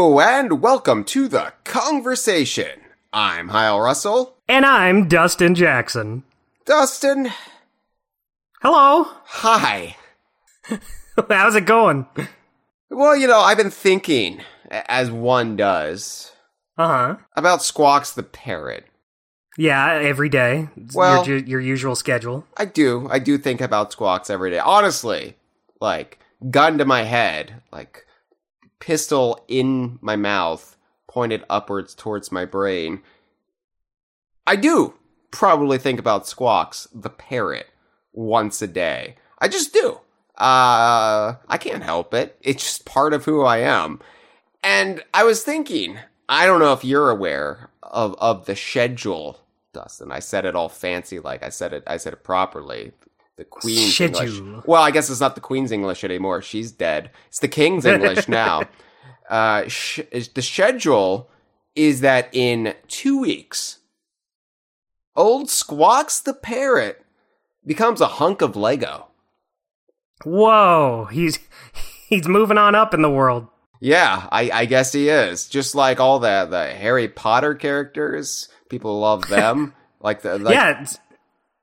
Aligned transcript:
Hello 0.00 0.20
and 0.20 0.62
welcome 0.62 1.02
to 1.06 1.26
the 1.26 1.52
conversation. 1.64 2.82
I'm 3.12 3.48
Hyle 3.48 3.80
Russell. 3.80 4.36
And 4.48 4.64
I'm 4.64 5.08
Dustin 5.08 5.56
Jackson. 5.56 6.22
Dustin, 6.64 7.32
Hello. 8.62 9.08
hi. 9.24 9.96
How's 11.28 11.56
it 11.56 11.66
going? 11.66 12.06
Well, 12.88 13.16
you 13.16 13.26
know, 13.26 13.40
I've 13.40 13.56
been 13.56 13.72
thinking, 13.72 14.40
as 14.70 15.10
one 15.10 15.56
does, 15.56 16.30
Uh 16.76 16.86
huh. 16.86 17.16
about 17.34 17.64
Squawks 17.64 18.12
the 18.12 18.22
parrot. 18.22 18.86
Yeah, 19.56 19.94
every 19.94 20.28
day. 20.28 20.68
It's 20.76 20.94
Well- 20.94 21.26
your, 21.26 21.38
your 21.38 21.60
usual 21.60 21.96
schedule. 21.96 22.46
I 22.56 22.66
do. 22.66 23.08
I 23.10 23.18
do 23.18 23.36
think 23.36 23.60
about 23.60 23.90
Squawks 23.90 24.30
every 24.30 24.52
day. 24.52 24.60
Honestly, 24.60 25.34
like, 25.80 26.20
gun 26.52 26.78
to 26.78 26.84
my 26.84 27.02
head, 27.02 27.62
like, 27.72 28.04
pistol 28.80 29.44
in 29.48 29.98
my 30.00 30.16
mouth, 30.16 30.76
pointed 31.06 31.44
upwards 31.48 31.94
towards 31.94 32.32
my 32.32 32.44
brain. 32.44 33.02
I 34.46 34.56
do 34.56 34.94
probably 35.30 35.78
think 35.78 35.98
about 35.98 36.26
Squawks, 36.26 36.88
the 36.94 37.10
parrot, 37.10 37.68
once 38.12 38.62
a 38.62 38.66
day. 38.66 39.16
I 39.38 39.48
just 39.48 39.72
do. 39.72 40.00
Uh, 40.36 41.34
I 41.48 41.58
can't 41.58 41.82
help 41.82 42.14
it. 42.14 42.38
It's 42.40 42.62
just 42.62 42.84
part 42.84 43.12
of 43.12 43.24
who 43.24 43.42
I 43.42 43.58
am. 43.58 44.00
And 44.62 45.02
I 45.12 45.24
was 45.24 45.42
thinking, 45.42 45.98
I 46.28 46.46
don't 46.46 46.60
know 46.60 46.72
if 46.72 46.84
you're 46.84 47.10
aware 47.10 47.70
of, 47.82 48.14
of 48.18 48.46
the 48.46 48.54
schedule, 48.54 49.40
Dustin. 49.72 50.12
I 50.12 50.20
said 50.20 50.44
it 50.44 50.54
all 50.54 50.68
fancy 50.68 51.18
like 51.18 51.42
I 51.42 51.48
said 51.48 51.72
it 51.72 51.82
I 51.86 51.96
said 51.96 52.12
it 52.12 52.24
properly. 52.24 52.92
The 53.38 53.44
Queen's 53.44 53.94
Schedule. 53.94 54.20
English. 54.26 54.64
Well, 54.66 54.82
I 54.82 54.90
guess 54.90 55.08
it's 55.08 55.20
not 55.20 55.36
the 55.36 55.40
Queen's 55.40 55.70
English 55.70 56.02
anymore. 56.02 56.42
She's 56.42 56.72
dead. 56.72 57.10
It's 57.28 57.38
the 57.38 57.46
King's 57.46 57.86
English 57.86 58.26
now. 58.28 58.64
Uh, 59.30 59.68
sh- 59.68 60.00
the 60.34 60.42
schedule 60.42 61.30
is 61.76 62.00
that 62.00 62.28
in 62.32 62.74
two 62.88 63.20
weeks, 63.20 63.78
old 65.14 65.48
Squawks 65.48 66.18
the 66.20 66.34
parrot 66.34 67.04
becomes 67.64 68.00
a 68.00 68.08
hunk 68.08 68.42
of 68.42 68.56
Lego. 68.56 69.06
Whoa, 70.24 71.06
he's 71.12 71.38
he's 72.08 72.26
moving 72.26 72.58
on 72.58 72.74
up 72.74 72.92
in 72.92 73.02
the 73.02 73.10
world. 73.10 73.46
Yeah, 73.80 74.26
I, 74.32 74.50
I 74.52 74.64
guess 74.64 74.92
he 74.92 75.08
is. 75.08 75.48
Just 75.48 75.76
like 75.76 76.00
all 76.00 76.18
the 76.18 76.48
the 76.50 76.70
Harry 76.74 77.06
Potter 77.06 77.54
characters, 77.54 78.48
people 78.68 78.98
love 78.98 79.28
them. 79.28 79.74
like 80.00 80.22
the 80.22 80.40
like, 80.40 80.54
yeah. 80.54 80.84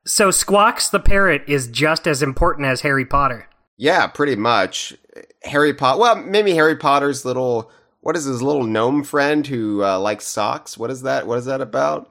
So 0.06 0.30
Squawks 0.30 0.88
the 0.88 1.00
parrot 1.00 1.42
is 1.48 1.66
just 1.66 2.06
as 2.06 2.22
important 2.22 2.66
as 2.68 2.80
Harry 2.82 3.04
Potter. 3.04 3.48
yeah, 3.76 4.06
pretty 4.06 4.36
much. 4.36 4.96
Harry 5.42 5.74
Potter. 5.74 5.98
Well, 6.00 6.16
maybe 6.16 6.52
Harry 6.54 6.76
Potter's 6.76 7.24
little. 7.24 7.70
What 8.00 8.16
is 8.16 8.24
his 8.24 8.40
little 8.40 8.62
gnome 8.64 9.02
friend 9.02 9.44
who 9.46 9.82
uh, 9.84 9.98
likes 9.98 10.26
socks? 10.28 10.78
What 10.78 10.90
is 10.90 11.02
that? 11.02 11.26
What 11.26 11.38
is 11.38 11.44
that 11.46 11.60
about? 11.60 12.10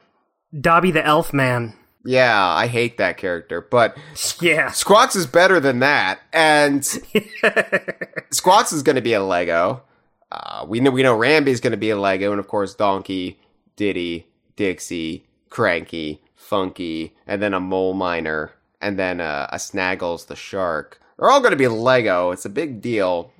Dobby 0.59 0.91
the 0.91 1.05
Elf 1.05 1.33
Man. 1.33 1.73
Yeah, 2.03 2.39
I 2.39 2.67
hate 2.67 2.97
that 2.97 3.17
character, 3.17 3.61
but 3.61 3.97
Yeah. 4.39 4.69
Squawks 4.71 5.15
is 5.15 5.25
better 5.25 5.59
than 5.59 5.79
that, 5.79 6.19
and 6.33 6.85
Squawks 8.31 8.71
is 8.73 8.83
going 8.83 8.95
to 8.95 9.01
be 9.01 9.13
a 9.13 9.23
Lego. 9.23 9.81
Uh, 10.31 10.65
we 10.67 10.79
know 10.79 10.91
we 10.91 11.01
know 11.03 11.17
Rambi's 11.17 11.61
going 11.61 11.71
to 11.71 11.77
be 11.77 11.89
a 11.89 11.99
Lego, 11.99 12.31
and 12.31 12.39
of 12.39 12.47
course 12.47 12.75
Donkey, 12.75 13.39
Diddy, 13.75 14.27
Dixie, 14.55 15.25
Cranky, 15.49 16.21
Funky, 16.45 17.15
and 17.25 17.41
then 17.41 17.53
a 17.53 17.59
Mole 17.59 17.93
Miner, 17.93 18.51
and 18.79 18.97
then 18.99 19.19
uh, 19.19 19.47
a 19.51 19.57
Snaggles 19.57 20.27
the 20.27 20.35
Shark. 20.35 20.99
They're 21.17 21.29
all 21.29 21.39
going 21.39 21.51
to 21.51 21.57
be 21.57 21.67
Lego. 21.67 22.31
It's 22.31 22.45
a 22.45 22.49
big 22.49 22.81
deal. 22.81 23.31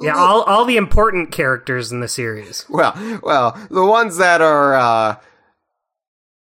Yeah, 0.00 0.16
all 0.16 0.42
all 0.42 0.64
the 0.64 0.76
important 0.78 1.30
characters 1.30 1.92
in 1.92 2.00
the 2.00 2.08
series. 2.08 2.64
Well, 2.70 3.20
well, 3.22 3.58
the 3.70 3.84
ones 3.84 4.16
that 4.16 4.40
are 4.40 4.74
uh, 4.74 5.16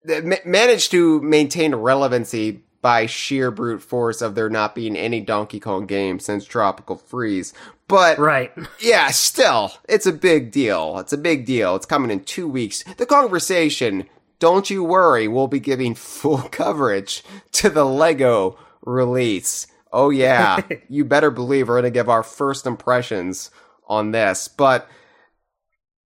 that 0.06 0.26
ma- 0.26 0.36
manage 0.46 0.90
to 0.90 1.22
maintain 1.22 1.76
relevancy 1.76 2.64
by 2.82 3.06
sheer 3.06 3.50
brute 3.52 3.82
force 3.82 4.22
of 4.22 4.36
there 4.36 4.50
not 4.50 4.76
being 4.76 4.98
any 4.98 5.22
Donkey 5.22 5.60
Kong 5.60 5.86
game 5.86 6.20
since 6.20 6.44
Tropical 6.46 6.98
Freeze. 6.98 7.54
But 7.88 8.18
Right. 8.18 8.52
yeah, 8.80 9.10
still, 9.12 9.74
it's 9.88 10.06
a 10.06 10.12
big 10.12 10.52
deal. 10.52 10.98
It's 11.00 11.14
a 11.14 11.18
big 11.18 11.46
deal. 11.46 11.76
It's 11.76 11.86
coming 11.86 12.12
in 12.12 12.24
two 12.26 12.48
weeks. 12.48 12.84
The 12.98 13.06
conversation, 13.06 14.10
don't 14.44 14.70
you 14.70 14.84
worry, 14.84 15.30
we'll 15.30 15.48
be 15.48 15.62
giving 15.62 15.96
full 15.96 16.38
coverage 16.52 17.24
to 17.54 17.70
the 17.70 17.86
Lego 17.86 18.60
release. 18.82 19.68
Oh 19.90 20.10
yeah, 20.10 20.60
you 20.90 21.06
better 21.06 21.32
believe 21.32 21.70
we're 21.70 21.78
gonna 21.78 21.92
give 21.92 22.10
our 22.10 22.24
first 22.24 22.66
impressions 22.66 23.52
on 23.88 24.12
this. 24.12 24.50
But 24.50 24.90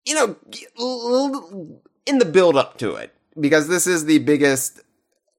you 0.06 0.14
know, 0.14 0.36
in 2.06 2.18
the 2.18 2.24
build 2.24 2.54
up 2.54 2.78
to 2.78 2.94
it, 2.94 3.12
because 3.40 3.66
this 3.66 3.88
is 3.88 4.04
the 4.04 4.20
biggest 4.20 4.82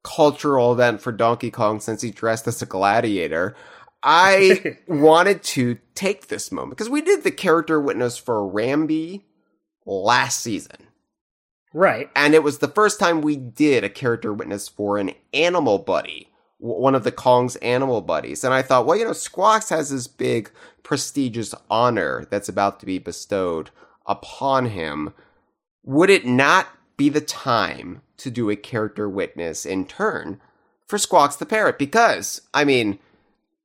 cultural 0.04 0.74
event 0.74 1.00
for 1.00 1.14
Donkey 1.14 1.52
Kong 1.52 1.80
since 1.80 2.02
he 2.02 2.12
dressed 2.12 2.50
as 2.50 2.62
a 2.62 2.66
gladiator. 2.66 3.56
I 4.04 4.76
wanted 4.90 5.42
to 5.44 5.78
take 5.96 6.28
this 6.28 6.52
moment 6.52 6.72
because 6.72 6.90
we 6.90 7.00
did 7.00 7.24
the 7.24 7.32
character 7.32 7.80
witness 7.80 8.18
for 8.18 8.42
Rambi 8.42 9.24
last 9.86 10.42
season. 10.42 10.89
Right. 11.74 12.10
And 12.16 12.34
it 12.34 12.44
was 12.44 12.60
the 12.60 12.68
first 12.68 13.00
time 13.00 13.22
we 13.22 13.36
did 13.36 13.84
a 13.84 13.90
character 13.90 14.34
witness 14.34 14.68
for 14.68 14.98
an 14.98 15.12
animal 15.34 15.78
buddy, 15.78 16.30
one 16.58 16.96
of 16.96 17.04
the 17.04 17.12
Kong's 17.12 17.56
animal 17.58 18.02
buddies. 18.02 18.44
And 18.44 18.54
I 18.54 18.62
thought, 18.62 18.86
well, 18.86 18.98
you 18.98 19.06
know, 19.06 19.14
Squawks 19.14 19.70
has 19.70 19.90
this 19.90 20.08
big, 20.08 20.52
prestigious 20.84 21.54
honor 21.70 22.28
that's 22.32 22.50
about 22.50 22.80
to 22.80 22.86
be 22.86 22.98
bestowed 22.98 23.70
upon 24.06 24.68
him. 24.68 25.14
Would 25.84 26.10
it 26.10 26.26
not 26.26 26.68
be 26.98 27.10
the 27.10 27.22
time 27.22 28.02
to 28.18 28.32
do 28.32 28.50
a 28.50 28.56
character 28.56 29.08
witness 29.08 29.66
in 29.66 29.86
turn 29.86 30.42
for 30.88 30.98
Squawks 30.98 31.36
the 31.36 31.46
Parrot? 31.46 31.78
Because, 31.78 32.42
I 32.54 32.64
mean, 32.64 32.98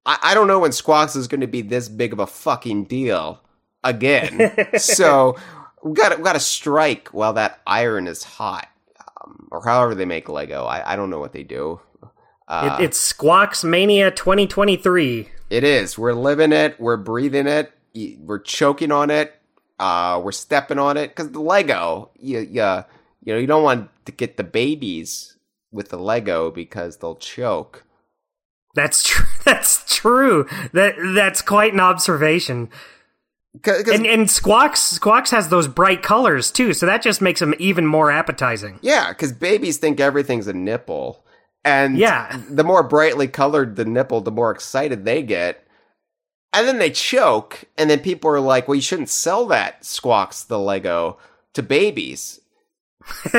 I, 0.05 0.19
I 0.23 0.35
don't 0.35 0.47
know 0.47 0.61
when 0.61 0.73
Squawks 0.73 1.17
is 1.17 1.27
going 1.27 1.41
to 1.41 1.47
be 1.47 1.63
this 1.63 1.89
big 1.89 2.13
of 2.13 2.19
a 2.19 2.27
fucking 2.27 2.85
deal 2.85 3.41
again. 3.83 4.53
so 4.77 5.37
we 5.85 5.93
got 5.93 6.17
we 6.17 6.25
got 6.25 6.33
to 6.33 6.41
strike 6.41 7.09
while 7.09 7.35
that 7.35 7.61
iron 7.67 8.09
is 8.09 8.25
hot, 8.25 8.69
um, 9.23 9.49
or 9.53 9.63
however 9.65 9.95
they 9.95 10.07
make 10.07 10.29
Lego. 10.29 10.65
I, 10.65 10.95
I 10.95 10.97
don't 10.97 11.11
know 11.11 11.21
what 11.21 11.33
they 11.33 11.43
do. 11.43 11.81
Uh, 12.49 12.79
it, 12.81 12.85
it's 12.85 12.99
Squawks 12.99 13.63
Mania 13.63 14.11
2023. 14.11 15.29
it 15.51 15.65
is. 15.65 15.97
We're 15.97 16.15
living 16.15 16.53
it. 16.53 16.81
We're 16.81 16.97
breathing 16.97 17.47
it. 17.47 17.73
We're 18.19 18.41
choking 18.41 18.91
on 18.91 19.11
it. 19.11 19.35
Uh, 19.79 20.21
we're 20.25 20.33
stepping 20.33 20.79
on 20.79 20.97
it 20.97 21.09
because 21.09 21.31
the 21.31 21.41
Lego. 21.41 22.11
You, 22.19 22.41
you 22.41 22.85
you 23.23 23.33
know 23.33 23.39
you 23.39 23.47
don't 23.47 23.63
want 23.63 23.91
to 24.07 24.13
get 24.13 24.37
the 24.37 24.45
babies 24.45 25.37
with 25.71 25.91
the 25.91 25.99
Lego 25.99 26.51
because 26.51 26.97
they'll 26.97 27.17
choke. 27.17 27.85
That's 28.75 29.03
true. 29.03 29.27
That's 29.45 29.95
true. 29.95 30.49
That 30.73 30.95
that's 31.15 31.43
quite 31.43 31.75
an 31.75 31.81
observation. 31.81 32.71
'Cause- 33.63 33.83
'cause- 33.85 33.95
And 33.95 34.07
and 34.07 34.31
Squawks 34.31 34.81
Squawks 34.81 35.31
has 35.31 35.49
those 35.49 35.69
bright 35.69 36.03
colors 36.03 36.51
too, 36.51 36.73
so 36.75 36.87
that 36.87 37.03
just 37.03 37.21
makes 37.23 37.41
them 37.41 37.55
even 37.59 37.87
more 37.87 38.11
appetizing. 38.11 38.79
Yeah, 38.83 39.11
because 39.11 39.33
babies 39.33 39.77
think 39.79 40.01
everything's 40.01 40.49
a 40.49 40.53
nipple. 40.53 41.25
And 41.65 41.97
Yeah. 41.97 42.41
the 42.51 42.65
more 42.65 42.83
brightly 42.83 43.27
colored 43.29 43.77
the 43.77 43.85
nipple, 43.87 44.21
the 44.21 44.31
more 44.31 44.51
excited 44.51 45.05
they 45.05 45.23
get. 45.23 45.65
And 46.53 46.69
then 46.69 46.79
they 46.79 46.91
choke, 46.91 47.65
and 47.79 47.89
then 47.91 48.01
people 48.01 48.31
are 48.31 48.39
like, 48.41 48.69
well, 48.69 48.75
you 48.77 48.83
shouldn't 48.83 49.09
sell 49.09 49.47
that 49.47 49.85
Squawks 49.85 50.43
the 50.43 50.59
Lego 50.59 51.17
to 51.55 51.63
babies. 51.63 52.41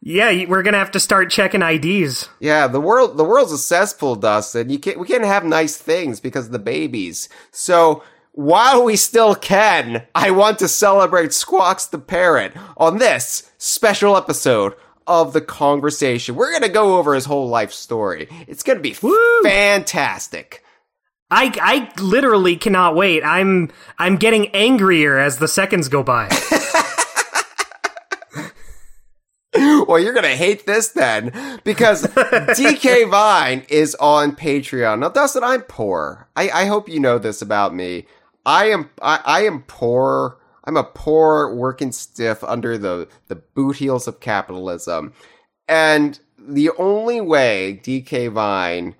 Yeah, 0.00 0.44
we're 0.46 0.62
gonna 0.62 0.78
have 0.78 0.92
to 0.92 1.00
start 1.00 1.30
checking 1.30 1.62
IDs. 1.62 2.28
Yeah, 2.38 2.68
the 2.68 2.80
world 2.80 3.16
the 3.16 3.24
world's 3.24 3.52
a 3.52 3.58
cesspool, 3.58 4.14
Dustin. 4.16 4.70
You 4.70 4.78
can't 4.78 4.98
we 4.98 5.06
can't 5.06 5.24
have 5.24 5.44
nice 5.44 5.76
things 5.76 6.20
because 6.20 6.46
of 6.46 6.52
the 6.52 6.58
babies. 6.58 7.28
So 7.50 8.04
while 8.32 8.84
we 8.84 8.94
still 8.94 9.34
can, 9.34 10.06
I 10.14 10.30
want 10.30 10.60
to 10.60 10.68
celebrate 10.68 11.32
Squawks 11.32 11.86
the 11.90 11.98
Parrot 11.98 12.52
on 12.76 12.98
this 12.98 13.50
special 13.58 14.16
episode 14.16 14.74
of 15.08 15.32
the 15.32 15.40
conversation. 15.40 16.36
We're 16.36 16.52
gonna 16.52 16.68
go 16.68 16.98
over 16.98 17.14
his 17.14 17.24
whole 17.24 17.48
life 17.48 17.72
story. 17.72 18.28
It's 18.46 18.62
gonna 18.62 18.78
be 18.80 18.94
Woo! 19.02 19.42
fantastic. 19.42 20.62
I 21.30 21.52
I 21.60 22.00
literally 22.00 22.56
cannot 22.56 22.94
wait. 22.94 23.24
I'm 23.24 23.72
I'm 23.98 24.16
getting 24.16 24.48
angrier 24.54 25.18
as 25.18 25.38
the 25.38 25.48
seconds 25.48 25.88
go 25.88 26.04
by. 26.04 26.28
Well, 29.88 29.98
you're 29.98 30.14
gonna 30.14 30.36
hate 30.36 30.66
this 30.66 30.88
then, 30.88 31.60
because 31.64 32.02
DK 32.06 33.08
Vine 33.10 33.64
is 33.68 33.94
on 33.96 34.36
Patreon. 34.36 34.98
Now, 35.00 35.08
Dustin, 35.08 35.42
I'm 35.42 35.62
poor. 35.62 36.28
I, 36.36 36.50
I 36.50 36.64
hope 36.66 36.88
you 36.88 37.00
know 37.00 37.18
this 37.18 37.40
about 37.40 37.74
me. 37.74 38.06
I 38.44 38.66
am 38.66 38.90
I, 39.00 39.20
I 39.24 39.44
am 39.44 39.62
poor. 39.62 40.38
I'm 40.64 40.76
a 40.76 40.84
poor 40.84 41.54
working 41.54 41.92
stiff 41.92 42.44
under 42.44 42.76
the 42.76 43.08
the 43.28 43.36
boot 43.36 43.76
heels 43.76 44.06
of 44.06 44.20
capitalism, 44.20 45.12
and 45.66 46.18
the 46.38 46.70
only 46.78 47.20
way 47.20 47.80
DK 47.82 48.30
Vine 48.30 48.94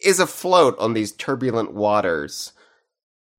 is 0.00 0.20
afloat 0.20 0.76
on 0.78 0.92
these 0.92 1.12
turbulent 1.12 1.72
waters 1.72 2.52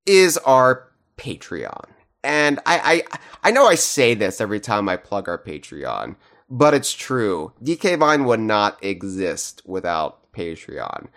is 0.05 0.37
our 0.39 0.89
Patreon. 1.17 1.85
And 2.23 2.59
I, 2.65 3.03
I, 3.13 3.17
I 3.49 3.51
know 3.51 3.67
I 3.67 3.75
say 3.75 4.15
this 4.15 4.41
every 4.41 4.59
time 4.59 4.89
I 4.89 4.97
plug 4.97 5.29
our 5.29 5.37
Patreon, 5.37 6.15
but 6.49 6.73
it's 6.73 6.93
true. 6.93 7.53
DK 7.63 7.97
Vine 7.97 8.25
would 8.25 8.39
not 8.39 8.83
exist 8.83 9.61
without 9.65 10.31
Patreon. 10.31 11.07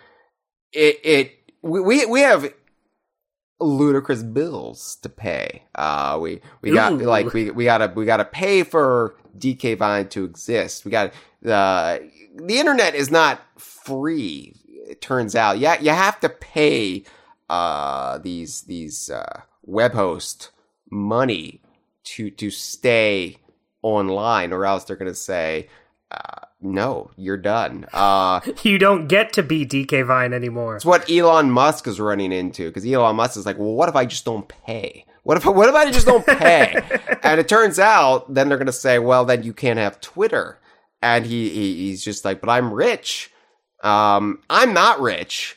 It, 0.72 1.00
it, 1.02 1.32
we, 1.62 2.06
we 2.06 2.20
have 2.20 2.52
ludicrous 3.60 4.22
bills 4.22 4.96
to 5.02 5.08
pay. 5.08 5.64
Uh, 5.74 6.18
we, 6.20 6.40
we 6.62 6.72
got, 6.72 6.92
Ooh. 6.92 6.98
like, 6.98 7.32
we, 7.32 7.50
we 7.50 7.64
gotta, 7.64 7.92
we 7.94 8.04
gotta 8.04 8.24
pay 8.24 8.62
for 8.62 9.16
DK 9.36 9.76
Vine 9.76 10.08
to 10.08 10.24
exist. 10.24 10.84
We 10.84 10.90
got, 10.90 11.12
uh, 11.44 11.98
the 12.36 12.58
internet 12.58 12.94
is 12.94 13.10
not 13.10 13.40
free. 13.60 14.54
It 14.66 15.00
turns 15.00 15.34
out, 15.34 15.58
yeah, 15.58 15.80
you 15.80 15.90
have 15.90 16.20
to 16.20 16.28
pay, 16.28 17.04
uh, 17.50 18.18
these, 18.18 18.62
these, 18.62 19.10
uh, 19.10 19.42
web 19.62 19.92
host 19.92 20.50
money 20.90 21.60
to, 22.04 22.30
to 22.30 22.50
stay 22.50 23.38
online 23.82 24.52
or 24.52 24.64
else 24.66 24.84
they're 24.84 24.96
going 24.96 25.10
to 25.10 25.14
say, 25.14 25.68
uh, 26.10 26.46
no, 26.60 27.10
you're 27.16 27.36
done. 27.36 27.86
Uh, 27.92 28.40
You 28.62 28.78
don't 28.78 29.06
get 29.08 29.32
to 29.34 29.42
be 29.42 29.64
DK 29.66 30.06
Vine 30.06 30.32
anymore. 30.32 30.76
it's 30.76 30.84
what 30.84 31.08
Elon 31.10 31.50
Musk 31.50 31.86
is 31.86 32.00
running 32.00 32.32
into 32.32 32.68
because 32.68 32.84
Elon 32.86 33.16
Musk 33.16 33.36
is 33.36 33.46
like, 33.46 33.58
well, 33.58 33.72
what 33.74 33.88
if 33.88 33.94
I 33.96 34.06
just 34.06 34.24
don't 34.24 34.48
pay? 34.48 35.04
What 35.22 35.36
if 35.36 35.44
what 35.58 35.68
if 35.68 35.74
I 35.74 35.90
just 35.90 36.06
don't 36.06 36.26
pay? 36.26 36.74
and 37.22 37.38
it 37.38 37.48
turns 37.48 37.78
out 37.78 38.32
then 38.32 38.48
they're 38.48 38.58
gonna 38.58 38.72
say, 38.72 38.98
well, 38.98 39.24
then 39.24 39.42
you 39.42 39.52
can't 39.52 39.78
have 39.78 40.00
Twitter. 40.00 40.58
And 41.02 41.24
he, 41.26 41.48
he 41.50 41.74
he's 41.88 42.02
just 42.02 42.24
like, 42.24 42.40
but 42.40 42.48
I'm 42.50 42.72
rich. 42.72 43.30
Um, 43.84 44.40
I'm 44.50 44.72
not 44.74 45.00
rich. 45.00 45.56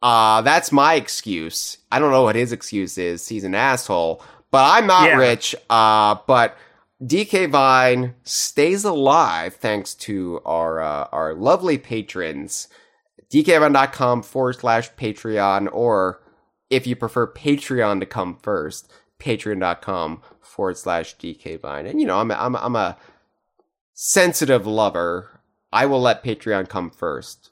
Uh, 0.00 0.40
that's 0.40 0.72
my 0.72 0.94
excuse. 0.94 1.76
I 1.92 1.98
don't 1.98 2.10
know 2.10 2.22
what 2.22 2.34
his 2.36 2.52
excuse 2.52 2.96
is. 2.96 3.28
He's 3.28 3.44
an 3.44 3.54
asshole. 3.54 4.22
But 4.50 4.64
I'm 4.78 4.86
not 4.86 5.08
Yeah. 5.08 5.16
rich. 5.16 5.54
Uh, 5.68 6.16
but 6.26 6.56
DK 7.02 7.50
Vine 7.50 8.14
stays 8.22 8.84
alive 8.84 9.54
thanks 9.56 9.94
to 9.94 10.40
our 10.44 10.80
uh, 10.80 11.08
our 11.12 11.34
lovely 11.34 11.78
patrons 11.78 12.68
dkvine.com 13.32 14.22
forward 14.22 14.52
slash 14.54 14.92
Patreon, 14.92 15.68
or 15.72 16.22
if 16.68 16.86
you 16.86 16.94
prefer 16.94 17.32
Patreon 17.32 18.00
to 18.00 18.06
come 18.06 18.36
first, 18.42 18.92
patreon.com 19.18 20.20
forward 20.40 20.76
slash 20.76 21.16
dkvine. 21.16 21.88
And 21.88 22.00
you 22.00 22.06
know, 22.06 22.18
I'm 22.18 22.30
a, 22.30 22.34
I'm 22.34 22.54
a, 22.54 22.58
I'm 22.58 22.76
a 22.76 22.98
sensitive 23.94 24.66
lover. 24.66 25.40
I 25.72 25.86
will 25.86 26.00
let 26.00 26.22
Patreon 26.22 26.68
come 26.68 26.90
first. 26.90 27.50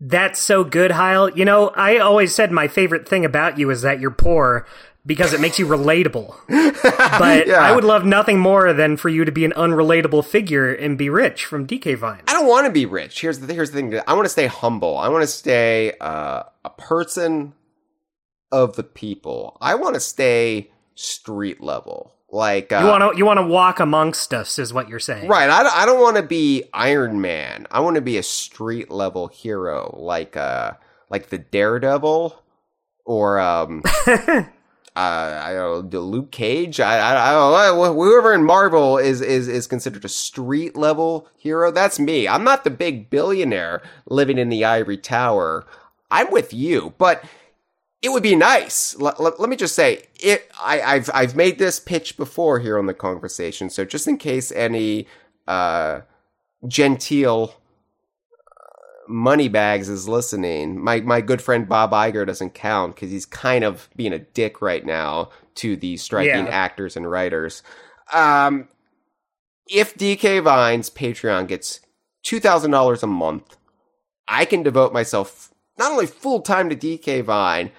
That's 0.00 0.38
so 0.38 0.64
good, 0.64 0.92
Heil. 0.92 1.28
You 1.36 1.44
know, 1.44 1.68
I 1.70 1.98
always 1.98 2.34
said 2.34 2.52
my 2.52 2.68
favorite 2.68 3.06
thing 3.06 3.24
about 3.24 3.58
you 3.58 3.68
is 3.68 3.82
that 3.82 4.00
you're 4.00 4.12
poor 4.12 4.64
because 5.08 5.32
it 5.32 5.40
makes 5.40 5.58
you 5.58 5.66
relatable. 5.66 6.36
But 7.18 7.48
Yeah. 7.48 7.56
I 7.60 7.72
would 7.74 7.82
love 7.84 8.04
nothing 8.04 8.38
more 8.38 8.72
than 8.72 8.96
for 8.96 9.08
you 9.08 9.24
to 9.24 9.32
be 9.32 9.44
an 9.44 9.52
unrelatable 9.56 10.24
figure 10.24 10.72
and 10.72 10.96
be 10.96 11.10
rich 11.10 11.44
from 11.44 11.66
DK 11.66 11.96
Vine. 11.96 12.22
I 12.28 12.32
don't 12.34 12.46
want 12.46 12.66
to 12.66 12.72
be 12.72 12.86
rich. 12.86 13.20
Here's 13.20 13.40
the 13.40 13.52
here's 13.52 13.72
the 13.72 13.78
thing. 13.78 14.00
I 14.06 14.12
want 14.14 14.26
to 14.26 14.30
stay 14.30 14.46
humble. 14.46 14.96
I 14.96 15.08
want 15.08 15.22
to 15.22 15.26
stay 15.26 15.94
uh, 16.00 16.44
a 16.64 16.70
person 16.70 17.54
of 18.52 18.76
the 18.76 18.84
people. 18.84 19.56
I 19.60 19.74
want 19.74 19.94
to 19.94 20.00
stay 20.00 20.70
street 20.94 21.60
level. 21.60 22.14
Like 22.30 22.72
uh, 22.72 22.80
You 22.80 22.86
want 22.86 23.12
to 23.12 23.18
you 23.18 23.24
want 23.24 23.38
to 23.38 23.46
walk 23.46 23.80
amongst 23.80 24.34
us, 24.34 24.58
is 24.58 24.72
what 24.72 24.88
you're 24.88 24.98
saying, 25.00 25.28
Right. 25.28 25.48
I 25.48 25.62
don't, 25.62 25.74
I 25.74 25.86
don't 25.86 26.00
want 26.00 26.16
to 26.18 26.22
be 26.22 26.64
Iron 26.74 27.20
Man. 27.22 27.66
I 27.70 27.80
want 27.80 27.96
to 27.96 28.02
be 28.02 28.18
a 28.18 28.22
street 28.22 28.90
level 28.90 29.28
hero, 29.28 29.94
like 29.98 30.36
uh, 30.36 30.72
like 31.10 31.30
the 31.30 31.38
Daredevil, 31.38 32.40
or 33.06 33.40
um, 33.40 33.82
uh, 34.98 35.42
I 35.44 35.52
don't 35.52 35.92
know, 35.92 36.00
Luke 36.00 36.32
Cage. 36.32 36.80
I, 36.80 36.98
I, 36.98 37.30
I 37.30 37.32
don't 37.32 37.52
know. 37.76 37.94
Whoever 37.94 38.34
in 38.34 38.42
Marvel 38.42 38.98
is 38.98 39.20
is 39.20 39.46
is 39.46 39.68
considered 39.68 40.04
a 40.04 40.08
street 40.08 40.74
level 40.74 41.28
hero. 41.36 41.70
That's 41.70 42.00
me. 42.00 42.26
I'm 42.26 42.42
not 42.42 42.64
the 42.64 42.70
big 42.70 43.08
billionaire 43.08 43.80
living 44.06 44.38
in 44.38 44.48
the 44.48 44.64
ivory 44.64 44.96
tower. 44.96 45.64
I'm 46.10 46.32
with 46.32 46.52
you, 46.52 46.94
but 46.98 47.24
it 48.02 48.08
would 48.08 48.24
be 48.24 48.34
nice. 48.34 48.96
L- 49.00 49.14
l- 49.20 49.36
let 49.38 49.48
me 49.48 49.54
just 49.54 49.76
say, 49.76 50.02
it. 50.18 50.50
I, 50.60 50.80
I've 50.80 51.10
I've 51.14 51.36
made 51.36 51.60
this 51.60 51.78
pitch 51.78 52.16
before 52.16 52.58
here 52.58 52.76
on 52.76 52.86
the 52.86 52.94
conversation, 52.94 53.70
so 53.70 53.84
just 53.84 54.08
in 54.08 54.16
case 54.16 54.50
any 54.50 55.06
uh, 55.46 56.00
genteel 56.66 57.54
moneybags 59.08 59.88
is 59.88 60.08
listening, 60.08 60.82
my 60.82 61.00
my 61.00 61.20
good 61.20 61.42
friend 61.42 61.68
Bob 61.68 61.92
Iger 61.92 62.26
doesn't 62.26 62.54
count 62.54 62.94
because 62.94 63.10
he's 63.10 63.26
kind 63.26 63.64
of 63.64 63.88
being 63.96 64.12
a 64.12 64.18
dick 64.18 64.60
right 64.62 64.84
now 64.84 65.30
to 65.56 65.76
the 65.76 65.96
striking 65.96 66.46
Yeah. 66.46 66.50
actors 66.52 66.96
and 66.96 67.10
writers. 67.10 67.62
Um, 68.12 68.68
if 69.68 69.94
DK 69.94 70.42
Vine's 70.42 70.90
Patreon 70.90 71.48
gets 71.48 71.80
two 72.22 72.40
thousand 72.40 72.70
dollars 72.70 73.02
a 73.02 73.06
month, 73.06 73.56
I 74.28 74.44
can 74.44 74.62
devote 74.62 74.92
myself 74.92 75.52
not 75.78 75.92
only 75.92 76.06
full 76.06 76.40
time 76.40 76.68
to 76.70 76.76
DK 76.76 77.22
Vine, 77.24 77.70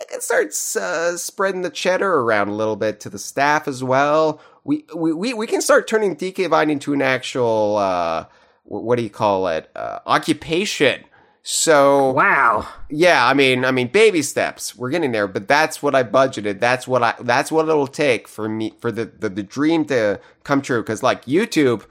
I 0.00 0.04
can 0.10 0.20
start 0.20 0.48
uh, 0.76 1.16
spreading 1.16 1.62
the 1.62 1.70
cheddar 1.70 2.20
around 2.20 2.48
a 2.48 2.54
little 2.54 2.76
bit 2.76 3.00
to 3.00 3.10
the 3.10 3.18
staff 3.18 3.66
as 3.68 3.82
well. 3.84 4.40
We 4.64 4.84
we 4.94 5.12
we, 5.12 5.34
we 5.34 5.46
can 5.46 5.60
start 5.62 5.88
turning 5.88 6.16
DK 6.16 6.48
Vine 6.50 6.70
into 6.70 6.92
an 6.92 7.02
actual 7.02 7.76
uh, 7.76 8.26
what 8.70 8.96
do 8.96 9.02
you 9.02 9.10
call 9.10 9.48
it 9.48 9.70
uh, 9.74 9.98
occupation. 10.06 11.04
So 11.42 12.12
Wow. 12.12 12.68
yeah, 12.90 13.26
I 13.26 13.34
mean, 13.34 13.64
I 13.64 13.70
mean, 13.70 13.88
baby 13.88 14.22
steps. 14.22 14.76
We're 14.76 14.90
getting 14.90 15.12
there, 15.12 15.26
but 15.26 15.48
that's 15.48 15.82
what 15.82 15.94
I 15.94 16.04
budgeted. 16.04 16.60
That's 16.60 16.86
what 16.86 17.02
I. 17.02 17.14
That's 17.20 17.50
what 17.50 17.68
it'll 17.68 17.86
take 17.86 18.28
for 18.28 18.48
me 18.48 18.74
for 18.78 18.92
the 18.92 19.06
the, 19.06 19.28
the 19.30 19.42
dream 19.42 19.84
to 19.86 20.20
come 20.44 20.60
true. 20.62 20.82
Because 20.82 21.02
like 21.02 21.24
YouTube, 21.24 21.84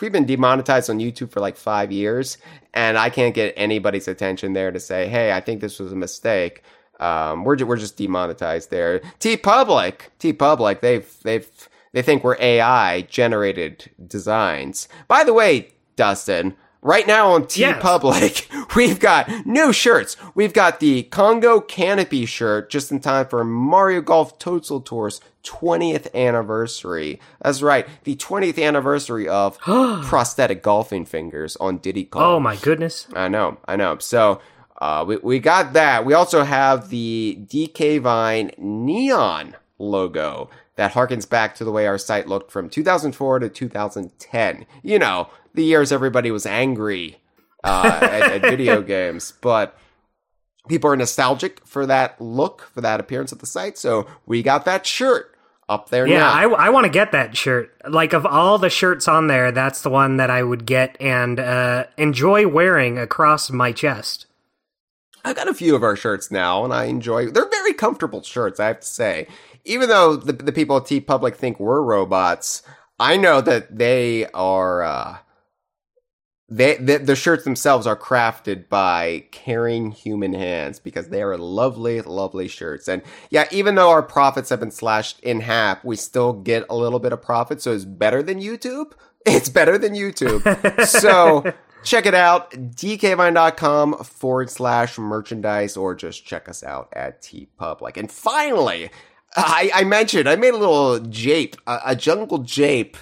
we've 0.00 0.10
been 0.12 0.26
demonetized 0.26 0.90
on 0.90 0.98
YouTube 0.98 1.30
for 1.30 1.38
like 1.40 1.56
five 1.56 1.92
years, 1.92 2.38
and 2.74 2.98
I 2.98 3.08
can't 3.08 3.34
get 3.34 3.54
anybody's 3.56 4.08
attention 4.08 4.52
there 4.52 4.72
to 4.72 4.80
say, 4.80 5.06
"Hey, 5.08 5.32
I 5.32 5.40
think 5.40 5.60
this 5.60 5.78
was 5.78 5.92
a 5.92 5.96
mistake." 5.96 6.62
Um, 6.98 7.44
we're 7.44 7.64
we're 7.64 7.76
just 7.76 7.96
demonetized 7.96 8.70
there. 8.70 8.98
TeePublic, 9.20 10.08
T 10.18 10.32
Public, 10.32 10.80
they've 10.80 11.08
they've 11.22 11.48
they 11.92 12.02
think 12.02 12.24
we're 12.24 12.36
AI 12.40 13.02
generated 13.02 13.90
designs. 14.06 14.88
By 15.06 15.22
the 15.22 15.32
way, 15.32 15.70
Dustin. 15.98 16.54
Right 16.80 17.08
now 17.08 17.32
on 17.32 17.48
T 17.48 17.62
Yes. 17.62 17.82
Public, 17.82 18.48
we've 18.76 19.00
got 19.00 19.28
new 19.44 19.72
shirts. 19.72 20.16
We've 20.36 20.52
got 20.52 20.78
the 20.78 21.02
Congo 21.02 21.60
Canopy 21.60 22.24
shirt 22.24 22.70
just 22.70 22.92
in 22.92 23.00
time 23.00 23.26
for 23.26 23.42
Mario 23.42 24.00
Golf 24.00 24.38
Toadstool 24.38 24.80
Tour's 24.82 25.20
20th 25.42 26.14
anniversary. 26.14 27.18
That's 27.42 27.62
right, 27.62 27.84
the 28.04 28.14
20th 28.14 28.62
anniversary 28.64 29.26
of 29.28 29.58
prosthetic 29.58 30.62
golfing 30.62 31.04
fingers 31.04 31.56
on 31.56 31.78
Diddy 31.78 32.04
Kong. 32.04 32.22
Oh 32.22 32.38
my 32.38 32.54
goodness. 32.54 33.08
I 33.12 33.26
know, 33.26 33.58
I 33.66 33.74
know. 33.74 33.98
So 33.98 34.40
uh, 34.80 35.04
we 35.06 35.16
we 35.16 35.40
got 35.40 35.72
that. 35.72 36.04
We 36.04 36.14
also 36.14 36.44
have 36.44 36.90
the 36.90 37.40
DK 37.50 38.00
Vine 38.00 38.52
neon 38.56 39.56
logo 39.80 40.48
that 40.76 40.92
harkens 40.92 41.28
back 41.28 41.56
to 41.56 41.64
the 41.64 41.72
way 41.72 41.88
our 41.88 41.98
site 41.98 42.28
looked 42.28 42.52
from 42.52 42.70
2004 42.70 43.40
to 43.40 43.48
2010. 43.48 44.64
You 44.84 45.00
know, 45.00 45.28
the 45.54 45.64
years 45.64 45.92
everybody 45.92 46.30
was 46.30 46.46
angry 46.46 47.18
uh, 47.64 47.98
at, 48.02 48.22
at 48.22 48.40
video 48.50 48.82
games, 48.82 49.32
but 49.40 49.76
people 50.68 50.90
are 50.90 50.96
nostalgic 50.96 51.66
for 51.66 51.86
that 51.86 52.20
look, 52.20 52.62
for 52.74 52.80
that 52.80 53.00
appearance 53.00 53.32
of 53.32 53.38
the 53.38 53.46
site. 53.46 53.78
So 53.78 54.06
we 54.26 54.42
got 54.42 54.64
that 54.66 54.86
shirt 54.86 55.34
up 55.68 55.90
there 55.90 56.06
Yeah, 56.06 56.18
now. 56.20 56.54
I, 56.54 56.66
I 56.66 56.68
want 56.70 56.84
to 56.84 56.90
get 56.90 57.12
that 57.12 57.36
shirt. 57.36 57.74
Like 57.88 58.12
of 58.12 58.24
all 58.24 58.58
the 58.58 58.70
shirts 58.70 59.08
on 59.08 59.26
there, 59.26 59.52
that's 59.52 59.82
the 59.82 59.90
one 59.90 60.16
that 60.16 60.30
I 60.30 60.42
would 60.42 60.64
get 60.66 60.96
and 61.00 61.38
uh, 61.38 61.84
enjoy 61.96 62.46
wearing 62.48 62.98
across 62.98 63.50
my 63.50 63.72
chest. 63.72 64.26
I've 65.24 65.36
got 65.36 65.48
a 65.48 65.54
few 65.54 65.74
of 65.74 65.82
our 65.82 65.96
shirts 65.96 66.30
now, 66.30 66.64
and 66.64 66.72
I 66.72 66.84
enjoy. 66.84 67.26
They're 67.30 67.50
very 67.50 67.74
comfortable 67.74 68.22
shirts, 68.22 68.60
I 68.60 68.68
have 68.68 68.80
to 68.80 68.86
say. 68.86 69.26
Even 69.64 69.88
though 69.88 70.16
the 70.16 70.32
the 70.32 70.52
people 70.52 70.76
at 70.76 70.84
TeePublic 70.84 71.34
think 71.34 71.58
we're 71.60 71.82
robots, 71.82 72.62
I 72.98 73.16
know 73.16 73.40
that 73.40 73.76
they 73.76 74.26
are. 74.26 74.82
Uh, 74.82 75.16
they 76.48 76.76
the, 76.76 76.98
the 76.98 77.16
shirts 77.16 77.44
themselves 77.44 77.86
are 77.86 77.96
crafted 77.96 78.68
by 78.68 79.26
caring 79.30 79.90
human 79.90 80.32
hands 80.32 80.78
because 80.78 81.08
they 81.08 81.22
are 81.22 81.36
lovely, 81.36 82.00
lovely 82.00 82.48
shirts. 82.48 82.88
And 82.88 83.02
yeah, 83.30 83.46
even 83.50 83.74
though 83.74 83.90
our 83.90 84.02
profits 84.02 84.48
have 84.48 84.60
been 84.60 84.70
slashed 84.70 85.20
in 85.20 85.40
half, 85.40 85.84
we 85.84 85.96
still 85.96 86.32
get 86.32 86.64
a 86.70 86.76
little 86.76 87.00
bit 87.00 87.12
of 87.12 87.20
profit, 87.20 87.60
so 87.60 87.72
it's 87.72 87.84
better 87.84 88.22
than 88.22 88.40
YouTube. 88.40 88.92
It's 89.26 89.50
better 89.50 89.76
than 89.76 89.94
YouTube. 89.94 90.86
so 90.86 91.52
check 91.82 92.06
it 92.06 92.14
out 92.14 92.50
dkvine.com 92.52 93.98
forward 94.04 94.48
slash 94.48 94.96
merchandise 94.96 95.76
or 95.76 95.94
just 95.94 96.24
check 96.24 96.48
us 96.48 96.62
out 96.62 96.88
at 96.92 97.20
TeePublic 97.20 97.96
and 97.96 98.10
finally 98.10 98.90
i, 99.36 99.70
I 99.74 99.84
mentioned 99.84 100.28
i 100.28 100.36
made 100.36 100.54
a 100.54 100.56
little 100.56 100.98
jape 101.00 101.56
a, 101.66 101.80
a 101.86 101.96
jungle 101.96 102.38
jape 102.38 102.96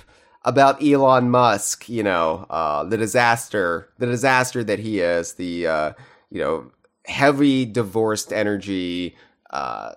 about 0.47 0.83
elon 0.83 1.29
musk 1.31 1.89
you 1.91 2.03
know 2.03 2.47
uh, 2.49 2.83
the 2.85 2.97
disaster 2.97 3.91
the 3.99 4.07
disaster 4.07 4.65
that 4.65 4.79
he 4.79 5.01
is 5.01 5.35
the 5.35 5.67
uh, 5.67 5.93
you 6.31 6.41
know 6.41 6.71
heavy 7.05 7.67
divorced 7.67 8.33
energy 8.33 9.15
uh, 9.51 9.93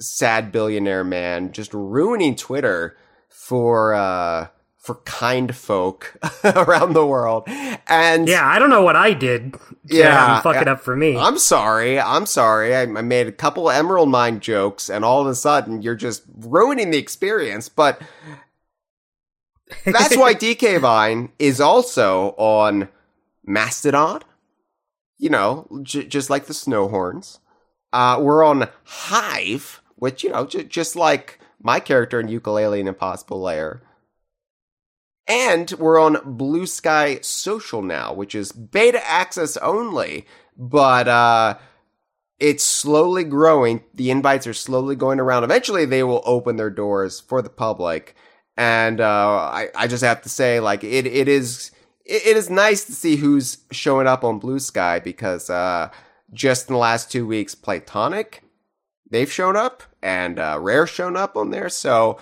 sad 0.00 0.50
billionaire 0.50 1.04
man 1.04 1.52
just 1.52 1.72
ruining 1.74 2.34
Twitter 2.34 2.96
for 3.28 3.94
uh 3.94 4.48
for 4.78 4.94
kind 5.04 5.54
folk 5.54 6.16
around 6.44 6.94
the 6.94 7.06
world. 7.06 7.44
And 7.86 8.26
Yeah, 8.26 8.46
I 8.46 8.58
don't 8.58 8.70
know 8.70 8.82
what 8.82 8.96
I 8.96 9.12
did. 9.12 9.52
to 9.52 9.58
Yeah, 9.84 10.12
have 10.12 10.36
him 10.38 10.42
fuck 10.42 10.62
it 10.62 10.68
uh, 10.68 10.72
up 10.72 10.80
for 10.80 10.96
me. 10.96 11.16
I'm 11.18 11.36
sorry. 11.38 12.00
I'm 12.00 12.24
sorry. 12.24 12.74
I, 12.74 12.82
I 12.82 12.86
made 12.86 13.26
a 13.26 13.32
couple 13.32 13.70
Emerald 13.70 14.08
Mine 14.08 14.40
jokes, 14.40 14.88
and 14.88 15.04
all 15.04 15.20
of 15.20 15.26
a 15.26 15.34
sudden 15.34 15.82
you're 15.82 15.94
just 15.94 16.22
ruining 16.34 16.90
the 16.90 16.98
experience. 16.98 17.68
But 17.68 18.00
that's 19.84 20.16
why 20.16 20.34
DK 20.34 20.80
Vine 20.80 21.30
is 21.38 21.60
also 21.60 22.30
on 22.36 22.88
Mastodon. 23.44 24.22
You 25.18 25.30
know, 25.30 25.68
j- 25.82 26.06
just 26.06 26.30
like 26.30 26.46
the 26.46 26.54
Snowhorns. 26.54 27.38
Uh, 27.92 28.18
we're 28.20 28.44
on 28.44 28.68
Hive, 28.84 29.82
which 29.96 30.24
you 30.24 30.30
know, 30.30 30.46
j- 30.46 30.64
just 30.64 30.96
like 30.96 31.38
my 31.62 31.80
character 31.80 32.18
in 32.20 32.28
Yooka-Laylee 32.28 32.80
and 32.80 32.88
Impossible 32.88 33.40
Lair. 33.40 33.82
And 35.26 35.70
we're 35.72 36.00
on 36.00 36.18
Blue 36.24 36.66
Sky 36.66 37.20
Social 37.22 37.82
now, 37.82 38.12
which 38.12 38.34
is 38.34 38.50
beta 38.50 39.00
access 39.06 39.56
only, 39.58 40.26
but 40.56 41.06
uh, 41.06 41.58
it's 42.40 42.64
slowly 42.64 43.22
growing. 43.24 43.84
The 43.94 44.10
invites 44.10 44.46
are 44.46 44.54
slowly 44.54 44.96
going 44.96 45.20
around. 45.20 45.44
Eventually, 45.44 45.84
they 45.84 46.02
will 46.02 46.22
open 46.24 46.56
their 46.56 46.70
doors 46.70 47.20
for 47.20 47.42
the 47.42 47.50
public. 47.50 48.16
And 48.60 49.00
uh, 49.00 49.38
I, 49.50 49.68
I 49.74 49.86
just 49.86 50.04
have 50.04 50.20
to 50.20 50.28
say, 50.28 50.60
like, 50.60 50.84
it, 50.84 51.06
it 51.06 51.28
is 51.28 51.70
it, 52.04 52.26
it 52.26 52.36
is 52.36 52.50
nice 52.50 52.84
to 52.84 52.92
see 52.92 53.16
who's 53.16 53.56
showing 53.70 54.06
up 54.06 54.22
on 54.22 54.38
Blue 54.38 54.58
Sky 54.58 54.98
because 54.98 55.48
uh, 55.48 55.88
just 56.34 56.68
in 56.68 56.74
the 56.74 56.78
last 56.78 57.10
two 57.10 57.26
weeks, 57.26 57.54
Playtonic, 57.54 58.40
they've 59.10 59.32
shown 59.32 59.56
up, 59.56 59.82
and 60.02 60.38
uh, 60.38 60.58
Rare 60.60 60.86
shown 60.86 61.16
up 61.16 61.38
on 61.38 61.52
there. 61.52 61.70
So 61.70 62.18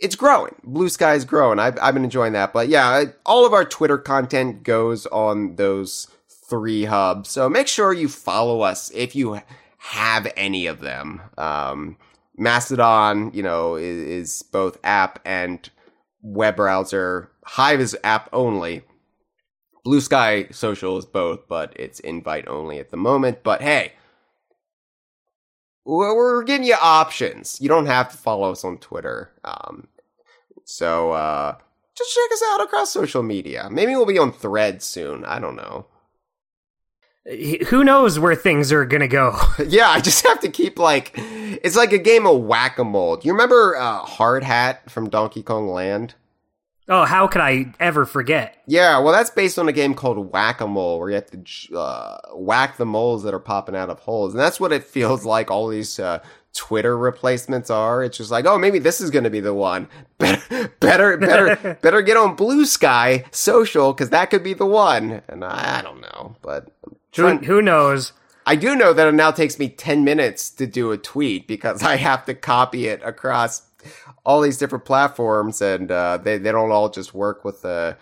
it's 0.00 0.16
growing. 0.16 0.56
Blue 0.64 0.88
Sky 0.88 1.14
is 1.14 1.24
growing. 1.24 1.60
I've, 1.60 1.78
I've 1.80 1.94
been 1.94 2.02
enjoying 2.02 2.32
that. 2.32 2.52
But 2.52 2.68
yeah, 2.68 3.04
all 3.24 3.46
of 3.46 3.52
our 3.52 3.64
Twitter 3.64 3.98
content 3.98 4.64
goes 4.64 5.06
on 5.06 5.54
those 5.54 6.08
three 6.50 6.86
hubs. 6.86 7.30
So 7.30 7.48
make 7.48 7.68
sure 7.68 7.92
you 7.92 8.08
follow 8.08 8.62
us 8.62 8.90
if 8.90 9.14
you 9.14 9.40
have 9.78 10.26
any 10.36 10.66
of 10.66 10.80
them. 10.80 11.22
Um, 11.38 11.96
Mastodon, 12.36 13.30
you 13.32 13.42
know, 13.42 13.76
is, 13.76 13.98
is 13.98 14.42
both 14.42 14.78
app 14.84 15.20
and 15.24 15.68
web 16.22 16.56
browser. 16.56 17.30
Hive 17.44 17.80
is 17.80 17.96
app 18.04 18.28
only. 18.32 18.82
Blue 19.84 20.00
Sky 20.00 20.48
Social 20.50 20.98
is 20.98 21.06
both, 21.06 21.46
but 21.48 21.72
it's 21.76 22.00
invite 22.00 22.48
only 22.48 22.78
at 22.78 22.90
the 22.90 22.96
moment. 22.96 23.42
But 23.42 23.62
hey, 23.62 23.92
we're 25.84 26.42
giving 26.42 26.66
you 26.66 26.74
options. 26.80 27.60
You 27.60 27.68
don't 27.68 27.86
have 27.86 28.10
to 28.10 28.16
follow 28.16 28.50
us 28.50 28.64
on 28.64 28.78
Twitter. 28.78 29.30
Um, 29.44 29.86
so 30.64 31.12
uh, 31.12 31.56
just 31.96 32.14
check 32.14 32.32
us 32.32 32.42
out 32.50 32.64
across 32.64 32.90
social 32.90 33.22
media. 33.22 33.68
Maybe 33.70 33.92
we'll 33.92 34.06
be 34.06 34.18
on 34.18 34.32
Thread 34.32 34.82
soon. 34.82 35.24
I 35.24 35.38
don't 35.38 35.56
know. 35.56 35.86
Who 37.68 37.82
knows 37.82 38.18
where 38.18 38.34
things 38.34 38.70
are 38.72 38.84
gonna 38.84 39.08
go? 39.08 39.36
yeah, 39.66 39.88
I 39.88 40.00
just 40.00 40.26
have 40.26 40.40
to 40.40 40.48
keep 40.48 40.78
like 40.78 41.12
it's 41.16 41.76
like 41.76 41.92
a 41.92 41.98
game 41.98 42.26
of 42.26 42.42
whack 42.42 42.78
a 42.78 42.84
mole. 42.84 43.16
Do 43.16 43.26
you 43.26 43.32
remember 43.32 43.76
uh, 43.76 43.98
Hard 43.98 44.44
Hat 44.44 44.88
from 44.90 45.10
Donkey 45.10 45.42
Kong 45.42 45.68
Land? 45.68 46.14
Oh, 46.88 47.04
how 47.04 47.26
could 47.26 47.40
I 47.40 47.72
ever 47.80 48.06
forget? 48.06 48.62
Yeah, 48.68 49.00
well, 49.00 49.12
that's 49.12 49.30
based 49.30 49.58
on 49.58 49.68
a 49.68 49.72
game 49.72 49.92
called 49.92 50.30
Whack 50.30 50.60
a 50.60 50.68
Mole, 50.68 51.00
where 51.00 51.08
you 51.08 51.16
have 51.16 51.30
to 51.32 51.76
uh, 51.76 52.18
whack 52.34 52.76
the 52.76 52.86
moles 52.86 53.24
that 53.24 53.34
are 53.34 53.40
popping 53.40 53.74
out 53.74 53.90
of 53.90 53.98
holes, 53.98 54.32
and 54.32 54.40
that's 54.40 54.60
what 54.60 54.72
it 54.72 54.84
feels 54.84 55.24
like. 55.24 55.50
All 55.50 55.66
these 55.66 55.98
uh, 55.98 56.20
Twitter 56.54 56.96
replacements 56.96 57.70
are. 57.70 58.04
It's 58.04 58.16
just 58.16 58.30
like, 58.30 58.46
oh, 58.46 58.56
maybe 58.56 58.78
this 58.78 59.00
is 59.00 59.10
going 59.10 59.24
to 59.24 59.30
be 59.30 59.40
the 59.40 59.54
one. 59.54 59.88
Better, 60.18 60.68
better, 60.78 61.16
better, 61.18 61.78
better 61.82 62.02
get 62.02 62.16
on 62.16 62.36
Blue 62.36 62.64
Sky 62.64 63.24
Social 63.30 63.92
because 63.92 64.10
that 64.10 64.30
could 64.30 64.42
be 64.42 64.54
the 64.54 64.64
one. 64.64 65.22
And 65.28 65.44
I, 65.44 65.78
I 65.78 65.82
don't 65.82 66.00
know, 66.00 66.36
but 66.40 66.68
Who, 67.16 67.36
who 67.38 67.62
knows? 67.62 68.12
I 68.46 68.54
do 68.54 68.76
know 68.76 68.92
that 68.92 69.08
it 69.08 69.12
now 69.12 69.32
takes 69.32 69.58
me 69.58 69.68
10 69.68 70.04
minutes 70.04 70.50
to 70.50 70.66
do 70.66 70.92
a 70.92 70.98
tweet 70.98 71.48
because 71.48 71.82
I 71.84 71.96
have 71.96 72.24
to 72.26 72.34
copy 72.34 72.86
it 72.86 73.02
across 73.04 73.62
all 74.24 74.40
these 74.40 74.58
different 74.58 74.84
platforms 74.84 75.60
and 75.60 75.90
uh, 75.90 76.18
they, 76.18 76.38
they 76.38 76.52
don't 76.52 76.70
all 76.70 76.88
just 76.88 77.14
work 77.14 77.44
with 77.44 77.62
the, 77.62 77.96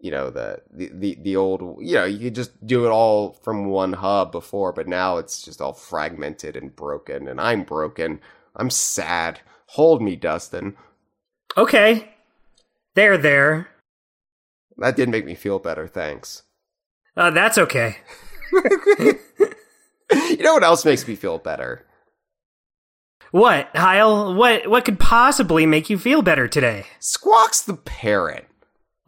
you 0.00 0.10
know, 0.10 0.30
the, 0.30 0.62
the, 0.70 0.90
the, 0.92 1.18
the 1.22 1.36
old, 1.36 1.78
you 1.80 1.94
know, 1.94 2.04
you 2.04 2.18
could 2.18 2.34
just 2.34 2.66
do 2.66 2.86
it 2.86 2.90
all 2.90 3.34
from 3.42 3.66
one 3.66 3.92
hub 3.94 4.32
before, 4.32 4.72
but 4.72 4.88
now 4.88 5.18
it's 5.18 5.42
just 5.42 5.60
all 5.60 5.72
fragmented 5.72 6.56
and 6.56 6.74
broken 6.74 7.28
and 7.28 7.40
I'm 7.40 7.62
broken. 7.62 8.20
I'm 8.56 8.70
sad. 8.70 9.40
Hold 9.68 10.02
me, 10.02 10.16
Dustin. 10.16 10.76
Okay. 11.56 12.14
There, 12.94 13.16
there. 13.16 13.68
That 14.76 14.96
did 14.96 15.08
make 15.08 15.24
me 15.24 15.34
feel 15.34 15.58
better. 15.58 15.86
Thanks. 15.86 16.42
Uh, 17.16 17.30
that's 17.30 17.58
okay. 17.58 17.98
You 20.12 20.42
know 20.42 20.54
what 20.54 20.64
else 20.64 20.84
makes 20.84 21.06
me 21.08 21.14
feel 21.14 21.38
better? 21.38 21.86
What, 23.30 23.70
Heil? 23.74 24.34
What 24.34 24.66
what 24.68 24.84
could 24.84 24.98
possibly 24.98 25.64
make 25.64 25.88
you 25.88 25.98
feel 25.98 26.20
better 26.20 26.48
today? 26.48 26.84
Squawks 27.00 27.62
the 27.62 27.74
parrot. 27.74 28.46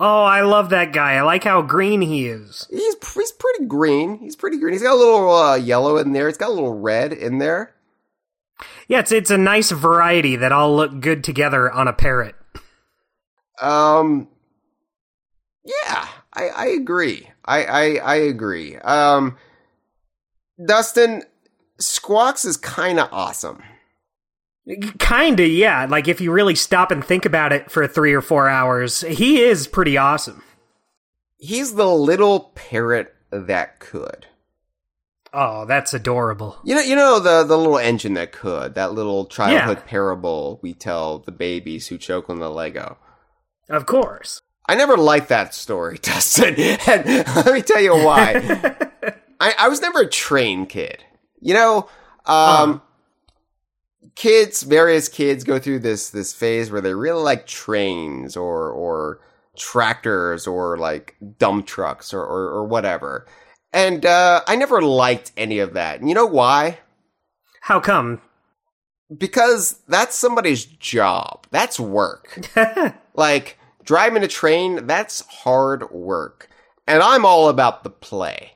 Oh, 0.01 0.23
I 0.23 0.41
love 0.41 0.71
that 0.71 0.93
guy. 0.93 1.13
I 1.13 1.23
like 1.23 1.45
how 1.45 1.61
green 1.61 2.01
he 2.01 2.27
is. 2.27 2.67
He's 2.71 2.97
he's 3.15 3.33
pretty 3.33 3.67
green. 3.67 4.19
He's 4.19 4.35
pretty 4.35 4.59
green. 4.59 4.73
He's 4.73 4.83
got 4.83 4.95
a 4.95 4.97
little 4.97 5.31
uh, 5.31 5.57
yellow 5.57 5.99
in 5.99 6.13
there. 6.13 6.27
He's 6.27 6.39
got 6.39 6.49
a 6.49 6.55
little 6.55 6.79
red 6.79 7.13
in 7.13 7.39
there. 7.39 7.75
Yeah, 8.89 9.01
it's 9.01 9.13
it's 9.13 9.31
a 9.31 9.39
nice 9.39 9.71
variety 9.71 10.37
that 10.37 10.53
all 10.53 10.75
look 10.75 11.01
good 11.01 11.23
together 11.23 11.71
on 11.71 11.87
a 11.87 11.93
parrot. 11.93 12.35
Um, 13.61 14.29
yeah, 15.65 16.09
I 16.35 16.49
I 16.49 16.67
agree. 16.67 17.31
I 17.45 17.65
I, 17.65 17.95
I 17.97 18.15
agree. 18.17 18.77
Um, 18.77 19.37
Dustin 20.65 21.23
Squawks 21.79 22.45
is 22.45 22.57
kind 22.57 23.01
of 23.01 23.09
awesome. 23.13 23.63
Kinda, 24.99 25.47
yeah. 25.47 25.87
Like 25.89 26.09
if 26.09 26.21
you 26.21 26.33
really 26.33 26.55
stop 26.55 26.91
and 26.91 27.05
think 27.05 27.27
about 27.27 27.53
it 27.53 27.71
for 27.71 27.87
three 27.87 28.15
or 28.15 28.23
four 28.23 28.49
hours, 28.49 29.03
he 29.03 29.43
is 29.43 29.67
pretty 29.67 29.97
awesome. 29.99 30.43
He's 31.37 31.75
the 31.75 31.89
little 31.89 32.53
parrot 32.55 33.15
that 33.31 33.79
could. 33.79 34.27
Oh, 35.35 35.67
that's 35.67 35.93
adorable. 35.93 36.59
You 36.65 36.77
know, 36.77 36.81
you 36.81 36.97
know 36.97 37.19
the 37.19 37.43
the 37.43 37.59
little 37.59 37.79
engine 37.79 38.15
that 38.15 38.33
could. 38.33 38.75
That 38.75 38.95
little 38.95 39.27
childhood 39.27 39.85
parable 39.85 40.61
we 40.63 40.73
tell 40.73 41.19
the 41.19 41.33
babies 41.33 41.89
who 41.89 41.99
choke 41.99 42.31
on 42.31 42.39
the 42.39 42.49
Lego. 42.51 42.97
Of 43.69 43.85
course. 43.85 44.41
I 44.67 44.75
never 44.75 44.97
liked 44.97 45.29
that 45.29 45.55
story, 45.55 45.99
Dustin. 46.03 46.55
And 46.59 47.07
let 47.07 47.53
me 47.53 47.63
tell 47.63 47.81
you 47.81 47.95
why. 47.95 48.77
I, 49.41 49.55
I 49.59 49.69
was 49.69 49.81
never 49.81 50.01
a 50.01 50.09
train 50.09 50.67
kid. 50.67 51.05
You 51.41 51.55
know, 51.55 51.89
um, 52.25 52.81
kids, 54.15 54.63
various 54.63 55.09
kids 55.09 55.45
go 55.45 55.59
through 55.59 55.81
this 55.81 56.11
this 56.11 56.33
phase 56.33 56.71
where 56.71 56.81
they 56.81 56.95
really 56.95 57.23
like 57.23 57.47
trains 57.47 58.37
or 58.37 58.71
or 58.71 59.21
tractors 59.57 60.47
or 60.47 60.79
like 60.79 61.17
dump 61.39 61.67
trucks 61.67 62.15
or 62.15 62.23
or, 62.23 62.49
or 62.51 62.65
whatever. 62.65 63.27
And 63.73 64.07
uh, 64.07 64.43
I 64.47 64.57
never 64.57 64.81
liked 64.81 65.33
any 65.37 65.59
of 65.59 65.75
that. 65.75 66.01
And 66.01 66.09
you 66.09 66.15
know 66.15 66.27
why? 66.27 66.79
How 67.61 67.81
come? 67.81 68.21
Because 69.15 69.81
that's 69.89 70.17
somebody's 70.17 70.65
job. 70.65 71.47
That's 71.51 71.79
work. 71.79 72.49
like 73.15 73.59
driving 73.85 74.23
a 74.23 74.29
train, 74.29 74.87
that's 74.87 75.21
hard 75.21 75.91
work. 75.91 76.49
And 76.87 77.03
I'm 77.03 77.25
all 77.25 77.49
about 77.49 77.85
the 77.85 77.91
play. 77.91 78.53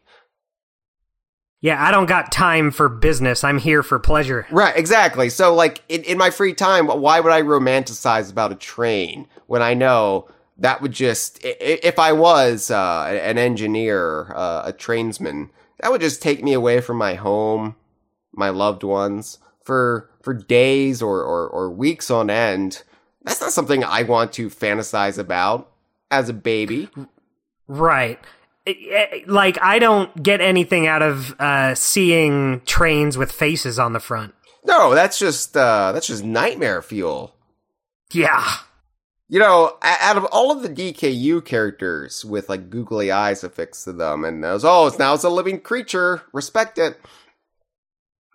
Yeah, 1.60 1.82
I 1.82 1.90
don't 1.90 2.06
got 2.06 2.30
time 2.30 2.70
for 2.70 2.88
business. 2.88 3.42
I'm 3.42 3.58
here 3.58 3.82
for 3.82 3.98
pleasure. 3.98 4.46
Right, 4.50 4.76
exactly. 4.76 5.28
So, 5.28 5.54
like, 5.54 5.82
in, 5.88 6.04
in 6.04 6.16
my 6.16 6.30
free 6.30 6.54
time, 6.54 6.86
why 6.86 7.18
would 7.18 7.32
I 7.32 7.42
romanticize 7.42 8.30
about 8.30 8.52
a 8.52 8.56
train 8.56 9.26
when 9.48 9.60
I 9.60 9.74
know 9.74 10.28
that 10.58 10.80
would 10.80 10.92
just, 10.92 11.40
if 11.42 11.98
I 11.98 12.12
was 12.12 12.70
uh, 12.70 13.20
an 13.22 13.38
engineer, 13.38 14.32
uh, 14.34 14.62
a 14.66 14.72
tradesman, 14.72 15.50
that 15.80 15.90
would 15.90 16.00
just 16.00 16.22
take 16.22 16.44
me 16.44 16.52
away 16.52 16.80
from 16.80 16.96
my 16.96 17.14
home, 17.14 17.74
my 18.32 18.50
loved 18.50 18.84
ones, 18.84 19.38
for 19.64 20.10
for 20.22 20.34
days 20.34 21.00
or, 21.02 21.22
or, 21.22 21.48
or 21.48 21.70
weeks 21.70 22.10
on 22.10 22.30
end. 22.30 22.82
That's 23.28 23.40
not 23.42 23.52
something 23.52 23.84
I 23.84 24.04
want 24.04 24.32
to 24.34 24.48
fantasize 24.48 25.18
about 25.18 25.70
as 26.10 26.28
a 26.28 26.32
baby. 26.32 26.88
Right. 27.66 28.18
Eh, 28.66 28.72
eh, 28.90 29.20
Like, 29.26 29.58
I 29.60 29.78
don't 29.78 30.22
get 30.22 30.40
anything 30.40 30.86
out 30.86 31.02
of 31.02 31.38
uh, 31.38 31.74
seeing 31.74 32.62
trains 32.64 33.18
with 33.18 33.30
faces 33.30 33.78
on 33.78 33.92
the 33.92 34.00
front. 34.00 34.34
No, 34.64 34.94
that's 34.94 35.18
just 35.18 35.56
uh, 35.56 35.92
that's 35.92 36.06
just 36.06 36.24
nightmare 36.24 36.82
fuel. 36.82 37.34
Yeah. 38.12 38.46
You 39.28 39.38
know, 39.38 39.76
out 39.82 40.16
of 40.16 40.24
all 40.26 40.50
of 40.50 40.62
the 40.62 40.70
DKU 40.70 41.44
characters 41.44 42.24
with 42.24 42.48
like 42.48 42.70
googly 42.70 43.10
eyes 43.10 43.44
affixed 43.44 43.84
to 43.84 43.92
them, 43.92 44.24
and 44.24 44.42
those, 44.42 44.64
oh, 44.64 44.86
it's 44.86 44.98
now 44.98 45.12
it's 45.12 45.24
a 45.24 45.28
living 45.28 45.60
creature, 45.60 46.22
respect 46.32 46.78
it. 46.78 46.98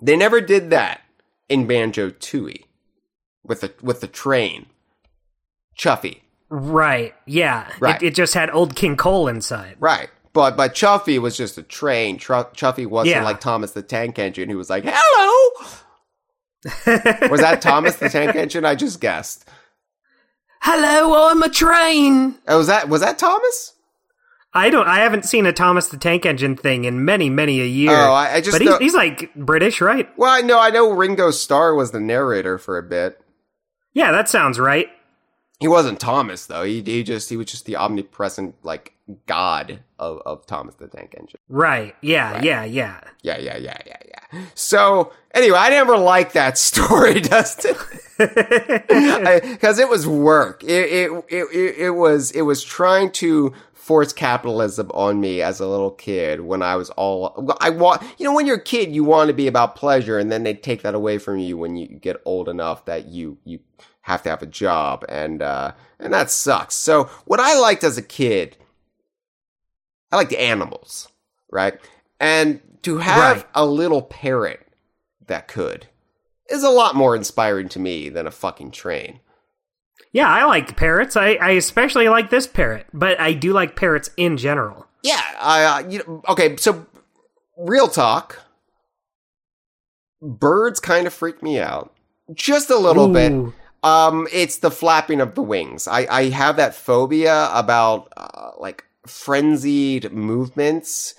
They 0.01 0.15
never 0.15 0.39
did 0.39 0.69
that 0.69 1.01
in 1.49 1.65
Banjo 1.65 2.11
Tooie 2.11 2.65
with 3.43 3.61
the 3.61 3.73
with 3.81 4.01
the 4.01 4.07
train. 4.07 4.67
Chuffy. 5.77 6.21
Right. 6.49 7.13
Yeah. 7.25 7.69
Right. 7.79 8.01
It, 8.01 8.07
it 8.07 8.15
just 8.15 8.33
had 8.33 8.49
old 8.51 8.75
King 8.75 8.95
Coal 8.95 9.27
inside. 9.27 9.75
Right. 9.79 10.09
But 10.33 10.57
but 10.57 10.73
Chuffy 10.73 11.19
was 11.19 11.37
just 11.37 11.57
a 11.57 11.63
train. 11.63 12.17
Tru- 12.17 12.45
Chuffy 12.55 12.87
wasn't 12.87 13.15
Yeah. 13.15 13.23
like 13.23 13.39
Thomas 13.39 13.71
the 13.71 13.81
Tank 13.83 14.17
Engine 14.19 14.49
who 14.49 14.57
was 14.57 14.69
like, 14.69 14.83
"Hello." 14.87 15.69
was 17.29 17.41
that 17.41 17.61
Thomas 17.61 17.95
the 17.97 18.09
Tank 18.09 18.35
Engine? 18.35 18.65
I 18.65 18.75
just 18.75 18.99
guessed. 19.01 19.47
Hello, 20.61 21.29
I'm 21.29 21.43
a 21.43 21.49
train. 21.49 22.35
Oh, 22.47 22.57
was 22.59 22.67
that 22.67 22.87
was 22.89 23.01
that 23.01 23.17
Thomas? 23.19 23.73
I 24.53 24.69
don't. 24.69 24.87
I 24.87 24.99
haven't 24.99 25.25
seen 25.25 25.45
a 25.45 25.51
Thomas 25.53 25.87
the 25.89 25.97
Tank 25.97 26.25
Engine 26.25 26.55
thing 26.55 26.85
in 26.85 27.03
many, 27.03 27.29
many 27.29 27.59
a 27.59 27.65
year. 27.65 27.91
Oh, 27.91 28.13
I, 28.13 28.35
I 28.35 28.41
just 28.41 28.57
but 28.57 28.61
he's, 28.61 28.77
he's 28.77 28.93
like 28.93 29.33
British, 29.35 29.81
right? 29.81 30.07
well, 30.17 30.29
I 30.31 30.41
know 30.41 30.59
I 30.59 30.69
know 30.69 30.91
Ringo 30.91 31.31
Starr 31.31 31.75
was 31.75 31.91
the 31.91 31.99
narrator 31.99 32.57
for 32.57 32.77
a 32.77 32.83
bit. 32.83 33.19
Yeah, 33.93 34.11
that 34.11 34.29
sounds 34.29 34.59
right. 34.59 34.87
He 35.59 35.67
wasn't 35.67 35.99
Thomas 35.99 36.45
though. 36.45 36.63
He 36.63 36.81
he 36.81 37.03
just 37.03 37.29
he 37.29 37.37
was 37.37 37.47
just 37.47 37.65
the 37.65 37.75
omnipresent 37.77 38.55
like 38.63 38.93
god 39.27 39.79
of, 39.99 40.21
of 40.25 40.45
Thomas 40.45 40.75
the 40.75 40.87
Tank 40.87 41.15
Engine. 41.17 41.39
Right. 41.49 41.95
Yeah. 42.01 42.33
Right. 42.33 42.43
Yeah. 42.43 42.63
Yeah. 42.65 43.01
Yeah, 43.21 43.37
yeah, 43.37 43.57
yeah, 43.57 43.77
yeah, 43.85 43.97
yeah. 44.07 44.45
So 44.55 45.13
anyway, 45.33 45.57
I 45.59 45.69
never 45.69 45.97
liked 45.97 46.33
that 46.33 46.57
story, 46.69 47.21
Dustin, 47.21 47.75
because 48.17 49.79
it 49.79 49.89
was 49.89 50.07
work. 50.07 50.63
It, 50.63 50.67
it 50.69 51.25
it 51.29 51.43
it 51.53 51.75
it 51.77 51.89
was 51.91 52.31
it 52.31 52.41
was 52.41 52.63
trying 52.63 53.11
to 53.13 53.53
force 53.73 54.13
capitalism 54.13 54.89
on 54.93 55.19
me 55.19 55.41
as 55.41 55.59
a 55.59 55.67
little 55.67 55.91
kid 55.91 56.39
when 56.39 56.61
I 56.61 56.75
was 56.77 56.89
all 56.91 57.53
I 57.59 57.69
want. 57.69 58.01
You 58.17 58.25
know, 58.25 58.33
when 58.33 58.47
you're 58.47 58.57
a 58.57 58.63
kid, 58.63 58.93
you 58.95 59.03
want 59.03 59.27
to 59.27 59.33
be 59.33 59.47
about 59.47 59.75
pleasure, 59.75 60.17
and 60.17 60.31
then 60.31 60.43
they 60.43 60.53
take 60.53 60.81
that 60.83 60.95
away 60.95 61.17
from 61.17 61.37
you 61.37 61.57
when 61.57 61.75
you 61.75 61.87
get 61.87 62.21
old 62.25 62.49
enough 62.49 62.85
that 62.85 63.07
you 63.07 63.37
you 63.43 63.59
have 64.03 64.21
to 64.23 64.29
have 64.29 64.41
a 64.41 64.45
job, 64.47 65.03
and 65.09 65.41
uh, 65.41 65.73
and 65.99 66.13
that 66.13 66.29
sucks. 66.31 66.75
So 66.75 67.05
what 67.25 67.39
I 67.39 67.57
liked 67.59 67.83
as 67.83 67.97
a 67.97 68.01
kid, 68.01 68.55
I 70.11 70.17
liked 70.17 70.33
animals, 70.33 71.09
right? 71.51 71.79
And 72.19 72.61
to 72.83 72.97
have 72.99 73.37
Right. 73.37 73.45
a 73.55 73.65
little 73.65 74.01
parrot 74.01 74.67
that 75.27 75.47
could 75.47 75.87
is 76.49 76.63
a 76.63 76.69
lot 76.69 76.95
more 76.95 77.15
inspiring 77.15 77.69
to 77.69 77.79
me 77.79 78.09
than 78.09 78.27
a 78.27 78.31
fucking 78.31 78.71
train. 78.71 79.19
Yeah, 80.11 80.27
I 80.27 80.43
like 80.45 80.75
parrots. 80.77 81.15
I, 81.15 81.35
I 81.35 81.51
especially 81.51 82.07
like 82.09 82.29
this 82.29 82.45
parrot, 82.45 82.85
but 82.93 83.19
I 83.19 83.33
do 83.33 83.51
like 83.53 83.75
parrots 83.75 84.09
in 84.17 84.37
general. 84.37 84.85
Yeah, 85.01 85.21
I 85.41 85.63
uh, 85.63 85.89
you 85.89 85.99
know, 85.99 86.21
okay, 86.29 86.55
so 86.57 86.85
real 87.57 87.87
talk. 87.87 88.39
Birds 90.21 90.79
kind 90.79 91.07
of 91.07 91.13
freak 91.13 91.41
me 91.43 91.59
out. 91.59 91.93
Just 92.33 92.69
a 92.69 92.77
little 92.77 93.09
bit. 93.09 93.33
Um, 93.83 94.27
it's 94.31 94.57
the 94.57 94.71
flapping 94.71 95.19
of 95.21 95.35
the 95.35 95.41
wings. 95.41 95.87
I, 95.87 96.07
I 96.09 96.29
have 96.29 96.55
that 96.55 96.73
phobia 96.75 97.49
about 97.53 98.11
uh, 98.15 98.51
like 98.57 98.85
frenzied 99.05 100.11
movements, 100.13 101.15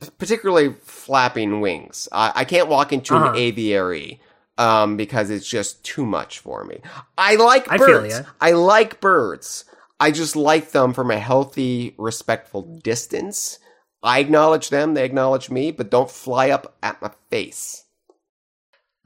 p- 0.00 0.08
particularly 0.18 0.74
flapping 0.82 1.60
wings. 1.60 2.08
I, 2.12 2.32
I 2.34 2.44
can't 2.44 2.68
walk 2.68 2.92
into 2.92 3.14
Uh-huh. 3.14 3.30
an 3.30 3.36
aviary 3.36 4.20
um, 4.58 4.96
because 4.96 5.30
it's 5.30 5.48
just 5.48 5.84
too 5.84 6.04
much 6.04 6.40
for 6.40 6.64
me. 6.64 6.80
I 7.16 7.36
like 7.36 7.70
I 7.70 7.76
birds. 7.76 8.22
I 8.40 8.50
like 8.52 9.00
birds. 9.00 9.64
I 10.00 10.10
just 10.10 10.34
like 10.36 10.72
them 10.72 10.92
from 10.92 11.10
a 11.12 11.18
healthy, 11.18 11.94
respectful 11.98 12.62
distance. 12.82 13.58
I 14.02 14.20
acknowledge 14.20 14.70
them, 14.70 14.94
they 14.94 15.04
acknowledge 15.04 15.50
me, 15.50 15.70
but 15.72 15.90
don't 15.90 16.10
fly 16.10 16.50
up 16.50 16.76
at 16.82 17.00
my 17.02 17.10
face. 17.30 17.84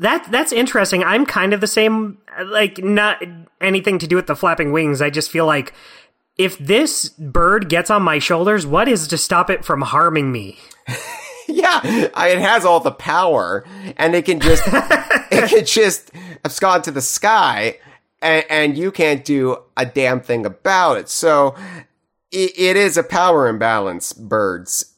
That 0.02 0.26
that's 0.30 0.52
interesting. 0.52 1.04
I'm 1.04 1.24
kind 1.24 1.52
of 1.52 1.60
the 1.60 1.66
same. 1.66 2.18
Like 2.44 2.82
not 2.82 3.22
anything 3.60 3.98
to 4.00 4.06
do 4.06 4.16
with 4.16 4.26
the 4.26 4.36
flapping 4.36 4.72
wings. 4.72 5.00
I 5.00 5.10
just 5.10 5.30
feel 5.30 5.46
like 5.46 5.72
if 6.36 6.58
this 6.58 7.08
bird 7.08 7.68
gets 7.68 7.88
on 7.90 8.02
my 8.02 8.18
shoulders, 8.18 8.66
what 8.66 8.88
is 8.88 9.06
to 9.08 9.16
stop 9.18 9.48
it 9.48 9.64
from 9.64 9.82
harming 9.82 10.32
me? 10.32 10.58
Yeah, 11.48 12.08
I, 12.14 12.28
it 12.28 12.38
has 12.38 12.64
all 12.64 12.80
the 12.80 12.92
power, 12.92 13.64
and 13.98 14.14
it 14.14 14.24
can 14.24 14.40
just 14.40 14.62
it 14.66 15.50
can 15.50 15.66
just 15.66 16.10
abscond 16.44 16.84
to 16.84 16.90
the 16.90 17.02
sky, 17.02 17.78
and, 18.22 18.44
and 18.48 18.78
you 18.78 18.90
can't 18.90 19.24
do 19.24 19.58
a 19.76 19.84
damn 19.84 20.20
thing 20.20 20.46
about 20.46 20.98
it. 20.98 21.08
So 21.08 21.54
it, 22.30 22.52
it 22.56 22.76
is 22.76 22.96
a 22.96 23.02
power 23.02 23.48
imbalance, 23.48 24.12
birds. 24.12 24.91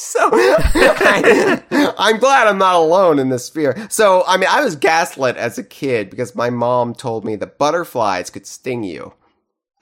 So 0.00 0.30
I, 0.32 1.62
I'm 1.98 2.18
glad 2.18 2.46
I'm 2.46 2.58
not 2.58 2.76
alone 2.76 3.18
in 3.18 3.28
this 3.28 3.48
fear. 3.48 3.86
So 3.90 4.24
I 4.26 4.36
mean, 4.36 4.48
I 4.50 4.64
was 4.64 4.76
gaslit 4.76 5.36
as 5.36 5.58
a 5.58 5.62
kid 5.62 6.10
because 6.10 6.34
my 6.34 6.50
mom 6.50 6.94
told 6.94 7.24
me 7.24 7.36
that 7.36 7.58
butterflies 7.58 8.30
could 8.30 8.46
sting 8.46 8.82
you. 8.82 9.12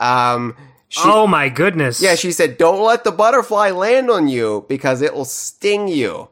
Um, 0.00 0.56
she, 0.88 1.02
oh 1.04 1.26
my 1.26 1.48
goodness! 1.48 2.00
yeah, 2.02 2.14
she 2.14 2.32
said, 2.32 2.58
don't 2.58 2.84
let 2.84 3.04
the 3.04 3.12
butterfly 3.12 3.70
land 3.70 4.10
on 4.10 4.28
you 4.28 4.64
because 4.68 5.02
it 5.02 5.14
will 5.14 5.24
sting 5.24 5.88
you. 5.88 6.28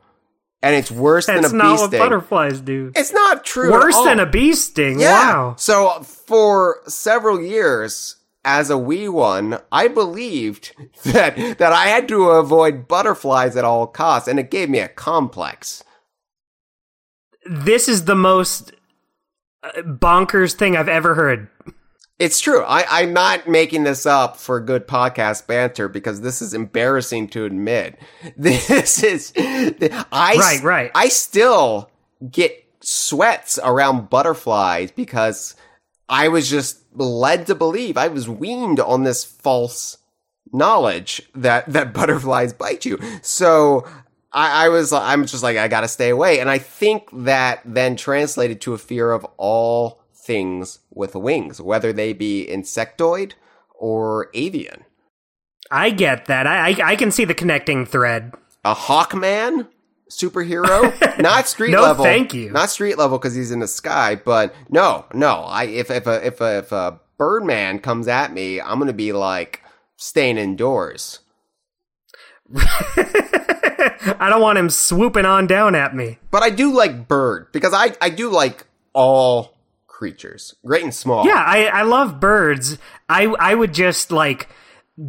And 0.62 0.74
it's 0.74 0.90
worse 0.90 1.26
that's 1.26 1.50
than 1.50 1.60
a 1.60 1.62
not 1.62 1.76
bee 1.76 1.80
what 1.80 1.88
sting. 1.88 2.00
butterflies 2.00 2.60
do. 2.60 2.90
it's 2.96 3.12
not 3.12 3.44
true. 3.44 3.70
Worse 3.70 3.96
than 4.02 4.18
a 4.18 4.26
bee 4.26 4.54
sting. 4.54 4.98
Yeah. 4.98 5.12
Wow. 5.12 5.54
So 5.58 6.02
for 6.02 6.80
several 6.88 7.40
years 7.40 8.15
as 8.46 8.70
a 8.70 8.78
wee 8.78 9.08
one, 9.08 9.58
I 9.72 9.88
believed 9.88 10.72
that 11.04 11.36
that 11.58 11.72
I 11.72 11.88
had 11.88 12.08
to 12.08 12.30
avoid 12.30 12.88
butterflies 12.88 13.56
at 13.56 13.64
all 13.64 13.86
costs, 13.86 14.28
and 14.28 14.38
it 14.38 14.50
gave 14.50 14.70
me 14.70 14.78
a 14.78 14.88
complex. 14.88 15.84
This 17.44 17.88
is 17.88 18.06
the 18.06 18.14
most 18.14 18.72
uh, 19.62 19.82
bonkers 19.82 20.54
thing 20.54 20.76
I've 20.76 20.88
ever 20.88 21.14
heard. 21.14 21.48
It's 22.18 22.40
true. 22.40 22.62
I, 22.62 22.84
I'm 22.88 23.12
not 23.12 23.46
making 23.46 23.84
this 23.84 24.06
up 24.06 24.38
for 24.38 24.58
good 24.58 24.88
podcast 24.88 25.46
banter 25.46 25.86
because 25.86 26.22
this 26.22 26.40
is 26.40 26.54
embarrassing 26.54 27.28
to 27.28 27.44
admit. 27.44 27.98
This 28.36 29.02
is, 29.02 29.32
I, 29.36 30.36
Right, 30.38 30.62
right. 30.62 30.90
I 30.94 31.08
still 31.08 31.90
get 32.30 32.64
sweats 32.80 33.58
around 33.62 34.08
butterflies 34.08 34.92
because 34.92 35.56
I 36.08 36.28
was 36.28 36.48
just 36.48 36.80
led 36.96 37.46
to 37.46 37.54
believe 37.54 37.96
I 37.96 38.08
was 38.08 38.28
weaned 38.28 38.80
on 38.80 39.04
this 39.04 39.24
false 39.24 39.98
knowledge 40.52 41.22
that, 41.34 41.66
that 41.72 41.92
butterflies 41.94 42.52
bite 42.52 42.84
you. 42.84 42.98
So 43.22 43.86
I, 44.32 44.66
I 44.66 44.68
was, 44.68 44.92
I'm 44.92 45.26
just 45.26 45.42
like, 45.42 45.56
I 45.56 45.68
gotta 45.68 45.88
stay 45.88 46.10
away. 46.10 46.40
And 46.40 46.50
I 46.50 46.58
think 46.58 47.08
that 47.12 47.60
then 47.64 47.96
translated 47.96 48.60
to 48.62 48.74
a 48.74 48.78
fear 48.78 49.12
of 49.12 49.24
all 49.36 50.02
things 50.14 50.80
with 50.90 51.14
wings, 51.14 51.60
whether 51.60 51.92
they 51.92 52.12
be 52.12 52.46
insectoid 52.50 53.32
or 53.74 54.30
avian. 54.34 54.84
I 55.70 55.90
get 55.90 56.26
that. 56.26 56.46
I 56.46 56.70
I, 56.70 56.92
I 56.92 56.96
can 56.96 57.10
see 57.10 57.24
the 57.24 57.34
connecting 57.34 57.86
thread. 57.86 58.34
A 58.64 58.74
Hawkman 58.74 59.68
superhero, 60.10 61.18
not 61.20 61.48
street 61.48 61.70
No, 61.72 61.82
level. 61.82 62.04
thank 62.04 62.32
you. 62.34 62.50
Not 62.50 62.70
street 62.70 62.96
level 62.98 63.18
because 63.18 63.34
he's 63.34 63.50
in 63.50 63.60
the 63.60 63.68
sky, 63.68 64.14
but 64.16 64.54
no, 64.68 65.04
no. 65.14 65.40
I 65.42 65.64
if 65.64 65.90
if 65.90 66.06
a 66.06 66.26
if 66.26 66.40
a 66.40 66.58
if 66.58 66.72
a 66.72 67.00
Birdman 67.18 67.78
comes 67.80 68.08
at 68.08 68.32
me, 68.32 68.60
I'm 68.60 68.78
gonna 68.78 68.92
be 68.92 69.12
like 69.12 69.62
staying 69.96 70.38
indoors. 70.38 71.20
I 72.56 74.28
don't 74.30 74.40
want 74.40 74.58
him 74.58 74.70
swooping 74.70 75.24
on 75.26 75.46
down 75.46 75.74
at 75.74 75.94
me. 75.94 76.18
But 76.30 76.42
I 76.42 76.50
do 76.50 76.72
like 76.72 77.08
bird 77.08 77.48
because 77.52 77.72
I 77.74 77.94
I 78.00 78.10
do 78.10 78.30
like 78.30 78.66
all 78.92 79.56
creatures, 79.86 80.54
great 80.64 80.82
and 80.84 80.94
small. 80.94 81.26
Yeah, 81.26 81.42
I, 81.44 81.64
I 81.64 81.82
love 81.82 82.20
birds. 82.20 82.78
I 83.08 83.24
I 83.24 83.54
would 83.54 83.72
just 83.74 84.10
like 84.12 84.48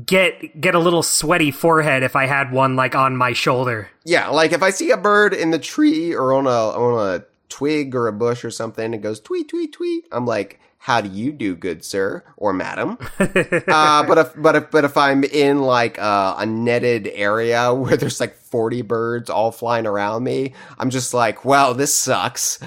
get 0.05 0.59
get 0.59 0.75
a 0.75 0.79
little 0.79 1.03
sweaty 1.03 1.51
forehead 1.51 2.03
if 2.03 2.15
I 2.15 2.25
had 2.25 2.51
one 2.51 2.75
like 2.75 2.95
on 2.95 3.15
my 3.15 3.33
shoulder. 3.33 3.89
Yeah, 4.05 4.29
like 4.29 4.51
if 4.51 4.61
I 4.63 4.69
see 4.69 4.91
a 4.91 4.97
bird 4.97 5.33
in 5.33 5.51
the 5.51 5.59
tree 5.59 6.13
or 6.13 6.33
on 6.33 6.45
a 6.45 6.49
on 6.49 7.15
a 7.15 7.23
twig 7.49 7.95
or 7.95 8.07
a 8.07 8.13
bush 8.13 8.43
or 8.43 8.51
something, 8.51 8.93
and 8.93 9.01
goes 9.01 9.19
tweet 9.19 9.49
tweet 9.49 9.73
tweet. 9.73 10.05
I'm 10.11 10.25
like, 10.25 10.59
how 10.77 11.01
do 11.01 11.09
you 11.09 11.31
do, 11.31 11.55
good 11.55 11.83
sir 11.83 12.23
or 12.35 12.53
madam? 12.53 12.97
uh, 13.19 14.03
but 14.03 14.17
if 14.17 14.33
but 14.35 14.55
if 14.55 14.71
but 14.71 14.85
if 14.85 14.97
I'm 14.97 15.23
in 15.23 15.61
like 15.61 15.99
uh, 15.99 16.35
a 16.37 16.45
netted 16.45 17.09
area 17.13 17.73
where 17.73 17.97
there's 17.97 18.19
like 18.19 18.35
40 18.35 18.81
birds 18.83 19.29
all 19.29 19.51
flying 19.51 19.85
around 19.85 20.23
me, 20.23 20.53
I'm 20.77 20.89
just 20.89 21.13
like, 21.13 21.45
well, 21.45 21.73
this 21.73 21.93
sucks. 21.93 22.59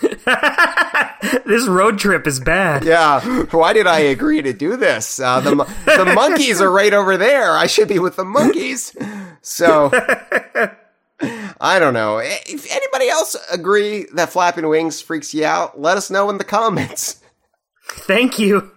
This 1.44 1.66
road 1.66 1.98
trip 1.98 2.26
is 2.26 2.38
bad. 2.38 2.84
Yeah, 2.84 3.20
why 3.46 3.72
did 3.72 3.86
I 3.86 3.98
agree 4.00 4.40
to 4.40 4.52
do 4.52 4.76
this? 4.76 5.18
Uh, 5.18 5.40
the 5.40 5.54
the 5.84 6.04
monkeys 6.14 6.60
are 6.60 6.70
right 6.70 6.92
over 6.92 7.16
there. 7.16 7.56
I 7.56 7.66
should 7.66 7.88
be 7.88 7.98
with 7.98 8.16
the 8.16 8.24
monkeys. 8.24 8.94
So 9.42 9.90
I 11.60 11.78
don't 11.78 11.94
know. 11.94 12.18
If 12.18 12.70
anybody 12.70 13.08
else 13.08 13.34
agree 13.50 14.06
that 14.14 14.30
flapping 14.30 14.68
wings 14.68 15.00
freaks 15.00 15.34
you 15.34 15.44
out, 15.44 15.80
let 15.80 15.96
us 15.96 16.10
know 16.10 16.30
in 16.30 16.38
the 16.38 16.44
comments. 16.44 17.20
Thank 17.90 18.38
you. 18.38 18.70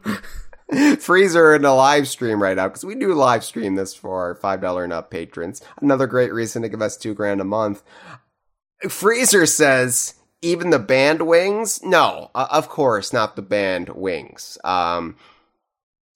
Freezer 0.99 1.53
in 1.53 1.65
a 1.65 1.75
live 1.75 2.07
stream 2.07 2.41
right 2.41 2.55
now 2.55 2.69
because 2.69 2.85
we 2.85 2.95
do 2.95 3.13
live 3.13 3.43
stream 3.43 3.75
this 3.75 3.93
for 3.93 4.19
our 4.19 4.35
five 4.35 4.61
dollar 4.61 4.83
and 4.83 4.93
up 4.93 5.11
patrons. 5.11 5.61
Another 5.81 6.07
great 6.07 6.33
reason 6.33 6.61
to 6.61 6.69
give 6.69 6.81
us 6.81 6.97
two 6.97 7.13
grand 7.13 7.41
a 7.41 7.45
month. 7.45 7.83
Freezer 8.89 9.45
says 9.45 10.15
even 10.41 10.69
the 10.69 10.79
band 10.79 11.21
wings? 11.23 11.83
No, 11.83 12.31
uh, 12.33 12.47
of 12.51 12.69
course 12.69 13.13
not 13.13 13.35
the 13.35 13.41
band 13.41 13.89
wings. 13.89 14.57
Um, 14.63 15.15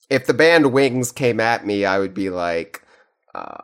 if 0.09 0.25
the 0.25 0.33
band 0.33 0.71
wings 0.71 1.11
came 1.11 1.39
at 1.39 1.65
me, 1.65 1.85
I 1.85 1.99
would 1.99 2.13
be 2.13 2.29
like, 2.29 2.83
uh, 3.33 3.63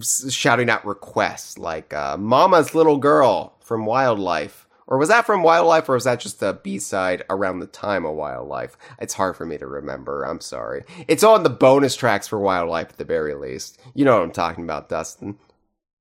shouting 0.00 0.70
out 0.70 0.86
requests 0.86 1.58
like, 1.58 1.92
uh, 1.92 2.16
Mama's 2.16 2.74
Little 2.74 2.98
Girl 2.98 3.56
from 3.60 3.86
Wildlife. 3.86 4.66
Or 4.86 4.98
was 4.98 5.08
that 5.08 5.24
from 5.24 5.44
Wildlife, 5.44 5.88
or 5.88 5.94
was 5.94 6.02
that 6.02 6.18
just 6.18 6.42
a 6.42 6.52
B 6.52 6.80
side 6.80 7.22
around 7.30 7.60
the 7.60 7.66
time 7.68 8.04
of 8.04 8.16
Wildlife? 8.16 8.76
It's 8.98 9.14
hard 9.14 9.36
for 9.36 9.46
me 9.46 9.56
to 9.58 9.66
remember. 9.68 10.24
I'm 10.24 10.40
sorry. 10.40 10.82
It's 11.06 11.22
on 11.22 11.44
the 11.44 11.50
bonus 11.50 11.94
tracks 11.94 12.26
for 12.26 12.40
Wildlife 12.40 12.88
at 12.90 12.96
the 12.96 13.04
very 13.04 13.34
least. 13.36 13.80
You 13.94 14.04
know 14.04 14.16
what 14.16 14.24
I'm 14.24 14.32
talking 14.32 14.64
about, 14.64 14.88
Dustin. 14.88 15.38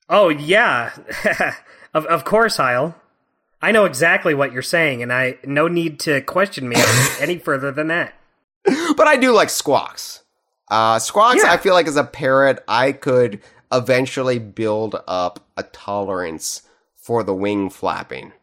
Oh 0.09 0.29
yeah, 0.29 0.91
of 1.93 2.07
of 2.07 2.25
course, 2.25 2.57
Heil. 2.57 2.95
I 3.61 3.71
know 3.71 3.85
exactly 3.85 4.33
what 4.33 4.53
you're 4.53 4.61
saying, 4.61 5.03
and 5.03 5.11
I 5.11 5.37
no 5.43 5.67
need 5.67 5.99
to 6.01 6.21
question 6.21 6.69
me 6.69 6.77
any 7.19 7.37
further 7.37 7.71
than 7.71 7.87
that. 7.87 8.13
But 8.95 9.07
I 9.07 9.17
do 9.17 9.31
like 9.33 9.49
Squawks. 9.49 10.23
Uh, 10.69 10.99
Squawks, 10.99 11.41
Yeah. 11.43 11.51
I 11.51 11.57
feel 11.57 11.73
like 11.73 11.87
as 11.87 11.95
a 11.95 12.03
parrot, 12.03 12.63
I 12.67 12.91
could 12.91 13.41
eventually 13.71 14.39
build 14.39 15.01
up 15.07 15.45
a 15.57 15.63
tolerance 15.63 16.63
for 16.95 17.23
the 17.23 17.33
wing 17.33 17.69
flapping. 17.69 18.33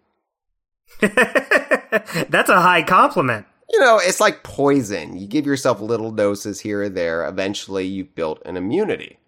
That's 1.01 2.49
a 2.49 2.61
high 2.61 2.83
compliment. 2.83 3.47
You 3.71 3.81
know, 3.81 3.99
it's 4.03 4.21
like 4.21 4.43
poison. 4.43 5.17
You 5.17 5.27
give 5.27 5.47
yourself 5.47 5.81
little 5.81 6.11
doses 6.13 6.61
here 6.61 6.83
and 6.83 6.97
there. 6.97 7.27
Eventually, 7.27 7.87
you've 7.87 8.15
built 8.15 8.41
an 8.47 8.57
immunity. 8.57 9.19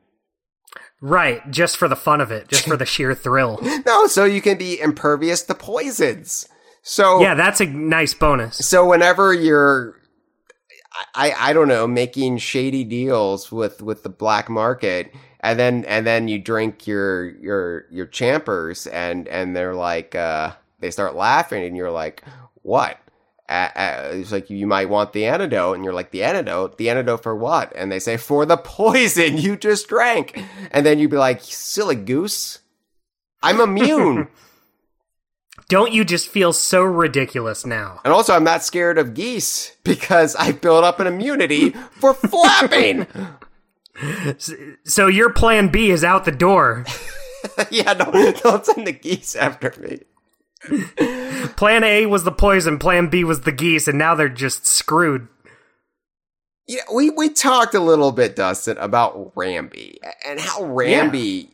Right, 1.01 1.49
just 1.51 1.77
for 1.77 1.87
the 1.87 1.97
fun 1.97 2.21
of 2.21 2.33
it, 2.33 2.49
just 2.49 2.67
for 2.67 2.77
the 2.77 2.87
sheer 2.95 3.15
thrill. 3.15 3.61
No, 3.87 4.07
so 4.07 4.25
you 4.25 4.41
can 4.41 4.59
be 4.59 4.81
impervious 4.81 5.43
to 5.45 5.55
poisons. 5.55 6.49
So 6.83 7.21
Yeah, 7.21 7.35
that's 7.35 7.61
a 7.61 7.67
nice 7.67 8.15
bonus. 8.15 8.57
So 8.57 8.89
whenever 8.89 9.33
you're, 9.33 9.97
I, 11.15 11.33
I 11.37 11.53
don't 11.53 11.69
know, 11.69 11.87
making 11.87 12.39
shady 12.39 12.83
deals 12.83 13.53
with 13.53 13.81
with 13.83 14.03
the 14.03 14.09
black 14.09 14.49
market, 14.49 15.13
and 15.41 15.59
then 15.59 15.85
and 15.85 16.07
then 16.07 16.27
you 16.27 16.39
drink 16.41 16.87
your 16.87 17.29
your 17.39 17.85
your 17.91 18.07
champers, 18.07 18.87
and 18.89 19.29
and 19.29 19.55
they're 19.55 19.75
like, 19.75 20.15
uh, 20.15 20.53
they 20.81 20.91
start 20.91 21.15
laughing, 21.15 21.65
and 21.65 21.77
you're 21.77 21.91
like, 21.93 22.25
what? 22.63 22.99
Uh, 23.49 24.11
it's 24.13 24.31
like 24.31 24.51
you 24.51 24.67
might 24.67 24.91
want 24.91 25.13
the 25.13 25.25
antidote, 25.25 25.75
and 25.75 25.85
you're 25.85 25.95
like, 25.95 26.11
the 26.11 26.23
antidote, 26.23 26.77
the 26.77 26.91
antidote 26.91 27.23
for 27.23 27.35
what? 27.35 27.73
And 27.75 27.91
they 27.91 27.99
say 27.99 28.17
for 28.17 28.45
the 28.45 28.57
poison 28.63 29.39
you 29.39 29.57
just 29.57 29.89
drank, 29.89 30.39
and 30.71 30.85
then 30.85 30.99
you'd 30.99 31.11
be 31.11 31.17
like, 31.17 31.41
silly 31.43 31.97
goose, 31.97 32.59
I'm 33.43 33.61
immune. 33.61 34.29
Don't 35.69 35.93
you 35.93 36.03
just 36.05 36.29
feel 36.29 36.55
so 36.55 36.83
ridiculous 36.83 37.67
now? 37.67 38.01
And 38.03 38.13
also, 38.13 38.35
I'm 38.35 38.45
not 38.45 38.63
scared 38.65 38.97
of 38.97 39.13
geese 39.13 39.77
because 39.85 40.35
I 40.37 40.53
built 40.53 40.83
up 40.83 40.99
an 40.99 41.07
immunity 41.07 41.71
for 41.71 42.15
flapping. 42.15 43.07
So 44.85 45.09
your 45.09 45.31
plan 45.31 45.69
B 45.69 45.91
is 45.91 46.05
out 46.05 46.25
the 46.25 46.33
door. 46.33 46.87
yeah, 47.71 47.93
no, 47.93 48.33
don't 48.33 48.65
send 48.65 48.87
the 48.87 48.93
geese 48.93 49.37
after 49.37 49.75
me. 49.79 50.03
Plan 51.57 51.85
A 51.85 52.07
was 52.07 52.25
the 52.25 52.33
poison, 52.33 52.79
plan 52.79 53.09
B 53.09 53.25
was 53.25 53.43
the 53.43 53.53
geese, 53.53 53.89
and 53.89 53.99
now 53.99 54.15
they're 54.15 54.29
just 54.29 54.67
screwed. 54.67 55.29
Yeah, 56.67 56.83
we, 56.95 57.11
we 57.11 57.31
talked 57.31 57.75
a 57.75 57.81
little 57.81 58.13
bit, 58.13 58.37
Dustin, 58.37 58.77
about 58.79 59.35
Rambi 59.35 59.97
and 60.27 60.39
how 60.39 60.61
Rambi, 60.61 61.49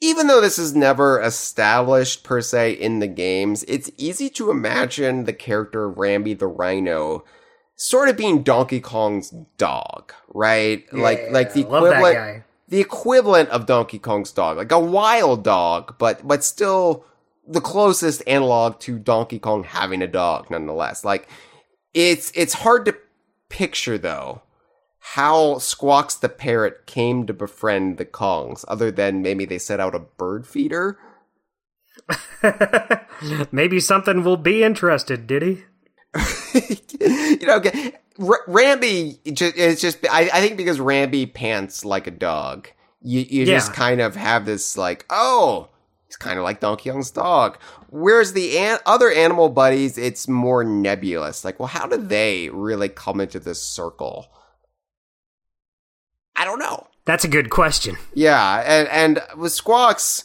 even 0.00 0.26
though 0.26 0.40
this 0.40 0.58
is 0.58 0.74
never 0.74 1.20
established 1.20 2.24
per 2.24 2.40
se 2.40 2.72
in 2.72 2.98
the 2.98 3.06
games, 3.06 3.64
it's 3.68 3.90
easy 3.96 4.28
to 4.30 4.50
imagine 4.50 5.24
the 5.24 5.32
character 5.32 5.88
Rambi 5.88 6.36
the 6.36 6.48
Rhino 6.48 7.24
sort 7.76 8.08
of 8.08 8.16
being 8.16 8.42
Donkey 8.42 8.80
Kong's 8.80 9.32
dog, 9.56 10.12
right? 10.34 10.84
like, 10.92 11.30
like 11.30 11.52
the 11.52 11.60
equivalent. 11.60 12.42
the 12.68 12.80
equivalent 12.80 13.48
of 13.50 13.66
Donkey 13.66 14.00
Kong's 14.00 14.32
dog, 14.32 14.56
like 14.56 14.72
a 14.72 14.80
wild 14.80 15.44
dog, 15.44 15.94
but 15.98 16.26
but 16.26 16.42
still 16.42 17.04
the 17.48 17.60
closest 17.60 18.22
analog 18.26 18.78
to 18.80 18.98
Donkey 18.98 19.38
Kong 19.38 19.64
having 19.64 20.02
a 20.02 20.06
dog, 20.06 20.50
nonetheless. 20.50 21.04
Like 21.04 21.28
it's 21.94 22.30
it's 22.34 22.54
hard 22.54 22.84
to 22.84 22.96
picture 23.48 23.98
though 23.98 24.42
how 25.14 25.58
Squawks 25.58 26.16
the 26.16 26.28
parrot 26.28 26.86
came 26.86 27.26
to 27.26 27.32
befriend 27.32 27.96
the 27.96 28.04
Kongs, 28.04 28.64
other 28.68 28.90
than 28.90 29.22
maybe 29.22 29.46
they 29.46 29.58
set 29.58 29.80
out 29.80 29.94
a 29.94 30.00
bird 30.00 30.46
feeder. 30.46 30.98
Maybe 33.50 33.80
something 33.80 34.22
will 34.22 34.36
be 34.36 34.62
interested, 34.62 35.26
did 35.26 35.42
he? 35.42 35.64
you 37.00 37.46
know, 37.46 37.60
R- 38.20 38.44
Rambi 38.46 39.32
just 39.32 39.56
it's 39.56 39.80
just 39.80 39.98
I, 40.10 40.30
I 40.32 40.40
think 40.40 40.56
because 40.56 40.78
Rambi 40.78 41.32
pants 41.32 41.84
like 41.84 42.06
a 42.06 42.12
dog, 42.12 42.68
you 43.02 43.20
you 43.28 43.46
just 43.46 43.72
kind 43.72 44.00
of 44.00 44.14
have 44.14 44.44
this 44.46 44.76
like 44.76 45.06
oh 45.10 45.68
he's 46.08 46.16
kind 46.16 46.38
of 46.38 46.44
like 46.44 46.60
Donkey 46.60 46.90
Kong's 46.90 47.10
dog. 47.10 47.58
Whereas 47.90 48.32
the 48.32 48.58
an- 48.58 48.80
other 48.86 49.10
animal 49.10 49.50
buddies, 49.50 49.96
it's 49.98 50.26
more 50.26 50.64
nebulous. 50.64 51.44
Like, 51.44 51.60
well, 51.60 51.68
how 51.68 51.86
did 51.86 52.08
they 52.08 52.48
really 52.48 52.88
come 52.88 53.20
into 53.20 53.38
this 53.38 53.62
circle? 53.62 54.26
I 56.34 56.44
don't 56.44 56.58
know. 56.58 56.86
That's 57.04 57.24
a 57.24 57.28
good 57.28 57.50
question. 57.50 57.96
Yeah, 58.14 58.62
and 58.66 58.88
and 58.88 59.22
with 59.36 59.52
Squawks, 59.52 60.24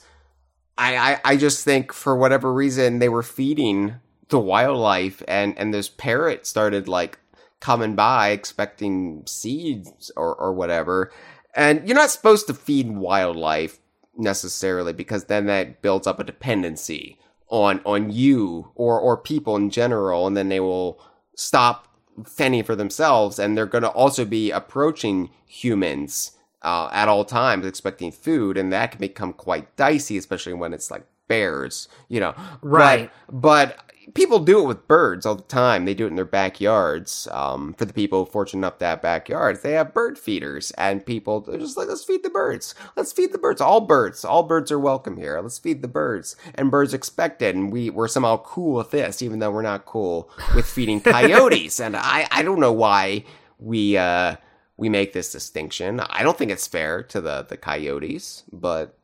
I, 0.78 0.96
I 0.98 1.22
I 1.24 1.38
just 1.38 1.64
think 1.64 1.94
for 1.94 2.16
whatever 2.16 2.54
reason 2.54 3.00
they 3.00 3.10
were 3.10 3.24
feeding 3.24 3.96
the 4.30 4.40
wildlife, 4.40 5.24
and 5.28 5.58
and 5.58 5.74
this 5.74 5.90
parrot 5.90 6.46
started 6.46 6.88
like 6.88 7.20
coming 7.62 7.96
by 7.96 8.30
expecting 8.30 9.24
seeds 9.26 10.12
or 10.18 10.36
or 10.36 10.54
whatever, 10.54 11.12
and 11.56 11.88
you're 11.88 11.96
not 11.96 12.12
supposed 12.12 12.48
to 12.48 12.54
feed 12.54 12.92
wildlife 12.92 13.80
necessarily 14.18 14.94
because 14.94 15.26
then 15.26 15.46
that 15.48 15.82
builds 15.82 16.08
up 16.08 16.20
a 16.20 16.24
dependency 16.24 17.18
on 17.48 17.82
on 17.86 18.12
you 18.12 18.72
or 18.76 19.00
or 19.00 19.18
people 19.18 19.56
in 19.56 19.70
general, 19.70 20.28
and 20.28 20.36
then 20.36 20.50
they 20.50 20.60
will 20.60 21.02
stop 21.36 21.88
fending 22.26 22.64
for 22.64 22.76
themselves, 22.76 23.40
and 23.40 23.58
they're 23.58 23.66
going 23.66 23.84
to 23.84 23.90
also 23.90 24.26
be 24.26 24.52
approaching 24.52 25.30
humans 25.46 26.32
uh, 26.62 26.90
at 26.92 27.08
all 27.08 27.26
times, 27.26 27.66
expecting 27.66 28.12
food, 28.12 28.58
and 28.58 28.72
that 28.72 28.92
can 28.92 29.00
become 29.00 29.34
quite 29.34 29.76
dicey, 29.76 30.18
especially 30.18 30.54
when 30.54 30.74
it's 30.74 30.90
like 30.90 31.06
bears, 31.28 31.88
you 32.10 32.20
know. 32.20 32.34
Right. 32.62 33.12
But, 33.30 33.76
but 33.76 33.93
people 34.14 34.40
do 34.40 34.60
it 34.60 34.68
with 34.68 34.88
birds 34.88 35.26
all 35.26 35.36
the 35.36 35.44
time. 35.44 35.86
They 35.86 35.94
do 35.94 36.06
it 36.06 36.10
in 36.10 36.16
their 36.16 36.26
backyards. 36.26 37.28
Um, 37.32 37.74
for 37.74 37.86
the 37.86 37.94
people 37.94 38.26
fortunate 38.26 38.60
enough 38.60 38.78
to 38.80 38.86
have 38.86 39.02
backyards, 39.02 39.62
they 39.62 39.74
have 39.74 39.94
bird 39.94 40.18
feeders, 40.18 40.72
and 40.72 41.06
people 41.06 41.42
they're 41.42 41.60
just 41.60 41.78
like, 41.78 41.88
let's 41.88 42.04
feed 42.04 42.24
the 42.24 42.30
birds. 42.30 42.76
Let's 42.96 43.12
feed 43.14 43.32
the 43.32 43.38
birds. 43.38 43.62
All 43.62 43.82
birds, 43.82 44.26
all 44.26 44.44
birds 44.44 44.72
are 44.72 44.80
welcome 44.80 45.18
here. 45.18 45.40
Let's 45.42 45.60
feed 45.60 45.82
the 45.82 45.88
birds, 45.88 46.36
and 46.56 46.72
birds 46.72 46.94
expect 46.94 47.42
it, 47.42 47.56
and 47.56 47.72
we 47.72 47.90
we're 47.90 48.08
somehow 48.08 48.38
cool 48.38 48.76
with 48.76 48.92
this, 48.92 49.22
even 49.22 49.40
though 49.40 49.52
we're 49.52 49.62
not 49.62 49.86
cool 49.86 50.30
with 50.56 50.66
feeding 50.66 51.02
coyotes. 51.02 51.80
and 51.80 51.96
I 51.96 52.28
I 52.32 52.44
don't 52.44 52.60
know 52.60 52.74
why 52.74 53.26
we 53.60 53.98
uh 53.98 54.36
we 54.78 54.90
make 54.90 55.14
this 55.14 55.32
distinction. 55.32 56.00
I 56.00 56.24
don't 56.24 56.38
think 56.38 56.52
it's 56.52 56.68
fair 56.68 57.04
to 57.04 57.22
the 57.22 57.44
the 57.44 57.58
coyotes, 57.58 58.44
but 58.52 58.98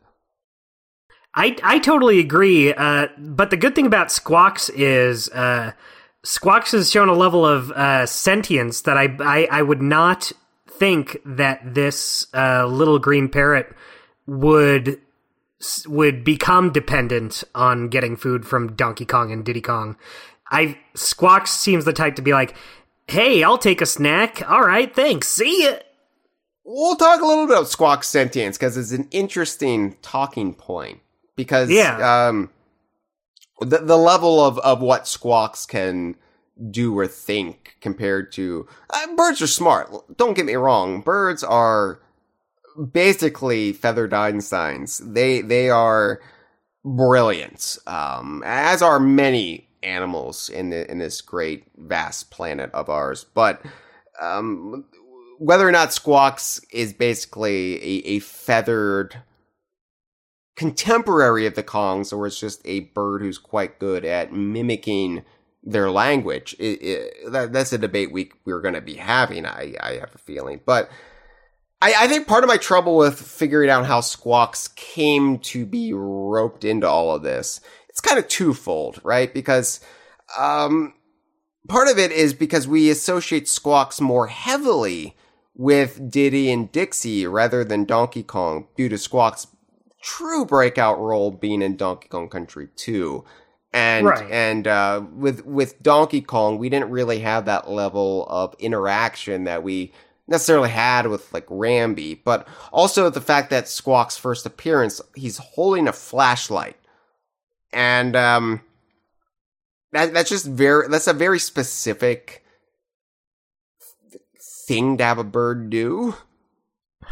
I 1.36 1.56
I 1.64 1.80
totally 1.80 2.20
agree. 2.20 2.74
Uh, 2.74 3.08
but 3.18 3.50
the 3.50 3.58
good 3.58 3.76
thing 3.76 3.86
about 3.86 4.12
Squawks 4.12 4.70
is 4.70 5.30
uh, 5.30 5.74
Squawks 6.24 6.72
has 6.72 6.92
shown 6.92 7.08
a 7.08 7.14
level 7.14 7.46
of 7.46 7.72
uh, 7.72 8.06
sentience 8.06 8.82
that 8.82 8.98
I, 8.98 9.16
I 9.20 9.48
I 9.52 9.62
would 9.62 9.82
not 9.82 10.32
think 10.68 11.18
that 11.26 11.74
this 11.76 12.26
uh, 12.34 12.66
little 12.66 13.00
green 13.00 13.30
parrot 13.30 13.76
would 14.26 15.00
would 15.88 16.24
become 16.24 16.72
dependent 16.72 17.44
on 17.54 17.90
getting 17.90 18.16
food 18.16 18.46
from 18.46 18.76
Donkey 18.76 19.06
Kong 19.06 19.32
and 19.32 19.44
Diddy 19.44 19.62
Kong. 19.62 19.98
I 20.52 20.78
Squawks 20.96 21.52
seems 21.52 21.86
the 21.86 21.94
type 21.94 22.16
to 22.16 22.22
be 22.22 22.34
like, 22.34 22.56
"Hey, 23.08 23.44
I'll 23.44 23.58
take 23.58 23.82
a 23.82 23.86
snack. 23.86 24.42
All 24.50 24.64
right, 24.64 24.94
thanks. 24.94 25.28
See 25.28 25.66
ya." 25.66 25.76
We'll 26.64 26.96
talk 26.96 27.22
a 27.22 27.26
little 27.26 27.48
bit 27.48 27.56
about 27.56 27.68
Squawk 27.68 28.04
sentience 28.04 28.58
because 28.58 28.78
it's 28.78 28.92
an 28.92 29.08
interesting 29.12 29.98
talking 30.02 30.54
point. 30.54 31.02
Because 31.40 31.70
Yeah. 31.70 32.28
um, 32.28 32.50
the 33.62 33.78
the 33.78 33.96
level 33.98 34.44
of 34.44 34.60
of 34.60 34.82
what 34.82 35.08
Squawks 35.08 35.66
can 35.66 36.16
do 36.70 36.98
or 37.00 37.08
think 37.08 37.78
compared 37.80 38.34
to 38.34 38.68
uh, 38.90 39.16
birds 39.16 39.42
are 39.42 39.48
smart. 39.48 39.90
Don't 40.18 40.34
get 40.36 40.46
me 40.46 40.56
wrong, 40.56 41.00
birds 41.00 41.42
are 41.46 42.02
basically 42.92 43.72
feathered 43.72 44.12
Einsteins. 44.12 45.02
They 45.14 45.40
they 45.40 45.70
are 45.70 46.20
brilliant, 46.84 47.78
um, 47.88 48.44
as 48.46 48.82
are 48.82 49.00
many 49.00 49.70
animals 49.82 50.50
in 50.50 50.72
the, 50.72 50.92
in 50.92 50.98
this 51.00 51.22
great 51.22 51.64
vast 51.78 52.32
planet 52.32 52.70
of 52.74 52.90
ours. 52.90 53.24
But 53.34 53.62
um, 54.20 54.84
whether 55.38 55.66
or 55.66 55.72
not 55.72 55.94
Squawks 55.94 56.60
is 56.74 56.92
basically 56.92 57.76
a, 57.78 58.08
a 58.16 58.20
feathered 58.20 59.22
contemporary 60.60 61.46
of 61.46 61.56
the 61.56 61.64
Kongs, 61.64 62.12
or 62.12 62.28
it's 62.28 62.38
just 62.38 62.62
a 62.66 62.82
bird 62.82 63.22
who's 63.22 63.38
quite 63.38 63.80
good 63.80 64.04
at 64.04 64.34
mimicking 64.34 65.24
their 65.64 65.90
language. 65.90 66.54
It, 66.60 66.84
it, 66.84 67.32
that, 67.32 67.54
that's 67.54 67.72
a 67.72 67.78
debate 67.78 68.12
we 68.12 68.32
we're 68.44 68.60
going 68.60 68.74
to 68.74 68.82
be 68.82 68.96
having. 68.96 69.46
I 69.46 69.76
I 69.80 69.94
have 69.94 70.14
a 70.14 70.18
feeling, 70.18 70.60
but 70.66 70.92
I, 71.82 71.94
I 71.98 72.08
think 72.10 72.28
part 72.28 72.44
of 72.44 72.50
my 72.50 72.58
trouble 72.58 72.98
with 72.98 73.22
figuring 73.22 73.70
out 73.70 73.86
how 73.86 74.02
Squawks 74.02 74.68
came 74.76 75.40
to 75.40 75.66
be 75.66 75.94
roped 75.94 76.66
into 76.66 76.90
all 76.90 77.16
of 77.16 77.24
this, 77.24 77.62
it's 77.88 78.02
kind 78.02 78.20
of 78.20 78.28
twofold, 78.28 79.00
right? 79.02 79.34
Because 79.34 79.80
um, 80.38 80.94
part 81.70 81.88
of 81.88 81.98
it 81.98 82.12
is 82.12 82.34
because 82.34 82.68
we 82.68 82.90
associate 82.90 83.48
Squawks 83.48 84.02
more 84.02 84.28
heavily 84.28 85.16
with 85.56 86.12
Diddy 86.12 86.52
and 86.52 86.70
Dixie 86.70 87.26
rather 87.26 87.64
than 87.64 87.86
Donkey 87.86 88.24
Kong 88.24 88.68
due 88.76 88.90
to 88.90 88.98
Squawks' 88.98 89.48
true 90.02 90.46
breakout 90.46 91.00
role 91.00 91.32
being 91.32 91.62
in 91.62 91.76
Donkey 91.76 92.08
Kong 92.08 92.30
Country 92.30 92.70
2. 92.76 93.24
And 93.72 94.08
Right. 94.08 94.32
and 94.32 94.68
uh, 94.68 95.04
with 95.14 95.46
with 95.46 95.82
Donkey 95.84 96.22
Kong, 96.22 96.58
we 96.58 96.70
didn't 96.70 96.90
really 96.90 97.20
have 97.20 97.46
that 97.46 97.70
level 97.70 98.26
of 98.28 98.56
interaction 98.58 99.44
that 99.44 99.62
we 99.62 99.94
necessarily 100.28 100.70
had 100.70 101.06
with 101.08 101.32
like 101.34 101.46
Rambi, 101.48 102.20
but 102.24 102.48
also 102.72 103.12
the 103.12 103.22
fact 103.22 103.52
that 103.52 103.68
Squawk's 103.68 104.18
first 104.18 104.46
appearance, 104.46 105.02
he's 105.16 105.38
holding 105.38 105.88
a 105.88 105.94
flashlight, 105.94 106.78
and 107.72 108.16
um, 108.16 108.62
that 109.92 110.14
that's 110.14 110.30
just 110.30 110.48
very 110.48 110.88
that's 110.88 111.08
a 111.08 111.14
very 111.14 111.40
specific 111.40 112.44
thing 114.68 114.98
to 114.98 115.04
have 115.04 115.20
a 115.20 115.24
bird 115.24 115.70
do. 115.70 116.16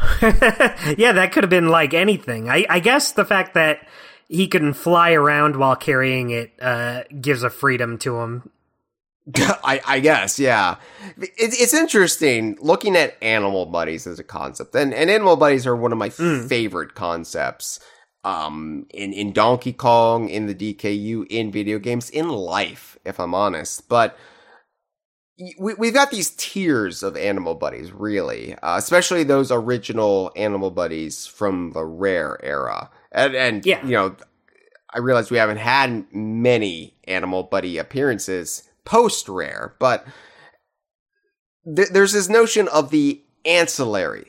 yeah, 0.22 1.12
that 1.12 1.30
could 1.32 1.44
have 1.44 1.50
been 1.50 1.68
like 1.68 1.94
anything. 1.94 2.48
I, 2.48 2.64
I 2.68 2.80
guess 2.80 3.12
the 3.12 3.24
fact 3.24 3.54
that 3.54 3.86
he 4.28 4.46
can 4.46 4.72
fly 4.72 5.12
around 5.12 5.56
while 5.56 5.76
carrying 5.76 6.30
it 6.30 6.52
uh, 6.60 7.04
gives 7.20 7.42
a 7.42 7.50
freedom 7.50 7.98
to 7.98 8.18
him. 8.20 8.50
I, 9.36 9.80
I 9.86 10.00
guess, 10.00 10.38
yeah. 10.38 10.76
It, 11.16 11.30
it's 11.36 11.74
interesting 11.74 12.56
looking 12.60 12.96
at 12.96 13.16
animal 13.22 13.66
buddies 13.66 14.06
as 14.06 14.18
a 14.18 14.24
concept, 14.24 14.74
and, 14.74 14.94
and 14.94 15.10
animal 15.10 15.36
buddies 15.36 15.66
are 15.66 15.76
one 15.76 15.92
of 15.92 15.98
my 15.98 16.10
favorite 16.10 16.94
concepts. 16.94 17.80
Um, 18.24 18.86
in 18.90 19.12
in 19.12 19.32
Donkey 19.32 19.72
Kong, 19.72 20.28
in 20.28 20.46
the 20.46 20.54
DKU, 20.54 21.26
in 21.30 21.52
video 21.52 21.78
games, 21.78 22.10
in 22.10 22.28
life, 22.28 22.98
if 23.04 23.20
I'm 23.20 23.34
honest. 23.34 23.88
But 23.88 24.18
we, 25.58 25.74
we've 25.74 25.94
got 25.94 26.10
these 26.10 26.30
tiers 26.30 27.02
of 27.02 27.16
animal 27.16 27.54
buddies, 27.54 27.92
really, 27.92 28.54
uh, 28.56 28.76
especially 28.76 29.22
those 29.24 29.52
original 29.52 30.32
animal 30.36 30.70
buddies 30.70 31.26
from 31.26 31.72
the 31.72 31.84
rare 31.84 32.38
era. 32.44 32.90
And, 33.12 33.34
and 33.34 33.66
Yeah. 33.66 33.84
you 33.84 33.92
know, 33.92 34.16
I 34.92 34.98
realize 34.98 35.30
we 35.30 35.36
haven't 35.38 35.58
had 35.58 36.06
many 36.12 36.96
animal 37.04 37.42
buddy 37.44 37.78
appearances 37.78 38.64
post 38.84 39.28
rare, 39.28 39.74
but 39.78 40.06
th- 41.76 41.88
there's 41.90 42.12
this 42.12 42.28
notion 42.28 42.68
of 42.68 42.90
the 42.90 43.22
ancillary 43.44 44.26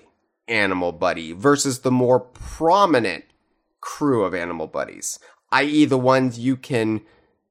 animal 0.48 0.92
buddy 0.92 1.32
versus 1.34 1.80
the 1.80 1.92
more 1.92 2.20
prominent 2.20 3.24
crew 3.82 4.24
of 4.24 4.34
animal 4.36 4.68
buddies, 4.68 5.20
i.e., 5.52 5.86
the 5.86 5.98
ones 5.98 6.38
you 6.40 6.56
can 6.58 7.02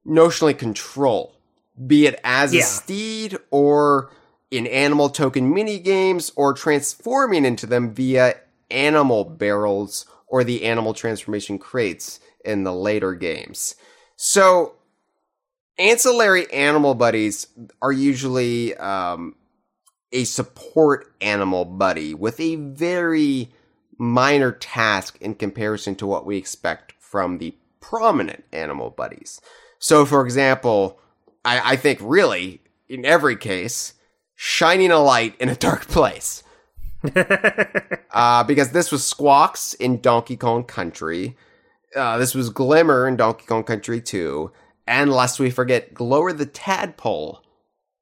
notionally 0.05 0.57
control, 0.57 1.35
be 1.85 2.05
it 2.07 2.19
as 2.23 2.53
Yeah. 2.53 2.61
a 2.61 2.63
steed 2.63 3.37
or 3.51 4.11
in 4.51 4.65
animal 4.67 5.09
token 5.09 5.53
mini 5.53 5.79
games 5.79 6.31
or 6.35 6.53
transforming 6.53 7.45
into 7.45 7.65
them 7.65 7.93
via 7.93 8.35
animal 8.71 9.23
barrels 9.23 10.05
or 10.27 10.43
the 10.43 10.63
animal 10.65 10.93
transformation 10.93 11.57
crates 11.57 12.19
in 12.43 12.63
the 12.63 12.73
later 12.73 13.13
games. 13.13 13.75
So, 14.15 14.73
ancillary 15.77 16.51
animal 16.51 16.93
buddies 16.95 17.47
are 17.81 17.91
usually 17.91 18.75
um, 18.77 19.35
a 20.11 20.23
support 20.23 21.13
animal 21.21 21.65
buddy 21.65 22.13
with 22.13 22.39
a 22.39 22.55
very 22.55 23.49
minor 23.97 24.51
task 24.51 25.17
in 25.21 25.35
comparison 25.35 25.95
to 25.95 26.07
what 26.07 26.25
we 26.25 26.37
expect 26.37 26.93
from 26.99 27.37
the 27.37 27.55
prominent 27.79 28.43
animal 28.51 28.89
buddies. 28.89 29.39
So, 29.79 30.05
for 30.05 30.23
example, 30.25 30.99
I, 31.43 31.73
I 31.73 31.75
think 31.75 31.99
really 32.01 32.61
in 32.89 33.05
every 33.05 33.35
case, 33.35 33.93
shining 34.35 34.91
a 34.91 34.99
light 34.99 35.35
in 35.39 35.47
a 35.47 35.55
dark 35.55 35.87
place. 35.87 36.43
uh, 38.11 38.43
because 38.43 38.71
this 38.71 38.91
was 38.91 39.05
Squawks 39.05 39.73
in 39.75 40.01
Donkey 40.01 40.35
Kong 40.35 40.63
Country. 40.63 41.37
Uh, 41.95 42.17
this 42.17 42.35
was 42.35 42.49
Glimmer 42.49 43.07
in 43.07 43.15
Donkey 43.15 43.45
Kong 43.45 43.63
Country 43.63 44.01
2. 44.01 44.51
And 44.85 45.11
lest 45.11 45.39
we 45.39 45.51
forget, 45.51 45.93
Glower 45.93 46.33
the 46.33 46.47
Tadpole 46.47 47.41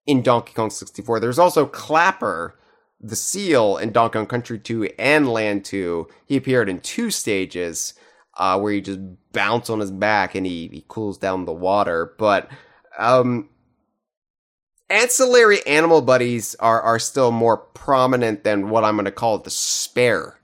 in 0.08 0.24
Donkey 0.24 0.54
Kong 0.54 0.70
64. 0.70 1.20
There's 1.20 1.38
also 1.38 1.66
Clapper, 1.66 2.58
the 3.00 3.16
seal 3.16 3.78
in 3.78 3.92
Donkey 3.92 4.14
Kong 4.14 4.26
Country 4.26 4.58
2 4.58 4.90
and 4.98 5.28
Land 5.28 5.66
2. 5.66 6.08
He 6.26 6.38
appeared 6.38 6.70
in 6.70 6.80
two 6.80 7.12
stages 7.12 7.94
uh, 8.38 8.58
where 8.58 8.72
he 8.72 8.82
just 8.82 9.00
bounce 9.34 9.70
on 9.70 9.80
his 9.80 9.92
back 9.92 10.34
and 10.34 10.46
he, 10.46 10.70
he 10.72 10.86
cools 10.88 11.18
down 11.18 11.46
the 11.46 11.54
water. 11.54 12.14
But 12.18 12.50
um, 12.98 13.50
ancillary 14.90 15.66
animal 15.66 16.02
buddies 16.02 16.56
are, 16.56 16.82
are 16.82 17.00
still 17.00 17.32
more 17.32 17.58
prominent 17.58 18.44
than 18.44 18.70
what 18.70 18.84
I'm 18.84 18.96
going 18.96 19.06
to 19.06 19.12
call 19.12 19.38
the 19.38 19.50
spare 19.50 20.40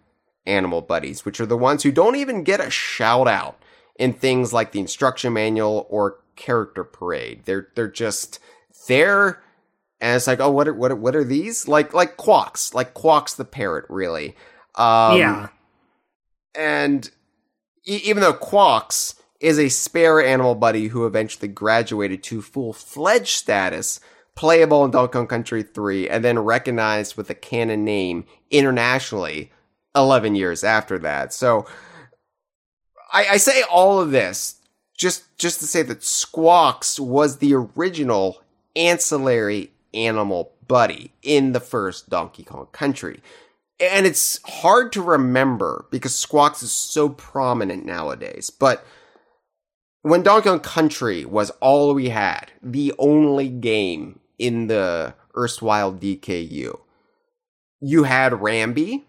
animal 0.45 0.81
buddies, 0.81 1.25
which 1.25 1.39
are 1.39 1.45
the 1.45 1.57
ones 1.57 1.83
who 1.83 1.91
don't 1.91 2.15
even 2.15 2.43
get 2.43 2.59
a 2.59 2.69
shout 2.69 3.27
out 3.27 3.61
in 3.97 4.13
things 4.13 4.53
like 4.53 4.71
the 4.71 4.79
instruction 4.79 5.33
manual 5.33 5.87
or 5.89 6.19
character 6.35 6.83
parade. 6.83 7.41
They're 7.45 7.67
they're 7.75 7.87
just 7.87 8.39
there 8.87 9.41
and 10.03 10.17
it's 10.17 10.27
like, 10.27 10.41
oh, 10.41 10.51
what 10.51 10.67
are, 10.67 10.73
what 10.73 10.91
are, 10.91 10.97
what 10.97 11.15
are 11.15 11.23
these? 11.23 11.67
Like 11.67 11.93
like 11.93 12.17
Quawks, 12.17 12.73
like 12.73 12.93
Quawks 12.93 13.35
the 13.35 13.45
parrot, 13.45 13.85
really. 13.87 14.35
Um, 14.75 15.17
yeah. 15.17 15.47
and 16.55 17.09
e- 17.87 18.01
even 18.03 18.21
though 18.21 18.33
Quawks 18.33 19.15
is 19.43 19.59
a 19.59 19.67
spare 19.67 20.25
animal 20.25 20.55
buddy 20.55 20.87
who 20.87 21.05
eventually 21.05 21.49
graduated 21.49 22.23
to 22.23 22.41
full 22.41 22.71
fledged 22.71 23.35
status, 23.35 23.99
playable 24.35 24.85
in 24.85 24.91
Donkey 24.91 25.11
Kong 25.11 25.27
Country 25.27 25.63
3, 25.63 26.07
and 26.07 26.23
then 26.23 26.39
recognized 26.39 27.17
with 27.17 27.29
a 27.29 27.35
canon 27.35 27.83
name 27.83 28.23
internationally 28.49 29.51
11 29.97 30.35
years 30.35 30.63
after 30.63 30.97
that. 30.99 31.33
So 31.33 31.65
I, 33.11 33.25
I 33.31 33.37
say 33.37 33.63
all 33.63 33.99
of 33.99 34.11
this 34.11 34.61
just 34.97 35.25
just 35.37 35.59
to 35.59 35.67
say 35.67 35.81
that 35.81 36.05
Squawks 36.05 36.97
was 36.97 37.37
the 37.37 37.53
original 37.53 38.41
ancillary 38.77 39.71
animal 39.93 40.53
buddy 40.69 41.11
in 41.21 41.51
the 41.51 41.59
first 41.59 42.09
Donkey 42.09 42.43
Kong 42.43 42.67
Country. 42.71 43.19
And 43.77 44.05
it's 44.05 44.39
hard 44.45 44.93
to 44.93 45.01
remember 45.01 45.85
because 45.91 46.15
Squawks 46.15 46.63
is 46.63 46.71
so 46.71 47.09
prominent 47.09 47.85
nowadays. 47.85 48.49
But 48.49 48.85
when 50.03 50.21
Donkey 50.21 50.49
Kong 50.49 50.59
Country 50.59 51.25
was 51.25 51.49
all 51.61 51.93
we 51.93 52.09
had, 52.09 52.51
the 52.61 52.93
only 52.99 53.47
game 53.47 54.19
in 54.37 54.67
the 54.67 55.15
erstwhile 55.35 55.93
DKU, 55.93 56.79
you 57.79 58.03
had 58.03 58.33
Rambi, 58.33 59.03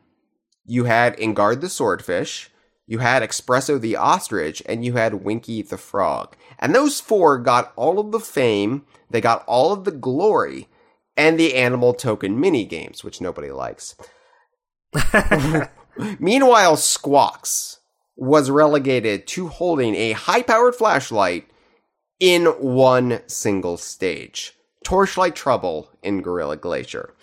you 0.64 0.84
had 0.84 1.16
Enguarde 1.18 1.60
the 1.60 1.68
Swordfish, 1.68 2.48
you 2.86 2.98
had 2.98 3.22
Expresso 3.22 3.80
the 3.80 3.96
Ostrich, 3.96 4.62
and 4.66 4.84
you 4.84 4.94
had 4.94 5.24
Winky 5.24 5.62
the 5.62 5.76
Frog. 5.76 6.36
And 6.60 6.74
those 6.74 7.00
four 7.00 7.38
got 7.38 7.72
all 7.74 7.98
of 7.98 8.12
the 8.12 8.20
fame, 8.20 8.86
they 9.10 9.20
got 9.20 9.44
all 9.46 9.72
of 9.72 9.84
the 9.84 9.90
glory, 9.90 10.68
and 11.16 11.38
the 11.38 11.54
animal 11.54 11.92
token 11.94 12.38
mini 12.38 12.64
games, 12.64 13.02
which 13.02 13.20
nobody 13.20 13.50
likes. 13.50 13.96
Meanwhile, 16.20 16.76
Squawks 16.76 17.80
was 18.16 18.50
relegated 18.50 19.26
to 19.26 19.48
holding 19.48 19.94
a 19.94 20.12
high 20.12 20.42
powered 20.42 20.74
flashlight 20.74 21.48
in 22.20 22.46
one 22.46 23.20
single 23.26 23.76
stage. 23.76 24.52
Torchlight 24.84 25.34
Trouble 25.34 25.90
in 26.02 26.22
Gorilla 26.22 26.56
Glacier. 26.56 27.14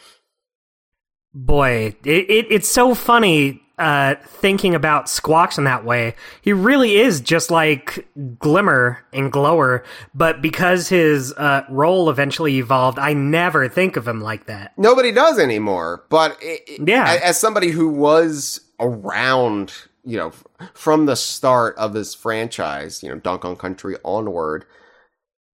Boy, 1.34 1.96
it, 2.04 2.30
it 2.30 2.48
it's 2.50 2.68
so 2.68 2.94
funny 2.94 3.62
uh, 3.80 4.16
thinking 4.26 4.76
about 4.76 5.08
Squawks 5.08 5.58
in 5.58 5.64
that 5.64 5.86
way. 5.86 6.14
He 6.42 6.52
really 6.52 6.98
is 6.98 7.22
just 7.22 7.50
like 7.50 8.06
Glimmer 8.38 9.00
and 9.14 9.32
Glower, 9.32 9.84
but 10.14 10.42
because 10.42 10.90
his 10.90 11.32
uh, 11.34 11.62
role 11.70 12.10
eventually 12.10 12.58
evolved, 12.58 13.00
I 13.00 13.14
never 13.14 13.70
think 13.70 13.96
of 13.96 14.06
him 14.08 14.20
like 14.20 14.48
that. 14.48 14.74
Nobody 14.78 15.12
does 15.14 15.40
anymore, 15.40 16.04
but 16.10 16.38
it, 16.42 16.86
Yeah. 16.86 17.18
as 17.24 17.40
somebody 17.40 17.70
who 17.70 17.88
was 17.88 18.60
around, 18.80 19.74
you 20.04 20.18
know, 20.18 20.28
f- 20.28 20.44
from 20.74 21.06
the 21.06 21.16
start 21.16 21.76
of 21.78 21.94
this 21.94 22.14
franchise, 22.14 23.04
you 23.04 23.10
know, 23.10 23.20
Donkey 23.20 23.42
Kong 23.44 23.56
Country 23.56 23.96
onward, 24.04 24.66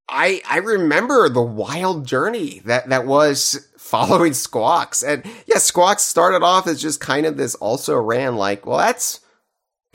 I 0.10 0.42
I 0.48 0.58
remember 0.58 1.30
the 1.30 1.42
wild 1.42 2.06
journey 2.06 2.62
that 2.66 2.90
that 2.90 3.06
was 3.06 3.68
following 3.78 4.34
Squawks. 4.46 5.04
And 5.04 5.24
yeah, 5.48 5.58
Squawks 5.58 6.04
started 6.04 6.44
off 6.44 6.68
as 6.68 6.82
just 6.82 7.00
kind 7.00 7.26
of 7.26 7.38
this 7.38 7.56
also 7.56 7.96
ran 7.96 8.36
like, 8.36 8.66
well, 8.66 8.78
that's 8.78 9.22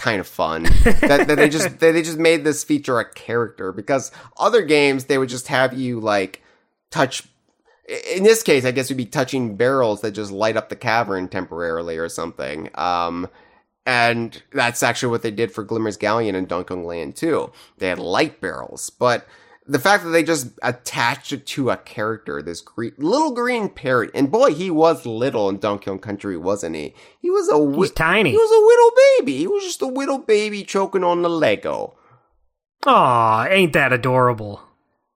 kind 0.00 0.18
of 0.18 0.26
fun 0.26 0.62
that, 0.84 1.26
that 1.28 1.36
they 1.36 1.48
just 1.48 1.78
that 1.78 1.92
they 1.92 2.00
just 2.00 2.16
made 2.16 2.42
this 2.42 2.64
feature 2.64 2.98
a 2.98 3.12
character 3.12 3.70
because 3.70 4.10
other 4.38 4.62
games 4.62 5.04
they 5.04 5.18
would 5.18 5.28
just 5.28 5.48
have 5.48 5.74
you 5.74 6.00
like 6.00 6.42
touch 6.90 7.24
in 8.10 8.22
this 8.22 8.42
case 8.42 8.64
i 8.64 8.70
guess 8.70 8.88
you'd 8.88 8.96
be 8.96 9.04
touching 9.04 9.56
barrels 9.56 10.00
that 10.00 10.12
just 10.12 10.32
light 10.32 10.56
up 10.56 10.70
the 10.70 10.76
cavern 10.76 11.28
temporarily 11.28 11.98
or 11.98 12.08
something 12.08 12.70
um 12.76 13.28
and 13.87 14.43
that's 14.53 14.83
actually 14.83 15.11
what 15.11 15.23
they 15.23 15.31
did 15.31 15.53
for 15.53 15.64
glimmer's 15.64 15.97
galleon 15.97 16.35
and 16.35 16.49
donkey 16.49 16.75
land 16.75 17.16
2 17.16 17.51
they 17.79 17.88
had 17.88 17.99
light 17.99 18.40
barrels 18.40 18.90
but 18.90 19.27
the 19.71 19.79
fact 19.79 20.03
that 20.03 20.11
they 20.11 20.25
just 20.25 20.49
attached 20.62 21.33
it 21.33 21.47
to 21.47 21.71
a 21.71 21.77
character, 21.77 22.43
this 22.43 22.61
green, 22.61 22.93
little 22.99 23.33
green 23.33 23.69
parrot, 23.69 24.11
and 24.14 24.31
boy, 24.31 24.53
he 24.53 24.69
was 24.69 25.07
little 25.07 25.49
in 25.49 25.59
Donkey 25.59 25.85
Kong 25.85 26.01
Country, 26.01 26.37
wasn't 26.37 26.75
he? 26.75 26.93
He 27.21 27.31
was 27.31 27.49
a 27.49 27.53
wi- 27.53 27.83
He's 27.83 27.93
tiny. 27.93 28.31
He 28.31 28.37
was 28.37 28.51
a 28.51 28.66
little 28.66 28.90
baby. 29.21 29.38
He 29.38 29.47
was 29.47 29.62
just 29.62 29.81
a 29.81 29.87
little 29.87 30.19
baby 30.19 30.64
choking 30.64 31.05
on 31.05 31.23
the 31.23 31.31
Lego. 31.31 31.97
Aw, 32.87 33.47
ain't 33.47 33.73
that 33.75 33.93
adorable? 33.93 34.61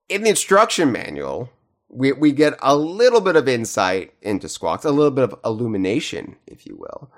In 0.09 0.23
the 0.23 0.31
instruction 0.31 0.93
manual, 0.93 1.51
we 1.89 2.13
we 2.13 2.31
get 2.31 2.55
a 2.63 2.77
little 2.77 3.21
bit 3.21 3.37
of 3.37 3.49
insight 3.49 4.15
into 4.23 4.49
Squawks, 4.49 4.85
a 4.85 4.91
little 4.93 5.11
bit 5.11 5.25
of 5.25 5.41
illumination, 5.45 6.37
if 6.47 6.65
you 6.65 6.77
will. 6.77 7.11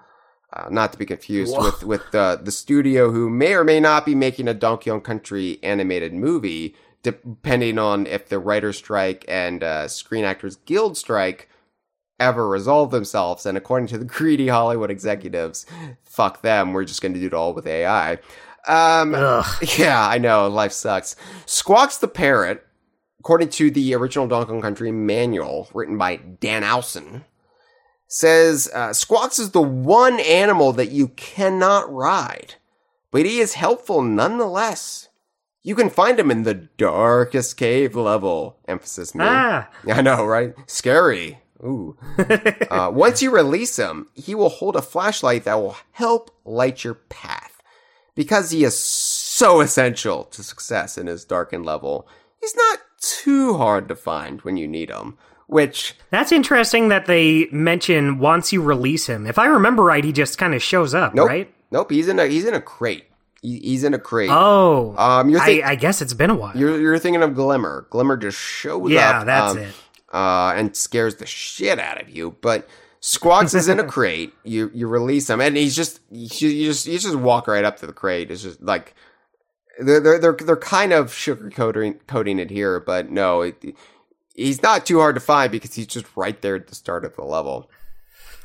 Uh, 0.52 0.68
not 0.70 0.92
to 0.92 0.98
be 0.98 1.04
confused 1.04 1.56
Whoa. 1.56 1.64
with 1.64 1.84
with 1.84 2.10
the 2.12 2.40
the 2.42 2.52
studio 2.52 3.10
who 3.10 3.28
may 3.28 3.54
or 3.54 3.64
may 3.64 3.80
not 3.80 4.06
be 4.06 4.14
making 4.14 4.48
a 4.48 4.54
Donkey 4.54 4.90
Kong 4.90 5.00
Country 5.00 5.58
animated 5.62 6.14
movie, 6.14 6.76
depending 7.02 7.78
on 7.78 8.06
if 8.06 8.28
the 8.28 8.38
writer's 8.38 8.78
strike 8.78 9.24
and 9.28 9.62
uh, 9.62 9.88
Screen 9.88 10.24
Actors 10.24 10.56
Guild 10.64 10.96
strike 10.96 11.48
ever 12.18 12.48
resolve 12.48 12.90
themselves. 12.90 13.46
And 13.46 13.58
according 13.58 13.88
to 13.88 13.98
the 13.98 14.04
greedy 14.16 14.48
Hollywood 14.48 14.90
executives, 14.90 15.66
fuck 16.04 16.42
them. 16.42 16.72
We're 16.72 16.84
just 16.84 17.02
going 17.02 17.14
to 17.14 17.20
do 17.20 17.26
it 17.26 17.34
all 17.34 17.52
with 17.52 17.66
AI. 17.66 18.18
Um, 18.66 19.12
yeah, 19.78 20.06
I 20.08 20.18
know. 20.18 20.48
Life 20.48 20.72
sucks. 20.72 21.16
Squawks 21.46 21.98
the 21.98 22.08
Parrot, 22.08 22.66
according 23.20 23.50
to 23.50 23.70
the 23.70 23.94
original 23.94 24.26
Donkey 24.26 24.50
Kong 24.50 24.62
Country 24.62 24.90
manual 24.92 25.68
written 25.72 25.98
by 25.98 26.16
Dan 26.16 26.62
Owsen, 26.62 27.24
says 28.08 28.70
uh, 28.74 28.92
Squawks 28.92 29.38
is 29.38 29.50
the 29.50 29.62
one 29.62 30.20
animal 30.20 30.72
that 30.72 30.90
you 30.90 31.08
cannot 31.08 31.92
ride, 31.92 32.54
but 33.10 33.26
he 33.26 33.38
is 33.38 33.54
helpful 33.54 34.02
nonetheless. 34.02 35.08
You 35.62 35.74
can 35.74 35.90
find 35.90 36.18
him 36.18 36.30
in 36.30 36.44
the 36.44 36.54
darkest 36.54 37.56
cave 37.56 37.96
level. 37.96 38.56
Emphasis 38.68 39.14
me. 39.14 39.24
Ah, 39.26 39.68
I 39.92 40.00
know, 40.00 40.24
right? 40.24 40.54
Scary. 40.66 41.40
Ooh. 41.62 41.96
uh, 42.70 42.90
once 42.92 43.22
you 43.22 43.30
release 43.30 43.76
him, 43.76 44.08
he 44.14 44.34
will 44.34 44.48
hold 44.48 44.76
a 44.76 44.82
flashlight 44.82 45.44
that 45.44 45.54
will 45.54 45.76
help 45.92 46.30
light 46.44 46.84
your 46.84 46.94
path. 46.94 47.62
Because 48.14 48.50
he 48.50 48.64
is 48.64 48.78
so 48.78 49.60
essential 49.60 50.24
to 50.24 50.42
success 50.42 50.96
in 50.96 51.06
his 51.06 51.24
darkened 51.24 51.66
level, 51.66 52.08
he's 52.40 52.54
not 52.54 52.78
too 53.00 53.56
hard 53.56 53.88
to 53.88 53.96
find 53.96 54.42
when 54.42 54.56
you 54.56 54.68
need 54.68 54.90
him. 54.90 55.18
Which, 55.48 55.94
that's 56.10 56.32
interesting 56.32 56.88
that 56.88 57.06
they 57.06 57.46
mention 57.52 58.18
once 58.18 58.52
you 58.52 58.60
release 58.60 59.06
him. 59.06 59.26
If 59.26 59.38
I 59.38 59.46
remember 59.46 59.84
right, 59.84 60.02
he 60.02 60.12
just 60.12 60.38
kind 60.38 60.54
of 60.54 60.62
shows 60.62 60.92
up, 60.92 61.14
nope, 61.14 61.28
right? 61.28 61.54
nope, 61.70 61.90
he's 61.90 62.08
in 62.08 62.18
a 62.18 62.26
he's 62.26 62.44
in 62.44 62.54
a 62.54 62.60
crate. 62.60 63.04
He, 63.42 63.60
he's 63.60 63.84
in 63.84 63.94
a 63.94 63.98
crate. 63.98 64.30
Oh, 64.32 64.96
um, 64.98 65.30
you're, 65.30 65.40
I, 65.40 65.62
I 65.64 65.74
guess 65.76 66.02
it's 66.02 66.14
been 66.14 66.30
a 66.30 66.34
while. 66.34 66.56
you're 66.56 66.80
you're 66.80 66.98
thinking 66.98 67.22
of 67.22 67.34
Glimmer. 67.34 67.86
Glimmer 67.90 68.16
just 68.16 68.38
shows 68.38 68.90
yeah, 68.90 69.10
up. 69.10 69.14
Yeah, 69.20 69.24
that's 69.24 69.52
um, 69.52 69.58
it. 69.58 69.74
uh, 70.12 70.52
and 70.56 70.76
scares 70.76 71.16
the 71.16 71.26
shit 71.26 71.78
out 71.78 72.02
of 72.02 72.10
you. 72.10 72.36
But 72.40 72.68
Squawks 72.98 73.54
is 73.54 73.68
in 73.68 73.78
a 73.78 73.84
crate. 73.88 74.32
You 74.42 74.72
you 74.74 74.88
release 74.88 75.30
him, 75.30 75.40
and 75.40 75.56
he's 75.56 75.76
just 75.76 76.00
you, 76.10 76.48
you 76.48 76.66
just 76.66 76.86
you 76.86 76.98
just 76.98 77.14
walk 77.14 77.46
right 77.46 77.64
up 77.64 77.76
to 77.78 77.86
the 77.86 77.92
crate. 77.92 78.32
It's 78.32 78.42
just 78.42 78.60
like 78.60 78.94
they're 79.78 80.00
they're 80.00 80.18
they're, 80.18 80.32
they're 80.32 80.56
kind 80.56 80.92
of 80.92 81.12
sugarcoating 81.12 82.00
coating 82.08 82.40
it 82.40 82.50
here, 82.50 82.80
but 82.80 83.10
no, 83.12 83.42
it, 83.42 83.76
he's 84.36 84.62
not 84.62 84.86
too 84.86 84.98
hard 85.00 85.14
to 85.16 85.20
find 85.20 85.50
because 85.50 85.74
he's 85.74 85.86
just 85.86 86.06
right 86.16 86.40
there 86.42 86.54
at 86.56 86.68
the 86.68 86.74
start 86.74 87.04
of 87.04 87.16
the 87.16 87.24
level. 87.24 87.70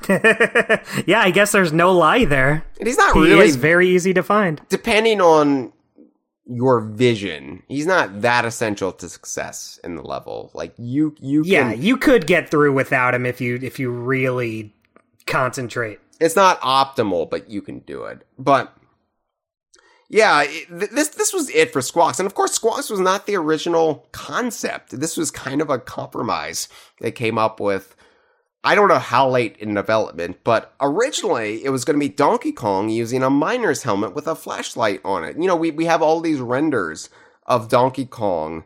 yeah, 0.10 1.21
I 1.21 1.32
guess 1.32 1.51
there's 1.51 1.71
no 1.73 1.91
lie 1.91 2.25
there. 2.25 2.63
And 2.80 2.88
he's 2.88 2.97
not 2.97 3.13
He 3.15 3.21
really 3.21 3.47
is 3.47 3.56
very 3.56 3.88
easy 3.88 4.13
to 4.13 4.23
find. 4.23 4.62
depending 4.69 5.21
on 5.21 5.73
your 6.47 6.82
vision. 6.82 7.62
He's 7.67 7.86
not 7.86 8.21
that 8.21 8.43
essential 8.45 8.91
to 8.93 9.08
success 9.08 9.80
in 9.84 9.95
the 9.95 10.01
level. 10.01 10.51
Like 10.54 10.73
you 10.77 11.15
you 11.21 11.43
Yeah, 11.45 11.71
can 11.73 11.82
you 11.82 11.97
could 11.97 12.25
get 12.27 12.49
through 12.49 12.73
without 12.73 13.13
him 13.13 13.25
if 13.25 13.39
you 13.39 13.60
if 13.62 13.80
you 13.80 13.91
really 13.91 14.73
concentrate. 15.27 15.99
it's 16.19 16.36
not 16.36 16.60
optimal, 16.62 17.30
but 17.30 17.49
you 17.49 17.62
can 17.62 17.80
do 17.80 18.06
it. 18.06 18.25
But 18.39 18.75
yeah, 20.12 20.45
this 20.69 21.08
this 21.08 21.32
was 21.32 21.50
it 21.52 21.71
for 21.71 21.82
Squawks, 21.82 22.19
and 22.19 22.28
of 22.28 22.36
course, 22.36 22.52
Squawks 22.52 22.89
was 22.89 23.00
not 23.00 23.26
the 23.26 23.38
original 23.38 24.10
concept. 24.12 25.00
This 25.00 25.15
was 25.15 25.32
kind 25.32 25.62
of 25.62 25.69
a 25.69 25.80
compromise 25.80 26.67
they 27.00 27.12
came 27.12 27.38
up 27.38 27.62
with. 27.62 27.95
I 28.62 28.76
don't 28.76 28.89
know 28.89 29.00
how 29.00 29.30
late 29.30 29.56
in 29.58 29.74
development, 29.74 30.39
but 30.43 30.74
originally 30.82 31.63
it 31.63 31.69
was 31.69 31.86
going 31.86 31.97
to 31.97 32.06
be 32.06 32.13
Donkey 32.13 32.52
Kong 32.52 32.89
using 32.89 33.24
a 33.24 33.30
miner's 33.30 33.84
helmet 33.84 34.13
with 34.13 34.28
a 34.28 34.36
flashlight 34.36 35.00
on 35.06 35.24
it. 35.24 35.38
You 35.38 35.47
know, 35.47 35.56
we 35.56 35.71
we 35.71 35.86
have 35.86 36.02
all 36.02 36.19
these 36.19 36.41
renders 36.41 37.10
of 37.45 37.69
Donkey 37.69 38.06
Kong 38.06 38.65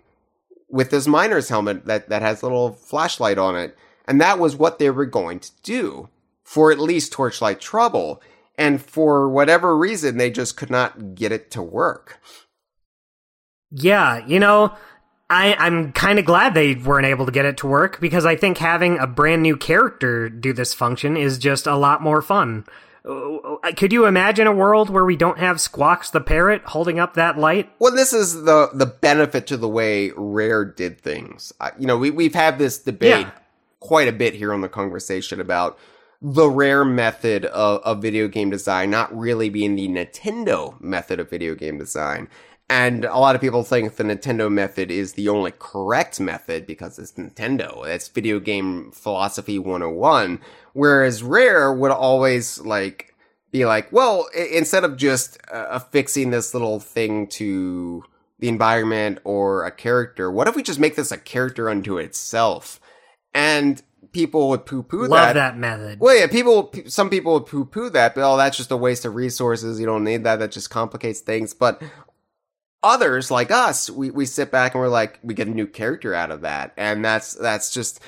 with 0.67 0.89
this 0.89 1.05
miner's 1.07 1.49
helmet 1.49 1.85
that 1.85 2.09
that 2.09 2.23
has 2.23 2.41
a 2.41 2.45
little 2.47 2.71
flashlight 2.71 3.37
on 3.37 3.55
it, 3.55 3.77
and 4.07 4.19
that 4.19 4.39
was 4.39 4.55
what 4.55 4.79
they 4.79 4.89
were 4.89 5.05
going 5.05 5.39
to 5.41 5.51
do 5.61 6.09
for 6.43 6.71
at 6.71 6.79
least 6.79 7.11
Torchlight 7.11 7.61
Trouble. 7.61 8.19
And 8.57 8.81
for 8.81 9.29
whatever 9.29 9.77
reason, 9.77 10.17
they 10.17 10.31
just 10.31 10.55
could 10.57 10.69
not 10.69 11.15
get 11.15 11.31
it 11.31 11.51
to 11.51 11.61
work. 11.61 12.19
Yeah, 13.71 14.25
you 14.25 14.39
know, 14.39 14.73
I, 15.29 15.55
I'm 15.55 15.91
kind 15.91 16.19
of 16.19 16.25
glad 16.25 16.53
they 16.53 16.75
weren't 16.75 17.05
able 17.07 17.25
to 17.25 17.31
get 17.31 17.45
it 17.45 17.57
to 17.57 17.67
work 17.67 17.99
because 17.99 18.25
I 18.25 18.35
think 18.35 18.57
having 18.57 18.97
a 18.99 19.07
brand 19.07 19.41
new 19.41 19.57
character 19.57 20.29
do 20.29 20.53
this 20.53 20.73
function 20.73 21.17
is 21.17 21.37
just 21.37 21.67
a 21.67 21.75
lot 21.75 22.01
more 22.01 22.21
fun. 22.21 22.65
Uh, 23.03 23.71
Could 23.75 23.91
you 23.93 24.05
imagine 24.05 24.47
a 24.47 24.51
world 24.51 24.89
where 24.89 25.05
we 25.05 25.15
don't 25.15 25.37
have 25.37 25.57
Squawks 25.57 26.09
the 26.11 26.21
parrot 26.21 26.61
holding 26.65 26.99
up 26.99 27.15
that 27.15 27.37
light? 27.37 27.69
Well, 27.79 27.93
this 27.93 28.13
is 28.13 28.43
the 28.45 28.69
the 28.73 28.87
benefit 28.87 29.45
to 29.47 29.57
the 29.57 29.67
way 29.67 30.11
Rare 30.15 30.65
did 30.65 31.01
things. 31.01 31.53
Uh, 31.59 31.71
you 31.77 31.85
know, 31.85 31.97
we 31.97 32.09
we've 32.09 32.33
had 32.33 32.57
this 32.57 32.79
debate 32.79 33.27
Yeah. 33.27 33.31
quite 33.79 34.07
a 34.07 34.11
bit 34.11 34.33
here 34.33 34.51
on 34.53 34.61
the 34.61 34.69
conversation 34.69 35.39
about 35.39 35.77
the 36.27 36.49
Rare 36.49 36.83
method 36.83 37.45
of, 37.45 37.81
of 37.81 38.01
video 38.01 38.27
game 38.27 38.49
design 38.49 38.89
not 38.89 39.15
really 39.15 39.47
being 39.47 39.75
the 39.75 39.87
Nintendo 39.87 40.79
method 40.81 41.19
of 41.19 41.29
video 41.29 41.53
game 41.53 41.77
design. 41.77 42.27
And 42.67 43.05
a 43.05 43.19
lot 43.19 43.35
of 43.35 43.41
people 43.41 43.63
think 43.63 43.95
the 43.95 44.03
Nintendo 44.03 44.51
method 44.51 44.89
is 44.89 45.13
the 45.13 45.29
only 45.29 45.53
correct 45.59 46.19
method 46.19 46.65
because 46.65 46.97
it's 46.97 47.11
Nintendo. 47.11 47.85
It's 47.85 48.07
video 48.07 48.39
game 48.39 48.89
philosophy 48.91 49.59
101. 49.59 50.39
Whereas 50.73 51.21
Rare 51.21 51.71
would 51.71 51.91
always 51.91 52.59
like 52.59 53.13
be 53.51 53.67
like, 53.67 53.91
well, 53.91 54.27
instead 54.35 54.83
of 54.83 54.97
just 54.97 55.37
uh, 55.53 55.67
affixing 55.69 56.31
this 56.31 56.55
little 56.55 56.79
thing 56.79 57.27
to 57.27 58.03
the 58.39 58.47
environment 58.47 59.19
or 59.25 59.63
a 59.63 59.71
character, 59.71 60.31
what 60.31 60.47
if 60.47 60.55
we 60.55 60.63
just 60.63 60.79
make 60.79 60.95
this 60.95 61.11
a 61.11 61.17
character 61.19 61.69
unto 61.69 61.99
itself? 61.99 62.79
And 63.31 63.83
people 64.11 64.49
would 64.49 64.65
poo 64.65 64.83
poo 64.83 65.07
Love 65.07 65.35
that 65.35 65.57
method. 65.57 65.99
well, 65.99 66.17
yeah, 66.17 66.27
people, 66.27 66.73
some 66.87 67.09
people 67.09 67.33
would 67.33 67.45
poo 67.45 67.65
poo 67.65 67.89
that, 67.91 68.15
but 68.15 68.29
oh, 68.29 68.37
that's 68.37 68.57
just 68.57 68.71
a 68.71 68.77
waste 68.77 69.05
of 69.05 69.15
resources. 69.15 69.79
You 69.79 69.85
don't 69.85 70.03
need 70.03 70.23
that. 70.23 70.37
That 70.37 70.51
just 70.51 70.69
complicates 70.69 71.19
things. 71.19 71.53
But 71.53 71.81
others, 72.83 73.31
like 73.31 73.51
us, 73.51 73.89
we, 73.89 74.11
we 74.11 74.25
sit 74.25 74.51
back 74.51 74.73
and 74.73 74.81
we're 74.81 74.89
like, 74.89 75.19
we 75.23 75.33
get 75.33 75.47
a 75.47 75.51
new 75.51 75.67
character 75.67 76.13
out 76.13 76.31
of 76.31 76.41
that. 76.41 76.73
And 76.77 77.03
that's, 77.03 77.33
that's 77.33 77.73
just 77.73 77.99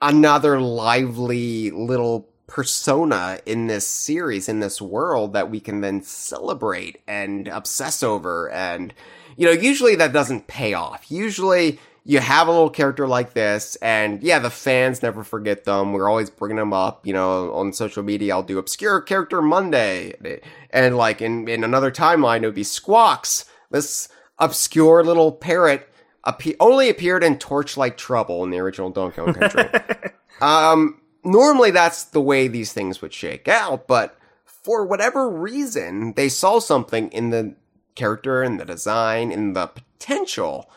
another 0.00 0.60
lively 0.60 1.70
little 1.70 2.28
persona 2.46 3.38
in 3.46 3.68
this 3.68 3.86
series, 3.86 4.48
in 4.48 4.60
this 4.60 4.82
world 4.82 5.34
that 5.34 5.50
we 5.50 5.60
can 5.60 5.80
then 5.82 6.02
celebrate 6.02 7.00
and 7.06 7.46
obsess 7.46 8.02
over. 8.02 8.50
And, 8.50 8.92
you 9.36 9.46
know, 9.46 9.52
usually 9.52 9.94
that 9.96 10.12
doesn't 10.12 10.48
pay 10.48 10.74
off. 10.74 11.10
Usually, 11.10 11.78
you 12.04 12.18
have 12.18 12.48
a 12.48 12.50
little 12.50 12.70
character 12.70 13.06
like 13.06 13.34
this, 13.34 13.76
and 13.76 14.22
yeah, 14.22 14.38
the 14.38 14.50
fans 14.50 15.02
never 15.02 15.22
forget 15.22 15.64
them. 15.64 15.92
We're 15.92 16.08
always 16.08 16.30
bringing 16.30 16.56
them 16.56 16.72
up, 16.72 17.06
you 17.06 17.12
know, 17.12 17.52
on 17.52 17.72
social 17.72 18.02
media. 18.02 18.34
I'll 18.34 18.42
do 18.42 18.58
obscure 18.58 19.00
character 19.00 19.42
Monday, 19.42 20.40
and 20.70 20.96
like 20.96 21.20
in 21.20 21.48
in 21.48 21.64
another 21.64 21.90
timeline, 21.90 22.42
it 22.42 22.46
would 22.46 22.54
be 22.54 22.64
Squawks, 22.64 23.44
this 23.70 24.08
obscure 24.38 25.04
little 25.04 25.32
parrot. 25.32 25.86
Appe- 26.26 26.56
only 26.60 26.90
appeared 26.90 27.24
in 27.24 27.38
Torchlight 27.38 27.96
Trouble 27.96 28.44
in 28.44 28.50
the 28.50 28.58
original 28.58 28.90
Donkey 28.90 29.16
Kong 29.22 29.32
Country. 29.32 29.64
um, 30.42 31.00
normally 31.24 31.70
that's 31.70 32.04
the 32.04 32.20
way 32.20 32.46
these 32.46 32.74
things 32.74 33.00
would 33.00 33.14
shake 33.14 33.48
out, 33.48 33.86
but 33.86 34.18
for 34.44 34.84
whatever 34.84 35.28
reason, 35.28 36.12
they 36.14 36.28
saw 36.28 36.58
something 36.58 37.10
in 37.12 37.30
the 37.30 37.54
character, 37.94 38.42
in 38.42 38.58
the 38.58 38.64
design, 38.64 39.32
in 39.32 39.54
the 39.54 39.66
potential. 39.66 40.70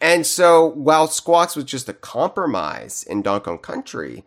And 0.00 0.26
so 0.26 0.66
while 0.66 1.08
Squawks 1.08 1.56
was 1.56 1.66
just 1.66 1.88
a 1.88 1.94
compromise 1.94 3.02
in 3.02 3.22
Donkey 3.22 3.44
Kong 3.44 3.58
Country, 3.58 4.24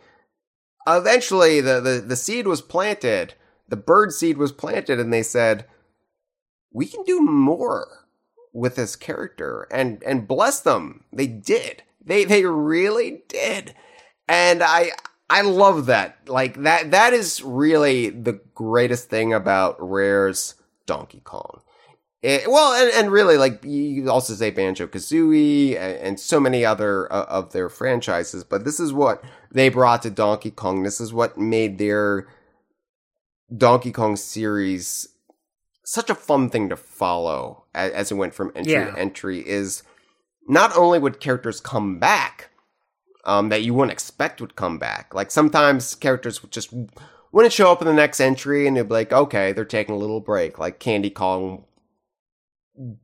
eventually 0.87 1.61
the, 1.61 1.81
the, 1.81 2.03
the 2.05 2.15
seed 2.15 2.47
was 2.47 2.61
planted, 2.61 3.33
the 3.67 3.75
bird 3.75 4.13
seed 4.13 4.37
was 4.37 4.51
planted, 4.51 4.99
and 4.99 5.11
they 5.11 5.23
said, 5.23 5.65
we 6.71 6.85
can 6.85 7.03
do 7.03 7.21
more 7.21 8.03
with 8.53 8.75
this 8.75 8.95
character 8.95 9.67
and 9.71 10.03
and 10.03 10.27
bless 10.27 10.59
them. 10.59 11.03
They 11.11 11.27
did. 11.27 11.83
They 12.05 12.23
they 12.23 12.45
really 12.45 13.23
did. 13.27 13.73
And 14.27 14.61
I 14.61 14.91
I 15.29 15.41
love 15.41 15.87
that. 15.87 16.29
Like 16.29 16.61
that 16.61 16.91
that 16.91 17.13
is 17.13 17.41
really 17.41 18.09
the 18.09 18.39
greatest 18.53 19.09
thing 19.09 19.33
about 19.33 19.77
Rare's 19.79 20.55
Donkey 20.85 21.21
Kong. 21.23 21.61
It, 22.23 22.49
well, 22.49 22.73
and, 22.73 22.89
and 22.93 23.11
really, 23.11 23.35
like 23.35 23.65
you 23.65 24.09
also 24.09 24.33
say 24.33 24.49
Banjo 24.49 24.87
Kazooie 24.87 25.71
and, 25.77 25.97
and, 25.97 26.19
so 26.19 26.39
many 26.39 26.63
other 26.63 27.11
uh, 27.11 27.25
of 27.25 27.51
their 27.51 27.67
franchises, 27.67 28.45
but 28.45 28.63
this 28.63 28.79
is 28.79 28.93
what 28.93 29.21
they 29.51 29.67
brought 29.67 30.03
to 30.03 30.09
Donkey 30.09 30.49
Kong. 30.49 30.83
This 30.83 31.01
is 31.01 31.11
what 31.11 31.37
made 31.37 31.79
their 31.79 32.29
Donkey 33.55 33.91
Kong 33.91 34.15
series 34.15 35.09
such 35.83 36.09
a 36.09 36.15
fun 36.15 36.49
thing 36.49 36.69
to 36.69 36.77
follow 36.77 37.65
as, 37.75 37.91
as 37.91 38.11
it 38.11 38.15
went 38.15 38.33
from 38.33 38.53
entry 38.55 38.71
yeah. 38.71 38.91
to 38.91 38.97
entry. 38.97 39.45
Is 39.45 39.83
not 40.47 40.73
only 40.77 40.99
would 40.99 41.19
characters 41.19 41.59
come 41.59 41.99
back 41.99 42.51
um, 43.25 43.49
that 43.49 43.63
you 43.63 43.73
wouldn't 43.73 43.91
expect 43.91 44.39
would 44.39 44.55
come 44.55 44.77
back, 44.77 45.13
like 45.13 45.29
sometimes 45.29 45.93
characters 45.93 46.41
would 46.41 46.53
just 46.53 46.73
wouldn't 47.33 47.53
show 47.53 47.69
up 47.69 47.81
in 47.81 47.87
the 47.87 47.93
next 47.93 48.21
entry 48.21 48.65
and 48.65 48.77
they'd 48.77 48.87
be 48.87 48.93
like, 48.93 49.11
okay, 49.11 49.51
they're 49.51 49.65
taking 49.65 49.93
a 49.93 49.97
little 49.97 50.21
break, 50.21 50.57
like 50.57 50.79
Candy 50.79 51.09
Kong 51.09 51.65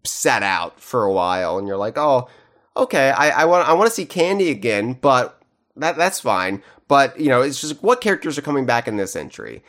set 0.03 0.43
out 0.43 0.79
for 0.79 1.03
a 1.03 1.13
while, 1.13 1.57
and 1.57 1.67
you're 1.67 1.77
like, 1.77 1.97
oh, 1.97 2.27
okay, 2.75 3.11
I, 3.11 3.41
I 3.41 3.45
want 3.45 3.67
I 3.67 3.73
want 3.73 3.89
to 3.89 3.95
see 3.95 4.05
Candy 4.05 4.49
again, 4.49 4.93
but 4.93 5.41
that 5.75 5.97
that's 5.97 6.19
fine. 6.19 6.63
But 6.87 7.19
you 7.19 7.29
know, 7.29 7.41
it's 7.41 7.61
just 7.61 7.83
what 7.83 8.01
characters 8.01 8.37
are 8.37 8.43
coming 8.43 8.65
back 8.65 8.87
in 8.87 8.97
this 8.97 9.15
entry? 9.15 9.63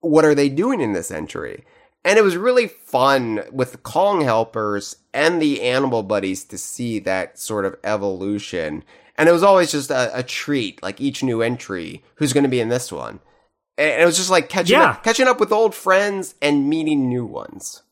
What 0.00 0.24
are 0.24 0.34
they 0.34 0.48
doing 0.48 0.80
in 0.80 0.92
this 0.92 1.10
entry? 1.10 1.64
And 2.04 2.18
it 2.18 2.22
was 2.22 2.36
really 2.36 2.68
fun 2.68 3.42
with 3.52 3.72
the 3.72 3.78
Kong 3.78 4.22
helpers 4.22 4.96
and 5.12 5.42
the 5.42 5.62
animal 5.62 6.02
buddies 6.02 6.44
to 6.44 6.58
see 6.58 6.98
that 7.00 7.38
sort 7.38 7.64
of 7.64 7.76
evolution. 7.82 8.84
And 9.16 9.28
it 9.28 9.32
was 9.32 9.42
always 9.42 9.72
just 9.72 9.90
a, 9.90 10.16
a 10.16 10.22
treat, 10.22 10.82
like 10.82 11.00
each 11.00 11.24
new 11.24 11.42
entry, 11.42 12.04
who's 12.14 12.32
going 12.32 12.44
to 12.44 12.50
be 12.50 12.60
in 12.60 12.68
this 12.68 12.92
one. 12.92 13.18
And 13.76 14.00
it 14.00 14.06
was 14.06 14.16
just 14.16 14.30
like 14.30 14.48
catching 14.48 14.78
yeah. 14.78 14.90
up, 14.90 15.04
catching 15.04 15.26
up 15.26 15.40
with 15.40 15.52
old 15.52 15.74
friends 15.74 16.34
and 16.40 16.68
meeting 16.68 17.08
new 17.08 17.26
ones. 17.26 17.82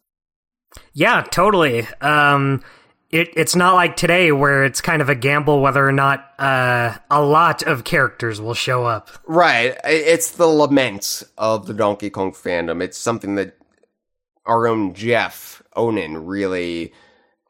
Yeah, 0.93 1.22
totally. 1.31 1.87
Um, 2.01 2.62
it, 3.11 3.29
it's 3.37 3.55
not 3.55 3.74
like 3.74 3.97
today 3.97 4.33
where 4.33 4.64
it's 4.64 4.81
kind 4.81 5.01
of 5.01 5.09
a 5.09 5.14
gamble 5.14 5.61
whether 5.61 5.87
or 5.87 5.93
not 5.93 6.29
uh, 6.39 6.97
a 7.11 7.22
lot 7.22 7.62
of 7.62 7.85
characters 7.85 8.41
will 8.41 8.55
show 8.55 8.85
up. 8.85 9.11
Right. 9.27 9.77
It's 9.85 10.33
the 10.33 10.47
lament 10.47 11.22
of 11.39 11.66
the 11.66 11.74
Donkey 11.74 12.11
Kong 12.11 12.33
fandom. 12.33 12.83
It's 12.83 12.99
something 12.99 13.37
that 13.37 13.57
our 14.45 14.66
own 14.66 14.95
Jeff 14.95 15.62
Onen 15.77 16.22
really 16.27 16.93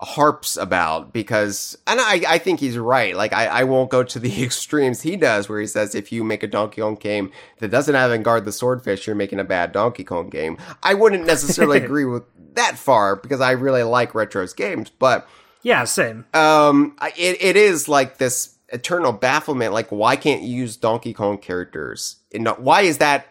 harps 0.03 0.59
about 0.59 1.14
because 1.14 1.77
and 1.87 1.99
I, 1.99 2.22
I 2.29 2.39
think 2.39 2.61
he's 2.61 2.77
right. 2.77 3.16
Like 3.16 3.33
I, 3.33 3.47
I 3.47 3.64
won't 3.64 3.91
go 3.91 4.03
to 4.03 4.18
the 4.18 4.43
extremes 4.45 5.03
he 5.03 5.16
does 5.16 5.49
where 5.49 5.61
he 5.61 5.66
says 5.66 5.95
if 5.95 6.12
you 6.12 6.22
make 6.22 6.43
a 6.43 6.47
Donkey 6.47 6.83
Kong 6.83 6.97
game 6.97 7.33
that 7.59 7.70
doesn't 7.70 7.95
have 7.95 8.11
Enguarde 8.11 8.45
the 8.45 8.53
Swordfish, 8.53 9.07
you're 9.07 9.16
making 9.16 9.41
a 9.41 9.45
bad 9.45 9.72
Donkey 9.72 10.05
Kong 10.05 10.29
game. 10.29 10.59
I 10.83 10.95
wouldn't 10.95 11.24
necessarily 11.24 11.79
agree 11.83 12.05
with 12.05 12.24
that 12.57 12.77
far 12.77 13.17
because 13.17 13.41
I 13.41 13.53
really 13.53 13.83
like 13.83 14.15
Retro's 14.15 14.53
games, 14.53 14.91
but 14.91 15.29
yeah, 15.63 15.85
same. 15.85 16.27
Um, 16.35 16.97
it 17.17 17.43
it 17.43 17.57
is 17.57 17.89
like 17.89 18.19
this 18.19 18.57
eternal 18.69 19.13
bafflement. 19.13 19.73
Like, 19.73 19.91
why 19.91 20.17
can't 20.17 20.43
you 20.43 20.57
use 20.57 20.77
Donkey 20.77 21.13
Kong 21.13 21.39
characters? 21.39 22.17
In, 22.31 22.47
why 22.47 22.83
is 22.83 22.99
that 22.99 23.27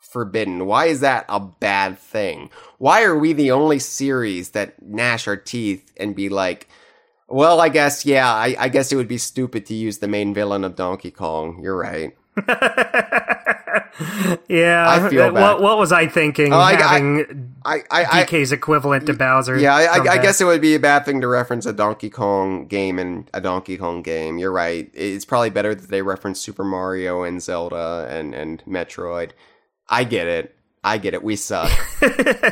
forbidden? 0.00 0.66
Why 0.66 0.86
is 0.86 1.00
that 1.00 1.24
a 1.28 1.40
bad 1.40 1.98
thing? 1.98 2.50
Why 2.78 3.02
are 3.02 3.18
we 3.18 3.32
the 3.32 3.50
only 3.50 3.78
series 3.78 4.50
that 4.50 4.82
gnash 4.82 5.26
our 5.26 5.36
teeth 5.36 5.92
and 5.96 6.14
be 6.14 6.28
like, 6.28 6.68
well, 7.28 7.60
I 7.60 7.70
guess, 7.70 8.04
yeah, 8.04 8.30
I, 8.30 8.54
I 8.58 8.68
guess 8.68 8.92
it 8.92 8.96
would 8.96 9.08
be 9.08 9.18
stupid 9.18 9.64
to 9.66 9.74
use 9.74 9.98
the 9.98 10.08
main 10.08 10.34
villain 10.34 10.64
of 10.64 10.76
Donkey 10.76 11.10
Kong. 11.10 11.60
You're 11.62 11.78
right. 11.78 12.14
yeah, 14.48 14.86
I 14.88 15.08
feel 15.10 15.32
bad. 15.32 15.34
What, 15.34 15.60
what 15.60 15.78
was 15.78 15.92
I 15.92 16.06
thinking? 16.06 16.52
Oh, 16.52 16.58
I, 16.58 16.74
having 16.74 17.54
I, 17.64 17.82
I, 17.90 18.24
DK's 18.24 18.52
equivalent 18.52 19.06
to 19.06 19.12
Bowser. 19.12 19.58
Yeah, 19.58 19.74
I, 19.74 19.98
I, 19.98 20.18
guess 20.18 20.40
it 20.40 20.44
would 20.44 20.62
be 20.62 20.74
a 20.74 20.80
bad 20.80 21.04
thing 21.04 21.20
to 21.20 21.28
reference 21.28 21.66
a 21.66 21.74
Donkey 21.74 22.08
Kong 22.08 22.66
game 22.68 22.98
and 22.98 23.30
a 23.34 23.40
Donkey 23.42 23.76
Kong 23.76 24.02
game. 24.02 24.38
You're 24.38 24.52
right. 24.52 24.90
It's 24.94 25.26
probably 25.26 25.50
better 25.50 25.74
that 25.74 25.90
they 25.90 26.00
reference 26.00 26.40
Super 26.40 26.64
Mario 26.64 27.22
and 27.22 27.42
Zelda 27.42 28.06
and 28.08 28.34
and 28.34 28.64
Metroid. 28.64 29.32
I 29.88 30.04
get 30.04 30.26
it. 30.26 30.56
I 30.82 30.98
get 30.98 31.12
it. 31.12 31.22
We 31.22 31.36
suck. 31.36 31.70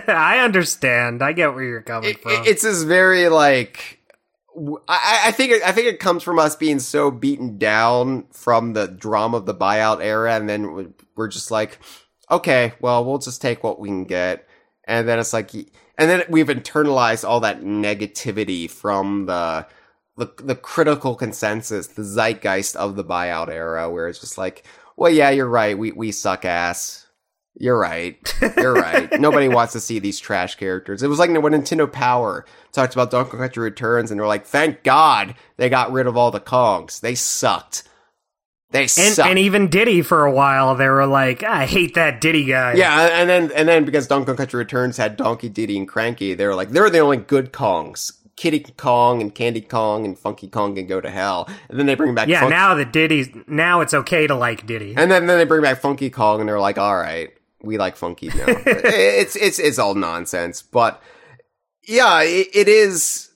I 0.09 0.41
understand. 0.41 1.23
I 1.23 1.33
get 1.33 1.55
where 1.55 1.65
you're 1.65 1.81
coming 1.81 2.11
it, 2.11 2.21
from. 2.21 2.33
It's 2.45 2.63
this 2.63 2.83
very 2.83 3.29
like 3.31 4.00
I, 4.89 5.23
I, 5.27 5.33
think 5.33 5.53
it, 5.53 5.63
I 5.63 5.73
think 5.73 5.87
it 5.89 6.01
comes 6.01 6.23
from 6.23 6.39
us 6.39 6.57
being 6.57 6.81
so 6.81 7.11
beaten 7.11 7.59
down 7.59 8.27
from 8.33 8.75
the 8.75 8.89
drama 8.89 9.39
of 9.39 9.47
the 9.47 9.55
buyout 9.55 10.03
era, 10.03 10.35
and 10.35 10.49
then 10.49 10.95
we're 11.17 11.29
just 11.29 11.51
like, 11.51 11.79
okay, 12.31 12.73
well, 12.81 13.05
we'll 13.05 13.19
just 13.19 13.41
take 13.41 13.65
what 13.65 13.81
we 13.81 13.89
can 13.89 14.05
get, 14.05 14.47
and 14.85 15.09
then 15.09 15.19
it's 15.19 15.33
like, 15.33 15.55
and 15.55 16.11
then 16.11 16.25
we've 16.29 16.49
internalized 16.49 17.27
all 17.27 17.41
that 17.41 17.63
negativity 17.63 18.71
from 18.71 19.27
the 19.27 19.67
the, 20.17 20.31
the 20.43 20.55
critical 20.55 21.15
consensus, 21.15 21.87
the 21.87 22.03
zeitgeist 22.03 22.77
of 22.77 22.97
the 22.97 23.05
buyout 23.05 23.49
era, 23.49 23.91
where 23.91 24.09
it's 24.09 24.21
just 24.21 24.37
like, 24.37 24.67
well, 24.97 25.11
yeah, 25.11 25.31
you're 25.31 25.49
right, 25.49 25.79
we 25.79 25.93
we 25.93 26.13
suck 26.13 26.45
ass. 26.45 27.00
You're 27.61 27.79
right. 27.79 28.17
You're 28.57 28.73
right. 28.73 29.21
Nobody 29.21 29.47
wants 29.47 29.75
to 29.75 29.81
see 29.81 29.99
these 29.99 30.19
trash 30.19 30.55
characters. 30.55 31.03
It 31.03 31.09
was 31.09 31.19
like 31.19 31.29
when 31.29 31.53
Nintendo 31.53 31.91
Power 31.93 32.47
talked 32.73 32.95
about 32.95 33.11
Donkey 33.11 33.33
Kong 33.33 33.41
Country 33.41 33.63
Returns, 33.63 34.11
and 34.11 34.19
they're 34.19 34.27
like, 34.27 34.47
"Thank 34.47 34.83
God 34.83 35.35
they 35.59 35.69
got 35.69 35.93
rid 35.93 36.07
of 36.07 36.17
all 36.17 36.31
the 36.31 36.41
Kongs. 36.41 37.01
They 37.01 37.15
sucked. 37.15 37.83
They 38.71 38.85
and, 38.85 38.91
sucked." 38.91 39.29
And 39.29 39.39
even 39.39 39.69
Diddy 39.69 40.01
for 40.01 40.25
a 40.25 40.33
while, 40.33 40.75
they 40.75 40.89
were 40.89 41.07
like, 41.07 41.43
"I 41.43 41.67
hate 41.67 41.95
that 41.97 42.23
Diddy 42.23 42.47
guy." 42.47 42.75
Yeah, 42.77 43.21
and 43.21 43.29
then 43.29 43.53
and 43.55 43.69
then 43.69 43.85
because 43.85 44.07
Donkey 44.07 44.29
Kong 44.29 44.37
Country 44.37 44.57
Returns 44.57 44.97
had 44.97 45.19
Donkey, 45.19 45.51
Diddy, 45.51 45.77
and 45.77 45.87
Cranky, 45.87 46.33
they 46.33 46.47
were 46.47 46.55
like, 46.55 46.71
"They're 46.71 46.89
the 46.89 47.01
only 47.01 47.19
good 47.19 47.53
Kongs." 47.53 48.13
Kiddy 48.37 48.61
Kong 48.79 49.21
and 49.21 49.35
Candy 49.35 49.61
Kong 49.61 50.07
and 50.07 50.19
Funky 50.19 50.49
Kong 50.49 50.75
can 50.75 50.87
go 50.87 50.99
to 50.99 51.11
hell. 51.11 51.47
And 51.69 51.79
then 51.79 51.85
they 51.85 51.95
bring 51.95 52.15
back 52.15 52.27
yeah. 52.27 52.49
now 52.49 52.75
that 52.77 52.91
Diddy's 52.91 53.29
now 53.47 53.83
it's 53.83 53.93
okay 53.93 54.27
to 54.27 54.35
like 54.35 54.67
Diddy. 54.67 54.95
And 54.97 55.11
then 55.11 55.27
then 55.27 55.37
they 55.37 55.45
bring 55.45 55.61
back 55.61 55.79
Funky 55.79 56.09
Kong 56.09 56.41
and 56.41 56.49
they're 56.49 56.59
like, 56.59 56.79
all 56.79 56.97
right, 56.97 57.31
we 57.63 57.79
like 57.79 57.97
funky 57.97 58.29
now. 58.29 58.47
it's 58.47 59.37
it's 59.37 59.59
it's 59.59 59.79
all 59.79 59.95
nonsense, 59.95 60.63
but 60.63 61.03
yeah, 61.87 62.23
it, 62.23 62.49
it 62.55 62.69
is. 62.69 63.31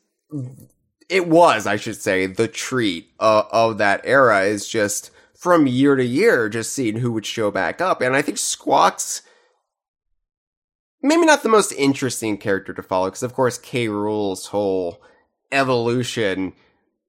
It 1.09 1.29
was, 1.29 1.67
I 1.67 1.77
should 1.77 1.97
say, 1.97 2.27
the 2.27 2.49
treat 2.49 3.11
uh, 3.21 3.45
of 3.53 3.79
that 3.79 4.01
era 4.05 4.43
is 4.43 4.67
just 4.69 5.11
from 5.35 5.67
year 5.67 5.97
to 5.97 6.05
year, 6.05 6.49
just 6.49 6.73
seeing 6.73 6.97
who 6.97 7.13
would 7.13 7.27
show 7.27 7.51
back 7.51 7.81
up, 7.81 8.01
and 8.01 8.17
I 8.17 8.23
think 8.23 8.39
Squawks. 8.39 9.23
Maybe 11.03 11.27
not 11.27 11.43
the 11.43 11.51
most 11.51 11.73
interesting 11.73 12.39
character 12.39 12.73
to 12.73 12.83
follow, 12.83 13.09
because 13.09 13.23
of 13.23 13.35
course 13.35 13.59
K. 13.59 13.89
Rool's 13.89 14.47
whole 14.47 15.03
evolution 15.53 16.55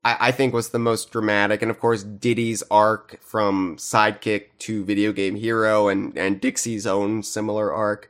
I, 0.05 0.27
I 0.27 0.31
think 0.31 0.53
was 0.53 0.69
the 0.69 0.79
most 0.79 1.11
dramatic. 1.11 1.61
And 1.61 1.69
of 1.69 1.79
course, 1.79 2.03
Diddy's 2.03 2.63
arc 2.71 3.19
from 3.21 3.75
sidekick 3.75 4.57
to 4.59 4.85
video 4.85 5.11
game 5.11 5.35
hero 5.35 5.89
and, 5.89 6.17
and 6.17 6.39
Dixie's 6.39 6.87
own 6.87 7.23
similar 7.23 7.73
arc. 7.73 8.09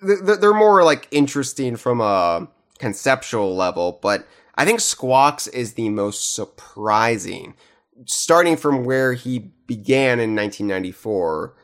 They're 0.00 0.54
more 0.54 0.84
like 0.84 1.08
interesting 1.10 1.76
from 1.76 2.00
a 2.00 2.48
conceptual 2.78 3.54
level, 3.54 3.98
but 4.00 4.26
I 4.54 4.64
think 4.64 4.80
Squawks 4.80 5.46
is 5.48 5.74
the 5.74 5.88
most 5.88 6.34
surprising. 6.34 7.54
Starting 8.06 8.56
from 8.56 8.84
where 8.84 9.14
he 9.14 9.38
began 9.38 10.20
in 10.20 10.34
1994, 10.34 11.54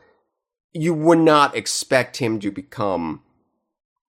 you 0.73 0.93
would 0.93 1.19
not 1.19 1.55
expect 1.55 2.17
him 2.17 2.39
to 2.39 2.51
become 2.51 3.21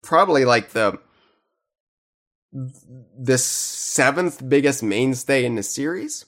probably 0.04 0.46
like 0.46 0.72
the 0.72 1.00
the 2.52 3.38
seventh 3.38 4.48
biggest 4.48 4.82
mainstay 4.82 5.46
in 5.46 5.56
the 5.56 5.64
series. 5.64 6.26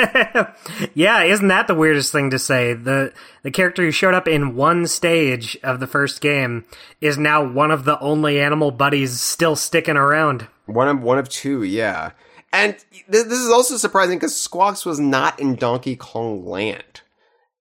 yeah, 0.94 1.22
isn't 1.22 1.48
that 1.48 1.66
the 1.66 1.74
weirdest 1.74 2.12
thing 2.12 2.30
to 2.30 2.38
say? 2.38 2.72
The 2.72 3.12
the 3.42 3.50
character 3.50 3.82
who 3.82 3.90
showed 3.90 4.14
up 4.14 4.26
in 4.26 4.56
one 4.56 4.86
stage 4.86 5.58
of 5.62 5.80
the 5.80 5.86
first 5.86 6.20
game 6.20 6.64
is 7.00 7.18
now 7.18 7.44
one 7.44 7.70
of 7.70 7.84
the 7.84 7.98
only 8.00 8.40
animal 8.40 8.70
buddies 8.70 9.20
still 9.20 9.56
sticking 9.56 9.96
around. 9.96 10.46
One 10.66 10.88
of 10.88 11.02
one 11.02 11.18
of 11.18 11.28
two, 11.28 11.62
yeah. 11.62 12.12
And 12.52 12.76
th- 12.92 13.26
this 13.26 13.40
is 13.40 13.50
also 13.50 13.76
surprising 13.76 14.18
because 14.18 14.40
Squawks 14.40 14.86
was 14.86 15.00
not 15.00 15.38
in 15.40 15.56
Donkey 15.56 15.96
Kong 15.96 16.46
Land, 16.46 17.02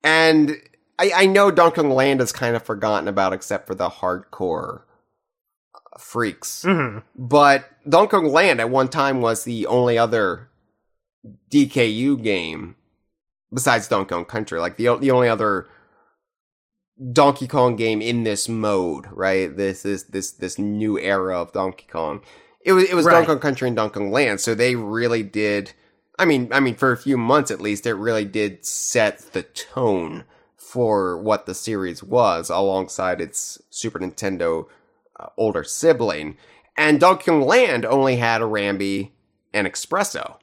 and 0.03 0.55
I, 0.99 1.11
I 1.15 1.25
know 1.25 1.51
Donkey 1.51 1.81
Kong 1.81 1.89
Land 1.89 2.21
is 2.21 2.31
kind 2.31 2.55
of 2.55 2.63
forgotten 2.63 3.07
about 3.07 3.33
except 3.33 3.67
for 3.67 3.75
the 3.75 3.89
hardcore 3.89 4.83
freaks. 5.99 6.63
Mm-hmm. 6.63 6.99
But 7.15 7.69
Donkey 7.87 8.11
Kong 8.11 8.27
Land 8.27 8.59
at 8.59 8.69
one 8.69 8.87
time 8.87 9.21
was 9.21 9.43
the 9.43 9.65
only 9.67 9.97
other 9.97 10.49
DKU 11.51 12.21
game 12.21 12.75
besides 13.53 13.87
Donkey 13.87 14.09
Kong 14.09 14.25
Country. 14.25 14.59
Like 14.59 14.77
the 14.77 14.95
the 14.97 15.11
only 15.11 15.29
other 15.29 15.67
Donkey 17.11 17.47
Kong 17.47 17.75
game 17.75 18.01
in 18.01 18.23
this 18.23 18.47
mode, 18.47 19.07
right? 19.11 19.55
This 19.55 19.85
is 19.85 20.05
this 20.05 20.31
this 20.31 20.57
new 20.59 20.99
era 20.99 21.39
of 21.39 21.51
Donkey 21.53 21.87
Kong. 21.91 22.21
It 22.65 22.73
was 22.73 22.85
it 22.89 22.95
was 22.95 23.05
Right. 23.05 23.13
Donkey 23.13 23.27
Kong 23.27 23.39
Country 23.39 23.67
and 23.67 23.75
Donkey 23.77 23.99
Kong 23.99 24.11
Land, 24.11 24.39
so 24.41 24.55
they 24.55 24.75
really 24.75 25.23
did. 25.23 25.73
I 26.19 26.25
mean, 26.25 26.49
I 26.51 26.59
mean, 26.59 26.75
for 26.75 26.91
a 26.91 26.97
few 26.97 27.17
months 27.17 27.51
at 27.51 27.61
least, 27.61 27.85
it 27.85 27.95
really 27.95 28.25
did 28.25 28.65
set 28.65 29.33
the 29.33 29.43
tone 29.43 30.25
for 30.55 31.17
what 31.17 31.45
the 31.45 31.53
series 31.53 32.03
was, 32.03 32.49
alongside 32.49 33.19
its 33.21 33.61
Super 33.69 33.99
Nintendo 33.99 34.67
older 35.37 35.63
sibling. 35.63 36.37
And 36.77 36.99
Donkey 36.99 37.25
Kong 37.25 37.41
Land 37.41 37.85
only 37.85 38.15
had 38.15 38.41
a 38.41 38.45
Rambi 38.45 39.11
and 39.53 39.67
Expresso 39.67 40.37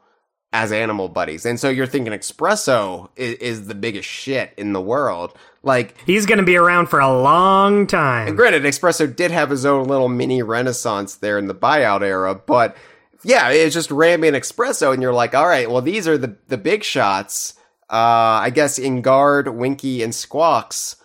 as 0.52 0.72
animal 0.72 1.08
buddies, 1.08 1.46
and 1.46 1.60
so 1.60 1.68
you're 1.68 1.86
thinking 1.86 2.12
Expresso 2.12 3.08
is, 3.14 3.34
is 3.34 3.66
the 3.68 3.74
biggest 3.74 4.08
shit 4.08 4.52
in 4.56 4.72
the 4.72 4.80
world. 4.80 5.32
Like, 5.62 5.94
He's 6.06 6.26
going 6.26 6.38
to 6.38 6.44
be 6.44 6.56
around 6.56 6.86
for 6.88 6.98
a 6.98 7.22
long 7.22 7.86
time. 7.86 8.26
and 8.26 8.36
granted, 8.36 8.64
Expresso 8.64 9.14
did 9.14 9.30
have 9.30 9.50
his 9.50 9.64
own 9.64 9.86
little 9.86 10.08
mini 10.08 10.42
renaissance 10.42 11.14
there 11.14 11.38
in 11.38 11.46
the 11.46 11.54
buyout 11.54 12.02
era, 12.02 12.34
but 12.34 12.76
yeah, 13.22 13.50
it's 13.50 13.74
just 13.74 13.90
Rambi 13.90 14.26
and 14.26 14.36
Expresso, 14.36 14.92
and 14.92 15.00
you're 15.02 15.12
like, 15.12 15.36
all 15.36 15.46
right, 15.46 15.70
well, 15.70 15.82
these 15.82 16.08
are 16.08 16.18
the 16.18 16.36
the 16.48 16.58
big 16.58 16.82
shots. 16.82 17.54
Uh, 17.88 18.42
I 18.42 18.50
guess 18.50 18.78
Enguarde, 18.78 19.54
Winky, 19.54 20.02
and 20.02 20.12
Squawks 20.14 20.96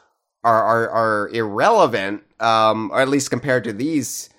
are 0.46 0.64
are, 0.64 0.90
are 0.90 1.30
irrelevant, 1.30 2.24
um, 2.40 2.92
or 2.92 3.02
at 3.02 3.10
least 3.10 3.30
compared 3.30 3.64
to 3.66 3.74
these 3.74 4.30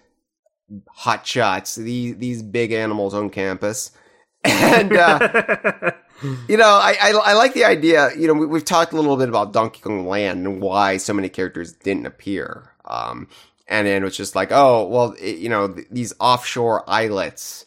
hot 0.89 1.27
shots, 1.27 1.75
these 1.75 2.17
these 2.17 2.43
big 2.43 2.73
animals 2.73 3.13
on 3.13 3.31
campus. 3.31 3.91
And 4.49 4.97
uh, 4.97 5.91
you 6.49 6.57
know, 6.57 6.69
I, 6.69 6.97
I 7.03 7.11
I 7.25 7.33
like 7.33 7.53
the 7.53 7.65
idea. 7.65 8.11
You 8.17 8.29
know, 8.29 8.35
we, 8.35 8.47
we've 8.47 8.65
talked 8.65 8.93
a 8.93 8.97
little 8.97 9.17
bit 9.17 9.29
about 9.29 9.53
Donkey 9.53 9.81
Kong 9.81 10.07
Land 10.07 10.47
and 10.47 10.61
why 10.61 10.99
so 10.99 11.13
many 11.13 11.29
characters 11.29 11.73
didn't 11.73 12.07
appear. 12.07 12.71
Um, 12.85 13.27
and 13.67 13.89
then 13.89 14.03
it 14.03 14.05
was 14.05 14.17
just 14.17 14.37
like, 14.37 14.53
oh, 14.53 14.87
well, 14.87 15.17
it, 15.21 15.39
you 15.39 15.49
know, 15.49 15.67
th- 15.67 15.89
these 15.91 16.13
offshore 16.21 16.89
islets 16.89 17.67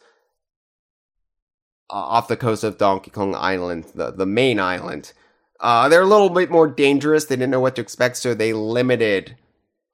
uh, 1.89 1.95
off 1.95 2.29
the 2.29 2.37
coast 2.37 2.63
of 2.63 2.77
Donkey 2.77 3.11
Kong 3.11 3.35
Island, 3.35 3.91
the 3.93 4.11
the 4.11 4.25
main 4.25 4.57
island, 4.57 5.11
uh, 5.60 5.89
they're 5.89 6.01
a 6.01 6.07
little 6.07 6.30
bit 6.30 6.49
more 6.51 6.68
dangerous. 6.68 7.26
They 7.26 7.36
didn't 7.36 7.51
know 7.51 7.60
what 7.60 7.76
to 7.76 7.82
expect, 7.82 8.18
so 8.18 8.34
they 8.34 8.53
limited 8.53 9.36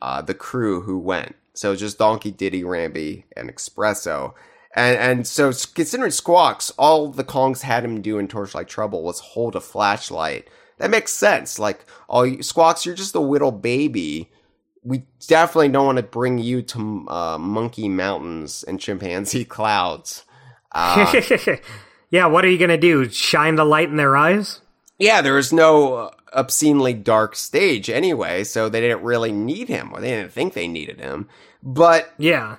uh, 0.01 0.22
the 0.22 0.34
crew 0.34 0.82
who 0.82 0.97
went. 0.99 1.36
So 1.53 1.76
just 1.76 1.97
Donkey, 1.97 2.32
Diddy, 2.32 2.63
Rambi, 2.63 3.24
and 3.36 3.49
Expresso. 3.49 4.34
And 4.76 4.97
and 4.97 5.28
so 5.28 5.53
considering 5.74 6.11
Squawks, 6.11 6.70
all 6.78 7.07
the 7.09 7.24
Kongs 7.24 7.61
had 7.61 7.86
him 7.86 8.01
do 8.01 8.18
in 8.20 8.28
Torchlight 8.28 8.68
Trouble 8.68 9.03
was 9.03 9.20
hold 9.22 9.55
a 9.55 9.61
flashlight. 9.61 10.49
That 10.80 10.91
makes 10.91 11.13
sense. 11.13 11.57
Like, 11.57 11.86
oh, 12.09 12.24
you- 12.24 12.43
Squawks, 12.43 12.86
you're 12.86 12.95
just 12.95 13.16
a 13.16 13.22
little 13.22 13.51
baby. 13.53 14.30
We 14.84 15.05
definitely 15.28 15.70
don't 15.70 15.86
want 15.86 15.97
to 15.97 16.03
bring 16.03 16.38
you 16.38 16.61
to 16.63 17.05
uh, 17.07 17.38
Monkey 17.39 17.88
Mountains 17.88 18.63
and 18.68 18.80
Chimpanzee 18.80 19.45
Clouds. 19.49 20.26
Uh, 20.74 21.22
yeah, 22.09 22.26
what 22.26 22.43
are 22.43 22.49
you 22.49 22.57
going 22.57 22.70
to 22.70 22.78
do? 22.78 23.09
Shine 23.09 23.55
the 23.55 23.63
light 23.66 23.88
in 23.89 23.95
their 23.95 24.18
eyes? 24.18 24.59
Yeah, 24.97 25.21
there 25.21 25.33
was 25.33 25.51
no 25.51 25.93
uh, 25.95 26.11
obscenely 26.33 26.93
dark 26.93 27.35
stage 27.35 27.89
anyway, 27.89 28.43
so 28.43 28.69
they 28.69 28.81
didn't 28.81 29.03
really 29.03 29.31
need 29.31 29.67
him, 29.67 29.91
or 29.93 29.99
they 30.01 30.09
didn't 30.11 30.31
think 30.31 30.53
they 30.53 30.67
needed 30.67 30.99
him. 30.99 31.27
But 31.61 32.13
Yeah. 32.17 32.57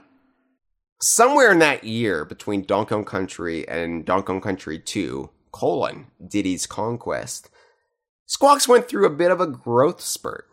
somewhere 1.00 1.52
in 1.52 1.58
that 1.60 1.84
year 1.84 2.24
between 2.24 2.64
Donkey 2.64 2.90
Kong 2.90 3.04
Country 3.04 3.66
and 3.68 4.04
Donkey 4.04 4.26
Kong 4.26 4.40
Country 4.40 4.78
2, 4.78 5.30
colon, 5.52 6.06
Diddy's 6.26 6.66
Kong 6.66 6.98
Quest, 6.98 7.48
Squawks 8.26 8.66
went 8.66 8.88
through 8.88 9.06
a 9.06 9.10
bit 9.10 9.30
of 9.30 9.40
a 9.40 9.46
growth 9.46 10.00
spurt. 10.00 10.46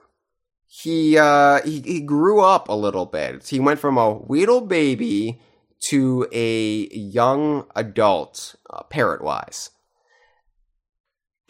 He, 0.68 1.18
uh, 1.18 1.62
he, 1.64 1.82
he 1.82 2.02
grew 2.02 2.42
up 2.42 2.70
a 2.70 2.74
little 2.74 3.06
bit. 3.06 3.48
He 3.48 3.60
went 3.60 3.80
from 3.80 3.98
a 3.98 4.14
Weedle 4.14 4.62
baby 4.62 5.42
to 5.90 6.28
a 6.32 6.88
young 6.90 7.66
adult, 7.76 8.56
uh, 8.70 8.84
parrot-wise. 8.84 9.72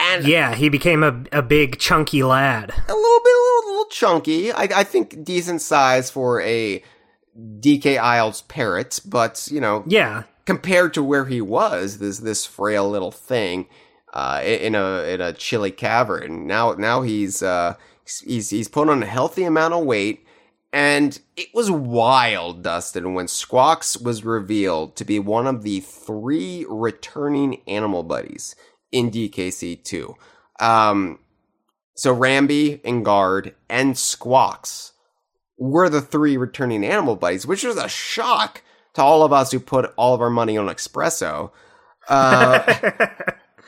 And 0.04 0.26
Yeah, 0.28 0.54
he 0.56 0.70
became 0.70 1.02
a, 1.04 1.24
a 1.32 1.42
big, 1.42 1.80
chunky 1.80 2.24
lad. 2.24 2.70
a 2.72 2.94
little 2.94 3.20
bit, 3.24 3.34
a 3.34 3.44
little, 3.44 3.72
little 3.72 3.86
chunky. 3.90 4.52
I, 4.52 4.64
I 4.64 4.84
think 4.84 5.24
decent 5.24 5.62
size 5.62 6.10
for 6.12 6.42
a 6.42 6.84
DK 7.38 7.98
Isles 7.98 8.42
parrot, 8.44 9.00
but, 9.06 9.48
you 9.52 9.60
know, 9.62 9.84
Yeah. 9.88 10.24
compared 10.46 10.94
to 10.96 11.04
where 11.04 11.26
he 11.26 11.42
was, 11.42 11.98
this 12.00 12.20
this 12.20 12.46
frail 12.46 12.90
little 12.90 13.12
thing, 13.12 13.68
uh, 14.14 14.42
in 14.44 14.76
a 14.76 15.04
in 15.14 15.22
a 15.22 15.34
chilly 15.34 15.72
cavern. 15.72 16.46
Now 16.46 16.74
now 16.74 17.02
he's 17.02 17.42
uh 17.42 17.76
he's 18.26 18.50
he's 18.52 18.68
put 18.68 18.90
on 18.90 19.02
a 19.02 19.08
healthy 19.08 19.44
amount 19.46 19.74
of 19.74 19.86
weight, 19.86 20.26
and 20.72 21.20
it 21.36 21.48
was 21.56 21.72
wild, 21.72 22.62
Dustin, 22.62 23.14
when 23.16 23.28
Squawks 23.28 23.98
was 23.98 24.24
revealed 24.24 24.96
to 24.98 25.06
be 25.06 25.18
one 25.18 25.48
of 25.48 25.64
the 25.64 25.80
three 25.80 26.66
returning 26.70 27.62
animal 27.68 28.04
buddies 28.04 28.56
in 28.94 29.12
DKC 29.12 29.84
two. 29.84 30.16
Um, 30.62 31.20
so 31.96 32.16
Rambi, 32.16 33.04
Guard 33.04 33.56
and 33.70 33.98
Squawks 33.98 34.94
were 35.58 35.90
the 35.90 36.02
three 36.02 36.38
returning 36.38 36.86
animal 36.86 37.16
buddies, 37.16 37.46
which 37.46 37.64
was 37.64 37.78
a 37.78 37.90
shock 37.90 38.64
to 38.94 39.02
all 39.02 39.24
of 39.24 39.34
us 39.34 39.52
who 39.52 39.60
put 39.60 39.94
all 39.98 40.14
of 40.14 40.22
our 40.22 40.30
money 40.30 40.58
on 40.58 40.68
Expresso. 40.68 41.52
Uh, 42.08 42.64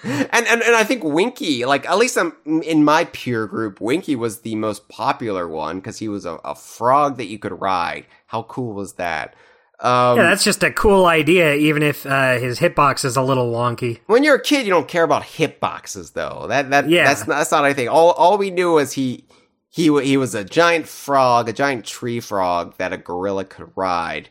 and, 0.04 0.48
and 0.48 0.62
and 0.62 0.76
I 0.76 0.84
think 0.84 1.04
Winky, 1.04 1.66
like 1.66 1.88
at 1.88 1.98
least 1.98 2.18
I'm, 2.18 2.34
in 2.46 2.84
my 2.84 3.06
peer 3.06 3.48
group, 3.48 3.82
Winky 3.82 4.16
was 4.16 4.42
the 4.42 4.56
most 4.56 4.90
popular 4.90 5.48
one 5.48 5.78
because 5.78 6.00
he 6.00 6.08
was 6.08 6.26
a, 6.26 6.36
a 6.44 6.56
frog 6.56 7.18
that 7.18 7.26
you 7.26 7.40
could 7.40 7.60
ride. 7.60 8.06
How 8.28 8.44
cool 8.44 8.74
was 8.74 8.94
that? 8.94 9.36
Um, 9.80 10.18
Yeah, 10.18 10.24
that's 10.24 10.44
just 10.44 10.64
a 10.64 10.72
cool 10.72 11.06
idea, 11.06 11.54
even 11.56 11.84
if 11.84 12.06
uh, 12.06 12.40
his 12.40 12.60
hitbox 12.60 13.04
is 13.06 13.18
a 13.18 13.22
little 13.22 13.52
wonky. 13.52 14.00
when 14.08 14.24
you're 14.24 14.36
a 14.36 14.42
kid, 14.42 14.66
you 14.66 14.72
don't 14.72 14.88
care 14.88 15.04
about 15.04 15.24
hitboxes, 15.24 16.14
though. 16.14 16.46
That 16.48 16.70
that 16.70 16.90
Yeah. 16.90 17.06
that's 17.06 17.28
not, 17.28 17.38
that's 17.38 17.52
not 17.52 17.66
anything. 17.66 17.90
All 17.90 18.12
all 18.12 18.38
we 18.38 18.52
knew 18.52 18.74
was 18.74 18.94
he 18.94 19.26
he 19.70 19.84
he 20.02 20.16
was 20.18 20.34
a 20.34 20.44
giant 20.46 20.88
frog, 20.88 21.50
a 21.50 21.54
giant 21.54 21.86
tree 21.86 22.20
frog 22.22 22.76
that 22.78 22.94
a 22.94 22.98
gorilla 22.98 23.44
could 23.46 23.70
ride. 23.76 24.30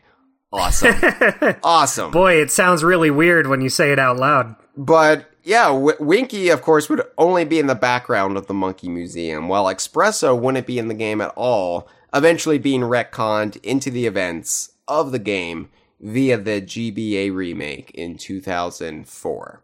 Awesome, 0.52 0.94
awesome. 1.64 2.10
Boy, 2.12 2.34
it 2.40 2.50
sounds 2.50 2.84
really 2.84 3.10
weird 3.10 3.48
when 3.48 3.60
you 3.60 3.68
say 3.68 3.90
it 3.92 3.98
out 3.98 4.16
loud. 4.18 4.54
But 4.76 5.28
yeah, 5.42 5.66
w- 5.66 5.96
Winky, 5.98 6.48
of 6.50 6.62
course, 6.62 6.88
would 6.88 7.02
only 7.18 7.44
be 7.44 7.58
in 7.58 7.66
the 7.66 7.74
background 7.74 8.36
of 8.36 8.46
the 8.46 8.54
Monkey 8.54 8.88
Museum, 8.88 9.48
while 9.48 9.64
Expresso 9.64 10.38
wouldn't 10.38 10.66
be 10.66 10.78
in 10.78 10.86
the 10.88 10.94
game 10.94 11.20
at 11.20 11.32
all, 11.36 11.88
eventually 12.14 12.58
being 12.58 12.82
retconned 12.82 13.56
into 13.64 13.90
the 13.90 14.06
events 14.06 14.70
of 14.88 15.12
the 15.12 15.18
game 15.18 15.70
via 16.00 16.36
the 16.36 16.60
GBA 16.60 17.34
remake 17.34 17.90
in 17.94 18.16
2004. 18.16 19.62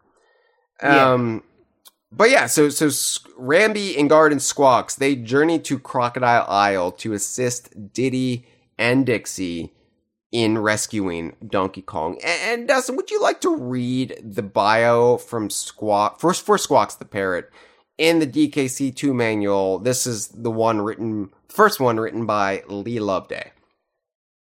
Yeah. 0.81 1.11
Um, 1.11 1.43
but 2.11 2.29
yeah, 2.29 2.47
so 2.47 2.69
so 2.69 2.87
S- 2.87 3.19
Rambi, 3.39 3.95
Enguarde, 3.95 4.31
and 4.31 4.41
Squawks 4.41 4.95
they 4.95 5.15
journey 5.15 5.59
to 5.59 5.79
Crocodile 5.79 6.45
Isle 6.47 6.91
to 6.93 7.13
assist 7.13 7.93
Diddy 7.93 8.45
and 8.77 9.05
Dixie 9.05 9.73
in 10.31 10.57
rescuing 10.57 11.35
Donkey 11.45 11.81
Kong. 11.81 12.17
And, 12.23 12.59
and 12.59 12.67
Dustin, 12.67 12.95
would 12.95 13.11
you 13.11 13.21
like 13.21 13.41
to 13.41 13.55
read 13.55 14.17
the 14.23 14.43
bio 14.43 15.17
from 15.17 15.49
Squawk 15.49 16.19
first 16.19 16.45
for 16.45 16.57
Squawks 16.57 16.95
the 16.95 17.05
parrot 17.05 17.49
in 17.97 18.19
the 18.19 18.27
DKC2 18.27 19.13
manual? 19.13 19.79
This 19.79 20.07
is 20.07 20.29
the 20.29 20.51
one 20.51 20.81
written, 20.81 21.31
first 21.47 21.79
one 21.79 21.97
written 21.97 22.25
by 22.25 22.63
Lee 22.67 22.99
Loveday. 22.99 23.51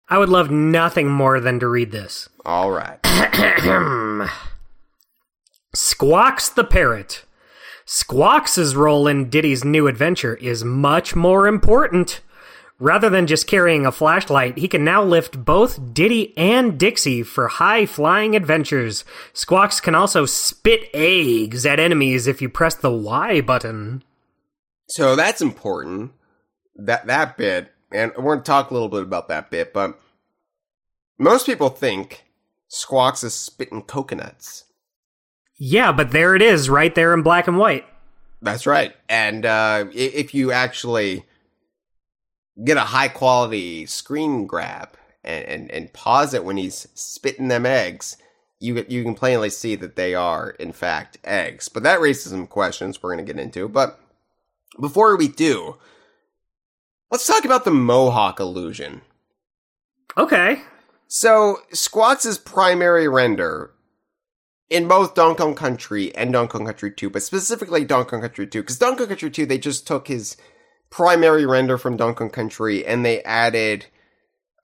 I 0.07 0.17
would 0.17 0.29
love 0.29 0.51
nothing 0.51 1.09
more 1.09 1.39
than 1.39 1.59
to 1.59 1.67
read 1.67 1.91
this. 1.91 2.29
All 2.45 2.71
right. 2.71 2.99
Squawks 5.73 6.49
the 6.49 6.63
Parrot. 6.63 7.23
Squawks' 7.85 8.75
role 8.75 9.07
in 9.07 9.29
Diddy's 9.29 9.63
new 9.63 9.87
adventure 9.87 10.35
is 10.35 10.63
much 10.63 11.15
more 11.15 11.47
important. 11.47 12.21
Rather 12.77 13.09
than 13.09 13.25
just 13.25 13.47
carrying 13.47 13.85
a 13.85 13.91
flashlight, 13.91 14.57
he 14.57 14.67
can 14.67 14.83
now 14.83 15.01
lift 15.01 15.45
both 15.45 15.93
Diddy 15.93 16.37
and 16.37 16.77
Dixie 16.77 17.23
for 17.23 17.47
high 17.47 17.85
flying 17.85 18.35
adventures. 18.35 19.05
Squawks 19.33 19.79
can 19.79 19.95
also 19.95 20.25
spit 20.25 20.89
eggs 20.93 21.65
at 21.65 21.79
enemies 21.79 22.27
if 22.27 22.41
you 22.41 22.49
press 22.49 22.75
the 22.75 22.91
Y 22.91 23.39
button. 23.39 24.03
So 24.89 25.15
that's 25.15 25.41
important. 25.41 26.11
That 26.75 27.07
that 27.07 27.37
bit, 27.37 27.71
and 27.95 28.11
we're 28.17 28.35
going 28.35 28.39
to 28.39 28.43
talk 28.43 28.69
a 28.69 28.73
little 28.73 28.89
bit 28.89 29.03
about 29.03 29.27
that 29.29 29.49
bit, 29.49 29.73
but 29.73 29.99
most 31.17 31.45
people 31.45 31.69
think 31.69 32.25
Squawks 32.67 33.23
is 33.23 33.33
spitting 33.33 33.81
coconuts. 33.83 34.65
Yeah, 35.57 35.91
but 35.91 36.11
there 36.11 36.35
it 36.35 36.41
is, 36.41 36.69
right 36.69 36.93
there 36.93 37.13
in 37.13 37.21
black 37.21 37.47
and 37.47 37.57
white. 37.57 37.85
That's 38.41 38.67
right. 38.67 38.93
And 39.07 39.45
uh, 39.45 39.85
if 39.93 40.33
you 40.33 40.51
actually 40.51 41.25
get 42.63 42.77
a 42.77 42.81
high 42.81 43.07
quality 43.07 43.85
screen 43.85 44.45
grab 44.45 44.89
and, 45.23 45.45
and, 45.45 45.71
and 45.71 45.93
pause 45.93 46.33
it 46.33 46.43
when 46.43 46.57
he's 46.57 46.87
spitting 46.93 47.47
them 47.47 47.65
eggs, 47.65 48.17
you 48.59 48.85
you 48.87 49.03
can 49.03 49.15
plainly 49.15 49.49
see 49.49 49.75
that 49.75 49.95
they 49.95 50.15
are 50.15 50.51
in 50.51 50.71
fact 50.71 51.17
eggs. 51.23 51.69
But 51.69 51.83
that 51.83 52.01
raises 52.01 52.31
some 52.31 52.47
questions 52.47 53.01
we're 53.01 53.13
going 53.13 53.25
to 53.25 53.33
get 53.33 53.41
into. 53.41 53.67
But 53.67 53.99
before 54.79 55.15
we 55.17 55.27
do, 55.27 55.77
Let's 57.11 57.27
talk 57.27 57.45
about 57.45 57.65
the 57.65 57.71
Mohawk 57.71 58.39
illusion. 58.39 59.01
Okay. 60.17 60.61
So, 61.07 61.59
Squawks' 61.71 62.37
primary 62.37 63.07
render 63.07 63.71
in 64.69 64.87
both 64.87 65.13
Donkey 65.13 65.37
Kong 65.37 65.55
Country 65.55 66.13
and 66.15 66.33
Donkey 66.33 66.51
Kong 66.51 66.65
Country 66.65 66.91
2, 66.91 67.09
but 67.09 67.21
specifically 67.21 67.85
Donkey 67.85 68.09
Kong 68.09 68.21
Country 68.21 68.47
2, 68.47 68.61
because 68.61 68.79
Donkey 68.79 68.99
Kong 68.99 69.07
Country 69.07 69.29
2, 69.29 69.45
they 69.45 69.57
just 69.57 69.85
took 69.85 70.07
his 70.07 70.35
primary 70.89 71.45
render 71.45 71.77
from 71.77 71.97
Donkey 71.97 72.17
Kong 72.17 72.29
Country 72.29 72.85
and 72.85 73.05
they 73.05 73.21
added 73.23 73.85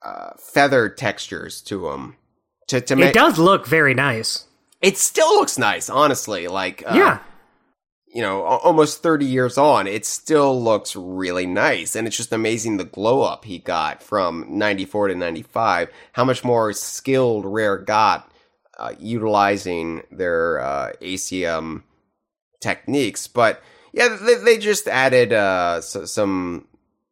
uh, 0.02 0.30
feather 0.38 0.88
textures 0.88 1.60
to 1.62 1.88
him. 1.88 2.16
To, 2.68 2.80
to 2.80 2.96
make 2.96 3.10
It 3.10 3.14
does 3.14 3.38
look 3.38 3.66
very 3.66 3.94
nice. 3.94 4.46
it 4.80 4.96
still 4.98 5.34
looks 5.36 5.58
nice, 5.58 5.88
honestly. 5.88 6.48
Like, 6.48 6.82
uh, 6.86 6.94
yeah. 6.96 7.18
You 8.12 8.20
know, 8.20 8.42
almost 8.42 9.02
30 9.02 9.24
years 9.24 9.56
on, 9.56 9.86
it 9.86 10.04
still 10.04 10.60
looks 10.62 10.94
really 10.94 11.46
nice. 11.46 11.96
And 11.96 12.06
it's 12.06 12.16
just 12.16 12.32
amazing 12.32 12.76
the 12.76 12.84
glow 12.84 13.22
up 13.22 13.44
he 13.44 13.58
got 13.58 14.02
from 14.02 14.44
94 14.48 15.08
to 15.08 15.14
95. 15.14 15.88
How 16.12 16.24
much 16.24 16.44
more 16.44 16.72
skilled 16.72 17.46
Rare 17.46 17.78
got 17.78 18.30
uh, 18.78 18.94
utilizing 18.98 20.02
their 20.10 20.60
uh, 20.60 20.92
ACM 21.00 21.82
techniques. 22.60 23.26
But 23.26 23.62
yeah, 23.92 24.16
they, 24.20 24.36
they 24.36 24.58
just 24.58 24.88
added 24.88 25.32
uh, 25.32 25.80
so, 25.80 26.04
some 26.04 26.66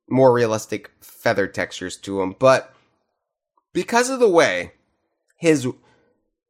more 0.09 0.33
realistic 0.33 0.91
feather 1.01 1.47
textures 1.47 1.97
to 1.99 2.21
him. 2.21 2.35
But 2.39 2.75
because 3.73 4.11
of 4.11 4.21
the 4.21 4.29
way 4.29 4.73
his 5.37 5.69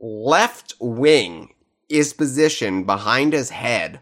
left 0.01 0.75
wing 0.81 1.55
is 1.89 2.13
positioned 2.13 2.87
behind 2.87 3.33
his 3.33 3.51
head, 3.51 4.01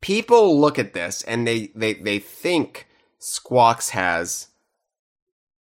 people 0.00 0.60
look 0.60 0.78
at 0.78 0.92
this 0.92 1.22
and 1.22 1.46
they, 1.46 1.70
they, 1.74 1.94
they 1.94 2.18
think 2.18 2.86
Squawks 3.18 3.90
has 3.90 4.48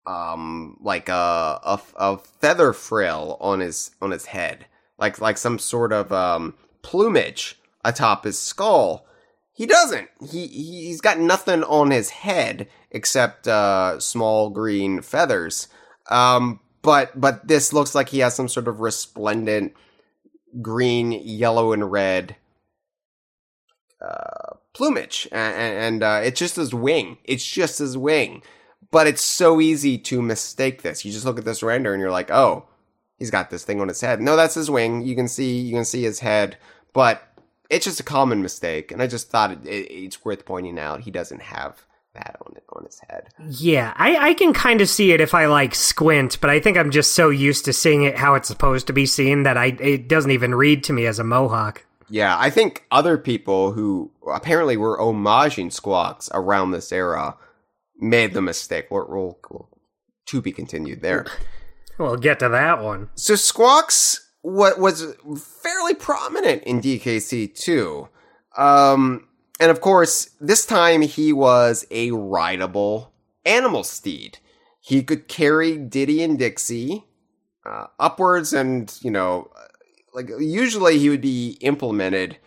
um 0.06 0.78
like 0.82 1.10
a, 1.10 1.60
a 1.64 1.82
a 1.96 2.18
feather 2.18 2.74
frill 2.74 3.38
on 3.40 3.60
his 3.60 3.92
on 4.02 4.12
his 4.12 4.26
head. 4.26 4.66
Like 4.98 5.20
like 5.22 5.38
some 5.38 5.60
sort 5.60 5.94
of 5.94 6.12
um 6.12 6.56
plumage 6.82 7.60
atop 7.84 8.24
his 8.26 8.40
skull. 8.40 9.06
He 9.54 9.66
doesn't. 9.66 10.10
He 10.30 10.48
he's 10.48 11.02
got 11.02 11.20
nothing 11.20 11.64
on 11.64 11.92
his 11.92 12.10
head 12.10 12.68
except 12.92 13.48
uh 13.48 14.00
small 14.00 14.50
green 14.50 15.02
feathers. 15.02 15.68
Um 16.10 16.60
but 16.82 17.20
but 17.20 17.48
this 17.48 17.72
looks 17.72 17.96
like 17.96 18.10
he 18.10 18.20
has 18.20 18.36
some 18.36 18.50
sort 18.50 18.68
of 18.68 18.82
resplendent 18.82 19.74
green 20.62 21.12
yellow 21.12 21.72
and 21.72 21.92
red 21.92 22.36
uh 24.04 24.56
plumage 24.74 25.28
and, 25.32 25.56
and 25.56 26.04
uh 26.04 26.22
it's 26.24 26.40
just 26.40 26.56
his 26.56 26.74
wing 26.74 27.18
it's 27.24 27.46
just 27.46 27.80
his 27.80 27.98
wing 27.98 28.42
but 28.94 29.08
it's 29.08 29.24
so 29.24 29.60
easy 29.60 29.98
to 29.98 30.22
mistake 30.22 30.84
this. 30.84 31.04
You 31.04 31.12
just 31.12 31.26
look 31.26 31.40
at 31.40 31.46
this 31.46 31.64
render 31.64 31.94
and 31.94 32.00
you're 32.00 32.12
like, 32.12 32.30
oh, 32.30 32.68
he's 33.18 33.32
got 33.32 33.50
this 33.50 33.64
thing 33.64 33.82
on 33.82 33.88
his 33.88 34.02
head. 34.02 34.22
No, 34.22 34.36
that's 34.36 34.54
his 34.54 34.70
wing. 34.70 35.02
You 35.02 35.16
can 35.16 35.28
see 35.28 35.60
you 35.60 35.74
can 35.74 35.84
see 35.84 36.04
his 36.04 36.20
head, 36.20 36.58
but 36.94 37.24
it's 37.72 37.86
just 37.86 38.00
a 38.00 38.04
common 38.04 38.44
mistake. 38.44 38.92
And 38.92 39.02
I 39.02 39.08
just 39.08 39.32
thought 39.32 39.50
it, 39.50 39.66
it, 39.66 39.92
it's 39.92 40.24
worth 40.24 40.46
pointing 40.46 40.78
out 40.78 41.02
he 41.02 41.10
doesn't 41.10 41.42
have 41.42 41.82
that 42.14 42.38
on 42.46 42.56
on 42.70 42.86
his 42.86 43.02
head. 43.10 43.30
Yeah, 43.50 43.94
I, 43.96 44.30
I 44.30 44.34
can 44.36 44.54
kind 44.54 44.80
of 44.80 44.88
see 44.88 45.12
it 45.12 45.22
if 45.22 45.34
I 45.34 45.48
like 45.48 45.74
squint, 45.74 46.40
but 46.40 46.52
I 46.52 46.60
think 46.60 46.78
I'm 46.78 46.92
just 46.92 47.14
so 47.14 47.30
used 47.30 47.66
to 47.66 47.74
seeing 47.74 48.04
it 48.04 48.20
how 48.20 48.36
it's 48.36 48.48
supposed 48.48 48.86
to 48.88 48.94
be 48.94 49.08
seen 49.08 49.42
that 49.42 49.58
I 49.58 49.76
it 49.80 50.08
doesn't 50.08 50.30
even 50.30 50.54
read 50.54 50.84
to 50.84 50.94
me 50.94 51.08
as 51.08 51.18
a 51.18 51.24
mohawk. 51.24 51.84
Yeah, 52.14 52.38
I 52.38 52.52
think 52.52 52.86
other 52.92 53.18
people 53.18 53.72
who 53.72 54.12
apparently 54.32 54.78
were 54.78 55.00
homaging 55.00 55.74
Squawks 55.74 56.30
around 56.32 56.70
this 56.70 56.92
era 56.92 57.38
made 57.98 58.36
the 58.36 58.42
mistake. 58.42 58.92
We'll, 58.92 59.08
we'll, 59.10 59.40
we'll 59.50 59.70
to 60.28 60.40
be 60.40 60.52
continued 60.52 61.02
there. 61.02 61.26
We'll 62.00 62.18
get 62.18 62.40
to 62.40 62.50
that 62.50 62.82
one. 62.82 63.10
So 63.14 63.36
Squawks 63.36 64.32
what 64.42 64.80
was 64.80 65.16
fairly 65.62 65.94
prominent 65.94 66.64
in 66.64 66.82
DKC 66.82 67.54
too. 67.56 68.10
Um, 68.58 69.28
and 69.60 69.70
of 69.70 69.80
course, 69.80 70.32
this 70.42 70.66
time 70.66 71.02
he 71.02 71.32
was 71.32 71.86
a 71.92 72.10
rideable 72.10 73.14
animal 73.46 73.84
steed. 73.84 74.40
He 74.82 75.04
could 75.04 75.28
carry 75.28 75.78
Diddy 75.78 76.24
and 76.24 76.40
Dixie 76.40 77.06
uh, 77.64 77.86
upwards, 78.00 78.54
and 78.54 78.92
you 79.04 79.12
know, 79.12 79.52
like 80.14 80.30
usually 80.40 81.00
he 81.00 81.10
would 81.10 81.22
be 81.22 81.58
implemented 81.62 82.38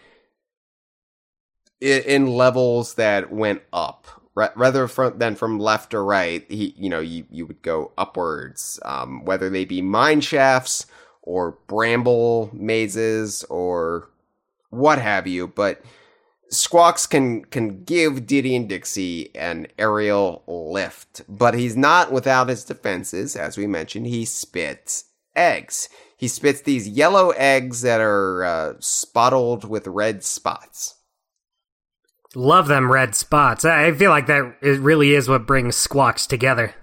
in, 1.81 2.03
in 2.03 2.27
levels 2.27 2.95
that 2.95 3.33
went 3.33 3.62
up 3.73 4.07
Ra- 4.35 4.51
rather 4.55 4.87
from 4.87 5.19
than 5.19 5.35
from 5.35 5.59
left 5.59 5.95
or 5.95 6.05
right. 6.05 6.45
He, 6.51 6.75
you 6.77 6.91
know, 6.91 7.01
you 7.01 7.25
you 7.31 7.47
would 7.47 7.62
go 7.62 7.93
upwards, 7.97 8.79
um, 8.85 9.25
whether 9.25 9.49
they 9.49 9.64
be 9.64 9.81
mine 9.81 10.21
shafts 10.21 10.87
or 11.23 11.59
bramble 11.67 12.51
mazes 12.53 13.45
or 13.45 14.11
what 14.69 15.01
have 15.01 15.27
you. 15.27 15.49
But 15.49 15.83
Squawks 16.51 17.07
can 17.07 17.47
can 17.47 17.83
give 17.85 18.27
Diddy 18.27 18.55
and 18.55 18.69
Dixie 18.69 19.35
an 19.35 19.69
aerial 19.79 20.43
lift, 20.47 21.23
but 21.29 21.55
he's 21.55 21.77
not 21.77 22.12
without 22.12 22.51
his 22.51 22.62
defenses. 22.62 23.37
As 23.37 23.57
we 23.57 23.67
mentioned, 23.67 24.07
he 24.07 24.27
spits 24.27 25.07
eggs. 25.35 25.89
He 26.17 26.29
spits 26.29 26.62
these 26.62 26.89
yellow 26.89 27.31
eggs 27.31 27.83
that 27.83 28.01
are 28.01 28.43
uh, 28.45 28.73
spotted 28.81 29.69
with 29.69 29.87
red 29.87 30.25
spots. 30.25 30.95
Love 32.35 32.69
them 32.69 32.91
red 32.91 33.14
spots. 33.14 33.64
I 33.64 33.93
feel 33.93 34.11
like 34.11 34.27
that 34.27 34.57
it 34.62 34.81
really 34.81 35.14
is 35.14 35.29
what 35.29 35.47
brings 35.47 35.77
squawks 35.77 36.27
together. 36.27 36.75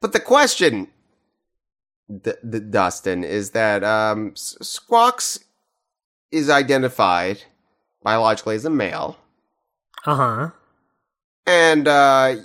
But 0.00 0.12
the 0.12 0.20
question, 0.20 0.88
D- 2.08 2.32
D- 2.48 2.60
Dustin, 2.60 3.24
is 3.24 3.50
that 3.50 3.82
um, 3.84 4.32
Squawks 4.36 5.40
is 6.30 6.48
identified 6.48 7.42
biologically 8.02 8.54
as 8.54 8.64
a 8.64 8.70
male, 8.70 9.18
Uh 10.06 10.14
huh. 10.14 10.50
and 11.46 11.88
uh, 11.88 12.36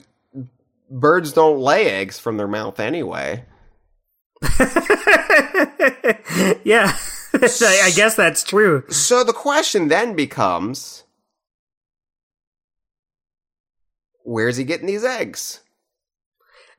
birds 0.89 1.31
don't 1.33 1.59
lay 1.59 1.89
eggs 1.91 2.17
from 2.19 2.37
their 2.37 2.47
mouth 2.47 2.79
anyway. 2.79 3.45
yeah, 6.63 6.97
I, 7.33 7.81
I 7.83 7.91
guess 7.95 8.15
that's 8.15 8.43
true. 8.43 8.83
So 8.89 9.23
the 9.23 9.33
question 9.33 9.87
then 9.87 10.15
becomes 10.15 11.03
where's 14.23 14.57
he 14.57 14.63
getting 14.63 14.87
these 14.87 15.05
eggs? 15.05 15.61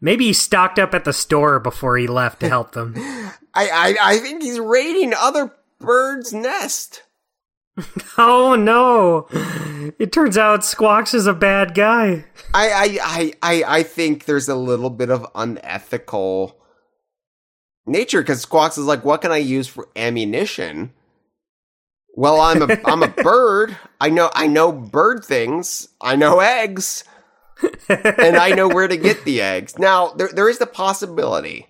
Maybe 0.00 0.26
he 0.26 0.32
stocked 0.34 0.78
up 0.78 0.94
at 0.94 1.04
the 1.04 1.12
store 1.12 1.58
before 1.58 1.96
he 1.96 2.06
left 2.06 2.40
to 2.40 2.48
help 2.48 2.72
them. 2.72 2.94
I, 3.54 3.68
I, 3.70 3.96
I 4.00 4.18
think 4.18 4.42
he's 4.42 4.58
raiding 4.58 5.14
other 5.14 5.54
birds' 5.78 6.34
nest. 6.34 7.02
oh 8.18 8.54
no! 8.54 9.26
It 9.98 10.12
turns 10.12 10.38
out 10.38 10.64
Squawks 10.64 11.14
is 11.14 11.26
a 11.26 11.34
bad 11.34 11.74
guy. 11.74 12.24
I, 12.52 12.68
I, 12.68 12.98
I, 13.02 13.32
I, 13.42 13.64
I 13.78 13.82
think 13.82 14.26
there's 14.26 14.48
a 14.48 14.54
little 14.54 14.90
bit 14.90 15.10
of 15.10 15.26
unethical 15.34 16.60
nature 17.86 18.22
because 18.22 18.42
Squawks 18.42 18.78
is 18.78 18.84
like, 18.84 19.04
what 19.04 19.20
can 19.20 19.32
I 19.32 19.38
use 19.38 19.66
for 19.68 19.88
ammunition? 19.96 20.92
Well, 22.16 22.40
I'm 22.40 22.62
a 22.62 22.78
I'm 22.84 23.02
a 23.02 23.08
bird. 23.22 23.76
I 24.00 24.10
know 24.10 24.30
I 24.34 24.46
know 24.46 24.72
bird 24.72 25.24
things. 25.24 25.88
I 26.00 26.16
know 26.16 26.40
eggs, 26.40 27.04
and 27.88 28.36
I 28.36 28.50
know 28.50 28.68
where 28.68 28.88
to 28.88 28.96
get 28.96 29.24
the 29.24 29.40
eggs. 29.42 29.78
Now 29.78 30.10
there 30.10 30.30
there 30.32 30.48
is 30.48 30.58
the 30.58 30.66
possibility, 30.66 31.66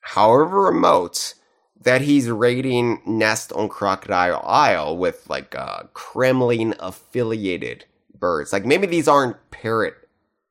however 0.00 0.62
remote, 0.62 1.34
that 1.80 2.00
he's 2.00 2.28
raiding 2.28 3.02
Nest 3.06 3.52
on 3.52 3.68
Crocodile 3.68 4.42
Isle 4.44 4.96
with 4.96 5.28
like 5.28 5.54
uh, 5.54 5.84
Kremling 5.94 6.74
affiliated 6.80 7.84
birds. 8.18 8.52
Like 8.52 8.66
maybe 8.66 8.86
these 8.88 9.06
aren't 9.06 9.36
parrot 9.50 9.94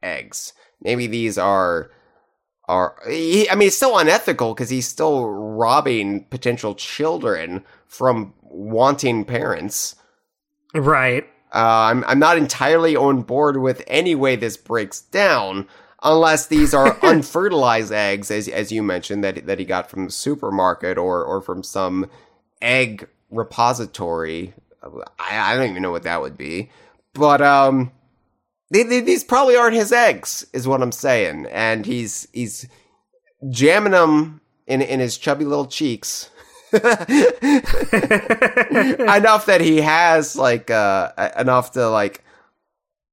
eggs. 0.01 0.53
Maybe 0.81 1.07
these 1.07 1.37
are 1.37 1.91
are. 2.68 2.95
He, 3.07 3.49
I 3.49 3.55
mean, 3.55 3.68
it's 3.68 3.78
still 3.78 3.97
unethical 3.97 4.53
because 4.53 4.70
he's 4.70 4.88
still 4.88 5.30
robbing 5.30 6.26
potential 6.26 6.76
children 6.76 7.63
from 7.88 8.34
wanting 8.41 9.26
parents. 9.26 9.95
Right. 10.74 11.26
Uh, 11.53 11.89
I'm 11.91 12.03
I'm 12.05 12.20
not 12.20 12.38
entirely 12.38 12.95
on 12.95 13.22
board 13.22 13.57
with 13.57 13.82
any 13.88 14.15
way 14.15 14.36
this 14.36 14.57
breaks 14.57 15.01
down, 15.01 15.68
unless 16.03 16.47
these 16.47 16.74
are 16.74 16.97
unfertilized 17.03 17.91
eggs, 17.91 18.30
as 18.30 18.47
as 18.49 18.72
you 18.72 18.84
mentioned 18.84 19.24
that 19.24 19.45
that 19.45 19.59
he 19.59 19.65
got 19.65 19.89
from 19.89 20.05
the 20.05 20.11
supermarket 20.11 20.97
or 20.97 21.24
or 21.24 21.41
from 21.41 21.63
some 21.63 22.09
egg 22.61 23.07
repository. 23.32 24.53
I, 25.20 25.53
I 25.53 25.55
don't 25.55 25.70
even 25.70 25.82
know 25.82 25.91
what 25.91 26.03
that 26.03 26.22
would 26.22 26.38
be, 26.38 26.70
but 27.13 27.41
um, 27.41 27.91
these 28.70 29.24
probably 29.24 29.55
aren't 29.55 29.76
his 29.76 29.91
eggs, 29.91 30.45
is 30.53 30.68
what 30.68 30.82
I'm 30.82 30.91
saying, 30.91 31.47
and 31.51 31.86
he's 31.86 32.28
he's 32.34 32.68
jamming 33.49 33.93
them 33.93 34.41
in 34.65 34.82
in 34.82 34.99
his 34.99 35.18
chubby 35.18 35.45
little 35.45 35.68
cheeks. 35.68 36.30
enough 36.74 36.82
that 39.45 39.61
he 39.61 39.80
has 39.80 40.36
like 40.36 40.70
uh 40.70 41.32
enough 41.38 41.72
to 41.72 41.88
like 41.88 42.26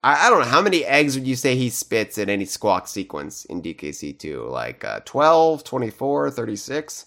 I, 0.05 0.27
I 0.27 0.31
don't 0.31 0.41
know 0.41 0.47
how 0.47 0.61
many 0.61 0.85
eggs 0.85 1.17
would 1.17 1.27
you 1.27 1.35
say 1.35 1.57
he 1.57 1.71
spits 1.71 2.19
in 2.19 2.29
any 2.29 2.45
squawk 2.45 2.87
sequence 2.87 3.45
in 3.47 3.63
DKC2? 3.63 4.51
Like 4.51 4.85
uh, 4.85 5.01
12, 5.05 5.65
24, 5.65 6.31
36? 6.31 7.07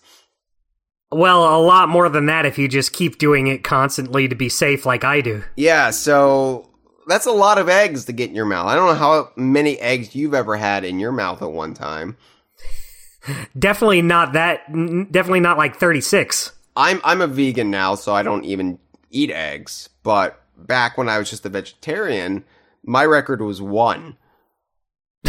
Well, 1.12 1.44
a 1.44 1.62
lot 1.62 1.88
more 1.88 2.10
than 2.10 2.26
that 2.26 2.46
if 2.46 2.58
you 2.58 2.68
just 2.68 2.92
keep 2.92 3.18
doing 3.18 3.48
it 3.48 3.64
constantly 3.64 4.28
to 4.28 4.36
be 4.36 4.50
safe 4.50 4.86
like 4.86 5.04
I 5.06 5.22
do. 5.22 5.44
Yeah, 5.56 5.92
so 5.92 6.70
that's 7.08 7.26
a 7.26 7.32
lot 7.32 7.58
of 7.58 7.70
eggs 7.70 8.06
to 8.06 8.14
get 8.14 8.30
in 8.30 8.36
your 8.36 8.46
mouth. 8.46 8.68
I 8.68 8.76
don't 8.76 8.88
know 8.88 8.96
how 8.96 9.32
many 9.36 9.80
eggs 9.80 10.16
you've 10.16 10.34
ever 10.34 10.58
had 10.58 10.84
in 10.84 11.00
your 11.00 11.12
mouth 11.12 11.42
at 11.42 11.52
one 11.52 11.74
time. 11.74 12.18
Definitely 13.58 14.02
not 14.02 14.34
that 14.34 14.72
definitely 15.12 15.40
not 15.42 15.58
like 15.58 15.76
36. 15.76 16.54
I'm 16.76 17.02
I'm 17.04 17.22
a 17.22 17.28
vegan 17.28 17.72
now, 17.72 17.96
so 17.96 18.14
I 18.14 18.24
don't 18.24 18.46
even 18.46 18.80
eat 19.10 19.32
eggs. 19.32 19.90
But 20.04 20.42
back 20.56 20.98
when 20.98 21.10
I 21.10 21.18
was 21.18 21.30
just 21.30 21.46
a 21.46 21.50
vegetarian, 21.50 22.46
my 22.84 23.04
record 23.06 23.42
was 23.42 23.62
one. 23.62 24.18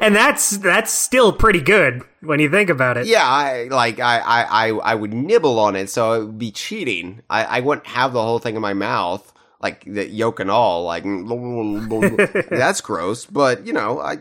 and 0.00 0.14
that's 0.14 0.56
that's 0.58 0.92
still 0.92 1.32
pretty 1.32 1.60
good 1.60 2.02
when 2.20 2.40
you 2.40 2.50
think 2.50 2.68
about 2.68 2.96
it. 2.96 3.06
Yeah, 3.06 3.24
I 3.24 3.68
like 3.70 4.00
I 4.00 4.18
I 4.18 4.42
I, 4.42 4.68
I 4.70 4.94
would 4.94 5.14
nibble 5.14 5.58
on 5.58 5.76
it, 5.76 5.88
so 5.88 6.12
it 6.14 6.24
would 6.26 6.38
be 6.38 6.50
cheating. 6.50 7.22
I, 7.30 7.44
I 7.44 7.60
wouldn't 7.60 7.86
have 7.86 8.12
the 8.12 8.22
whole 8.22 8.38
thing 8.40 8.56
in 8.56 8.62
my 8.62 8.74
mouth, 8.74 9.29
like 9.60 9.84
the 9.84 10.08
yolk 10.08 10.40
and 10.40 10.50
all. 10.50 10.84
Like 10.84 11.04
that's 12.50 12.80
gross, 12.80 13.26
but 13.26 13.66
you 13.66 13.72
know, 13.72 14.00
I 14.00 14.18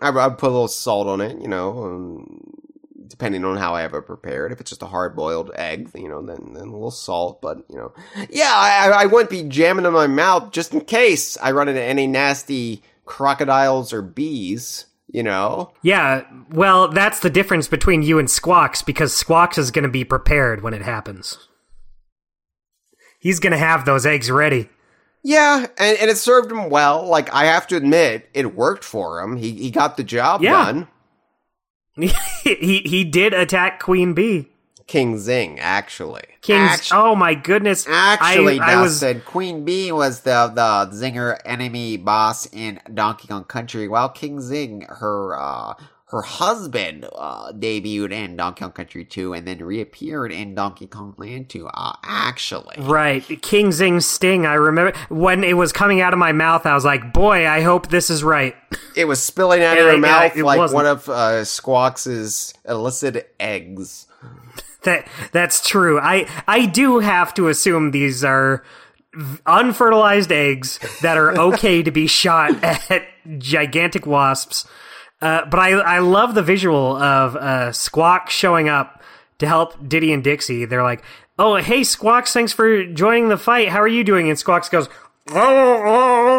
I 0.00 0.10
put 0.30 0.48
a 0.48 0.52
little 0.52 0.68
salt 0.68 1.06
on 1.06 1.20
it. 1.20 1.40
You 1.40 1.48
know, 1.48 1.84
um, 1.84 2.56
depending 3.08 3.44
on 3.44 3.56
how 3.56 3.74
I 3.74 3.82
have 3.82 3.94
it 3.94 4.06
prepared. 4.06 4.52
If 4.52 4.60
it's 4.60 4.70
just 4.70 4.82
a 4.82 4.86
hard 4.86 5.16
boiled 5.16 5.50
egg, 5.54 5.90
you 5.94 6.08
know, 6.08 6.22
then 6.22 6.54
then 6.54 6.68
a 6.68 6.72
little 6.72 6.90
salt. 6.90 7.40
But 7.40 7.64
you 7.68 7.76
know, 7.76 7.92
yeah, 8.30 8.52
I 8.52 9.02
I 9.02 9.06
wouldn't 9.06 9.30
be 9.30 9.42
jamming 9.44 9.86
in 9.86 9.92
my 9.92 10.06
mouth 10.06 10.52
just 10.52 10.72
in 10.72 10.80
case 10.82 11.36
I 11.38 11.52
run 11.52 11.68
into 11.68 11.82
any 11.82 12.06
nasty 12.06 12.82
crocodiles 13.04 13.92
or 13.92 14.02
bees. 14.02 14.86
You 15.08 15.22
know. 15.22 15.72
Yeah, 15.82 16.24
well, 16.50 16.88
that's 16.88 17.20
the 17.20 17.30
difference 17.30 17.68
between 17.68 18.02
you 18.02 18.18
and 18.18 18.28
Squawks 18.28 18.82
because 18.82 19.16
Squawks 19.16 19.56
is 19.56 19.70
going 19.70 19.84
to 19.84 19.88
be 19.88 20.04
prepared 20.04 20.62
when 20.62 20.74
it 20.74 20.82
happens. 20.82 21.38
He's 23.18 23.40
going 23.40 23.52
to 23.52 23.58
have 23.58 23.84
those 23.84 24.06
eggs 24.06 24.30
ready. 24.30 24.68
Yeah, 25.22 25.66
and, 25.78 25.98
and 25.98 26.10
it 26.10 26.18
served 26.18 26.52
him 26.52 26.70
well. 26.70 27.04
Like 27.06 27.32
I 27.34 27.46
have 27.46 27.66
to 27.68 27.76
admit, 27.76 28.28
it 28.32 28.54
worked 28.54 28.84
for 28.84 29.20
him. 29.20 29.36
He 29.36 29.50
he 29.52 29.70
got 29.70 29.96
the 29.96 30.04
job 30.04 30.40
Yeah. 30.42 30.64
done. 30.64 30.88
he 31.96 32.82
he 32.84 33.04
did 33.04 33.32
attack 33.34 33.80
Queen 33.80 34.12
Bee. 34.14 34.48
King 34.86 35.18
Zing, 35.18 35.58
actually. 35.58 36.22
King. 36.42 36.60
Actu- 36.60 36.94
Oh 36.94 37.16
my 37.16 37.34
goodness. 37.34 37.86
actually, 37.88 38.60
I, 38.60 38.74
I 38.78 38.82
was 38.82 39.00
Dustin, 39.00 39.20
Queen 39.22 39.64
Bee 39.64 39.90
was 39.90 40.20
the 40.20 40.52
the 40.54 40.94
Zinger 40.94 41.38
enemy 41.44 41.96
boss 41.96 42.46
in 42.52 42.78
Donkey 42.94 43.26
Kong 43.26 43.42
Country, 43.44 43.88
while 43.88 44.08
King 44.08 44.40
Zing, 44.40 44.82
her 44.88 45.34
uh, 45.36 45.74
her 46.10 46.22
husband, 46.22 47.04
uh, 47.16 47.50
debuted 47.52 48.12
in 48.12 48.36
Donkey 48.36 48.60
Kong 48.60 48.70
Country 48.70 49.04
2 49.04 49.32
and 49.32 49.46
then 49.46 49.58
reappeared 49.58 50.30
in 50.30 50.54
Donkey 50.54 50.86
Kong 50.86 51.14
Land 51.16 51.48
2. 51.48 51.66
Uh, 51.66 51.96
actually, 52.04 52.76
Right. 52.78 53.24
King 53.42 53.72
Zing 53.72 53.98
sting. 54.00 54.46
I 54.46 54.54
remember 54.54 54.96
when 55.08 55.42
it 55.42 55.54
was 55.54 55.72
coming 55.72 56.00
out 56.00 56.12
of 56.12 56.20
my 56.20 56.30
mouth, 56.30 56.64
I 56.64 56.74
was 56.74 56.84
like, 56.84 57.12
boy, 57.12 57.48
I 57.48 57.62
hope 57.62 57.88
this 57.88 58.08
is 58.08 58.22
right. 58.22 58.54
it 58.94 59.06
was 59.06 59.20
spilling 59.20 59.64
out 59.64 59.78
of 59.78 59.84
her 59.84 59.98
mouth 59.98 60.36
it 60.36 60.44
like 60.44 60.58
wasn't. 60.58 60.76
one 60.76 60.86
of 60.86 61.08
uh, 61.08 61.44
Squawks' 61.44 62.54
illicit 62.68 63.34
eggs. 63.40 64.06
That 64.84 65.08
that's 65.32 65.66
true. 65.68 65.98
I 65.98 66.28
I 66.46 66.66
do 66.66 67.00
have 67.00 67.34
to 67.34 67.48
assume 67.48 67.90
these 67.90 68.22
are 68.22 68.62
unfertilized 69.44 70.30
eggs 70.30 70.78
that 71.02 71.16
are 71.16 71.36
okay 71.36 71.82
to 71.82 71.90
be 71.90 72.06
shot 72.06 72.62
at 72.90 73.02
gigantic 73.38 74.06
wasps. 74.06 74.68
Uh, 75.20 75.44
but 75.46 75.58
I 75.58 75.70
I 75.72 75.98
love 76.00 76.34
the 76.34 76.42
visual 76.42 76.96
of 76.96 77.36
uh, 77.36 77.72
Squawk 77.72 78.30
showing 78.30 78.68
up 78.68 79.02
to 79.38 79.46
help 79.46 79.88
Diddy 79.88 80.12
and 80.12 80.22
Dixie. 80.22 80.66
They're 80.66 80.82
like, 80.82 81.02
"Oh, 81.38 81.56
hey 81.56 81.82
Squawks, 81.82 82.32
thanks 82.32 82.52
for 82.52 82.84
joining 82.84 83.28
the 83.28 83.38
fight. 83.38 83.68
How 83.68 83.80
are 83.80 83.88
you 83.88 84.04
doing?" 84.04 84.28
And 84.28 84.38
Squawks 84.38 84.68
goes, 84.68 84.88
"Oh." 85.30 86.36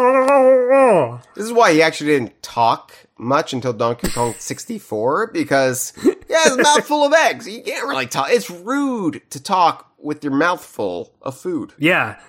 This 1.34 1.44
is 1.44 1.52
why 1.52 1.72
he 1.72 1.82
actually 1.82 2.10
didn't 2.10 2.42
talk 2.42 2.92
much 3.18 3.52
until 3.52 3.72
Donkey 3.72 4.10
Kong 4.10 4.34
64 4.38 5.28
because 5.32 5.92
yeah, 6.28 6.44
his 6.44 6.56
mouth 6.56 6.86
full 6.86 7.04
of 7.04 7.12
eggs. 7.12 7.48
You 7.48 7.62
can't 7.62 7.86
really 7.86 8.06
talk. 8.06 8.28
It's 8.30 8.50
rude 8.50 9.22
to 9.30 9.42
talk 9.42 9.92
with 9.98 10.22
your 10.22 10.32
mouth 10.32 10.64
full 10.64 11.12
of 11.22 11.36
food. 11.36 11.72
Yeah. 11.78 12.20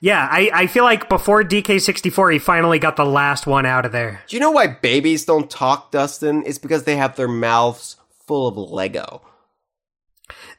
Yeah, 0.00 0.26
I, 0.30 0.50
I 0.52 0.66
feel 0.66 0.84
like 0.84 1.10
before 1.10 1.44
DK64, 1.44 2.32
he 2.32 2.38
finally 2.38 2.78
got 2.78 2.96
the 2.96 3.04
last 3.04 3.46
one 3.46 3.66
out 3.66 3.84
of 3.84 3.92
there. 3.92 4.22
Do 4.28 4.36
you 4.36 4.40
know 4.40 4.50
why 4.50 4.66
babies 4.66 5.26
don't 5.26 5.50
talk, 5.50 5.90
Dustin? 5.90 6.42
It's 6.46 6.56
because 6.56 6.84
they 6.84 6.96
have 6.96 7.16
their 7.16 7.28
mouths 7.28 7.96
full 8.26 8.48
of 8.48 8.56
Lego. 8.56 9.22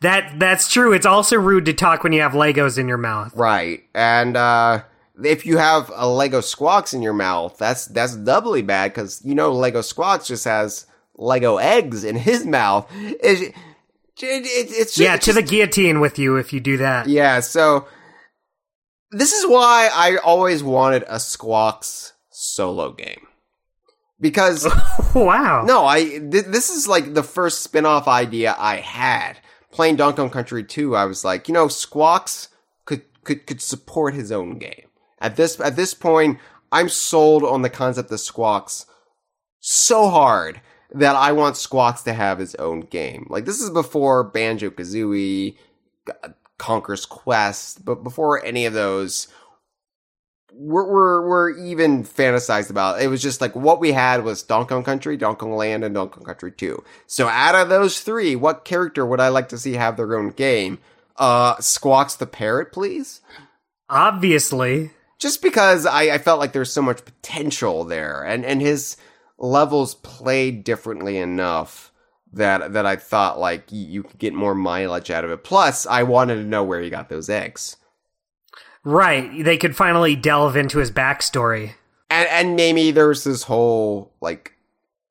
That 0.01 0.39
that's 0.39 0.71
true. 0.71 0.93
It's 0.93 1.05
also 1.05 1.37
rude 1.37 1.65
to 1.65 1.73
talk 1.73 2.03
when 2.03 2.11
you 2.11 2.21
have 2.21 2.33
Legos 2.33 2.77
in 2.77 2.87
your 2.87 2.97
mouth. 2.97 3.35
Right. 3.35 3.83
And 3.95 4.35
uh 4.35 4.83
if 5.23 5.45
you 5.45 5.57
have 5.57 5.91
a 5.95 6.07
Lego 6.07 6.41
Squawks 6.41 6.93
in 6.93 7.01
your 7.01 7.13
mouth, 7.13 7.57
that's 7.57 7.85
that's 7.85 8.15
doubly 8.15 8.61
bad 8.61 8.93
because 8.93 9.21
you 9.23 9.35
know 9.35 9.51
Lego 9.51 9.81
Squawks 9.81 10.27
just 10.27 10.45
has 10.45 10.85
Lego 11.15 11.57
eggs 11.57 12.03
in 12.03 12.15
his 12.15 12.45
mouth. 12.45 12.89
It, 12.93 13.53
it, 14.23 14.45
it, 14.45 14.71
it's 14.71 14.99
Yeah, 14.99 15.15
it's 15.15 15.25
to 15.25 15.33
the 15.33 15.41
guillotine 15.41 15.99
with 15.99 16.19
you 16.19 16.35
if 16.37 16.51
you 16.51 16.59
do 16.59 16.77
that. 16.77 17.07
Yeah, 17.07 17.39
so 17.39 17.87
this 19.11 19.33
is 19.33 19.45
why 19.45 19.89
I 19.93 20.17
always 20.17 20.63
wanted 20.63 21.03
a 21.07 21.19
Squawks 21.19 22.13
solo 22.29 22.93
game. 22.93 23.27
Because 24.19 24.67
wow. 25.15 25.63
no, 25.65 25.85
I 25.85 26.03
th- 26.03 26.45
this 26.45 26.69
is 26.69 26.87
like 26.87 27.13
the 27.13 27.23
first 27.23 27.61
spin-off 27.61 28.07
idea 28.07 28.55
I 28.57 28.77
had. 28.77 29.37
Playing 29.71 29.95
Donkey 29.95 30.17
Kong 30.17 30.29
Country 30.29 30.63
2, 30.63 30.95
I 30.95 31.05
was 31.05 31.23
like, 31.23 31.47
you 31.47 31.53
know, 31.53 31.67
Squawks 31.67 32.49
could 32.85 33.03
could 33.23 33.47
could 33.47 33.61
support 33.61 34.13
his 34.13 34.31
own 34.31 34.57
game. 34.57 34.87
At 35.19 35.35
this 35.35 35.59
at 35.59 35.75
this 35.75 35.93
point, 35.93 36.39
I'm 36.71 36.89
sold 36.89 37.43
on 37.43 37.61
the 37.61 37.69
concept 37.69 38.11
of 38.11 38.19
Squawks 38.19 38.85
so 39.59 40.09
hard 40.09 40.61
that 40.93 41.15
I 41.15 41.31
want 41.31 41.55
Squawks 41.55 42.01
to 42.03 42.13
have 42.13 42.39
his 42.39 42.55
own 42.55 42.81
game. 42.81 43.27
Like 43.29 43.45
this 43.45 43.61
is 43.61 43.69
before 43.69 44.23
Banjo 44.23 44.69
Kazooie, 44.69 45.55
Conker's 46.61 47.07
Quest, 47.07 47.83
but 47.83 48.03
before 48.03 48.45
any 48.45 48.67
of 48.67 48.73
those 48.73 49.27
were, 50.53 50.85
were, 50.85 51.27
were 51.27 51.49
even 51.49 52.03
fantasized 52.03 52.69
about. 52.69 53.01
It 53.01 53.07
was 53.07 53.21
just 53.21 53.41
like 53.41 53.55
what 53.55 53.79
we 53.79 53.93
had 53.93 54.23
was 54.23 54.43
Donkey 54.43 54.69
Kong 54.69 54.83
Country, 54.83 55.17
Donkey 55.17 55.39
Kong 55.39 55.55
Land, 55.55 55.83
and 55.83 55.95
Donkey 55.95 56.17
Kong 56.17 56.25
Country 56.25 56.51
2. 56.51 56.83
So 57.07 57.27
out 57.27 57.55
of 57.55 57.69
those 57.69 58.01
three, 58.01 58.35
what 58.35 58.63
character 58.63 59.05
would 59.05 59.19
I 59.19 59.29
like 59.29 59.49
to 59.49 59.57
see 59.57 59.73
have 59.73 59.97
their 59.97 60.15
own 60.15 60.29
game? 60.29 60.77
Uh, 61.17 61.55
Squawks 61.59 62.15
the 62.15 62.27
Parrot, 62.27 62.71
please? 62.71 63.21
Obviously. 63.89 64.91
just 65.19 65.41
because 65.41 65.85
I, 65.85 66.03
I 66.13 66.17
felt 66.19 66.39
like 66.39 66.53
there's 66.53 66.71
so 66.71 66.81
much 66.81 67.05
potential 67.05 67.83
there, 67.83 68.23
and 68.23 68.45
and 68.45 68.61
his 68.61 68.97
levels 69.37 69.95
played 69.95 70.63
differently 70.63 71.17
enough 71.17 71.90
that 72.33 72.73
that 72.73 72.85
I 72.85 72.95
thought 72.95 73.39
like 73.39 73.71
you, 73.71 73.85
you 73.87 74.03
could 74.03 74.19
get 74.19 74.33
more 74.33 74.55
mileage 74.55 75.11
out 75.11 75.23
of 75.25 75.31
it. 75.31 75.43
Plus, 75.43 75.85
I 75.85 76.03
wanted 76.03 76.35
to 76.35 76.43
know 76.43 76.63
where 76.63 76.81
he 76.81 76.89
got 76.89 77.09
those 77.09 77.29
eggs, 77.29 77.77
Right. 78.83 79.43
They 79.43 79.57
could 79.57 79.75
finally 79.75 80.15
delve 80.15 80.55
into 80.55 80.79
his 80.79 80.91
backstory. 80.91 81.73
and 82.09 82.27
and 82.29 82.55
maybe 82.55 82.91
there's 82.91 83.23
this 83.23 83.43
whole 83.43 84.13
like 84.21 84.53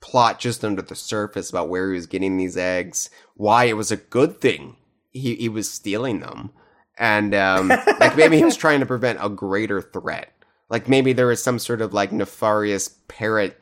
plot 0.00 0.40
just 0.40 0.64
under 0.64 0.82
the 0.82 0.94
surface 0.96 1.50
about 1.50 1.68
where 1.68 1.88
he 1.88 1.94
was 1.94 2.06
getting 2.06 2.36
these 2.36 2.56
eggs, 2.56 3.10
why 3.34 3.64
it 3.64 3.74
was 3.74 3.92
a 3.92 3.96
good 3.96 4.40
thing 4.40 4.76
he 5.12 5.34
he 5.36 5.48
was 5.48 5.70
stealing 5.70 6.20
them, 6.20 6.50
and 6.98 7.34
um, 7.34 7.68
like 8.00 8.16
maybe 8.16 8.38
he 8.38 8.44
was 8.44 8.56
trying 8.56 8.80
to 8.80 8.86
prevent 8.86 9.18
a 9.22 9.28
greater 9.28 9.80
threat. 9.80 10.32
Like 10.68 10.88
maybe 10.88 11.12
there 11.12 11.26
was 11.26 11.42
some 11.42 11.58
sort 11.58 11.80
of 11.80 11.92
like 11.92 12.12
nefarious 12.12 12.88
parrot, 13.08 13.60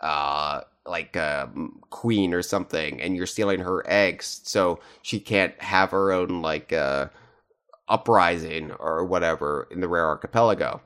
uh, 0.00 0.62
like 0.88 1.16
a 1.16 1.50
queen 1.90 2.32
or 2.34 2.42
something, 2.42 3.00
and 3.00 3.16
you're 3.16 3.26
stealing 3.26 3.60
her 3.60 3.82
eggs, 3.86 4.40
so 4.44 4.80
she 5.02 5.20
can't 5.20 5.60
have 5.60 5.90
her 5.90 6.12
own 6.12 6.42
like 6.42 6.72
uh, 6.72 7.08
uprising 7.88 8.72
or 8.72 9.04
whatever 9.04 9.68
in 9.70 9.80
the 9.80 9.88
rare 9.88 10.06
archipelago. 10.06 10.80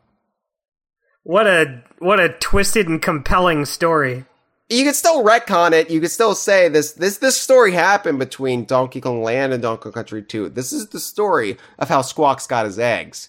What 1.24 1.46
a 1.46 1.84
what 1.98 2.20
a 2.20 2.30
twisted 2.30 2.88
and 2.88 3.00
compelling 3.00 3.64
story. 3.64 4.24
you 4.68 4.84
could 4.84 4.94
still 4.96 5.22
retcon 5.22 5.72
it. 5.72 5.90
You 5.90 6.00
could 6.00 6.11
still 6.11 6.34
say 6.34 6.68
this 6.68 6.92
this 6.92 7.18
this 7.18 7.40
story 7.40 7.72
happened 7.72 8.18
between 8.18 8.64
Donkey 8.64 9.00
Kong 9.00 9.22
Land 9.22 9.53
and 9.53 9.62
Donkey 9.62 9.84
Kong 9.84 9.92
Country 9.92 10.22
2. 10.22 10.48
This 10.48 10.72
is 10.72 10.88
the 10.88 11.00
story 11.00 11.59
of 11.78 11.88
how 11.88 12.03
Squawks 12.03 12.46
got 12.46 12.64
his 12.64 12.78
eggs. 12.78 13.28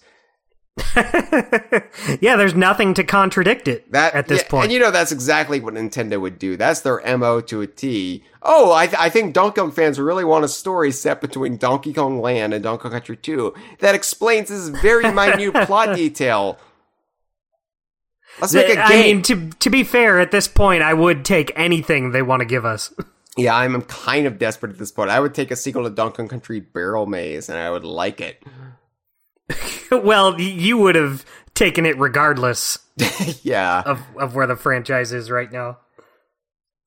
yeah, 0.95 2.36
there's 2.36 2.55
nothing 2.55 2.95
to 2.95 3.03
contradict 3.03 3.67
it 3.67 3.91
That 3.91 4.15
at 4.15 4.28
this 4.28 4.41
yeah, 4.41 4.47
point. 4.49 4.63
and 4.65 4.74
you 4.74 4.80
know 4.80 4.89
that's 4.89 5.11
exactly 5.11 5.59
what 5.59 5.76
Nintendo 5.76 6.19
would 6.19 6.39
do. 6.39 6.57
That's 6.57 6.82
their 6.82 6.99
mo 7.17 7.41
to 7.41 7.61
a 7.61 7.67
T. 7.67 8.24
Oh, 8.41 8.74
I, 8.74 8.88
th- 8.88 8.99
I 8.99 9.09
think 9.09 9.34
Donkey 9.34 9.61
Kong 9.61 9.71
fans 9.71 9.99
really 9.99 10.26
want 10.26 10.45
a 10.45 10.47
story 10.47 10.91
set 10.91 11.21
between 11.21 11.57
Donkey 11.57 11.93
Kong 11.93 12.19
Land 12.19 12.53
and 12.55 12.63
Donkey 12.63 12.82
Kong 12.84 12.91
Country 12.91 13.15
2 13.15 13.53
that 13.80 13.93
explains 13.93 14.49
this 14.49 14.69
very 14.69 15.11
minute 15.11 15.53
plot 15.67 15.95
detail. 15.95 16.57
Let's 18.41 18.53
make 18.53 18.69
a 18.69 18.76
game. 18.76 18.84
I 18.84 18.89
mean, 18.95 19.21
to 19.24 19.49
to 19.51 19.69
be 19.69 19.84
fair, 19.84 20.19
at 20.19 20.32
this 20.32 20.47
point, 20.47 20.82
I 20.82 20.95
would 20.95 21.24
take 21.24 21.51
anything 21.55 22.11
they 22.11 22.24
want 22.24 22.39
to 22.39 22.45
give 22.45 22.65
us. 22.65 22.91
yeah, 23.38 23.55
I'm 23.55 23.80
kind 23.84 24.26
of 24.26 24.39
desperate 24.39 24.71
at 24.71 24.80
this 24.80 24.91
point. 24.91 25.11
I 25.11 25.19
would 25.19 25.36
take 25.36 25.51
a 25.51 25.55
sequel 25.55 25.84
to 25.84 25.91
Donkey 25.91 26.17
Kong 26.17 26.28
Country 26.30 26.59
Barrel 26.59 27.05
Maze, 27.05 27.47
and 27.47 27.59
I 27.59 27.69
would 27.69 27.84
like 27.86 28.19
it. 28.19 28.41
well, 29.91 30.39
you 30.39 30.77
would 30.77 30.95
have 30.95 31.25
taken 31.53 31.85
it 31.85 31.97
regardless. 31.97 32.79
yeah, 33.43 33.81
of 33.85 34.01
of 34.19 34.35
where 34.35 34.47
the 34.47 34.55
franchise 34.55 35.11
is 35.11 35.31
right 35.31 35.51
now. 35.51 35.77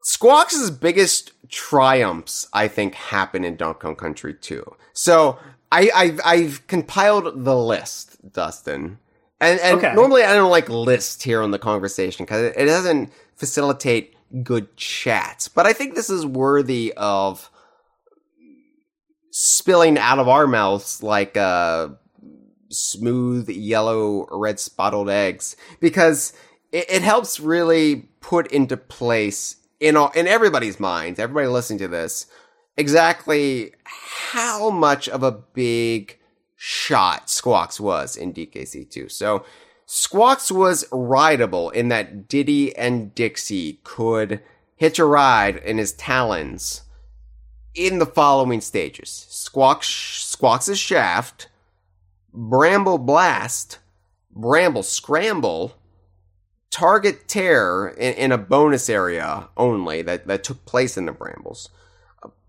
Squawks' 0.06 0.70
biggest 0.70 1.32
triumphs, 1.48 2.46
I 2.52 2.68
think, 2.68 2.94
happen 2.94 3.44
in 3.44 3.56
Donkey 3.56 3.80
Kong 3.80 3.96
Country 3.96 4.34
2. 4.34 4.64
So 4.92 5.36
I, 5.72 5.90
I've, 5.92 6.20
I've 6.24 6.66
compiled 6.68 7.44
the 7.44 7.56
list, 7.56 8.32
Dustin. 8.32 8.98
And, 9.40 9.58
and 9.60 9.78
okay. 9.78 9.92
normally 9.94 10.22
I 10.22 10.34
don't 10.34 10.52
like 10.52 10.68
lists 10.68 11.24
here 11.24 11.42
on 11.42 11.50
the 11.50 11.58
conversation 11.58 12.24
because 12.24 12.42
it, 12.42 12.54
it 12.56 12.66
doesn't 12.66 13.10
facilitate 13.34 14.14
good 14.44 14.76
chats. 14.76 15.48
But 15.48 15.66
I 15.66 15.72
think 15.72 15.96
this 15.96 16.08
is 16.08 16.24
worthy 16.24 16.94
of 16.96 17.50
spilling 19.32 19.98
out 19.98 20.20
of 20.20 20.28
our 20.28 20.46
mouths 20.46 21.02
like 21.02 21.36
uh, 21.36 21.88
smooth 22.68 23.48
yellow 23.48 24.26
red 24.30 24.58
spotted 24.58 25.08
eggs 25.08 25.56
because 25.80 26.32
it, 26.72 26.86
it 26.88 27.02
helps 27.02 27.40
really 27.40 28.08
put 28.20 28.46
into 28.48 28.76
place 28.76 29.56
in 29.80 29.96
all, 29.96 30.10
in 30.10 30.26
everybody's 30.26 30.80
minds, 30.80 31.18
everybody 31.18 31.48
listening 31.48 31.78
to 31.80 31.88
this, 31.88 32.26
exactly 32.76 33.72
how 33.84 34.70
much 34.70 35.08
of 35.08 35.22
a 35.22 35.32
big 35.32 36.18
shot 36.56 37.28
Squawks 37.28 37.78
was 37.78 38.16
in 38.16 38.32
DKC2. 38.32 39.10
So 39.10 39.44
Squawks 39.84 40.50
was 40.50 40.86
rideable 40.90 41.70
in 41.70 41.88
that 41.88 42.28
Diddy 42.28 42.76
and 42.76 43.14
Dixie 43.14 43.80
could 43.84 44.42
hitch 44.74 44.98
a 44.98 45.04
ride 45.04 45.56
in 45.56 45.78
his 45.78 45.92
talons 45.92 46.82
in 47.74 47.98
the 47.98 48.06
following 48.06 48.60
stages. 48.60 49.26
Squawks, 49.28 49.88
Squawks' 49.88 50.76
shaft, 50.76 51.48
Bramble 52.36 52.98
Blast, 52.98 53.78
Bramble 54.30 54.82
Scramble, 54.82 55.74
target 56.70 57.26
tear 57.26 57.88
in, 57.88 58.14
in, 58.14 58.32
a 58.32 58.38
bonus 58.38 58.90
area 58.90 59.48
only 59.56 60.02
that, 60.02 60.26
that 60.26 60.44
took 60.44 60.64
place 60.66 60.98
in 60.98 61.06
the 61.06 61.12
brambles. 61.12 61.70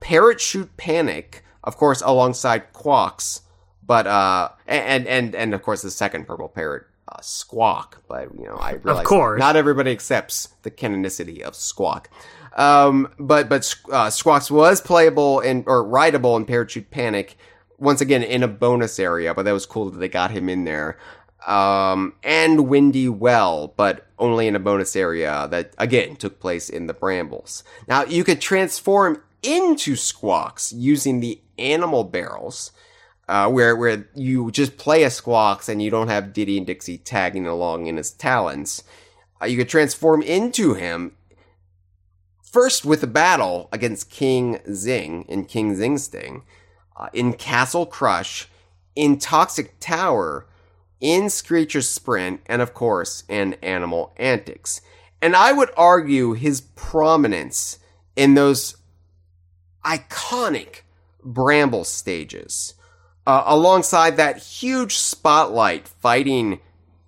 Parrot 0.01 0.41
Chute 0.41 0.75
Panic, 0.75 1.45
of 1.63 1.77
course, 1.77 2.01
alongside 2.01 2.73
Quawks, 2.73 3.41
but 3.85 4.05
uh, 4.05 4.49
and 4.67 5.07
and 5.07 5.33
and 5.33 5.53
of 5.53 5.61
course 5.63 5.81
the 5.81 5.89
second 5.89 6.27
purple 6.27 6.49
parrot 6.49 6.83
uh, 7.07 7.21
Squawk. 7.21 8.03
But 8.09 8.35
you 8.37 8.45
know, 8.45 8.55
I 8.55 8.73
realize 8.73 9.01
of 9.01 9.07
course. 9.07 9.39
not 9.39 9.55
everybody 9.55 9.91
accepts 9.91 10.49
the 10.63 10.71
canonicity 10.71 11.41
of 11.41 11.55
Squawk. 11.55 12.09
Um, 12.57 13.13
but 13.17 13.47
but 13.47 13.73
uh, 13.91 14.09
Squawks 14.09 14.51
was 14.51 14.81
playable 14.81 15.39
and 15.39 15.63
or 15.67 15.83
rideable 15.83 16.35
in 16.35 16.45
Parrot 16.45 16.71
Chute 16.71 16.91
Panic 16.91 17.37
once 17.77 18.01
again 18.01 18.23
in 18.23 18.43
a 18.43 18.47
bonus 18.47 18.99
area, 18.99 19.33
but 19.33 19.43
that 19.43 19.51
was 19.51 19.65
cool 19.65 19.89
that 19.89 19.97
they 19.97 20.09
got 20.09 20.31
him 20.31 20.49
in 20.49 20.63
there 20.63 20.97
um, 21.45 22.13
and 22.23 22.67
Windy 22.67 23.07
Well, 23.07 23.73
but 23.77 24.07
only 24.19 24.47
in 24.47 24.55
a 24.55 24.59
bonus 24.59 24.95
area 24.95 25.47
that 25.49 25.73
again 25.77 26.15
took 26.15 26.39
place 26.39 26.69
in 26.69 26.87
the 26.87 26.93
brambles. 26.93 27.63
Now 27.87 28.03
you 28.03 28.23
could 28.23 28.41
transform 28.41 29.21
into 29.43 29.95
squawks 29.95 30.73
using 30.73 31.19
the 31.19 31.39
animal 31.57 32.03
barrels, 32.03 32.71
uh, 33.29 33.49
where 33.49 33.75
where 33.75 34.09
you 34.13 34.51
just 34.51 34.77
play 34.77 35.03
a 35.03 35.09
squawks 35.09 35.69
and 35.69 35.81
you 35.81 35.89
don't 35.89 36.09
have 36.09 36.33
Diddy 36.33 36.57
and 36.57 36.67
Dixie 36.67 36.97
tagging 36.97 37.47
along 37.47 37.87
in 37.87 37.97
his 37.97 38.11
talons. 38.11 38.83
Uh, 39.41 39.45
you 39.45 39.57
could 39.57 39.69
transform 39.69 40.21
into 40.23 40.73
him 40.73 41.15
first 42.41 42.83
with 42.83 43.03
a 43.03 43.07
battle 43.07 43.69
against 43.71 44.09
King 44.09 44.59
Zing 44.73 45.23
in 45.29 45.45
King 45.45 45.75
Zing 45.75 45.97
Sting, 45.97 46.43
uh, 46.97 47.07
in 47.13 47.33
Castle 47.33 47.85
Crush, 47.85 48.49
in 48.95 49.17
Toxic 49.17 49.79
Tower 49.79 50.47
in 50.99 51.29
Screecher's 51.29 51.87
Sprint, 51.87 52.41
and 52.47 52.61
of 52.61 52.73
course, 52.73 53.23
in 53.27 53.53
Animal 53.55 54.13
Antics. 54.17 54.81
And 55.21 55.35
I 55.35 55.51
would 55.51 55.71
argue 55.77 56.33
his 56.33 56.61
prominence 56.61 57.79
in 58.15 58.33
those 58.33 58.77
iconic 59.85 60.81
Bramble 61.23 61.83
stages, 61.83 62.73
uh, 63.25 63.43
alongside 63.45 64.17
that 64.17 64.37
huge 64.37 64.95
spotlight 64.97 65.87
fighting 65.87 66.59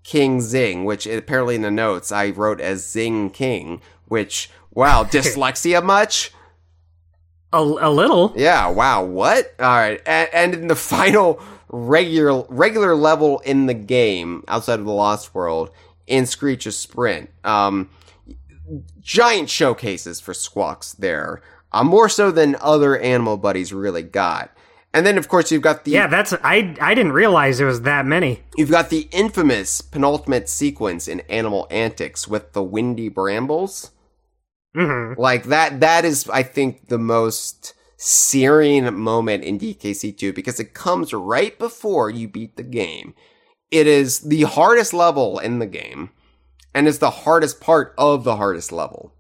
King 0.04 0.42
Zing, 0.42 0.84
which 0.84 1.08
apparently 1.08 1.56
in 1.56 1.62
the 1.62 1.72
notes 1.72 2.12
I 2.12 2.32
wrote 2.32 2.60
as 2.60 2.88
Zing 2.90 3.30
King, 3.30 3.82
which, 4.08 4.50
wow, 4.72 5.04
dyslexia 5.10 5.84
much? 5.84 6.32
A, 7.52 7.58
a 7.58 7.90
little. 7.90 8.34
Yeah, 8.36 8.68
wow, 8.70 9.04
what? 9.04 9.54
All 9.60 9.66
right. 9.68 10.02
And, 10.06 10.30
and 10.34 10.54
in 10.54 10.68
the 10.68 10.76
final 10.96 11.42
regular 11.70 12.46
regular 12.50 12.96
level 12.96 13.40
in 13.40 13.68
the 13.68 13.74
game 13.74 14.44
outside 14.48 14.80
of 14.80 14.86
the 14.86 14.92
Lost 14.92 15.34
World 15.36 15.72
in 16.08 16.26
Screech's 16.26 16.76
Sprint. 16.76 17.30
Um, 17.44 17.90
giant 19.00 19.50
showcases 19.50 20.20
for 20.20 20.34
Squawks 20.34 20.94
there, 20.94 21.42
uh, 21.72 21.84
more 21.84 22.10
so 22.10 22.32
than 22.32 22.56
other 22.60 22.98
Animal 22.98 23.38
Buddies 23.38 23.74
really 23.74 24.04
got. 24.04 24.52
And 24.92 25.06
then, 25.06 25.18
of 25.20 25.28
course, 25.28 25.52
you've 25.52 25.62
got 25.62 25.86
the 25.86 25.92
yeah. 25.92 26.08
That's 26.08 26.34
I 26.44 26.76
I 26.82 26.96
didn't 26.96 27.12
realize 27.12 27.60
it 27.60 27.66
was 27.66 27.82
that 27.84 28.08
many. 28.08 28.42
You've 28.58 28.72
got 28.72 28.90
the 28.90 29.08
infamous 29.12 29.82
penultimate 29.82 30.50
sequence 30.50 31.08
in 31.08 31.20
Animal 31.22 31.68
Antics 31.70 32.28
with 32.28 32.54
the 32.54 32.64
windy 32.64 33.08
brambles. 33.08 33.92
Mm-hmm. 34.76 35.20
Like 35.20 35.46
that. 35.46 35.80
That 35.80 36.06
is, 36.06 36.30
I 36.30 36.44
think, 36.44 36.88
the 36.88 37.00
most 37.00 37.74
searing 37.98 38.94
moment 38.94 39.44
in 39.44 39.60
DKC2 39.60 40.34
because 40.34 40.60
it 40.60 40.74
comes 40.74 41.14
right 41.14 41.58
before 41.60 42.10
you 42.10 42.28
beat 42.28 42.56
the 42.56 42.64
game. 42.64 43.14
It 43.72 43.88
is 43.88 44.22
the 44.22 44.44
hardest 44.44 44.94
level 44.94 45.38
in 45.38 45.60
the 45.60 45.68
game 45.68 46.12
and 46.74 46.88
it's 46.88 47.00
the 47.00 47.10
hardest 47.10 47.60
part 47.60 47.94
of 47.98 48.24
the 48.24 48.38
hardest 48.38 48.72
level. 48.72 49.14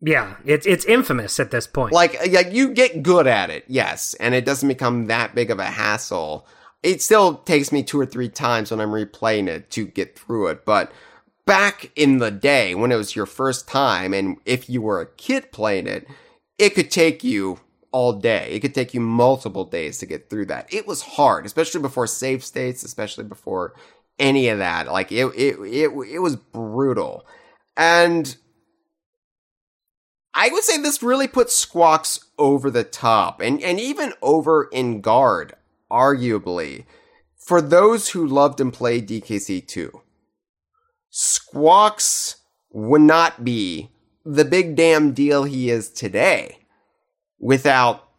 Yeah, 0.00 0.36
it's 0.44 0.66
it's 0.66 0.84
infamous 0.84 1.40
at 1.40 1.50
this 1.50 1.66
point. 1.66 1.92
Like 1.94 2.18
like 2.30 2.52
you 2.52 2.74
get 2.74 3.02
good 3.02 3.26
at 3.26 3.48
it, 3.48 3.64
yes, 3.66 4.14
and 4.20 4.34
it 4.34 4.44
doesn't 4.44 4.68
become 4.68 5.06
that 5.06 5.34
big 5.34 5.50
of 5.50 5.58
a 5.58 5.64
hassle. 5.64 6.46
It 6.82 7.00
still 7.00 7.38
takes 7.38 7.72
me 7.72 7.82
two 7.82 7.98
or 7.98 8.06
three 8.06 8.28
times 8.28 8.70
when 8.70 8.80
I'm 8.80 8.90
replaying 8.90 9.48
it 9.48 9.70
to 9.70 9.86
get 9.86 10.18
through 10.18 10.48
it, 10.48 10.64
but 10.64 10.92
back 11.46 11.92
in 11.96 12.18
the 12.18 12.30
day 12.30 12.74
when 12.74 12.92
it 12.92 12.96
was 12.96 13.16
your 13.16 13.26
first 13.26 13.68
time 13.68 14.12
and 14.12 14.36
if 14.44 14.68
you 14.68 14.82
were 14.82 15.00
a 15.00 15.06
kid 15.06 15.52
playing 15.52 15.86
it, 15.86 16.06
it 16.58 16.74
could 16.74 16.90
take 16.90 17.24
you 17.24 17.60
all 17.92 18.12
day. 18.12 18.50
It 18.50 18.60
could 18.60 18.74
take 18.74 18.92
you 18.92 19.00
multiple 19.00 19.64
days 19.64 19.98
to 19.98 20.06
get 20.06 20.28
through 20.28 20.46
that. 20.46 20.72
It 20.72 20.86
was 20.86 21.02
hard, 21.02 21.46
especially 21.46 21.80
before 21.80 22.06
save 22.06 22.44
states, 22.44 22.82
especially 22.82 23.24
before 23.24 23.74
any 24.18 24.48
of 24.48 24.58
that. 24.58 24.90
Like 24.90 25.12
it, 25.12 25.24
it, 25.34 25.58
it, 25.60 25.90
it 25.90 26.18
was 26.18 26.36
brutal. 26.36 27.24
And 27.76 28.36
I 30.34 30.50
would 30.50 30.64
say 30.64 30.78
this 30.78 31.02
really 31.02 31.28
put 31.28 31.50
Squawks 31.50 32.20
over 32.38 32.70
the 32.70 32.84
top 32.84 33.40
and, 33.40 33.62
and 33.62 33.80
even 33.80 34.12
over 34.20 34.68
Enguarde, 34.72 35.52
arguably, 35.90 36.84
for 37.36 37.62
those 37.62 38.10
who 38.10 38.26
loved 38.26 38.60
and 38.60 38.72
played 38.72 39.08
DKC2. 39.08 40.00
Squawks 41.18 42.36
would 42.70 43.00
not 43.00 43.42
be 43.42 43.88
the 44.22 44.44
big 44.44 44.76
damn 44.76 45.12
deal 45.14 45.44
he 45.44 45.70
is 45.70 45.88
today 45.88 46.58
without 47.40 48.10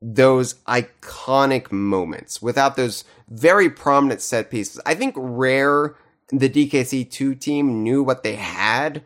those 0.00 0.54
iconic 0.68 1.72
moments, 1.72 2.40
without 2.40 2.76
those 2.76 3.02
very 3.28 3.68
prominent 3.68 4.20
set 4.20 4.48
pieces. 4.48 4.80
I 4.86 4.94
think 4.94 5.16
Rare, 5.18 5.96
the 6.28 6.48
DKC2 6.48 7.40
team 7.40 7.82
knew 7.82 8.00
what 8.00 8.22
they 8.22 8.36
had. 8.36 9.02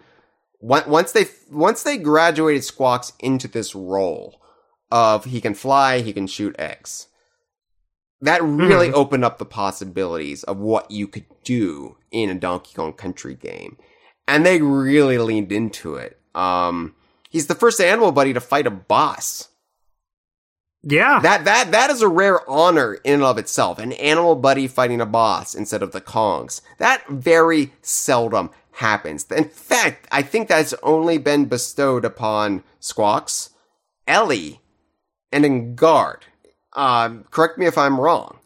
Once 0.60 1.12
they, 1.12 1.24
once 1.50 1.82
they 1.82 1.96
graduated 1.96 2.62
Squawks 2.62 3.14
into 3.20 3.48
this 3.48 3.74
role 3.74 4.38
of 4.90 5.24
he 5.24 5.40
can 5.40 5.54
fly, 5.54 6.02
he 6.02 6.12
can 6.12 6.26
shoot 6.26 6.54
X. 6.58 7.08
That 8.24 8.42
really 8.42 8.88
mm-hmm. 8.88 8.96
opened 8.96 9.24
up 9.24 9.36
the 9.36 9.44
possibilities 9.44 10.44
of 10.44 10.58
what 10.58 10.90
you 10.90 11.06
could 11.06 11.26
do 11.44 11.98
in 12.10 12.30
a 12.30 12.34
Donkey 12.34 12.72
Kong 12.74 12.94
Country 12.94 13.34
game. 13.34 13.76
And 14.26 14.46
they 14.46 14.62
really 14.62 15.18
leaned 15.18 15.52
into 15.52 15.96
it. 15.96 16.18
Um, 16.34 16.94
he's 17.28 17.48
the 17.48 17.54
first 17.54 17.82
animal 17.82 18.12
buddy 18.12 18.32
to 18.32 18.40
fight 18.40 18.66
a 18.66 18.70
boss. 18.70 19.50
Yeah. 20.82 21.20
That 21.20 21.44
that 21.44 21.70
that 21.72 21.90
is 21.90 22.00
a 22.00 22.08
rare 22.08 22.48
honor 22.48 22.94
in 23.04 23.14
and 23.14 23.22
of 23.22 23.36
itself. 23.36 23.78
An 23.78 23.92
animal 23.92 24.36
buddy 24.36 24.68
fighting 24.68 25.02
a 25.02 25.06
boss 25.06 25.54
instead 25.54 25.82
of 25.82 25.92
the 25.92 26.00
Kongs. 26.00 26.62
That 26.78 27.06
very 27.08 27.72
seldom 27.82 28.50
happens. 28.72 29.30
In 29.30 29.50
fact, 29.50 30.08
I 30.10 30.22
think 30.22 30.48
that's 30.48 30.72
only 30.82 31.18
been 31.18 31.44
bestowed 31.44 32.06
upon 32.06 32.64
Squawks, 32.80 33.50
Ellie, 34.06 34.62
and 35.30 35.44
Enguarde. 35.44 36.22
Um, 36.74 37.24
correct 37.30 37.58
me 37.58 37.66
if 37.66 37.78
I'm 37.78 38.00
wrong. 38.00 38.38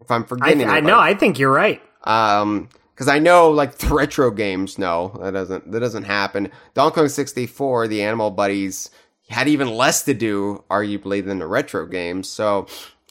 If 0.00 0.10
I'm 0.10 0.24
forgetting. 0.24 0.68
I, 0.68 0.76
I 0.76 0.80
know. 0.80 0.98
I 0.98 1.14
think 1.14 1.38
you're 1.38 1.52
right. 1.52 1.80
Um, 2.04 2.68
because 2.94 3.08
I 3.08 3.18
know 3.18 3.50
like 3.50 3.76
the 3.76 3.94
retro 3.94 4.30
games, 4.30 4.78
no, 4.78 5.18
that 5.20 5.32
doesn't 5.32 5.70
that 5.70 5.80
doesn't 5.80 6.04
happen. 6.04 6.50
Donkey 6.74 6.94
Kong 6.94 7.08
64, 7.08 7.88
the 7.88 8.02
Animal 8.02 8.30
Buddies 8.30 8.90
had 9.28 9.48
even 9.48 9.68
less 9.68 10.02
to 10.04 10.14
do, 10.14 10.64
arguably, 10.70 11.24
than 11.24 11.38
the 11.38 11.46
retro 11.46 11.86
games. 11.86 12.28
So 12.28 12.68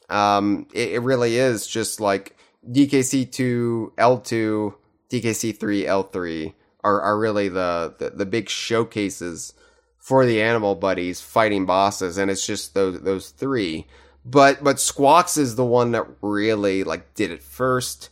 um, 0.09 0.67
it, 0.73 0.93
it 0.93 0.99
really 1.01 1.37
is 1.37 1.67
just 1.67 1.99
like 1.99 2.35
DKC2, 2.71 3.95
L2, 3.95 4.73
DKC3, 5.09 5.85
L3 5.85 6.53
are, 6.83 7.01
are 7.01 7.19
really 7.19 7.49
the, 7.49 7.95
the, 7.97 8.11
the 8.11 8.25
big 8.25 8.49
showcases 8.49 9.53
for 9.97 10.25
the 10.25 10.41
Animal 10.41 10.75
Buddies 10.75 11.19
fighting 11.19 11.65
bosses, 11.65 12.17
and 12.17 12.29
it's 12.29 12.45
just 12.45 12.75
those 12.75 13.01
those 13.01 13.29
three. 13.29 13.87
But 14.25 14.63
but 14.63 14.79
Squawks 14.79 15.37
is 15.37 15.55
the 15.55 15.65
one 15.65 15.91
that 15.91 16.07
really 16.21 16.83
like 16.83 17.13
did 17.13 17.29
it 17.29 17.43
first, 17.43 18.09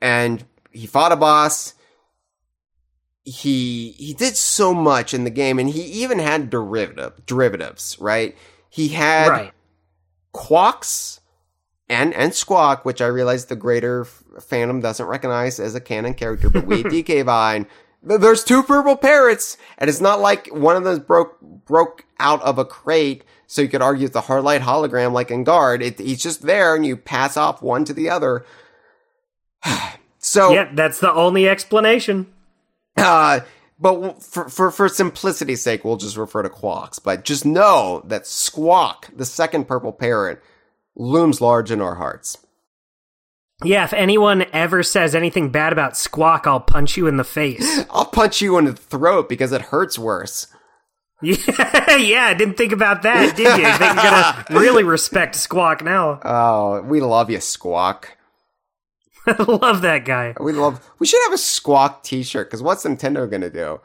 and 0.00 0.44
he 0.72 0.86
fought 0.86 1.12
a 1.12 1.16
boss. 1.16 1.74
He 3.24 3.90
he 3.98 4.14
did 4.14 4.36
so 4.36 4.72
much 4.72 5.12
in 5.12 5.24
the 5.24 5.30
game, 5.30 5.58
and 5.58 5.68
he 5.68 5.82
even 5.82 6.18
had 6.18 6.48
derivative 6.48 7.26
derivatives, 7.26 7.98
right? 8.00 8.34
He 8.70 8.88
had 8.88 9.28
Right. 9.28 9.52
Quawks 10.32 11.20
and 11.90 12.14
and 12.14 12.34
Squawk, 12.34 12.84
which 12.86 13.02
I 13.02 13.06
realize 13.06 13.46
the 13.46 13.56
greater 13.56 14.06
fandom 14.38 14.80
doesn't 14.80 15.06
recognize 15.06 15.60
as 15.60 15.74
a 15.74 15.80
canon 15.80 16.14
character, 16.14 16.48
but 16.48 16.64
we 16.64 16.82
DK 16.84 17.24
Vine, 17.24 17.66
there's 18.02 18.44
two 18.44 18.62
purple 18.62 18.96
parrots, 18.96 19.58
and 19.76 19.90
it's 19.90 20.00
not 20.00 20.20
like 20.20 20.46
one 20.48 20.76
of 20.76 20.84
those 20.84 21.00
broke 21.00 21.38
broke 21.40 22.06
out 22.18 22.40
of 22.42 22.58
a 22.58 22.64
crate, 22.64 23.24
so 23.50 23.62
you 23.62 23.68
could 23.68 23.82
argue 23.82 24.06
it's 24.06 24.14
a 24.14 24.20
hard 24.20 24.44
light 24.44 24.62
hologram 24.62 25.12
like 25.12 25.30
Enguarde. 25.30 25.82
It, 25.82 25.98
he's 25.98 26.22
just 26.22 26.42
there, 26.42 26.76
and 26.76 26.86
you 26.86 26.96
pass 26.96 27.36
off 27.36 27.60
one 27.60 27.84
to 27.84 27.92
the 27.92 28.08
other. 28.08 28.46
so 30.20 30.52
Yeah, 30.52 30.70
that's 30.72 31.00
the 31.00 31.12
only 31.12 31.48
explanation. 31.48 32.28
uh, 32.96 33.40
but 33.80 34.22
for, 34.22 34.48
for 34.48 34.70
for 34.70 34.88
simplicity's 34.88 35.62
sake, 35.62 35.84
we'll 35.84 35.96
just 35.96 36.16
refer 36.16 36.44
to 36.44 36.48
Quawks. 36.48 37.00
But 37.00 37.24
just 37.24 37.44
know 37.44 38.02
that 38.04 38.24
Squawk, 38.24 39.08
the 39.16 39.24
second 39.24 39.66
purple 39.66 39.92
parrot, 39.92 40.40
looms 40.94 41.40
large 41.40 41.72
in 41.72 41.80
our 41.80 41.96
hearts. 41.96 42.38
Yeah, 43.64 43.82
if 43.82 43.92
anyone 43.92 44.46
ever 44.52 44.84
says 44.84 45.16
anything 45.16 45.50
bad 45.50 45.72
about 45.72 45.96
Squawk, 45.96 46.46
I'll 46.46 46.60
punch 46.60 46.96
you 46.96 47.08
in 47.08 47.16
the 47.16 47.24
face. 47.24 47.84
I'll 47.90 48.06
punch 48.06 48.40
you 48.40 48.58
in 48.58 48.66
the 48.66 48.74
throat 48.74 49.28
because 49.28 49.50
it 49.50 49.60
hurts 49.60 49.98
worse. 49.98 50.46
yeah, 51.22 51.96
yeah, 51.96 52.24
I 52.26 52.34
didn't 52.34 52.56
think 52.56 52.72
about 52.72 53.02
that, 53.02 53.36
did 53.36 53.58
you? 53.58 53.66
I 53.66 53.76
think 53.76 53.94
you're 53.94 54.02
gonna 54.02 54.44
really 54.60 54.84
respect 54.84 55.34
Squawk 55.34 55.84
now. 55.84 56.20
Oh, 56.24 56.80
we 56.82 57.00
love 57.00 57.30
you, 57.30 57.40
Squawk. 57.40 58.16
I 59.26 59.42
love 59.42 59.82
that 59.82 60.04
guy. 60.06 60.34
We 60.40 60.52
love. 60.52 60.80
We 60.98 61.06
should 61.06 61.22
have 61.24 61.32
a 61.34 61.38
Squawk 61.38 62.02
T-shirt 62.02 62.48
because 62.48 62.62
what's 62.62 62.84
Nintendo 62.84 63.30
gonna 63.30 63.50
do? 63.50 63.80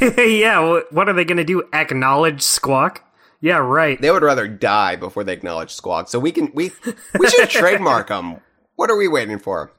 yeah, 0.00 0.60
wh- 0.80 0.92
what 0.92 1.08
are 1.08 1.12
they 1.12 1.24
gonna 1.24 1.44
do? 1.44 1.62
Acknowledge 1.72 2.42
Squawk? 2.42 3.04
Yeah, 3.40 3.58
right. 3.58 4.00
They 4.00 4.10
would 4.10 4.22
rather 4.22 4.48
die 4.48 4.96
before 4.96 5.22
they 5.22 5.34
acknowledge 5.34 5.70
Squawk. 5.72 6.08
So 6.08 6.18
we 6.18 6.32
can 6.32 6.50
we 6.54 6.72
we 7.18 7.28
should 7.28 7.48
trademark 7.50 8.08
them. 8.08 8.40
What 8.76 8.90
are 8.90 8.96
we 8.96 9.06
waiting 9.06 9.38
for? 9.38 9.70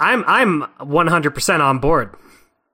I'm 0.00 0.22
I'm 0.26 0.64
100% 0.80 1.60
on 1.60 1.78
board. 1.78 2.14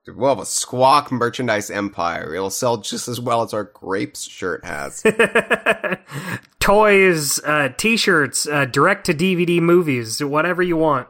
We'll 0.07 0.29
have 0.29 0.39
a 0.39 0.47
Squawk 0.47 1.11
merchandise 1.11 1.71
empire. 1.71 2.35
It'll 2.35 2.51
sell 2.51 2.77
just 2.77 3.09
as 3.09 3.19
well 3.21 3.43
as 3.43 3.55
our 3.55 3.65
grapes 3.65 4.25
shirt 4.29 4.65
has. 4.65 5.03
Toys, 6.61 7.41
uh, 7.45 7.71
t-shirts, 7.77 8.47
uh, 8.47 8.65
direct 8.67 9.07
to 9.07 9.15
DVD 9.15 9.61
movies, 9.61 10.23
whatever 10.23 10.63
you 10.63 10.77
want. 10.77 11.09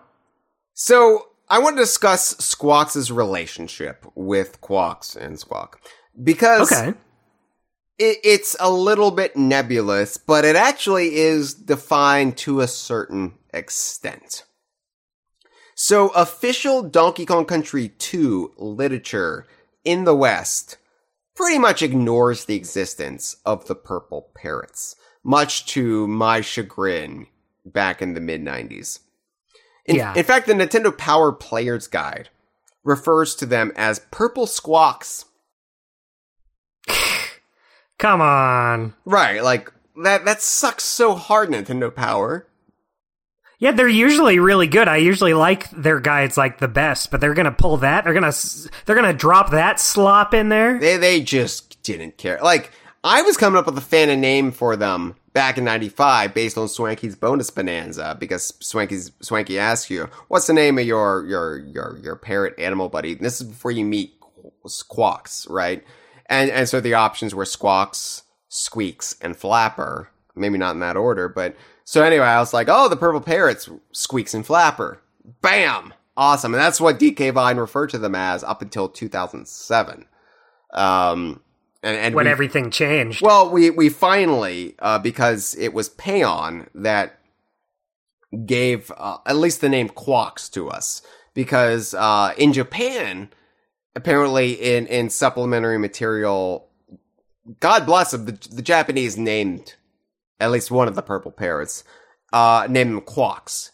So 0.74 1.28
I 1.48 1.58
want 1.58 1.76
to 1.76 1.82
discuss 1.82 2.36
Squawks' 2.38 3.10
relationship 3.10 4.06
with 4.14 4.60
Quawks 4.60 5.14
and 5.16 5.38
Squawk 5.38 5.80
because 6.22 6.72
Okay. 6.72 6.96
it, 7.98 8.18
it's 8.24 8.56
a 8.58 8.70
little 8.70 9.10
bit 9.10 9.36
nebulous, 9.36 10.16
but 10.16 10.44
it 10.44 10.56
actually 10.56 11.16
is 11.16 11.54
defined 11.54 12.36
to 12.38 12.60
a 12.60 12.68
certain 12.68 13.34
extent. 13.52 14.44
So 15.74 16.08
official 16.10 16.82
Donkey 16.82 17.26
Kong 17.26 17.44
Country 17.44 17.88
2 17.88 18.54
literature 18.56 19.46
in 19.84 20.04
the 20.04 20.14
West 20.14 20.76
pretty 21.34 21.58
much 21.58 21.82
ignores 21.82 22.44
the 22.44 22.54
existence 22.54 23.36
of 23.44 23.66
the 23.66 23.74
purple 23.74 24.30
parrots, 24.36 24.94
much 25.24 25.66
to 25.66 26.06
my 26.06 26.40
chagrin 26.40 27.26
back 27.66 28.00
in 28.00 28.14
the 28.14 28.20
mid 28.20 28.40
90s. 28.42 29.00
In, 29.86 29.96
Yeah. 29.96 30.14
in 30.14 30.24
fact, 30.24 30.46
the 30.46 30.54
Nintendo 30.54 30.96
Power 30.96 31.32
Player's 31.32 31.88
Guide 31.88 32.28
refers 32.84 33.34
to 33.36 33.46
them 33.46 33.72
as 33.74 33.98
purple 34.10 34.46
squawks. 34.46 35.24
Come 37.98 38.20
on. 38.20 38.94
Right, 39.04 39.42
like 39.42 39.72
that 40.02 40.24
that 40.24 40.40
sucks 40.42 40.84
so 40.84 41.14
hard, 41.14 41.50
Nintendo 41.50 41.94
Power. 41.94 42.46
Yeah, 43.64 43.72
they're 43.72 43.88
usually 43.88 44.38
really 44.40 44.66
good. 44.66 44.88
I 44.88 44.98
usually 44.98 45.32
like 45.32 45.70
their 45.70 45.98
guides 45.98 46.36
like 46.36 46.58
the 46.58 46.68
best, 46.68 47.10
but 47.10 47.22
they're 47.22 47.32
gonna 47.32 47.50
pull 47.50 47.78
that. 47.78 48.04
They're 48.04 48.12
gonna 48.12 48.34
they're 48.84 48.94
gonna 48.94 49.14
drop 49.14 49.52
that 49.52 49.80
slop 49.80 50.34
in 50.34 50.50
there. 50.50 50.78
They 50.78 50.98
they 50.98 51.22
just 51.22 51.82
didn't 51.82 52.18
care. 52.18 52.38
Like 52.42 52.72
I 53.02 53.22
was 53.22 53.38
coming 53.38 53.58
up 53.58 53.64
with 53.64 53.78
a 53.78 53.80
fan 53.80 54.20
name 54.20 54.52
for 54.52 54.76
them 54.76 55.14
back 55.32 55.56
in 55.56 55.64
'95 55.64 56.34
based 56.34 56.58
on 56.58 56.68
Swanky's 56.68 57.16
bonus 57.16 57.48
bonanza 57.48 58.14
because 58.20 58.52
Swanky's 58.60 59.12
Swanky 59.22 59.58
asks 59.58 59.88
you, 59.88 60.10
"What's 60.28 60.46
the 60.46 60.52
name 60.52 60.76
of 60.76 60.84
your 60.84 61.24
your 61.24 61.56
your 61.56 61.98
your 62.02 62.16
parrot 62.16 62.58
animal 62.58 62.90
buddy?" 62.90 63.12
And 63.12 63.22
this 63.22 63.40
is 63.40 63.46
before 63.46 63.70
you 63.70 63.86
meet 63.86 64.12
Squawks, 64.66 65.48
right? 65.48 65.82
And 66.26 66.50
and 66.50 66.68
so 66.68 66.82
the 66.82 66.92
options 66.92 67.34
were 67.34 67.46
Squawks, 67.46 68.24
Squeaks, 68.50 69.16
and 69.22 69.34
Flapper. 69.34 70.10
Maybe 70.36 70.58
not 70.58 70.74
in 70.74 70.80
that 70.80 70.98
order, 70.98 71.30
but 71.30 71.56
so 71.84 72.02
anyway, 72.02 72.24
I 72.26 72.38
was 72.40 72.52
like, 72.54 72.68
"Oh, 72.70 72.88
the 72.88 72.96
purple 72.96 73.20
parrots, 73.20 73.68
Squeaks 73.92 74.34
and 74.34 74.44
Flapper." 74.44 75.00
Bam! 75.40 75.94
Awesome, 76.16 76.54
and 76.54 76.62
that's 76.62 76.80
what 76.80 76.98
DK 76.98 77.32
Vine 77.32 77.56
referred 77.56 77.90
to 77.90 77.98
them 77.98 78.14
as 78.14 78.44
up 78.44 78.62
until 78.62 78.88
2007. 78.88 80.06
Um, 80.72 81.40
and, 81.82 81.96
and 81.96 82.14
when 82.14 82.26
we- 82.26 82.30
everything 82.30 82.70
changed. 82.70 83.20
well, 83.22 83.50
we 83.50 83.70
we 83.70 83.88
finally 83.88 84.74
uh, 84.78 84.98
because 84.98 85.54
it 85.58 85.72
was 85.74 85.88
Payon 85.90 86.68
that 86.74 87.18
gave 88.46 88.90
uh, 88.96 89.18
at 89.26 89.36
least 89.36 89.60
the 89.60 89.68
name 89.68 89.88
Quawks 89.88 90.48
to 90.50 90.68
us 90.68 91.02
because 91.34 91.94
uh, 91.94 92.32
in 92.38 92.52
Japan, 92.52 93.28
apparently 93.94 94.52
in 94.52 94.86
in 94.86 95.10
supplementary 95.10 95.78
material, 95.78 96.68
God 97.60 97.86
bless 97.86 98.10
them, 98.12 98.24
the, 98.26 98.32
the 98.50 98.62
Japanese 98.62 99.16
named 99.16 99.74
at 100.44 100.50
least 100.50 100.70
one 100.70 100.88
of 100.88 100.94
the 100.94 101.02
purple 101.02 101.32
parrots, 101.32 101.84
uh, 102.32 102.66
named 102.68 103.06
Quawks, 103.06 103.72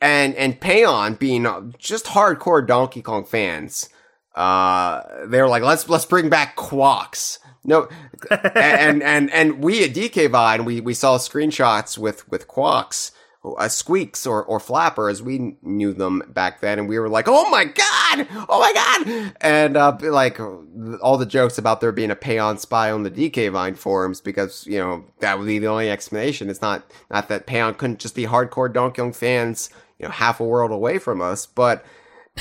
and 0.00 0.34
and 0.34 0.60
Payon 0.60 1.18
being 1.18 1.46
uh, 1.46 1.62
just 1.78 2.06
hardcore 2.06 2.66
Donkey 2.66 3.02
Kong 3.02 3.24
fans. 3.24 3.88
Uh, 4.34 5.26
they 5.26 5.40
were 5.40 5.48
like, 5.48 5.62
let's 5.62 5.88
let's 5.88 6.04
bring 6.04 6.28
back 6.28 6.56
Quawks. 6.56 7.38
No, 7.64 7.88
and 8.30 9.02
and 9.02 9.30
and 9.30 9.62
we 9.62 9.84
at 9.84 9.94
DK 9.94 10.30
Vine 10.30 10.64
we 10.64 10.80
we 10.80 10.94
saw 10.94 11.18
screenshots 11.18 11.98
with 11.98 12.28
with 12.30 12.48
Quawks, 12.48 13.12
uh, 13.44 13.68
Squeaks 13.68 14.26
or 14.26 14.44
or 14.44 14.58
Flapper 14.58 15.08
as 15.08 15.22
we 15.22 15.56
knew 15.62 15.92
them 15.92 16.22
back 16.28 16.60
then, 16.60 16.78
and 16.78 16.88
we 16.88 16.98
were 16.98 17.08
like, 17.08 17.26
oh 17.28 17.48
my 17.50 17.64
god, 17.64 18.26
oh 18.48 18.60
my 18.60 18.72
god, 18.72 19.34
and 19.40 19.76
uh, 19.76 19.96
like 20.00 20.40
all 20.40 21.16
the 21.16 21.26
jokes 21.26 21.58
about 21.58 21.80
there 21.80 21.92
being 21.92 22.10
a 22.10 22.16
Payon 22.16 22.58
spy 22.58 22.90
on 22.90 23.02
the 23.02 23.10
DK 23.10 23.50
Vine 23.52 23.74
forums 23.74 24.20
because 24.20 24.66
you 24.66 24.78
know 24.78 25.04
that 25.20 25.38
would 25.38 25.46
be 25.46 25.58
the 25.58 25.68
only 25.68 25.90
explanation. 25.90 26.50
It's 26.50 26.62
not 26.62 26.84
not 27.10 27.28
that 27.28 27.46
Payon 27.46 27.76
couldn't 27.76 28.00
just 28.00 28.14
be 28.14 28.24
hardcore 28.24 28.72
Donkey 28.72 29.00
Kong 29.00 29.12
fans, 29.12 29.70
you 29.98 30.06
know, 30.06 30.12
half 30.12 30.40
a 30.40 30.44
world 30.44 30.72
away 30.72 30.98
from 30.98 31.20
us, 31.20 31.46
but. 31.46 31.84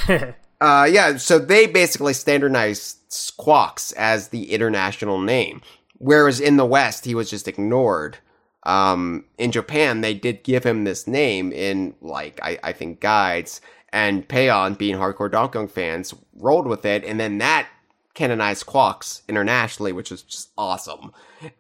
Uh, 0.60 0.88
yeah, 0.90 1.18
so 1.18 1.38
they 1.38 1.68
basically 1.68 2.14
standardized 2.14 2.98
Squawks 3.10 3.92
as 3.92 4.30
the 4.30 4.52
international 4.52 5.20
name, 5.20 5.62
whereas 6.00 6.40
in 6.40 6.58
the 6.58 6.66
West 6.66 7.06
he 7.06 7.14
was 7.14 7.30
just 7.30 7.48
ignored. 7.48 8.18
Um, 8.68 9.24
in 9.38 9.52
Japan, 9.52 10.02
they 10.02 10.14
did 10.14 10.44
give 10.44 10.64
him 10.66 10.84
this 10.84 11.08
name 11.08 11.52
in 11.54 11.96
like 12.02 12.40
I, 12.44 12.60
I 12.64 12.72
think 12.74 13.00
guides, 13.00 13.62
and 13.94 14.28
Payon, 14.28 14.78
being 14.78 14.98
hardcore 14.98 15.32
Donkey 15.32 15.54
Kong 15.54 15.68
fans, 15.70 16.14
rolled 16.36 16.68
with 16.68 16.86
it, 16.86 17.04
and 17.06 17.20
then 17.20 17.38
that 17.40 17.68
canonized 18.14 18.66
Quawks 18.66 19.22
internationally, 19.30 19.94
which 19.94 20.12
is 20.12 20.22
just 20.24 20.50
awesome. 20.58 21.14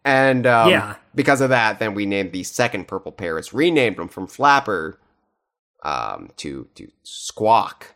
And 0.04 0.46
um, 0.46 0.70
Yeah. 0.70 0.96
because 1.16 1.40
of 1.40 1.50
that, 1.50 1.80
then 1.80 1.94
we 1.94 2.06
named 2.06 2.32
the 2.34 2.44
second 2.44 2.88
purple 2.88 3.12
parrots, 3.14 3.54
renamed 3.54 3.96
them 3.98 4.08
from 4.10 4.28
Flapper 4.28 5.00
um, 5.84 6.32
to 6.38 6.68
to 6.76 6.92
Squawk. 7.04 7.94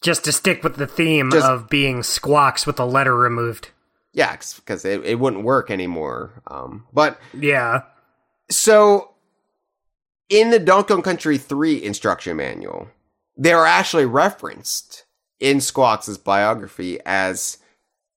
Just 0.00 0.24
to 0.24 0.32
stick 0.32 0.64
with 0.64 0.76
the 0.76 0.86
theme 0.86 1.30
Just- 1.30 1.46
of 1.46 1.68
being 1.68 2.02
squawks 2.02 2.66
with 2.66 2.76
the 2.76 2.86
letter 2.86 3.14
removed. 3.16 3.70
Yeah, 4.12 4.36
because 4.56 4.84
it, 4.84 5.04
it 5.04 5.18
wouldn't 5.18 5.44
work 5.44 5.70
anymore. 5.70 6.42
Um, 6.46 6.86
but 6.92 7.18
Yeah. 7.32 7.82
so 8.50 9.12
in 10.28 10.50
the 10.50 10.58
Donkey 10.58 10.94
Kong 10.94 11.02
Country 11.02 11.38
3 11.38 11.82
instruction 11.82 12.36
manual, 12.36 12.88
they 13.36 13.52
are 13.52 13.66
actually 13.66 14.06
referenced 14.06 15.04
in 15.40 15.60
Squawks' 15.60 16.16
biography 16.18 16.98
as 17.06 17.58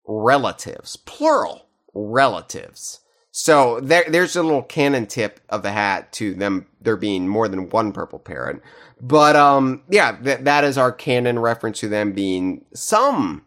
relatives, 0.08 0.96
plural 0.98 1.66
relatives. 1.93 3.00
So 3.32 3.80
there, 3.82 4.06
there's 4.08 4.36
a 4.36 4.43
little 4.43 4.62
canon 4.64 5.08
tip 5.08 5.39
of 5.50 5.62
the 5.64 5.72
hat 5.72 6.12
to 6.14 6.34
them 6.34 6.68
there 6.80 6.96
being 6.96 7.28
more 7.28 7.48
than 7.48 7.70
one 7.70 7.91
purple 7.91 8.20
parrot. 8.20 8.62
But 9.02 9.36
um, 9.36 9.84
yeah, 9.89 10.14
th- 10.22 10.39
that 10.41 10.64
is 10.64 10.78
our 10.78 10.91
canon 10.91 11.39
reference 11.39 11.80
to 11.82 11.89
them 11.89 12.14
being 12.14 12.64
some 12.74 13.43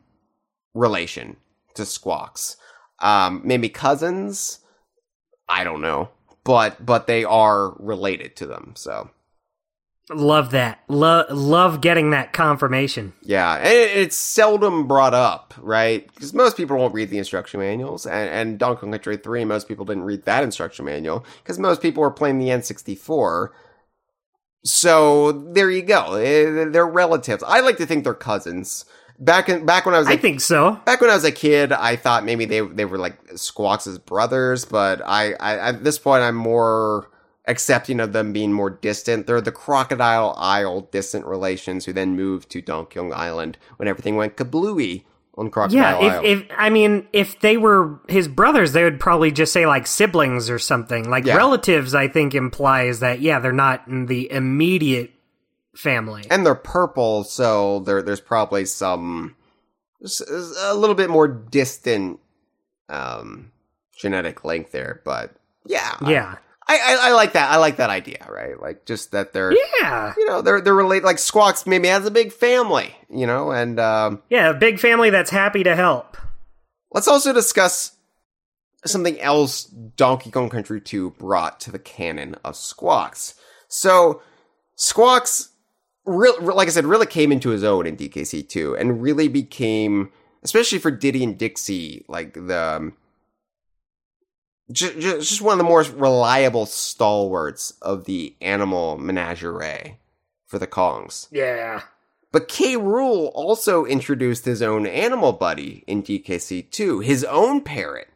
relation 0.75 1.37
to 1.79 1.85
Squawks. 1.87 2.57
Um, 3.01 3.41
maybe 3.45 3.69
cousins. 3.69 4.59
I 5.49 5.65
don't 5.65 5.81
know, 5.81 6.11
but 6.45 6.85
but 6.85 7.07
they 7.07 7.25
are 7.25 7.75
related 7.79 8.37
to 8.37 8.47
them. 8.47 8.75
So 8.77 9.11
Love 10.11 10.53
that. 10.53 10.81
Love 10.89 11.27
love 11.31 11.81
getting 11.83 12.11
that 12.11 12.33
confirmation. 12.33 13.13
yeah, 13.23 13.57
and 13.57 13.67
it- 13.67 13.97
it's 13.99 14.17
seldom 14.17 14.87
brought 14.89 15.13
up, 15.13 15.53
right? 15.59 16.07
Because 16.15 16.33
most 16.33 16.57
people 16.57 16.79
won't 16.79 16.95
read 16.95 17.11
the 17.11 17.19
instruction 17.19 17.61
manuals, 17.61 18.07
and, 18.07 18.31
and 18.31 18.59
Donkey 18.59 18.81
Kong 18.81 18.91
Country 18.93 19.19
Three, 19.19 19.45
most 19.45 19.69
people 19.69 19.85
didn't 19.85 20.05
read 20.05 20.25
that 20.25 20.43
instruction 20.45 20.87
manual 20.87 21.27
because 21.43 21.59
most 21.59 21.83
people 21.83 22.01
were 22.01 22.11
playing 22.11 22.39
the 22.39 22.49
N64. 22.49 23.49
So 24.65 25.33
there 25.33 25.71
you 25.71 25.83
go. 25.83 26.15
Eh, 26.15 26.65
They're 26.71 26.87
relatives. 26.87 27.43
I 27.47 27.61
like 27.61 27.77
to 27.77 27.87
think 27.87 28.05
they're 28.05 28.15
cousins. 28.15 28.85
Back 29.21 29.49
in 29.49 29.67
back 29.67 29.85
when 29.85 29.95
I 29.97 29.99
was 29.99 30.07
I 30.07 30.17
think 30.17 30.41
so. 30.41 30.81
back 30.85 31.01
when 31.01 31.11
I 31.11 31.15
was 31.15 31.25
a 31.25 31.33
kid, 31.33 31.73
I 31.73 31.97
thought 31.97 32.25
maybe 32.25 32.45
they 32.45 32.61
they 32.61 32.85
were 32.85 32.99
like 32.99 33.17
Squawks' 33.37 33.99
brothers, 33.99 34.65
but 34.65 35.03
I, 35.05 35.33
I 35.41 35.59
at 35.71 35.83
this 35.83 35.99
point 35.99 36.23
I'm 36.23 36.37
more 36.37 37.11
accepting 37.47 37.99
of 37.99 38.13
them 38.13 38.33
being 38.33 38.53
more 38.53 38.71
distant. 38.71 39.27
They're 39.27 39.41
the 39.41 39.51
Crocodile 39.51 40.35
Isle 40.39 40.83
distant 40.93 41.27
relations 41.27 41.85
who 41.87 41.93
then 41.93 42.15
moved 42.15 42.51
to 42.51 42.61
Donkey 42.63 43.01
Kong 43.01 43.13
Island 43.13 43.59
when 43.77 43.89
everything 43.89 44.15
went 44.17 44.37
kablooey 44.37 45.03
on 45.37 45.51
Crocodile 45.51 46.01
Yeah, 46.03 46.15
Isle. 46.17 46.25
if, 46.25 46.43
if 46.43 46.47
I 46.57 46.71
mean, 46.71 47.09
if 47.13 47.41
they 47.41 47.57
were 47.57 47.99
his 48.09 48.29
brothers, 48.29 48.73
they 48.73 48.85
would 48.85 49.01
probably 49.01 49.33
just 49.33 49.53
say 49.53 49.67
like 49.67 49.87
siblings 49.89 50.49
or 50.51 50.59
something. 50.61 51.09
Like 51.11 51.25
Yeah. 51.27 51.37
relatives, 51.37 51.93
I 51.95 52.07
think 52.07 52.35
implies 52.37 53.01
that 53.01 53.21
yeah, 53.21 53.41
they're 53.41 53.51
not 53.53 53.87
in 53.89 54.07
the 54.07 54.31
immediate 54.31 55.11
family. 55.79 56.25
and 56.31 56.45
they're 56.45 56.55
purple, 56.55 57.25
so 57.25 57.81
there 57.81 58.03
there's 58.03 58.21
probably 58.21 58.65
some 58.65 59.37
a 60.61 60.75
little 60.75 60.95
bit 60.95 61.11
more 61.11 61.29
distant 61.29 62.21
um 62.89 63.51
genetic 63.99 64.45
link 64.45 64.71
there, 64.71 65.01
but 65.05 65.35
yeah, 65.67 65.97
yeah, 66.07 66.37
I, 66.67 66.77
I, 66.79 67.09
I 67.09 67.13
like 67.13 67.33
that. 67.33 67.51
I 67.51 67.57
like 67.57 67.77
that 67.77 67.91
idea, 67.91 68.27
right? 68.29 68.61
Like 68.61 68.87
just 68.87 69.13
that 69.13 69.33
they're 69.33 69.53
yeah, 69.81 70.15
you 70.17 70.27
know 70.27 70.43
they're 70.43 70.61
they're 70.61 70.75
related. 70.75 71.05
Like 71.05 71.19
Squawks 71.19 71.67
maybe 71.67 71.89
has 71.89 72.07
a 72.07 72.11
big 72.11 72.33
family, 72.33 72.95
you 73.11 73.27
know, 73.27 73.51
and 73.51 73.79
um, 73.81 74.23
yeah. 74.31 74.51
A 74.51 74.55
big 74.55 74.79
family 74.79 75.11
that's 75.11 75.31
happy 75.31 75.63
to 75.65 75.75
help. 75.75 76.17
let's 76.93 77.09
also 77.09 77.33
discuss 77.33 77.93
something 78.85 79.21
else 79.21 79.65
Donkey 79.65 80.31
Kong 80.31 80.49
Country 80.49 80.81
2 80.81 81.11
brought 81.13 81.59
to 81.61 81.73
the 81.73 81.79
canon 81.79 82.37
of 82.45 82.55
Squawks. 82.57 83.35
So 83.69 84.23
Squawks, 84.77 85.49
real, 86.09 86.41
like 86.41 86.69
I 86.69 86.71
said, 86.71 86.85
really 86.87 87.07
came 87.07 87.31
into 87.33 87.51
his 87.51 87.63
own 87.65 87.87
in 87.87 87.97
DKC 87.97 88.49
2 88.49 88.77
and 88.77 89.03
really 89.03 89.29
became, 89.29 90.11
especially 90.43 90.79
for 90.79 90.91
Diddy 90.91 91.23
and 91.23 91.39
Dixie, 91.39 92.05
like 92.09 92.35
the 92.35 92.77
um, 92.77 92.97
just, 94.73 94.99
just 94.99 95.43
one 95.43 95.53
of 95.53 95.59
the 95.59 95.65
more 95.65 95.83
reliable 95.83 96.67
stalwarts 96.67 97.73
of 97.83 98.05
the 98.05 98.35
animal 98.41 98.99
menagerie 98.99 99.99
for 100.47 100.59
the 100.59 100.67
Kongs. 100.67 101.29
Yeah, 101.31 101.83
But 102.33 102.49
K. 102.49 102.75
Rool 102.75 103.31
also 103.35 103.85
introduced 103.85 104.45
his 104.45 104.63
own 104.63 104.87
animal 104.87 105.33
buddy 105.33 105.85
in 105.87 106.03
DKC 106.03 106.71
2, 106.71 107.01
his 107.01 107.25
own 107.25 107.63
parrot. 107.63 108.09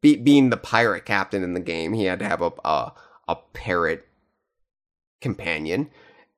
Be- 0.00 0.16
being 0.16 0.48
the 0.48 0.56
pirate 0.56 1.04
captain 1.04 1.42
in 1.42 1.52
the 1.52 1.60
game, 1.60 1.92
he 1.92 2.04
had 2.04 2.18
to 2.20 2.24
have 2.28 2.40
a, 2.40 2.52
a 2.64 2.92
a 3.28 3.36
parrot 3.52 4.08
companion, 5.20 5.88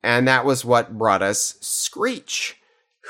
and 0.03 0.27
that 0.29 0.45
was 0.45 0.65
what 0.65 0.99
brought 0.99 1.23
us 1.23 1.57
Screech, 1.61 2.57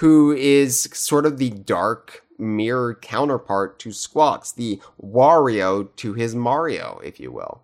who 0.01 0.33
is 0.33 0.83
sort 0.93 1.27
of 1.27 1.39
the 1.39 1.51
dark 1.51 2.23
mirror 2.39 2.95
counterpart 2.95 3.79
to 3.81 3.93
Squawks, 3.93 4.53
the 4.53 4.81
Wario 5.01 5.95
to 5.97 6.15
his 6.15 6.35
Mario, 6.35 7.01
if 7.05 7.21
you 7.21 7.31
will. 7.31 7.63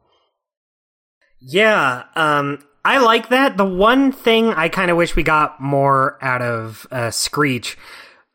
yeah. 1.40 2.04
Um, 2.16 2.64
I 2.84 2.98
like 2.98 3.28
that. 3.28 3.56
The 3.56 3.64
one 3.64 4.12
thing 4.12 4.48
I 4.54 4.68
kind 4.68 4.90
of 4.90 4.96
wish 4.96 5.14
we 5.14 5.22
got 5.22 5.60
more 5.60 6.16
out 6.22 6.40
of 6.40 6.86
uh, 6.90 7.10
Screech. 7.10 7.76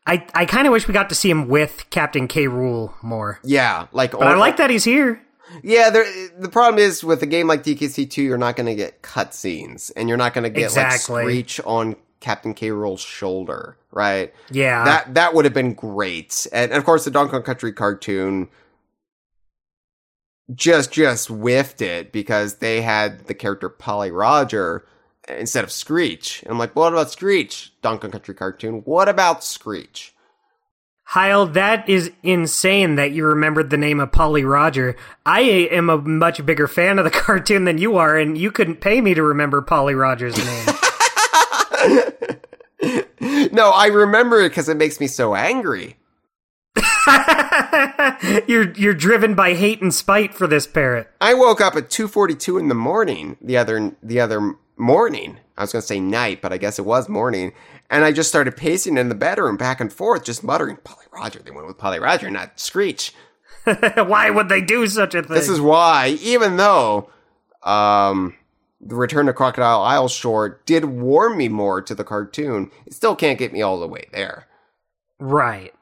I, 0.06 0.26
I 0.34 0.44
kind 0.44 0.66
of 0.66 0.72
wish 0.72 0.86
we 0.86 0.92
got 0.94 1.08
to 1.08 1.14
see 1.14 1.30
him 1.30 1.48
with 1.48 1.86
Captain 1.90 2.28
K. 2.28 2.44
Rool 2.44 2.92
more. 3.02 3.40
Yeah, 3.42 3.86
like 3.92 4.12
But 4.12 4.28
I 4.28 4.36
like 4.36 4.58
that 4.58 4.70
he's 4.70 4.84
here. 4.84 5.23
Yeah, 5.62 5.90
there, 5.90 6.04
the 6.38 6.48
problem 6.48 6.78
is 6.82 7.04
with 7.04 7.22
a 7.22 7.26
game 7.26 7.46
like 7.46 7.62
DKC 7.62 8.10
2, 8.10 8.22
you're 8.22 8.38
not 8.38 8.56
going 8.56 8.66
to 8.66 8.74
get 8.74 9.02
cutscenes, 9.02 9.92
and 9.96 10.08
you're 10.08 10.18
not 10.18 10.34
going 10.34 10.44
to 10.44 10.50
get 10.50 10.64
Exactly. 10.64 11.16
like 11.16 11.24
Screech 11.24 11.60
on 11.64 11.96
Captain 12.20 12.54
K. 12.54 12.70
Rool's 12.70 13.00
shoulder, 13.02 13.76
right? 13.90 14.32
Yeah. 14.50 14.84
that 14.84 15.14
that 15.14 15.34
would 15.34 15.44
have 15.44 15.52
been 15.54 15.74
great, 15.74 16.46
and, 16.52 16.70
and 16.72 16.78
of 16.78 16.84
course 16.84 17.04
the 17.04 17.10
Donkey 17.10 17.32
Kong 17.32 17.42
Country 17.42 17.72
cartoon 17.72 18.48
just 20.54 20.92
just 20.92 21.28
whiffed 21.28 21.80
it 21.82 22.12
because 22.12 22.56
they 22.56 22.80
had 22.82 23.26
the 23.26 23.34
character 23.34 23.68
Polly 23.68 24.10
Roger 24.10 24.86
instead 25.28 25.64
of 25.64 25.70
Screech. 25.72 26.42
And 26.42 26.52
I'm 26.52 26.58
like, 26.58 26.74
what 26.76 26.92
about 26.92 27.10
Screech? 27.10 27.72
Donkey 27.82 28.02
Kong 28.02 28.10
Country 28.12 28.34
cartoon. 28.34 28.82
What 28.84 29.08
about 29.08 29.42
Screech? 29.44 30.13
Heil, 31.04 31.46
that 31.48 31.88
is 31.88 32.10
insane 32.22 32.94
that 32.96 33.12
you 33.12 33.26
remembered 33.26 33.70
the 33.70 33.76
name 33.76 34.00
of 34.00 34.10
Polly 34.10 34.42
Roger. 34.42 34.96
I 35.24 35.40
am 35.42 35.90
a 35.90 35.98
much 35.98 36.44
bigger 36.44 36.66
fan 36.66 36.98
of 36.98 37.04
the 37.04 37.10
cartoon 37.12 37.64
than 37.64 37.78
you 37.78 37.96
are, 37.96 38.16
and 38.16 38.36
you 38.36 38.50
couldn't 38.50 38.80
pay 38.80 39.00
me 39.00 39.14
to 39.14 39.22
remember 39.22 39.60
Polly 39.62 39.94
Roger's 39.94 40.36
name. 40.36 40.66
no, 43.52 43.70
I 43.70 43.86
remember 43.92 44.40
it 44.40 44.48
because 44.48 44.68
it 44.68 44.76
makes 44.76 44.98
me 44.98 45.06
so 45.06 45.34
angry. 45.34 45.96
you're 48.48 48.72
you're 48.72 48.94
driven 48.94 49.34
by 49.34 49.54
hate 49.54 49.80
and 49.80 49.94
spite 49.94 50.34
for 50.34 50.46
this 50.46 50.66
parrot. 50.66 51.08
I 51.20 51.34
woke 51.34 51.60
up 51.60 51.76
at 51.76 51.88
2:42 51.88 52.58
in 52.58 52.68
the 52.68 52.74
morning 52.74 53.36
the 53.40 53.56
other 53.56 53.94
the 54.02 54.20
other 54.20 54.56
morning. 54.76 55.38
I 55.56 55.62
was 55.62 55.72
going 55.72 55.82
to 55.82 55.86
say 55.86 56.00
night, 56.00 56.42
but 56.42 56.52
I 56.52 56.58
guess 56.58 56.80
it 56.80 56.84
was 56.84 57.08
morning. 57.08 57.52
And 57.94 58.04
I 58.04 58.10
just 58.10 58.28
started 58.28 58.56
pacing 58.56 58.98
in 58.98 59.08
the 59.08 59.14
bedroom 59.14 59.56
back 59.56 59.80
and 59.80 59.92
forth, 59.92 60.24
just 60.24 60.42
muttering, 60.42 60.78
Polly 60.82 61.06
Roger. 61.12 61.38
They 61.38 61.52
went 61.52 61.68
with 61.68 61.78
Polly 61.78 62.00
Roger, 62.00 62.28
not 62.28 62.58
Screech. 62.58 63.14
Why 63.94 64.30
would 64.30 64.48
they 64.48 64.60
do 64.60 64.88
such 64.88 65.14
a 65.14 65.22
thing? 65.22 65.32
This 65.32 65.48
is 65.48 65.60
why, 65.60 66.18
even 66.20 66.56
though 66.56 67.08
um, 67.62 68.34
the 68.80 68.96
Return 68.96 69.26
to 69.26 69.32
Crocodile 69.32 69.80
Isle 69.82 70.08
short 70.08 70.66
did 70.66 70.84
warm 70.84 71.38
me 71.38 71.48
more 71.48 71.80
to 71.82 71.94
the 71.94 72.02
cartoon, 72.02 72.72
it 72.84 72.94
still 72.94 73.14
can't 73.14 73.38
get 73.38 73.52
me 73.52 73.62
all 73.62 73.78
the 73.78 73.86
way 73.86 74.06
there. 74.12 74.48
right. 75.20 75.72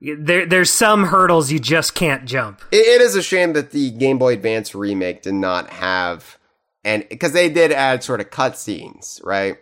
There, 0.00 0.44
there's 0.44 0.70
some 0.70 1.04
hurdles 1.04 1.50
you 1.50 1.58
just 1.58 1.94
can't 1.94 2.26
jump. 2.26 2.60
It, 2.70 2.84
it 2.84 3.00
is 3.00 3.14
a 3.14 3.22
shame 3.22 3.54
that 3.54 3.70
the 3.70 3.90
Game 3.92 4.18
Boy 4.18 4.34
Advance 4.34 4.74
remake 4.74 5.22
did 5.22 5.32
not 5.34 5.70
have, 5.70 6.36
and 6.84 7.06
because 7.08 7.32
they 7.32 7.48
did 7.48 7.72
add 7.72 8.02
sort 8.02 8.20
of 8.20 8.28
cutscenes, 8.28 9.24
right? 9.24 9.56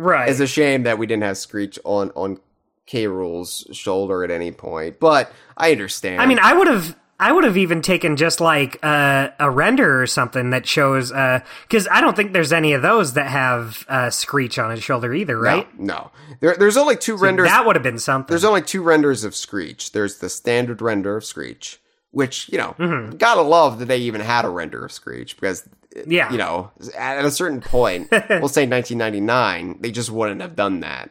Right. 0.00 0.28
It's 0.28 0.40
a 0.40 0.46
shame 0.46 0.84
that 0.84 0.98
we 0.98 1.06
didn't 1.06 1.22
have 1.24 1.36
Screech 1.38 1.78
on 1.84 2.10
on 2.14 2.38
K. 2.86 3.06
Rool's 3.06 3.66
shoulder 3.72 4.24
at 4.24 4.30
any 4.30 4.50
point, 4.52 4.98
but 4.98 5.32
I 5.56 5.72
understand. 5.72 6.20
I 6.20 6.26
mean, 6.26 6.38
I 6.40 6.52
would 6.54 6.66
have, 6.66 6.96
I 7.20 7.30
would 7.30 7.44
have 7.44 7.56
even 7.56 7.82
taken 7.82 8.16
just 8.16 8.40
like 8.40 8.78
uh, 8.82 9.28
a 9.38 9.48
render 9.50 10.02
or 10.02 10.06
something 10.08 10.50
that 10.50 10.66
shows, 10.66 11.10
because 11.12 11.86
I 11.88 12.00
don't 12.00 12.16
think 12.16 12.32
there's 12.32 12.52
any 12.52 12.72
of 12.72 12.82
those 12.82 13.12
that 13.12 13.28
have 13.28 13.84
uh, 13.88 14.10
Screech 14.10 14.58
on 14.58 14.70
his 14.72 14.82
shoulder 14.82 15.14
either, 15.14 15.38
right? 15.38 15.68
No, 15.78 16.10
there, 16.40 16.56
there's 16.56 16.76
only 16.76 16.96
two 16.96 17.16
renders. 17.16 17.46
That 17.48 17.64
would 17.66 17.76
have 17.76 17.82
been 17.84 17.98
something. 17.98 18.32
there's 18.32 18.44
only 18.44 18.62
two 18.62 18.82
renders 18.82 19.22
of 19.22 19.36
Screech. 19.36 19.92
There's 19.92 20.18
the 20.18 20.28
standard 20.28 20.80
render 20.82 21.16
of 21.18 21.24
Screech, 21.24 21.78
which 22.10 22.48
you 22.48 22.58
know, 22.58 22.74
Mm-hmm. 22.78 23.18
gotta 23.18 23.42
love 23.42 23.78
that 23.78 23.84
they 23.86 23.98
even 23.98 24.20
had 24.22 24.44
a 24.44 24.48
render 24.50 24.84
of 24.84 24.90
Screech 24.90 25.36
because 25.36 25.68
Yeah. 26.06 26.30
you 26.30 26.38
know, 26.38 26.70
at 26.96 27.24
a 27.24 27.30
certain 27.30 27.60
point, 27.60 28.08
we'll 28.12 28.48
say 28.48 28.66
1999, 28.66 29.78
they 29.80 29.90
just 29.90 30.10
wouldn't 30.10 30.40
have 30.40 30.54
done 30.56 30.80
that. 30.80 31.10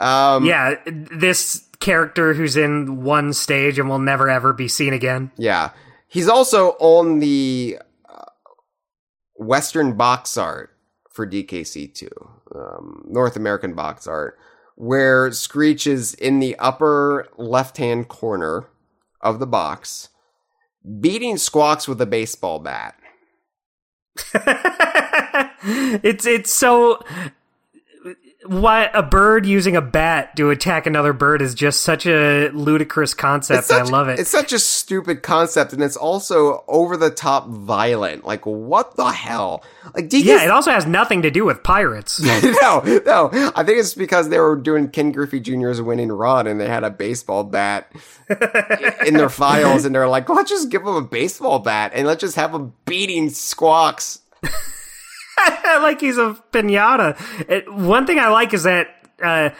Um, 0.00 0.44
yeah, 0.44 0.76
this 0.86 1.68
character 1.80 2.34
who's 2.34 2.56
in 2.56 3.02
one 3.02 3.32
stage 3.32 3.78
and 3.78 3.88
will 3.88 3.98
never 3.98 4.28
ever 4.28 4.52
be 4.52 4.68
seen 4.68 4.92
again. 4.92 5.30
Yeah. 5.36 5.70
He's 6.08 6.28
also 6.28 6.70
on 6.80 7.18
the 7.18 7.78
uh, 8.08 8.24
Western 9.36 9.96
box 9.96 10.36
art 10.36 10.70
for 11.10 11.26
DKC2, 11.26 12.08
um, 12.54 13.04
North 13.08 13.36
American 13.36 13.74
box 13.74 14.06
art, 14.06 14.38
where 14.76 15.30
Screech 15.32 15.86
is 15.86 16.14
in 16.14 16.38
the 16.38 16.56
upper 16.58 17.28
left 17.36 17.76
hand 17.76 18.08
corner 18.08 18.68
of 19.20 19.38
the 19.38 19.46
box, 19.46 20.08
beating 21.00 21.36
Squawks 21.36 21.86
with 21.86 22.00
a 22.00 22.06
baseball 22.06 22.58
bat. 22.60 22.97
it's 26.02 26.26
it's 26.26 26.52
so 26.52 27.02
why 28.46 28.88
a 28.94 29.02
bird 29.02 29.46
using 29.46 29.74
a 29.74 29.80
bat 29.80 30.36
to 30.36 30.50
attack 30.50 30.86
another 30.86 31.12
bird 31.12 31.42
is 31.42 31.54
just 31.54 31.82
such 31.82 32.06
a 32.06 32.50
ludicrous 32.50 33.12
concept. 33.12 33.64
such, 33.64 33.80
I 33.80 33.90
love 33.90 34.08
it. 34.08 34.20
It's 34.20 34.30
such 34.30 34.52
a 34.52 34.60
stupid 34.60 35.22
concept, 35.24 35.72
and 35.72 35.82
it's 35.82 35.96
also 35.96 36.64
over 36.68 36.96
the 36.96 37.10
top 37.10 37.48
violent. 37.48 38.24
Like, 38.24 38.46
what 38.46 38.94
the 38.94 39.10
hell? 39.10 39.64
Like, 39.92 40.12
yeah, 40.12 40.44
it 40.44 40.50
also 40.50 40.70
has 40.70 40.86
nothing 40.86 41.22
to 41.22 41.32
do 41.32 41.44
with 41.44 41.64
pirates. 41.64 42.20
no, 42.62 43.00
no. 43.04 43.30
I 43.56 43.64
think 43.64 43.80
it's 43.80 43.94
because 43.94 44.28
they 44.28 44.38
were 44.38 44.54
doing 44.54 44.88
Ken 44.88 45.10
Griffey 45.10 45.40
Jr.'s 45.40 45.82
winning 45.82 46.12
run, 46.12 46.46
and 46.46 46.60
they 46.60 46.68
had 46.68 46.84
a 46.84 46.90
baseball 46.90 47.42
bat 47.42 47.90
in 49.06 49.14
their 49.14 49.30
files, 49.30 49.84
and 49.84 49.92
they're 49.92 50.08
like, 50.08 50.28
let's 50.28 50.50
just 50.50 50.70
give 50.70 50.84
them 50.84 50.94
a 50.94 51.02
baseball 51.02 51.58
bat, 51.58 51.90
and 51.92 52.06
let's 52.06 52.20
just 52.20 52.36
have 52.36 52.52
them 52.52 52.72
beating 52.84 53.30
squawks. 53.30 54.20
like 55.82 56.00
he's 56.00 56.18
a 56.18 56.36
pinata. 56.52 57.16
It, 57.48 57.72
one 57.72 58.06
thing 58.06 58.18
I 58.18 58.28
like 58.28 58.54
is 58.54 58.64
that 58.64 58.88
uh, 59.22 59.50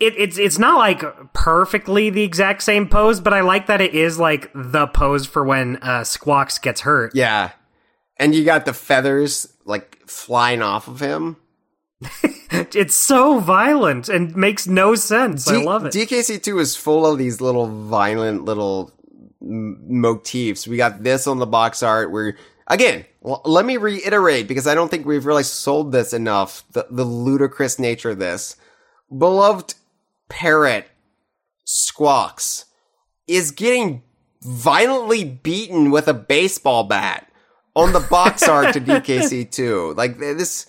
it, 0.00 0.14
it's 0.16 0.38
it's 0.38 0.58
not 0.58 0.78
like 0.78 1.02
perfectly 1.32 2.10
the 2.10 2.22
exact 2.22 2.62
same 2.62 2.88
pose, 2.88 3.20
but 3.20 3.32
I 3.32 3.40
like 3.40 3.66
that 3.66 3.80
it 3.80 3.94
is 3.94 4.18
like 4.18 4.50
the 4.54 4.86
pose 4.86 5.26
for 5.26 5.44
when 5.44 5.76
uh, 5.82 6.04
Squawks 6.04 6.58
gets 6.58 6.82
hurt. 6.82 7.14
Yeah, 7.14 7.50
and 8.16 8.34
you 8.34 8.44
got 8.44 8.64
the 8.64 8.72
feathers 8.72 9.52
like 9.64 9.98
flying 10.06 10.62
off 10.62 10.88
of 10.88 11.00
him. 11.00 11.36
it's 12.22 12.94
so 12.94 13.40
violent 13.40 14.08
and 14.08 14.34
makes 14.36 14.66
no 14.68 14.94
sense. 14.94 15.44
D- 15.44 15.56
I 15.56 15.62
love 15.62 15.84
it. 15.84 15.92
DKC2 15.92 16.60
is 16.60 16.76
full 16.76 17.04
of 17.04 17.18
these 17.18 17.40
little 17.40 17.66
violent 17.66 18.44
little 18.44 18.92
m- 19.42 19.78
motifs. 20.00 20.68
We 20.68 20.76
got 20.76 21.02
this 21.02 21.26
on 21.26 21.38
the 21.38 21.46
box 21.46 21.82
art 21.82 22.12
where 22.12 22.36
again, 22.68 23.04
well, 23.28 23.42
let 23.44 23.66
me 23.66 23.76
reiterate 23.76 24.48
because 24.48 24.66
I 24.66 24.74
don't 24.74 24.90
think 24.90 25.04
we've 25.04 25.26
really 25.26 25.42
sold 25.42 25.92
this 25.92 26.14
enough. 26.14 26.64
The, 26.72 26.86
the 26.90 27.04
ludicrous 27.04 27.78
nature 27.78 28.08
of 28.08 28.18
this. 28.18 28.56
Beloved 29.14 29.74
parrot 30.30 30.88
Squawks 31.62 32.64
is 33.26 33.50
getting 33.50 34.02
violently 34.40 35.24
beaten 35.24 35.90
with 35.90 36.08
a 36.08 36.14
baseball 36.14 36.84
bat 36.84 37.30
on 37.76 37.92
the 37.92 38.00
box 38.00 38.48
art 38.48 38.72
to 38.72 38.80
DKC2. 38.80 39.94
Like 39.94 40.18
this. 40.18 40.64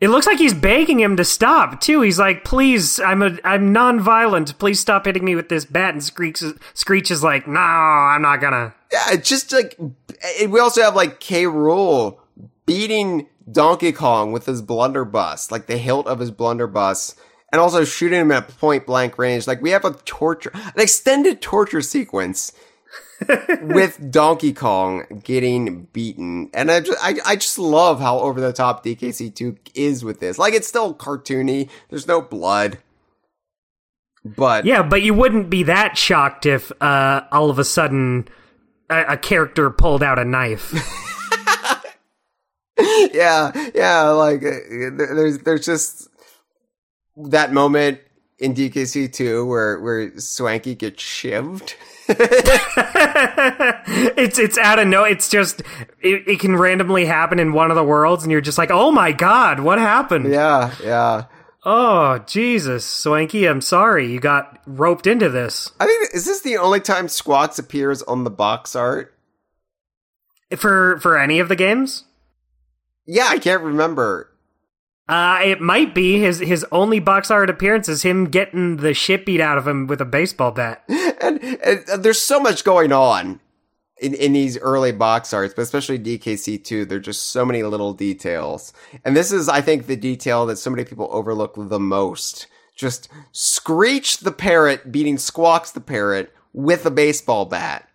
It 0.00 0.08
looks 0.08 0.26
like 0.26 0.38
he's 0.38 0.52
begging 0.52 0.98
him 0.98 1.16
to 1.16 1.24
stop 1.24 1.80
too. 1.80 2.00
He's 2.00 2.18
like, 2.18 2.42
"Please, 2.42 2.98
I'm 2.98 3.22
a, 3.22 3.38
I'm 3.44 3.72
non-violent. 3.72 4.58
Please 4.58 4.80
stop 4.80 5.06
hitting 5.06 5.24
me 5.24 5.36
with 5.36 5.48
this 5.48 5.64
bat." 5.64 5.94
And 5.94 6.02
Screech, 6.02 6.42
Screech 6.74 7.12
is 7.12 7.22
like, 7.22 7.46
"No, 7.46 7.60
I'm 7.60 8.22
not 8.22 8.40
gonna." 8.40 8.74
Yeah, 8.92 9.16
just 9.16 9.52
like 9.52 9.78
we 10.48 10.60
also 10.60 10.82
have 10.82 10.94
like 10.94 11.20
K. 11.20 11.44
Rool 11.44 12.18
beating 12.66 13.28
Donkey 13.50 13.92
Kong 13.92 14.32
with 14.32 14.46
his 14.46 14.62
blunderbuss, 14.62 15.50
like 15.50 15.66
the 15.66 15.78
hilt 15.78 16.06
of 16.06 16.18
his 16.18 16.30
blunderbuss, 16.30 17.16
and 17.52 17.60
also 17.60 17.84
shooting 17.84 18.20
him 18.20 18.32
at 18.32 18.48
point 18.58 18.86
blank 18.86 19.18
range. 19.18 19.46
Like 19.46 19.62
we 19.62 19.70
have 19.70 19.84
a 19.84 19.92
torture, 20.04 20.50
an 20.54 20.80
extended 20.80 21.40
torture 21.40 21.80
sequence 21.80 22.52
with 23.62 24.10
Donkey 24.10 24.52
Kong 24.52 25.22
getting 25.24 25.84
beaten, 25.92 26.50
and 26.52 26.70
I 26.70 26.80
just, 26.80 26.98
I, 27.02 27.16
I 27.24 27.36
just 27.36 27.58
love 27.58 28.00
how 28.00 28.18
over 28.18 28.40
the 28.40 28.52
top 28.52 28.84
DKC 28.84 29.34
two 29.34 29.56
is 29.74 30.04
with 30.04 30.20
this. 30.20 30.38
Like 30.38 30.54
it's 30.54 30.68
still 30.68 30.94
cartoony. 30.94 31.68
There's 31.88 32.06
no 32.06 32.20
blood. 32.20 32.78
But 34.24 34.64
yeah, 34.64 34.82
but 34.82 35.02
you 35.02 35.14
wouldn't 35.14 35.48
be 35.50 35.62
that 35.64 35.96
shocked 35.96 36.46
if 36.46 36.72
uh, 36.80 37.22
all 37.30 37.48
of 37.48 37.60
a 37.60 37.64
sudden 37.64 38.26
a, 38.90 39.04
a 39.12 39.16
character 39.16 39.70
pulled 39.70 40.02
out 40.02 40.18
a 40.18 40.24
knife. 40.24 40.72
yeah, 43.12 43.70
yeah, 43.74 44.02
like 44.10 44.42
uh, 44.42 44.58
there's 44.96 45.38
there's 45.38 45.64
just 45.64 46.08
that 47.16 47.52
moment 47.52 48.00
in 48.38 48.54
DKC 48.54 49.12
two 49.12 49.46
where 49.46 49.80
where 49.80 50.18
Swanky 50.18 50.74
gets 50.74 51.02
shivved. 51.02 51.74
it's 54.16 54.38
it's 54.38 54.58
out 54.58 54.78
of 54.78 54.86
no. 54.86 55.04
It's 55.04 55.28
just 55.28 55.60
it, 56.00 56.28
it 56.28 56.38
can 56.40 56.56
randomly 56.56 57.04
happen 57.06 57.38
in 57.38 57.52
one 57.52 57.70
of 57.70 57.76
the 57.76 57.84
worlds, 57.84 58.22
and 58.22 58.30
you're 58.30 58.40
just 58.40 58.58
like, 58.58 58.70
oh 58.70 58.92
my 58.92 59.12
god, 59.12 59.60
what 59.60 59.78
happened? 59.78 60.30
Yeah, 60.30 60.74
yeah. 60.82 61.24
Oh 61.68 62.18
Jesus, 62.18 62.86
Swanky, 62.86 63.46
I'm 63.48 63.60
sorry 63.60 64.12
you 64.12 64.20
got 64.20 64.60
roped 64.66 65.08
into 65.08 65.28
this. 65.28 65.72
I 65.80 65.86
think 65.86 66.14
is 66.14 66.24
this 66.24 66.40
the 66.40 66.58
only 66.58 66.78
time 66.78 67.08
Squawks 67.08 67.58
appears 67.58 68.04
on 68.04 68.22
the 68.22 68.30
box 68.30 68.76
art 68.76 69.12
for 70.56 71.00
for 71.00 71.18
any 71.18 71.40
of 71.40 71.48
the 71.48 71.56
games? 71.56 72.04
Yeah, 73.04 73.26
I 73.28 73.40
can't 73.40 73.64
remember. 73.64 74.30
Uh, 75.08 75.40
it 75.44 75.60
might 75.60 75.92
be 75.92 76.20
his 76.20 76.38
his 76.38 76.64
only 76.70 77.00
box 77.00 77.32
art 77.32 77.50
appearance 77.50 77.88
is 77.88 78.04
him 78.04 78.26
getting 78.26 78.76
the 78.76 78.94
shit 78.94 79.26
beat 79.26 79.40
out 79.40 79.58
of 79.58 79.66
him 79.66 79.88
with 79.88 80.00
a 80.00 80.06
baseball 80.06 80.52
bat. 80.52 80.84
And, 81.18 81.42
and 81.42 82.04
there's 82.04 82.20
so 82.20 82.38
much 82.38 82.62
going 82.62 82.92
on 82.92 83.40
in, 83.98 84.14
in 84.14 84.32
these 84.32 84.58
early 84.58 84.92
box 84.92 85.32
arts, 85.32 85.54
but 85.54 85.62
especially 85.62 85.98
DKC 85.98 86.62
two. 86.62 86.84
There're 86.84 86.98
just 86.98 87.28
so 87.28 87.44
many 87.44 87.62
little 87.62 87.92
details, 87.92 88.72
and 89.04 89.16
this 89.16 89.32
is, 89.32 89.48
I 89.48 89.60
think, 89.60 89.86
the 89.86 89.96
detail 89.96 90.46
that 90.46 90.56
so 90.56 90.70
many 90.70 90.84
people 90.84 91.08
overlook 91.10 91.54
the 91.56 91.80
most. 91.80 92.46
Just 92.74 93.08
Screech 93.32 94.18
the 94.18 94.32
parrot 94.32 94.92
beating 94.92 95.16
Squawks 95.16 95.72
the 95.72 95.80
parrot 95.80 96.34
with 96.52 96.84
a 96.84 96.90
baseball 96.90 97.46
bat. 97.46 97.88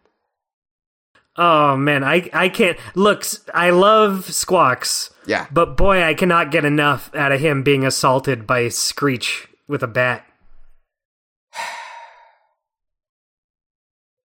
Oh 1.37 1.77
man, 1.77 2.03
I 2.03 2.29
I 2.33 2.49
can't 2.49 2.77
look. 2.95 3.25
I 3.53 3.69
love 3.69 4.25
Squawks. 4.31 5.11
Yeah, 5.25 5.47
but 5.51 5.77
boy, 5.77 6.03
I 6.03 6.13
cannot 6.13 6.51
get 6.51 6.65
enough 6.65 7.13
out 7.15 7.31
of 7.31 7.39
him 7.39 7.63
being 7.63 7.85
assaulted 7.85 8.45
by 8.45 8.67
Screech 8.69 9.47
with 9.67 9.83
a 9.83 9.87
bat. 9.87 10.25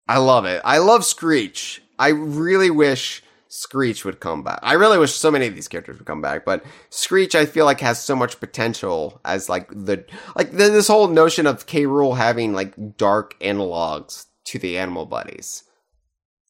I 0.08 0.18
love 0.18 0.44
it. 0.44 0.62
I 0.64 0.78
love 0.78 1.04
Screech. 1.04 1.82
I 1.98 2.08
really 2.08 2.70
wish 2.70 3.22
Screech 3.48 4.04
would 4.04 4.20
come 4.20 4.42
back. 4.42 4.60
I 4.62 4.74
really 4.74 4.98
wish 4.98 5.14
so 5.14 5.30
many 5.30 5.46
of 5.46 5.54
these 5.54 5.68
characters 5.68 5.98
would 5.98 6.06
come 6.06 6.20
back, 6.20 6.44
but 6.44 6.64
Screech 6.90 7.34
I 7.34 7.46
feel 7.46 7.64
like 7.64 7.80
has 7.80 8.02
so 8.02 8.14
much 8.14 8.38
potential 8.38 9.20
as 9.24 9.48
like 9.48 9.68
the 9.70 10.04
like 10.34 10.52
the, 10.52 10.68
this 10.68 10.88
whole 10.88 11.08
notion 11.08 11.46
of 11.46 11.66
K. 11.66 11.84
Rool 11.84 12.16
having 12.16 12.52
like 12.52 12.96
dark 12.96 13.38
analogs 13.40 14.26
to 14.46 14.58
the 14.58 14.78
animal 14.78 15.06
buddies. 15.06 15.64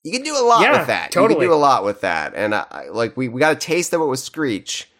You 0.02 0.12
can 0.12 0.22
do 0.22 0.36
a 0.36 0.44
lot 0.44 0.62
yeah, 0.62 0.78
with 0.78 0.86
that. 0.88 1.10
Totally. 1.10 1.34
You 1.34 1.40
can 1.40 1.48
do 1.48 1.54
a 1.54 1.56
lot 1.58 1.84
with 1.84 2.00
that, 2.02 2.34
and 2.34 2.54
I, 2.54 2.86
like 2.90 3.16
we 3.16 3.28
we 3.28 3.40
got 3.40 3.52
a 3.52 3.58
taste 3.58 3.92
of 3.92 4.00
it 4.00 4.06
with 4.06 4.20
Screech. 4.20 4.90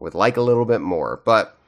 Would 0.00 0.14
like 0.14 0.38
a 0.38 0.42
little 0.42 0.64
bit 0.64 0.80
more, 0.80 1.20
but 1.26 1.59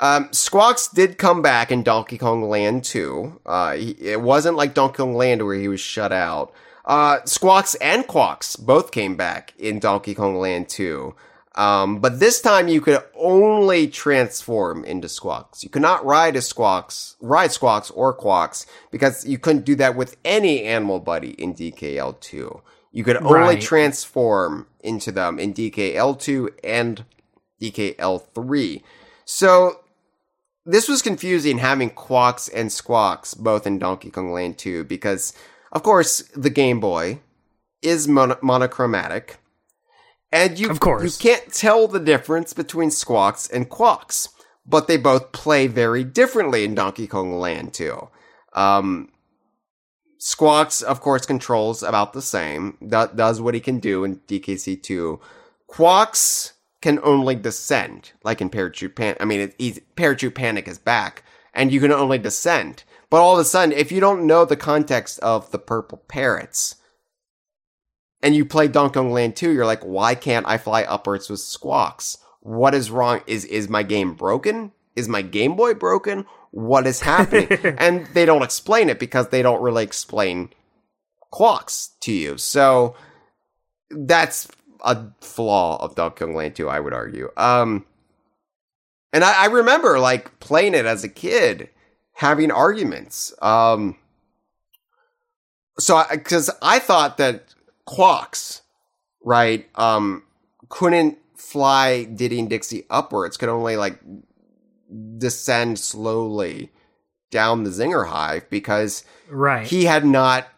um, 0.00 0.28
Squawks 0.32 0.88
did 0.88 1.18
come 1.18 1.42
back 1.42 1.70
in 1.70 1.82
Donkey 1.82 2.18
Kong 2.18 2.42
Land 2.48 2.84
2. 2.84 3.40
Uh, 3.46 3.72
he, 3.74 3.90
it 4.00 4.20
wasn't 4.20 4.56
like 4.56 4.74
Donkey 4.74 4.96
Kong 4.96 5.14
Land 5.14 5.44
where 5.44 5.54
he 5.56 5.68
was 5.68 5.80
shut 5.80 6.10
out. 6.12 6.52
Uh, 6.84 7.18
Squawks 7.24 7.74
and 7.76 8.06
Quawks 8.06 8.56
both 8.56 8.90
came 8.90 9.14
back 9.16 9.54
in 9.58 9.78
Donkey 9.78 10.14
Kong 10.14 10.36
Land 10.36 10.68
2. 10.68 11.14
Um, 11.56 11.98
but 11.98 12.20
this 12.20 12.40
time 12.40 12.68
you 12.68 12.80
could 12.80 13.02
only 13.16 13.88
transform 13.88 14.84
into 14.84 15.08
Squawks. 15.08 15.62
You 15.62 15.68
could 15.68 15.82
not 15.82 16.04
ride 16.04 16.36
a 16.36 16.40
Squawks, 16.40 17.16
ride 17.20 17.52
Squawks 17.52 17.90
or 17.90 18.14
Quawks 18.14 18.66
because 18.90 19.26
you 19.26 19.36
couldn't 19.36 19.64
do 19.64 19.74
that 19.74 19.96
with 19.96 20.16
any 20.24 20.62
animal 20.64 21.00
buddy 21.00 21.30
in 21.32 21.54
DKL2. 21.54 22.60
You 22.92 23.04
could 23.04 23.18
only 23.18 23.38
Right. 23.38 23.60
transform 23.60 24.66
into 24.80 25.12
them 25.12 25.38
in 25.38 25.52
DKL2 25.52 26.50
and 26.64 27.04
DKL3. 27.60 28.82
So 29.24 29.80
this 30.66 30.88
was 30.88 31.02
confusing 31.02 31.58
having 31.58 31.90
Quawks 31.90 32.48
and 32.48 32.70
Squawks 32.70 33.34
both 33.34 33.66
in 33.66 33.78
Donkey 33.78 34.10
Kong 34.10 34.30
Land 34.32 34.58
2 34.58 34.84
because, 34.84 35.32
of 35.72 35.82
course, 35.82 36.22
the 36.36 36.50
Game 36.50 36.80
Boy 36.80 37.20
is 37.82 38.06
mon- 38.06 38.36
monochromatic. 38.42 39.38
And 40.32 40.58
you, 40.58 40.70
Of 40.70 40.78
course. 40.80 41.02
you 41.22 41.30
can't 41.30 41.52
tell 41.52 41.88
the 41.88 41.98
difference 41.98 42.52
between 42.52 42.90
Squawks 42.90 43.48
and 43.48 43.68
Quawks, 43.68 44.28
but 44.64 44.86
they 44.86 44.96
both 44.96 45.32
play 45.32 45.66
very 45.66 46.04
differently 46.04 46.62
in 46.64 46.74
Donkey 46.76 47.06
Kong 47.08 47.32
Land 47.38 47.72
2. 47.74 48.08
Um, 48.52 49.08
Squawks, 50.18 50.82
of 50.82 51.00
course, 51.00 51.24
controls 51.26 51.82
about 51.82 52.12
the 52.12 52.22
same, 52.22 52.76
do- 52.80 53.08
does 53.16 53.40
what 53.40 53.54
he 53.54 53.60
can 53.60 53.78
do 53.80 54.04
in 54.04 54.16
DKC 54.28 54.80
2. 54.80 55.18
Quawks 55.66 56.52
can 56.80 56.98
only 57.02 57.34
descend, 57.34 58.12
like 58.24 58.40
in 58.40 58.50
Parrot 58.50 58.76
Chute 58.76 58.96
Panic. 58.96 59.18
I 59.20 59.24
mean, 59.24 59.52
it, 59.58 59.96
Parrot 59.96 60.20
Chute 60.20 60.34
Panic 60.34 60.66
is 60.66 60.78
back, 60.78 61.22
and 61.52 61.72
you 61.72 61.80
can 61.80 61.92
only 61.92 62.18
descend. 62.18 62.84
But 63.10 63.20
all 63.20 63.34
of 63.34 63.40
a 63.40 63.44
sudden, 63.44 63.72
if 63.72 63.90
you 63.90 64.00
don't 64.00 64.26
know 64.26 64.44
the 64.44 64.56
context 64.56 65.18
of 65.20 65.50
the 65.50 65.58
purple 65.58 65.98
parrots, 66.08 66.76
and 68.22 68.34
you 68.34 68.44
play 68.44 68.68
Donkey 68.68 68.94
Kong 68.94 69.12
Land 69.12 69.36
2, 69.36 69.50
you're 69.50 69.66
like, 69.66 69.82
why 69.82 70.14
can't 70.14 70.46
I 70.46 70.58
fly 70.58 70.82
upwards 70.82 71.28
with 71.28 71.40
Squawks? 71.40 72.18
What 72.40 72.74
is 72.74 72.90
wrong? 72.90 73.20
Is 73.26 73.44
is 73.44 73.68
my 73.68 73.82
game 73.82 74.14
broken? 74.14 74.72
Is 74.96 75.08
my 75.08 75.22
Game 75.22 75.56
Boy 75.56 75.74
broken? 75.74 76.26
What 76.50 76.86
is 76.86 77.00
happening? 77.00 77.48
and 77.78 78.06
they 78.08 78.24
don't 78.24 78.42
explain 78.42 78.88
it 78.88 78.98
because 78.98 79.28
they 79.28 79.42
don't 79.42 79.62
really 79.62 79.84
explain 79.84 80.50
Quawks 81.30 81.90
to 82.00 82.12
you. 82.12 82.38
So 82.38 82.96
that's 83.90 84.48
a 84.84 85.06
flaw 85.20 85.82
of 85.82 85.94
Donkey 85.94 86.24
Kong 86.24 86.34
Land 86.34 86.56
2, 86.56 86.68
I 86.68 86.80
would 86.80 86.92
argue. 86.92 87.30
Um, 87.36 87.86
and 89.12 89.24
I, 89.24 89.44
I 89.44 89.46
remember 89.46 89.98
like 89.98 90.38
playing 90.40 90.74
it 90.74 90.86
as 90.86 91.04
a 91.04 91.08
kid, 91.08 91.68
having 92.12 92.50
arguments. 92.50 93.32
Um, 93.42 93.96
so 95.78 96.02
because 96.10 96.50
I, 96.62 96.76
I 96.76 96.78
thought 96.78 97.16
that 97.18 97.54
Quawks, 97.86 98.60
right, 99.24 99.68
um, 99.74 100.22
couldn't 100.68 101.18
fly 101.36 102.04
Diddy 102.04 102.38
and 102.40 102.50
Dixie 102.50 102.86
upwards, 102.90 103.36
could 103.36 103.48
only 103.48 103.76
like 103.76 103.98
descend 105.18 105.78
slowly 105.78 106.70
down 107.30 107.64
the 107.64 107.70
Zinger 107.70 108.08
Hive 108.08 108.48
because 108.50 109.04
Right. 109.28 109.66
he 109.66 109.84
had 109.84 110.04
not 110.04 110.48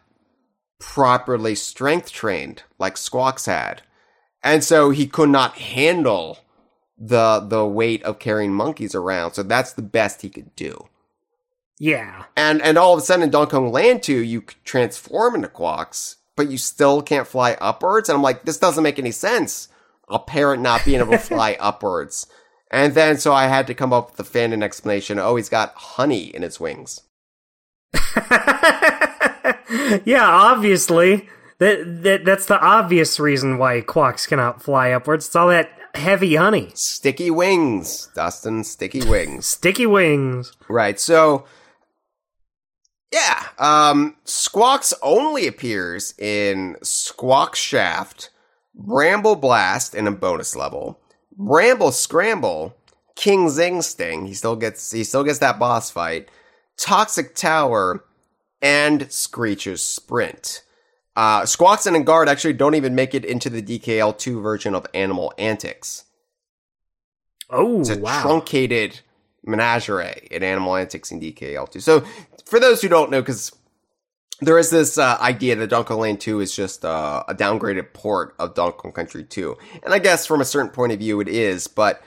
properly 0.79 1.55
strength 1.55 2.11
trained 2.11 2.63
like 2.79 2.97
Squawks 2.97 3.45
had. 3.45 3.81
And 4.43 4.63
so 4.63 4.89
he 4.89 5.07
could 5.07 5.29
not 5.29 5.57
handle 5.57 6.39
the 6.97 7.39
the 7.39 7.65
weight 7.65 8.03
of 8.03 8.19
carrying 8.19 8.53
monkeys 8.53 8.93
around. 8.95 9.33
So 9.33 9.43
that's 9.43 9.73
the 9.73 9.81
best 9.81 10.21
he 10.21 10.29
could 10.29 10.55
do. 10.55 10.87
yeah. 11.79 12.25
And 12.35 12.61
and 12.61 12.77
all 12.77 12.93
of 12.93 12.99
a 12.99 13.01
sudden 13.01 13.23
in 13.23 13.29
Donkey 13.31 13.51
Kong 13.51 13.71
Land 13.71 14.03
2, 14.03 14.13
you 14.19 14.43
transform 14.63 15.35
into 15.35 15.47
Quawks, 15.47 16.17
but 16.35 16.49
you 16.49 16.57
still 16.57 17.01
can't 17.01 17.27
fly 17.27 17.57
upwards. 17.61 18.09
And 18.09 18.15
I'm 18.17 18.21
like, 18.23 18.45
this 18.45 18.57
doesn't 18.57 18.83
make 18.83 18.99
any 18.99 19.11
sense. 19.11 19.69
A 20.09 20.19
parent 20.19 20.61
not 20.61 20.85
being 20.85 20.99
able 20.99 21.11
to 21.13 21.17
fly 21.33 21.57
upwards. 21.59 22.27
And 22.71 22.93
then 22.95 23.17
so 23.17 23.33
I 23.33 23.47
had 23.47 23.67
to 23.67 23.73
come 23.73 23.93
up 23.93 24.07
with 24.09 24.17
the 24.17 24.23
fan 24.23 24.61
explanation. 24.63 25.19
Oh, 25.19 25.35
he's 25.35 25.49
got 25.49 25.73
honey 25.75 26.25
in 26.35 26.41
his 26.41 26.59
wings. 26.59 27.01
yeah, 30.05 30.25
obviously. 30.27 31.27
That, 31.63 32.03
that 32.03 32.25
that's 32.25 32.45
the 32.47 32.59
obvious 32.59 33.21
reason 33.21 33.57
why 33.57 33.79
Quawks 33.79 34.27
cannot 34.27 34.61
fly 34.61 34.91
upwards. 34.91 35.27
It's 35.27 35.35
all 35.37 35.47
that 35.47 35.71
heavy 35.95 36.35
honey. 36.35 36.71
Sticky 36.73 37.31
wings, 37.31 38.09
Dustin, 38.13 38.65
sticky 38.65 39.05
wings. 39.07 39.47
Sticky 39.55 39.85
wings. 39.85 40.51
Right. 40.67 40.99
So 40.99 41.45
yeah, 43.13 43.47
um 43.57 44.17
Squawks 44.25 44.93
only 45.01 45.47
appears 45.47 46.13
in 46.17 46.75
Squawk 46.83 47.55
Shaft, 47.55 48.29
Bramble 48.75 49.37
Blast 49.37 49.95
in 49.95 50.05
a 50.05 50.11
bonus 50.11 50.57
level, 50.57 50.99
Bramble 51.31 51.93
Scramble, 51.93 52.75
King 53.15 53.49
Zing 53.49 53.81
Sting, 53.81 54.25
he 54.25 54.33
still 54.33 54.57
gets 54.57 54.91
he 54.91 55.05
still 55.05 55.23
gets 55.23 55.39
that 55.39 55.59
boss 55.59 55.89
fight, 55.89 56.27
Toxic 56.75 57.35
Tower, 57.35 58.03
and 58.61 59.09
Screech's 59.09 59.81
Sprint. 59.81 60.62
Uh, 61.15 61.45
Squawks 61.45 61.85
Enguarde 61.85 62.27
actually 62.27 62.53
don't 62.53 62.75
even 62.75 62.95
make 62.95 63.13
it 63.13 63.23
into 63.25 63.49
the 63.49 63.61
DKL2 63.61 64.41
version 64.41 64.73
of 64.73 64.85
Animal 64.93 65.33
Antics. 65.37 66.05
Oh, 67.49 67.81
It's 67.81 67.89
a 67.89 67.99
wow. 67.99 68.21
truncated 68.21 69.01
menagerie 69.43 70.27
in 70.31 70.43
Animal 70.43 70.75
Antics 70.75 71.11
in 71.11 71.19
DKL2. 71.19 71.81
So, 71.81 72.03
for 72.45 72.59
those 72.59 72.81
who 72.81 72.87
don't 72.89 73.11
know, 73.11 73.21
because 73.21 73.51
there 74.41 74.57
is 74.57 74.69
this 74.69 74.97
uh, 74.97 75.17
idea 75.19 75.55
that 75.55 75.69
Donkey 75.69 75.93
Land 75.93 76.19
2 76.19 76.39
is 76.39 76.55
just 76.55 76.83
uh, 76.83 77.23
a 77.27 77.35
downgraded 77.35 77.93
port 77.93 78.35
of 78.39 78.55
Donkey 78.55 78.77
Kong 78.79 78.91
Country 78.91 79.23
2. 79.23 79.55
And 79.83 79.93
I 79.93 79.99
guess 79.99 80.25
from 80.25 80.41
a 80.41 80.45
certain 80.45 80.71
point 80.71 80.91
of 80.91 80.99
view 80.99 81.19
it 81.19 81.27
is, 81.27 81.67
but 81.67 82.01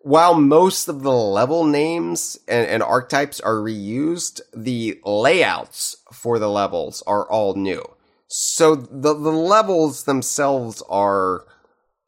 while 0.00 0.34
most 0.34 0.88
of 0.88 1.02
the 1.02 1.12
level 1.12 1.64
names 1.64 2.38
and, 2.48 2.66
and 2.66 2.82
archetypes 2.82 3.40
are 3.40 3.54
reused, 3.54 4.40
the 4.54 5.00
layouts 5.04 5.96
for 6.12 6.38
the 6.38 6.48
levels 6.48 7.02
are 7.06 7.28
all 7.28 7.54
new. 7.54 7.84
So 8.34 8.74
the, 8.74 9.12
the 9.12 9.30
levels 9.30 10.04
themselves 10.04 10.82
are 10.88 11.44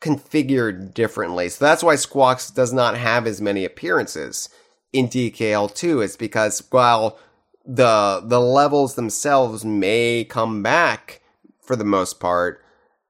configured 0.01 0.95
differently. 0.95 1.51
So 1.51 1.67
that's 1.67 1.83
why 1.83 1.97
Squawks 1.97 2.51
does 2.51 2.73
not 2.73 2.97
have 2.97 3.27
as 3.27 3.43
many 3.43 3.63
appearances 3.63 4.49
in 4.91 5.09
DKL2. 5.09 6.03
It's 6.03 6.17
because 6.17 6.67
while 6.71 7.19
the 7.67 8.23
the 8.25 8.41
levels 8.41 8.95
themselves 8.95 9.67
may 9.67 10.25
come 10.25 10.63
back 10.63 11.21
for 11.61 11.77
the 11.77 11.85
most 11.85 12.21
part, 12.21 12.65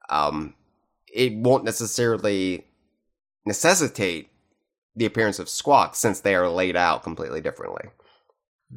um, 0.09 0.53
it 1.07 1.37
won't 1.37 1.63
necessarily 1.63 2.65
necessitate 3.45 4.29
the 4.93 5.05
appearance 5.05 5.39
of 5.39 5.47
Squawks 5.47 5.99
since 5.99 6.19
they 6.19 6.35
are 6.35 6.49
laid 6.49 6.75
out 6.75 7.03
completely 7.03 7.39
differently. 7.39 7.85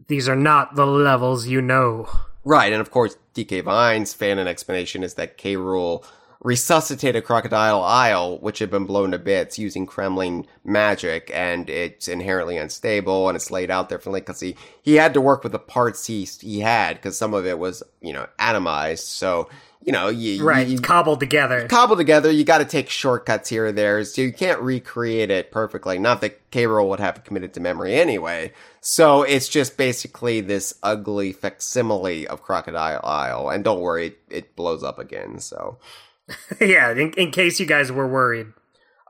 These 0.07 0.29
are 0.29 0.37
not 0.37 0.77
the 0.77 0.87
levels 0.87 1.49
you 1.49 1.61
know. 1.61 2.09
Right, 2.49 2.73
and 2.73 2.81
of 2.81 2.91
course, 2.91 3.15
DK 3.35 3.63
Vine's 3.63 4.15
fan 4.15 4.39
and 4.39 4.49
explanation 4.49 5.03
is 5.03 5.13
that 5.15 5.37
K. 5.37 5.57
Rool 5.57 6.03
resuscitated 6.41 7.25
Crocodile 7.25 7.83
Isle, 7.83 8.39
which 8.39 8.61
had 8.61 8.71
been 8.71 8.87
blown 8.87 9.11
to 9.11 9.19
bits 9.19 9.59
using 9.59 9.87
Kremling 9.87 10.47
magic, 10.65 11.31
and 11.35 11.69
it's 11.69 12.09
inherently 12.09 12.57
unstable 12.57 13.29
and 13.29 13.37
it's 13.37 13.51
laid 13.51 13.71
out 13.71 13.91
differently 13.91 14.23
because 14.23 14.41
he, 14.41 14.57
he 14.81 14.95
had 14.95 15.13
to 15.13 15.21
work 15.21 15.43
with 15.43 15.53
the 15.53 15.59
parts 15.59 16.07
he 16.07 16.27
he 16.41 16.61
had 16.61 16.97
because 16.97 17.19
some 17.19 17.35
of 17.35 17.45
it 17.45 17.59
was 17.59 17.83
you 18.01 18.15
know 18.15 18.27
atomized. 18.39 19.01
So 19.01 19.51
you 19.89 19.93
know 19.93 20.09
you 20.11 20.45
Right. 20.45 20.67
you, 20.69 20.79
cobbled 20.79 21.19
together. 21.19 21.67
Cobbled 21.67 21.99
together. 21.99 22.31
You 22.31 22.45
got 22.45 22.59
to 22.59 22.67
take 22.67 22.91
shortcuts 22.91 23.49
here 23.49 23.69
or 23.69 23.73
there, 23.73 24.05
so 24.05 24.21
you 24.21 24.35
can't 24.35 24.61
recreate 24.61 25.31
it 25.31 25.51
perfectly. 25.51 25.99
Not 25.99 26.21
that 26.21 26.51
K. 26.51 26.65
Rool 26.65 26.91
would 26.91 27.01
have 27.01 27.17
it 27.17 27.25
committed 27.25 27.55
to 27.55 27.61
memory 27.61 27.95
anyway. 27.95 28.53
So 28.83 29.23
it's 29.23 29.49
just 29.49 29.79
basically 29.79 30.43
this 30.43 30.75
ugly 30.83 31.33
facsimile 31.33 32.29
of 32.29 32.43
Crocodile 32.43 33.01
Isle. 33.03 33.49
And 33.49 33.65
don't 33.65 33.81
worry, 33.81 34.09
it, 34.09 34.19
it 34.29 34.57
blows 34.57 34.83
up 34.85 34.99
again. 34.99 35.39
So, 35.39 35.79
yeah, 36.61 36.91
in, 36.91 37.13
in 37.15 37.31
case 37.31 37.59
you 37.59 37.65
guys 37.65 37.91
were 37.91 38.07
worried. 38.07 38.49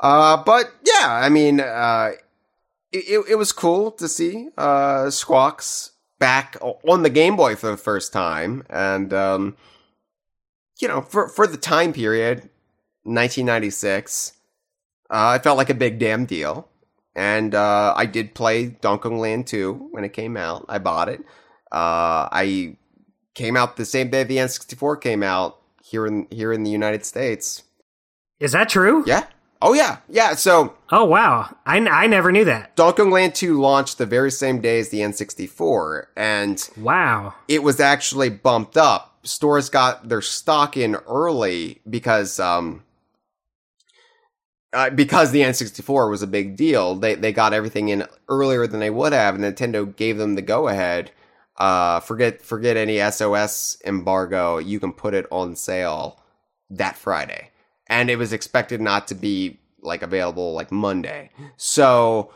uh, 0.01 0.37
but 0.45 0.73
yeah, 0.85 1.09
I 1.09 1.29
mean, 1.29 1.59
uh, 1.59 2.13
it, 2.93 3.05
it, 3.09 3.25
it 3.31 3.35
was 3.35 3.51
cool 3.51 3.91
to 3.93 4.07
see 4.07 4.49
uh, 4.57 5.11
Squawks 5.11 5.91
back 6.21 6.57
on 6.61 7.03
the 7.03 7.11
Game 7.11 7.35
Boy 7.35 7.57
for 7.57 7.69
the 7.69 7.77
first 7.77 8.13
time, 8.13 8.63
and 8.71 9.13
um, 9.13 9.57
you 10.81 10.89
know, 10.89 11.01
for 11.03 11.29
for 11.29 11.47
the 11.47 11.57
time 11.57 11.93
period, 11.93 12.49
1996, 13.05 14.33
uh, 15.11 15.37
it 15.41 15.43
felt 15.45 15.57
like 15.59 15.71
a 15.71 15.75
big 15.75 15.99
damn 15.99 16.25
deal. 16.25 16.69
And 17.15 17.55
uh, 17.55 17.95
I 17.97 18.07
did 18.07 18.35
play 18.35 18.67
Donkey 18.67 19.03
Kong 19.09 19.19
Land 19.19 19.47
2 19.49 19.89
when 19.91 20.05
it 20.05 20.13
came 20.13 20.37
out. 20.37 20.65
I 20.69 20.79
bought 20.79 21.09
it. 21.09 21.21
Uh, 21.73 22.29
I 22.31 22.77
came 23.35 23.57
out 23.57 23.77
the 23.77 23.85
same 23.85 24.09
day 24.11 24.23
the 24.23 24.37
N64 24.37 25.01
came 25.01 25.23
out 25.23 25.59
here 25.83 26.07
in 26.07 26.27
here 26.31 26.53
in 26.53 26.63
the 26.63 26.71
United 26.71 27.05
States. 27.05 27.65
Is 28.39 28.53
that 28.53 28.69
true? 28.69 29.03
Yeah. 29.07 29.25
Oh 29.61 29.73
yeah. 29.75 29.97
Yeah. 30.09 30.35
So 30.35 30.75
Oh, 30.93 31.05
wow. 31.05 31.57
I, 31.67 31.79
n- 31.79 31.89
I 31.89 32.07
never 32.07 32.31
knew 32.31 32.45
that. 32.45 32.77
Donkey 32.77 33.03
Kong 33.03 33.11
Land 33.11 33.35
2 33.35 33.61
launched 33.61 33.99
the 33.99 34.07
very 34.07 34.31
same 34.31 34.61
day 34.61 34.79
as 34.79 34.91
the 34.91 35.01
N64, 35.01 36.05
and 36.17 36.71
Wow. 36.77 37.35
it 37.49 37.65
was 37.65 37.81
actually 37.81 38.31
bumped 38.31 38.77
up. 38.77 39.18
Stores 39.29 39.69
got 39.69 40.09
their 40.09 40.23
stock 40.23 40.77
in 40.77 40.97
early 41.07 41.81
because 41.89 42.41
um 42.41 42.83
uh, 44.73 44.91
because 44.91 45.31
the 45.31 45.41
N64 45.41 46.11
was 46.11 46.23
a 46.23 46.27
big 46.27 46.57
deal. 46.57 46.95
They 46.95 47.15
they 47.15 47.33
got 47.33 47.53
everything 47.53 47.89
in 47.89 48.07
earlier 48.29 48.67
than 48.67 48.81
they 48.81 48.91
would 48.91 49.13
have, 49.13 49.35
and 49.35 49.45
Nintendo 49.45 49.95
gave 49.95 50.19
them 50.19 50.35
the 50.35 50.43
go 50.43 50.69
ahead. 50.69 51.11
Uh, 51.57 52.01
forget 52.01 52.43
forget 52.43 52.77
any 52.77 52.99
SOS 53.11 53.79
embargo. 53.85 54.59
You 54.59 54.79
can 54.79 54.93
put 54.93 55.15
it 55.15 55.27
on 55.31 55.57
sale 55.57 56.23
that 56.71 56.97
Friday, 56.97 57.51
and 57.87 58.11
it 58.11 58.17
was 58.17 58.33
expected 58.33 58.81
not 58.81 59.09
to 59.09 59.15
be 59.15 59.59
like 59.81 60.03
available 60.03 60.53
like 60.53 60.71
Monday. 60.71 61.31
So 61.57 62.33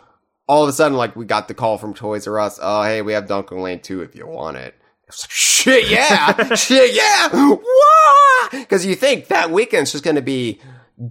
all 0.48 0.62
of 0.62 0.68
a 0.68 0.72
sudden, 0.72 0.96
like 0.96 1.14
we 1.14 1.24
got 1.24 1.48
the 1.48 1.54
call 1.54 1.78
from 1.78 1.94
Toys 1.94 2.26
R 2.26 2.40
Us. 2.40 2.58
Oh, 2.62 2.82
hey, 2.82 3.02
we 3.02 3.12
have 3.12 3.28
Donkey 3.28 3.48
Kong 3.48 3.62
Land 3.62 3.82
2 3.84 4.02
if 4.02 4.14
you 4.14 4.26
want 4.26 4.56
it. 4.56 4.74
Like, 5.20 5.30
shit, 5.30 5.90
yeah, 5.90 6.54
shit, 6.54 6.94
yeah, 6.94 8.48
because 8.50 8.86
you 8.86 8.94
think 8.94 9.28
that 9.28 9.50
weekend's 9.50 9.92
just 9.92 10.04
going 10.04 10.16
to 10.16 10.22
be 10.22 10.60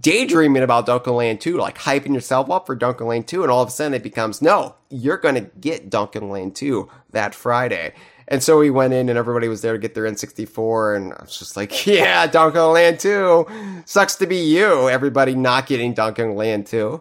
daydreaming 0.00 0.62
about 0.62 0.86
Kong 0.86 1.16
Land 1.16 1.40
2, 1.40 1.56
like 1.56 1.78
hyping 1.78 2.14
yourself 2.14 2.50
up 2.50 2.66
for 2.66 2.76
Kong 2.76 3.08
Land 3.08 3.28
2, 3.28 3.42
and 3.42 3.50
all 3.50 3.62
of 3.62 3.68
a 3.68 3.72
sudden 3.72 3.94
it 3.94 4.02
becomes, 4.02 4.42
no, 4.42 4.76
you're 4.90 5.16
going 5.16 5.34
to 5.34 5.50
get 5.60 5.90
Kong 5.90 6.30
Land 6.30 6.56
2 6.56 6.88
that 7.10 7.34
Friday. 7.34 7.94
And 8.28 8.42
so 8.42 8.58
we 8.58 8.70
went 8.70 8.94
in 8.94 9.08
and 9.08 9.18
everybody 9.18 9.48
was 9.48 9.62
there 9.62 9.72
to 9.72 9.78
get 9.78 9.94
their 9.94 10.04
N64 10.04 10.96
and 10.96 11.12
I 11.12 11.22
was 11.22 11.38
just 11.38 11.56
like, 11.56 11.86
yeah, 11.86 12.26
Kong 12.28 12.72
Land 12.72 13.00
2. 13.00 13.82
Sucks 13.84 14.16
to 14.16 14.26
be 14.26 14.36
you, 14.36 14.88
everybody 14.88 15.34
not 15.34 15.66
getting 15.66 15.94
Kong 15.94 16.36
Land 16.36 16.66
2. 16.66 17.00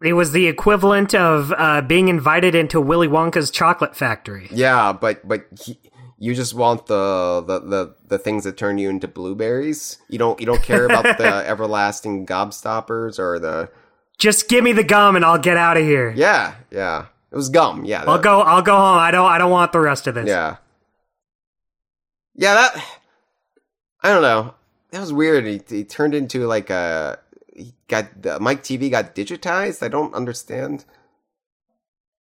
It 0.00 0.12
was 0.12 0.30
the 0.30 0.46
equivalent 0.46 1.12
of 1.12 1.52
uh, 1.56 1.80
being 1.82 2.08
invited 2.08 2.54
into 2.54 2.80
Willy 2.80 3.08
Wonka's 3.08 3.50
chocolate 3.50 3.96
factory. 3.96 4.46
Yeah, 4.52 4.92
but 4.92 5.26
but 5.26 5.46
he, 5.60 5.76
you 6.18 6.34
just 6.34 6.54
want 6.54 6.86
the, 6.86 7.42
the 7.46 7.60
the 7.60 7.94
the 8.08 8.18
things 8.18 8.44
that 8.44 8.56
turn 8.56 8.78
you 8.78 8.88
into 8.90 9.06
blueberries. 9.08 9.98
You 10.08 10.18
don't 10.18 10.38
you 10.40 10.46
don't 10.46 10.62
care 10.62 10.84
about 10.84 11.18
the 11.18 11.26
everlasting 11.46 12.26
gobstoppers 12.26 13.18
or 13.18 13.38
the 13.38 13.70
Just 14.18 14.48
give 14.48 14.64
me 14.64 14.72
the 14.72 14.84
gum 14.84 15.16
and 15.16 15.24
I'll 15.24 15.38
get 15.38 15.56
out 15.56 15.76
of 15.76 15.84
here. 15.84 16.12
yeah 16.16 16.56
yeah. 16.70 17.06
It 17.30 17.36
was 17.36 17.50
gum. 17.50 17.84
Yeah, 17.84 18.04
I'll 18.06 18.18
go. 18.18 18.40
I'll 18.40 18.62
go 18.62 18.74
home. 18.74 18.96
I 18.96 19.10
don't. 19.10 19.30
I 19.30 19.36
don't 19.36 19.50
want 19.50 19.72
the 19.72 19.80
rest 19.80 20.06
of 20.06 20.14
this. 20.14 20.26
Yeah. 20.26 20.56
Yeah, 22.34 22.54
that 22.54 22.84
I 24.02 24.08
don't 24.08 24.22
know. 24.22 24.54
That 24.92 25.00
was 25.00 25.12
weird. 25.12 25.44
He, 25.44 25.60
he 25.68 25.84
turned 25.84 26.14
into 26.14 26.46
like 26.46 26.70
a 26.70 27.18
he 27.54 27.74
got 27.88 28.22
the 28.22 28.40
Mike 28.40 28.62
TV 28.62 28.90
got 28.90 29.14
digitized. 29.14 29.82
I 29.82 29.88
don't 29.88 30.14
understand. 30.14 30.86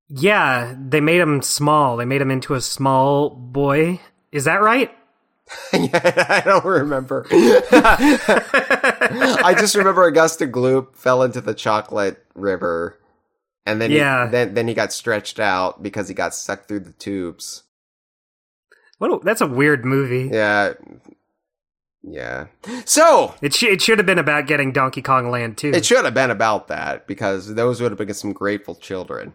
Yeah, 0.10 0.76
they 0.80 1.02
made 1.02 1.20
him 1.22 1.42
small. 1.42 1.98
They 1.98 2.06
made 2.06 2.22
him 2.22 2.32
into 2.32 2.54
a 2.54 2.62
small 2.62 3.30
boy. 3.30 4.00
Is 4.32 4.46
that 4.46 4.62
right? 4.62 4.92
yeah, 5.74 6.26
I 6.30 6.42
don't 6.46 6.66
remember. 6.66 7.26
I 7.32 9.56
just 9.58 9.76
remember 9.76 10.06
Augusta 10.06 10.48
Gloop 10.48 10.96
fell 10.96 11.24
into 11.24 11.42
the 11.42 11.54
chocolate 11.54 12.24
river, 12.34 13.00
and 13.66 13.82
then 13.82 13.92
Yeah. 13.92 14.26
he, 14.26 14.32
then 14.32 14.54
then 14.54 14.68
he 14.68 14.74
got 14.74 14.94
stretched 14.94 15.40
out 15.40 15.84
because 15.84 16.08
he 16.08 16.14
got 16.14 16.34
sucked 16.34 16.68
through 16.68 16.82
the 16.82 16.94
tubes. 16.94 17.64
What? 19.00 19.12
A, 19.12 19.20
that's 19.24 19.42
a 19.42 19.48
weird 19.48 19.86
movie. 19.86 20.30
Yeah, 20.34 20.74
yeah. 22.02 22.46
So 22.86 23.36
It 23.42 23.54
sh- 23.54 23.64
it 23.64 23.82
should 23.82 24.00
have 24.00 24.06
been 24.06 24.20
about 24.20 24.48
getting 24.48 24.72
Donkey 24.72 25.02
Kong 25.02 25.30
Land 25.30 25.58
too. 25.58 25.72
it 25.74 25.86
should 25.86 26.06
have 26.06 26.14
been 26.14 26.32
about 26.32 26.68
that 26.70 27.06
because 27.08 27.56
those 27.56 27.82
would 27.82 27.92
have 27.92 27.98
been 27.98 28.14
some 28.14 28.34
grateful 28.34 28.76
children. 28.76 29.34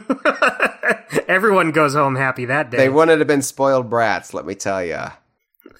Everyone 1.28 1.70
goes 1.72 1.94
home 1.94 2.16
happy 2.16 2.46
that 2.46 2.70
day. 2.70 2.76
They 2.76 2.88
wouldn't 2.88 3.18
have 3.18 3.28
been 3.28 3.42
spoiled 3.42 3.88
brats, 3.90 4.34
let 4.34 4.46
me 4.46 4.54
tell 4.54 4.84
you. 4.84 5.00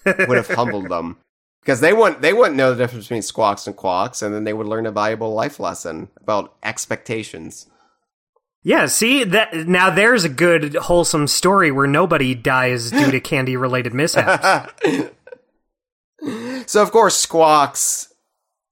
Would 0.04 0.36
have 0.36 0.48
humbled 0.48 0.88
them 0.88 1.18
because 1.62 1.80
they 1.80 1.92
wouldn't 1.92 2.22
they 2.22 2.32
wouldn't 2.32 2.56
know 2.56 2.70
the 2.70 2.76
difference 2.82 3.04
between 3.04 3.22
squawks 3.22 3.66
and 3.66 3.76
Quawks, 3.76 4.22
and 4.22 4.34
then 4.34 4.44
they 4.44 4.52
would 4.52 4.66
learn 4.66 4.86
a 4.86 4.90
valuable 4.92 5.32
life 5.32 5.60
lesson 5.60 6.08
about 6.20 6.54
expectations. 6.62 7.66
yeah, 8.62 8.86
see 8.86 9.24
that 9.24 9.54
now 9.68 9.90
there's 9.90 10.24
a 10.24 10.28
good 10.28 10.74
wholesome 10.74 11.26
story 11.28 11.70
where 11.70 11.86
nobody 11.86 12.34
dies 12.34 12.90
due 12.90 13.10
to 13.10 13.20
candy 13.30 13.56
related 13.56 13.94
mishaps. 13.94 14.72
So 16.66 16.82
of 16.82 16.92
course, 16.92 17.16
squawks 17.16 18.12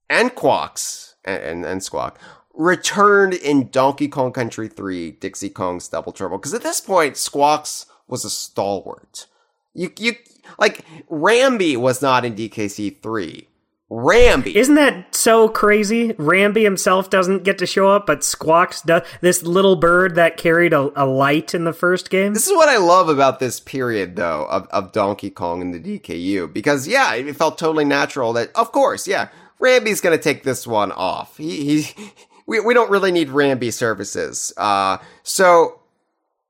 and 0.09 0.35
Quawks 0.35 1.15
and, 1.25 1.43
and, 1.43 1.65
and 1.65 1.83
squawk 1.83 2.19
returned 2.61 3.33
in 3.33 3.71
Donkey 3.71 4.07
Kong 4.07 4.33
Country 4.33 4.69
3 4.69 5.13
Dixie 5.13 5.49
Kong's 5.49 5.89
Double 5.89 6.13
Trouble 6.13 6.37
because 6.37 6.53
at 6.53 6.63
this 6.63 6.81
point 6.81 7.17
Squawks 7.17 7.87
was 8.07 8.25
a 8.25 8.31
stalwart. 8.31 9.27
You 9.73 9.91
you 9.99 10.13
like 10.59 10.85
Rambi 11.11 11.77
was 11.77 12.03
not 12.03 12.25
in 12.25 12.35
DKC 12.35 13.01
3. 13.01 13.47
Rambi 13.91 14.55
Isn't 14.55 14.77
that 14.77 15.15
so 15.17 15.49
crazy? 15.49 16.13
Rambi 16.13 16.63
himself 16.63 17.11
doesn't 17.11 17.43
get 17.43 17.59
to 17.59 17.67
show 17.67 17.89
up, 17.91 18.07
but 18.07 18.23
Squawks 18.23 18.83
does. 18.83 19.03
This 19.21 19.43
little 19.43 19.75
bird 19.75 20.15
that 20.15 20.37
carried 20.37 20.73
a, 20.73 20.93
a 20.95 21.07
light 21.07 21.55
in 21.55 21.65
the 21.65 21.73
first 21.73 22.09
game. 22.09 22.35
This 22.35 22.47
is 22.47 22.53
what 22.53 22.69
I 22.69 22.77
love 22.77 23.09
about 23.09 23.41
this 23.41 23.59
period, 23.59 24.15
though, 24.15 24.47
of, 24.49 24.69
of 24.69 24.93
Donkey 24.93 25.29
Kong 25.29 25.61
and 25.61 25.75
the 25.75 25.81
DKU. 25.81 26.53
Because, 26.53 26.87
yeah, 26.87 27.15
it 27.15 27.35
felt 27.35 27.59
totally 27.59 27.85
natural 27.85 28.33
that, 28.35 28.55
of 28.55 28.71
course, 28.71 29.09
yeah, 29.09 29.29
Rambi's 29.61 30.01
gonna 30.01 30.19
take 30.19 30.45
this 30.45 30.69
one 30.69 30.93
off. 30.93 31.37
He, 31.37 31.83
he, 31.83 32.13
we, 32.51 32.59
we 32.59 32.75
don't 32.75 32.91
really 32.91 33.13
need 33.13 33.29
Rambi 33.29 33.73
services. 33.73 34.53
Uh, 34.57 34.99
so, 35.23 35.81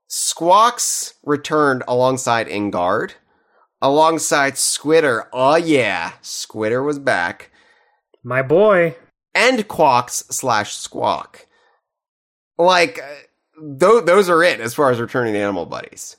Squawks 0.08 1.12
returned 1.22 1.82
alongside 1.86 2.48
Enguarde, 2.48 3.12
alongside 3.82 4.54
Squitter. 4.54 5.26
Oh, 5.30 5.56
yeah, 5.56 6.12
Squitter 6.22 6.82
was 6.82 6.98
back. 6.98 7.50
My 8.24 8.40
boy. 8.40 8.96
And 9.34 9.68
Quawks 9.68 10.24
slash 10.30 10.74
Squawk. 10.74 11.46
Like, 12.56 12.98
uh, 12.98 13.68
th- 13.78 14.06
those 14.06 14.30
are 14.30 14.42
it 14.42 14.58
as 14.58 14.72
far 14.72 14.90
as 14.90 15.00
returning 15.00 15.36
animal 15.36 15.66
buddies. 15.66 16.16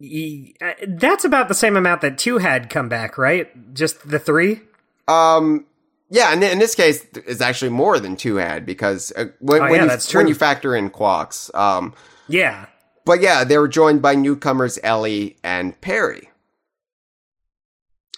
Uh, 0.00 0.74
That's 0.86 1.24
about 1.24 1.48
the 1.48 1.54
same 1.54 1.76
amount 1.76 2.02
that 2.02 2.18
two 2.18 2.38
had 2.38 2.70
come 2.70 2.88
back, 2.88 3.18
right? 3.18 3.74
Just 3.74 4.08
the 4.08 4.20
three? 4.20 4.60
Um, 5.08 5.66
yeah, 6.14 6.32
and 6.32 6.44
in 6.44 6.60
this 6.60 6.76
case, 6.76 7.04
it's 7.26 7.40
actually 7.40 7.70
more 7.70 7.98
than 7.98 8.14
two 8.14 8.36
had 8.36 8.64
because 8.64 9.12
uh, 9.16 9.26
when, 9.40 9.62
Oh, 9.62 9.70
when 9.70 9.84
yeah, 9.86 9.96
you 9.98 10.18
when 10.18 10.28
you 10.28 10.34
factor 10.34 10.76
in 10.76 10.90
Quawks, 10.90 11.50
um, 11.54 11.92
Yeah. 12.28 12.66
but 13.04 13.20
yeah, 13.20 13.42
they 13.42 13.58
were 13.58 13.66
joined 13.66 14.00
by 14.00 14.14
newcomers 14.14 14.78
Ellie 14.84 15.36
and 15.42 15.78
Perry. 15.80 16.30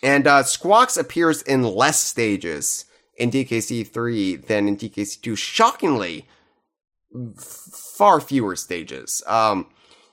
And 0.03 0.27
uh, 0.27 0.43
Squawks 0.43 0.99
appears 0.99 1.41
in 1.41 1.63
less 1.63 1.99
stages 1.99 2.85
in 3.17 3.31
DKC 3.31 3.89
three 3.89 4.37
than 4.37 4.69
in 4.69 4.77
DKC 4.77 5.23
two. 5.23 5.35
Shockingly, 5.35 6.27
far 7.39 8.21
fewer 8.21 8.57
stages. 8.57 9.23
Um, 9.27 9.69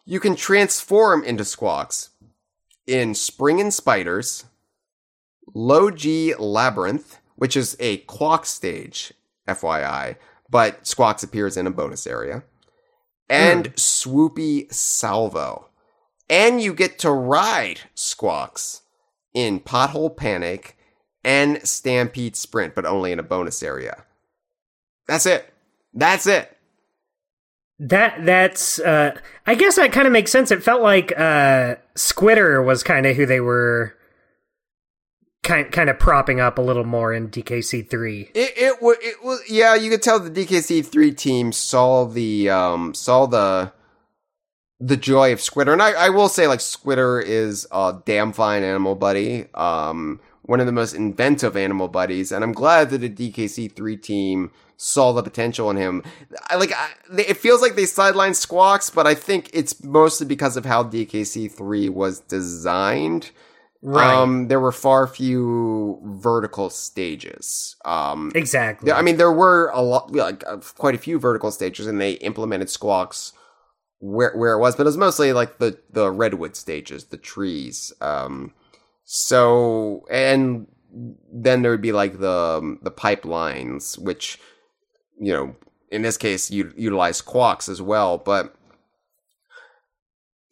you 0.05 0.21
can 0.21 0.37
transform 0.37 1.23
into 1.25 1.43
Squawks 1.43 2.11
in 2.87 3.13
Springin' 3.13 3.71
Spiders, 3.71 4.45
Low 5.53 5.91
G 5.91 6.33
Labyrinth, 6.35 7.19
which 7.43 7.57
is 7.57 7.75
a 7.81 7.97
Quawks 7.97 8.47
stage, 8.47 9.11
FYI, 9.49 10.15
but 10.49 10.87
Squawks 10.87 11.23
appears 11.23 11.57
in 11.57 11.67
a 11.67 11.71
bonus 11.71 12.07
area, 12.07 12.41
and 13.29 13.75
Swoopy 13.75 14.73
Salvo. 14.73 15.67
And 16.29 16.61
you 16.61 16.73
get 16.73 16.97
to 16.99 17.11
ride 17.11 17.81
Squawks 17.95 18.83
in 19.33 19.59
Pothole 19.59 20.15
Panic 20.15 20.77
and 21.21 21.61
Stampede 21.67 22.37
Sprint, 22.37 22.75
but 22.75 22.85
only 22.85 23.11
in 23.11 23.19
a 23.19 23.23
bonus 23.23 23.61
area. 23.61 24.05
That's 25.09 25.25
it. 25.25 25.53
That's 25.93 26.25
it. 26.25 26.57
That 27.77 28.25
that's 28.25 28.79
uh 28.79 29.19
I 29.45 29.55
guess 29.55 29.75
that 29.75 29.91
kind 29.91 30.07
of 30.07 30.13
makes 30.13 30.31
sense. 30.31 30.49
It 30.49 30.63
felt 30.63 30.81
like 30.81 31.11
uh 31.17 31.75
Squitter 31.97 32.65
was 32.65 32.83
kind 32.83 33.05
of 33.05 33.17
who 33.17 33.25
they 33.25 33.41
were 33.41 33.97
kind 35.43 35.71
kind 35.71 35.89
of 35.89 35.99
propping 35.99 36.39
up 36.39 36.57
a 36.57 36.61
little 36.61 36.85
more 36.85 37.13
in 37.13 37.29
DKC 37.29 37.89
3. 37.89 38.31
It 38.33 38.53
it 38.57 38.81
was 38.81 38.97
it 39.01 39.23
was 39.23 39.41
yeah. 39.49 39.75
You 39.75 39.89
could 39.89 40.01
tell 40.01 40.19
the 40.19 40.31
DKC 40.31 40.85
three 40.85 41.11
team 41.11 41.51
saw 41.51 42.05
the 42.05 42.49
um 42.49 42.93
saw 42.93 43.25
the 43.25 43.71
the 44.79 44.97
joy 44.97 45.31
of 45.31 45.39
Squitter, 45.39 45.71
and 45.71 45.81
I, 45.81 45.91
I 45.91 46.09
will 46.09 46.27
say 46.29 46.47
like 46.47 46.59
Squitter 46.59 47.23
is 47.23 47.67
a 47.71 47.97
damn 48.05 48.33
fine 48.33 48.63
animal 48.63 48.95
buddy. 48.95 49.45
Um, 49.53 50.19
one 50.41 50.59
of 50.59 50.65
the 50.65 50.73
most 50.73 50.93
inventive 50.93 51.55
animal 51.55 51.87
buddies, 51.87 52.31
and 52.31 52.43
I'm 52.43 52.51
glad 52.51 52.89
that 52.89 52.97
the 52.99 53.09
DKC 53.09 53.71
three 53.71 53.95
team 53.95 54.51
saw 54.75 55.13
the 55.13 55.23
potential 55.23 55.69
in 55.69 55.77
him. 55.77 56.03
I 56.49 56.55
like 56.55 56.73
I, 56.73 56.89
it 57.17 57.37
feels 57.37 57.61
like 57.61 57.75
they 57.75 57.83
sidelined 57.83 58.35
Squawks, 58.35 58.89
but 58.89 59.07
I 59.07 59.15
think 59.15 59.49
it's 59.53 59.81
mostly 59.83 60.27
because 60.27 60.57
of 60.57 60.65
how 60.65 60.83
DKC 60.83 61.51
three 61.51 61.87
was 61.89 62.19
designed. 62.21 63.31
Right. 63.85 64.15
Um, 64.15 64.47
there 64.47 64.61
were 64.61 64.71
far 64.71 65.07
few 65.07 65.99
vertical 66.05 66.69
stages. 66.69 67.75
Um, 67.83 68.31
Exactly. 68.33 68.93
I 68.93 69.01
mean, 69.01 69.17
there 69.17 69.31
were 69.31 69.71
a 69.73 69.81
lot, 69.81 70.09
like 70.15 70.41
uh, 70.47 70.57
quite 70.77 70.95
a 70.95 70.97
few 70.97 71.19
vertical 71.19 71.51
stages, 71.51 71.85
and 71.85 71.99
they 71.99 72.13
implemented 72.13 72.69
squawks 72.69 73.33
where 73.99 74.31
where 74.37 74.53
it 74.53 74.59
was, 74.59 74.77
but 74.77 74.83
it 74.83 74.85
was 74.85 74.95
mostly 74.95 75.33
like 75.33 75.57
the 75.57 75.77
the 75.91 76.09
redwood 76.09 76.55
stages, 76.55 77.05
the 77.05 77.17
trees. 77.17 77.91
Um, 77.99 78.53
so 79.03 80.05
and 80.09 80.67
then 81.33 81.61
there 81.61 81.71
would 81.71 81.81
be 81.81 81.91
like 81.91 82.19
the 82.19 82.31
um, 82.31 82.79
the 82.83 82.91
pipelines, 82.91 83.97
which 83.99 84.39
you 85.19 85.33
know, 85.33 85.57
in 85.91 86.03
this 86.03 86.15
case, 86.15 86.49
you 86.49 86.73
utilize 86.77 87.17
squawks 87.17 87.67
as 87.67 87.81
well, 87.81 88.17
but. 88.17 88.55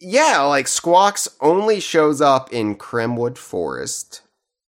Yeah, 0.02 0.42
like 0.42 0.68
Squawks 0.68 1.28
only 1.42 1.80
shows 1.80 2.22
up 2.22 2.52
in 2.52 2.76
Kremwood 2.76 3.38
Forest, 3.38 4.22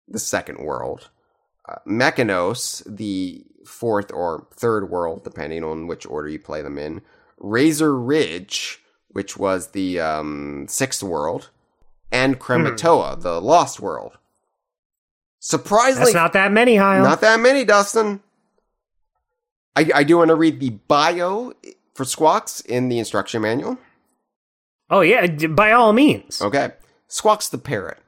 the 0.08 0.20
second 0.20 0.60
world. 0.60 1.10
Uh, 1.68 1.78
Mechanos, 1.88 2.84
the 2.86 3.44
fourth 3.66 4.12
or 4.14 4.48
third 4.54 4.92
world, 4.92 5.24
depending 5.24 5.64
on 5.64 5.88
which 5.88 6.06
order 6.06 6.30
you 6.30 6.38
play 6.38 6.62
them 6.62 6.78
in. 6.78 7.02
Razor 7.40 7.98
Ridge, 7.98 8.84
which 9.10 9.36
was 9.36 9.70
the 9.70 10.00
um, 10.00 10.68
sixth 10.70 11.02
world. 11.02 11.50
And 12.12 12.40
Krematoa, 12.40 13.20
the 13.20 13.42
lost 13.42 13.80
world. 13.80 14.20
Surprisingly, 15.40 16.14
That's 16.14 16.16
not 16.16 16.34
that 16.34 16.52
many, 16.52 16.76
Heil. 16.76 17.04
not 17.04 17.22
that 17.22 17.40
many, 17.40 17.66
Dustin. 17.66 18.22
I, 19.76 19.90
I 19.94 20.04
do 20.04 20.20
want 20.20 20.30
to 20.30 20.36
read 20.36 20.60
the 20.60 20.70
bio 20.70 21.54
for 21.96 22.06
Squawks 22.06 22.62
in 22.62 22.90
the 22.90 23.00
instruction 23.00 23.42
manual. 23.42 23.80
Oh 24.90 25.02
yeah, 25.02 25.28
by 25.48 25.72
all 25.72 25.94
means. 25.94 26.42
Okay. 26.42 26.72
Squawks 27.08 27.50
the 27.50 27.58
parrot. 27.58 28.00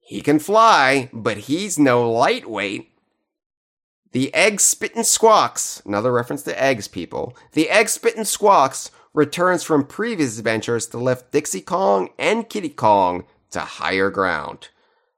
He 0.00 0.20
can 0.20 0.38
fly, 0.38 1.08
but 1.12 1.38
he's 1.38 1.78
no 1.78 2.10
lightweight. 2.10 2.90
The 4.12 4.32
egg 4.34 4.60
spitting 4.60 5.02
squawks, 5.02 5.82
another 5.84 6.12
reference 6.12 6.42
to 6.42 6.62
eggs, 6.62 6.88
people. 6.88 7.36
The 7.52 7.70
egg 7.70 7.88
spitting 7.88 8.24
squawks 8.24 8.90
returns 9.12 9.62
from 9.62 9.86
previous 9.86 10.38
adventures 10.38 10.86
to 10.88 10.98
lift 10.98 11.32
Dixie 11.32 11.60
Kong 11.60 12.10
and 12.18 12.48
Kiddy 12.48 12.68
Kong 12.68 13.24
to 13.50 13.60
higher 13.60 14.10
ground. 14.10 14.68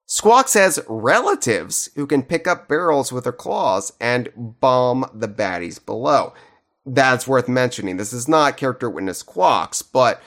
Squawks 0.06 0.54
has 0.54 0.78
relatives 0.88 1.90
who 1.96 2.06
can 2.06 2.22
pick 2.22 2.46
up 2.46 2.68
barrels 2.68 3.10
with 3.10 3.24
their 3.24 3.32
claws 3.32 3.92
and 4.00 4.28
bomb 4.36 5.04
the 5.12 5.28
baddies 5.28 5.84
below. 5.84 6.32
That's 6.84 7.26
worth 7.26 7.48
mentioning. 7.48 7.96
This 7.96 8.12
is 8.12 8.28
not 8.28 8.56
character 8.56 8.88
witness 8.88 9.24
Quawks, 9.24 9.82
but 9.82 10.22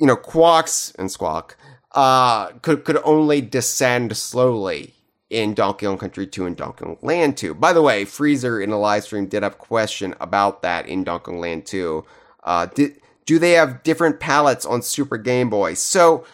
you 0.00 0.06
know, 0.06 0.16
Quawks 0.16 0.92
and 0.98 1.10
Squawk 1.10 1.56
uh, 1.92 2.46
could 2.62 2.84
could 2.84 2.98
only 3.04 3.40
descend 3.40 4.16
slowly 4.16 4.94
in 5.28 5.54
Donkey 5.54 5.86
Kong 5.86 5.98
Country 5.98 6.26
2 6.26 6.46
and 6.46 6.56
Donkey 6.56 6.84
Kong 6.84 6.98
Land 7.02 7.36
2. 7.36 7.54
By 7.54 7.72
the 7.72 7.82
way, 7.82 8.04
Freezer 8.04 8.60
in 8.60 8.70
the 8.70 8.78
live 8.78 9.04
stream 9.04 9.26
did 9.26 9.42
have 9.42 9.52
a 9.52 9.56
question 9.56 10.14
about 10.20 10.62
that 10.62 10.86
in 10.88 11.04
Donkey 11.04 11.24
Kong 11.26 11.40
Land 11.40 11.66
2. 11.66 12.04
Uh, 12.42 12.66
did, 12.66 13.00
do 13.26 13.38
they 13.38 13.52
have 13.52 13.82
different 13.82 14.18
palettes 14.18 14.66
on 14.66 14.82
Super 14.82 15.18
Game 15.18 15.50
Boy? 15.50 15.74
So, 15.74 16.24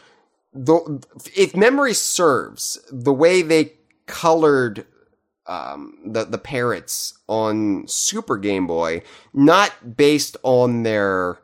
the, 0.55 1.05
if 1.35 1.55
memory 1.55 1.93
serves, 1.93 2.79
the 2.91 3.13
way 3.13 3.43
they 3.43 3.75
colored 4.07 4.87
um, 5.47 5.99
the 6.05 6.25
the 6.25 6.39
parrots 6.39 7.19
on 7.29 7.87
Super 7.87 8.37
Game 8.37 8.67
Boy, 8.67 9.03
not 9.35 9.97
based 9.97 10.37
on 10.43 10.83
their 10.83 11.39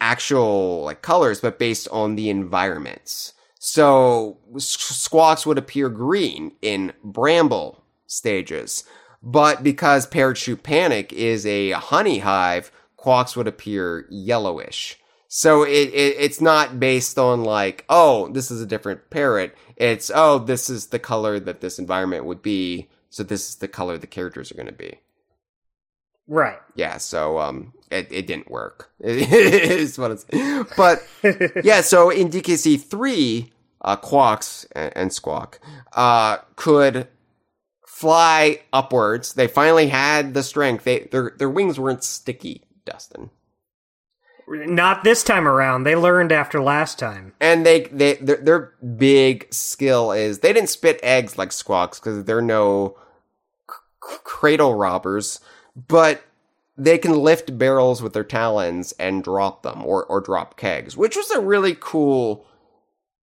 actual 0.00 0.84
like 0.84 1.02
colors, 1.02 1.40
but 1.40 1.58
based 1.58 1.88
on 1.90 2.16
the 2.16 2.30
environments. 2.30 3.32
So 3.58 4.38
squawks 4.58 5.44
would 5.44 5.58
appear 5.58 5.88
green 5.88 6.52
in 6.62 6.92
bramble 7.02 7.82
stages, 8.06 8.84
but 9.22 9.62
because 9.62 10.06
Parrot 10.06 10.38
Chute 10.38 10.62
Panic 10.62 11.12
is 11.12 11.44
a 11.46 11.72
honey 11.72 12.20
hive, 12.20 12.70
quawks 12.96 13.36
would 13.36 13.48
appear 13.48 14.06
yellowish. 14.10 14.98
So 15.28 15.64
it, 15.64 15.88
it, 15.88 16.16
it's 16.18 16.40
not 16.40 16.78
based 16.78 17.18
on 17.18 17.42
like, 17.42 17.84
oh, 17.88 18.28
this 18.28 18.50
is 18.50 18.62
a 18.62 18.66
different 18.66 19.10
parrot. 19.10 19.56
It's 19.76 20.10
oh, 20.14 20.38
this 20.38 20.70
is 20.70 20.88
the 20.88 20.98
color 20.98 21.40
that 21.40 21.60
this 21.60 21.78
environment 21.78 22.24
would 22.24 22.42
be. 22.42 22.88
So 23.10 23.22
this 23.22 23.48
is 23.48 23.56
the 23.56 23.68
color 23.68 23.98
the 23.98 24.06
characters 24.06 24.52
are 24.52 24.56
going 24.56 24.66
to 24.66 24.72
be. 24.72 25.00
Right. 26.28 26.58
Yeah. 26.74 26.98
So 26.98 27.38
um, 27.38 27.72
it, 27.90 28.08
it 28.10 28.26
didn't 28.26 28.50
work. 28.50 28.90
it's 29.00 29.98
what 29.98 30.10
it's. 30.10 30.24
But 30.76 31.02
yeah. 31.64 31.80
So 31.80 32.10
in 32.10 32.30
DKC 32.30 32.80
three, 32.82 33.52
uh, 33.80 33.96
Quawks 33.96 34.66
and, 34.72 34.92
and 34.96 35.12
Squawk 35.12 35.60
uh, 35.92 36.38
could 36.56 37.08
fly 37.86 38.60
upwards. 38.72 39.34
They 39.34 39.46
finally 39.46 39.88
had 39.88 40.34
the 40.34 40.42
strength. 40.42 40.84
They 40.84 41.08
their 41.10 41.32
their 41.38 41.50
wings 41.50 41.78
weren't 41.78 42.04
sticky, 42.04 42.64
Dustin. 42.84 43.30
Not 44.48 45.02
this 45.02 45.24
time 45.24 45.48
around. 45.48 45.82
They 45.84 45.96
learned 45.96 46.30
after 46.30 46.62
last 46.62 46.98
time. 46.98 47.32
And 47.40 47.66
they 47.66 47.84
they 47.84 48.14
their, 48.14 48.36
their 48.36 48.72
big 48.96 49.52
skill 49.52 50.12
is 50.12 50.38
they 50.38 50.52
didn't 50.52 50.68
spit 50.68 51.00
eggs 51.02 51.36
like 51.38 51.52
Squawks 51.52 51.98
because 51.98 52.24
they're 52.24 52.42
no 52.42 52.96
c- 53.68 54.16
cradle 54.24 54.74
robbers, 54.74 55.40
but 55.76 56.24
they 56.76 56.98
can 56.98 57.12
lift 57.18 57.58
barrels 57.58 58.02
with 58.02 58.12
their 58.12 58.24
talons 58.24 58.92
and 58.92 59.22
drop 59.22 59.62
them 59.62 59.84
or 59.84 60.04
or 60.04 60.20
drop 60.20 60.56
kegs, 60.56 60.96
which 60.96 61.16
was 61.16 61.30
a 61.30 61.40
really 61.40 61.76
cool 61.78 62.46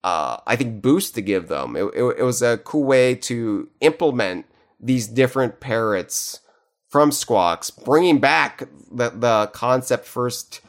uh, 0.05 0.39
I 0.47 0.57
think 0.57 0.81
boost 0.81 1.15
to 1.17 1.21
give 1.21 1.49
them. 1.49 1.77
It, 1.77 1.85
it, 1.95 2.03
it 2.19 2.23
was 2.23 2.41
a 2.41 2.59
cool 2.59 2.85
way 2.85 3.15
to 3.17 3.69
implement 3.81 4.47
these 4.81 5.09
different 5.09 5.61
parrots 5.61 6.41
from 6.89 7.11
Squawks, 7.11 7.71
bringing 7.71 8.19
back 8.19 8.69
the 8.91 9.11
the 9.11 9.51
concept 9.53 10.07
first 10.07 10.61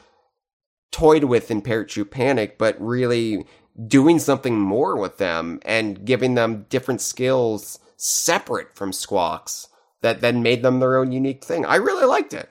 toyed 0.90 1.24
with 1.24 1.50
in 1.50 1.62
Parrot 1.62 1.90
Chute 1.90 2.10
Panic, 2.10 2.58
but 2.58 2.80
really 2.80 3.46
doing 3.86 4.18
something 4.18 4.58
more 4.58 4.96
with 4.96 5.18
them 5.18 5.60
and 5.64 6.04
giving 6.04 6.34
them 6.34 6.66
different 6.68 7.00
skills 7.00 7.78
separate 7.96 8.74
from 8.74 8.92
Squawks 8.92 9.68
that 10.02 10.20
then 10.20 10.42
made 10.42 10.62
them 10.62 10.80
their 10.80 10.96
own 10.96 11.12
unique 11.12 11.44
thing. 11.44 11.64
I 11.66 11.76
really 11.76 12.06
liked 12.06 12.34
it. 12.34 12.48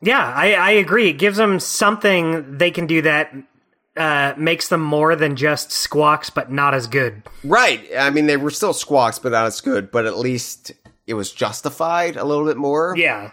Yeah, 0.00 0.32
I, 0.34 0.54
I 0.54 0.70
agree. 0.72 1.10
It 1.10 1.18
gives 1.18 1.36
them 1.36 1.60
something 1.60 2.58
they 2.58 2.70
can 2.70 2.86
do 2.86 3.02
that 3.02 3.32
uh, 3.96 4.34
makes 4.36 4.68
them 4.68 4.80
more 4.80 5.14
than 5.14 5.36
just 5.36 5.70
squawks, 5.70 6.30
but 6.30 6.50
not 6.50 6.74
as 6.74 6.86
good. 6.86 7.22
Right. 7.44 7.86
I 7.96 8.10
mean, 8.10 8.26
they 8.26 8.36
were 8.36 8.50
still 8.50 8.72
squawks, 8.72 9.18
but 9.18 9.32
not 9.32 9.46
as 9.46 9.60
good. 9.60 9.90
But 9.90 10.06
at 10.06 10.18
least 10.18 10.72
it 11.06 11.14
was 11.14 11.30
justified 11.30 12.16
a 12.16 12.24
little 12.24 12.46
bit 12.46 12.56
more. 12.56 12.94
Yeah. 12.96 13.32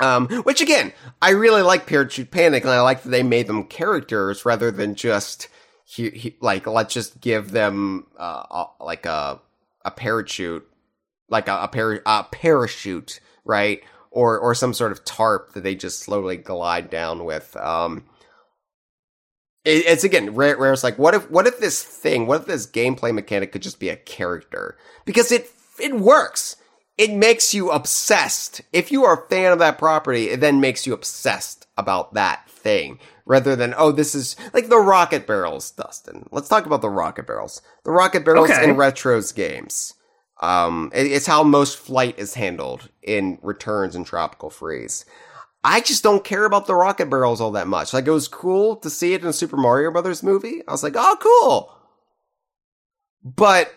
Um, 0.00 0.26
which 0.42 0.60
again, 0.60 0.92
I 1.22 1.30
really 1.30 1.62
like 1.62 1.86
Parrot 1.86 2.10
Chute 2.10 2.30
Panic, 2.30 2.64
and 2.64 2.72
I 2.72 2.80
like 2.80 3.04
that 3.04 3.10
they 3.10 3.22
made 3.22 3.46
them 3.46 3.64
characters 3.64 4.44
rather 4.44 4.72
than 4.72 4.96
just 4.96 5.48
he, 5.84 6.10
he, 6.10 6.36
like 6.40 6.66
let's 6.66 6.92
just 6.92 7.20
give 7.20 7.52
them 7.52 8.08
uh, 8.18 8.64
like 8.80 9.06
a 9.06 9.40
a 9.84 9.90
parachute, 9.92 10.66
like 11.28 11.48
a, 11.48 11.52
a, 11.72 12.00
a 12.06 12.26
parachute, 12.30 13.20
right? 13.44 13.82
Or 14.10 14.38
or 14.38 14.54
some 14.54 14.74
sort 14.74 14.92
of 14.92 15.04
tarp 15.04 15.54
that 15.54 15.62
they 15.62 15.74
just 15.74 16.00
slowly 16.00 16.36
glide 16.36 16.90
down 16.90 17.24
with. 17.24 17.56
Um, 17.56 18.04
it, 19.64 19.84
it's 19.86 20.04
again 20.04 20.34
rare. 20.34 20.56
Rare's 20.56 20.84
like, 20.84 20.98
what 20.98 21.14
if 21.14 21.30
what 21.30 21.46
if 21.46 21.58
this 21.58 21.82
thing, 21.82 22.26
what 22.26 22.42
if 22.42 22.46
this 22.46 22.66
gameplay 22.66 23.12
mechanic 23.12 23.52
could 23.52 23.62
just 23.62 23.80
be 23.80 23.88
a 23.88 23.96
character? 23.96 24.76
Because 25.04 25.32
it 25.32 25.50
it 25.80 25.94
works 25.96 26.56
it 26.96 27.12
makes 27.12 27.52
you 27.52 27.70
obsessed. 27.70 28.60
If 28.72 28.92
you 28.92 29.04
are 29.04 29.24
a 29.24 29.28
fan 29.28 29.52
of 29.52 29.58
that 29.58 29.78
property, 29.78 30.30
it 30.30 30.40
then 30.40 30.60
makes 30.60 30.86
you 30.86 30.92
obsessed 30.92 31.66
about 31.76 32.14
that 32.14 32.48
thing 32.48 32.98
rather 33.26 33.56
than, 33.56 33.74
oh, 33.76 33.90
this 33.90 34.14
is 34.14 34.36
like 34.52 34.68
the 34.68 34.78
rocket 34.78 35.26
barrels, 35.26 35.70
Dustin. 35.72 36.28
Let's 36.30 36.48
talk 36.48 36.66
about 36.66 36.82
the 36.82 36.90
rocket 36.90 37.26
barrels. 37.26 37.62
The 37.84 37.90
rocket 37.90 38.24
barrels 38.24 38.50
Okay. 38.50 38.62
in 38.68 38.76
retros 38.76 39.34
games. 39.34 39.94
Um, 40.40 40.90
it- 40.94 41.10
it's 41.12 41.26
how 41.26 41.42
most 41.42 41.78
flight 41.78 42.18
is 42.18 42.34
handled 42.34 42.88
in 43.02 43.38
returns 43.42 43.94
and 43.94 44.04
tropical 44.06 44.50
freeze. 44.50 45.04
I 45.62 45.80
just 45.80 46.02
don't 46.02 46.24
care 46.24 46.44
about 46.44 46.66
the 46.66 46.74
rocket 46.74 47.08
barrels 47.08 47.40
all 47.40 47.52
that 47.52 47.66
much. 47.68 47.94
Like 47.94 48.06
it 48.06 48.10
was 48.10 48.28
cool 48.28 48.76
to 48.76 48.90
see 48.90 49.14
it 49.14 49.22
in 49.22 49.28
a 49.28 49.32
Super 49.32 49.56
Mario 49.56 49.90
Brothers 49.90 50.22
movie. 50.22 50.62
I 50.68 50.72
was 50.72 50.82
like, 50.82 50.94
oh, 50.96 51.16
cool. 51.20 51.72
But 53.24 53.72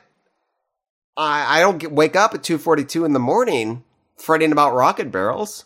I, 1.16 1.58
I 1.58 1.62
don't 1.62 1.78
get, 1.78 1.92
wake 1.94 2.16
up 2.18 2.34
at 2.34 2.42
2.42 2.44 3.06
in 3.06 3.14
the 3.14 3.20
morning 3.20 3.84
fretting 4.18 4.52
about 4.52 4.74
rocket 4.74 5.12
barrels. 5.12 5.64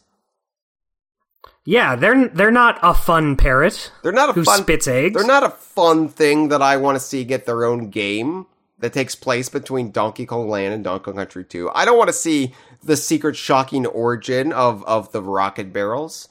Yeah, 1.63 1.95
they're 1.95 2.27
they're 2.27 2.51
not 2.51 2.79
a 2.81 2.93
fun 2.93 3.35
parrot 3.35 3.91
They're 4.01 4.11
not 4.11 4.29
a 4.29 4.33
who 4.33 4.43
fun, 4.43 4.61
spits 4.61 4.87
eggs. 4.87 5.13
they're 5.15 5.27
not 5.27 5.43
a 5.43 5.49
fun 5.51 6.07
thing 6.09 6.49
that 6.49 6.61
I 6.61 6.77
want 6.77 6.95
to 6.95 6.99
see 6.99 7.23
get 7.23 7.45
their 7.45 7.65
own 7.65 7.89
game 7.91 8.47
that 8.81 8.93
takes 8.93 9.15
place 9.15 9.47
between 9.49 9.91
Donkey 9.91 10.25
Kong 10.25 10.49
Land 10.49 10.73
and 10.73 10.83
Donkey 10.83 11.05
Kong 11.05 11.15
Country 11.15 11.45
2. 11.45 11.71
I 11.73 11.85
don't 11.85 11.97
want 11.97 12.09
to 12.09 12.13
see 12.13 12.53
the 12.83 12.97
secret 12.97 13.35
shocking 13.35 13.85
origin 13.85 14.51
of, 14.51 14.83
of 14.85 15.11
the 15.11 15.21
rocket 15.21 15.71
barrels. 15.71 16.27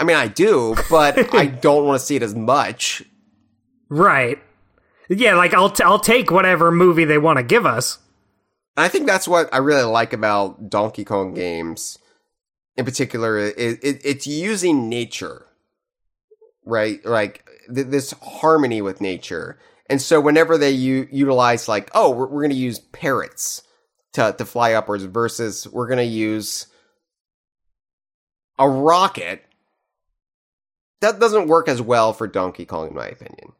I 0.00 0.04
mean, 0.04 0.16
I 0.16 0.28
do, 0.28 0.74
but 0.88 1.34
I 1.34 1.46
don't 1.46 1.86
want 1.86 2.00
to 2.00 2.06
see 2.06 2.16
it 2.16 2.22
as 2.22 2.34
much. 2.34 3.02
right. 3.88 4.38
Yeah, 5.10 5.34
like 5.34 5.52
I'll 5.52 5.68
t- 5.68 5.84
I'll 5.84 5.98
take 5.98 6.30
whatever 6.30 6.72
movie 6.72 7.04
they 7.04 7.18
want 7.18 7.36
to 7.36 7.42
give 7.42 7.66
us. 7.66 7.98
I 8.74 8.88
think 8.88 9.06
that's 9.06 9.28
what 9.28 9.52
I 9.52 9.58
really 9.58 9.82
like 9.82 10.14
about 10.14 10.70
Donkey 10.70 11.04
Kong 11.04 11.34
games 11.34 11.98
in 12.76 12.86
particular. 12.86 13.38
It, 13.38 13.84
it, 13.84 14.00
it's 14.02 14.26
using 14.26 14.88
nature, 14.88 15.44
right? 16.64 17.04
Like 17.04 17.46
th- 17.72 17.88
this 17.88 18.12
harmony 18.22 18.80
with 18.80 19.02
nature. 19.02 19.58
And 19.88 20.00
so 20.00 20.20
whenever 20.20 20.56
they 20.56 20.70
u- 20.70 21.08
utilize 21.10 21.68
like, 21.68 21.90
oh, 21.94 22.10
we're, 22.10 22.26
we're 22.26 22.42
going 22.42 22.50
to 22.50 22.56
use 22.56 22.78
parrots 22.78 23.62
to, 24.14 24.34
to 24.36 24.44
fly 24.44 24.72
upwards 24.72 25.04
versus 25.04 25.68
we're 25.68 25.88
going 25.88 25.98
to 25.98 26.04
use 26.04 26.66
a 28.58 28.68
rocket, 28.68 29.44
that 31.00 31.20
doesn't 31.20 31.48
work 31.48 31.68
as 31.68 31.82
well 31.82 32.12
for 32.12 32.26
Donkey 32.26 32.64
Kong, 32.64 32.88
in 32.88 32.94
my 32.94 33.08
opinion. 33.08 33.52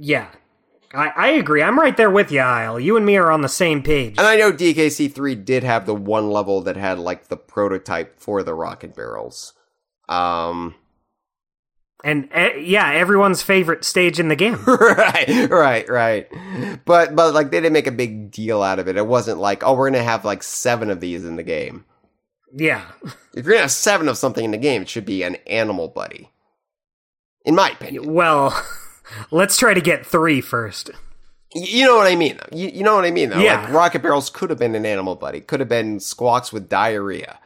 Yeah. 0.00 0.28
I, 0.94 1.08
I 1.16 1.28
agree. 1.30 1.62
I'm 1.62 1.78
right 1.78 1.96
there 1.96 2.10
with 2.10 2.30
you, 2.30 2.40
Isle. 2.40 2.78
You 2.78 2.96
and 2.96 3.06
me 3.06 3.16
are 3.16 3.30
on 3.30 3.40
the 3.40 3.48
same 3.48 3.82
page. 3.82 4.18
And 4.18 4.26
I 4.26 4.36
know 4.36 4.52
DKC3 4.52 5.44
did 5.44 5.64
have 5.64 5.86
the 5.86 5.94
one 5.94 6.30
level 6.30 6.60
that 6.62 6.76
had 6.76 6.98
like 6.98 7.28
the 7.28 7.36
prototype 7.36 8.20
for 8.20 8.42
the 8.42 8.54
rocket 8.54 8.94
barrels. 8.94 9.54
Um, 10.08 10.74
And 12.04 12.28
eh, 12.32 12.56
yeah, 12.56 12.90
everyone's 12.90 13.42
favorite 13.42 13.84
stage 13.84 14.18
in 14.18 14.28
the 14.28 14.36
game. 14.36 14.62
right, 14.66 15.48
right, 15.50 15.88
right. 15.88 16.28
But 16.84 17.14
but 17.14 17.32
like 17.32 17.50
they 17.50 17.58
didn't 17.58 17.72
make 17.72 17.86
a 17.86 17.92
big 17.92 18.30
deal 18.30 18.62
out 18.62 18.78
of 18.80 18.88
it. 18.88 18.96
It 18.96 19.06
wasn't 19.06 19.38
like, 19.38 19.62
oh, 19.62 19.74
we're 19.74 19.90
gonna 19.90 20.02
have 20.02 20.24
like 20.24 20.42
seven 20.42 20.90
of 20.90 21.00
these 21.00 21.24
in 21.24 21.36
the 21.36 21.42
game. 21.44 21.84
yeah. 22.52 22.84
If 23.34 23.46
you're 23.46 23.54
gonna 23.54 23.62
have 23.62 23.70
seven 23.70 24.08
of 24.08 24.18
something 24.18 24.44
in 24.44 24.50
the 24.50 24.58
game, 24.58 24.82
it 24.82 24.88
should 24.88 25.06
be 25.06 25.22
an 25.22 25.36
animal 25.46 25.88
buddy. 25.88 26.30
In 27.46 27.54
my 27.54 27.70
opinion. 27.70 28.12
Well, 28.12 28.52
let's 29.30 29.56
try 29.56 29.72
to 29.72 29.80
get 29.80 30.04
three 30.04 30.40
first. 30.42 30.90
You 31.54 31.86
know 31.86 31.96
what 31.96 32.06
I 32.10 32.16
mean. 32.16 32.38
You, 32.50 32.68
you 32.68 32.82
know 32.82 32.94
what 32.94 33.04
I 33.04 33.10
mean 33.10 33.30
though. 33.30 33.38
Yeah. 33.38 33.62
Like 33.62 33.72
rocket 33.72 34.02
barrels 34.02 34.28
could 34.28 34.50
have 34.50 34.58
been 34.58 34.74
an 34.74 34.84
animal 34.86 35.14
buddy. 35.16 35.40
Could 35.40 35.60
have 35.60 35.68
been 35.68 35.98
squawks 36.00 36.52
with 36.52 36.68
diarrhea. 36.68 37.38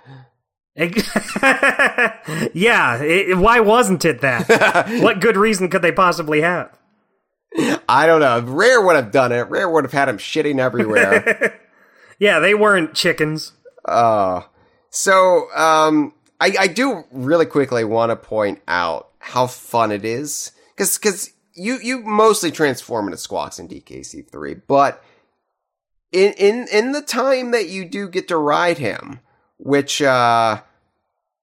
yeah, 2.53 3.03
it, 3.03 3.39
why 3.39 3.61
wasn't 3.61 4.05
it 4.05 4.20
that? 4.20 4.89
what 5.03 5.20
good 5.20 5.36
reason 5.36 5.70
could 5.70 5.81
they 5.82 5.93
possibly 5.93 6.43
have? 6.43 6.78
I 7.89 8.07
don't 8.07 8.20
know. 8.20 8.40
Rare 8.40 8.85
would 8.85 8.97
have 8.97 9.11
done 9.11 9.32
it. 9.32 9.48
Rare 9.48 9.70
would 9.70 9.85
have 9.85 9.93
had 9.93 10.09
him 10.09 10.19
shitting 10.19 10.59
everywhere. 10.59 11.61
Yeah, 12.19 12.39
they 12.39 12.55
weren't 12.55 12.94
chickens. 12.94 13.53
Uh, 13.85 14.40
so, 14.89 15.55
um, 15.55 16.15
I, 16.40 16.55
I 16.61 16.66
do 16.66 17.05
really 17.12 17.44
quickly 17.44 17.85
want 17.85 18.09
to 18.09 18.16
point 18.16 18.62
out 18.66 19.11
how 19.19 19.47
fun 19.47 19.93
it 19.93 20.03
is. 20.03 20.53
Cause, 20.78 20.97
cause 20.97 21.31
you, 21.55 21.78
you 21.82 22.01
mostly 22.01 22.51
transform 22.51 23.05
into 23.05 23.19
squawks 23.19 23.59
in 23.59 23.69
DKC3, 23.69 24.62
but 24.66 25.05
in 26.12 26.32
in 26.35 26.66
in 26.73 26.93
the 26.93 27.03
time 27.03 27.51
that 27.51 27.69
you 27.69 27.85
do 27.85 28.09
get 28.09 28.28
to 28.28 28.36
ride 28.36 28.78
him, 28.78 29.20
which 29.59 30.03
uh 30.03 30.61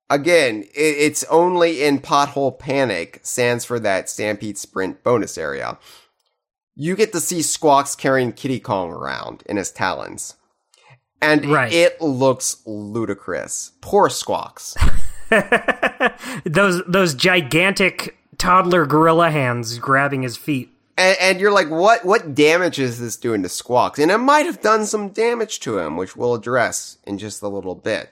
again, 0.09 0.63
it, 0.63 0.69
it's 0.75 1.23
only 1.25 1.83
in 1.83 1.99
Pothole 1.99 2.57
Panic 2.57 3.19
stands 3.23 3.65
for 3.65 3.79
that 3.79 4.09
Stampede 4.09 4.57
Sprint 4.57 5.03
bonus 5.03 5.37
area. 5.37 5.77
You 6.75 6.95
get 6.95 7.11
to 7.13 7.19
see 7.19 7.41
Squawks 7.41 7.95
carrying 7.95 8.31
Kiddy 8.33 8.59
Kong 8.59 8.91
around 8.91 9.43
in 9.45 9.57
his 9.57 9.71
talons. 9.71 10.35
And 11.21 11.45
Right. 11.49 11.71
it 11.71 12.01
looks 12.01 12.57
ludicrous. 12.65 13.71
Poor 13.81 14.09
Squawks. 14.09 14.75
those 16.45 16.81
those 16.87 17.13
gigantic 17.13 18.17
toddler 18.37 18.85
gorilla 18.85 19.31
hands 19.31 19.77
grabbing 19.79 20.21
his 20.23 20.35
feet. 20.35 20.72
And, 20.97 21.17
and 21.19 21.39
you're 21.39 21.51
like, 21.51 21.69
what 21.69 22.05
what 22.05 22.35
damage 22.35 22.79
is 22.79 22.99
this 22.99 23.17
doing 23.17 23.43
to 23.43 23.49
Squawks? 23.49 23.99
And 23.99 24.11
it 24.11 24.17
might 24.19 24.45
have 24.45 24.61
done 24.61 24.85
some 24.85 25.09
damage 25.09 25.59
to 25.61 25.79
him, 25.79 25.97
which 25.97 26.15
we'll 26.15 26.35
address 26.35 26.97
in 27.05 27.17
just 27.17 27.41
a 27.41 27.47
little 27.47 27.75
bit. 27.75 28.11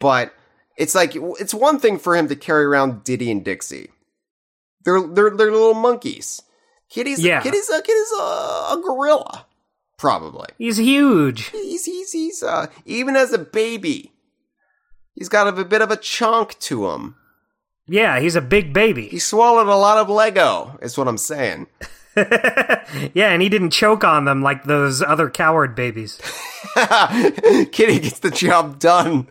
But 0.00 0.34
it's 0.76 0.94
like 0.94 1.12
it's 1.14 1.54
one 1.54 1.78
thing 1.78 1.98
for 1.98 2.16
him 2.16 2.28
to 2.28 2.36
carry 2.36 2.64
around 2.64 3.04
Diddy 3.04 3.30
and 3.30 3.44
Dixie. 3.44 3.90
They're 4.84 5.00
they're 5.00 5.30
they're 5.30 5.52
little 5.52 5.74
monkeys. 5.74 6.42
Kiddy's 6.88 7.20
Yeah. 7.20 7.40
Kiddy's 7.40 7.68
a 7.68 7.82
Kiddy's 7.82 8.12
a, 8.18 8.22
a 8.22 8.80
gorilla, 8.84 9.46
probably. 9.98 10.48
He's 10.58 10.76
huge. 10.76 11.48
He's 11.50 11.84
he's 11.84 12.12
he's 12.12 12.42
uh 12.42 12.66
even 12.84 13.16
as 13.16 13.32
a 13.32 13.38
baby, 13.38 14.12
he's 15.14 15.28
got 15.28 15.48
a, 15.48 15.64
bit 15.64 15.82
of 15.82 15.90
a 15.90 15.96
chunk 15.96 16.58
to 16.60 16.90
him. 16.90 17.16
Yeah, 17.88 18.18
he's 18.20 18.36
a 18.36 18.40
big 18.40 18.72
baby. 18.72 19.08
He 19.08 19.18
swallowed 19.18 19.68
a 19.68 19.76
lot 19.76 19.98
of 19.98 20.08
Lego. 20.08 20.78
Is 20.82 20.98
what 20.98 21.08
I'm 21.08 21.18
saying. 21.18 21.68
yeah, 23.14 23.30
and 23.30 23.42
he 23.42 23.48
didn't 23.48 23.70
choke 23.70 24.04
on 24.04 24.24
them 24.24 24.42
like 24.42 24.64
those 24.64 25.02
other 25.02 25.28
coward 25.28 25.74
babies. 25.74 26.18
Kiddy 27.72 28.00
gets 28.00 28.20
the 28.20 28.30
job 28.30 28.78
done. 28.78 29.28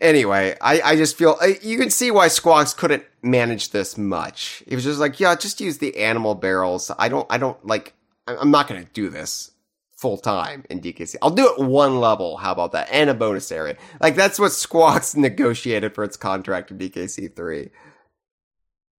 anyway, 0.00 0.56
I, 0.60 0.80
I 0.80 0.96
just 0.96 1.16
feel 1.16 1.36
I, 1.40 1.58
you 1.62 1.78
can 1.78 1.90
see 1.90 2.10
why 2.10 2.28
Squawks 2.28 2.74
couldn't 2.74 3.04
manage 3.22 3.70
this 3.70 3.98
much. 3.98 4.62
He 4.66 4.74
was 4.74 4.84
just 4.84 5.00
like, 5.00 5.20
yeah, 5.20 5.34
just 5.36 5.60
use 5.60 5.78
the 5.78 5.96
animal 5.98 6.34
barrels. 6.34 6.90
I 6.98 7.08
don't, 7.08 7.26
I 7.30 7.38
don't 7.38 7.64
like. 7.66 7.94
I'm 8.26 8.50
not 8.50 8.66
going 8.66 8.84
to 8.84 8.92
do 8.92 9.08
this 9.08 9.52
full 9.96 10.18
time 10.18 10.64
in 10.68 10.80
DKC. 10.80 11.16
I'll 11.22 11.30
do 11.30 11.52
it 11.52 11.58
one 11.58 12.00
level. 12.00 12.36
How 12.36 12.52
about 12.52 12.72
that? 12.72 12.88
And 12.90 13.08
a 13.08 13.14
bonus 13.14 13.50
area. 13.50 13.76
Like 14.00 14.14
that's 14.14 14.38
what 14.38 14.52
Squawks 14.52 15.16
negotiated 15.16 15.94
for 15.94 16.04
its 16.04 16.16
contract 16.16 16.70
in 16.70 16.78
DKC 16.78 17.34
three. 17.34 17.70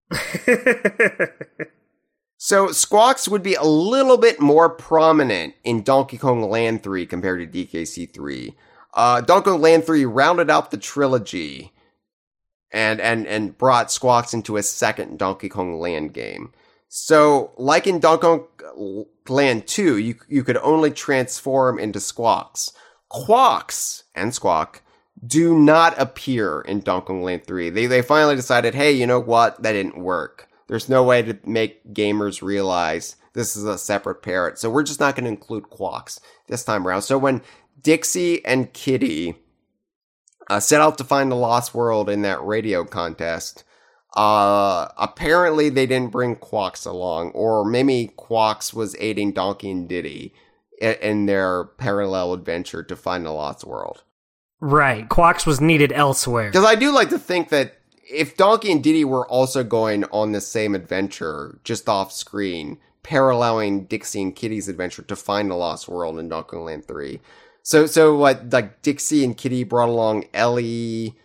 So 2.37 2.71
Squawks 2.71 3.27
would 3.27 3.41
be 3.41 3.55
a 3.55 3.63
little 3.63 4.17
bit 4.17 4.39
more 4.39 4.69
prominent 4.69 5.55
in 5.63 5.81
Donkey 5.81 6.17
Kong 6.17 6.41
Land 6.43 6.83
3 6.83 7.05
compared 7.07 7.51
to 7.51 7.65
DKC 7.65 8.13
3. 8.13 8.55
Uh, 8.93 9.21
Donkey 9.21 9.49
Kong 9.49 9.61
Land 9.61 9.85
3 9.85 10.05
rounded 10.05 10.49
out 10.49 10.69
the 10.69 10.77
trilogy 10.77 11.73
and, 12.71 13.01
and, 13.01 13.25
and 13.25 13.57
brought 13.57 13.91
Squawks 13.91 14.35
into 14.35 14.55
a 14.55 14.63
second 14.63 15.17
Donkey 15.17 15.49
Kong 15.49 15.79
Land 15.79 16.13
game. 16.13 16.53
So, 16.89 17.53
like 17.57 17.87
in 17.87 17.99
Donkey 17.99 18.21
Kong 18.21 19.05
Land 19.27 19.65
2, 19.67 19.97
you, 19.97 20.15
you 20.29 20.43
could 20.43 20.57
only 20.57 20.91
transform 20.91 21.79
into 21.79 21.99
Squawks. 21.99 22.71
Quawks 23.09 24.03
and 24.13 24.33
Squawk 24.33 24.83
do 25.25 25.57
not 25.57 25.99
appear 25.99 26.61
in 26.61 26.81
Donkey 26.81 27.07
Kong 27.07 27.23
Land 27.23 27.45
3. 27.45 27.69
They, 27.69 27.87
they 27.87 28.01
finally 28.01 28.35
decided, 28.35 28.75
hey, 28.75 28.91
you 28.91 29.07
know 29.07 29.19
what? 29.19 29.61
That 29.63 29.71
didn't 29.71 29.97
work. 29.97 30.47
There's 30.67 30.89
no 30.89 31.03
way 31.03 31.21
to 31.21 31.37
make 31.45 31.93
gamers 31.93 32.41
realize 32.41 33.15
this 33.33 33.55
is 33.55 33.63
a 33.63 33.77
separate 33.77 34.21
parrot. 34.21 34.59
So 34.59 34.69
we're 34.69 34.83
just 34.83 34.99
not 34.99 35.15
going 35.15 35.23
to 35.23 35.29
include 35.29 35.69
Quawks 35.69 36.19
this 36.47 36.63
time 36.63 36.87
around. 36.87 37.03
So 37.03 37.17
when 37.17 37.41
Dixie 37.81 38.43
and 38.45 38.73
Kiddy 38.73 39.35
uh, 40.49 40.59
set 40.59 40.81
out 40.81 40.97
to 40.97 41.03
find 41.03 41.31
the 41.31 41.35
lost 41.35 41.73
world 41.73 42.09
in 42.09 42.21
that 42.23 42.43
radio 42.43 42.83
contest, 42.83 43.63
uh, 44.15 44.89
apparently 44.97 45.69
they 45.69 45.85
didn't 45.85 46.11
bring 46.11 46.35
Quawks 46.35 46.85
along, 46.85 47.31
or 47.31 47.63
maybe 47.63 48.11
Quawks 48.17 48.73
was 48.73 48.95
aiding 48.99 49.31
Donkey 49.31 49.71
and 49.71 49.87
Diddy 49.87 50.33
in, 50.81 50.93
in 50.95 51.25
their 51.27 51.65
parallel 51.65 52.33
adventure 52.33 52.83
to 52.83 52.95
find 52.95 53.25
the 53.25 53.31
lost 53.31 53.63
world. 53.63 54.03
Right, 54.59 55.07
Quawks 55.07 55.45
was 55.45 55.61
needed 55.61 55.91
elsewhere. 55.91 56.49
Because 56.49 56.65
I 56.65 56.75
do 56.75 56.91
like 56.91 57.09
to 57.09 57.19
think 57.19 57.49
that 57.49 57.77
if 58.09 58.37
Donkey 58.37 58.71
and 58.71 58.83
Diddy 58.83 59.05
were 59.05 59.27
also 59.27 59.63
going 59.63 60.03
on 60.05 60.31
the 60.31 60.41
same 60.41 60.73
adventure, 60.73 61.59
just 61.63 61.87
off 61.87 62.11
screen, 62.11 62.79
paralleling 63.03 63.85
Dixie 63.85 64.21
and 64.21 64.35
Kiddy's 64.35 64.67
adventure 64.67 65.03
to 65.03 65.15
find 65.15 65.51
the 65.51 65.55
lost 65.55 65.87
world 65.87 66.17
in 66.17 66.29
Donkey 66.29 66.57
Land 66.57 66.85
3. 66.85 67.19
So, 67.63 67.85
so 67.85 68.17
what, 68.17 68.49
like 68.49 68.81
Dixie 68.81 69.23
and 69.23 69.37
Kitty 69.37 69.63
brought 69.63 69.89
along 69.89 70.25
Ellie, 70.33 71.15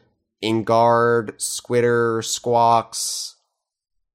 Enguarde, 0.42 1.32
Squitter, 1.38 2.22
Squawks. 2.24 3.36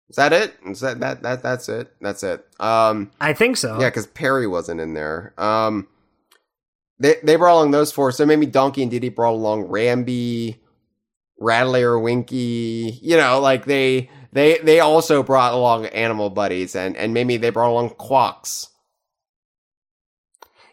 Is 0.09 0.15
that 0.15 0.31
it? 0.31 0.55
Is 0.65 0.81
that, 0.81 0.99
that, 0.99 1.23
that, 1.23 1.41
that's 1.41 1.67
it? 1.69 1.91
That's 1.99 2.23
it. 2.23 2.45
Um, 2.59 3.11
I 3.19 3.33
think 3.33 3.57
so. 3.57 3.79
yeah, 3.79 3.89
because 3.89 4.07
Parry 4.07 4.47
wasn't 4.47 4.79
in 4.79 4.93
there. 4.93 5.33
Um, 5.37 5.87
they 6.99 7.15
they 7.23 7.35
brought 7.35 7.55
along 7.55 7.71
those 7.71 7.91
four. 7.91 8.11
So 8.11 8.25
maybe 8.25 8.45
Donkey 8.45 8.81
and 8.81 8.91
Diddy 8.91 9.09
brought 9.09 9.33
along 9.33 9.67
Rambi, 9.67 10.57
Rattly 11.39 11.83
or 11.83 11.99
Winky. 11.99 12.99
You 13.01 13.17
know, 13.17 13.39
like 13.39 13.65
they 13.65 14.09
they 14.33 14.57
they 14.59 14.79
also 14.79 15.23
brought 15.23 15.53
along 15.53 15.87
animal 15.87 16.29
buddies, 16.29 16.75
and 16.75 16.97
and 16.97 17.13
maybe 17.13 17.37
they 17.37 17.49
brought 17.49 17.71
along 17.71 17.91
Quawks. 17.91 18.67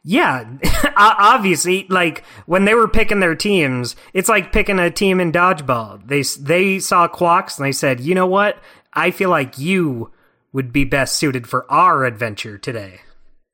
Yeah, 0.07 0.45
obviously, 0.97 1.87
like 1.89 2.25
when 2.45 2.67
they 2.67 2.75
were 2.75 2.89
picking 2.89 3.21
their 3.21 3.35
teams, 3.35 3.97
it's 4.13 4.29
like 4.29 4.53
picking 4.53 4.79
a 4.79 4.91
team 4.91 5.19
in 5.19 5.33
dodgeball. 5.33 6.07
They 6.07 6.23
they 6.43 6.79
saw 6.79 7.09
Quawks 7.09 7.59
and 7.59 7.67
they 7.67 7.73
said, 7.73 8.01
"You 8.01 8.15
know 8.15 8.27
what? 8.27 8.59
I 8.93 9.11
feel 9.11 9.31
like 9.31 9.59
you 9.59 10.13
would 10.53 10.73
be 10.73 10.85
best 10.85 11.17
suited 11.17 11.47
for 11.47 11.71
our 11.73 12.05
adventure 12.05 12.59
today." 12.59 13.01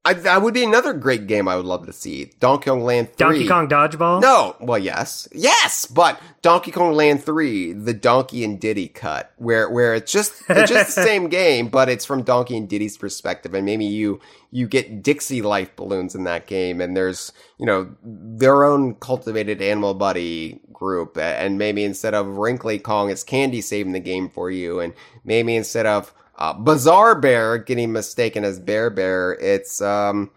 I, 0.03 0.15
that 0.15 0.41
would 0.41 0.55
be 0.55 0.65
another 0.65 0.95
great 0.95 1.27
game 1.27 1.47
I 1.47 1.57
would 1.57 1.67
love 1.67 1.85
to 1.85 1.93
see. 1.93 2.33
Donkey 2.41 2.71
Kong 2.71 2.83
Land 2.83 3.09
3. 3.09 3.17
Donkey 3.19 3.49
Kong 3.49 3.69
dodgeball. 3.69 4.23
No, 4.23 4.57
well, 4.59 4.79
yes, 4.79 5.29
yes, 5.31 5.85
but 5.85 6.19
Donkey 6.41 6.71
Kong 6.71 6.95
Land 6.95 7.23
Three, 7.23 7.75
the 7.75 7.93
Donkey 7.93 8.43
and 8.43 8.59
Diddy 8.59 8.89
cut, 8.89 9.31
where 9.37 9.69
where 9.69 9.95
it's 9.95 10.11
just 10.11 10.43
it's 10.49 10.71
just 10.71 10.97
the 10.97 11.03
same 11.05 11.29
game, 11.29 11.69
but 11.69 11.91
it's 11.91 12.07
from 12.07 12.23
Donkey 12.23 12.57
and 12.57 12.67
Diddy's 12.67 12.97
perspective, 12.97 13.53
and 13.53 13.67
maybe 13.67 13.85
you 13.85 14.21
you 14.51 14.67
get 14.67 15.03
Dixie 15.03 15.43
life 15.43 15.77
balloons 15.77 16.15
in 16.15 16.25
that 16.25 16.47
game, 16.47 16.81
and 16.81 16.97
there's 16.97 17.31
you 17.59 17.67
know 17.67 17.95
their 18.03 18.65
own 18.65 18.95
cultivated 18.95 19.61
animal 19.61 19.93
buddy 19.93 20.63
group, 20.73 21.19
and 21.19 21.59
maybe 21.59 21.85
instead 21.85 22.15
of 22.15 22.27
Wrinkly 22.39 22.79
Kong, 22.79 23.11
it's 23.11 23.23
Candy 23.23 23.61
saving 23.61 23.93
the 23.93 24.01
game 24.01 24.31
for 24.31 24.51
you, 24.51 24.81
and 24.81 24.95
maybe 25.25 25.55
instead 25.55 25.85
of 25.85 26.15
uh, 26.41 26.55
Bazaar 26.55 27.21
Bear 27.21 27.59
getting 27.59 27.93
mistaken 27.93 28.45
as 28.45 28.59
Bear 28.59 28.91
Bear, 28.91 29.33
it's 29.35 29.81
um 29.81 30.31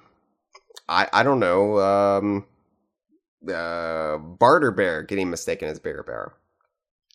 I 0.87 1.07
I 1.11 1.23
don't 1.23 1.39
know 1.39 1.79
um 1.79 2.45
uh, 3.51 4.17
Barter 4.17 4.71
Bear 4.71 5.03
getting 5.03 5.29
mistaken 5.29 5.67
as 5.67 5.79
Bear 5.79 6.03
Bear. 6.03 6.33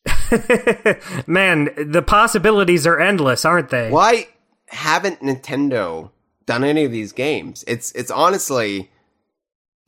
Man, 1.27 1.71
the 1.77 2.03
possibilities 2.03 2.87
are 2.87 2.99
endless, 2.99 3.45
aren't 3.45 3.71
they? 3.71 3.91
Why 3.91 4.29
haven't 4.69 5.21
Nintendo 5.21 6.11
done 6.47 6.65
any 6.65 6.85
of 6.85 6.93
these 6.93 7.13
games? 7.13 7.65
It's 7.67 7.93
it's 7.93 8.11
honestly 8.11 8.91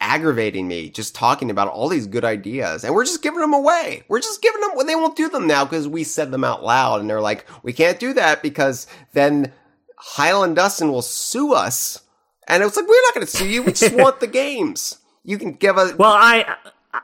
aggravating 0.01 0.67
me 0.67 0.89
just 0.91 1.15
talking 1.15 1.51
about 1.51 1.69
all 1.69 1.89
these 1.89 2.07
good 2.07 2.25
ideas 2.25 2.85
and 2.85 2.95
we're 2.95 3.05
just 3.05 3.23
giving 3.23 3.41
them 3.41 3.53
away. 3.53 4.03
We're 4.09 4.21
just 4.21 4.43
giving 4.43 4.61
them 4.61 4.87
they 4.87 4.97
won't 4.97 5.17
do 5.17 5.29
them 5.29 5.47
now 5.47 5.65
because 5.65 5.87
we 5.87 6.05
said 6.05 6.31
them 6.31 6.45
out 6.45 6.65
loud 6.65 7.01
and 7.01 7.09
they're 7.09 7.21
like, 7.21 7.47
we 7.63 7.73
can't 7.73 8.01
do 8.01 8.13
that 8.15 8.43
because 8.43 8.87
then 9.13 9.53
Highland 9.97 10.57
Dustin 10.57 10.91
will 10.91 11.03
sue 11.03 11.53
us. 11.53 12.03
And 12.49 12.63
it's 12.63 12.77
like, 12.77 12.89
we're 12.89 13.03
not 13.03 13.15
going 13.15 13.27
to 13.27 13.37
sue 13.37 13.49
you. 13.49 13.63
We 13.63 13.73
just 13.73 13.95
want 13.97 14.21
the 14.21 14.27
games. 14.27 14.99
You 15.25 15.39
can 15.39 15.53
give 15.53 15.77
us. 15.77 15.95
Well, 15.95 16.13
I 16.13 16.57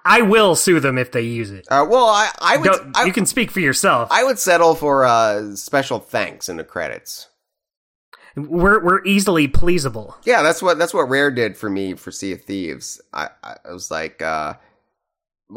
I 0.04 0.22
will 0.22 0.56
sue 0.56 0.80
them 0.80 0.98
if 0.98 1.12
they 1.12 1.22
use 1.22 1.50
it. 1.50 1.66
Uh, 1.70 1.86
well, 1.88 2.06
I, 2.06 2.30
I 2.40 2.56
would. 2.56 2.92
I, 2.94 3.04
you 3.04 3.12
can 3.12 3.26
speak 3.26 3.50
for 3.50 3.60
yourself. 3.60 4.08
I 4.10 4.24
would 4.24 4.38
settle 4.38 4.74
for 4.74 5.04
uh, 5.04 5.54
special 5.54 6.00
thanks 6.00 6.48
in 6.48 6.56
the 6.56 6.64
credits. 6.64 7.28
We're 8.36 8.84
we're 8.84 9.04
easily 9.04 9.48
pleasable. 9.48 10.14
Yeah, 10.24 10.42
that's 10.42 10.60
what 10.62 10.78
that's 10.78 10.92
what 10.92 11.08
Rare 11.08 11.30
did 11.30 11.56
for 11.56 11.70
me 11.70 11.94
for 11.94 12.10
Sea 12.10 12.32
of 12.32 12.42
Thieves. 12.42 13.00
I, 13.12 13.30
I 13.42 13.72
was 13.72 13.90
like, 13.90 14.20
uh, 14.20 14.54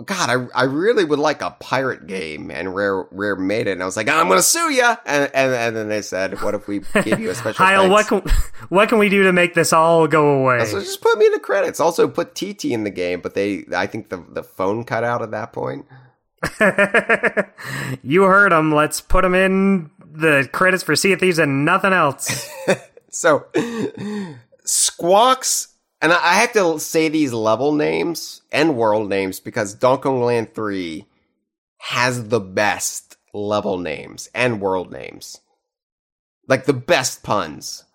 God, 0.05 0.29
I 0.29 0.61
I 0.61 0.63
really 0.63 1.03
would 1.03 1.19
like 1.19 1.41
a 1.41 1.51
pirate 1.59 2.07
game, 2.07 2.49
and 2.49 2.73
Rare 2.73 3.05
Rare 3.11 3.35
made 3.35 3.67
it, 3.67 3.71
and 3.71 3.81
I 3.81 3.85
was 3.85 3.97
like, 3.97 4.07
I'm 4.07 4.29
gonna 4.29 4.41
sue 4.41 4.71
you, 4.71 4.83
and 5.05 5.29
and, 5.33 5.53
and 5.53 5.75
then 5.75 5.89
they 5.89 6.01
said, 6.01 6.41
what 6.41 6.55
if 6.55 6.69
we 6.69 6.79
give 7.03 7.19
you 7.19 7.29
a 7.29 7.35
special 7.35 7.65
Kyle, 7.65 7.89
what 7.89 8.07
can 8.07 8.21
what 8.69 8.87
can 8.87 8.97
we 8.97 9.09
do 9.09 9.23
to 9.23 9.33
make 9.33 9.55
this 9.55 9.73
all 9.73 10.07
go 10.07 10.39
away? 10.39 10.63
So 10.65 10.79
just 10.79 11.01
put 11.01 11.17
me 11.17 11.25
in 11.25 11.33
the 11.33 11.39
credits. 11.39 11.81
Also 11.81 12.07
put 12.07 12.33
TT 12.33 12.65
in 12.65 12.85
the 12.85 12.91
game, 12.91 13.19
but 13.19 13.33
they 13.33 13.65
I 13.75 13.87
think 13.87 14.07
the 14.07 14.23
the 14.29 14.43
phone 14.43 14.85
cut 14.85 15.03
out 15.03 15.21
at 15.21 15.31
that 15.31 15.51
point. 15.51 15.85
you 18.01 18.23
heard 18.23 18.53
him. 18.53 18.73
Let's 18.73 19.01
put 19.01 19.25
him 19.25 19.35
in 19.35 19.91
the 20.19 20.49
credits 20.51 20.83
for 20.83 20.95
Sea 20.95 21.13
of 21.13 21.19
Thieves 21.19 21.39
and 21.39 21.65
nothing 21.65 21.93
else. 21.93 22.49
so 23.09 23.45
Squawks, 24.65 25.69
and 26.01 26.11
I 26.11 26.35
have 26.35 26.53
to 26.53 26.79
say 26.79 27.09
these 27.09 27.33
level 27.33 27.73
names 27.73 28.41
and 28.51 28.77
world 28.77 29.09
names 29.09 29.39
because 29.39 29.73
Donkey 29.73 30.03
Kong 30.03 30.21
Land 30.21 30.53
3 30.53 31.05
has 31.79 32.27
the 32.27 32.39
best 32.39 33.17
level 33.33 33.77
names 33.77 34.29
and 34.35 34.61
world 34.61 34.91
names. 34.91 35.39
Like 36.47 36.65
the 36.65 36.73
best 36.73 37.23
puns. 37.23 37.85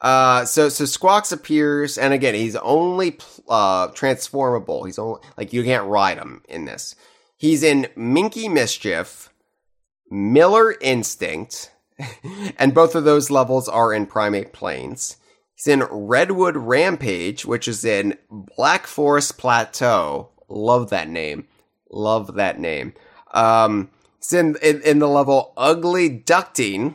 Uh, 0.00 0.44
so, 0.44 0.68
so 0.68 0.84
Squawks 0.84 1.32
appears, 1.32 1.96
and 1.96 2.12
again, 2.12 2.34
he's 2.34 2.56
only, 2.56 3.18
uh, 3.48 3.86
transformable. 3.88 4.84
He's 4.84 4.98
only, 4.98 5.20
like, 5.38 5.52
you 5.54 5.64
can't 5.64 5.88
ride 5.88 6.18
him 6.18 6.42
in 6.46 6.66
this. 6.66 6.94
He's 7.38 7.62
in 7.62 7.88
Minky 7.96 8.48
Mischief, 8.48 9.32
Miller 10.10 10.74
Instinct, 10.80 11.70
and 12.58 12.74
both 12.74 12.94
of 12.94 13.04
those 13.04 13.30
levels 13.30 13.68
are 13.68 13.92
in 13.92 14.06
Primate 14.06 14.52
Plains. 14.52 15.16
He's 15.54 15.68
in 15.68 15.84
Redwood 15.84 16.56
Rampage, 16.56 17.46
which 17.46 17.68
is 17.68 17.84
in 17.84 18.18
Black 18.30 18.86
Forest 18.86 19.38
Plateau. 19.38 20.30
Love 20.48 20.90
that 20.90 21.08
name. 21.08 21.46
Love 21.90 22.34
that 22.34 22.58
name. 22.58 22.94
Um, 23.32 23.90
it's 24.18 24.32
in, 24.32 24.56
in, 24.62 24.80
in 24.82 24.98
the 24.98 25.08
level 25.08 25.52
Ugly 25.56 26.20
Ducting. 26.20 26.94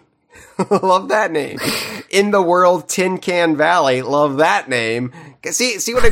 Love 0.69 1.09
that 1.09 1.31
name. 1.31 1.59
In 2.09 2.31
the 2.31 2.41
world 2.41 2.87
Tin 2.87 3.17
Can 3.17 3.55
Valley. 3.55 4.01
Love 4.01 4.37
that 4.37 4.69
name. 4.69 5.11
See, 5.45 5.79
see 5.79 5.93
what 5.93 6.05
I 6.05 6.09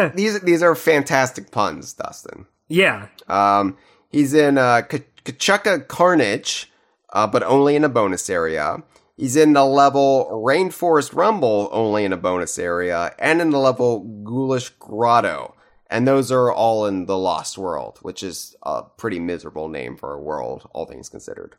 mean? 0.00 0.12
these, 0.14 0.40
these 0.40 0.62
are 0.62 0.74
fantastic 0.74 1.50
puns, 1.50 1.92
Dustin. 1.92 2.46
Yeah. 2.68 3.06
Um, 3.28 3.76
he's 4.10 4.34
in, 4.34 4.58
uh, 4.58 4.82
Kuchuka 4.82 5.86
Karnage, 5.86 6.66
uh, 7.12 7.26
but 7.26 7.42
only 7.42 7.76
in 7.76 7.84
a 7.84 7.88
bonus 7.88 8.28
area. 8.30 8.82
He's 9.16 9.36
in 9.36 9.52
the 9.52 9.66
level 9.66 10.28
Rainforest 10.30 11.14
Rumble, 11.14 11.68
only 11.72 12.04
in 12.04 12.12
a 12.12 12.16
bonus 12.16 12.58
area, 12.58 13.14
and 13.18 13.42
in 13.42 13.50
the 13.50 13.58
level 13.58 14.00
Ghoulish 14.24 14.70
Grotto. 14.78 15.54
And 15.90 16.06
those 16.06 16.32
are 16.32 16.52
all 16.52 16.86
in 16.86 17.06
the 17.06 17.18
Lost 17.18 17.58
World, 17.58 17.98
which 18.02 18.22
is 18.22 18.56
a 18.62 18.82
pretty 18.82 19.18
miserable 19.18 19.68
name 19.68 19.96
for 19.96 20.14
a 20.14 20.20
world, 20.20 20.68
all 20.72 20.86
things 20.86 21.08
considered. 21.08 21.56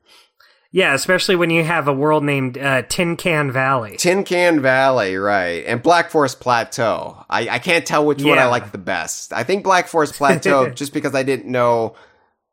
Yeah, 0.74 0.94
especially 0.94 1.36
when 1.36 1.50
you 1.50 1.66
have 1.66 1.90
a 1.90 1.94
world 1.94 2.24
named 2.24 2.58
uh, 2.58 2.84
Tin 2.84 3.18
Can 3.18 3.52
Valley. 3.52 3.98
Tin 3.98 4.24
Can 4.24 4.62
Valley, 4.62 5.18
right. 5.18 5.66
And 5.68 5.84
Black 5.84 6.10
Forest 6.10 6.40
Plateau. 6.40 7.26
I, 7.30 7.50
I 7.50 7.60
can't 7.60 7.86
tell 7.86 8.06
which 8.06 8.24
one 8.24 8.40
I 8.40 8.46
like 8.46 8.72
the 8.72 8.78
best. 8.78 9.34
I 9.34 9.44
think 9.44 9.66
Black 9.66 9.90
Forest 9.90 10.14
Plateau, 10.14 10.70
just 10.74 10.94
because 10.94 11.14
I 11.14 11.24
didn't 11.24 11.52
know 11.52 11.96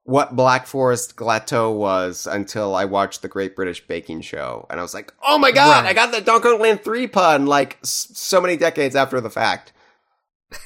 what 0.09 0.35
Black 0.35 0.67
Forest 0.67 1.17
Plateau 1.19 1.71
was 1.71 2.27
until 2.27 2.75
I 2.75 2.87
watched 2.87 3.21
the 3.21 3.29
Great 3.29 3.55
British 3.55 3.87
Baking 3.87 4.23
Show. 4.23 4.67
And 4.71 4.81
I 4.81 4.83
was 4.83 4.95
like, 4.95 5.13
oh 5.27 5.37
my 5.39 5.51
god, 5.53 5.85
Right. 5.85 5.91
I 5.91 5.93
got 5.93 6.13
the 6.13 6.23
Donkey 6.23 6.49
Kong 6.49 6.61
Land 6.63 6.83
3 6.83 7.07
pun, 7.09 7.45
like 7.47 7.77
s- 7.83 8.09
so 8.15 8.41
many 8.41 8.57
decades 8.57 8.97
after 8.97 9.21
the 9.21 9.29
fact. 9.29 9.75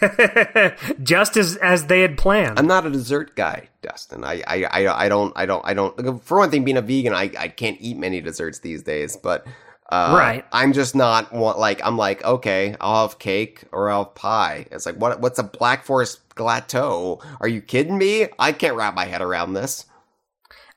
Just 1.03 1.37
as 1.37 1.57
as 1.57 1.87
they 1.87 2.03
had 2.03 2.17
planned. 2.17 2.57
I'm 2.57 2.69
not 2.69 2.87
a 2.87 2.91
dessert 2.91 3.35
guy, 3.35 3.69
Dustin. 3.83 4.23
I, 4.23 4.43
I, 4.47 4.63
I, 4.65 5.05
I 5.07 5.09
don't, 5.09 5.33
I 5.37 5.45
don't, 5.45 5.63
I 5.67 5.75
don't. 5.75 6.23
For 6.25 6.39
one 6.39 6.51
thing, 6.53 6.65
being 6.65 6.77
a 6.77 6.83
vegan, 6.83 7.13
I, 7.13 7.31
I 7.37 7.49
can't 7.49 7.79
eat 7.81 7.97
many 7.99 8.21
desserts 8.21 8.61
these 8.61 8.85
days. 8.85 9.17
But 9.17 9.45
uh, 9.93 10.17
Right. 10.17 10.45
I'm 10.53 10.73
just 10.73 10.95
not 10.97 11.33
want 11.35 11.59
like 11.59 11.85
I'm 11.85 11.99
like 11.99 12.25
okay, 12.25 12.75
I'll 12.81 13.07
have 13.07 13.19
cake 13.19 13.65
or 13.73 13.91
I'll 13.91 14.05
have 14.05 14.15
pie. 14.15 14.67
It's 14.71 14.87
like 14.87 14.97
what? 14.97 15.21
What's 15.21 15.39
a 15.39 15.43
Black 15.43 15.85
Forest 15.85 16.27
Glateau? 16.31 17.23
Are 17.41 17.49
you 17.49 17.61
kidding 17.61 17.99
me? 17.99 18.29
I 18.39 18.53
can't 18.53 18.75
wrap 18.75 18.95
my 18.95 19.05
head 19.05 19.21
around 19.21 19.53
this. 19.53 19.85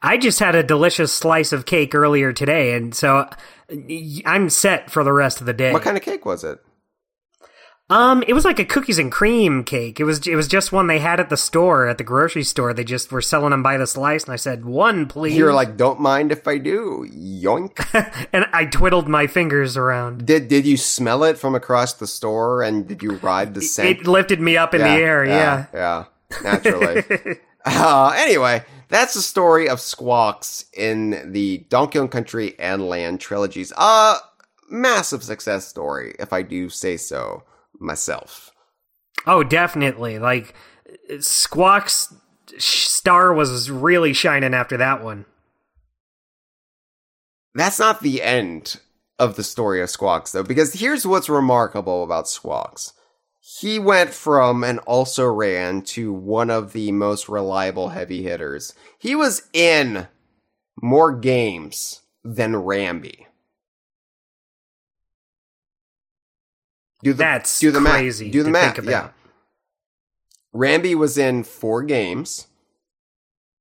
I 0.02 0.18
just 0.18 0.40
had 0.40 0.54
a 0.54 0.64
delicious 0.64 1.14
slice 1.14 1.54
of 1.54 1.66
cake 1.66 1.96
earlier 1.96 2.34
today, 2.34 2.74
and 2.74 2.94
so 2.94 3.30
I'm 4.26 4.50
set 4.50 4.92
for 4.92 5.04
the 5.06 5.14
rest 5.14 5.40
of 5.40 5.48
the 5.48 5.54
day. 5.54 5.72
What 5.72 5.82
kind 5.82 5.96
of 5.98 6.04
cake 6.04 6.26
was 6.26 6.44
it? 6.44 6.60
Um, 7.88 8.24
it 8.28 8.34
was 8.34 8.46
like 8.46 8.58
a 8.58 8.66
cookies 8.66 8.98
and 8.98 9.12
cream 9.12 9.64
cake. 9.64 10.00
It 10.00 10.06
was 10.06 10.26
it 10.26 10.36
was 10.36 10.48
just 10.48 10.72
one 10.72 10.88
they 10.88 10.98
had 10.98 11.20
at 11.20 11.30
the 11.30 11.38
store 11.38 11.88
at 11.88 12.00
the 12.00 12.04
grocery 12.04 12.44
store. 12.44 12.74
They 12.74 12.84
just 12.84 13.12
were 13.12 13.22
selling 13.22 13.52
them 13.52 13.62
by 13.62 13.78
the 13.78 13.86
slice, 13.86 14.24
and 14.24 14.34
I 14.34 14.38
said 14.38 14.66
one, 14.66 15.06
please. 15.06 15.38
You're 15.38 15.54
like, 15.54 15.78
don't 15.78 16.00
mind 16.00 16.32
if 16.32 16.48
I 16.48 16.58
do. 16.58 17.08
Yoink. 17.12 18.28
and 18.34 18.48
I 18.52 18.66
twiddled 18.66 19.08
my 19.08 19.28
fingers 19.28 19.78
around. 19.78 20.26
did 20.26 20.48
did 20.48 20.66
you 20.66 20.78
smell 20.78 21.24
it 21.24 21.38
from 21.38 21.54
across 21.54 21.94
the 21.94 22.08
store 22.08 22.64
and 22.64 22.88
did 22.88 23.04
you 23.04 23.18
ride 23.18 23.54
the 23.54 23.62
scent? 23.62 23.88
It 23.88 24.08
lifted 24.08 24.42
me 24.42 24.58
up 24.58 24.74
in 24.74 24.82
the 24.82 24.90
air. 24.90 25.24
Yeah. 25.24 25.66
yeah, 25.72 26.06
naturally. 26.42 27.04
uh, 27.66 28.16
anyway, 28.18 28.64
that's 28.90 29.14
the 29.14 29.22
story 29.22 29.70
of 29.70 29.80
Squawks 29.80 30.66
in 30.74 31.32
the 31.32 31.60
Donkey 31.70 32.00
Kong 32.00 32.08
Country 32.08 32.56
and 32.58 32.90
Land 32.90 33.20
trilogies. 33.20 33.72
Uh, 33.78 34.18
massive 34.72 35.24
success 35.24 35.68
story, 35.68 36.16
if 36.18 36.34
I 36.34 36.42
do 36.42 36.68
say 36.70 36.98
so 36.98 37.44
myself. 37.80 38.52
Oh, 39.26 39.44
definitely. 39.44 40.20
Like 40.20 40.54
Squawk's 41.20 42.14
star 42.58 43.34
was 43.34 43.72
really 43.72 44.14
shining 44.14 44.54
after 44.54 44.78
that 44.78 45.04
one. 45.04 45.26
That's 47.54 47.80
not 47.80 48.02
the 48.02 48.22
end 48.22 48.80
of 49.18 49.36
the 49.36 49.44
story 49.44 49.82
of 49.82 49.90
Squawks, 49.90 50.34
though, 50.34 50.44
because 50.44 50.74
here's 50.74 51.08
what's 51.08 51.30
remarkable 51.30 52.04
about 52.04 52.28
Squawks. 52.28 52.94
He 53.40 53.80
went 53.80 54.10
from 54.10 54.64
and 54.64 54.80
also 54.80 55.26
ran 55.26 55.84
to 55.84 56.12
one 56.12 56.50
of 56.50 56.74
the 56.74 56.92
most 56.92 57.30
reliable 57.30 57.90
heavy 57.90 58.24
hitters. 58.24 58.74
He 59.00 59.16
was 59.16 59.44
in 59.54 60.08
more 60.82 61.16
games 61.16 62.02
than 62.24 62.54
Rambi. 62.54 63.28
Do 67.04 67.14
the, 67.14 67.18
That's 67.18 67.60
do 67.60 67.72
the 67.72 67.82
crazy 67.82 68.26
math. 68.26 68.34
Do 68.34 68.44
the 68.44 68.52
math. 68.52 68.84
Yeah. 68.84 69.10
Rambi 70.56 70.96
was 70.96 71.18
in 71.18 71.44
four 71.44 71.84
games. 71.84 72.48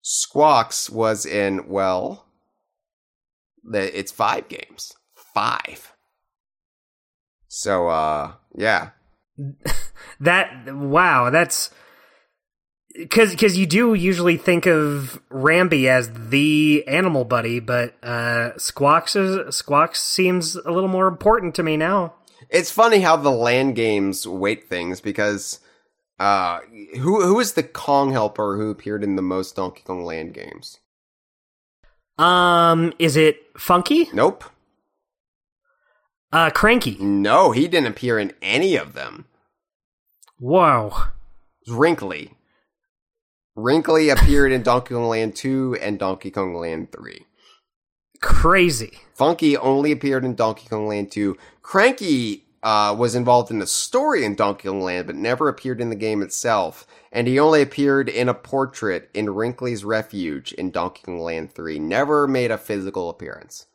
Squawks 0.03 0.89
was 0.89 1.27
in, 1.27 1.69
well, 1.69 2.27
it's 3.73 4.13
five 4.13 4.49
games. 4.49 4.93
Five. 5.35 5.93
So, 7.49 7.89
uh, 7.89 8.33
yeah. 8.55 8.91
That 10.21 10.75
wow, 10.75 11.31
that's 11.31 11.71
because 12.95 13.31
because 13.33 13.59
you 13.59 13.67
do 13.67 13.95
usually 13.95 14.37
think 14.37 14.67
of 14.67 15.21
Rambi 15.31 15.87
as 15.87 16.11
the 16.31 16.85
animal 16.87 17.25
buddy, 17.25 17.61
but 17.61 17.95
uh, 18.03 18.57
Squawks 18.57 19.17
is, 19.17 19.55
Squawks 19.55 20.01
seems 20.01 20.57
a 20.57 20.71
little 20.71 20.89
more 20.89 21.09
important 21.09 21.55
to 21.57 21.63
me 21.63 21.77
now. 21.77 22.15
It's 22.55 22.71
funny 22.71 23.01
how 23.01 23.17
the 23.17 23.33
land 23.33 23.75
games 23.75 24.29
weight 24.29 24.69
things 24.69 25.01
because, 25.01 25.59
uh, 26.21 26.61
who, 27.01 27.21
who 27.27 27.41
is 27.41 27.55
the 27.55 27.65
Kong 27.65 28.13
helper 28.13 28.57
who 28.57 28.71
appeared 28.71 29.03
in 29.03 29.17
the 29.17 29.23
most 29.23 29.57
Donkey 29.57 29.83
Kong 29.85 30.05
land 30.05 30.35
games? 30.35 30.79
Um, 32.17 32.93
is 33.01 33.17
it 33.17 33.39
Funky? 33.59 34.09
Nope. 34.13 34.45
Uh, 36.33 36.51
Cranky. 36.51 36.97
No, 37.01 37.51
he 37.51 37.67
didn't 37.67 37.89
appear 37.89 38.21
in 38.21 38.33
any 38.41 38.77
of 38.77 38.93
them. 38.93 39.25
Wow. 40.39 41.09
Wrinkly. 41.67 42.35
Wrinkly 43.57 44.11
appeared 44.11 44.53
in 44.53 44.63
Donkey 44.63 44.95
Kong 44.95 45.09
Land 45.09 45.35
2 45.35 45.79
and 45.81 45.99
Donkey 45.99 46.31
Kong 46.31 46.55
Land 46.55 46.93
3. 46.93 47.27
Crazy. 48.21 49.01
Funky 49.13 49.57
only 49.57 49.91
appeared 49.91 50.25
in 50.25 50.37
Donkey 50.37 50.69
Kong 50.69 50.87
Land 50.87 51.11
2. 51.11 51.37
Cranky 51.63 52.44
uh, 52.65 52.97
was 52.99 53.15
involved 53.15 53.51
in 53.53 53.61
the 53.61 53.67
story 53.67 54.25
in 54.25 54.35
Donkey 54.35 54.67
Kong 54.69 54.81
Land, 54.81 55.07
but 55.07 55.15
never 55.15 55.49
appeared 55.49 55.81
in 55.81 55.91
the 55.91 55.95
game 55.97 56.23
itself. 56.23 56.87
And 57.13 57.29
he 57.29 57.39
only 57.39 57.63
appeared 57.63 58.09
in 58.09 58.29
a 58.29 58.35
portrait 58.35 59.09
in 59.15 59.31
Wrinkly's 59.31 59.85
Refuge 59.85 60.53
in 60.55 60.71
Donkey 60.73 61.03
Kong 61.05 61.21
Land 61.21 61.53
3. 61.53 61.79
Never 61.79 62.27
made 62.27 62.51
a 62.51 62.59
physical 62.59 63.11
appearance. 63.11 63.67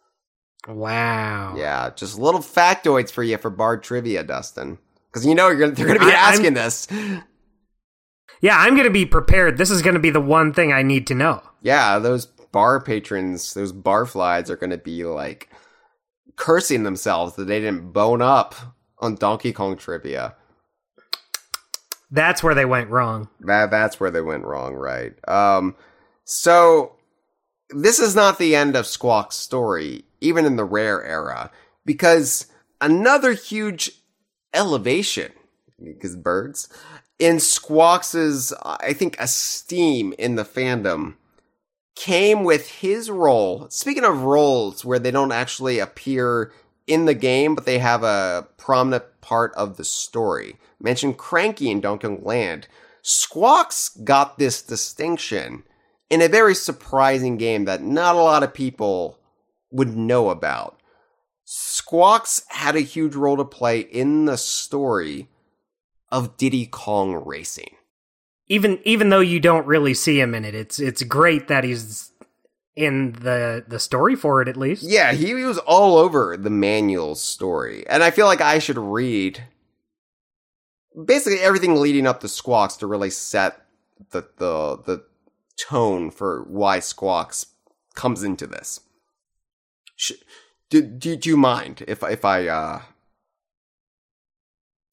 Wow. 0.68 1.54
Yeah, 1.56 1.92
just 1.96 2.20
little 2.20 2.42
factoids 2.42 3.12
for 3.12 3.24
you 3.24 3.38
for 3.38 3.50
Bard 3.50 3.84
Trivia, 3.84 4.24
Dustin. 4.24 4.78
Because 5.10 5.26
you 5.26 5.34
know 5.36 5.48
you're 5.48 5.60
gonna, 5.60 5.72
they're 5.72 5.86
going 5.88 6.00
to 6.00 6.06
be 6.06 6.12
I- 6.12 6.16
I'm- 6.16 6.34
asking 6.34 6.54
this. 6.56 6.88
Yeah, 8.42 8.58
I'm 8.58 8.74
going 8.76 8.86
to 8.88 8.90
be 8.94 9.06
prepared. 9.06 9.58
This 9.58 9.70
is 9.70 9.82
going 9.82 9.96
to 9.96 10.00
be 10.00 10.12
the 10.12 10.22
one 10.22 10.54
thing 10.54 10.72
I 10.72 10.82
need 10.82 11.08
to 11.08 11.14
know. 11.16 11.42
Yeah, 11.62 12.00
those 12.00 12.26
bar 12.26 12.80
patrons, 12.82 13.54
those 13.54 13.74
barflies 13.74 14.50
are 14.50 14.56
going 14.56 14.70
to 14.70 14.78
be 14.78 15.04
like 15.04 15.50
cursing 16.38 16.84
themselves 16.84 17.36
that 17.36 17.46
they 17.46 17.60
didn't 17.60 17.92
bone 17.92 18.22
up 18.22 18.56
on 19.00 19.16
Donkey 19.16 19.54
Kong 19.54 19.78
trivia. 19.78 20.36
That's 22.12 22.42
where 22.42 22.56
they 22.56 22.66
went 22.66 22.90
wrong. 22.90 23.30
That 23.42 23.70
that's 23.70 24.00
where 24.00 24.12
they 24.12 24.22
went 24.22 24.46
wrong, 24.46 24.74
right? 24.74 25.14
Um, 25.28 25.76
so 26.24 26.96
this 27.70 28.00
is 28.00 28.16
not 28.16 28.40
the 28.40 28.56
end 28.56 28.76
of 28.76 28.88
Squawk's 28.88 29.36
story, 29.36 30.06
even 30.22 30.46
in 30.46 30.56
the 30.56 30.64
rare 30.64 31.04
era, 31.04 31.52
because 31.86 32.48
another 32.82 33.34
huge 33.34 33.92
elevation, 34.54 35.32
because 35.84 36.16
birds, 36.16 36.68
in 37.20 37.40
Squawks's, 37.40 38.54
I 38.64 38.94
think, 38.94 39.20
esteem 39.20 40.14
in 40.18 40.36
the 40.36 40.46
fandom 40.46 41.16
came 41.96 42.44
with 42.44 42.70
his 42.70 43.10
role. 43.12 43.68
Speaking 43.70 44.06
of 44.06 44.24
roles 44.24 44.86
where 44.86 45.00
they 45.00 45.12
don't 45.12 45.34
actually 45.34 45.80
appear 45.80 46.52
in 46.90 47.06
the 47.06 47.14
game, 47.14 47.56
but 47.56 47.66
they 47.66 47.80
have 47.80 48.04
a 48.04 48.48
prominent 48.58 49.06
part 49.22 49.54
of 49.54 49.78
the 49.78 49.86
story. 49.86 50.58
Mentioned 50.82 51.18
Cranky 51.18 51.70
in 51.70 51.82
Donkey 51.82 52.08
Kong 52.08 52.24
Land. 52.24 52.68
Squawks 53.02 53.90
got 54.04 54.38
this 54.38 54.62
distinction 54.62 55.64
in 56.10 56.22
a 56.22 56.28
very 56.28 56.56
surprising 56.56 57.38
game 57.38 57.66
that 57.66 57.84
not 57.84 58.16
a 58.16 58.20
lot 58.20 58.44
of 58.44 58.54
people 58.54 59.20
would 59.72 59.96
know 59.96 60.30
about. 60.30 60.80
Squawks 61.46 62.44
had 62.50 62.76
a 62.76 62.82
huge 62.82 63.16
role 63.16 63.38
to 63.38 63.46
play 63.46 63.80
in 63.80 64.26
the 64.26 64.38
story 64.38 65.28
of 66.12 66.38
Diddy 66.38 66.66
Kong 66.66 67.14
Racing. 67.26 67.76
Even 68.48 68.80
even 68.84 69.10
though 69.10 69.20
you 69.20 69.40
don't 69.40 69.68
really 69.68 69.94
see 69.94 70.20
him 70.20 70.34
in 70.34 70.44
it, 70.44 70.56
it's 70.56 70.80
it's 70.80 71.04
great 71.04 71.48
that 71.48 71.64
he's 71.64 72.09
in 72.80 73.12
the 73.12 73.66
the 73.68 73.78
story 73.78 74.16
for 74.16 74.42
it 74.42 74.48
at 74.48 74.56
least. 74.56 74.84
Yeah, 74.84 75.12
he 75.12 75.34
was 75.34 75.58
all 75.60 75.98
over 75.98 76.38
the 76.38 76.50
manual 76.50 77.14
story. 77.16 77.86
And 77.88 78.02
I 78.02 78.10
feel 78.10 78.26
like 78.26 78.40
I 78.40 78.60
should 78.60 78.78
read 78.78 79.44
basically 81.06 81.42
everything 81.42 81.76
leading 81.76 82.08
up 82.08 82.22
to 82.22 82.28
Squawks 82.30 82.78
to 82.78 82.88
really 82.88 83.10
set 83.10 83.66
the 84.12 84.22
the 84.38 84.78
the 84.86 85.04
tone 85.58 86.10
for 86.10 86.44
why 86.48 86.80
Squawks 86.80 87.48
comes 87.96 88.24
into 88.24 88.48
this. 88.48 88.80
Sh- 89.98 90.14
do, 90.70 90.82
do, 90.82 91.18
do 91.18 91.28
you 91.30 91.36
mind 91.36 91.84
if 91.86 92.02
if 92.04 92.24
I 92.24 92.48
uh 92.48 92.82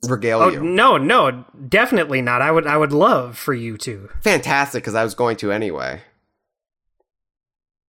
regale 0.08 0.42
Oh 0.42 0.48
you? 0.48 0.60
no, 0.60 0.96
no, 0.96 1.44
definitely 1.68 2.20
not. 2.20 2.42
I 2.42 2.50
would 2.50 2.66
I 2.66 2.76
would 2.76 2.92
love 2.92 3.38
for 3.38 3.54
you 3.54 3.76
to. 3.78 4.08
Fantastic, 4.22 4.82
because 4.82 4.96
I 4.96 5.04
was 5.04 5.14
going 5.14 5.36
to 5.36 5.52
anyway. 5.52 6.00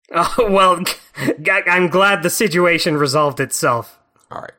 Oh 0.13 0.47
well, 0.49 0.81
I'm 1.45 1.89
glad 1.89 2.23
the 2.23 2.29
situation 2.29 2.95
resolved 2.95 3.39
itself. 3.41 3.99
All 4.31 4.41
right. 4.41 4.51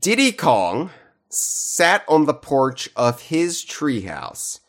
Diddy 0.00 0.30
Kong 0.32 0.90
sat 1.28 2.04
on 2.08 2.26
the 2.26 2.34
porch 2.34 2.88
of 2.94 3.22
his 3.22 3.64
treehouse 3.64 4.60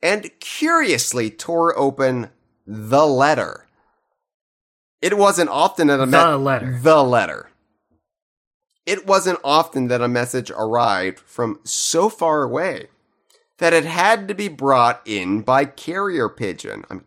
and 0.00 0.30
curiously 0.40 1.28
tore 1.30 1.76
open 1.78 2.30
the 2.66 3.04
letter. 3.06 3.66
It 5.02 5.18
wasn't 5.18 5.50
often 5.50 5.88
that 5.88 6.00
a 6.00 6.06
me- 6.06 6.12
The 6.12 6.36
letter. 6.38 6.78
The 6.80 7.02
letter. 7.02 7.50
It 8.86 9.06
wasn't 9.06 9.40
often 9.42 9.88
that 9.88 10.00
a 10.02 10.08
message 10.08 10.50
arrived 10.52 11.18
from 11.20 11.58
so 11.64 12.08
far 12.08 12.42
away 12.42 12.88
that 13.58 13.72
it 13.72 13.84
had 13.84 14.28
to 14.28 14.34
be 14.34 14.48
brought 14.48 15.00
in 15.04 15.40
by 15.40 15.64
carrier 15.64 16.28
pigeon. 16.28 16.84
I 16.90 16.94
mean, 16.94 17.04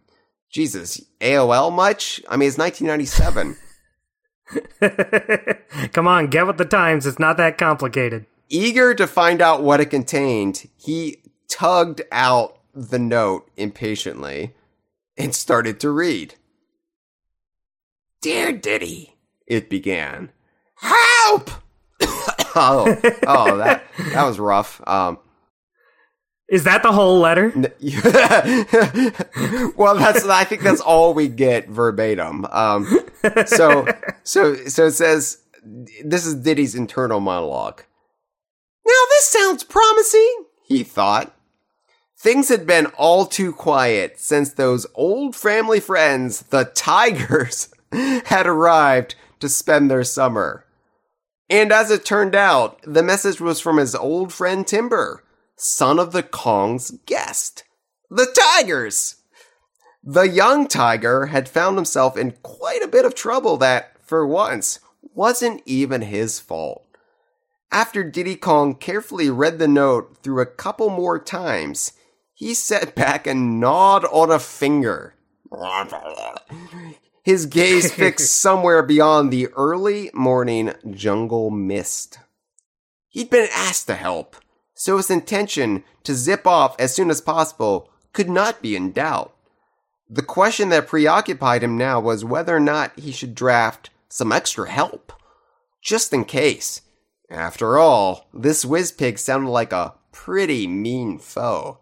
Jesus, 0.49 1.02
AOL 1.19 1.74
much? 1.74 2.22
I 2.30 2.38
mean, 2.38 2.48
it's 2.48 2.57
1997. 2.57 3.57
Come 5.94 6.07
on, 6.07 6.28
get 6.28 6.48
with 6.48 6.57
the 6.57 6.65
times. 6.65 7.06
It's 7.06 7.19
not 7.19 7.38
that 7.38 7.57
complicated. 7.57 8.26
Eager 8.49 8.94
to 8.95 9.07
find 9.07 9.41
out 9.41 9.61
what 9.64 9.82
it 9.82 9.88
contained, 9.88 10.69
he 10.78 11.18
tugged 11.49 12.02
out 12.11 12.57
the 12.74 12.99
note 12.99 13.49
impatiently 13.57 14.53
and 15.18 15.36
started 15.36 15.80
to 15.82 15.90
read. 15.90 16.36
Dear 18.22 18.53
Diddy, 18.53 19.15
it 19.45 19.69
began. 19.69 20.32
Help! 20.76 21.49
oh, 22.56 22.98
oh, 23.26 23.57
that 23.57 23.84
that 24.14 24.24
was 24.24 24.40
rough. 24.40 24.82
Um, 24.88 25.19
Is 26.49 26.64
that 26.64 26.82
the 26.82 26.94
whole 26.94 27.19
letter? 27.19 27.52
well, 29.76 29.98
that's 29.98 30.26
I 30.26 30.45
think 30.45 30.61
that's 30.61 30.80
all 30.80 31.14
we 31.14 31.28
get 31.28 31.68
verbatim. 31.68 32.45
Um, 32.45 32.88
so 33.45 33.86
so 34.24 34.56
so 34.56 34.86
it 34.86 34.91
says 34.91 35.41
this 36.03 36.26
is 36.26 36.36
Diddy's 36.36 36.76
internal 36.76 37.19
monologue. 37.19 37.84
Now 38.86 38.94
this 39.10 39.26
sounds 39.26 39.64
promising, 39.65 40.45
he 40.64 40.84
thought. 40.84 41.34
Things 42.19 42.49
had 42.49 42.65
been 42.65 42.88
all 42.98 43.26
too 43.26 43.52
quiet 43.52 44.19
since 44.19 44.52
those 44.52 44.88
old 44.95 45.36
family 45.36 45.80
friends, 45.80 46.44
the 46.44 46.65
Tigers, 46.65 47.69
had 47.91 48.48
arrived 48.48 49.15
to 49.40 49.49
spend 49.49 49.91
their 49.91 50.03
summer. 50.03 50.65
And 51.49 51.72
as 51.72 51.91
it 51.91 52.06
turned 52.06 52.36
out, 52.36 52.80
the 52.84 53.03
message 53.03 53.40
was 53.40 53.60
from 53.60 53.78
his 53.78 53.94
old 53.94 54.34
friend 54.34 54.65
Timber, 54.65 55.24
son 55.57 55.99
of 55.99 56.11
the 56.11 56.23
Kong's 56.23 56.91
guest, 57.05 57.63
the 58.09 58.27
Tigers. 58.55 59.15
The 60.03 60.29
young 60.29 60.67
tiger 60.67 61.25
had 61.25 61.49
found 61.49 61.75
himself 61.75 62.15
in 62.15 62.31
quite 62.41 62.81
a 62.81 62.88
bit 62.88 63.03
of 63.03 63.13
trouble 63.13 63.57
that, 63.57 63.91
for 64.01 64.25
once, 64.25 64.79
wasn't 65.13 65.61
even 65.65 66.03
his 66.03 66.39
fault. 66.39 66.85
After 67.71 68.03
Diddy 68.03 68.38
Kong 68.38 68.75
carefully 68.75 69.29
read 69.29 69.59
the 69.59 69.67
note 69.67 70.17
through 70.23 70.41
a 70.41 70.45
couple 70.45 70.89
more 70.89 71.19
times, 71.19 71.91
he 72.34 72.53
sat 72.53 72.95
back 72.95 73.27
and 73.27 73.59
gnawed 73.59 74.05
on 74.05 74.31
a 74.31 74.39
finger. 74.39 75.15
His 77.23 77.45
gaze 77.45 77.91
fixed 77.91 78.31
somewhere 78.39 78.84
beyond 78.84 79.31
the 79.31 79.47
early 79.47 80.09
morning 80.13 80.73
jungle 80.89 81.49
mist. 81.49 82.19
He'd 83.09 83.29
been 83.29 83.49
asked 83.51 83.88
to 83.88 83.95
help, 83.95 84.38
so 84.78 84.98
his 84.98 85.10
intention 85.10 85.84
to 86.04 86.14
zip 86.14 86.45
off 86.45 86.76
as 86.80 86.94
soon 86.94 87.10
as 87.10 87.20
possible 87.20 87.90
could 88.14 88.30
not 88.30 88.62
be 88.62 88.76
in 88.76 88.91
doubt. 88.91 89.34
The 90.08 90.22
question 90.22 90.70
that 90.70 90.88
preoccupied 90.88 91.64
him 91.64 91.78
now 91.78 91.99
was 91.99 92.24
whether 92.24 92.56
or 92.56 92.60
not 92.60 92.98
he 92.98 93.12
should 93.12 93.34
draft 93.34 93.90
some 94.08 94.32
extra 94.32 94.70
help, 94.70 95.12
just 95.82 96.14
in 96.14 96.26
case. 96.26 96.84
After 97.30 97.78
all, 97.78 98.30
this 98.34 98.64
Wizpig 98.64 99.18
sounded 99.18 99.49
like 99.49 99.74
a 99.74 99.95
pretty 100.12 100.68
mean 100.68 101.18
foe. 101.18 101.80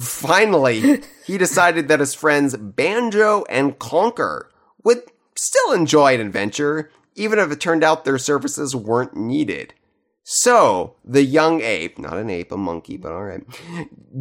Finally, 0.00 1.02
he 1.26 1.36
decided 1.36 1.88
that 1.88 2.00
his 2.00 2.14
friends 2.14 2.56
Banjo 2.56 3.44
and 3.50 3.78
Conker 3.80 4.44
would 4.84 5.02
still 5.34 5.72
enjoy 5.72 6.14
an 6.14 6.20
adventure, 6.20 6.90
even 7.16 7.40
if 7.40 7.50
it 7.50 7.60
turned 7.60 7.82
out 7.82 8.04
their 8.04 8.16
services 8.16 8.76
weren't 8.76 9.16
needed. 9.16 9.74
So, 10.24 10.96
the 11.04 11.24
young 11.24 11.60
ape, 11.62 11.98
not 11.98 12.16
an 12.16 12.30
ape, 12.30 12.52
a 12.52 12.56
monkey, 12.56 12.96
but 12.96 13.12
alright, 13.12 13.42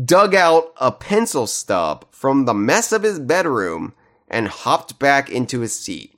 dug 0.05 0.33
out 0.33 0.73
a 0.77 0.91
pencil 0.91 1.45
stub 1.45 2.05
from 2.11 2.45
the 2.45 2.55
mess 2.55 2.91
of 2.91 3.03
his 3.03 3.19
bedroom 3.19 3.93
and 4.27 4.47
hopped 4.47 4.97
back 4.97 5.29
into 5.29 5.59
his 5.59 5.75
seat. 5.75 6.15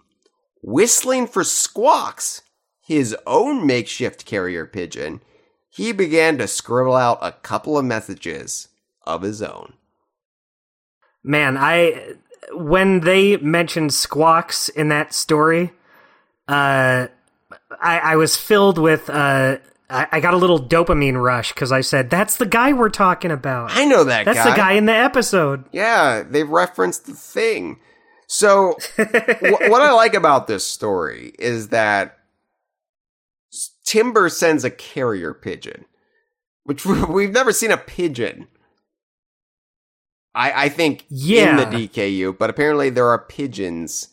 Whistling 0.62 1.28
for 1.28 1.44
Squawks, 1.44 2.44
his 2.80 3.16
own 3.28 3.68
makeshift 3.68 4.26
carrier 4.26 4.66
pigeon, 4.66 5.20
he 5.70 5.92
began 5.92 6.38
to 6.38 6.48
scribble 6.48 6.96
out 6.96 7.18
a 7.22 7.32
couple 7.32 7.78
of 7.78 7.84
messages 7.84 8.70
of 9.06 9.24
his 9.24 9.42
own. 9.42 9.74
Man, 11.24 11.58
I 11.58 12.16
when 12.52 13.02
they 13.02 13.38
mentioned 13.38 13.94
squawks 13.94 14.70
in 14.70 14.90
that 14.90 15.14
story, 15.14 15.72
uh, 16.48 17.08
I, 17.82 18.00
I 18.00 18.16
was 18.18 18.36
filled 18.36 18.78
with 18.78 19.10
uh, 19.10 19.58
I, 19.94 20.08
I 20.14 20.20
got 20.20 20.34
a 20.34 20.38
little 20.38 20.60
dopamine 20.62 21.22
rush 21.22 21.54
because 21.54 21.72
I 21.72 21.82
said 21.82 22.10
that's 22.10 22.38
the 22.38 22.46
guy 22.46 22.74
we're 22.74 22.90
talking 22.90 23.32
about. 23.32 23.70
I 23.72 23.86
know 23.86 24.04
that 24.06 24.26
guy. 24.26 24.34
That's 24.34 24.46
guy. 24.46 24.52
the 24.52 24.58
guy 24.58 24.72
in 24.74 24.86
the 24.88 24.94
episode. 24.96 25.66
Yeah, 25.72 26.24
they 26.24 26.44
referenced 26.44 27.06
the 27.06 27.14
thing. 27.14 27.80
So, 28.28 28.78
wh- 28.98 29.70
what 29.70 29.82
I 29.82 29.92
like 29.92 30.16
about 30.16 30.48
this 30.48 30.66
story 30.66 31.34
is 31.38 31.70
that 31.70 32.18
Timber 33.86 34.30
sends 34.30 34.64
a 34.64 34.72
carrier 34.72 35.34
pigeon, 35.34 35.86
which 36.64 36.86
we've 36.86 37.32
never 37.34 37.52
seen 37.54 37.72
a 37.72 37.78
pigeon. 37.78 38.48
I, 40.36 40.66
I 40.66 40.70
think 40.70 41.06
Yeah. 41.10 41.62
in 41.62 41.70
the 41.70 41.88
DKU, 41.88 42.36
but 42.38 42.50
apparently 42.50 42.90
there 42.90 43.08
are 43.08 43.20
pigeons 43.20 44.08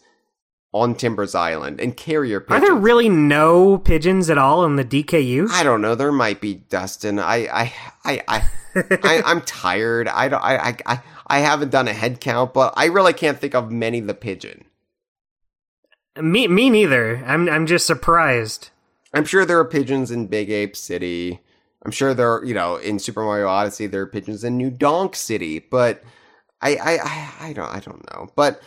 on 0.72 0.94
Timber's 0.94 1.34
Island 1.34 1.80
and 1.80 1.96
carrier 1.96 2.40
pigeons. 2.40 2.62
Are 2.62 2.66
there 2.66 2.80
really 2.80 3.08
no 3.08 3.78
pigeons 3.78 4.30
at 4.30 4.38
all 4.38 4.64
in 4.64 4.76
the 4.76 4.84
DKU? 4.84 5.48
I 5.50 5.62
don't 5.62 5.80
know. 5.82 5.94
There 5.94 6.12
might 6.12 6.40
be 6.40 6.54
Dustin. 6.54 7.18
I 7.18 7.46
I 7.46 7.72
I 8.04 8.22
I, 8.28 8.48
I 9.02 9.22
I'm 9.24 9.40
tired. 9.42 10.08
I 10.08 10.28
don't. 10.28 10.42
I, 10.42 10.56
I 10.56 10.76
I 10.86 11.02
I 11.26 11.38
haven't 11.40 11.70
done 11.70 11.88
a 11.88 11.92
head 11.92 12.20
count, 12.20 12.54
but 12.54 12.74
I 12.76 12.86
really 12.86 13.12
can't 13.12 13.38
think 13.38 13.54
of 13.54 13.70
many 13.70 14.00
the 14.00 14.14
pigeon. 14.14 14.64
Me, 16.20 16.48
me 16.48 16.70
neither. 16.70 17.22
I'm, 17.24 17.48
I'm 17.48 17.66
just 17.66 17.86
surprised. 17.86 18.70
I'm 19.14 19.24
sure 19.24 19.44
there 19.44 19.58
are 19.58 19.64
pigeons 19.64 20.10
in 20.10 20.26
Big 20.26 20.50
Ape 20.50 20.76
City. 20.76 21.40
I'm 21.84 21.92
sure 21.92 22.14
there 22.14 22.32
are, 22.34 22.44
you 22.44 22.52
know, 22.52 22.76
in 22.76 22.98
Super 22.98 23.22
Mario 23.22 23.46
Odyssey 23.46 23.86
there 23.86 24.02
are 24.02 24.06
pigeons 24.06 24.44
in 24.44 24.56
New 24.56 24.70
Donk 24.70 25.16
City, 25.16 25.58
but 25.58 26.02
I 26.60 26.76
I 26.76 26.98
I, 27.02 27.48
I 27.48 27.52
don't 27.52 27.74
I 27.74 27.80
don't 27.80 28.12
know. 28.12 28.30
But 28.34 28.60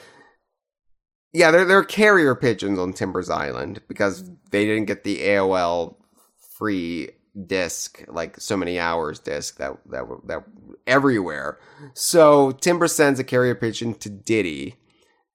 yeah, 1.34 1.52
there 1.52 1.66
there 1.66 1.78
are 1.78 1.84
carrier 1.84 2.36
pigeons 2.36 2.80
on 2.80 2.94
Timbers 2.94 3.30
Island 3.30 3.82
because 3.88 4.24
mm. 4.24 4.38
they 4.52 4.66
didn't 4.66 4.86
get 4.86 5.04
the 5.04 5.20
AOL 5.20 5.96
free 6.58 7.10
disc 7.48 8.04
like 8.08 8.40
so 8.40 8.56
many 8.56 8.78
hours 8.78 9.20
disc 9.20 9.58
that 9.58 9.78
that 9.88 10.06
that 10.26 10.44
everywhere. 10.88 11.60
So 11.94 12.52
Timber 12.52 12.88
sends 12.88 13.20
a 13.20 13.24
carrier 13.24 13.56
pigeon 13.56 13.96
to 13.96 14.10
Diddy, 14.10 14.76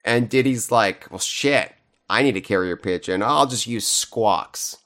and 0.05 0.29
Diddy's 0.29 0.71
like, 0.71 1.11
"Well, 1.11 1.19
shit, 1.19 1.75
I 2.09 2.23
need 2.23 2.37
a 2.37 2.41
carrier 2.41 2.77
pigeon. 2.77 3.23
I'll 3.23 3.47
just 3.47 3.67
use 3.67 3.87
Squawks. 3.87 4.79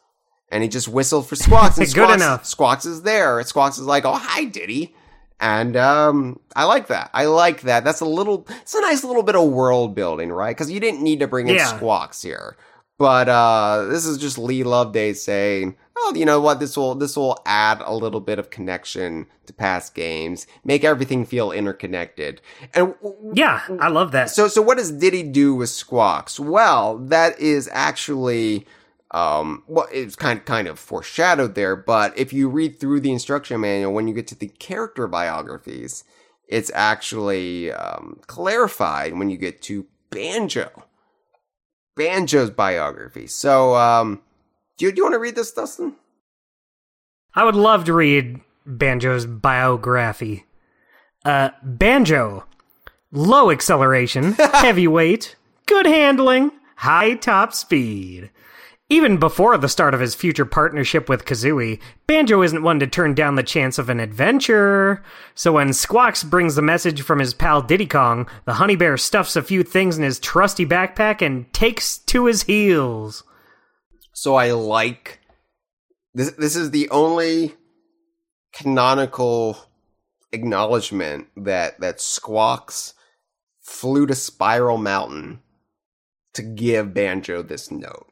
And 0.51 0.63
he 0.63 0.69
just 0.69 0.89
whistled 0.89 1.29
for 1.29 1.37
Squawks. 1.37 1.77
And 1.79 1.87
Good 1.87 2.03
Squawks, 2.03 2.15
enough. 2.15 2.45
Squawks 2.47 2.85
is 2.85 3.03
there. 3.03 3.43
Squawks 3.43 3.79
is 3.79 3.87
like, 3.87 4.05
oh, 4.05 4.15
hi, 4.15 4.45
Diddy. 4.45 4.95
And 5.43 5.77
um, 5.77 6.39
I 6.55 6.65
like 6.65 6.87
that. 6.87 7.11
I 7.13 7.25
like 7.27 7.63
that. 7.63 7.83
That's 7.85 8.01
a 8.01 8.05
little, 8.07 8.47
it's 8.63 8.75
a 8.75 8.81
nice 8.81 9.03
little 9.03 9.25
bit 9.25 9.35
of 9.35 9.51
world 9.51 9.95
building, 9.95 10.31
right? 10.31 10.57
Because 10.57 10.71
you 10.71 10.79
didn't 10.81 11.03
need 11.03 11.19
to 11.19 11.27
bring 11.27 11.49
in 11.49 11.57
Yeah. 11.57 11.77
Squawks 11.77 12.23
here. 12.23 12.57
But 12.97 13.29
uh, 13.29 13.87
this 13.91 14.07
is 14.07 14.19
just 14.19 14.39
Leigh 14.39 14.63
Loveday 14.63 15.13
saying, 15.15 15.75
"Oh, 15.99 16.13
you 16.15 16.25
know 16.25 16.41
what? 16.41 16.61
This 16.61 16.77
will 16.77 16.95
this 16.95 17.17
will 17.17 17.43
add 17.47 17.81
a 17.85 17.93
little 17.93 18.21
bit 18.21 18.39
of 18.39 18.51
connection 18.51 19.27
to 19.47 19.53
past 19.53 19.97
games, 19.97 20.47
make 20.63 20.85
everything 20.85 21.25
feel 21.27 21.51
interconnected." 21.51 22.41
And 22.75 22.95
Yeah, 23.33 23.63
I 23.81 23.89
love 23.89 24.13
that. 24.13 24.31
so, 24.31 24.47
so 24.47 24.63
what 24.63 24.79
does 24.79 24.93
Diddy 24.93 25.25
do 25.25 25.53
with 25.53 25.71
Squawks? 25.71 26.39
Well, 26.39 26.99
that 26.99 27.41
is 27.41 27.69
actually, 27.73 28.67
um, 29.13 29.63
well, 29.67 29.87
it's 29.93 30.17
kind 30.17 30.45
kind 30.45 30.67
of 30.67 30.79
foreshadowed 30.79 31.55
there. 31.55 31.77
But 31.77 32.19
if 32.19 32.33
you 32.33 32.49
read 32.49 32.81
through 32.81 33.01
the 33.01 33.13
instruction 33.13 33.61
manual, 33.61 33.93
when 33.93 34.09
you 34.09 34.15
get 34.15 34.27
to 34.29 34.35
the 34.35 34.49
character 34.49 35.07
biographies, 35.07 36.05
it's 36.49 36.71
actually 36.75 37.71
um, 37.73 38.21
clarified 38.27 39.15
when 39.15 39.31
you 39.31 39.37
get 39.37 39.63
to 39.63 39.87
Banjo. 40.11 40.85
Banjo's 41.95 42.51
biography. 42.51 43.27
So, 43.27 43.75
um, 43.77 44.23
do 44.79 44.87
you, 44.87 44.93
do 44.93 44.99
you 44.99 45.05
want 45.05 45.15
to 45.15 45.19
read 45.19 45.35
this, 45.35 45.53
Dustin? 45.53 45.97
I 47.35 47.45
would 47.45 47.55
love 47.55 47.85
to 47.85 47.93
read 47.93 48.41
Banjo's 48.67 49.27
biography. 49.27 50.45
Uh, 51.25 51.51
Banjo. 51.63 52.45
Low 53.15 53.51
acceleration, 53.51 54.33
heavyweight, 54.39 55.37
good 55.67 55.85
handling, 55.85 56.51
high 56.77 57.15
top 57.15 57.53
speed. 57.53 58.31
Even 58.93 59.17
before 59.17 59.57
the 59.57 59.71
start 59.71 59.95
of 59.95 60.01
his 60.01 60.15
future 60.15 60.45
partnership 60.45 61.09
with 61.09 61.25
Kazooie, 61.25 61.81
Banjo 62.07 62.43
isn't 62.43 62.63
one 62.63 62.79
to 62.79 62.87
turn 62.87 63.15
down 63.15 63.37
the 63.37 63.43
chance 63.43 63.79
of 63.79 63.89
an 63.89 63.99
adventure. 63.99 65.03
So 65.35 65.53
when 65.53 65.73
Squawks 65.73 66.23
brings 66.23 66.57
the 66.57 66.61
message 66.61 67.01
from 67.01 67.19
his 67.19 67.33
pal 67.33 67.63
Diddy 67.63 67.87
Kong, 67.87 68.29
the 68.45 68.53
honey 68.53 68.77
bear 68.77 68.99
stuffs 68.99 69.35
a 69.35 69.41
few 69.41 69.63
things 69.63 69.97
in 69.97 70.05
his 70.05 70.21
trusty 70.21 70.67
backpack 70.67 71.23
and 71.23 71.51
takes 71.55 71.97
to 71.97 72.27
his 72.27 72.43
heels. 72.43 73.25
So 74.13 74.35
I 74.35 74.51
like 74.51 75.21
this. 76.13 76.33
This 76.33 76.55
is 76.55 76.71
the 76.71 76.91
only 76.91 77.55
canonical 78.53 79.57
acknowledgement 80.33 81.29
that 81.39 81.81
that 81.81 81.99
Squawks 81.99 82.93
flew 83.63 84.07
to 84.07 84.15
Spiral 84.15 84.77
Mountain 84.77 85.41
to 86.35 86.43
give 86.43 86.93
Banjo 86.93 87.41
this 87.41 87.71
note. 87.71 88.12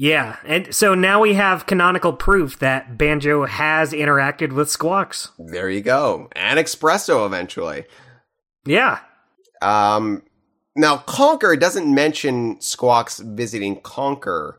Yeah, 0.00 0.36
and 0.46 0.72
so 0.72 0.94
now 0.94 1.20
we 1.20 1.34
have 1.34 1.66
canonical 1.66 2.12
proof 2.12 2.60
that 2.60 2.96
Banjo 2.96 3.46
has 3.46 3.92
interacted 3.92 4.52
with 4.52 4.70
Squawks. 4.70 5.30
There 5.38 5.68
you 5.68 5.80
go, 5.80 6.28
and 6.36 6.58
Expresso 6.58 7.26
eventually. 7.26 7.84
Yeah. 8.64 9.00
Um, 9.60 10.22
now 10.76 10.98
Conker 10.98 11.58
doesn't 11.58 11.92
mention 11.92 12.60
Squawks 12.60 13.18
visiting 13.18 13.80
Conker 13.80 14.54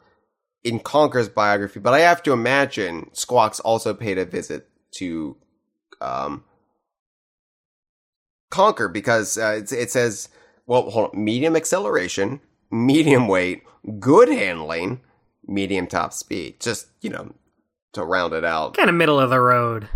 in 0.66 0.82
Conker's 0.82 1.30
biography, 1.30 1.80
but 1.80 1.94
I 1.94 1.99
have 1.99 2.22
to 2.24 2.34
imagine 2.34 3.10
Squawks 3.14 3.61
also 3.61 3.94
paid 3.94 4.18
a 4.18 4.26
visit 4.26 4.68
to 4.95 5.38
um, 6.02 6.44
Conker 8.52 8.91
because 8.91 9.38
uh, 9.38 9.60
it, 9.60 9.72
it 9.72 9.90
says, 9.91 10.28
well, 10.66 10.90
hold 10.90 11.11
on, 11.14 11.24
medium 11.24 11.56
acceleration, 11.56 12.41
medium 12.72 13.30
weight, 13.30 13.64
good 13.99 14.28
handling, 14.28 14.99
medium 15.49 15.88
top 15.88 16.13
speed. 16.13 16.59
Just 16.59 16.88
you 17.01 17.09
know 17.09 17.34
to 17.93 18.03
round 18.03 18.34
it 18.34 18.45
out. 18.45 18.76
Kind 18.77 18.89
of 18.89 18.95
middle 18.95 19.19
of 19.19 19.30
the 19.30 19.39
road. 19.39 19.89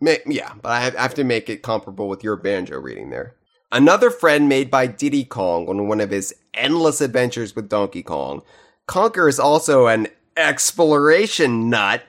Ma- 0.00 0.14
Yeah, 0.26 0.52
but 0.62 0.70
I 0.70 0.80
have, 0.80 0.96
I 0.96 1.02
have 1.02 1.14
to 1.14 1.24
make 1.24 1.50
it 1.50 1.62
comparable 1.62 2.08
with 2.08 2.22
your 2.24 2.36
banjo 2.36 2.78
reading 2.78 3.10
there. 3.10 3.34
Another 3.72 4.10
friend 4.10 4.48
made 4.48 4.70
by 4.70 4.86
Diddy 4.86 5.24
Kong 5.24 5.68
on 5.68 5.86
one 5.88 6.00
of 6.00 6.10
his 6.10 6.34
endless 6.54 7.00
adventures 7.00 7.54
with 7.54 7.68
Donkey 7.68 8.02
Kong. 8.02 8.42
Conker 8.88 9.28
is 9.28 9.38
also 9.38 9.86
an 9.86 10.08
exploration 10.36 11.68
nut 11.70 12.02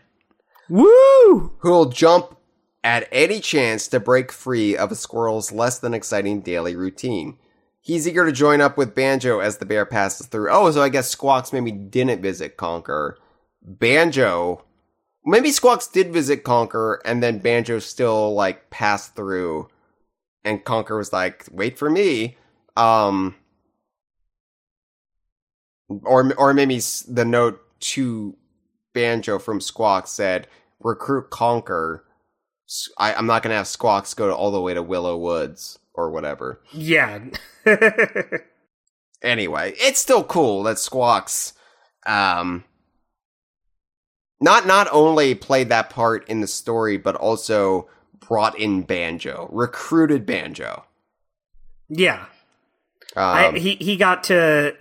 Woo! 0.69 1.53
who'll 1.59 1.85
jump 1.89 2.37
at 2.83 3.07
any 3.11 3.39
chance 3.39 3.87
to 3.89 3.99
break 3.99 4.31
free 4.31 4.75
of 4.75 4.91
a 4.91 4.95
squirrel's 4.95 5.51
less 5.51 5.77
than 5.79 5.93
exciting 5.93 6.41
daily 6.41 6.75
routine. 6.75 7.37
He's 7.83 8.07
eager 8.07 8.25
to 8.27 8.31
join 8.31 8.61
up 8.61 8.77
with 8.77 8.93
Banjo 8.93 9.39
as 9.39 9.57
the 9.57 9.65
bear 9.65 9.87
passes 9.87 10.27
through. 10.27 10.51
Oh, 10.51 10.69
so 10.69 10.83
I 10.83 10.89
guess 10.89 11.09
Squawks 11.09 11.51
maybe 11.51 11.71
didn't 11.71 12.21
visit 12.21 12.55
Conker. 12.55 13.15
Banjo, 13.63 14.63
maybe 15.25 15.51
Squawks 15.51 15.87
did 15.87 16.13
visit 16.13 16.43
Conker, 16.43 16.99
and 17.05 17.23
then 17.23 17.39
Banjo 17.39 17.79
still 17.79 18.35
like 18.35 18.69
passed 18.69 19.15
through, 19.15 19.67
and 20.43 20.63
Conker 20.63 20.95
was 20.95 21.11
like, 21.11 21.47
"Wait 21.51 21.77
for 21.79 21.89
me." 21.89 22.37
Um, 22.77 23.35
or 26.03 26.31
or 26.37 26.53
maybe 26.53 26.79
the 27.07 27.25
note 27.25 27.61
to 27.79 28.37
Banjo 28.93 29.39
from 29.39 29.59
Squawks 29.59 30.11
said, 30.11 30.47
"Recruit 30.79 31.31
Conker." 31.31 32.01
I, 32.97 33.13
am 33.13 33.25
not 33.25 33.43
gonna 33.43 33.55
have 33.55 33.67
Squawks 33.67 34.13
go 34.13 34.31
all 34.31 34.51
the 34.51 34.61
way 34.61 34.73
to 34.73 34.83
Willow 34.83 35.17
Woods 35.17 35.79
or 35.93 36.09
whatever. 36.11 36.61
Yeah. 36.71 37.19
anyway, 39.21 39.73
it's 39.77 39.99
still 39.99 40.23
cool 40.23 40.63
that 40.63 40.77
Squawks 40.79 41.53
um 42.05 42.63
not 44.39 44.65
not 44.65 44.87
only 44.91 45.35
played 45.35 45.69
that 45.69 45.89
part 45.89 46.27
in 46.27 46.41
the 46.41 46.47
story 46.47 46.97
but 46.97 47.15
also 47.15 47.87
brought 48.19 48.57
in 48.57 48.81
Banjo, 48.81 49.49
recruited 49.51 50.25
Banjo. 50.25 50.85
yeah. 51.89 52.25
Um, 53.15 53.55
I, 53.55 53.59
he 53.59 53.75
he 53.75 53.97
got 53.97 54.25
to. 54.25 54.75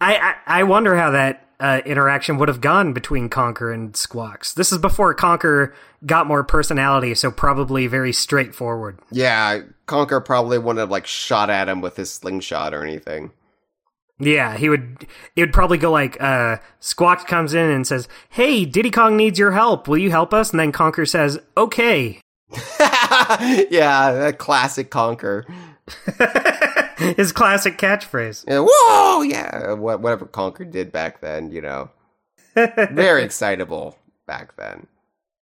I 0.00 0.16
I, 0.16 0.34
I 0.60 0.62
wonder 0.64 0.94
how 0.94 1.12
that 1.12 1.48
uh, 1.62 1.80
interaction 1.86 2.38
would 2.38 2.48
have 2.48 2.60
gone 2.60 2.92
between 2.92 3.28
Conker 3.30 3.72
and 3.72 3.96
Squawks. 3.96 4.52
This 4.52 4.72
is 4.72 4.78
before 4.78 5.14
Conker 5.14 5.72
got 6.04 6.26
more 6.26 6.42
personality, 6.42 7.14
so 7.14 7.30
probably 7.30 7.86
very 7.86 8.12
straightforward. 8.12 8.98
yeah, 9.12 9.60
Conker 9.86 10.22
probably 10.24 10.58
wouldn't 10.58 10.80
have 10.80 10.90
like 10.90 11.06
shot 11.06 11.50
at 11.50 11.68
him 11.68 11.80
with 11.80 11.94
his 11.96 12.10
slingshot 12.10 12.74
or 12.74 12.82
anything. 12.82 13.30
Yeah, 14.18 14.56
he 14.56 14.68
would. 14.68 15.06
It 15.36 15.40
would 15.40 15.52
probably 15.52 15.78
go 15.78 15.90
like, 15.92 16.20
uh, 16.20 16.56
Squawks 16.80 17.24
comes 17.24 17.54
in 17.54 17.70
and 17.70 17.86
says, 17.86 18.08
"Hey, 18.28 18.64
Diddy 18.64 18.90
Kong 18.90 19.16
needs 19.16 19.38
your 19.38 19.52
help. 19.52 19.86
Will 19.86 19.98
you 19.98 20.10
help 20.10 20.34
us?" 20.34 20.50
And 20.50 20.58
then 20.60 20.72
Conker 20.72 21.08
says, 21.08 21.38
"Okay." 21.56 22.20
yeah, 23.70 24.32
classic 24.36 24.90
Conker. 24.90 25.44
His 27.16 27.32
classic 27.32 27.78
catchphrase. 27.78 28.44
Yeah, 28.46 28.66
whoa, 28.68 29.22
yeah, 29.22 29.72
whatever 29.74 30.26
Conker 30.26 30.70
did 30.70 30.92
back 30.92 31.20
then, 31.20 31.50
you 31.50 31.60
know. 31.60 31.90
Very 32.54 33.24
excitable 33.24 33.98
back 34.26 34.56
then. 34.56 34.86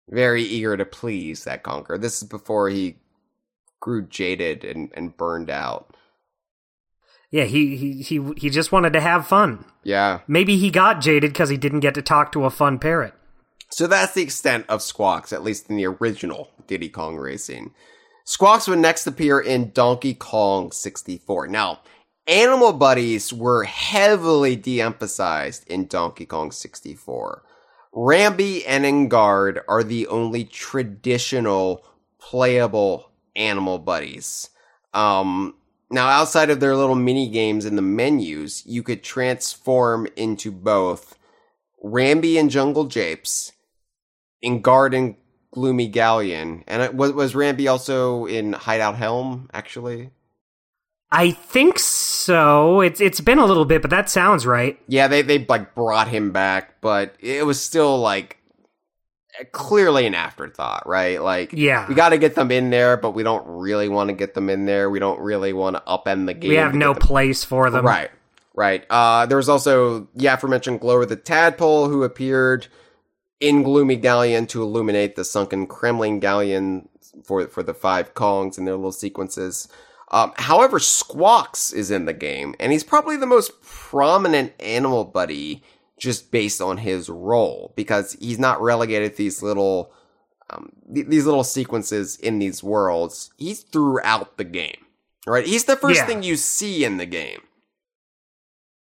Very 0.09 0.43
eager 0.43 0.77
to 0.77 0.85
please 0.85 1.45
that 1.45 1.63
Conker. 1.63 2.01
This 2.01 2.23
is 2.23 2.29
before 2.29 2.69
he 2.69 2.97
grew 3.81 4.07
jaded 4.07 4.65
and, 4.65 4.91
and 4.95 5.17
burned 5.17 5.51
out. 5.51 5.95
Yeah, 7.31 7.45
he 7.45 7.77
he 7.77 8.03
he 8.03 8.33
he 8.37 8.49
just 8.49 8.71
wanted 8.71 8.93
to 8.93 9.01
have 9.01 9.27
fun. 9.27 9.65
Yeah. 9.83 10.21
Maybe 10.29 10.57
he 10.57 10.71
got 10.71 11.01
jaded 11.01 11.33
because 11.33 11.49
he 11.49 11.57
didn't 11.57 11.81
get 11.81 11.95
to 11.95 12.03
talk 12.03 12.31
to 12.33 12.45
a 12.45 12.51
fun 12.51 12.79
parrot. 12.79 13.15
So 13.71 13.87
that's 13.87 14.15
the 14.15 14.23
extent 14.23 14.67
of 14.69 14.83
Squawks, 14.83 15.33
at 15.33 15.43
least 15.43 15.69
in 15.69 15.77
the 15.77 15.87
original 15.87 16.51
Diddy 16.69 16.89
Kong 16.89 17.17
Racing. 17.17 17.75
Squawks 18.25 18.67
would 18.67 18.79
next 18.79 19.07
appear 19.07 19.39
in 19.39 19.71
Donkey 19.73 20.15
Kong 20.15 20.73
64. 20.73 21.47
Now, 21.49 21.81
animal 22.27 22.73
buddies 22.73 23.33
were 23.33 23.65
heavily 23.65 24.57
de-emphasized 24.57 25.69
in 25.69 25.87
Donkey 25.87 26.25
Kong 26.25 26.51
64. 26.51 27.43
Rambi 27.95 28.63
and 28.67 28.85
Enguarde 28.85 29.61
are 29.69 29.85
the 29.85 30.07
only 30.07 30.45
traditional 30.45 31.85
playable 32.19 33.11
animal 33.37 33.79
buddies. 33.79 34.49
Um, 34.95 35.55
now, 35.91 36.09
outside 36.09 36.49
of 36.49 36.61
their 36.61 36.77
little 36.77 36.95
mini 36.95 37.29
games 37.29 37.67
in 37.67 37.77
the 37.77 37.83
menus, 37.83 38.65
you 38.65 38.83
could 38.83 39.05
transform 39.05 40.09
into 40.17 40.51
both 40.51 41.19
Rambi 41.85 42.41
and 42.41 42.51
Jungle 42.51 42.87
Japes, 42.87 43.53
Enguarde 44.43 44.95
and 44.95 45.17
Gloomy 45.55 45.87
Galleon, 45.87 46.65
and 46.67 46.83
it, 46.83 46.95
was 46.95 47.13
was 47.13 47.33
Rambi 47.35 47.71
also 47.71 48.27
in 48.27 48.53
Hideout 48.53 48.97
Helm? 48.97 49.49
Actually, 49.53 50.11
I 51.13 51.31
think 51.31 51.79
so. 51.79 52.81
It's 52.81 53.01
it's 53.01 53.21
been 53.21 53.39
a 53.39 53.47
little 53.47 53.65
bit, 53.65 53.81
but 53.81 53.91
that 53.93 54.11
sounds 54.11 54.47
right. 54.47 54.79
yeah, 54.89 55.07
they 55.07 55.23
they 55.23 55.47
like 55.49 55.75
brought 55.75 56.09
him 56.09 56.33
back, 56.33 56.81
but 56.81 57.15
it 57.21 57.47
was 57.47 57.61
still 57.63 57.99
like 58.01 58.39
clearly 59.53 60.07
an 60.07 60.15
afterthought, 60.15 60.87
right? 60.89 61.21
Like, 61.21 61.53
Yeah. 61.53 61.89
we 61.89 61.95
got 61.97 62.11
to 62.11 62.19
get 62.19 62.35
them 62.37 62.51
in 62.53 62.71
there, 62.71 62.97
but 62.97 63.13
we 63.13 63.23
don't 63.25 63.45
really 63.47 63.89
want 63.89 64.09
to 64.09 64.15
get 64.15 64.35
them 64.35 64.49
in 64.49 64.65
there. 64.67 64.89
We 64.91 65.01
don't 65.01 65.19
really 65.21 65.53
want 65.53 65.77
to 65.77 65.83
upend 65.89 66.27
the 66.27 66.35
game. 66.35 66.51
We 66.51 66.55
have 66.57 66.75
no 66.75 66.95
place 66.95 67.43
for 67.43 67.69
them. 67.71 67.85
Right. 67.85 68.11
right? 68.55 68.85
Uh, 68.89 69.27
there 69.27 69.37
was 69.37 69.49
also 69.49 70.07
the 70.15 70.27
aforementioned 70.27 70.79
Glower 70.81 71.05
the 71.05 71.17
Tadpole, 71.17 71.89
who 71.89 72.05
appeared 72.05 72.69
in 73.45 73.63
Gloomy 73.63 73.97
Galleon 73.97 74.47
to 74.49 74.63
illuminate 74.63 75.17
the 75.17 75.25
sunken 75.25 75.67
Kremlin 75.67 76.21
Galleon 76.21 76.89
for 77.25 77.47
for 77.49 77.63
the 77.63 77.75
five 77.75 78.15
Kongs 78.15 78.57
and 78.59 78.67
their 78.67 78.77
little 78.77 78.93
sequences. 78.93 79.69
Um, 80.11 80.33
however, 80.37 80.79
Squawks 80.79 81.73
is 81.73 81.91
in 81.91 82.05
the 82.05 82.13
game, 82.13 82.55
and 82.61 82.71
he's 82.73 82.85
probably 82.85 83.17
the 83.17 83.27
most 83.27 83.61
prominent 83.63 84.53
animal 84.61 85.05
buddy 85.05 85.63
just 85.99 86.31
based 86.31 86.61
on 86.61 86.79
his 86.79 87.09
role 87.09 87.73
because 87.77 88.15
he's 88.21 88.39
not 88.39 88.61
relegated 88.61 89.13
to 89.13 89.17
these 89.19 89.43
little 89.43 89.93
um, 90.51 90.73
th- 90.95 91.07
these 91.07 91.25
little 91.27 91.45
sequences 91.45 92.17
in 92.17 92.39
these 92.39 92.63
worlds. 92.63 93.33
He's 93.37 93.61
throughout 93.63 94.37
the 94.37 94.45
game, 94.45 94.85
right? 95.27 95.47
He's 95.47 95.65
the 95.65 95.77
first 95.77 96.01
Yeah. 96.01 96.07
thing 96.07 96.23
you 96.23 96.37
see 96.37 96.85
in 96.85 96.97
the 96.99 97.07
game. 97.07 97.41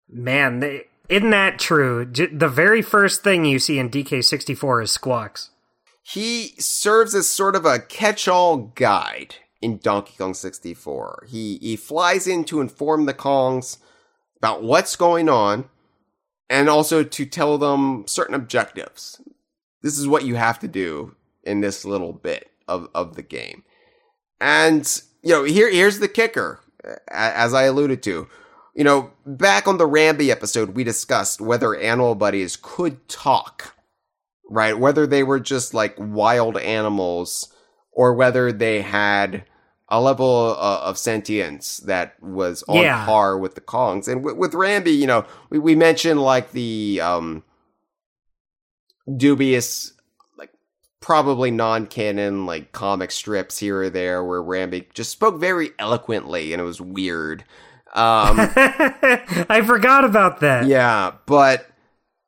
Man, 0.09 0.61
they, 0.61 0.87
isn't 1.09 1.31
that 1.31 1.59
true? 1.59 2.05
The 2.05 2.49
very 2.49 2.83
first 2.83 3.23
thing 3.23 3.45
you 3.45 3.59
see 3.59 3.79
in 3.79 3.91
DK64 3.91 4.85
is 4.85 4.93
Squawks. 4.93 5.51
He 6.03 6.55
serves 6.59 7.15
as 7.15 7.29
sort 7.29 7.57
of 7.57 7.65
a 7.65 7.81
catch-all 7.81 8.73
guide 8.75 9.37
in 9.61 9.79
Donkey 9.79 10.15
Kong 10.17 10.35
64. 10.35 11.27
He 11.29 11.59
he 11.61 11.77
flies 11.77 12.27
in 12.27 12.45
to 12.45 12.61
inform 12.61 13.07
the 13.07 13.15
Kongs 13.15 13.79
about 14.37 14.63
what's 14.63 14.95
going 14.95 15.29
on 15.29 15.69
and 16.49 16.69
also 16.69 17.03
to 17.03 17.27
tell 17.27 17.59
them 17.59 18.07
certain 18.07 18.35
objectives. 18.35 19.21
This 19.83 19.99
is 19.99 20.07
what 20.07 20.25
you 20.25 20.37
have 20.37 20.59
to 20.61 20.69
do 20.69 21.17
in 21.43 21.61
this 21.61 21.85
little 21.85 22.13
bit 22.13 22.51
of, 22.69 22.89
of 22.95 23.17
the 23.17 23.23
game. 23.23 23.65
And 24.41 25.03
you 25.23 25.33
know, 25.33 25.45
here 25.45 25.71
here's 25.71 25.99
the 25.99 26.09
kicker 26.09 26.61
as 27.09 27.55
I 27.55 27.65
alluded 27.65 28.03
to. 28.05 28.29
You 28.77 28.85
know, 28.85 29.11
back 29.25 29.67
on 29.67 29.79
the 29.79 29.89
Rambi 29.89 30.29
episode 30.31 30.77
we 30.77 30.85
discussed 30.85 31.41
whether 31.41 31.75
animal 31.75 32.15
buddies 32.15 32.57
could 32.61 33.09
talk 33.09 33.75
right? 34.49 34.79
Whether 34.79 35.07
they 35.07 35.23
were 35.23 35.41
just 35.41 35.75
like 35.75 35.95
wild 35.99 36.57
animals 36.59 37.53
or 37.93 38.15
whether 38.15 38.53
they 38.53 38.83
had 38.83 39.45
a 39.89 40.01
level 40.01 40.57
uh, 40.59 40.81
of 40.83 40.99
sentience 40.99 41.79
that 41.79 42.21
was 42.23 42.65
on 42.69 42.83
Yeah. 42.83 43.05
par 43.05 43.39
with 43.39 43.55
the 43.55 43.61
Kongs. 43.61 44.09
And 44.09 44.25
with, 44.25 44.37
with 44.37 44.53
Rambi, 44.53 44.97
you 44.97 45.07
know, 45.07 45.25
we, 45.51 45.59
we 45.59 45.75
mentioned 45.75 46.21
like 46.21 46.53
the 46.53 47.01
um, 47.03 47.45
dubious, 49.17 49.93
like 50.37 50.51
probably 51.01 51.51
non-canon, 51.51 52.47
like 52.47 52.73
comic 52.73 53.13
strips 53.13 53.59
here 53.59 53.83
or 53.83 53.91
there 53.91 54.25
where 54.25 54.43
Rambi 54.43 54.93
just 54.93 55.11
spoke 55.11 55.39
very 55.41 55.71
eloquently 55.79 56.53
and 56.53 56.61
it 56.61 56.65
was 56.65 56.81
weird. 56.81 57.45
Um, 57.95 58.37
I 59.49 59.63
forgot 59.65 60.05
about 60.05 60.41
that. 60.41 60.67
yeah, 60.67 61.13
but 61.27 61.67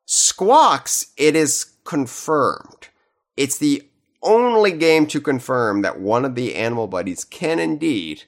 Squawks, 0.05 1.11
it 1.17 1.35
is 1.35 1.65
confirmed. 1.83 2.87
It's 3.37 3.57
the 3.57 3.83
only 4.21 4.71
game 4.71 5.05
to 5.07 5.21
confirm 5.21 5.81
that 5.81 5.99
one 5.99 6.25
of 6.25 6.35
the 6.35 6.55
animal 6.55 6.87
buddies 6.87 7.23
can 7.23 7.59
indeed 7.59 8.23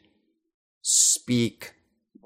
speak 0.82 1.74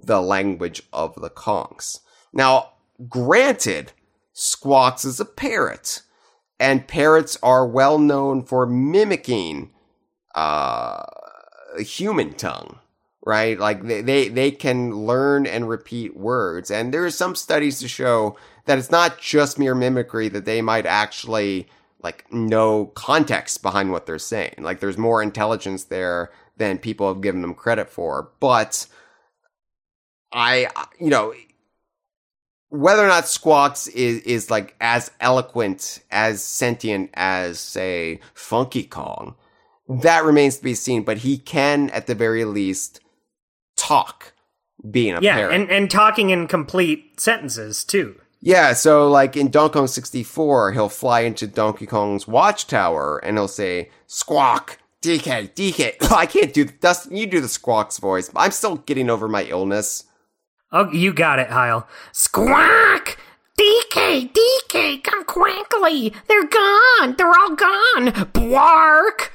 the 0.03 0.21
language 0.21 0.83
of 0.93 1.15
the 1.15 1.29
Kongs. 1.29 1.99
Now, 2.33 2.73
granted, 3.09 3.93
Squawks 4.33 5.05
is 5.05 5.19
a 5.19 5.25
parrot, 5.25 6.01
and 6.59 6.87
parrots 6.87 7.37
are 7.41 7.65
well 7.65 7.97
known 7.97 8.43
for 8.43 8.65
mimicking 8.65 9.71
uh, 10.35 11.03
human 11.79 12.33
tongue 12.33 12.79
right? 13.25 13.59
Like 13.59 13.83
they, 13.83 14.01
they, 14.01 14.27
they 14.29 14.51
can 14.51 15.05
learn 15.05 15.47
and 15.47 15.67
repeat 15.67 16.15
words. 16.15 16.69
And 16.69 16.93
there 16.93 17.03
are 17.03 17.11
some 17.11 17.35
studies 17.35 17.79
to 17.79 17.87
show 17.87 18.37
that 18.65 18.77
it's 18.77 18.91
not 18.91 19.19
just 19.19 19.59
mere 19.59 19.75
mimicry, 19.75 20.29
that 20.29 20.45
they 20.45 20.61
might 20.61 20.85
actually 20.85 21.67
like 22.01 22.31
know 22.31 22.85
context 22.93 23.63
behind 23.63 23.91
what 23.91 24.05
they're 24.05 24.19
saying. 24.19 24.55
Like 24.59 24.79
there's 24.79 24.97
more 24.97 25.23
intelligence 25.23 25.85
there 25.85 26.31
than 26.57 26.77
people 26.77 27.07
have 27.07 27.21
given 27.21 27.41
them 27.41 27.55
credit 27.55 27.89
for. 27.89 28.29
But 28.39 28.85
I, 30.31 30.67
you 30.99 31.09
know, 31.09 31.33
whether 32.69 33.03
or 33.03 33.07
not 33.07 33.27
Squawks 33.27 33.87
is, 33.87 34.21
is 34.21 34.51
like 34.51 34.75
as 34.79 35.09
eloquent, 35.19 36.03
as 36.11 36.43
sentient 36.43 37.09
as 37.15 37.59
say 37.59 38.19
Funky 38.33 38.83
Kong, 38.83 39.35
that 39.87 40.23
remains 40.23 40.57
to 40.57 40.63
be 40.63 40.75
seen, 40.75 41.03
but 41.03 41.19
he 41.19 41.37
can 41.37 41.89
at 41.91 42.07
the 42.07 42.15
very 42.15 42.45
least 42.45 42.99
talk 43.87 44.33
being 44.89 45.15
a 45.15 45.21
Yeah, 45.21 45.35
parrot. 45.35 45.55
and, 45.55 45.71
and 45.71 45.89
talking 45.91 46.29
in 46.29 46.47
complete 46.47 47.19
sentences, 47.19 47.83
too. 47.83 48.19
yeah, 48.41 48.73
so 48.73 49.09
like 49.09 49.35
in 49.35 49.49
Donkey 49.49 49.73
Kong 49.73 49.87
64, 49.87 50.73
he'll 50.73 50.89
fly 50.89 51.21
into 51.21 51.47
Donkey 51.47 51.85
Kong's 51.85 52.27
watchtower 52.27 53.17
and 53.23 53.37
he'll 53.37 53.47
say, 53.47 53.89
Squawk, 54.07 54.77
DK, 55.01 55.53
DK. 55.53 55.95
Oh, 56.01 56.15
I 56.15 56.25
can't 56.25 56.53
do 56.53 56.65
Dustin, 56.65 57.15
you 57.17 57.25
do 57.27 57.41
the 57.41 57.47
Squawk's 57.47 57.97
voice. 57.97 58.29
I'm 58.35 58.51
still 58.51 58.77
getting 58.77 59.09
over 59.09 59.27
my 59.27 59.43
illness. 59.45 60.03
Oh, 60.71 60.91
you 60.91 61.13
got 61.13 61.39
it, 61.39 61.49
Heil. 61.49 61.87
Squawk! 62.11 63.17
DK, 63.57 64.29
DK, 64.33 65.01
come 65.03 65.23
quickly! 65.23 66.13
They're 66.27 66.45
gone! 66.45 67.15
They're 67.17 67.29
all 67.29 67.55
gone! 67.55 68.11
Blark! 68.33 69.29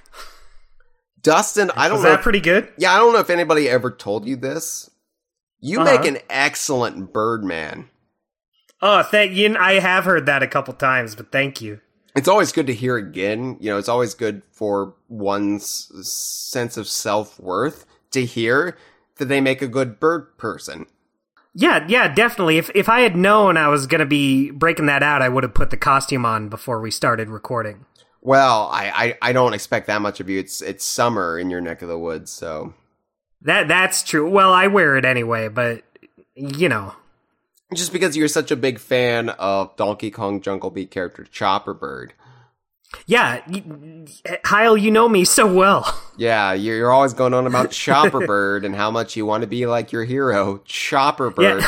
Dustin, 1.22 1.70
I 1.76 1.88
don't 1.88 1.98
Was 1.98 2.04
know. 2.04 2.10
that 2.10 2.18
if- 2.20 2.22
pretty 2.24 2.40
good? 2.40 2.68
yeah, 2.78 2.92
I 2.94 2.98
don't 2.98 3.12
know 3.12 3.18
if 3.20 3.30
anybody 3.30 3.68
ever 3.68 3.90
told 3.90 4.26
you 4.26 4.36
this. 4.36 4.90
You 5.60 5.80
Uh-huh. 5.80 5.90
make 5.98 6.04
an 6.06 6.18
excellent 6.30 7.12
Birdman. 7.12 7.90
Oh, 8.82 9.02
thank 9.02 9.32
you. 9.32 9.54
I 9.58 9.74
have 9.80 10.04
heard 10.04 10.24
that 10.26 10.42
a 10.42 10.46
couple 10.48 10.72
times, 10.74 11.14
but 11.14 11.30
thank 11.30 11.60
you. 11.60 11.80
it's 12.16 12.26
always 12.28 12.50
good 12.50 12.66
to 12.66 12.74
hear 12.74 12.96
again. 12.96 13.56
You 13.60 13.70
know, 13.70 13.78
it's 13.78 13.88
always 13.88 14.14
good 14.14 14.42
for 14.50 14.94
one's 15.08 15.90
sense 16.08 16.76
of 16.76 16.88
self 16.88 17.38
worth 17.38 17.84
to 18.12 18.24
hear 18.24 18.76
that 19.18 19.26
they 19.26 19.40
make 19.40 19.62
a 19.62 19.68
good 19.68 20.00
bird 20.00 20.36
person. 20.38 20.86
Yeah, 21.54 21.84
yeah, 21.88 22.08
definitely. 22.08 22.58
If 22.58 22.70
if 22.74 22.88
I 22.88 23.00
had 23.02 23.14
known 23.16 23.56
I 23.56 23.68
was 23.68 23.86
gonna 23.86 24.06
be 24.06 24.50
breaking 24.50 24.86
that 24.86 25.02
out, 25.02 25.20
I 25.22 25.28
would 25.28 25.44
have 25.44 25.54
put 25.54 25.70
the 25.70 25.76
costume 25.76 26.24
on 26.26 26.48
before 26.48 26.80
we 26.80 26.90
started 26.90 27.28
recording. 27.28 27.84
Well, 28.22 28.68
I, 28.70 29.16
I, 29.22 29.30
I 29.30 29.32
don't 29.32 29.54
expect 29.54 29.86
that 29.86 30.02
much 30.02 30.20
of 30.20 30.28
you. 30.28 30.38
It's 30.38 30.60
it's 30.62 30.84
summer 30.84 31.38
in 31.38 31.50
your 31.50 31.60
neck 31.60 31.82
of 31.82 31.88
the 31.88 31.98
woods, 31.98 32.30
so 32.30 32.74
That 33.42 33.68
that's 33.68 34.02
true. 34.02 34.28
Well, 34.28 34.52
I 34.52 34.66
wear 34.66 34.96
it 34.96 35.04
anyway, 35.04 35.48
but 35.48 35.82
you 36.34 36.68
know. 36.68 36.94
just 37.74 37.92
because 37.92 38.16
you're 38.16 38.28
such 38.28 38.50
a 38.50 38.56
big 38.56 38.78
fan 38.78 39.30
of 39.30 39.74
Donkey 39.76 40.10
Kong 40.10 40.40
Jungle 40.42 40.70
Beat 40.70 40.90
character 40.90 41.24
Chopper 41.24 41.72
Bird, 41.74 42.12
Yeah, 43.06 43.40
y- 43.48 44.06
Heil, 44.44 44.76
you 44.76 44.90
know 44.90 45.08
me 45.08 45.24
so 45.24 45.50
well. 45.52 45.98
yeah, 46.18 46.52
you're, 46.52 46.76
you're 46.76 46.92
always 46.92 47.14
going 47.14 47.32
on 47.32 47.46
about 47.46 47.70
Chopper 47.84 48.26
Bird 48.26 48.64
and 48.66 48.74
how 48.76 48.90
much 48.90 49.16
you 49.16 49.24
want 49.24 49.42
to 49.42 49.46
be 49.46 49.66
like 49.66 49.92
your 49.92 50.04
hero, 50.04 50.60
Chopper 50.66 51.30
Bird. 51.30 51.62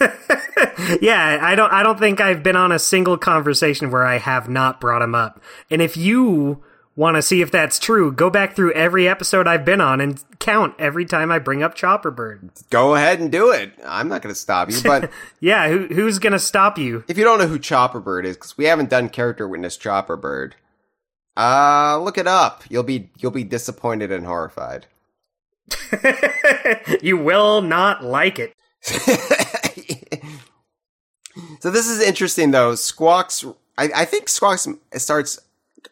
yeah, 0.00 0.14
I 1.40 1.54
don't 1.56 1.72
I 1.72 1.82
don't 1.82 1.98
think 1.98 2.20
I've 2.20 2.42
been 2.42 2.56
on 2.56 2.72
a 2.72 2.78
single 2.78 3.18
conversation 3.18 3.90
where 3.90 4.06
I 4.06 4.18
have 4.18 4.48
not 4.48 4.80
brought 4.80 5.02
him 5.02 5.14
up. 5.14 5.42
And 5.70 5.82
if 5.82 5.96
you 5.96 6.62
want 6.96 7.16
to 7.16 7.22
see 7.22 7.40
if 7.40 7.50
that's 7.50 7.78
true, 7.78 8.10
go 8.10 8.28
back 8.28 8.56
through 8.56 8.72
every 8.72 9.08
episode 9.08 9.46
I've 9.46 9.64
been 9.64 9.80
on 9.80 10.00
and 10.00 10.22
count 10.40 10.74
every 10.78 11.04
time 11.04 11.30
I 11.30 11.38
bring 11.38 11.62
up 11.62 11.74
Chopper 11.74 12.10
Bird. 12.10 12.50
Go 12.70 12.94
ahead 12.96 13.20
and 13.20 13.30
do 13.30 13.50
it. 13.50 13.72
I'm 13.86 14.08
not 14.08 14.22
going 14.22 14.34
to 14.34 14.40
stop 14.40 14.70
you, 14.70 14.80
but 14.82 15.10
Yeah, 15.40 15.68
who 15.68 15.86
who's 15.86 16.18
going 16.18 16.32
to 16.32 16.38
stop 16.38 16.78
you? 16.78 17.04
if 17.08 17.16
you 17.16 17.24
don't 17.24 17.38
know 17.38 17.46
who 17.46 17.58
Chopper 17.58 18.00
Bird 18.00 18.26
is, 18.26 18.36
because 18.36 18.58
we 18.58 18.64
haven't 18.64 18.90
done 18.90 19.08
character 19.08 19.46
witness 19.46 19.76
Chopper 19.76 20.16
Bird, 20.16 20.56
uh, 21.36 21.98
look 22.00 22.18
it 22.18 22.26
up. 22.26 22.64
You'll 22.68 22.82
be 22.82 23.10
you'll 23.18 23.30
be 23.30 23.44
disappointed 23.44 24.10
and 24.10 24.26
horrified. 24.26 24.86
you 27.02 27.16
will 27.16 27.62
not 27.62 28.02
like 28.02 28.38
it. 28.38 28.54
So 31.60 31.70
this 31.70 31.88
is 31.88 32.00
interesting 32.00 32.50
though. 32.50 32.74
Squawks, 32.74 33.44
I, 33.76 33.90
I 33.94 34.04
think 34.04 34.28
Squawks 34.28 34.66
starts 34.94 35.38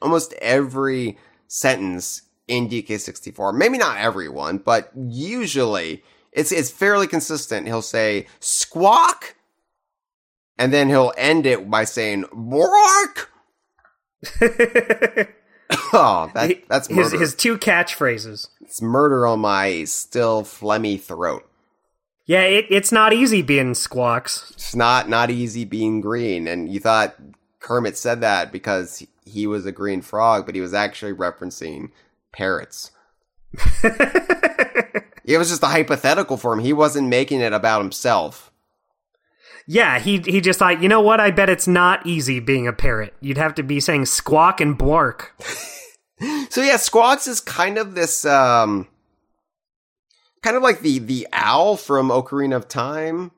almost 0.00 0.32
every 0.34 1.18
sentence 1.48 2.22
in 2.48 2.68
DK64. 2.68 3.54
Maybe 3.54 3.78
not 3.78 3.98
everyone, 3.98 4.58
but 4.58 4.90
usually 4.94 6.02
it's 6.32 6.52
it's 6.52 6.70
fairly 6.70 7.06
consistent. 7.06 7.66
He'll 7.66 7.82
say 7.82 8.26
squawk, 8.40 9.34
and 10.58 10.72
then 10.72 10.88
he'll 10.88 11.12
end 11.16 11.46
it 11.46 11.68
by 11.70 11.84
saying 11.84 12.26
bork. 12.32 13.30
oh, 15.92 16.30
that 16.34 16.62
that's 16.68 16.88
his 16.88 17.12
his 17.12 17.34
two 17.34 17.58
catchphrases. 17.58 18.48
it's 18.60 18.82
murder 18.82 19.26
on 19.26 19.40
my 19.40 19.84
still 19.84 20.42
phlegmy 20.42 21.00
throat. 21.00 21.48
Yeah, 22.26 22.42
it, 22.42 22.66
it's 22.70 22.90
not 22.90 23.12
easy 23.12 23.42
being 23.42 23.74
squawks. 23.74 24.50
It's 24.52 24.74
not 24.74 25.08
not 25.08 25.30
easy 25.30 25.64
being 25.64 26.00
green, 26.00 26.48
and 26.48 26.68
you 26.68 26.80
thought 26.80 27.14
Kermit 27.60 27.96
said 27.96 28.20
that 28.20 28.50
because 28.50 29.06
he 29.24 29.46
was 29.46 29.64
a 29.64 29.72
green 29.72 30.02
frog, 30.02 30.44
but 30.44 30.54
he 30.54 30.60
was 30.60 30.74
actually 30.74 31.12
referencing 31.12 31.90
parrots. 32.32 32.90
it 33.82 35.38
was 35.38 35.48
just 35.48 35.62
a 35.62 35.68
hypothetical 35.68 36.36
for 36.36 36.52
him. 36.52 36.58
He 36.58 36.72
wasn't 36.72 37.08
making 37.08 37.40
it 37.40 37.52
about 37.52 37.80
himself. 37.80 38.50
Yeah, 39.68 39.98
he 39.98 40.18
he 40.18 40.40
just 40.40 40.58
thought, 40.58 40.82
you 40.82 40.88
know 40.88 41.00
what? 41.00 41.20
I 41.20 41.30
bet 41.30 41.48
it's 41.48 41.68
not 41.68 42.06
easy 42.06 42.40
being 42.40 42.66
a 42.66 42.72
parrot. 42.72 43.14
You'd 43.20 43.38
have 43.38 43.54
to 43.54 43.62
be 43.62 43.80
saying 43.80 44.06
squawk 44.06 44.60
and 44.60 44.76
bark. 44.76 45.34
So 46.50 46.62
yeah, 46.62 46.78
Squawks 46.78 47.26
is 47.26 47.40
kind 47.40 47.76
of 47.76 47.94
this 47.94 48.24
um 48.24 48.88
kind 50.46 50.56
of 50.56 50.62
like 50.62 50.80
the 50.80 50.98
the 51.00 51.26
owl 51.32 51.76
from 51.76 52.08
Ocarina 52.08 52.56
of 52.56 52.68
Time. 52.68 53.32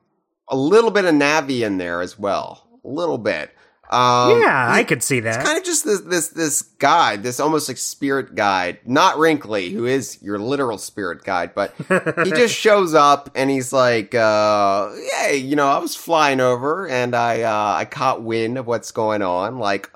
A 0.47 0.55
little 0.55 0.91
bit 0.91 1.05
of 1.05 1.13
Navi 1.13 1.61
in 1.65 1.77
there 1.77 2.01
as 2.01 2.17
well. 2.17 2.67
A 2.83 2.87
little 2.87 3.17
bit. 3.17 3.51
Um 3.91 4.39
yeah, 4.39 4.71
he- 4.73 4.79
I 4.81 4.83
could 4.83 5.01
see 5.01 5.19
that. 5.21 5.35
It's 5.39 5.43
kind 5.43 5.57
of 5.57 5.63
just 5.63 5.83
this 5.83 6.01
this 6.01 6.27
this 6.29 6.61
guide, 6.61 7.23
this 7.23 7.39
almost 7.39 7.67
like 7.67 7.77
spirit 7.77 8.35
guide. 8.35 8.77
Not 8.85 9.17
Wrinkly, 9.17 9.71
who 9.71 9.85
is 9.87 10.21
your 10.21 10.37
literal 10.37 10.77
spirit 10.77 11.23
guide, 11.23 11.55
but 11.55 11.73
he 12.23 12.29
just 12.29 12.53
shows 12.55 12.93
up 12.93 13.31
and 13.33 13.49
he's 13.49 13.73
like, 13.73 14.13
uh, 14.13 14.91
"Hey, 15.17 15.37
you 15.37 15.55
know, 15.55 15.67
I 15.67 15.79
was 15.79 15.95
flying 15.95 16.39
over 16.39 16.87
and 16.87 17.15
I 17.15 17.41
uh, 17.41 17.73
I 17.77 17.85
caught 17.85 18.21
wind 18.21 18.59
of 18.59 18.67
what's 18.67 18.91
going 18.91 19.23
on, 19.23 19.57
like 19.57 19.89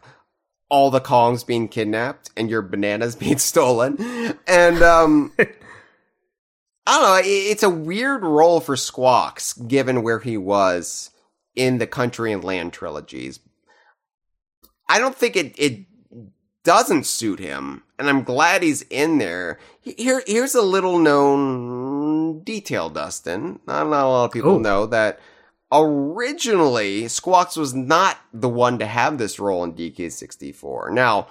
all 0.69 0.89
the 0.89 0.99
Kongs 1.01 1.45
being 1.45 1.67
kidnapped 1.67 2.31
and 2.35 2.49
your 2.49 2.63
bananas 2.63 3.15
being 3.23 3.37
stolen, 3.37 3.97
and 4.47 4.81
um." 4.81 5.31
I 6.85 6.99
don't 6.99 7.03
know. 7.03 7.21
It's 7.23 7.63
a 7.63 7.69
weird 7.69 8.23
role 8.23 8.59
for 8.59 8.75
Squawks, 8.75 9.53
given 9.53 10.03
where 10.03 10.19
he 10.19 10.37
was 10.37 11.11
in 11.55 11.77
the 11.77 11.87
Country 11.87 12.31
and 12.31 12.43
Land 12.43 12.73
trilogies. 12.73 13.39
I 14.89 14.99
don't 14.99 15.15
think 15.15 15.35
it 15.35 15.55
it 15.57 15.85
doesn't 16.63 17.05
suit 17.05 17.39
him, 17.39 17.83
and 17.97 18.09
I'm 18.09 18.23
glad 18.23 18.63
he's 18.63 18.81
in 18.83 19.17
there. 19.17 19.59
Here, 19.81 20.23
here's 20.27 20.55
a 20.55 20.61
little 20.61 20.97
known 20.97 22.41
detail, 22.43 22.89
Dustin. 22.89 23.59
Not, 23.65 23.87
not 23.87 24.05
a 24.05 24.07
lot 24.07 24.25
of 24.25 24.31
people 24.31 24.57
Ooh. 24.57 24.61
know 24.61 24.85
that 24.87 25.19
originally 25.71 27.07
Squawks 27.07 27.55
was 27.55 27.73
not 27.73 28.17
the 28.33 28.49
one 28.49 28.77
to 28.79 28.85
have 28.85 29.17
this 29.17 29.39
role 29.39 29.63
in 29.63 29.73
DK64. 29.73 30.91
Now, 30.91 31.27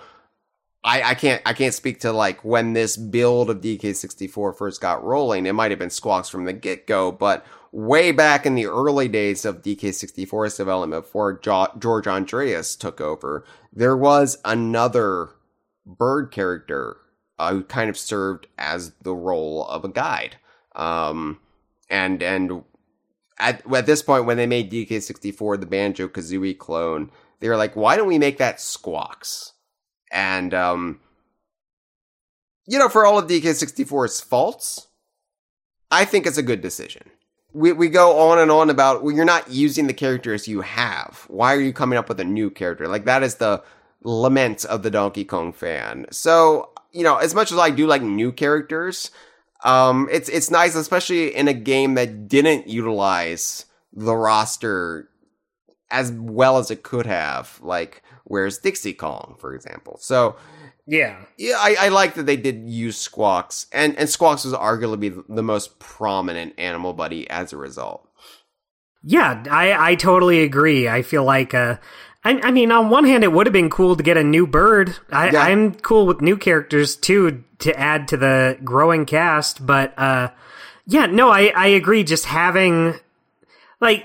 I, 0.85 1.03
I 1.03 1.15
can't 1.15 1.41
I 1.47 1.53
can't 1.53 1.75
speak 1.75 2.01
to 2.01 2.13
like 2.13 2.45
when 2.45 2.73
this 2.73 2.97
build 2.97 3.51
of 3.51 3.61
DK64 3.61 4.57
first 4.57 4.81
got 4.81 5.05
rolling. 5.05 5.47
It 5.47 5.53
might 5.53 5.71
have 5.71 5.79
been 5.79 5.91
Squawks 5.91 6.29
from 6.29 6.45
the 6.45 6.53
get 6.53 6.87
go, 6.87 7.13
but 7.13 7.47
way 7.71 8.13
back 8.13 8.47
in 8.47 8.55
the 8.55 8.67
early 8.67 9.09
days 9.09 9.45
of 9.45 9.63
DK64's 9.63 10.57
development, 10.57 11.05
before 11.05 11.39
jo- 11.39 11.73
George 11.79 12.07
Andreas 12.07 12.75
took 12.77 13.01
over, 13.01 13.45
there 13.73 13.97
was 13.97 14.39
another 14.45 15.31
bird 15.87 16.31
character 16.33 16.97
uh, 17.39 17.53
who 17.53 17.63
kind 17.63 17.89
of 17.89 17.97
served 17.97 18.47
as 18.59 18.93
the 19.03 19.15
role 19.15 19.67
of 19.67 19.85
a 19.85 19.89
guide. 19.89 20.37
Um, 20.75 21.39
and 21.89 22.23
and 22.23 22.65
at 23.39 23.63
at 23.73 23.87
this 23.87 24.03
point, 24.03 24.27
when 24.27 24.37
they 24.37 24.47
made 24.47 24.71
DK64 24.71 25.61
the 25.61 25.67
Banjo 25.67 26.09
Kazooie 26.09 26.59
clone, 26.59 27.11
they 27.41 27.49
were 27.49 27.57
like, 27.57 27.77
why 27.77 27.97
don't 27.97 28.09
we 28.09 28.19
make 28.19 28.39
that 28.39 28.61
Squawks? 28.61 29.52
And 30.13 30.55
um, 30.55 31.01
you 32.67 32.79
know, 32.79 32.89
for 32.89 33.05
all 33.05 33.19
of 33.19 33.27
DK64's 33.27 34.21
faults, 34.21 34.87
I 35.91 36.05
think 36.05 36.27
it's 36.27 36.39
a 36.39 36.43
good 36.43 36.61
decision. 36.61 37.11
We 37.53 37.73
we 37.73 37.89
go 37.89 38.31
on 38.31 38.39
and 38.39 38.51
on 38.51 38.71
about 38.71 39.03
well, 39.03 39.15
you're 39.15 39.25
not 39.25 39.51
using 39.51 39.87
the 39.87 39.95
characters 39.95 40.47
you 40.47 40.61
have. 40.61 41.25
Why 41.29 41.55
are 41.55 41.61
you 41.61 41.73
coming 41.73 41.99
up 41.99 42.09
with 42.09 42.21
a 42.21 42.25
new 42.25 42.51
character? 42.51 42.87
Like 42.87 43.05
that 43.07 43.23
is 43.23 43.37
the 43.37 43.63
lament 44.05 44.65
of 44.65 44.83
the 44.83 44.91
Donkey 44.91 45.25
Kong 45.25 45.53
fan. 45.53 46.07
So 46.11 46.71
you 46.93 47.03
know, 47.03 47.17
as 47.17 47.35
much 47.35 47.51
as 47.51 47.59
I 47.59 47.71
do 47.71 47.87
like 47.87 48.03
new 48.03 48.33
characters, 48.33 49.11
um, 49.65 50.09
it's 50.11 50.29
it's 50.29 50.51
nice, 50.51 50.75
especially 50.75 51.35
in 51.35 51.49
a 51.49 51.55
game 51.55 51.95
that 51.95 52.29
didn't 52.29 52.69
utilize 52.69 53.67
the 53.93 54.15
roster 54.15 55.09
as 55.91 56.11
well 56.13 56.59
as 56.59 56.71
it 56.71 56.83
could 56.83 57.07
have. 57.07 57.61
Like, 57.63 58.02
where's 58.25 58.59
Dixie 58.59 58.95
Kong, 58.95 59.37
for 59.39 59.55
example? 59.55 59.99
So 60.01 60.37
yeah. 60.87 61.17
yeah, 61.39 61.57
I, 61.59 61.77
I 61.79 61.89
like 61.89 62.15
that 62.15 62.27
they 62.27 62.37
did 62.37 62.69
use 62.69 62.97
Squawks, 62.97 63.67
and 63.73 63.97
and 63.97 64.09
Squawks 64.09 64.45
was 64.45 64.55
arguably 64.55 65.23
the 65.29 65.43
most 65.43 65.79
prominent 65.79 66.55
animal 66.59 66.93
buddy 66.93 67.29
as 67.31 67.53
a 67.53 67.57
result. 67.57 68.09
Yeah, 69.05 69.43
I, 69.51 69.91
I 69.91 69.95
totally 69.97 70.43
agree. 70.43 70.89
I 70.89 71.03
feel 71.03 71.25
like, 71.25 71.55
uh, 71.55 71.79
I, 72.25 72.41
I 72.41 72.51
mean, 72.53 72.71
on 72.71 72.89
one 72.89 73.05
hand, 73.05 73.25
it 73.25 73.33
would 73.33 73.47
have 73.49 73.53
been 73.53 73.69
cool 73.69 73.97
to 73.97 74.03
get 74.03 74.17
a 74.17 74.23
new 74.23 74.47
bird. 74.47 74.97
I, 75.11 75.31
Yeah. 75.31 75.43
I'm 75.43 75.75
cool 75.75 76.07
with 76.07 76.21
new 76.21 76.37
characters 76.37 76.95
too 76.95 77.43
to 77.59 77.77
add 77.77 78.07
to 78.09 78.17
the 78.17 78.59
growing 78.63 79.05
cast, 79.05 79.67
but, 79.67 79.93
uh, 79.99 80.31
yeah, 80.87 81.07
no, 81.07 81.31
I, 81.31 81.53
I 81.57 81.67
agree. 81.67 82.05
Just 82.05 82.27
having, 82.27 82.95
like, 83.81 84.05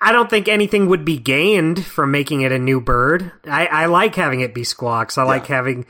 I 0.00 0.12
don't 0.12 0.30
think 0.30 0.48
anything 0.48 0.88
would 0.88 1.04
be 1.04 1.18
gained 1.18 1.84
from 1.84 2.10
making 2.10 2.40
it 2.40 2.52
a 2.52 2.58
new 2.58 2.80
bird. 2.80 3.32
I, 3.44 3.66
I 3.66 3.86
like 3.86 4.14
having 4.14 4.40
it 4.40 4.54
be 4.54 4.64
squawks. 4.64 5.18
I 5.18 5.24
like 5.24 5.46
having. 5.46 5.84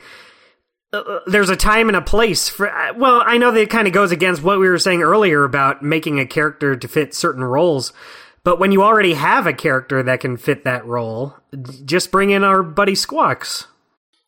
Uh, 0.93 1.19
there's 1.27 1.49
a 1.49 1.55
time 1.55 1.87
and 1.87 1.95
a 1.95 2.01
place 2.01 2.49
for. 2.49 2.69
uh, 2.69 2.93
Well, 2.95 3.23
I 3.25 3.37
know 3.37 3.51
that 3.51 3.61
it 3.61 3.69
kind 3.69 3.87
of 3.87 3.93
goes 3.93 4.11
against 4.11 4.43
what 4.43 4.59
we 4.59 4.67
were 4.67 4.77
saying 4.79 5.01
earlier 5.01 5.45
about 5.45 5.81
making 5.81 6.19
a 6.19 6.25
character 6.25 6.75
to 6.75 6.87
fit 6.87 7.13
certain 7.13 7.43
roles. 7.43 7.93
But 8.43 8.59
when 8.59 8.71
you 8.71 8.83
already 8.83 9.13
have 9.13 9.47
a 9.47 9.53
character 9.53 10.03
that 10.03 10.19
can 10.19 10.35
fit 10.35 10.63
that 10.65 10.85
role, 10.85 11.35
just 11.85 12.11
bring 12.11 12.31
in 12.31 12.43
our 12.43 12.63
buddy 12.63 12.95
Squawks. 12.95 13.67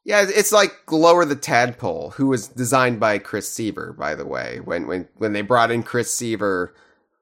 Yeah, 0.06 0.26
it's 0.28 0.52
like 0.52 0.74
Lower 0.92 1.26
the 1.26 1.36
Tadpole, 1.36 2.12
who 2.12 2.28
was 2.28 2.48
designed 2.48 3.00
by 3.00 3.18
Chris 3.20 3.50
Seavor, 3.50 3.98
by 3.98 4.16
the 4.16 4.26
way. 4.26 4.60
When 4.64 4.86
when 4.86 5.08
when 5.16 5.34
they 5.34 5.42
brought 5.42 5.72
in 5.72 5.82
Chris 5.82 6.14
Seavor, 6.14 6.70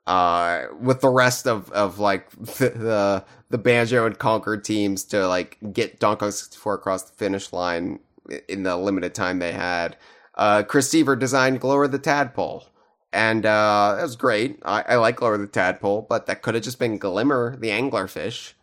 uh, 0.08 0.66
with 0.80 1.02
the 1.02 1.10
rest 1.10 1.48
of 1.48 1.72
of 1.72 2.00
like 2.00 2.30
the 2.32 2.70
the, 2.70 3.26
the 3.50 3.58
Banjo 3.58 4.06
and 4.06 4.18
Conker 4.18 4.62
teams 4.62 5.04
to 5.06 5.28
like 5.28 5.58
get 5.74 6.00
Donkey 6.00 6.22
Kong 6.22 6.32
64 6.32 6.76
across 6.76 7.04
the 7.04 7.14
finish 7.14 7.54
line 7.54 8.00
in 8.48 8.64
the 8.64 8.78
limited 8.78 9.14
time 9.14 9.40
they 9.40 9.52
had, 9.52 9.98
uh, 10.36 10.64
Chris 10.64 10.90
Seavor 10.90 11.18
designed 11.18 11.60
Glower 11.60 11.88
the 11.88 12.00
Tadpole. 12.00 12.66
And 13.14 13.46
uh, 13.46 13.96
that 13.98 14.04
was 14.04 14.16
great. 14.16 14.60
I, 14.64 14.84
I 14.88 14.96
like 14.96 15.18
Glower 15.18 15.38
the 15.38 15.48
Tadpole, 15.48 16.06
but 16.08 16.28
that 16.28 16.42
could 16.42 16.56
have 16.56 16.64
just 16.64 16.80
been 16.80 16.98
Glimmer, 16.98 17.58
the 17.58 17.70
anglerfish. 17.70 18.54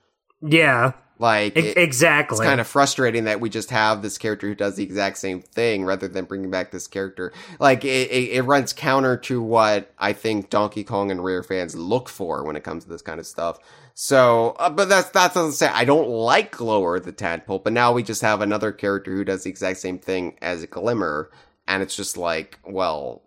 Yeah, 0.40 0.93
Like 1.20 1.57
it- 1.57 1.77
exactly. 1.77 2.36
it's 2.36 2.45
kind 2.45 2.61
of 2.61 2.66
frustrating 2.66 3.24
that 3.24 3.40
we 3.40 3.51
just 3.51 3.70
have 3.70 4.03
this 4.03 4.19
character 4.19 4.47
who 4.49 4.55
does 4.55 4.77
the 4.77 4.85
exact 4.85 5.19
same 5.19 5.40
thing 5.40 5.85
rather 5.85 6.07
than 6.09 6.27
bringing 6.27 6.51
back 6.51 6.70
this 6.70 6.86
character. 6.86 7.32
Like 7.59 7.85
it, 7.85 8.11
it, 8.11 8.31
it 8.36 8.43
runs 8.43 8.73
counter 8.73 9.16
to 9.16 9.43
what 9.43 9.93
I 9.99 10.12
think 10.12 10.49
Donkey 10.51 10.85
Kong 10.85 11.11
and 11.11 11.24
Rare 11.24 11.43
fans 11.43 11.74
look 11.74 12.09
for 12.09 12.45
when 12.45 12.55
it 12.57 12.62
comes 12.65 12.85
to 12.85 12.90
this 12.90 13.03
kind 13.03 13.19
of 13.19 13.27
stuff. 13.27 13.59
So, 13.95 14.51
uh, 14.61 14.70
but 14.70 14.89
that's 14.89 15.11
that 15.11 15.35
doesn't 15.35 15.53
say 15.55 15.66
I 15.66 15.85
don't 15.85 16.09
like 16.09 16.53
Glower 16.57 17.01
the 17.01 17.11
Tadpole, 17.11 17.59
but 17.59 17.73
now 17.73 17.93
we 17.93 18.05
just 18.05 18.23
have 18.23 18.40
another 18.40 18.70
character 18.70 19.12
who 19.12 19.24
does 19.24 19.43
the 19.43 19.51
exact 19.51 19.81
same 19.81 19.99
thing 19.99 20.39
as 20.40 20.65
Glimmer, 20.66 21.31
and 21.66 21.82
it's 21.82 21.97
just 21.97 22.16
like, 22.16 22.61
well, 22.65 23.23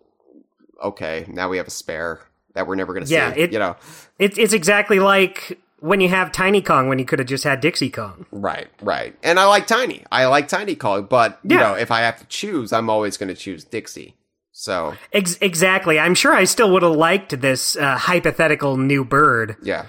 okay, 0.82 1.26
now 1.28 1.48
we 1.50 1.58
have 1.58 1.66
a 1.66 1.70
spare 1.70 2.20
that 2.54 2.66
we're 2.66 2.74
never 2.74 2.94
gonna 2.94 3.04
Yeah, 3.06 3.34
see. 3.34 3.40
it- 3.40 3.52
you 3.52 3.58
know, 3.58 3.76
It, 4.18 4.38
it's 4.38 4.52
exactly 4.54 4.98
like 4.98 5.58
when 5.82 6.00
you 6.00 6.08
have 6.08 6.32
Tiny 6.32 6.62
Kong 6.62 6.88
when 6.88 6.98
you 6.98 7.04
could 7.04 7.18
have 7.18 7.28
just 7.28 7.44
had 7.44 7.60
Dixie 7.60 7.90
Kong. 7.90 8.24
Right, 8.30 8.68
right. 8.80 9.14
And 9.22 9.38
I 9.38 9.44
like 9.46 9.66
Tiny. 9.66 10.04
I 10.10 10.26
like 10.26 10.48
Tiny 10.48 10.74
Kong, 10.76 11.06
but 11.10 11.38
you 11.42 11.56
Yeah. 11.58 11.62
know, 11.62 11.74
if 11.74 11.90
I 11.90 12.00
have 12.00 12.18
to 12.20 12.24
choose, 12.26 12.72
I'm 12.72 12.88
always 12.88 13.16
going 13.16 13.28
to 13.28 13.34
choose 13.34 13.64
Dixie. 13.64 14.14
So, 14.52 14.94
Ex- 15.12 15.38
exactly. 15.40 15.98
I'm 15.98 16.14
sure 16.14 16.34
I 16.34 16.44
still 16.44 16.70
would 16.72 16.82
have 16.82 16.92
liked 16.94 17.40
this 17.40 17.74
uh, 17.76 17.96
hypothetical 17.96 18.76
new 18.76 19.04
bird. 19.04 19.56
yeah. 19.62 19.86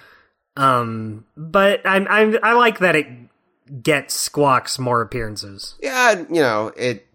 Um, 0.55 1.25
but 1.35 1.81
I'm, 1.85 2.07
I'm 2.09 2.37
I 2.43 2.53
like 2.53 2.77
that 2.79 2.95
it 2.95 3.07
gets 3.81 4.13
Squawks 4.13 4.77
more 4.77 5.01
appearances. 5.01 5.75
Yeah, 5.81 6.19
you 6.29 6.41
know, 6.41 6.71
it 6.77 7.07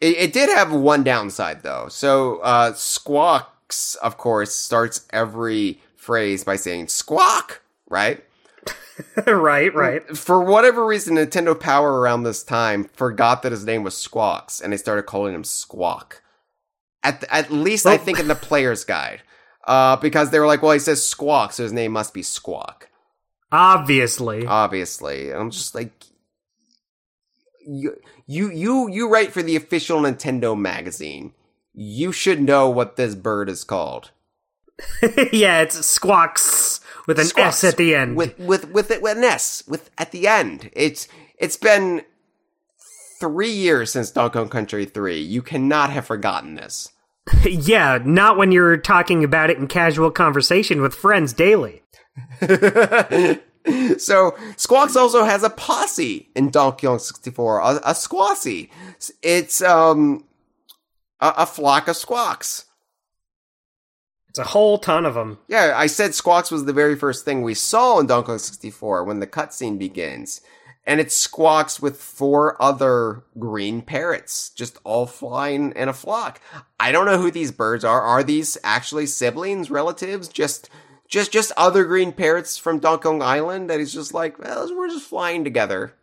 it, 0.00 0.16
it 0.16 0.32
did 0.32 0.48
have 0.48 0.72
one 0.72 1.02
downside 1.04 1.62
though. 1.62 1.88
So, 1.90 2.38
uh 2.38 2.72
Squawks, 2.72 3.94
of 3.96 4.16
course, 4.16 4.54
starts 4.54 5.06
every 5.10 5.80
phrase 6.08 6.42
by 6.42 6.56
saying 6.56 6.88
squawk, 6.88 7.60
right? 7.90 8.24
right, 9.26 9.74
right. 9.74 10.16
For 10.16 10.42
whatever 10.42 10.86
reason, 10.86 11.16
Nintendo 11.16 11.58
Power 11.58 12.00
around 12.00 12.22
this 12.22 12.42
time 12.42 12.84
forgot 12.94 13.42
that 13.42 13.52
his 13.52 13.66
name 13.66 13.82
was 13.82 13.94
Squawks, 13.94 14.62
and 14.62 14.72
they 14.72 14.78
started 14.78 15.02
calling 15.02 15.34
him 15.34 15.44
Squawk. 15.44 16.22
At 17.02 17.24
at 17.30 17.50
least 17.52 17.84
I 17.84 17.98
think 17.98 18.18
in 18.18 18.26
the 18.34 18.34
player's 18.34 18.84
guide, 18.84 19.20
uh, 19.66 19.96
because 19.96 20.30
they 20.30 20.38
were 20.40 20.46
like, 20.46 20.62
well, 20.62 20.72
he 20.72 20.78
says 20.78 21.06
Squawk, 21.06 21.52
so 21.52 21.62
his 21.62 21.74
name 21.74 21.92
must 21.92 22.14
be 22.14 22.22
Squawk, 22.22 22.88
Obviously. 23.52 24.46
obviously. 24.46 25.30
And 25.30 25.38
I'm 25.40 25.50
just 25.50 25.74
like, 25.74 25.92
you 27.66 27.96
you 28.26 28.50
you 28.50 28.88
you 28.88 29.10
write 29.10 29.32
for 29.32 29.42
the 29.42 29.56
official 29.56 30.00
Nintendo 30.00 30.58
magazine. 30.58 31.34
You 31.74 32.12
should 32.12 32.40
know 32.40 32.70
what 32.70 32.96
this 32.96 33.14
bird 33.14 33.50
is 33.50 33.62
called. 33.62 34.10
yeah, 35.32 35.60
it's 35.60 35.84
Squawks 35.84 36.80
with 37.06 37.18
an 37.18 37.26
Squawks. 37.26 37.64
S 37.64 37.64
at 37.64 37.76
the 37.76 37.94
end. 37.94 38.16
with 38.16 38.38
with 38.38 38.70
with 38.70 38.90
it 38.90 39.02
with 39.02 39.18
an 39.18 39.24
S 39.24 39.64
with 39.66 39.90
at 39.98 40.12
the 40.12 40.28
end. 40.28 40.70
It's 40.72 41.08
it's 41.38 41.56
been 41.56 42.02
three 43.20 43.50
years 43.50 43.90
since 43.92 44.10
Donkey 44.10 44.34
Kong 44.38 44.48
Country 44.48 44.84
three. 44.84 45.20
You 45.20 45.42
cannot 45.42 45.90
have 45.90 46.06
forgotten 46.06 46.54
this. 46.54 46.90
yeah, 47.44 47.98
not 48.04 48.36
when 48.36 48.52
you're 48.52 48.76
talking 48.76 49.24
about 49.24 49.50
it 49.50 49.58
in 49.58 49.66
casual 49.66 50.10
conversation 50.10 50.80
with 50.80 50.94
friends 50.94 51.32
daily. 51.32 51.82
so 52.40 54.36
Squawks 54.56 54.96
also 54.96 55.24
has 55.24 55.42
a 55.42 55.50
posse 55.50 56.30
in 56.34 56.50
Donkey 56.50 56.86
Kong 56.86 56.98
64, 56.98 57.60
a, 57.60 57.80
a. 57.84 58.68
It's 59.22 59.62
um 59.62 60.24
a, 61.20 61.34
a 61.38 61.46
flock 61.46 61.88
of 61.88 61.96
squawks. 61.96 62.64
It's 64.38 64.46
a 64.46 64.52
whole 64.52 64.78
ton 64.78 65.04
of 65.04 65.14
them. 65.14 65.38
Yeah, 65.48 65.72
I 65.74 65.88
said 65.88 66.14
Squawks 66.14 66.52
was 66.52 66.64
the 66.64 66.72
very 66.72 66.94
first 66.94 67.24
thing 67.24 67.42
we 67.42 67.54
saw 67.54 67.98
in 67.98 68.06
Donkey 68.06 68.26
Kong 68.26 68.38
64 68.38 69.02
when 69.02 69.18
the 69.18 69.26
cutscene 69.26 69.80
begins. 69.80 70.42
And 70.86 71.00
it 71.00 71.10
squawks 71.10 71.82
with 71.82 72.00
four 72.00 72.60
other 72.62 73.24
green 73.36 73.82
parrots, 73.82 74.50
just 74.50 74.78
all 74.84 75.06
flying 75.06 75.72
in 75.72 75.88
a 75.88 75.92
flock. 75.92 76.40
I 76.78 76.92
don't 76.92 77.04
know 77.04 77.20
who 77.20 77.32
these 77.32 77.50
birds 77.50 77.84
are. 77.84 78.00
Are 78.00 78.22
these 78.22 78.56
actually 78.62 79.06
siblings, 79.06 79.72
relatives, 79.72 80.28
just 80.28 80.70
just 81.08 81.32
just 81.32 81.50
other 81.56 81.84
green 81.84 82.12
parrots 82.12 82.56
from 82.56 82.78
Donkey 82.78 83.02
Kong 83.02 83.20
Island 83.20 83.68
that 83.68 83.80
he's 83.80 83.92
just 83.92 84.14
like, 84.14 84.38
well, 84.38 84.72
we're 84.74 84.88
just 84.88 85.08
flying 85.08 85.42
together. 85.42 85.94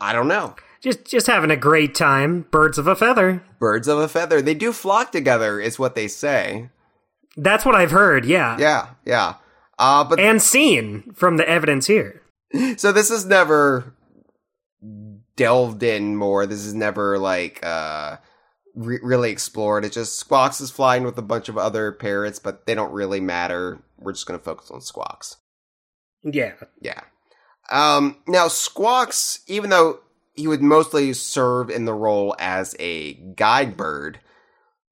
I 0.00 0.14
don't 0.14 0.28
know. 0.28 0.56
Just 0.80 1.04
just 1.04 1.26
having 1.26 1.50
a 1.50 1.56
great 1.56 1.94
time. 1.94 2.46
Birds 2.50 2.78
of 2.78 2.86
a 2.86 2.96
feather. 2.96 3.42
Birds 3.58 3.86
of 3.86 3.98
a 3.98 4.08
feather. 4.08 4.40
They 4.40 4.54
do 4.54 4.72
flock 4.72 5.12
together, 5.12 5.60
is 5.60 5.78
what 5.78 5.94
they 5.94 6.08
say. 6.08 6.70
That's 7.36 7.64
what 7.64 7.74
I've 7.74 7.90
heard. 7.90 8.24
Yeah. 8.24 8.56
Yeah, 8.58 8.88
yeah. 9.04 9.34
Uh, 9.78 10.04
but 10.04 10.18
and 10.18 10.40
seen 10.40 11.12
from 11.12 11.36
the 11.36 11.48
evidence 11.48 11.86
here. 11.86 12.22
So 12.76 12.92
this 12.92 13.10
is 13.10 13.26
never 13.26 13.94
delved 15.36 15.82
in 15.82 16.16
more. 16.16 16.46
This 16.46 16.64
is 16.64 16.74
never 16.74 17.18
like 17.18 17.64
uh 17.64 18.16
re- 18.74 19.00
really 19.02 19.30
explored. 19.30 19.84
It's 19.84 19.94
just 19.94 20.16
Squawks 20.16 20.60
is 20.60 20.70
flying 20.70 21.04
with 21.04 21.18
a 21.18 21.22
bunch 21.22 21.48
of 21.48 21.58
other 21.58 21.92
parrots, 21.92 22.38
but 22.38 22.66
they 22.66 22.74
don't 22.74 22.92
really 22.92 23.20
matter. 23.20 23.78
We're 23.98 24.12
just 24.12 24.26
going 24.26 24.38
to 24.38 24.44
focus 24.44 24.70
on 24.70 24.80
Squawks. 24.80 25.36
Yeah. 26.22 26.54
Yeah. 26.80 27.00
Um 27.70 28.16
now 28.26 28.48
Squawks 28.48 29.40
even 29.46 29.70
though 29.70 30.00
he 30.34 30.48
would 30.48 30.62
mostly 30.62 31.12
serve 31.12 31.70
in 31.70 31.84
the 31.84 31.94
role 31.94 32.34
as 32.38 32.74
a 32.78 33.14
guide 33.14 33.76
bird, 33.76 34.20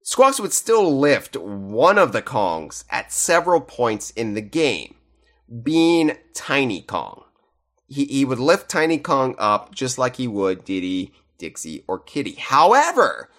Squawks 0.05 0.39
would 0.39 0.53
still 0.53 0.97
lift 0.97 1.37
one 1.37 1.99
of 1.99 2.13
the 2.13 2.23
Kongs 2.23 2.85
at 2.91 3.13
several 3.13 3.61
points 3.61 4.11
in 4.11 4.35
the 4.35 4.43
game, 4.43 4.95
being 5.65 6.17
Tiny 6.33 6.83
Kong 6.83 7.25
he, 7.87 8.05
he 8.07 8.25
would 8.25 8.39
lift 8.39 8.69
Tiny 8.69 8.99
Kong 8.99 9.35
up 9.39 9.75
just 9.75 9.99
like 9.99 10.17
he 10.17 10.27
would 10.27 10.65
Diddy, 10.65 11.13
Dixie, 11.39 11.85
or 11.87 11.99
Kiddy. 11.99 12.35
However, 12.35 13.31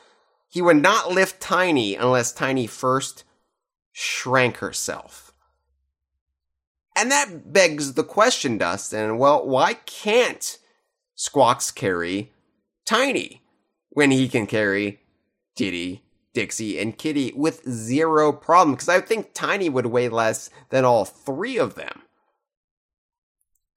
he 0.48 0.62
would 0.62 0.82
not 0.82 1.12
lift 1.12 1.42
Tiny 1.42 1.96
unless 1.96 2.32
Tiny 2.32 2.68
first 2.68 3.24
shrank 3.92 4.58
herself. 4.58 5.34
And 6.96 7.12
that 7.12 7.52
begs 7.52 7.94
the 7.94 8.06
question, 8.06 8.58
Dustin, 8.58 9.18
well, 9.18 9.46
why 9.46 9.74
can't 9.74 10.58
Squawks 11.16 11.72
carry 11.72 12.32
Tiny 12.86 13.42
when 13.90 14.12
he 14.12 14.30
can 14.30 14.48
carry 14.48 15.02
Diddy, 15.56 16.05
Dixie, 16.36 16.78
and 16.80 16.95
Kiddy 16.95 17.34
with 17.36 17.68
zero 17.68 18.32
problem? 18.32 18.76
Because 18.76 18.90
I 18.90 19.02
think 19.02 19.34
Tiny 19.34 19.70
would 19.70 19.88
weigh 19.88 20.10
less 20.10 20.52
than 20.70 20.86
all 20.86 21.06
three 21.06 21.57
of 21.57 21.74
them. 21.74 22.03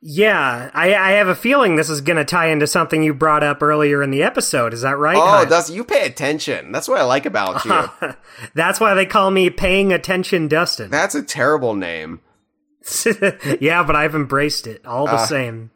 Yeah, 0.01 0.71
I, 0.75 0.95
I 0.95 1.11
have 1.13 1.27
a 1.27 1.35
feeling 1.35 1.75
this 1.75 1.91
is 1.91 2.03
going 2.03 2.19
to 2.19 2.25
tie 2.25 2.51
into 2.51 2.69
something 2.69 3.03
you 3.03 3.13
brought 3.13 3.43
up 3.43 3.63
earlier 3.63 4.01
in 4.01 4.13
the 4.13 4.23
episode. 4.23 4.73
Is 4.73 4.83
that 4.83 4.97
right? 4.97 5.17
Oh, 5.19 5.49
Dustin, 5.49 5.75
you 5.75 5.83
pay 5.83 6.07
attention. 6.07 6.71
That's 6.71 6.87
what 6.87 7.01
I 7.01 7.05
like 7.05 7.27
about 7.27 7.65
you. 8.03 8.15
That's 8.55 8.79
why 8.79 8.95
they 8.95 9.07
call 9.07 9.33
me 9.33 9.51
Paying 9.51 9.93
Attention 9.93 10.47
Dustin. 10.47 10.91
That's 10.91 11.17
a 11.17 11.23
terrible 11.23 11.75
name. 11.75 12.21
yeah, 13.61 13.83
but 13.83 13.97
I've 13.97 14.15
embraced 14.15 14.69
it 14.69 14.87
all 14.87 15.07
the 15.07 15.13
uh, 15.15 15.27
same. 15.27 15.73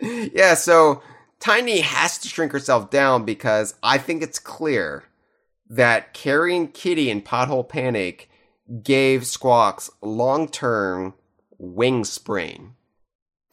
Yeah, 0.00 0.54
so 0.54 1.02
Tiny 1.40 1.80
has 1.80 2.18
to 2.18 2.28
shrink 2.28 2.52
herself 2.52 2.90
down 2.90 3.24
because 3.24 3.74
I 3.82 3.96
think 3.96 4.22
it's 4.22 4.38
clear 4.38 5.04
that 5.72 6.14
carrying 6.14 6.68
Kiddy 6.68 7.10
in 7.10 7.22
Pothole 7.22 7.68
Panic 7.68 8.30
gave 8.82 9.26
Squawks 9.26 9.90
long 10.00 10.48
term 10.48 11.14
wing 11.58 12.04
sprain 12.04 12.74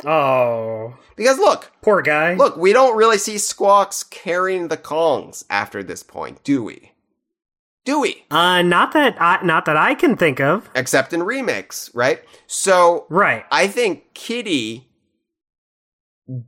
Oh. 0.06 0.98
Because 1.16 1.38
look. 1.40 1.72
Poor 1.82 2.02
guy. 2.02 2.36
Look, 2.36 2.58
we 2.58 2.74
don't 2.74 2.98
really 2.98 3.18
see 3.18 3.38
Squawks 3.38 4.04
carrying 4.04 4.68
the 4.68 4.78
Kongs 4.78 5.44
after 5.50 5.84
this 5.84 6.04
point, 6.04 6.44
do 6.44 6.64
we? 6.64 6.94
Do 7.86 8.00
we? 8.02 8.24
Uh, 8.30 8.62
not 8.62 8.94
that 8.94 9.20
I, 9.20 9.44
not 9.44 9.66
that 9.66 9.78
I 9.78 9.96
can 9.96 10.16
think 10.16 10.40
of. 10.40 10.70
Except 10.76 11.14
in 11.14 11.22
remix, 11.22 11.90
right? 11.94 12.22
So, 12.46 13.06
right. 13.10 13.46
I 13.52 13.68
think 13.68 14.14
Kiddy 14.14 14.90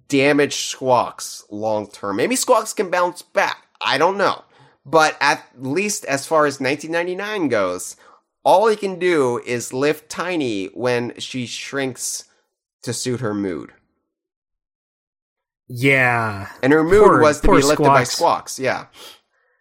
damaged 0.07 0.69
Squawks 0.69 1.43
long 1.49 1.89
term. 1.89 2.17
Maybe 2.17 2.35
Squawks 2.35 2.73
can 2.73 2.89
bounce 2.89 3.21
back. 3.21 3.67
I 3.81 3.97
don't 3.97 4.17
know. 4.17 4.43
But 4.85 5.17
at 5.21 5.45
least 5.57 6.05
as 6.05 6.25
far 6.25 6.45
as 6.45 6.59
1999 6.59 7.49
goes, 7.49 7.95
all 8.43 8.67
he 8.67 8.75
can 8.75 8.97
do 8.97 9.39
is 9.45 9.73
lift 9.73 10.09
Tiny 10.09 10.65
when 10.67 11.17
she 11.19 11.45
shrinks 11.45 12.25
to 12.83 12.93
suit 12.93 13.19
her 13.19 13.33
mood. 13.33 13.71
Yeah. 15.67 16.49
And 16.61 16.73
her 16.73 16.83
mood 16.83 17.07
poor, 17.07 17.21
was 17.21 17.41
to 17.41 17.47
be 17.47 17.53
lifted 17.53 17.75
Squawks. 17.75 17.99
by 17.99 18.03
Squawks, 18.03 18.59
yeah. 18.59 18.87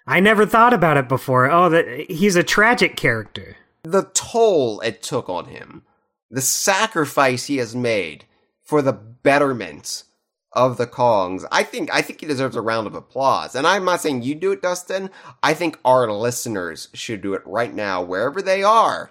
I 0.07 0.21
never 0.21 0.47
thought 0.47 0.73
about 0.73 0.97
it 0.97 1.09
before. 1.09 1.51
Oh, 1.51 1.69
that 1.69 2.11
he's 2.11 2.37
a 2.37 2.43
tragic 2.43 2.97
character. 2.97 3.57
The 3.83 4.11
toll 4.15 4.81
it 4.81 5.03
took 5.03 5.29
on 5.29 5.47
him, 5.47 5.83
the 6.31 6.41
sacrifice 6.41 7.47
he 7.47 7.59
has 7.59 7.77
made 7.77 8.25
for 8.63 8.83
the 8.83 8.93
betterment 8.93 10.05
of 10.53 10.77
the 10.77 10.87
Kongs. 10.87 11.45
I 11.53 11.63
think 11.63 11.93
I 11.93 12.03
think 12.03 12.21
he 12.21 12.27
deserves 12.27 12.57
a 12.57 12.61
round 12.61 12.87
of 12.87 12.95
applause. 12.95 13.55
And 13.55 13.67
I'm 13.67 13.85
not 13.85 14.01
saying 14.01 14.23
you 14.23 14.35
do 14.35 14.53
it, 14.53 14.63
Dustin. 14.63 15.11
I 15.43 15.55
think 15.55 15.79
our 15.85 16.11
listeners 16.11 16.89
should 16.93 17.23
do 17.23 17.35
it 17.35 17.43
right 17.45 17.73
now, 17.73 18.03
wherever 18.03 18.43
they 18.43 18.63
are. 18.63 19.11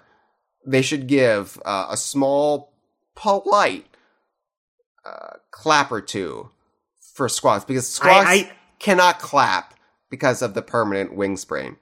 They 0.66 0.82
should 0.82 1.06
give 1.06 1.60
uh, 1.64 1.86
a 1.90 1.96
small, 1.96 2.72
polite 3.14 3.86
uh, 5.04 5.36
clap 5.50 5.90
or 5.90 6.02
two 6.02 6.50
for 7.00 7.28
Squawks 7.28 7.64
because 7.64 7.88
Squawks 7.88 8.26
I, 8.26 8.34
I, 8.34 8.52
cannot 8.78 9.18
clap 9.18 9.74
because 10.10 10.42
of 10.42 10.54
the 10.54 10.62
permanent 10.62 11.14
wing 11.14 11.36
sprain. 11.36 11.76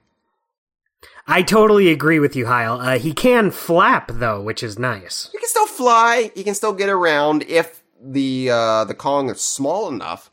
I 1.27 1.43
totally 1.43 1.89
agree 1.89 2.19
with 2.19 2.35
you, 2.35 2.47
Heil. 2.47 2.79
Uh, 2.79 2.97
he 2.97 3.13
can 3.13 3.51
flap 3.51 4.11
though, 4.13 4.41
which 4.41 4.63
is 4.63 4.79
nice. 4.79 5.29
He 5.31 5.37
can 5.37 5.47
still 5.47 5.67
fly. 5.67 6.31
He 6.33 6.43
can 6.43 6.55
still 6.55 6.73
get 6.73 6.89
around 6.89 7.43
if 7.43 7.78
the 8.01 8.49
uh, 8.51 8.85
the 8.85 8.93
Kong 8.93 9.29
is 9.29 9.41
small 9.41 9.87
enough. 9.87 10.29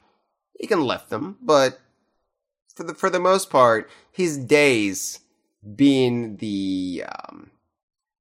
He 0.58 0.66
can 0.66 0.82
lift 0.82 1.10
them, 1.10 1.36
but 1.42 1.78
for 2.74 2.84
the 2.84 2.94
for 2.94 3.10
the 3.10 3.20
most 3.20 3.50
part, 3.50 3.90
his 4.10 4.38
days 4.38 5.20
being 5.74 6.36
the 6.36 7.04
um, 7.08 7.50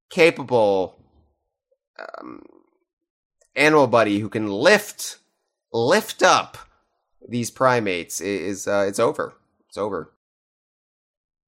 capable 0.10 1.00
um, 2.00 2.44
animal 3.56 3.88
buddy 3.88 4.20
who 4.20 4.30
can 4.30 4.48
lift 4.48 5.20
lift 5.72 6.24
up 6.24 6.58
these 7.28 7.52
primates 7.52 8.22
is 8.22 8.68
uh, 8.68 8.86
it's 8.88 9.00
over. 9.00 9.36
It's 9.68 9.78
over. 9.78 10.12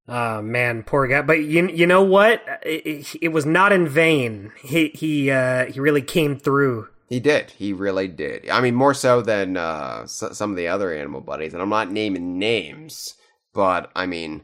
Oh 0.07 0.41
man, 0.41 0.83
poor 0.83 1.07
guy. 1.07 1.21
But 1.21 1.43
you 1.43 1.67
you 1.67 1.85
know 1.85 2.03
what? 2.03 2.41
It, 2.63 3.15
it 3.21 3.29
was 3.29 3.45
not 3.45 3.71
in 3.73 3.87
vain. 3.87 4.51
He 4.61 4.89
he 4.89 5.31
uh, 5.31 5.65
he 5.65 5.79
really 5.79 6.01
came 6.01 6.37
through. 6.37 6.87
He 7.07 7.19
did. 7.21 7.51
He 7.51 7.71
really 7.71 8.09
did. 8.09 8.49
I 8.49 8.59
mean, 8.59 8.75
more 8.75 8.93
so 8.93 9.21
than 9.21 9.55
uh, 9.55 10.05
some 10.07 10.51
of 10.51 10.57
the 10.57 10.67
other 10.67 10.93
animal 10.93 11.21
buddies. 11.21 11.53
And 11.53 11.61
I'm 11.61 11.69
not 11.69 11.89
naming 11.89 12.38
names, 12.38 13.13
but 13.53 13.89
I 13.95 14.05
mean, 14.05 14.43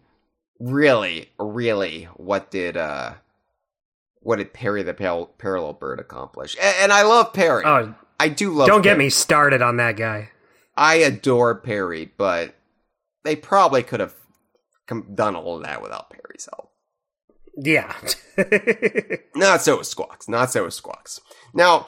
really, 0.60 1.30
really, 1.38 2.06
what 2.16 2.52
did 2.52 2.78
uh, 2.78 3.16
what 4.22 4.38
did 4.38 4.54
Parry 4.54 4.82
the 4.82 4.94
Pal- 4.94 5.34
Parallel 5.38 5.74
Bird 5.74 6.00
accomplish? 6.00 6.56
And, 6.62 6.76
and, 6.84 6.94
I 6.94 7.04
love 7.04 7.34
Parry. 7.34 7.64
Oh, 7.66 7.94
I 8.18 8.30
do 8.30 8.52
love. 8.52 8.68
Don't 8.68 8.82
Parry. 8.82 8.96
get 8.96 8.98
me 8.98 9.10
started 9.10 9.62
on 9.62 9.78
that 9.78 9.98
guy. 9.98 10.30
I 10.78 10.96
adore 10.96 11.56
Parry, 11.56 12.12
but 12.18 12.56
they 13.24 13.36
probably 13.36 13.84
could 13.84 14.00
have 14.00 14.16
done 15.14 15.36
all 15.36 15.58
of 15.58 15.64
that 15.64 15.82
without 15.82 16.10
Parry's 16.10 16.48
help. 16.52 16.72
Yeah. 17.58 17.94
Not 19.36 19.62
so 19.62 19.78
with 19.78 19.88
Squawks. 19.88 20.28
Not 20.28 20.52
so 20.52 20.64
with 20.64 20.74
Squawks. 20.74 21.20
Now, 21.54 21.88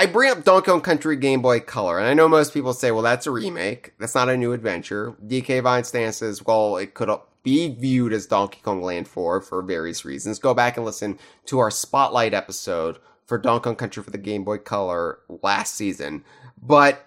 I 0.00 0.06
bring 0.06 0.30
up 0.30 0.44
Donkey 0.44 0.70
Kong 0.70 0.80
Country 0.80 1.14
Game 1.14 1.42
Boy 1.42 1.60
Color, 1.60 1.98
and 1.98 2.08
I 2.08 2.14
know 2.14 2.26
most 2.26 2.54
people 2.54 2.72
say, 2.72 2.90
well, 2.90 3.02
that's 3.02 3.26
a 3.26 3.30
remake. 3.30 3.92
That's 3.98 4.14
not 4.14 4.30
a 4.30 4.36
new 4.38 4.54
adventure. 4.54 5.14
DK 5.26 5.62
Vine 5.62 5.84
stances, 5.84 6.42
well, 6.42 6.78
it 6.78 6.94
could 6.94 7.10
be 7.42 7.74
viewed 7.74 8.14
as 8.14 8.24
Donkey 8.24 8.60
Kong 8.62 8.80
Land 8.80 9.08
4 9.08 9.42
for 9.42 9.60
various 9.60 10.06
reasons. 10.06 10.38
Go 10.38 10.54
back 10.54 10.78
and 10.78 10.86
listen 10.86 11.18
to 11.44 11.58
our 11.58 11.70
Spotlight 11.70 12.32
episode 12.32 12.96
for 13.26 13.36
Donkey 13.36 13.64
Kong 13.64 13.76
Country 13.76 14.02
for 14.02 14.10
the 14.10 14.16
Game 14.16 14.42
Boy 14.42 14.56
Color 14.56 15.18
last 15.42 15.74
season. 15.74 16.24
But 16.62 17.06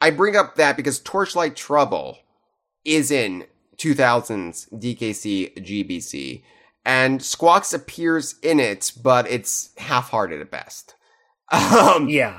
I 0.00 0.10
bring 0.10 0.36
up 0.36 0.54
that 0.54 0.76
because 0.76 1.00
Torchlight 1.00 1.56
Trouble 1.56 2.18
is 2.84 3.10
in 3.10 3.44
2000s 3.76 4.72
DKC 4.72 5.52
GBC. 5.66 6.44
And 6.84 7.20
Squawks 7.20 7.72
appears 7.72 8.36
in 8.40 8.60
it, 8.60 8.92
but 9.02 9.28
it's 9.28 9.70
half-hearted 9.78 10.40
at 10.40 10.52
best. 10.52 10.94
Um, 11.50 12.08
Yeah. 12.08 12.38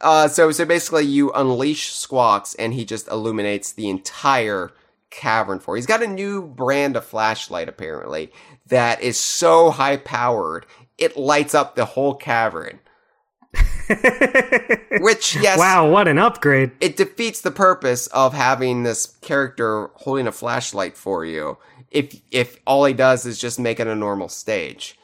uh, 0.00 0.28
so 0.28 0.50
so 0.52 0.64
basically, 0.64 1.04
you 1.06 1.32
unleash 1.32 1.92
Squawks, 1.92 2.54
and 2.58 2.74
he 2.74 2.84
just 2.84 3.08
illuminates 3.08 3.72
the 3.72 3.88
entire 3.88 4.72
cavern 5.10 5.58
for. 5.60 5.74
you. 5.76 5.78
He's 5.78 5.86
got 5.86 6.02
a 6.02 6.06
new 6.06 6.42
brand 6.42 6.94
of 6.96 7.04
flashlight 7.04 7.68
apparently 7.68 8.30
that 8.66 9.00
is 9.02 9.18
so 9.18 9.70
high 9.70 9.96
powered 9.96 10.66
it 10.98 11.16
lights 11.16 11.54
up 11.54 11.74
the 11.74 11.84
whole 11.86 12.14
cavern. 12.14 12.78
Which 15.00 15.36
yes, 15.36 15.58
Wow, 15.58 15.90
what 15.90 16.06
an 16.06 16.18
upgrade. 16.18 16.70
it 16.80 16.96
defeats 16.96 17.40
the 17.40 17.50
purpose 17.50 18.06
of 18.08 18.34
having 18.34 18.82
this 18.82 19.06
character 19.20 19.88
holding 19.94 20.26
a 20.26 20.32
flashlight 20.32 20.96
for 20.96 21.24
you 21.24 21.58
if 21.90 22.14
if 22.30 22.58
all 22.66 22.84
he 22.84 22.92
does 22.94 23.26
is 23.26 23.38
just 23.40 23.58
make 23.58 23.80
it 23.80 23.86
a 23.88 23.94
normal 23.96 24.28
stage. 24.28 24.96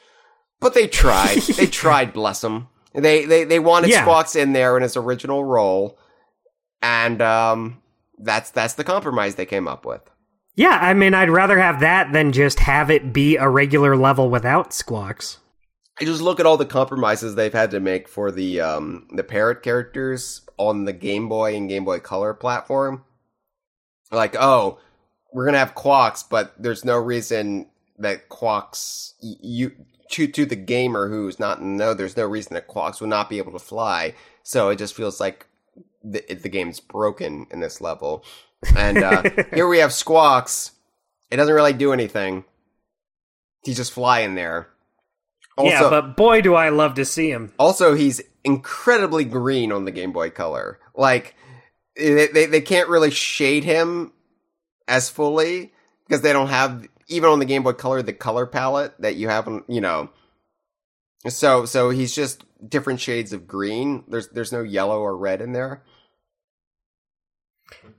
But 0.59 0.73
they 0.73 0.87
tried. 0.87 1.39
they 1.57 1.65
tried, 1.67 2.13
bless 2.13 2.41
them. 2.41 2.67
They 2.93 3.25
they 3.25 3.43
they 3.43 3.59
wanted 3.59 3.89
Yeah. 3.89 4.01
Squawks 4.01 4.35
in 4.35 4.53
there 4.53 4.75
in 4.77 4.83
his 4.83 4.97
original 4.97 5.43
role, 5.43 5.97
and 6.81 7.21
um, 7.21 7.81
that's 8.17 8.49
that's 8.49 8.73
the 8.75 8.83
compromise 8.83 9.35
they 9.35 9.45
came 9.45 9.67
up 9.67 9.85
with. 9.85 10.01
Yeah, 10.55 10.79
I 10.81 10.95
mean, 10.95 11.13
I'd 11.13 11.29
rather 11.29 11.59
have 11.59 11.81
that 11.81 12.13
than 12.13 12.31
just 12.31 12.59
have 12.61 12.89
it 12.89 13.13
be 13.13 13.35
a 13.37 13.47
regular 13.47 13.95
level 13.95 14.29
without 14.29 14.73
squawks. 14.73 15.37
I 15.99 16.05
just 16.05 16.21
look 16.21 16.39
at 16.39 16.45
all 16.45 16.57
the 16.57 16.65
compromises 16.65 17.35
they've 17.35 17.53
had 17.53 17.71
to 17.71 17.79
make 17.79 18.07
for 18.07 18.31
the 18.31 18.61
um 18.61 19.07
the 19.13 19.23
parrot 19.23 19.61
characters 19.63 20.41
on 20.57 20.85
the 20.85 20.93
Game 20.93 21.29
Boy 21.29 21.55
and 21.55 21.69
Game 21.69 21.85
Boy 21.85 21.99
Color 21.99 22.33
platform. 22.33 23.03
Like, 24.11 24.35
oh, 24.39 24.79
we're 25.33 25.45
gonna 25.45 25.59
have 25.59 25.75
Quawks, 25.75 26.23
but 26.23 26.53
there's 26.57 26.85
no 26.85 26.97
reason 26.97 27.67
that 27.99 28.29
Quawks 28.29 29.13
you 29.21 29.71
to 30.11 30.27
to 30.27 30.45
the 30.45 30.55
gamer 30.55 31.09
who's 31.09 31.39
not 31.39 31.61
know. 31.61 31.93
There's 31.93 32.17
no 32.17 32.25
reason 32.25 32.53
that 32.53 32.67
Quawks 32.67 33.01
would 33.01 33.09
not 33.09 33.29
be 33.29 33.37
able 33.37 33.51
to 33.53 33.59
fly. 33.59 34.13
So 34.43 34.69
it 34.69 34.77
just 34.77 34.95
feels 34.95 35.19
like 35.19 35.47
the 36.03 36.21
the 36.33 36.49
game's 36.49 36.79
broken 36.79 37.47
in 37.51 37.59
this 37.59 37.81
level. 37.81 38.23
And 38.75 38.97
uh, 38.99 39.23
here 39.53 39.67
we 39.67 39.79
have 39.79 39.91
Squawks. 39.91 40.71
It 41.29 41.37
doesn't 41.37 41.53
really 41.53 41.73
do 41.73 41.93
anything. 41.93 42.45
He's 43.63 43.77
just 43.77 43.91
flying 43.91 44.35
there. 44.35 44.69
yeah, 45.59 45.89
but 45.89 46.15
boy, 46.15 46.41
do 46.41 46.55
I 46.55 46.69
love 46.69 46.93
to 46.95 47.05
see 47.05 47.29
him. 47.29 47.51
Also, 47.59 47.95
he's 47.95 48.21
incredibly 48.43 49.25
green 49.25 49.71
on 49.71 49.85
the 49.85 49.91
Game 49.91 50.13
Boy 50.13 50.29
Color. 50.29 50.79
Like 50.95 51.35
they 51.95 52.27
they, 52.27 52.45
they 52.45 52.61
can't 52.61 52.89
really 52.89 53.11
shade 53.11 53.63
him 53.63 54.13
as 54.87 55.09
fully 55.09 55.73
because 56.07 56.21
they 56.21 56.31
don't 56.31 56.47
have 56.47 56.87
even 57.07 57.29
on 57.29 57.39
the 57.39 57.45
Game 57.45 57.63
Boy 57.63 57.73
Color 57.73 58.01
the 58.01 58.13
color 58.13 58.45
palette 58.45 58.93
that 58.99 59.15
you 59.15 59.29
have 59.29 59.47
on 59.47 59.63
you 59.67 59.81
know. 59.81 60.09
So 61.27 61.65
so 61.65 61.89
he's 61.89 62.13
just 62.13 62.43
different 62.67 62.99
shades 62.99 63.33
of 63.33 63.47
green. 63.47 64.03
There's 64.07 64.29
there's 64.29 64.51
no 64.51 64.63
yellow 64.63 64.99
or 64.99 65.17
red 65.17 65.41
in 65.41 65.53
there. 65.53 65.83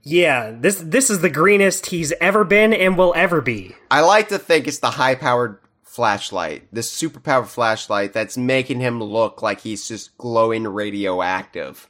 Yeah, 0.01 0.51
this 0.57 0.77
this 0.77 1.09
is 1.09 1.19
the 1.21 1.29
greenest 1.29 1.87
he's 1.87 2.13
ever 2.21 2.43
been 2.43 2.73
and 2.73 2.97
will 2.97 3.13
ever 3.15 3.41
be. 3.41 3.75
I 3.91 4.01
like 4.01 4.29
to 4.29 4.39
think 4.39 4.67
it's 4.67 4.79
the 4.79 4.91
high 4.91 5.15
powered 5.15 5.59
flashlight, 5.83 6.67
this 6.71 6.89
super 6.89 7.19
powered 7.19 7.49
flashlight 7.49 8.13
that's 8.13 8.37
making 8.37 8.79
him 8.79 9.03
look 9.03 9.41
like 9.41 9.61
he's 9.61 9.87
just 9.87 10.17
glowing 10.17 10.67
radioactive. 10.67 11.87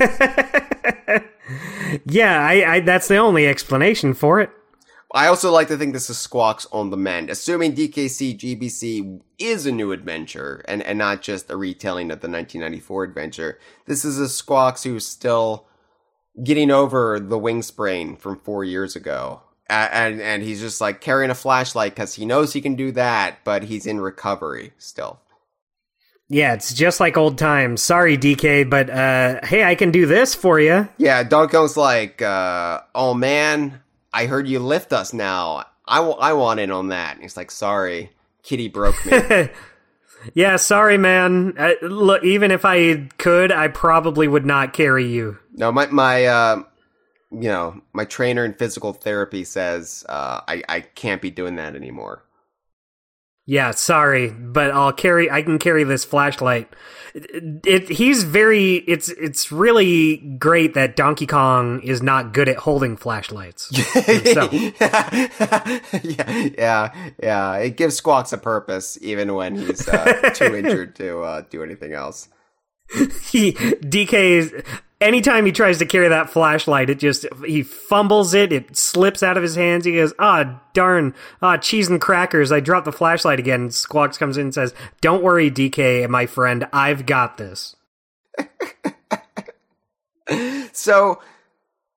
Yeah, 2.06 2.40
I, 2.40 2.74
I 2.74 2.80
that's 2.80 3.08
the 3.08 3.16
only 3.16 3.46
explanation 3.46 4.14
for 4.14 4.40
it. 4.40 4.50
I 5.14 5.28
also 5.28 5.52
like 5.52 5.68
to 5.68 5.76
think 5.76 5.92
this 5.92 6.10
is 6.10 6.18
Squawks 6.18 6.66
on 6.72 6.90
the 6.90 6.96
mend, 6.96 7.30
assuming 7.30 7.76
DKC 7.76 8.36
GBC 8.36 9.20
is 9.38 9.64
a 9.64 9.70
new 9.70 9.92
adventure 9.92 10.64
and, 10.66 10.82
and 10.82 10.98
not 10.98 11.22
just 11.22 11.48
a 11.50 11.56
retelling 11.56 12.10
of 12.10 12.20
the 12.20 12.28
1994 12.28 13.04
adventure. 13.04 13.58
This 13.86 14.04
is 14.04 14.18
a 14.18 14.28
Squawks 14.28 14.82
who's 14.82 15.06
still 15.06 15.68
getting 16.42 16.72
over 16.72 17.20
the 17.20 17.38
wing 17.38 17.62
sprain 17.62 18.16
from 18.16 18.40
four 18.40 18.64
years 18.64 18.96
ago. 18.96 19.42
And, 19.70 20.20
and 20.20 20.42
he's 20.42 20.60
just 20.60 20.80
like 20.80 21.00
carrying 21.00 21.30
a 21.30 21.34
flashlight 21.34 21.94
because 21.94 22.14
he 22.14 22.26
knows 22.26 22.52
he 22.52 22.60
can 22.60 22.74
do 22.74 22.90
that, 22.92 23.38
but 23.44 23.62
he's 23.62 23.86
in 23.86 24.00
recovery 24.00 24.72
still. 24.78 25.20
Yeah, 26.28 26.54
it's 26.54 26.74
just 26.74 26.98
like 26.98 27.16
old 27.16 27.38
times. 27.38 27.82
Sorry, 27.82 28.18
DK, 28.18 28.68
but 28.68 28.90
uh, 28.90 29.46
hey, 29.46 29.62
I 29.62 29.76
can 29.76 29.92
do 29.92 30.06
this 30.06 30.34
for 30.34 30.58
you. 30.58 30.88
Yeah, 30.98 31.22
Donkey 31.22 31.52
Kong's 31.52 31.76
like, 31.76 32.20
uh, 32.20 32.80
oh 32.94 33.14
man, 33.14 33.80
I 34.14 34.26
heard 34.26 34.48
you 34.48 34.60
lift 34.60 34.92
us 34.92 35.12
now. 35.12 35.66
I, 35.86 35.96
w- 35.96 36.16
I 36.18 36.32
want 36.32 36.60
in 36.60 36.70
on 36.70 36.88
that. 36.88 37.14
And 37.14 37.22
he's 37.22 37.36
like, 37.36 37.50
sorry, 37.50 38.10
Kiddy 38.42 38.68
broke 38.68 39.04
me. 39.04 39.50
Yeah, 40.32 40.56
sorry, 40.56 40.96
man. 40.96 41.52
Uh, 41.58 41.72
look, 41.82 42.24
even 42.24 42.50
if 42.50 42.64
I 42.64 43.08
could, 43.18 43.52
I 43.52 43.68
probably 43.68 44.26
would 44.26 44.46
not 44.46 44.72
carry 44.72 45.06
you. 45.06 45.38
No, 45.52 45.70
my 45.70 45.86
my 45.88 46.24
uh, 46.24 46.62
you 47.30 47.48
know 47.48 47.82
my 47.92 48.06
trainer 48.06 48.44
in 48.44 48.54
physical 48.54 48.94
therapy 48.94 49.44
says 49.44 50.02
uh, 50.08 50.40
I 50.48 50.62
I 50.66 50.80
can't 50.80 51.20
be 51.20 51.30
doing 51.30 51.56
that 51.56 51.76
anymore. 51.76 52.22
Yeah, 53.46 53.72
sorry, 53.72 54.30
but 54.30 54.70
I'll 54.70 54.92
carry. 54.92 55.30
I 55.30 55.42
can 55.42 55.58
carry 55.58 55.84
this 55.84 56.02
flashlight. 56.02 56.72
It, 57.14 57.60
it, 57.66 57.88
he's 57.90 58.24
very. 58.24 58.76
It's 58.76 59.10
it's 59.10 59.52
really 59.52 60.16
great 60.38 60.72
that 60.74 60.96
Donkey 60.96 61.26
Kong 61.26 61.82
is 61.82 62.02
not 62.02 62.32
good 62.32 62.48
at 62.48 62.56
holding 62.56 62.96
flashlights. 62.96 63.70
yeah, 63.94 65.80
yeah, 66.02 67.10
yeah. 67.22 67.56
It 67.56 67.76
gives 67.76 67.96
Squawks 67.96 68.32
a 68.32 68.38
purpose 68.38 68.96
even 69.02 69.34
when 69.34 69.56
he's 69.56 69.86
uh, 69.86 70.30
too 70.34 70.56
injured 70.56 70.96
to 70.96 71.20
uh, 71.20 71.42
do 71.50 71.62
anything 71.62 71.92
else. 71.92 72.28
he 73.30 73.52
DK 73.52 74.64
anytime 75.04 75.46
he 75.46 75.52
tries 75.52 75.78
to 75.78 75.86
carry 75.86 76.08
that 76.08 76.30
flashlight, 76.30 76.90
it 76.90 76.98
just 76.98 77.26
he 77.46 77.62
fumbles 77.62 78.34
it, 78.34 78.52
it 78.52 78.76
slips 78.76 79.22
out 79.22 79.36
of 79.36 79.42
his 79.42 79.54
hands. 79.54 79.84
He 79.84 79.92
goes, 79.92 80.12
"Ah, 80.18 80.60
darn, 80.72 81.14
ah, 81.40 81.56
cheese 81.56 81.88
and 81.88 82.00
crackers! 82.00 82.50
I 82.50 82.60
dropped 82.60 82.86
the 82.86 82.92
flashlight 82.92 83.38
again." 83.38 83.62
And 83.62 83.74
Squawks 83.74 84.18
comes 84.18 84.36
in 84.36 84.44
and 84.44 84.54
says, 84.54 84.74
"Don't 85.00 85.22
worry, 85.22 85.50
DK, 85.50 86.08
my 86.08 86.26
friend, 86.26 86.66
I've 86.72 87.06
got 87.06 87.36
this." 87.36 87.76
So 90.72 91.20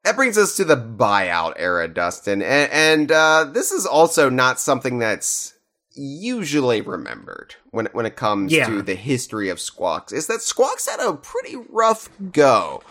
that 0.04 0.16
brings 0.16 0.38
us 0.38 0.56
to 0.58 0.66
the 0.66 0.76
buyout 0.78 1.54
era, 1.58 1.88
Dustin, 1.88 2.42
and, 2.42 2.72
and 2.72 3.12
uh, 3.12 3.46
this 3.52 3.72
is 3.72 3.86
also 3.86 4.30
not 4.30 4.60
something 4.60 5.00
that's 5.00 5.54
usually 5.96 6.82
remembered 6.82 7.56
when 7.72 7.88
when 7.94 8.06
it 8.06 8.16
comes 8.16 8.52
Yeah. 8.54 8.68
to 8.68 8.82
the 8.84 8.94
history 8.96 9.50
of 9.50 9.60
Squawks. 9.60 10.12
Is 10.14 10.28
that 10.28 10.42
Squawks 10.42 10.88
had 10.88 11.00
a 11.00 11.14
pretty 11.14 11.56
rough 11.70 12.10
go 12.32 12.84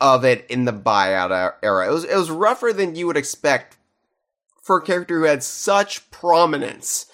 of 0.00 0.24
it 0.24 0.46
in 0.48 0.64
the 0.64 0.72
buyout 0.72 1.54
era. 1.62 1.88
It 1.88 1.92
was 1.92 2.04
it 2.04 2.16
was 2.16 2.30
rougher 2.30 2.72
than 2.72 2.94
you 2.94 3.06
would 3.06 3.16
expect 3.16 3.76
for 4.62 4.78
a 4.78 4.82
character 4.82 5.18
who 5.18 5.24
had 5.24 5.42
such 5.42 6.10
prominence 6.10 7.06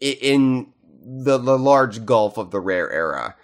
in 0.00 0.72
the 1.02 1.38
the 1.38 1.58
large 1.58 2.04
gulf 2.04 2.36
of 2.36 2.50
the 2.50 2.60
rare 2.60 2.90
era. 2.90 3.36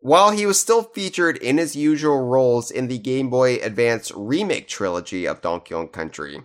While 0.00 0.32
he 0.32 0.46
was 0.46 0.60
still 0.60 0.82
featured 0.82 1.36
in 1.36 1.58
his 1.58 1.76
usual 1.76 2.26
roles 2.26 2.72
in 2.72 2.88
the 2.88 2.98
Game 2.98 3.30
Boy 3.30 3.60
Advance 3.62 4.10
remake 4.14 4.66
trilogy 4.66 5.26
of 5.26 5.40
Donkey 5.40 5.74
Kong 5.74 5.88
Country, 5.88 6.42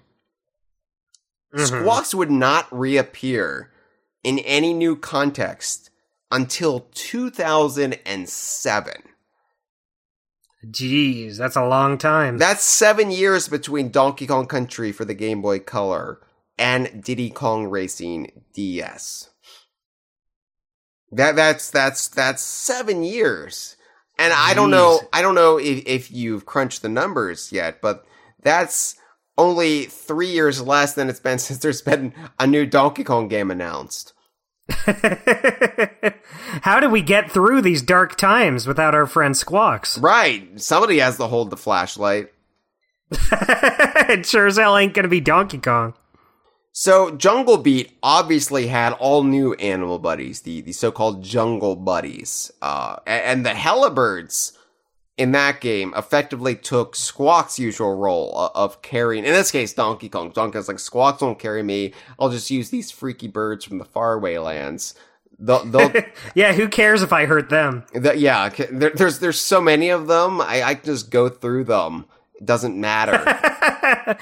mm-hmm. 1.53 1.65
Squawks 1.65 2.13
would 2.13 2.29
not 2.29 2.67
reappear 2.71 3.71
in 4.23 4.37
any 4.39 4.73
new 4.73 4.95
context 4.95 5.89
until 6.29 6.81
2007. 6.93 9.06
Jeez, 10.65 11.37
that's 11.37 11.55
a 11.55 11.67
long 11.67 11.97
time. 11.97 12.37
That's 12.37 12.63
seven 12.63 13.11
years 13.11 13.47
between 13.47 13.91
Donkey 13.91 14.25
Kong 14.25 14.47
Country 14.47 14.91
for 14.91 15.05
the 15.05 15.13
Game 15.13 15.41
Boy 15.41 15.59
Color 15.59 16.19
and 16.57 17.03
Diddy 17.03 17.29
Kong 17.29 17.67
Racing 17.67 18.43
DS. 18.53 19.29
That 21.11 21.35
that's 21.35 21.69
that's 21.69 22.07
that's 22.07 22.41
seven 22.41 23.03
years, 23.03 23.77
and 24.17 24.33
I 24.33 24.53
don't 24.53 24.71
know. 24.71 24.99
I 25.13 25.21
don't 25.21 25.35
know 25.35 25.57
if 25.57 25.85
if 25.85 26.11
you've 26.11 26.45
crunched 26.45 26.81
the 26.81 26.89
numbers 26.89 27.51
yet, 27.51 27.79
but 27.79 28.05
that's 28.41 28.95
only 29.37 29.85
three 29.85 30.31
years 30.31 30.61
less 30.61 30.95
than 30.95 31.07
it's 31.07 31.19
been 31.19 31.39
since 31.39 31.59
there's 31.59 31.81
been 31.81 32.13
a 32.39 32.47
new 32.47 32.65
Donkey 32.65 33.03
Kong 33.03 33.27
game 33.27 33.51
announced. 33.51 34.13
How 36.61 36.79
do 36.79 36.89
we 36.89 37.01
get 37.01 37.31
through 37.31 37.61
these 37.61 37.81
dark 37.81 38.17
times 38.17 38.67
without 38.67 38.93
our 38.95 39.05
friend 39.05 39.35
Squawks? 39.35 39.97
Right, 39.97 40.59
somebody 40.59 40.99
has 40.99 41.17
to 41.17 41.27
hold 41.27 41.49
the 41.49 41.57
flashlight. 41.57 42.31
it 43.11 44.25
sure 44.25 44.47
as 44.47 44.57
hell 44.57 44.77
ain't 44.77 44.93
gonna 44.93 45.07
be 45.07 45.21
Donkey 45.21 45.59
Kong. 45.59 45.93
So 46.73 47.11
Jungle 47.11 47.57
Beat 47.57 47.97
obviously 48.03 48.67
had 48.67 48.93
all 48.93 49.23
new 49.23 49.53
animal 49.55 49.97
buddies, 49.97 50.41
the, 50.41 50.61
the 50.61 50.73
so-called 50.73 51.23
jungle 51.23 51.75
buddies. 51.75 52.51
Uh, 52.61 52.97
a- 53.07 53.09
and 53.09 53.45
the 53.45 53.51
Helibirds 53.51 54.51
in 55.17 55.31
that 55.31 55.59
game 55.59 55.93
effectively 55.97 56.55
took 56.55 56.95
Squawk's 56.95 57.57
usual 57.57 57.95
role 57.95 58.37
uh, 58.37 58.49
of 58.53 58.81
carrying, 58.83 59.25
in 59.25 59.33
this 59.33 59.51
case, 59.51 59.73
Donkey 59.73 60.09
Kong. 60.09 60.29
Donkey 60.29 60.53
Kong's 60.53 60.67
like, 60.67 60.79
Squawks 60.79 61.21
won't 61.21 61.39
carry 61.39 61.63
me. 61.63 61.93
I'll 62.19 62.29
just 62.29 62.51
use 62.51 62.69
these 62.69 62.91
freaky 62.91 63.27
birds 63.27 63.65
from 63.65 63.79
the 63.79 63.85
faraway 63.85 64.37
lands. 64.37 64.93
They'll, 65.39 65.65
they'll, 65.65 65.91
Yeah, 66.35 66.53
who 66.53 66.67
cares 66.69 67.01
if 67.01 67.11
I 67.11 67.25
hurt 67.25 67.49
them? 67.49 67.83
the, 67.93 68.15
yeah, 68.17 68.49
there, 68.49 68.91
there's, 68.91 69.19
there's 69.19 69.39
so 69.41 69.59
many 69.59 69.89
of 69.89 70.07
them. 70.07 70.39
I, 70.39 70.63
I 70.63 70.75
can 70.75 70.85
just 70.85 71.09
go 71.09 71.29
through 71.29 71.65
them. 71.65 72.05
It 72.39 72.45
doesn't 72.45 72.79
matter. 72.79 73.23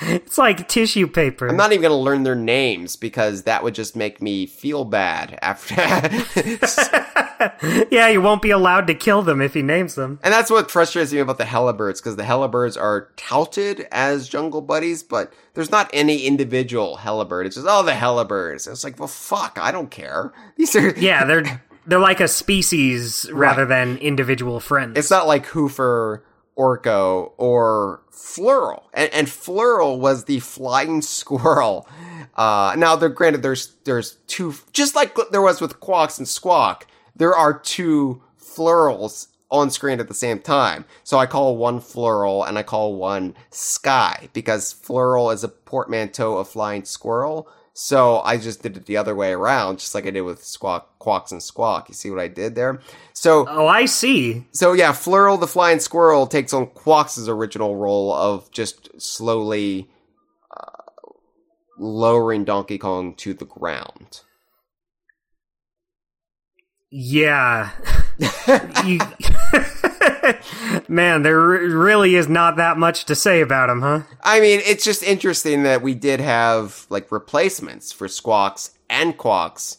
It's 0.07 0.37
like 0.37 0.67
tissue 0.67 1.07
paper. 1.07 1.47
I'm 1.47 1.57
not 1.57 1.71
even 1.71 1.81
going 1.81 1.91
to 1.91 1.95
learn 2.03 2.21
their 2.23 2.35
names 2.35 2.95
because 2.95 3.43
that 3.43 3.63
would 3.63 3.73
just 3.73 3.95
make 3.95 4.21
me 4.21 4.45
feel 4.45 4.85
bad 4.85 5.39
after. 5.41 5.75
yeah, 7.91 8.07
you 8.09 8.21
won't 8.21 8.41
be 8.41 8.51
allowed 8.51 8.87
to 8.87 8.93
kill 8.93 9.21
them 9.21 9.41
if 9.41 9.53
he 9.53 9.61
names 9.61 9.95
them. 9.95 10.19
And 10.23 10.33
that's 10.33 10.49
what 10.51 10.69
frustrates 10.71 11.11
me 11.13 11.19
about 11.19 11.37
the 11.37 11.43
Helibirds, 11.45 11.97
because 11.97 12.15
the 12.15 12.23
Helibirds 12.23 12.79
are 12.79 13.09
touted 13.15 13.87
as 13.91 14.27
jungle 14.29 14.61
buddies, 14.61 15.03
but 15.03 15.33
there's 15.53 15.71
not 15.71 15.89
any 15.93 16.25
individual 16.25 16.97
Helibird. 17.01 17.45
It's 17.45 17.55
just, 17.55 17.67
oh, 17.69 17.83
the 17.83 17.91
Helibirds. 17.93 18.69
It's 18.69 18.83
like, 18.83 18.99
well, 18.99 19.07
fuck, 19.07 19.57
I 19.59 19.71
don't 19.71 19.91
care. 19.91 20.33
These 20.57 20.75
are, 20.75 20.89
Yeah, 20.97 21.25
they're 21.25 21.61
they're 21.87 21.99
like 21.99 22.19
a 22.19 22.27
species 22.27 23.29
rather 23.31 23.65
than 23.65 23.97
individual 23.97 24.59
friends. 24.59 24.97
it's 24.97 25.11
not 25.11 25.27
like 25.27 25.45
Hoofer, 25.47 26.21
Orko, 26.57 27.31
or 27.37 28.01
Flurl. 28.11 28.83
And, 28.93 29.13
and 29.13 29.27
Flurl 29.27 29.99
was 29.99 30.25
the 30.25 30.39
flying 30.39 31.01
squirrel. 31.01 31.87
Uh, 32.35 32.75
now, 32.77 32.95
they're 32.95 33.09
granted, 33.09 33.43
there's, 33.43 33.73
there's 33.85 34.17
two, 34.27 34.53
just 34.73 34.95
like 34.95 35.17
there 35.31 35.41
was 35.41 35.61
with 35.61 35.79
Quawks 35.79 36.17
and 36.17 36.27
Squawk, 36.27 36.87
there 37.15 37.33
are 37.33 37.57
two 37.57 38.21
Flurls 38.39 39.27
on 39.51 39.69
screen 39.69 39.99
at 39.99 40.07
the 40.07 40.13
same 40.13 40.39
time. 40.39 40.85
So 41.03 41.17
I 41.17 41.25
call 41.25 41.57
one 41.57 41.79
Flurl 41.79 42.47
and 42.47 42.57
I 42.57 42.63
call 42.63 42.95
one 42.95 43.35
Sky 43.51 44.29
because 44.33 44.73
Flurl 44.73 45.33
is 45.33 45.43
a 45.43 45.47
portmanteau 45.49 46.37
of 46.37 46.49
flying 46.49 46.83
squirrel. 46.83 47.47
So 47.77 48.21
I 48.21 48.37
just 48.37 48.63
did 48.63 48.77
it 48.77 48.85
the 48.85 48.95
other 48.95 49.13
way 49.13 49.33
around, 49.33 49.79
just 49.79 49.93
like 49.93 50.07
I 50.07 50.09
did 50.09 50.21
with 50.21 50.41
Squawk, 50.45 50.97
Quawks 50.97 51.33
and 51.33 51.43
Squawk. 51.43 51.89
You 51.89 51.93
see 51.93 52.09
what 52.09 52.21
I 52.21 52.29
did 52.29 52.55
there? 52.55 52.79
So 53.11 53.45
oh, 53.49 53.67
I 53.67 53.85
see. 53.85 54.45
so 54.51 54.71
yeah, 54.71 54.93
Flurl 54.93 55.37
the 55.37 55.45
Flying 55.45 55.81
Squirrel 55.81 56.25
takes 56.25 56.53
on 56.53 56.67
Quawks' 56.67 57.27
original 57.27 57.75
role 57.75 58.13
of 58.13 58.49
just 58.51 58.89
slowly 59.01 59.89
uh, 60.55 61.09
lowering 61.77 62.45
Donkey 62.45 62.77
Kong 62.77 63.13
to 63.15 63.33
the 63.33 63.45
ground. 63.45 64.21
Yeah. 66.89 67.71
You- 68.85 68.99
Man, 70.87 71.23
there 71.23 71.39
really 71.39 72.15
is 72.15 72.27
not 72.27 72.57
that 72.57 72.77
much 72.77 73.05
to 73.05 73.15
say 73.15 73.41
about 73.41 73.69
him, 73.69 73.81
huh? 73.81 74.01
I 74.23 74.39
mean, 74.39 74.61
it's 74.65 74.83
just 74.83 75.03
interesting 75.03 75.63
that 75.63 75.81
we 75.81 75.93
did 75.93 76.19
have 76.19 76.85
like 76.89 77.11
replacements 77.11 77.91
for 77.91 78.07
Squawks 78.07 78.71
and 78.89 79.17
Quawks 79.17 79.77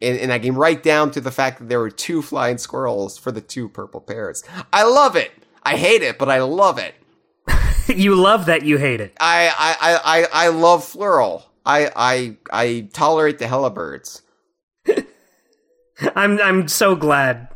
in, 0.00 0.16
in 0.16 0.28
that 0.28 0.42
game, 0.42 0.56
right 0.56 0.82
down 0.82 1.10
to 1.12 1.20
the 1.20 1.30
fact 1.30 1.58
that 1.58 1.68
there 1.68 1.80
were 1.80 1.90
two 1.90 2.22
flying 2.22 2.58
squirrels 2.58 3.18
for 3.18 3.32
the 3.32 3.40
two 3.40 3.68
purple 3.68 4.00
pairs. 4.00 4.44
I 4.72 4.84
love 4.84 5.16
it. 5.16 5.32
I 5.62 5.76
hate 5.76 6.02
it, 6.02 6.18
but 6.18 6.30
I 6.30 6.40
love 6.40 6.78
it. 6.78 6.94
you 7.88 8.14
love 8.14 8.46
that 8.46 8.64
you 8.64 8.78
hate 8.78 9.00
it. 9.00 9.16
I 9.20 9.52
I 9.58 9.76
I 9.80 10.18
I, 10.20 10.26
I 10.44 10.48
love 10.48 10.84
Flurl. 10.84 11.44
I 11.64 11.90
I 11.94 12.36
I 12.50 12.88
tolerate 12.92 13.38
the 13.38 13.46
Helibirds. 13.46 14.22
I'm 16.14 16.40
I'm 16.40 16.68
so 16.68 16.94
glad. 16.94 17.48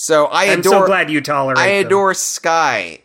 So 0.00 0.26
I 0.26 0.44
I'm 0.52 0.60
adore 0.60 0.72
so 0.82 0.86
glad 0.86 1.10
you 1.10 1.20
tolerate. 1.20 1.58
I 1.58 1.78
them. 1.78 1.86
adore 1.86 2.14
Sky, 2.14 3.00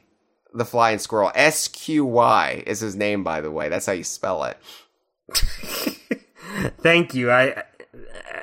the 0.53 0.63
flying 0.63 0.99
squirrel. 0.99 1.31
S 1.33 1.67
Q 1.67 2.05
Y 2.05 2.63
is 2.67 2.81
his 2.81 2.95
name, 2.95 3.23
by 3.23 3.41
the 3.41 3.49
way. 3.49 3.67
That's 3.67 3.87
how 3.87 3.93
you 3.93 4.03
spell 4.03 4.43
it. 4.43 4.57
Thank 6.81 7.15
you. 7.15 7.31
I 7.31 7.63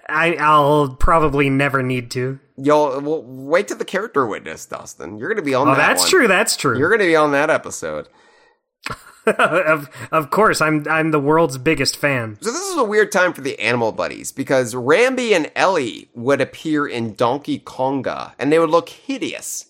I 0.09 0.35
I'll 0.35 0.97
probably 0.97 1.49
never 1.49 1.81
need 1.81 2.11
to. 2.11 2.41
You'll 2.57 3.01
well, 3.01 3.23
wait 3.25 3.69
to 3.69 3.77
the 3.77 3.85
character 3.85 4.27
witness, 4.27 4.67
Dustin. 4.67 5.19
You're 5.19 5.29
going 5.29 5.37
to 5.37 5.43
be 5.49 5.55
on 5.55 5.69
Oh, 5.69 5.71
that. 5.71 5.77
that's 5.77 6.03
one. 6.03 6.11
true. 6.11 6.27
That's 6.29 6.57
true. 6.57 6.77
You're 6.77 6.89
going 6.91 6.99
to 7.01 7.07
be 7.07 7.15
on 7.17 7.31
that 7.31 7.51
episode. 7.51 8.09
of 9.37 9.91
of 10.11 10.31
course, 10.31 10.61
I'm 10.61 10.87
I'm 10.89 11.11
the 11.11 11.21
world's 11.21 11.59
biggest 11.59 11.97
fan. 11.97 12.39
So 12.41 12.51
this 12.51 12.63
is 12.63 12.79
a 12.79 12.85
weird 12.85 13.13
time 13.13 13.33
for 13.33 13.41
the 13.41 13.59
animal 13.61 13.93
buddies 13.93 14.33
because 14.33 14.75
Rambi 14.75 15.33
and 15.33 15.51
Ellie 15.55 16.09
would 16.15 16.41
appear 16.41 16.87
in 16.87 17.15
Donkey 17.15 17.59
Konga, 17.59 18.33
and 18.39 18.51
they 18.53 18.59
would 18.59 18.71
look 18.71 18.89
hideous. 18.89 19.67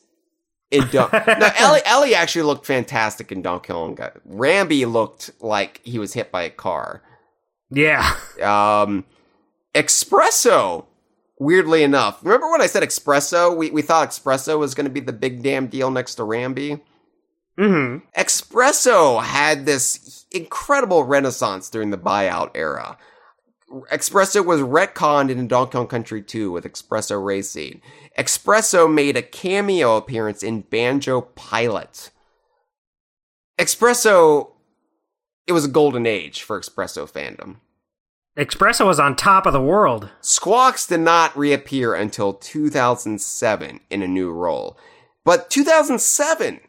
In 0.71 0.87
Don- 0.93 1.11
now, 1.27 1.51
Ellie, 1.59 1.81
Ellie 1.85 2.15
actually 2.15 2.43
looked 2.43 2.65
fantastic 2.65 3.33
in 3.33 3.43
Donkey 3.43 3.73
Konga. 3.73 4.21
Rambi 4.29 4.91
looked 4.91 5.33
like 5.41 5.81
he 5.83 5.99
was 5.99 6.13
hit 6.13 6.31
by 6.31 6.43
a 6.43 6.51
car. 6.51 7.03
Yeah. 7.71 8.15
Um, 8.41 9.05
Expresso, 9.75 10.87
weirdly 11.41 11.83
enough, 11.83 12.23
remember 12.23 12.51
when 12.51 12.63
I 12.63 12.67
said 12.67 12.83
Expresso? 12.83 13.57
We 13.57 13.71
we 13.71 13.83
thought 13.83 14.09
Expresso 14.11 14.59
was 14.59 14.75
going 14.75 14.87
to 14.87 14.93
be 14.93 15.01
the 15.01 15.13
big 15.13 15.43
damn 15.43 15.67
deal 15.67 15.91
next 15.91 16.17
to 16.17 16.23
Rambi. 16.23 16.81
Hmm 17.61 17.99
Expresso 18.17 19.23
had 19.23 19.67
this 19.67 20.25
incredible 20.31 21.05
renaissance 21.05 21.69
during 21.69 21.91
the 21.91 21.99
buyout 21.99 22.51
era. 22.55 22.97
Expresso 23.93 24.45
was 24.45 24.63
retconned 24.63 25.31
in 25.31 25.47
Donkey 25.47 25.73
Kong 25.73 25.87
Country 25.87 26.23
2 26.23 26.51
with 26.51 26.65
Expresso 26.65 27.23
Racing. 27.23 27.83
Expresso 28.19 28.93
made 28.93 29.17
a 29.17 29.23
cameo 29.23 29.97
appearance 29.97 30.43
in 30.43 30.63
Banjo 30.63 31.21
Pilot. 31.21 32.11
Expresso, 33.59 34.53
it 35.47 35.53
was 35.53 35.67
a 35.67 35.69
golden 35.69 36.07
age 36.07 36.43
for 36.43 36.59
Expresso 36.59 37.09
fandom. 37.09 37.57
Expresso 38.39 38.87
was 38.87 38.99
on 38.99 39.15
top 39.15 39.45
of 39.45 39.53
the 39.53 39.61
world. 39.61 40.09
Squawks 40.23 40.87
did 40.87 41.01
not 41.01 41.37
reappear 41.37 41.95
until 41.95 42.33
2007 42.33 43.81
in 43.91 44.03
a 44.03 44.09
new 44.09 44.33
role. 44.33 44.79
But 45.25 45.51
2007 45.51 46.61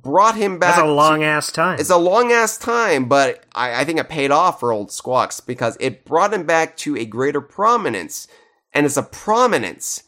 brought 0.00 0.36
him 0.36 0.58
back. 0.58 0.76
That's 0.76 0.82
a 0.82 0.86
to- 0.86 0.92
long 0.92 1.22
ass 1.22 1.52
time. 1.52 1.78
It's 1.78 1.90
a 1.90 1.96
long 1.96 2.32
ass 2.32 2.56
time, 2.58 3.08
but 3.08 3.44
I, 3.54 3.80
I 3.80 3.84
think 3.84 3.98
it 3.98 4.08
paid 4.08 4.30
off 4.30 4.60
for 4.60 4.72
old 4.72 4.90
Squawks 4.90 5.40
because 5.40 5.76
it 5.80 6.04
brought 6.04 6.32
him 6.34 6.44
back 6.44 6.76
to 6.78 6.96
a 6.96 7.04
greater 7.04 7.40
prominence. 7.40 8.26
And 8.72 8.86
it's 8.86 8.96
a 8.96 9.02
prominence 9.02 10.04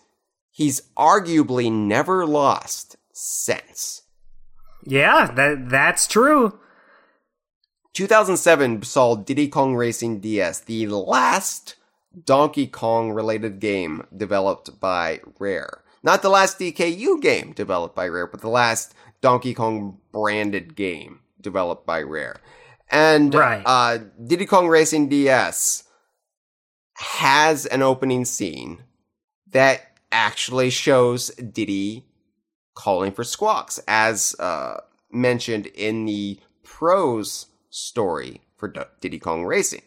he's 0.50 0.82
arguably 0.96 1.70
never 1.70 2.24
lost 2.24 2.96
since. 3.12 4.02
yeah, 4.84 5.30
that 5.34 5.68
that's 5.68 6.06
true. 6.06 6.58
2007 7.92 8.82
saw 8.82 9.14
Diddy 9.14 9.48
Kong 9.48 9.76
Racing 9.76 10.20
DS, 10.20 10.60
the 10.60 10.86
last 10.88 11.76
Donkey 12.24 12.66
Kong 12.66 13.12
related 13.12 13.60
game 13.60 14.06
developed 14.16 14.80
by 14.80 15.20
Rare. 15.38 15.82
Not 16.02 16.20
the 16.22 16.28
last 16.28 16.58
DKU 16.58 17.20
game 17.22 17.52
developed 17.52 17.94
by 17.94 18.08
Rare, 18.08 18.26
but 18.26 18.40
the 18.40 18.48
last 18.48 18.94
Donkey 19.24 19.54
Kong 19.54 19.96
branded 20.12 20.76
game 20.76 21.20
developed 21.40 21.86
by 21.86 22.02
Rare. 22.02 22.36
And 22.90 23.34
Right. 23.34 23.62
uh, 23.64 23.98
Diddy 24.22 24.44
Kong 24.44 24.68
Racing 24.68 25.08
DS 25.08 25.84
has 26.96 27.64
an 27.64 27.80
opening 27.80 28.26
scene 28.26 28.84
that 29.50 29.98
actually 30.12 30.68
shows 30.68 31.28
Diddy 31.30 32.04
calling 32.74 33.12
for 33.12 33.24
squawks, 33.24 33.80
as 33.88 34.36
uh, 34.38 34.80
mentioned 35.10 35.68
in 35.68 36.04
the 36.04 36.38
prose 36.62 37.46
story 37.70 38.42
for 38.58 38.68
D- 38.68 38.80
Diddy 39.00 39.18
Kong 39.18 39.44
Racing. 39.46 39.82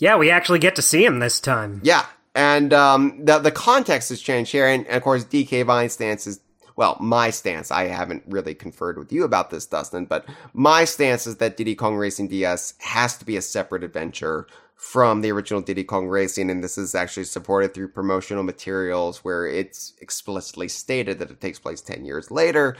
Yeah, 0.00 0.16
we 0.16 0.30
actually 0.30 0.58
get 0.60 0.74
to 0.76 0.82
see 0.82 1.04
him 1.04 1.18
this 1.18 1.38
time. 1.38 1.80
Yeah, 1.84 2.06
and 2.34 2.72
um, 2.72 3.24
the 3.26 3.38
the 3.40 3.50
context 3.50 4.08
has 4.08 4.20
changed 4.22 4.52
here, 4.52 4.66
and, 4.66 4.86
and 4.86 4.96
of 4.96 5.02
course, 5.02 5.24
DK 5.24 5.66
Vine's 5.66 5.92
stance 5.92 6.26
is 6.26 6.40
well, 6.78 6.96
my 7.00 7.30
stance. 7.30 7.72
I 7.72 7.88
haven't 7.88 8.22
really 8.28 8.54
conferred 8.54 8.98
with 8.98 9.12
you 9.12 9.24
about 9.24 9.50
this, 9.50 9.66
Dustin, 9.66 10.06
but 10.06 10.24
my 10.52 10.84
stance 10.84 11.26
is 11.26 11.38
that 11.38 11.56
Diddy 11.56 11.74
Kong 11.74 11.96
Racing 11.96 12.28
DS 12.28 12.74
has 12.78 13.18
to 13.18 13.24
be 13.24 13.36
a 13.36 13.42
separate 13.42 13.82
adventure 13.82 14.46
from 14.76 15.20
the 15.20 15.32
original 15.32 15.60
Diddy 15.60 15.82
Kong 15.82 16.06
Racing, 16.06 16.48
and 16.48 16.62
this 16.62 16.78
is 16.78 16.94
actually 16.94 17.24
supported 17.24 17.74
through 17.74 17.88
promotional 17.88 18.44
materials 18.44 19.24
where 19.24 19.44
it's 19.44 19.94
explicitly 20.00 20.68
stated 20.68 21.18
that 21.18 21.32
it 21.32 21.40
takes 21.40 21.58
place 21.58 21.80
ten 21.80 22.04
years 22.04 22.30
later. 22.30 22.76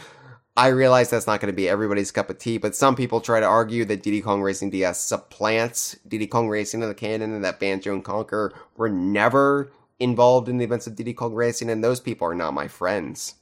I 0.56 0.68
realize 0.68 1.10
that's 1.10 1.26
not 1.26 1.40
going 1.40 1.52
to 1.52 1.56
be 1.56 1.68
everybody's 1.68 2.12
cup 2.12 2.30
of 2.30 2.38
tea, 2.38 2.58
but 2.58 2.76
some 2.76 2.94
people 2.94 3.20
try 3.20 3.40
to 3.40 3.46
argue 3.46 3.84
that 3.86 4.04
Diddy 4.04 4.20
Kong 4.20 4.42
Racing 4.42 4.70
DS 4.70 5.00
supplants 5.00 5.96
Diddy 6.06 6.28
Kong 6.28 6.48
Racing 6.48 6.82
in 6.82 6.88
the 6.88 6.94
canon 6.94 7.34
and 7.34 7.44
that 7.44 7.58
Banjo 7.58 7.92
and 7.92 8.04
Conker 8.04 8.52
were 8.76 8.88
never 8.88 9.72
involved 9.98 10.48
in 10.48 10.58
the 10.58 10.64
events 10.64 10.86
of 10.86 10.94
Diddy 10.94 11.14
Kong 11.14 11.34
Racing, 11.34 11.68
and 11.68 11.82
those 11.82 11.98
people 11.98 12.28
are 12.28 12.34
not 12.36 12.54
my 12.54 12.68
friends. 12.68 13.34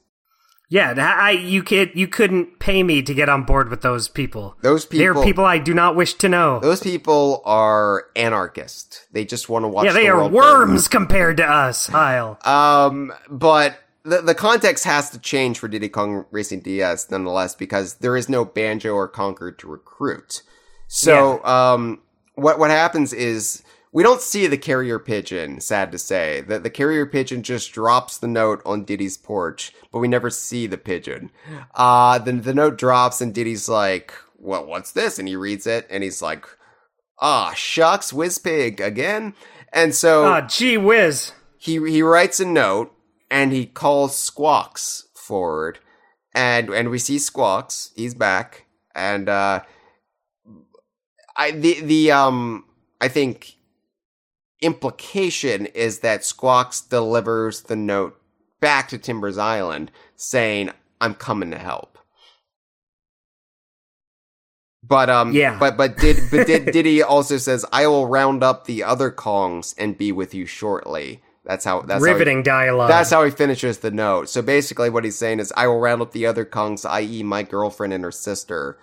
Yeah, 0.69 0.93
I 0.97 1.31
you 1.31 1.63
could 1.63 1.91
you 1.95 2.07
couldn't 2.07 2.59
pay 2.59 2.83
me 2.83 3.01
to 3.01 3.13
get 3.13 3.29
on 3.29 3.43
board 3.43 3.69
with 3.69 3.81
those 3.81 4.09
people. 4.09 4.57
Those 4.61 4.85
They're 4.85 5.13
people, 5.13 5.23
people 5.23 5.45
I 5.45 5.59
do 5.59 5.73
not 5.73 5.95
wish 5.95 6.13
to 6.15 6.27
know. 6.27 6.59
those 6.59 6.81
people 6.81 7.41
are 7.45 8.07
anarchist. 8.17 9.05
They 9.13 9.23
just 9.23 9.47
want 9.47 9.63
to 9.63 9.69
watch. 9.69 9.85
yeah, 9.85 9.93
they 9.93 10.03
the 10.03 10.09
are 10.09 10.17
world 10.17 10.31
burn. 10.33 10.69
worms 10.69 10.87
compared 10.89 11.37
to 11.37 11.45
us, 11.45 11.87
Heil. 11.87 12.37
Um, 12.45 13.13
but 13.29 13.79
the 14.03 14.21
the 14.21 14.35
context 14.35 14.83
has 14.83 15.09
to 15.11 15.19
change 15.19 15.57
for 15.59 15.69
Diddy 15.69 15.87
Kong 15.89 16.25
Racing 16.31 16.59
DS 16.61 17.09
nonetheless 17.11 17.55
because 17.55 17.95
there 17.95 18.17
is 18.17 18.27
no 18.27 18.43
Banjo 18.43 18.91
or 18.93 19.09
Conker 19.09 19.57
to 19.59 19.67
recruit. 19.67 20.43
So 20.87 21.43
um, 21.45 22.01
what 22.35 22.59
what 22.59 22.71
happens 22.71 23.13
is 23.13 23.63
we 23.97 24.03
don't 24.03 24.21
see 24.21 24.45
the 24.45 24.59
carrier 24.59 24.99
pigeon. 24.99 25.59
Sad 25.59 25.91
to 25.91 25.97
say 25.97 26.41
that 26.41 26.61
the 26.61 26.69
carrier 26.69 27.07
pigeon 27.07 27.41
just 27.41 27.71
drops 27.71 28.19
the 28.19 28.27
note 28.27 28.61
on 28.63 28.83
Diddy's 28.83 29.17
porch, 29.17 29.73
but 29.91 29.97
we 29.97 30.07
never 30.07 30.29
see 30.29 30.67
the 30.67 30.77
pigeon. 30.77 31.31
Uh 31.73 32.19
then 32.19 32.43
the 32.43 32.53
note 32.53 32.77
drops 32.77 33.21
and 33.21 33.33
Diddy's 33.33 33.67
like, 33.67 34.13
"Well, 34.37 34.67
what's 34.67 34.91
this?" 34.91 35.17
And 35.17 35.27
he 35.27 35.35
reads 35.35 35.65
it 35.65 35.87
and 35.89 36.03
he's 36.03 36.21
like, 36.21 36.45
"Ah, 37.19 37.53
shucks, 37.55 38.11
Wizpig 38.11 38.79
again." 38.79 39.33
And 39.73 39.95
so 39.95 40.25
Ah, 40.25 40.41
gee 40.41 40.77
whiz. 40.77 41.31
he 41.57 41.73
he 41.89 42.03
writes 42.03 42.39
a 42.39 42.45
note 42.45 42.93
and 43.31 43.51
he 43.51 43.65
calls 43.65 44.15
Squawks 44.15 45.07
forward, 45.15 45.79
and 46.35 46.69
and 46.69 46.91
we 46.91 46.99
see 46.99 47.17
Squawks. 47.17 47.89
He's 47.95 48.13
back, 48.13 48.67
and 48.93 49.27
uh, 49.27 49.63
I 51.35 51.49
the 51.49 51.81
the 51.81 52.11
um 52.11 52.63
I 53.01 53.07
think 53.07 53.56
implication 54.61 55.65
is 55.67 55.99
that 55.99 56.21
Squawks 56.21 56.81
delivers 56.81 57.63
the 57.63 57.75
note 57.75 58.19
back 58.59 58.89
to 58.89 58.97
Timber's 58.97 59.37
Island, 59.37 59.91
saying, 60.15 60.71
"I'm 60.99 61.13
coming 61.13 61.51
to 61.51 61.57
help." 61.59 61.97
But 64.83 65.09
um, 65.09 65.33
Yeah. 65.33 65.57
But 65.59 65.77
but 65.77 65.97
did 65.97 66.17
but 66.31 66.47
did 66.47 66.65
Diddy 66.71 67.03
also 67.03 67.37
says, 67.37 67.65
"I 67.71 67.87
will 67.87 68.07
round 68.07 68.43
up 68.43 68.65
the 68.65 68.83
other 68.83 69.11
Kongs 69.11 69.75
and 69.77 69.97
be 69.97 70.11
with 70.11 70.33
you 70.33 70.45
shortly." 70.45 71.21
That's 71.43 71.63
how 71.63 71.81
that's 71.81 72.01
how 72.01 72.05
he- 72.05 72.11
Riveting 72.11 72.43
dialogue. 72.43 72.89
that's 72.89 73.09
how 73.09 73.23
he 73.23 73.31
finishes 73.31 73.79
the 73.79 73.91
note. 73.91 74.29
So 74.29 74.41
basically, 74.41 74.89
what 74.89 75.03
he's 75.05 75.17
saying 75.17 75.39
is, 75.39 75.53
I 75.55 75.67
will 75.67 75.79
round 75.79 76.01
up 76.01 76.11
the 76.11 76.25
other 76.25 76.45
Kongs, 76.45 76.89
i.e., 76.89 77.23
my 77.23 77.43
girlfriend 77.43 77.93
and 77.93 78.03
her 78.03 78.11
sister. 78.11 78.77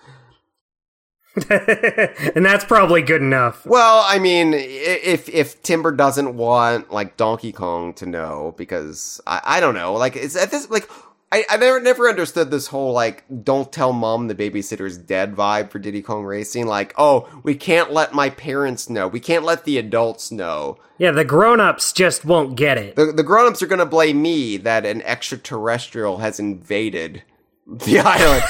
and 1.51 2.47
that's 2.47 2.65
probably 2.65 3.03
good 3.03 3.21
enough. 3.21 3.67
Well, 3.67 4.05
I 4.07 4.19
mean, 4.19 4.55
if 4.55 5.29
if 5.29 5.63
Timber 5.63 5.91
doesn't 5.91 6.37
want 6.37 6.93
like 6.93 7.17
Donkey 7.17 7.51
Kong 7.51 7.93
to 7.95 8.07
know, 8.07 8.55
because 8.57 9.21
I, 9.27 9.41
I 9.45 9.61
don't 9.61 9.75
know, 9.75 9.95
like 9.95 10.15
it's 10.15 10.37
at 10.37 10.53
this 10.53 10.71
like 10.71 10.89
I, 11.33 11.45
I 11.51 11.57
never 11.57 11.81
never 11.81 12.09
understood 12.09 12.53
this 12.53 12.69
whole 12.69 12.93
like 12.93 13.25
don't 13.43 13.73
tell 13.73 13.93
mom 13.93 14.29
the 14.29 14.37
babysitter's 14.37 14.97
dead 14.97 15.35
vibe 15.35 15.71
for 15.71 15.81
Diddy 15.81 16.03
Kong 16.03 16.23
Racing. 16.25 16.69
Like, 16.69 16.95
oh, 16.97 17.29
we 17.43 17.57
can't 17.57 17.93
let 17.93 18.15
my 18.15 18.31
parents 18.31 18.89
know, 18.89 19.09
we 19.09 19.19
can't 19.19 19.45
let 19.45 19.65
the 19.65 19.77
adults 19.77 20.31
know. 20.31 20.79
Yeah, 20.99 21.11
the 21.11 21.25
grown-ups 21.25 21.93
just 21.93 22.25
won't 22.25 22.57
get 22.57 22.79
it. 22.79 22.95
The 22.95 23.07
the 23.07 23.25
grown-ups 23.25 23.61
are 23.61 23.67
gonna 23.67 23.85
blame 23.85 24.23
me 24.23 24.57
that 24.59 24.87
an 24.87 25.03
extraterrestrial 25.03 26.19
has 26.19 26.39
invaded 26.39 27.25
the 27.67 27.99
island. 28.05 28.45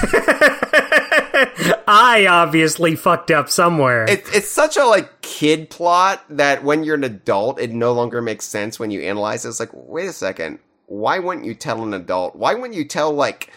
I 1.87 2.27
obviously 2.27 2.97
fucked 2.97 3.31
up 3.31 3.49
somewhere. 3.49 4.05
It, 4.09 4.25
it's 4.33 4.51
such 4.51 4.77
a 4.77 4.85
like 4.85 5.23
kid 5.23 5.71
plot 5.71 6.25
that 6.31 6.65
when 6.65 6.85
you're 6.85 6.97
an 6.97 7.05
adult, 7.05 7.61
it 7.61 7.71
no 7.71 7.93
longer 7.93 8.21
makes 8.23 8.47
sense 8.47 8.79
when 8.79 8.91
you 8.91 9.03
analyze 9.03 9.45
it. 9.45 9.49
It's 9.49 9.61
like, 9.61 9.71
wait 9.73 10.09
a 10.09 10.13
second, 10.13 10.59
why 10.87 11.19
wouldn't 11.19 11.47
you 11.47 11.55
tell 11.55 11.83
an 11.83 11.95
adult? 11.95 12.37
Why 12.37 12.55
wouldn't 12.55 12.75
you 12.75 12.85
tell 12.85 13.13
like 13.13 13.53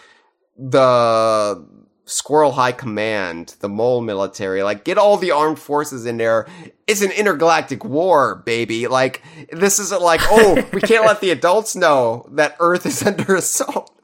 the 0.56 1.66
Squirrel 2.08 2.52
High 2.52 2.72
Command, 2.72 3.56
the 3.60 3.68
mole 3.68 4.00
military, 4.00 4.62
like 4.62 4.84
get 4.84 4.96
all 4.96 5.18
the 5.18 5.30
armed 5.30 5.58
forces 5.58 6.06
in 6.06 6.16
there. 6.16 6.46
It's 6.86 7.02
an 7.02 7.10
intergalactic 7.10 7.84
war, 7.84 8.36
baby. 8.46 8.86
Like 8.86 9.22
this 9.52 9.78
isn't 9.78 10.00
like, 10.00 10.20
oh, 10.24 10.54
we 10.72 10.80
can't 10.80 11.04
let 11.04 11.20
the 11.20 11.30
adults 11.32 11.76
know 11.76 12.26
that 12.32 12.56
Earth 12.60 12.86
is 12.86 13.02
under 13.02 13.36
assault. 13.36 13.94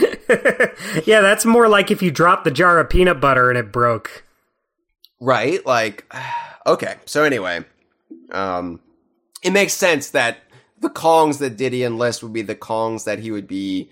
yeah, 1.06 1.20
that's 1.20 1.44
more 1.44 1.68
like 1.68 1.90
if 1.90 2.02
you 2.02 2.10
dropped 2.10 2.44
the 2.44 2.50
jar 2.50 2.78
of 2.78 2.88
peanut 2.90 3.20
butter 3.20 3.48
and 3.50 3.58
it 3.58 3.72
broke. 3.72 4.24
Right? 5.20 5.64
Like, 5.66 6.12
okay. 6.66 6.96
So 7.06 7.24
anyway, 7.24 7.64
um, 8.32 8.80
it 9.42 9.52
makes 9.52 9.72
sense 9.72 10.10
that 10.10 10.38
the 10.78 10.90
Kongs 10.90 11.38
that 11.38 11.56
Diddy 11.56 11.82
enlist 11.84 12.22
would 12.22 12.32
be 12.32 12.42
the 12.42 12.54
Kongs 12.54 13.04
that 13.04 13.18
he 13.18 13.30
would 13.30 13.46
be 13.46 13.90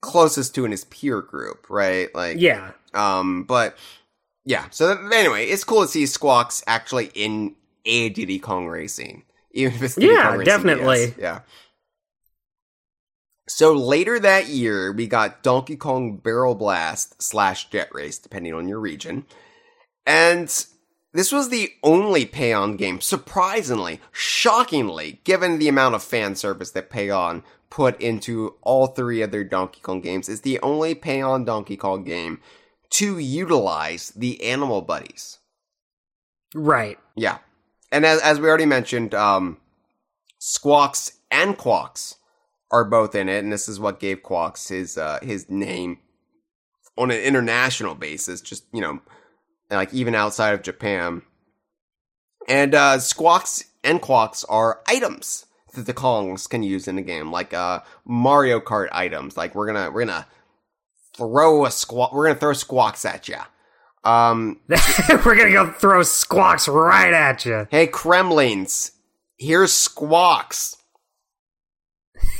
closest 0.00 0.54
to 0.54 0.64
in 0.64 0.70
his 0.70 0.84
peer 0.84 1.22
group, 1.22 1.66
right? 1.70 2.12
Like, 2.14 2.38
Yeah. 2.40 2.72
um, 2.94 3.44
but 3.44 3.76
yeah. 4.44 4.66
So 4.70 4.94
th- 4.96 5.12
anyway, 5.12 5.46
it's 5.46 5.64
cool 5.64 5.82
to 5.82 5.88
see 5.88 6.04
Squawks 6.06 6.62
actually 6.66 7.10
in 7.14 7.54
a 7.84 8.08
Diddy 8.10 8.38
Kong 8.38 8.66
Racing, 8.66 9.22
even 9.52 9.74
if 9.74 9.82
it's 9.82 9.94
Diddy 9.94 10.08
Yeah, 10.12 10.22
Kong 10.30 10.38
Racing 10.38 10.44
definitely. 10.44 11.14
Yeah. 11.18 11.40
So 13.48 13.72
later 13.72 14.18
that 14.18 14.48
year, 14.48 14.92
we 14.92 15.06
got 15.06 15.42
Donkey 15.42 15.76
Kong 15.76 16.16
Barrel 16.16 16.56
Blast 16.56 17.22
slash 17.22 17.70
Jet 17.70 17.88
Race, 17.92 18.18
depending 18.18 18.54
on 18.54 18.68
your 18.68 18.80
region. 18.80 19.24
And 20.04 20.48
this 21.12 21.32
was 21.32 21.48
the 21.48 21.70
only 21.82 22.26
Paon 22.26 22.76
game, 22.76 23.00
surprisingly, 23.00 24.00
shockingly, 24.12 25.20
given 25.24 25.58
the 25.58 25.68
amount 25.68 25.94
of 25.94 26.02
fan 26.02 26.34
service 26.34 26.72
that 26.72 26.90
Paon 26.90 27.42
put 27.70 28.00
into 28.00 28.56
all 28.62 28.88
three 28.88 29.22
of 29.22 29.30
their 29.30 29.44
Donkey 29.44 29.80
Kong 29.80 30.00
games, 30.00 30.28
is 30.28 30.40
the 30.40 30.60
only 30.60 30.94
Paon 30.94 31.46
Donkey 31.46 31.76
Kong 31.76 32.04
game 32.04 32.40
to 32.90 33.18
utilize 33.18 34.10
the 34.10 34.42
animal 34.42 34.82
buddies. 34.82 35.38
Right. 36.54 36.98
Yeah. 37.14 37.38
And 37.92 38.04
as, 38.04 38.20
as 38.20 38.40
we 38.40 38.48
already 38.48 38.66
mentioned, 38.66 39.14
um, 39.14 39.58
Squawks 40.38 41.12
and 41.30 41.56
Quawks 41.56 42.15
are 42.70 42.84
both 42.84 43.14
in 43.14 43.28
it, 43.28 43.42
and 43.42 43.52
this 43.52 43.68
is 43.68 43.78
what 43.78 44.00
gave 44.00 44.22
Quawks 44.22 44.68
his 44.68 44.98
uh, 44.98 45.18
his 45.22 45.48
name 45.48 45.98
on 46.96 47.10
an 47.10 47.20
international 47.20 47.94
basis, 47.94 48.40
just 48.40 48.64
you 48.72 48.80
know, 48.80 49.00
like 49.70 49.92
even 49.94 50.14
outside 50.14 50.54
of 50.54 50.62
Japan. 50.62 51.22
And 52.48 52.74
uh, 52.74 52.98
Squawks 52.98 53.64
and 53.82 54.00
Quawks 54.00 54.44
are 54.44 54.80
items 54.86 55.46
that 55.74 55.86
the 55.86 55.94
Kongs 55.94 56.48
can 56.48 56.62
use 56.62 56.88
in 56.88 56.96
the 56.96 57.02
game, 57.02 57.30
like 57.30 57.52
uh, 57.52 57.80
Mario 58.04 58.60
Kart 58.60 58.88
items. 58.92 59.36
Like 59.36 59.54
we're 59.54 59.66
gonna 59.66 59.90
we're 59.90 60.04
gonna 60.04 60.26
throw 61.16 61.64
a 61.66 61.70
squawk, 61.70 62.12
we're 62.12 62.26
gonna 62.26 62.38
throw 62.38 62.52
Squawks 62.52 63.04
at 63.04 63.28
you. 63.28 63.38
Um, 64.04 64.60
We're 65.08 65.34
gonna 65.34 65.50
go 65.50 65.72
throw 65.72 66.04
squawks 66.04 66.68
right 66.68 67.12
at 67.12 67.44
you. 67.44 67.66
Hey, 67.72 67.88
Kremlings, 67.88 68.92
here's 69.36 69.72
Squawks. 69.72 70.76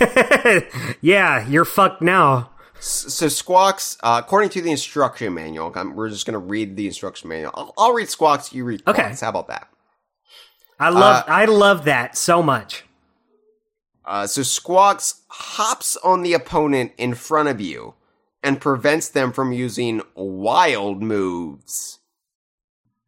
yeah, 1.01 1.47
you're 1.49 1.65
fucked 1.65 2.03
now. 2.03 2.51
So 2.79 3.27
Squawks, 3.27 3.97
uh, 4.03 4.21
according 4.25 4.51
to 4.51 4.63
the 4.63 4.71
instruction 4.71 5.35
manual, 5.35 5.73
I'm, 5.75 5.95
we're 5.95 6.11
just 6.11 6.27
gonna 6.27 6.39
read 6.39 6.77
the 6.77 6.87
instruction 6.87 7.29
manual. 7.29 7.53
I'll, 7.55 7.75
I'll 7.79 7.93
read 7.93 8.09
Squawks, 8.09 8.53
you 8.53 8.65
read 8.65 8.85
Quawks. 8.85 8.99
Okay. 8.99 9.17
How 9.21 9.31
about 9.31 9.49
that? 9.49 9.69
I 10.79 10.91
love 10.91 11.25
Uh, 11.27 11.31
I 11.31 11.45
love 11.47 11.85
that 11.87 12.17
so 12.17 12.43
much. 12.43 12.85
Uh, 14.05 14.27
so 14.27 14.43
Squawks 14.43 15.23
hops 15.29 15.97
on 15.99 16.23
the 16.23 16.33
opponent 16.33 16.93
in 16.97 17.15
front 17.15 17.49
of 17.49 17.61
you 17.61 17.95
and 18.43 18.61
prevents 18.61 19.09
them 19.09 19.33
from 19.33 19.53
using 19.53 20.03
wild 20.15 21.03
moves. 21.03 21.99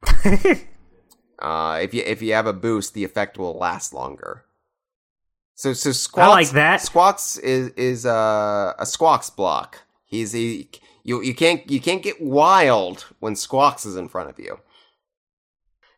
uh, 1.39 1.79
if 1.81 1.95
you 1.95 2.03
if 2.05 2.23
you 2.23 2.33
have 2.33 2.47
a 2.47 2.53
boost, 2.53 2.95
the 2.95 3.05
effect 3.05 3.39
will 3.39 3.57
last 3.57 3.93
longer. 3.93 4.45
So 5.59 5.73
so 5.73 5.91
Squawks, 5.91 6.29
like 6.31 6.51
that. 6.51 6.81
Squawks 6.83 7.37
is 7.37 7.71
is 7.71 8.07
uh, 8.07 8.75
a 8.79 8.87
Squawks 8.87 9.29
block. 9.29 9.83
He's 10.05 10.31
he 10.31 10.69
you 11.03 11.21
you 11.21 11.35
can't 11.35 11.69
you 11.69 11.81
can't 11.81 12.01
get 12.01 12.23
wild 12.23 13.07
when 13.19 13.35
Squawks 13.35 13.85
is 13.85 13.97
in 13.97 14.09
front 14.09 14.31
of 14.31 14.39
you. 14.39 14.61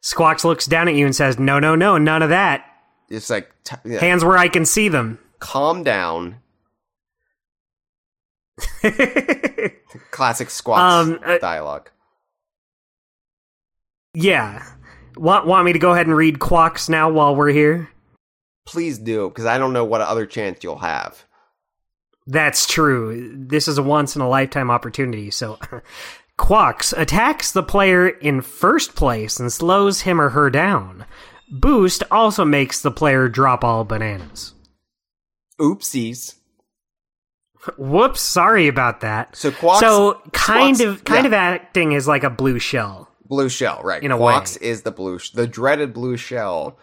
Squawks 0.01 0.47
looks 0.47 0.65
down 0.65 0.89
at 0.89 0.95
you 0.95 1.05
and 1.05 1.15
says, 1.15 1.39
"No, 1.39 1.59
no, 1.59 1.75
no, 1.75 1.99
none 1.99 2.23
of 2.23 2.31
that. 2.31 2.65
It's 3.11 3.29
like 3.29 3.51
t- 3.65 3.77
yeah, 3.85 4.01
Hands 4.01 4.25
where 4.25 4.39
I 4.39 4.49
can 4.49 4.65
see 4.65 4.89
them." 4.89 5.19
calm 5.41 5.83
down. 5.83 6.37
Classic 10.11 10.49
Squawks 10.49 10.81
Um, 11.11 11.21
uh, 11.23 11.37
dialogue. 11.37 11.91
yeah. 14.15 14.65
Want 15.17 15.47
want 15.47 15.67
me 15.67 15.75
to 15.75 15.79
go 15.79 15.93
ahead 15.93 16.07
and 16.07 16.17
read 16.17 16.39
Quawks 16.39 16.89
now 16.89 17.11
while 17.11 17.37
we're 17.37 17.51
here? 17.51 17.91
Please 18.71 18.99
do, 19.01 19.29
because 19.29 19.47
I 19.47 19.59
don't 19.59 19.73
know 19.73 19.85
what 19.85 20.01
other 20.01 20.27
chance 20.27 20.63
you'll 20.63 20.79
have. 20.79 21.25
That's 22.29 22.69
true. 22.69 23.35
This 23.37 23.67
is 23.67 23.79
a 23.79 23.83
once 23.83 24.15
in 24.15 24.23
a 24.23 24.29
lifetime 24.29 24.71
opportunity. 24.71 25.33
So, 25.33 25.59
Quawks 26.39 26.93
attacks 26.93 27.51
the 27.51 27.65
player 27.65 28.09
in 28.09 28.43
first 28.43 28.95
place 28.95 29.41
and 29.41 29.53
slows 29.53 30.03
him 30.03 30.21
or 30.21 30.29
her 30.29 30.51
down. 30.51 31.05
Boost 31.51 32.05
also 32.13 32.45
makes 32.45 32.81
the 32.81 32.93
player 32.93 33.29
drop 33.29 33.65
all 33.65 33.85
bananas. 33.85 34.55
Oopsies. 35.61 36.37
Whoops, 37.77 38.21
sorry 38.21 38.69
about 38.69 39.01
that. 39.01 39.35
So 39.35 39.51
so 39.51 40.23
kind 40.33 40.81
of 40.81 41.03
kind 41.03 41.25
yeah. 41.25 41.29
of 41.29 41.33
acting 41.33 41.91
is 41.91 42.07
like 42.07 42.23
a 42.23 42.31
blue 42.31 42.61
shell. 42.61 43.09
blue 43.25 43.49
shell, 43.49 43.81
right? 43.83 44.01
in 44.01 44.13
a 44.13 44.17
Quawks 44.17 44.61
way. 44.61 44.69
is 44.69 44.83
the 44.83 44.93
blue, 44.93 45.19
sh- 45.19 45.31
the 45.31 45.49
dreaded 45.49 45.93
blue 45.93 46.17
shell 46.17 46.79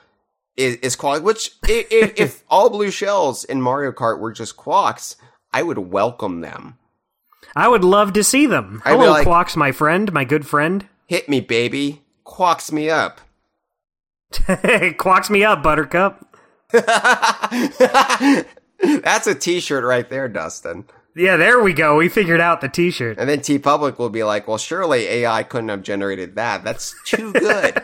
is, 0.57 0.75
is 0.77 0.97
which 0.97 1.51
if, 1.67 2.19
if 2.19 2.43
all 2.49 2.69
blue 2.69 2.91
shells 2.91 3.43
in 3.45 3.61
Mario 3.61 3.91
Kart 3.91 4.19
were 4.19 4.31
just 4.31 4.57
Quawks, 4.57 5.15
I 5.53 5.63
would 5.63 5.77
welcome 5.77 6.41
them. 6.41 6.77
I 7.55 7.67
would 7.67 7.83
love 7.83 8.13
to 8.13 8.23
see 8.23 8.45
them. 8.45 8.81
I'd 8.83 8.91
Hello, 8.91 9.11
like- 9.11 9.25
Quawks, 9.25 9.55
my 9.55 9.71
friend, 9.71 10.11
my 10.11 10.25
good 10.25 10.45
friend. 10.45 10.87
Hit 11.07 11.29
me, 11.29 11.39
baby. 11.39 12.03
Quacks 12.23 12.71
me 12.71 12.89
up. 12.89 13.21
Quacks 14.97 15.29
me 15.29 15.45
up, 15.45 15.63
Buttercup. 15.63 16.35
That's 16.71 18.45
a 19.27 19.35
t-shirt 19.35 19.85
right 19.85 20.09
there, 20.09 20.27
Dustin. 20.27 20.85
Yeah, 21.15 21.37
there 21.37 21.61
we 21.61 21.73
go. 21.73 21.95
We 21.95 22.09
figured 22.09 22.41
out 22.41 22.61
the 22.61 22.69
T-shirt. 22.69 23.17
And 23.17 23.27
then 23.27 23.41
T 23.41 23.57
Public 23.57 23.97
will 23.97 24.11
be 24.11 24.23
like, 24.23 24.47
well, 24.47 24.59
surely 24.59 25.07
AI 25.07 25.41
couldn't 25.41 25.69
have 25.69 25.81
generated 25.81 26.35
that. 26.35 26.63
That's 26.63 26.93
too 27.05 27.33
good. 27.33 27.81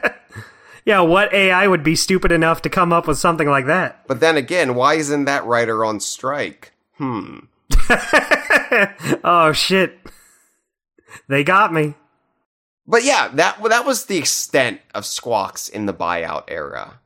Yeah, 0.85 0.99
what 1.01 1.33
AI 1.33 1.67
would 1.67 1.83
be 1.83 1.95
stupid 1.95 2.31
enough 2.31 2.61
to 2.63 2.69
come 2.69 2.91
up 2.91 3.07
with 3.07 3.17
something 3.17 3.47
like 3.47 3.65
that? 3.67 4.05
but 4.07 4.19
then 4.19 4.35
again, 4.37 4.75
why 4.75 4.95
isn't 4.95 5.25
that 5.25 5.45
writer 5.45 5.85
on 5.85 5.99
strike? 5.99 6.71
Hmm. 6.97 7.39
Oh 9.23 9.51
shit. 9.53 9.99
They 11.27 11.43
got 11.43 11.71
me. 11.71 11.93
But 12.87 13.03
yeah, 13.03 13.29
that 13.33 13.61
that 13.63 13.85
was 13.85 14.05
the 14.05 14.17
extent 14.17 14.81
of 14.95 15.05
Squawks 15.05 15.69
in 15.69 15.85
the 15.85 15.93
buyout 15.93 16.45
era. 16.47 16.99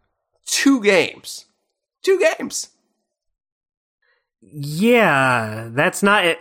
Two 0.45 0.81
games. 0.81 1.45
Two 2.03 2.19
games. 2.19 2.69
Yeah, 4.41 5.67
that's 5.72 6.01
not 6.01 6.25
uh, 6.25 6.35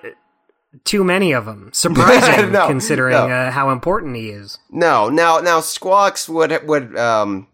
too 0.85 1.05
many 1.05 1.33
of 1.33 1.47
them. 1.47 1.71
Surprising, 1.75 2.53
No, 2.53 2.67
considering 2.67 3.15
no. 3.15 3.29
Uh, 3.29 3.51
how 3.51 3.71
important 3.71 4.17
he 4.17 4.31
is. 4.31 4.59
No, 4.71 5.09
now 5.09 5.39
now 5.39 5.61
Squawks 5.61 6.29
would 6.29 6.67
would 6.67 6.97
um 6.97 7.49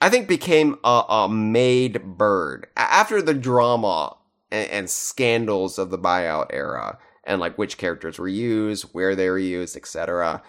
I 0.00 0.10
think 0.10 0.28
became 0.28 0.78
a, 0.84 1.02
a 1.08 1.28
made 1.28 2.02
bird 2.02 2.66
after 2.76 3.22
the 3.22 3.34
drama 3.34 4.16
and, 4.50 4.70
and 4.70 4.90
scandals 4.90 5.78
of 5.78 5.90
the 5.90 5.98
buyout 5.98 6.46
era 6.50 6.98
and 7.24 7.40
like 7.40 7.56
which 7.56 7.78
characters 7.78 8.18
were 8.18 8.28
used, 8.28 8.84
where 8.92 9.14
they 9.14 9.28
were 9.28 9.38
used, 9.38 9.76
etc. 9.76 10.42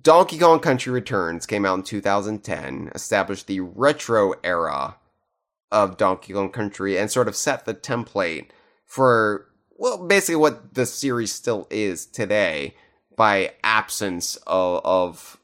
Donkey 0.00 0.38
Kong 0.38 0.60
Country 0.60 0.92
Returns 0.92 1.44
came 1.44 1.66
out 1.66 1.74
in 1.78 1.82
2010, 1.82 2.92
established 2.94 3.46
the 3.46 3.60
retro 3.60 4.34
era 4.44 4.96
of 5.70 5.96
Donkey 5.96 6.32
Kong 6.32 6.50
Country 6.50 6.96
and 6.96 7.10
sort 7.10 7.28
of 7.28 7.34
set 7.34 7.64
the 7.64 7.74
template 7.74 8.46
for 8.86 9.48
well 9.82 9.98
basically 10.06 10.36
what 10.36 10.74
the 10.74 10.86
series 10.86 11.32
still 11.32 11.66
is 11.68 12.06
today 12.06 12.74
by 13.16 13.52
absence 13.64 14.36
of, 14.46 14.80
of 14.84 15.38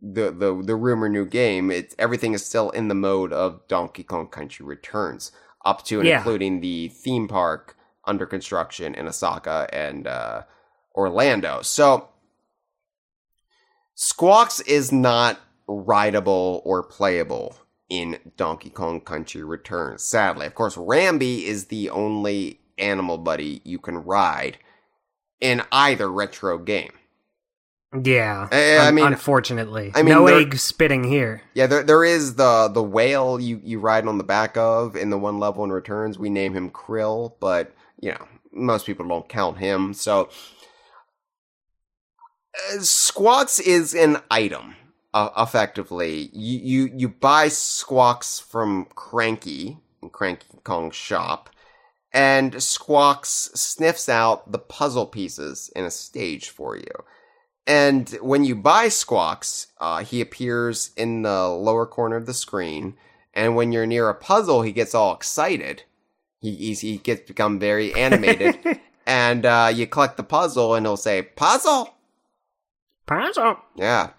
the, 0.00 0.30
the 0.30 0.62
the 0.64 0.74
rumor 0.76 1.08
new 1.08 1.26
game 1.26 1.70
it's 1.70 1.94
everything 1.98 2.32
is 2.32 2.44
still 2.44 2.70
in 2.70 2.88
the 2.88 2.94
mode 2.94 3.32
of 3.32 3.60
Donkey 3.68 4.02
Kong 4.02 4.28
Country 4.28 4.64
Returns 4.64 5.30
up 5.64 5.84
to 5.84 6.00
and 6.00 6.08
Yeah. 6.08 6.18
including 6.18 6.60
the 6.60 6.88
theme 6.88 7.28
park 7.28 7.76
under 8.04 8.24
construction 8.26 8.94
in 8.94 9.06
Osaka 9.06 9.68
and 9.72 10.06
uh, 10.06 10.42
Orlando 10.94 11.60
so 11.62 12.08
Squawks 13.94 14.60
is 14.60 14.92
not 14.92 15.38
rideable 15.66 16.62
or 16.64 16.82
playable 16.82 17.56
in 17.88 18.18
Donkey 18.36 18.68
Kong 18.70 19.00
Country 19.00 19.42
Returns. 19.42 20.02
Sadly, 20.02 20.46
of 20.46 20.54
course, 20.54 20.76
Rambi 20.76 21.44
is 21.44 21.66
the 21.66 21.88
only 21.90 22.60
animal 22.78 23.18
buddy 23.18 23.60
you 23.64 23.78
can 23.78 23.98
ride 23.98 24.58
in 25.40 25.62
either 25.72 26.10
retro 26.10 26.58
game. 26.58 26.92
Yeah, 28.02 28.48
Eh, 28.52 28.76
I 28.78 28.88
un- 28.88 28.94
mean- 28.94 29.06
unfortunately, 29.06 29.92
I 29.94 30.02
mean, 30.02 30.14
no 30.14 30.26
there- 30.26 30.40
egg 30.40 30.56
spitting 30.58 31.04
here. 31.04 31.42
Yeah, 31.54 31.66
there 31.66 31.82
there 31.82 32.04
is 32.04 32.34
the 32.34 32.68
the 32.68 32.82
whale 32.82 33.38
you 33.40 33.60
you 33.64 33.78
ride 33.78 34.06
on 34.06 34.18
the 34.18 34.24
back 34.24 34.56
of 34.56 34.96
in 34.96 35.10
the 35.10 35.16
one 35.18 35.38
level 35.38 35.64
in 35.64 35.70
Returns. 35.72 36.18
We 36.18 36.28
name 36.28 36.52
him 36.54 36.70
Krill, 36.70 37.34
but 37.40 37.72
you 38.00 38.10
know 38.10 38.26
most 38.52 38.86
people 38.86 39.06
don't 39.08 39.28
count 39.28 39.58
him. 39.58 39.94
So 39.94 40.28
uh, 42.72 42.80
Squawks 42.80 43.58
is 43.60 43.94
an 43.94 44.18
item. 44.30 44.74
Uh, 45.14 45.30
effectively, 45.38 46.28
you, 46.34 46.58
you 46.86 46.92
you 46.96 47.08
buy 47.08 47.48
Squawks 47.48 48.38
from 48.38 48.86
Cranky 48.94 49.78
in 50.02 50.10
Cranky 50.10 50.46
Kong's 50.64 50.94
shop, 50.96 51.48
and 52.16 52.62
Squawks 52.62 53.50
sniffs 53.54 54.08
out 54.08 54.50
the 54.50 54.58
puzzle 54.58 55.04
pieces 55.04 55.70
in 55.76 55.84
a 55.84 55.90
stage 55.90 56.48
for 56.48 56.74
you. 56.74 57.04
And 57.66 58.08
when 58.22 58.42
you 58.42 58.56
buy 58.56 58.88
Squawks, 58.88 59.66
uh, 59.78 60.02
he 60.02 60.22
appears 60.22 60.92
in 60.96 61.20
the 61.20 61.46
lower 61.46 61.84
corner 61.84 62.16
of 62.16 62.24
the 62.24 62.32
screen. 62.32 62.96
And 63.34 63.54
when 63.54 63.70
you're 63.70 63.84
near 63.84 64.08
a 64.08 64.14
puzzle, 64.14 64.62
he 64.62 64.72
gets 64.72 64.94
all 64.94 65.14
excited. 65.14 65.82
He 66.40 66.72
he 66.72 66.96
gets 66.96 67.28
become 67.28 67.58
very 67.58 67.92
animated. 67.92 68.80
and 69.06 69.44
uh, 69.44 69.70
you 69.74 69.86
collect 69.86 70.16
the 70.16 70.22
puzzle, 70.22 70.74
and 70.74 70.86
he'll 70.86 70.96
say 70.96 71.20
puzzle. 71.20 71.96
Puzzle. 73.06 73.58
Yeah, 73.74 74.10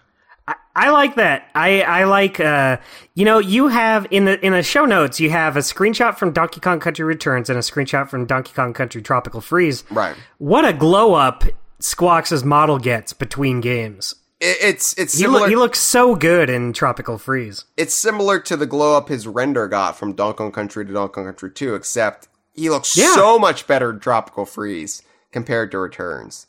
I, 0.48 0.56
I 0.76 0.90
like 0.92 1.16
that. 1.16 1.50
I 1.56 1.82
I 1.82 2.04
like 2.06 2.40
uh 2.40 2.78
you 3.16 3.26
know 3.26 3.40
you 3.40 3.68
have 3.68 4.08
in 4.12 4.26
the 4.26 4.44
in 4.46 4.54
the 4.54 4.64
show 4.64 4.86
notes 4.86 5.20
you 5.20 5.30
have 5.30 5.58
a 5.58 5.62
screenshot 5.62 6.18
from 6.18 6.32
Donkey 6.32 6.60
Kong 6.60 6.80
Country 6.80 7.04
Returns 7.06 7.50
and 7.50 7.58
a 7.58 7.62
screenshot 7.62 8.10
from 8.10 8.26
Donkey 8.26 8.54
Kong 8.54 8.74
Country 8.74 9.02
Tropical 9.02 9.42
Freeze. 9.42 9.84
right. 9.92 10.16
What 10.38 10.66
a 10.66 10.74
glow 10.74 11.14
up 11.16 11.44
Squawks' 11.80 12.44
model 12.44 12.80
gets 12.80 13.14
between 13.14 13.62
games. 13.62 14.16
It, 14.40 14.58
it's 14.62 14.94
it's 14.98 15.14
He, 15.14 15.22
similar. 15.24 15.42
look, 15.42 15.50
he 15.50 15.56
looks 15.56 15.80
so 15.80 16.16
good 16.16 16.50
in 16.50 16.72
Tropical 16.74 17.18
Freeze. 17.18 17.66
it's 17.76 17.94
similar 17.94 18.40
to 18.42 18.56
the 18.56 18.66
glow 18.68 18.96
up 18.96 19.10
his 19.10 19.28
render 19.28 19.68
got 19.68 19.98
from 19.98 20.14
Donkey 20.14 20.38
Kong 20.38 20.52
Country 20.52 20.86
to 20.86 20.94
Donkey 20.94 21.14
Kong 21.14 21.26
Country 21.26 21.52
2, 21.52 21.74
except 21.76 22.28
he 22.54 22.70
looks 22.70 22.96
Yeah. 22.96 23.14
so 23.16 23.38
much 23.40 23.68
better 23.68 23.90
in 23.92 24.00
Tropical 24.00 24.46
Freeze 24.46 25.02
compared 25.32 25.72
to 25.72 25.80
Returns. 25.80 26.46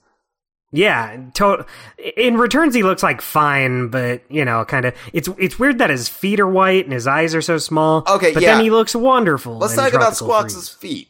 Yeah, 0.71 1.17
to- 1.35 1.65
in 2.17 2.37
Returns 2.37 2.75
he 2.75 2.83
looks 2.83 3.03
like 3.03 3.23
fine, 3.23 3.89
but 3.89 4.23
you 4.31 4.45
know, 4.45 4.65
kind 4.65 4.85
of. 4.85 4.95
It's 5.13 5.29
it's 5.39 5.59
weird 5.59 5.79
that 5.79 5.91
his 5.91 6.09
feet 6.09 6.41
are 6.41 6.49
white 6.49 6.85
and 6.85 6.93
his 6.93 7.07
eyes 7.07 7.35
are 7.35 7.43
so 7.43 7.57
small. 7.59 8.05
Okay, 8.07 8.35
but 8.35 8.43
yeah. 8.43 8.55
then 8.55 8.65
he 8.65 8.71
looks 8.71 8.95
wonderful. 8.95 9.57
Let's 9.57 9.75
talk 9.75 9.95
about 9.95 10.17
Squawks' 10.17 10.69
feet. 10.69 11.09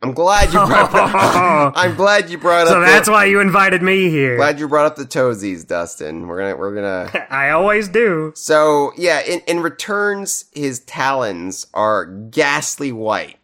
I'm 0.00 0.12
glad 0.12 0.52
you 0.52 0.64
brought. 0.64 1.72
I'm 1.76 1.96
glad 1.96 2.30
you 2.30 2.38
brought 2.38 2.68
up. 2.68 2.74
So 2.74 2.80
that's 2.80 3.06
the, 3.06 3.12
why 3.12 3.24
you 3.24 3.40
invited 3.40 3.82
me 3.82 4.08
here. 4.10 4.36
Glad 4.36 4.60
you 4.60 4.68
brought 4.68 4.86
up 4.86 4.96
the 4.96 5.04
toesies, 5.04 5.66
Dustin. 5.66 6.28
We're 6.28 6.38
gonna 6.38 6.56
we're 6.56 6.74
gonna. 6.74 7.26
I 7.30 7.50
always 7.50 7.88
do. 7.88 8.32
So 8.36 8.92
yeah, 8.96 9.20
in 9.22 9.40
in 9.48 9.60
returns, 9.60 10.44
his 10.52 10.80
talons 10.80 11.66
are 11.74 12.06
ghastly 12.06 12.92
white. 12.92 13.38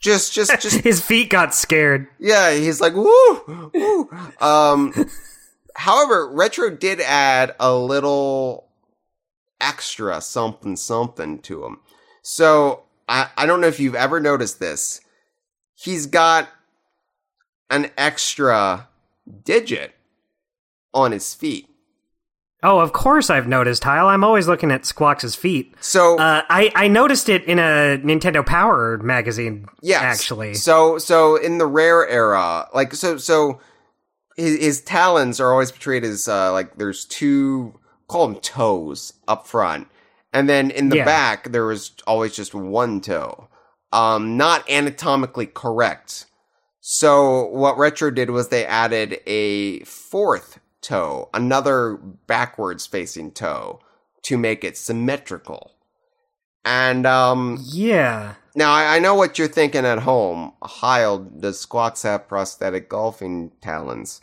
Just 0.00 0.32
just 0.32 0.60
just 0.60 0.80
His 0.84 1.00
feet 1.00 1.30
got 1.30 1.54
scared. 1.54 2.08
yeah. 2.18 2.52
He's 2.52 2.80
like 2.80 2.94
woo 2.94 3.70
woo. 3.74 4.10
Um. 4.40 4.94
however, 5.76 6.28
retro 6.32 6.70
did 6.70 7.00
add 7.00 7.54
a 7.60 7.74
little 7.74 8.66
extra 9.60 10.20
something 10.20 10.76
something 10.76 11.38
to 11.40 11.64
him. 11.64 11.80
So 12.22 12.82
I 13.08 13.28
I 13.36 13.46
don't 13.46 13.60
know 13.60 13.66
if 13.68 13.78
you've 13.80 13.94
ever 13.94 14.20
noticed 14.20 14.58
this. 14.58 15.00
He's 15.74 16.06
got 16.06 16.48
an 17.70 17.90
extra 17.96 18.88
digit 19.44 19.94
on 20.92 21.12
his 21.12 21.34
feet. 21.34 21.69
Oh, 22.62 22.78
of 22.80 22.92
course 22.92 23.30
I've 23.30 23.48
noticed, 23.48 23.82
Kyle. 23.82 24.06
I'm 24.08 24.22
always 24.22 24.46
looking 24.46 24.70
at 24.70 24.84
Squawks' 24.84 25.34
feet. 25.34 25.74
So 25.80 26.18
Uh, 26.18 26.42
I, 26.50 26.70
I 26.74 26.88
noticed 26.88 27.28
it 27.28 27.44
in 27.44 27.58
a 27.58 27.98
Nintendo 28.04 28.44
Power 28.44 28.98
magazine, 28.98 29.66
Yes. 29.80 30.02
actually. 30.02 30.54
So 30.54 30.98
so 30.98 31.36
in 31.36 31.58
the 31.58 31.66
rare 31.66 32.06
era, 32.08 32.68
like 32.74 32.94
so 32.94 33.16
so 33.16 33.60
his, 34.36 34.58
his 34.58 34.80
talons 34.82 35.40
are 35.40 35.50
always 35.52 35.70
portrayed 35.72 36.04
as 36.04 36.28
uh, 36.28 36.52
like 36.52 36.76
there's 36.76 37.04
two 37.06 37.78
call 38.08 38.28
them 38.28 38.36
toes 38.40 39.14
up 39.26 39.46
front, 39.46 39.88
and 40.32 40.48
then 40.48 40.70
in 40.70 40.90
the 40.90 40.96
Yeah. 40.96 41.04
back 41.06 41.50
there 41.52 41.64
was 41.66 41.92
always 42.06 42.36
just 42.36 42.54
one 42.54 43.00
toe. 43.00 43.48
Um, 43.92 44.36
not 44.36 44.68
anatomically 44.70 45.46
correct. 45.46 46.26
So 46.80 47.46
what 47.46 47.76
retro 47.76 48.10
did 48.10 48.30
was 48.30 48.48
they 48.48 48.64
added 48.64 49.18
a 49.26 49.80
fourth 49.80 50.59
toe, 50.82 51.28
another 51.34 51.96
backwards 52.26 52.86
facing 52.86 53.32
toe, 53.32 53.80
to 54.22 54.36
make 54.38 54.64
it 54.64 54.76
symmetrical. 54.76 55.72
And 56.64 57.06
um, 57.06 57.58
Yeah. 57.62 58.34
now, 58.54 58.72
I, 58.72 58.96
I 58.96 58.98
know 58.98 59.14
what 59.14 59.38
you're 59.38 59.48
thinking 59.48 59.86
at 59.86 60.00
home. 60.00 60.52
Heil, 60.62 61.18
does 61.18 61.58
Squawks 61.60 62.02
have 62.02 62.28
prosthetic 62.28 62.88
golfing 62.88 63.52
talons? 63.62 64.20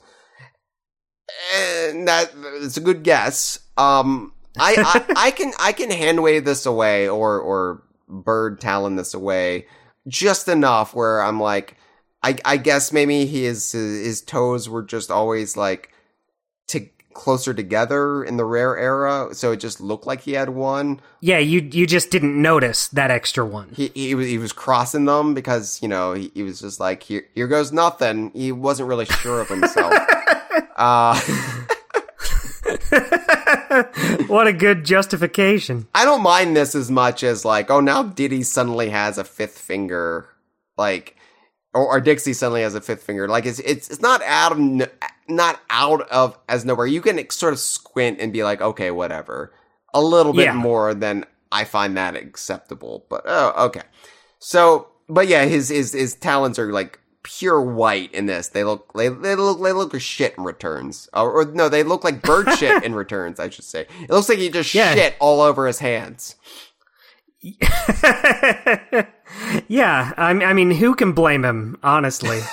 And 1.53 2.07
that 2.07 2.33
is 2.61 2.77
a 2.77 2.81
good 2.81 3.03
guess. 3.03 3.59
Um, 3.77 4.33
I, 4.59 4.75
I, 4.77 5.13
I 5.27 5.31
can 5.31 5.51
I 5.59 5.71
can 5.71 5.91
hand 5.91 6.23
wave 6.23 6.45
this 6.45 6.65
away 6.65 7.07
or 7.09 7.39
or 7.39 7.83
bird 8.07 8.61
talon 8.61 8.95
this 8.95 9.13
away 9.13 9.67
just 10.07 10.47
enough 10.47 10.95
where 10.95 11.21
I'm 11.21 11.39
like, 11.39 11.75
I 12.23 12.37
I 12.45 12.57
guess 12.57 12.93
maybe 12.93 13.25
his 13.25 13.71
his 13.73 14.21
toes 14.21 14.69
were 14.69 14.83
just 14.83 15.11
always 15.11 15.57
like 15.57 15.91
to 16.67 16.87
closer 17.17 17.53
together 17.53 18.23
in 18.23 18.37
the 18.37 18.45
rare 18.45 18.77
era, 18.77 19.29
so 19.33 19.51
it 19.51 19.57
just 19.57 19.81
looked 19.81 20.05
like 20.05 20.21
he 20.21 20.33
had 20.33 20.49
one. 20.49 21.01
Yeah, 21.19 21.39
you 21.39 21.67
you 21.71 21.87
just 21.87 22.11
didn't 22.11 22.39
notice 22.39 22.87
that 22.89 23.11
extra 23.11 23.45
one. 23.45 23.71
He 23.75 23.91
he 23.95 24.15
was 24.15 24.27
he 24.27 24.37
was 24.37 24.53
crossing 24.53 25.05
them 25.05 25.33
because 25.33 25.81
you 25.81 25.87
know 25.87 26.13
he, 26.13 26.31
he 26.33 26.43
was 26.43 26.61
just 26.61 26.79
like 26.79 27.03
here 27.03 27.25
here 27.33 27.47
goes 27.47 27.71
nothing. 27.71 28.31
He 28.33 28.51
wasn't 28.51 28.87
really 28.87 29.05
sure 29.05 29.41
of 29.41 29.49
himself. 29.49 29.93
uh, 30.75 31.19
what 34.27 34.47
a 34.47 34.53
good 34.53 34.85
justification. 34.85 35.87
I 35.95 36.05
don't 36.05 36.21
mind 36.21 36.55
this 36.55 36.75
as 36.75 36.91
much 36.91 37.23
as 37.23 37.43
like 37.43 37.71
oh 37.71 37.79
now 37.79 38.03
Diddy 38.03 38.43
suddenly 38.43 38.89
has 38.89 39.17
a 39.17 39.23
fifth 39.23 39.57
finger 39.57 40.29
like 40.77 41.16
or, 41.77 41.88
or 41.88 42.01
Dixie 42.01 42.33
suddenly 42.33 42.61
has 42.61 42.75
a 42.75 42.81
fifth 42.81 43.03
finger. 43.03 43.27
Like 43.27 43.45
it's 43.45 43.59
it's 43.59 43.89
it's 43.89 44.01
not 44.01 44.22
out 44.23 44.51
of 44.53 44.59
not 45.27 45.59
out 45.69 46.01
of 46.09 46.38
as 46.49 46.65
nowhere. 46.65 46.85
You 46.88 47.01
can 47.01 47.30
sort 47.30 47.53
of 47.53 47.59
squint 47.59 48.19
and 48.19 48.33
be 48.33 48.43
like, 48.43 48.61
okay, 48.61 48.91
whatever. 48.91 49.53
A 49.93 50.01
little 50.01 50.33
bit 50.33 50.45
Yeah. 50.45 50.53
more 50.53 50.93
than 50.93 51.25
I 51.51 51.64
find 51.64 51.95
that 51.97 52.15
acceptable. 52.15 53.06
But 53.09 53.23
oh, 53.25 53.65
okay. 53.67 53.83
So, 54.39 54.88
but 55.09 55.27
yeah, 55.27 55.45
his 55.45 55.69
his 55.69 55.93
his 55.93 56.15
talons 56.15 56.59
are 56.59 56.72
like 56.72 56.99
pure 57.23 57.61
white 57.61 58.14
in 58.14 58.25
this. 58.25 58.49
They 58.49 58.64
look 58.64 58.93
they, 58.93 59.09
they 59.09 59.35
look 59.35 59.61
they 59.61 59.72
look 59.73 59.91
like 59.93 60.01
shit 60.01 60.35
in 60.38 60.43
returns. 60.43 61.09
Or, 61.14 61.41
or 61.41 61.45
no, 61.45 61.67
they 61.69 61.83
look 61.83 62.03
like 62.03 62.22
bird 62.22 62.49
shit 62.57 62.83
in 62.85 62.95
returns. 62.95 63.39
I 63.39 63.49
should 63.49 63.65
say. 63.65 63.88
It 64.01 64.09
looks 64.09 64.30
like 64.30 64.38
he 64.39 64.49
just 64.49 64.73
Yeah. 64.73 64.93
shit 64.93 65.15
all 65.19 65.41
over 65.41 65.67
his 65.67 65.80
hands. 65.80 66.35
yeah, 69.67 70.14
I, 70.17 70.32
I 70.32 70.53
mean, 70.53 70.72
who 70.72 70.95
can 70.95 71.11
blame 71.14 71.45
him? 71.45 71.77
Honestly, 71.83 72.40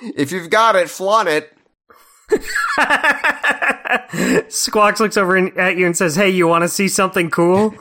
If 0.00 0.32
you've 0.32 0.50
got 0.50 0.76
it, 0.76 0.88
flaunt 0.88 1.28
it. 1.28 1.52
Squawks 4.52 5.00
looks 5.00 5.16
over 5.16 5.36
at 5.60 5.76
you 5.76 5.86
and 5.86 5.96
says, 5.96 6.14
"Hey, 6.14 6.30
you 6.30 6.46
want 6.46 6.62
to 6.62 6.68
see 6.68 6.88
something 6.88 7.30
cool? 7.30 7.74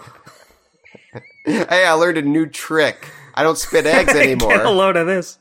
Hey, 1.46 1.86
I 1.86 1.92
learned 1.94 2.18
a 2.18 2.22
new 2.22 2.48
trick. 2.48 3.10
I 3.36 3.44
don't 3.44 3.58
spit 3.58 3.86
eggs 3.86 4.14
Get 4.14 4.26
a 4.26 4.32
anymore. 4.32 4.68
load 4.70 4.98
of 4.98 5.08
this." 5.08 5.38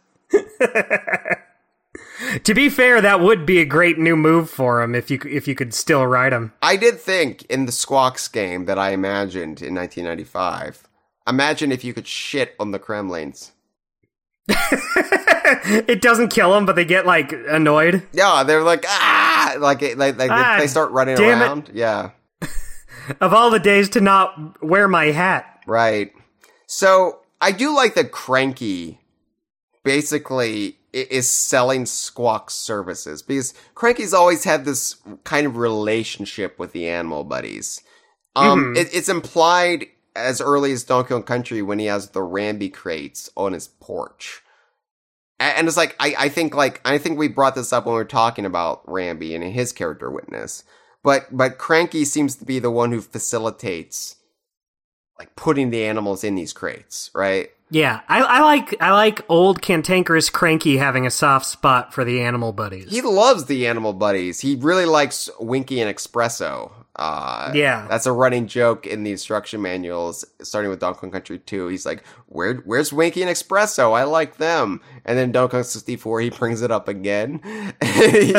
To 2.45 2.55
be 2.55 2.69
fair, 2.71 3.01
that 3.01 3.21
would 3.21 3.45
be 3.45 3.59
a 3.61 3.65
great 3.67 3.99
new 3.99 4.17
move 4.17 4.49
for 4.49 4.83
him 4.83 4.95
if 4.95 5.11
you 5.11 5.21
if 5.29 5.47
you 5.47 5.55
could 5.55 5.75
still 5.75 6.07
ride 6.07 6.33
him. 6.33 6.53
I 6.63 6.77
did 6.77 6.99
think 6.99 7.45
in 7.47 7.67
the 7.67 7.73
Squawks 7.73 8.27
game 8.29 8.65
that 8.67 8.79
I 8.79 8.91
imagined 8.91 9.61
in 9.61 9.75
1995. 9.75 10.89
Imagine 11.29 11.73
if 11.73 11.85
you 11.85 11.93
could 11.93 12.07
shit 12.07 12.55
on 12.59 12.71
the 12.71 12.79
Kremlings. 12.79 13.51
it 14.49 16.01
doesn't 16.01 16.29
kill 16.29 16.53
them, 16.53 16.67
but 16.67 16.77
they 16.77 16.85
get 16.85 17.05
like 17.07 17.33
annoyed. 17.33 18.07
Yeah, 18.13 18.43
they're 18.45 18.63
like 18.63 18.85
ah, 18.89 19.57
like 19.59 19.83
like, 19.97 20.17
like 20.19 20.31
Ah, 20.31 20.57
they, 20.61 20.67
start 20.69 20.91
running 20.93 21.17
damn 21.17 21.41
it. 21.43 21.45
around. 21.45 21.71
Yeah, 21.75 22.11
Of 23.21 23.33
all 23.35 23.51
the 23.51 23.59
days 23.59 23.89
to 23.91 24.01
not 24.01 24.63
wear 24.63 24.89
my 24.89 25.07
hat. 25.07 25.61
right. 25.67 26.13
So 26.69 27.21
I 27.41 27.53
do 27.53 27.75
like 27.75 27.95
the 27.95 28.05
Cranky 28.05 29.01
basically 29.85 30.76
is 30.93 31.29
selling 31.29 31.87
Squawk 31.87 32.51
services 32.51 33.23
because 33.23 33.55
Cranky's 33.75 34.15
always 34.15 34.45
had 34.45 34.65
this 34.65 34.97
kind 35.25 35.47
of 35.47 35.57
relationship 35.57 36.59
with 36.59 36.73
the 36.73 36.89
animal 36.89 37.25
buddies. 37.25 37.83
Um, 38.35 38.75
Mhm. 38.75 38.79
it, 38.79 38.89
it's 38.93 39.09
implied 39.09 39.87
as 40.15 40.41
early 40.41 40.73
as 40.73 40.85
Donkey 40.85 41.09
Kong 41.09 41.23
Country 41.23 41.63
when 41.63 41.79
he 41.79 41.87
has 41.87 42.11
the 42.11 42.21
Rambi 42.21 42.73
crates 42.73 43.29
on 43.37 43.53
his 43.53 43.69
porch. 43.69 44.43
And 45.39 45.69
it's 45.69 45.77
like 45.77 45.95
I, 46.01 46.15
I 46.19 46.29
think 46.31 46.55
like 46.55 46.81
I 46.85 46.97
think 46.97 47.19
we 47.19 47.29
brought 47.29 47.55
this 47.55 47.73
up 47.73 47.85
when 47.85 47.95
we 47.95 48.01
were 48.01 48.05
talking 48.07 48.47
about 48.47 48.87
Rambi 48.87 49.35
and 49.35 49.45
his 49.45 49.73
character 49.73 50.11
witness. 50.11 50.65
But 51.03 51.27
but 51.37 51.59
Cranky 51.59 52.07
seems 52.07 52.37
to 52.37 52.47
be 52.47 52.59
the 52.59 52.71
one 52.71 52.91
who 52.91 53.03
facilitates 53.03 54.17
like 55.19 55.37
putting 55.37 55.71
the 55.71 55.85
animals 55.85 56.25
in 56.25 56.35
these 56.37 56.55
crates, 56.55 57.11
right? 57.15 57.51
Yeah, 57.69 58.01
I, 58.09 58.21
I 58.23 58.41
like 58.43 58.77
I 58.81 58.93
like 58.93 59.23
old 59.29 59.61
cantankerous 59.61 60.31
Cranky 60.31 60.77
having 60.77 61.05
a 61.07 61.11
soft 61.11 61.47
spot 61.47 61.93
for 61.93 62.05
the 62.05 62.21
animal 62.23 62.53
buddies. 62.53 62.89
He 62.91 63.03
loves 63.03 63.47
the 63.47 63.67
animal 63.67 63.93
buddies. 63.93 64.41
He 64.41 64.55
really 64.55 64.85
likes 64.87 65.29
Winky 65.41 65.81
and 65.81 65.95
Expresso. 65.95 66.71
Uh, 66.95 67.51
Yeah. 67.55 67.87
that's 67.91 68.07
a 68.07 68.13
running 68.13 68.47
joke 68.47 68.87
in 68.87 69.03
the 69.03 69.11
instruction 69.11 69.61
manuals, 69.61 70.25
starting 70.43 70.71
with 70.71 70.79
Donkey 70.81 71.01
Kong 71.01 71.11
Country 71.11 71.39
2. 71.41 71.67
He's 71.67 71.85
like, 71.85 72.05
"Where, 72.27 72.55
where's 72.65 72.93
Winky 72.93 73.21
and 73.23 73.31
Expresso? 73.31 73.93
I 73.99 74.05
like 74.05 74.37
them." 74.39 74.81
And 75.05 75.19
then 75.19 75.33
Donkey 75.33 75.51
Kong 75.57 75.63
64, 75.65 76.21
he 76.21 76.31
brings 76.31 76.63
it 76.63 76.71
up 76.71 76.87
again. 76.89 77.41
he 77.83 78.33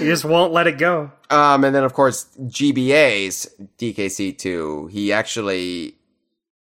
just 0.00 0.24
won't 0.24 0.52
let 0.52 0.66
it 0.66 0.78
go. 0.78 1.12
Um, 1.30 1.62
and 1.62 1.74
then 1.74 1.84
of 1.84 1.92
course 1.92 2.26
GBA's 2.40 3.48
DKC2. 3.78 4.90
He 4.90 5.12
actually, 5.12 5.97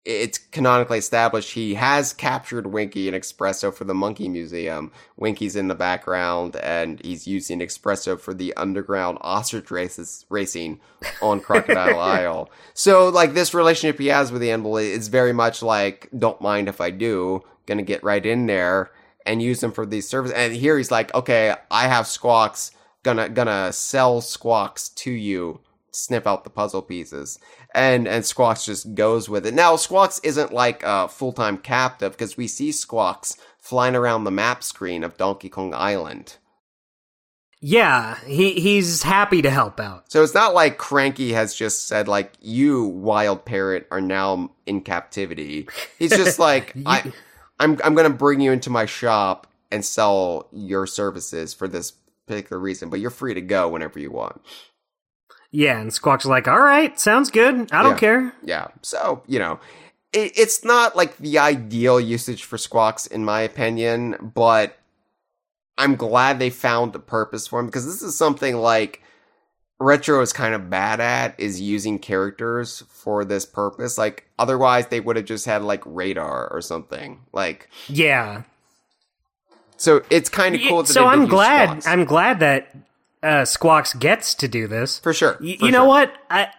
it's 0.08 0.38
canonically 0.38 0.98
established 0.98 1.52
he 1.52 1.74
has 1.74 2.14
captured 2.14 2.68
Winky 2.68 3.10
and 3.10 3.18
Expresso 3.22 3.74
for 3.74 3.84
the 3.84 3.94
Monkey 3.94 4.30
Museum. 4.30 4.92
Winky's 5.18 5.58
in 5.58 5.68
the 5.68 5.76
background, 5.76 6.56
and 6.56 7.02
he's 7.04 7.28
using 7.28 7.60
Expresso 7.60 8.18
for 8.18 8.34
the 8.34 8.56
underground 8.56 9.18
ostrich 9.20 9.70
races 9.70 10.26
racing 10.30 10.80
on 11.22 11.42
Crocodile 11.42 12.00
Isle. 12.00 12.50
So, 12.74 13.10
like 13.10 13.34
this 13.34 13.54
relationship 13.54 14.00
he 14.00 14.08
has 14.08 14.32
with 14.32 14.42
the 14.42 14.52
animal 14.52 14.78
is 14.78 15.10
very 15.10 15.34
much 15.34 15.62
like, 15.62 16.10
don't 16.18 16.40
mind 16.40 16.70
if 16.70 16.80
I 16.80 16.90
do. 16.90 17.44
Gonna 17.66 17.84
get 17.84 18.02
right 18.02 18.26
in 18.26 18.46
there 18.46 18.92
and 19.26 19.42
use 19.42 19.60
them 19.60 19.74
for 19.74 19.86
these 19.86 20.08
services. 20.08 20.34
And 20.38 20.56
here 20.56 20.78
he's 20.78 20.90
like, 20.90 21.14
okay, 21.14 21.54
I 21.70 21.90
have 21.90 22.08
Squawks 22.08 22.72
gonna 23.04 23.30
gonna 23.30 23.72
sell 23.74 24.22
Squawks 24.22 24.90
to 24.90 25.12
you, 25.12 25.60
snip 25.98 26.28
out 26.28 26.44
the 26.44 26.50
puzzle 26.50 26.82
pieces, 26.82 27.40
and 27.74 28.08
and 28.08 28.26
Squawks 28.26 28.66
just 28.66 28.96
goes 28.96 29.28
with 29.28 29.46
it. 29.46 29.54
Now 29.54 29.76
Squawks 29.76 30.20
isn't 30.24 30.54
like 30.54 30.84
a 30.84 31.08
full 31.08 31.34
time 31.34 31.58
captive 31.58 32.12
because 32.12 32.38
we 32.38 32.48
see 32.48 32.72
Squawks 32.72 33.38
flying 33.60 33.96
around 33.96 34.24
the 34.24 34.32
map 34.32 34.64
screen 34.64 35.04
of 35.04 35.18
Donkey 35.18 35.50
Kong 35.50 35.74
Island. 35.74 36.38
Yeah, 37.60 38.20
he 38.26 38.54
he's 38.60 39.02
happy 39.02 39.42
to 39.42 39.50
help 39.50 39.80
out. 39.80 40.12
So 40.12 40.22
it's 40.22 40.36
not 40.36 40.54
like 40.54 40.78
Cranky 40.78 41.34
has 41.34 41.56
just 41.56 41.88
said 41.88 42.08
like 42.08 42.34
you 42.40 42.84
wild 42.84 43.46
parrot 43.46 43.88
are 43.90 44.02
now 44.02 44.52
in 44.68 44.82
captivity. 44.82 45.68
He's 45.98 46.12
just 46.12 46.38
like 46.40 46.74
I 46.86 47.12
I'm 47.60 47.80
I'm 47.84 47.96
going 47.96 48.10
to 48.10 48.16
bring 48.16 48.42
you 48.42 48.52
into 48.52 48.70
my 48.70 48.86
shop 48.86 49.48
and 49.72 49.84
sell 49.84 50.48
your 50.52 50.86
services 50.86 51.54
for 51.54 51.68
this 51.68 51.94
particular 52.28 52.60
reason, 52.60 52.90
but 52.90 53.00
you're 53.00 53.10
free 53.10 53.34
to 53.34 53.42
go 53.42 53.70
whenever 53.70 54.00
you 54.00 54.12
want. 54.12 54.42
Yeah, 55.52 55.80
and 55.80 55.94
Squawk's 55.94 56.26
like, 56.26 56.48
"All 56.48 56.60
right, 56.60 57.00
sounds 57.00 57.32
good. 57.32 57.72
I 57.72 57.82
don't 57.82 57.94
Yeah. 57.94 57.98
care." 57.98 58.34
Yeah. 58.44 58.68
So, 58.82 59.24
you 59.28 59.40
know, 59.40 59.60
it, 60.14 60.34
it's 60.38 60.64
not 60.64 60.96
like 60.96 61.18
the 61.18 61.40
ideal 61.40 62.00
usage 62.00 62.44
for 62.44 62.58
Squawks, 62.58 63.08
in 63.08 63.24
my 63.26 63.42
opinion, 63.42 64.32
but 64.36 64.78
I'm 65.78 65.96
glad 65.96 66.40
they 66.40 66.50
found 66.50 66.96
a 66.96 67.00
purpose 67.00 67.48
for 67.48 67.60
him 67.60 67.68
because 67.68 67.86
this 67.86 68.02
is 68.02 68.18
something 68.18 68.58
like 68.58 69.02
Retro 69.80 70.22
is 70.22 70.34
kind 70.34 70.56
of 70.56 70.70
bad 70.72 71.00
at 71.00 71.40
is 71.40 71.62
using 71.62 72.00
characters 72.00 72.84
for 72.90 73.24
this 73.24 73.46
purpose. 73.46 73.98
Like, 73.98 74.28
otherwise, 74.40 74.88
they 74.88 75.00
would 75.00 75.16
have 75.18 75.26
just 75.26 75.46
had 75.46 75.62
like 75.62 75.84
radar 75.86 76.48
or 76.52 76.62
something. 76.62 77.20
Like, 77.32 77.70
Yeah. 77.88 78.42
so 79.78 80.02
it's 80.10 80.30
kind 80.30 80.56
of 80.56 80.62
cool. 80.68 80.82
That 80.84 80.92
so 80.92 81.06
I'm 81.06 81.28
glad. 81.28 81.70
Squawks. 81.70 81.88
I'm 81.88 82.06
glad 82.06 82.40
that 82.40 82.76
uh, 83.24 83.46
Squawks 83.46 83.94
gets 83.94 84.36
to 84.36 84.48
do 84.48 84.68
this. 84.68 85.00
for 85.00 85.14
sure. 85.14 85.38
Y- 85.42 85.58
for 85.60 85.66
you 85.66 85.72
know 85.72 85.80
sure. 85.80 85.88
what? 85.88 86.14
I 86.30 86.50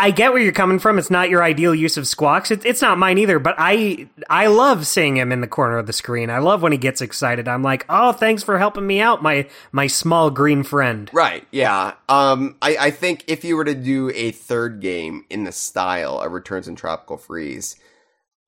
I 0.00 0.12
get 0.12 0.32
where 0.32 0.40
you're 0.40 0.52
coming 0.52 0.78
from. 0.78 0.96
It's 0.96 1.10
not 1.10 1.28
your 1.28 1.42
ideal 1.42 1.74
use 1.74 1.96
of 1.96 2.06
Squawks. 2.06 2.52
It, 2.52 2.64
it's 2.64 2.80
not 2.80 2.98
mine 2.98 3.18
either. 3.18 3.40
But 3.40 3.56
I 3.58 4.08
I 4.30 4.46
love 4.46 4.86
seeing 4.86 5.16
him 5.16 5.32
in 5.32 5.40
the 5.40 5.48
corner 5.48 5.76
of 5.76 5.86
the 5.88 5.92
screen. 5.92 6.30
I 6.30 6.38
love 6.38 6.62
when 6.62 6.70
he 6.70 6.78
gets 6.78 7.00
excited. 7.00 7.48
I'm 7.48 7.64
like, 7.64 7.84
oh, 7.88 8.12
thanks 8.12 8.44
for 8.44 8.58
helping 8.58 8.86
me 8.86 9.00
out, 9.00 9.22
my 9.24 9.48
my 9.72 9.88
small 9.88 10.30
green 10.30 10.62
friend. 10.62 11.10
Right, 11.12 11.44
yeah. 11.50 11.94
Um, 12.08 12.56
I, 12.62 12.76
I 12.76 12.90
think 12.92 13.24
if 13.26 13.44
you 13.44 13.56
were 13.56 13.64
to 13.64 13.74
do 13.74 14.10
a 14.14 14.30
third 14.30 14.80
game 14.80 15.24
in 15.30 15.42
the 15.42 15.52
style 15.52 16.20
of 16.20 16.30
Returns 16.30 16.68
and 16.68 16.78
Tropical 16.78 17.16
Freeze, 17.16 17.74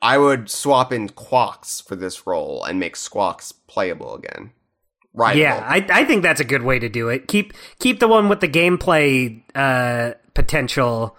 I 0.01 0.19
would 0.19 0.49
swap 0.49 0.93
in 0.93 1.09
Quawks 1.09 1.81
for 1.81 1.97
this 1.97 2.29
role 2.29 2.63
and 2.65 2.79
make 2.79 2.95
Squawks 2.95 3.51
playable 3.51 4.15
again. 4.15 4.53
Right. 5.13 5.37
Yeah, 5.37 5.57
I 5.67 5.85
I 5.91 6.05
think 6.05 6.23
that's 6.23 6.41
a 6.41 6.45
good 6.45 6.63
way 6.63 6.79
to 6.79 6.89
do 6.89 7.09
it. 7.09 7.27
Keep 7.29 7.53
keep 7.79 7.99
the 8.01 8.09
one 8.09 8.29
with 8.29 8.41
the 8.41 8.49
gameplay 8.49 9.43
uh, 9.55 10.15
potential 10.35 11.17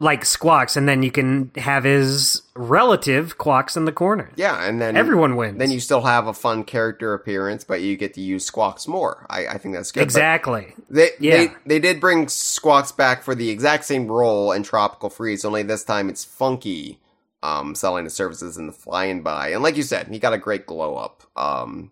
like 0.00 0.24
Squawks, 0.24 0.76
and 0.76 0.88
then 0.88 1.02
you 1.02 1.10
can 1.10 1.50
have 1.56 1.84
his 1.84 2.42
relative 2.54 3.38
Quawks 3.38 3.76
in 3.76 3.84
the 3.86 3.92
corner. 3.92 4.30
yeah, 4.36 4.62
and 4.64 4.80
then 4.80 4.96
Everyone 4.96 5.36
wins. 5.36 5.58
Then 5.58 5.70
you 5.70 5.80
still 5.80 6.02
have 6.02 6.26
a 6.26 6.34
fun 6.34 6.64
character 6.64 7.14
appearance, 7.14 7.64
but 7.64 7.80
you 7.80 7.96
get 7.96 8.12
to 8.14 8.20
use 8.20 8.44
Squawks 8.44 8.86
more. 8.86 9.24
I, 9.30 9.46
I 9.46 9.58
think 9.58 9.74
that's 9.74 9.92
good. 9.92 10.00
But 10.00 10.04
exactly. 10.04 10.74
They, 10.90 11.10
Yeah. 11.20 11.36
they 11.36 11.52
they 11.66 11.78
did 11.78 12.00
bring 12.00 12.26
Squawks 12.28 12.92
back 12.92 13.22
for 13.22 13.34
the 13.34 13.50
exact 13.50 13.84
same 13.84 14.06
role 14.08 14.52
in 14.52 14.62
Tropical 14.62 15.10
Freeze, 15.10 15.44
only 15.44 15.62
this 15.62 15.84
time 15.84 16.08
it's 16.08 16.24
Funky 16.24 17.00
um 17.42 17.74
selling 17.74 18.04
the 18.04 18.10
services 18.10 18.56
and 18.56 18.68
the 18.68 18.72
flying 18.72 19.22
by. 19.22 19.48
And 19.50 19.62
like 19.62 19.76
you 19.76 19.82
said, 19.82 20.08
he 20.08 20.18
got 20.18 20.32
a 20.32 20.38
great 20.38 20.66
glow 20.66 20.96
up. 20.96 21.22
Um 21.36 21.90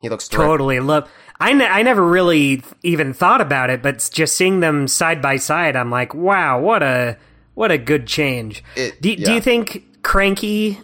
He 0.00 0.08
looks 0.08 0.28
terrific. 0.28 0.46
Totally 0.48 0.80
love. 0.80 1.10
I, 1.40 1.52
ne- 1.52 1.66
I 1.66 1.82
never 1.82 2.06
really 2.06 2.62
even 2.82 3.12
thought 3.12 3.40
about 3.40 3.70
it, 3.70 3.82
but 3.82 4.08
just 4.12 4.36
seeing 4.36 4.60
them 4.60 4.88
side 4.88 5.20
by 5.20 5.36
side, 5.36 5.76
I'm 5.76 5.90
like, 5.90 6.14
wow, 6.14 6.60
what 6.60 6.82
a 6.82 7.18
what 7.54 7.70
a 7.70 7.78
good 7.78 8.06
change. 8.06 8.62
It- 8.76 9.00
do, 9.00 9.16
do 9.16 9.32
you 9.32 9.40
think 9.40 10.02
Cranky 10.02 10.78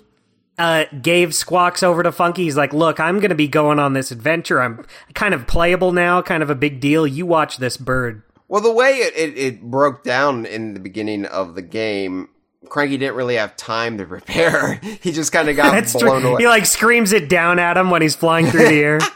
uh, 0.59 0.85
gave 1.01 1.35
Squawks 1.35 1.83
over 1.83 2.03
to 2.03 2.13
Funky? 2.13 2.45
He's 2.45 2.57
like, 2.57 2.73
look, 2.73 2.99
I'm 3.01 3.17
going 3.21 3.31
to 3.31 3.35
be 3.35 3.49
going 3.49 3.79
on 3.79 3.93
this 3.93 4.11
adventure. 4.11 4.61
I'm 4.63 4.85
kind 5.15 5.35
of 5.35 5.47
playable 5.47 5.93
now, 5.93 6.21
kind 6.23 6.43
of 6.43 6.51
a 6.51 6.55
big 6.55 6.81
deal. 6.81 7.07
You 7.07 7.27
watch 7.27 7.59
this 7.59 7.77
bird. 7.77 8.23
Well, 8.49 8.61
the 8.61 8.73
way 8.73 8.97
it, 8.99 9.15
it, 9.17 9.39
it 9.39 9.63
broke 9.63 10.05
down 10.05 10.45
in 10.45 10.75
the 10.75 10.81
beginning 10.81 11.25
of 11.25 11.55
the 11.55 11.63
game, 11.63 12.29
Cranky 12.69 12.97
didn't 12.97 13.17
really 13.17 13.37
have 13.37 13.57
time 13.57 13.99
to 13.99 14.05
prepare. 14.07 14.75
he 15.03 15.13
just 15.13 15.33
kind 15.33 15.49
of 15.49 15.57
got 15.57 15.73
blown 15.93 16.21
true. 16.21 16.31
away. 16.31 16.43
He 16.43 16.49
like 16.49 16.67
screams 16.67 17.13
it 17.13 17.29
down 17.29 17.59
at 17.59 17.77
him 17.77 17.91
when 17.91 18.03
he's 18.03 18.15
flying 18.15 18.47
through 18.47 18.69
the 18.69 18.83
air. 18.83 19.01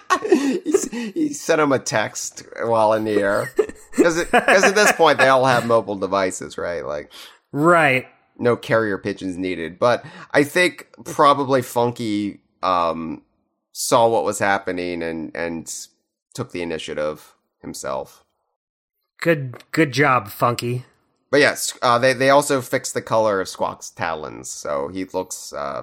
He 0.91 1.33
sent 1.33 1.61
him 1.61 1.73
a 1.73 1.79
text 1.79 2.43
while 2.63 2.93
in 2.95 3.05
the 3.05 3.21
air. 3.21 3.53
Because 3.95 4.19
at 4.33 4.75
this 4.75 4.93
point, 4.93 5.19
they 5.19 5.29
all 5.29 5.45
have 5.45 5.67
mobile 5.67 5.97
devices, 5.97 6.57
right? 6.57 6.85
Like, 6.85 7.13
right. 7.53 8.07
no 8.39 8.57
carrier 8.57 8.97
pigeons 8.97 9.37
needed. 9.37 9.79
But 9.79 10.05
I 10.33 10.43
think 10.45 10.89
probably 11.05 11.61
Funky 11.61 12.41
um, 12.63 13.23
saw 13.73 14.09
what 14.09 14.25
was 14.25 14.39
happening 14.39 15.03
and, 15.03 15.35
and 15.37 15.71
took 16.35 16.53
the 16.53 16.63
initiative 16.63 17.35
himself. 17.61 18.25
Good 19.21 19.65
good 19.73 19.93
job, 19.93 20.29
Funky. 20.29 20.85
But 21.31 21.41
yes, 21.41 21.77
uh, 21.83 21.99
they 21.99 22.13
they 22.13 22.31
also 22.31 22.61
fixed 22.61 22.95
the 22.95 23.03
color 23.03 23.41
of 23.41 23.49
Squawk's 23.49 23.91
talons, 23.91 24.49
so 24.49 24.89
he 24.89 25.05
looks 25.07 25.53
uh, 25.53 25.83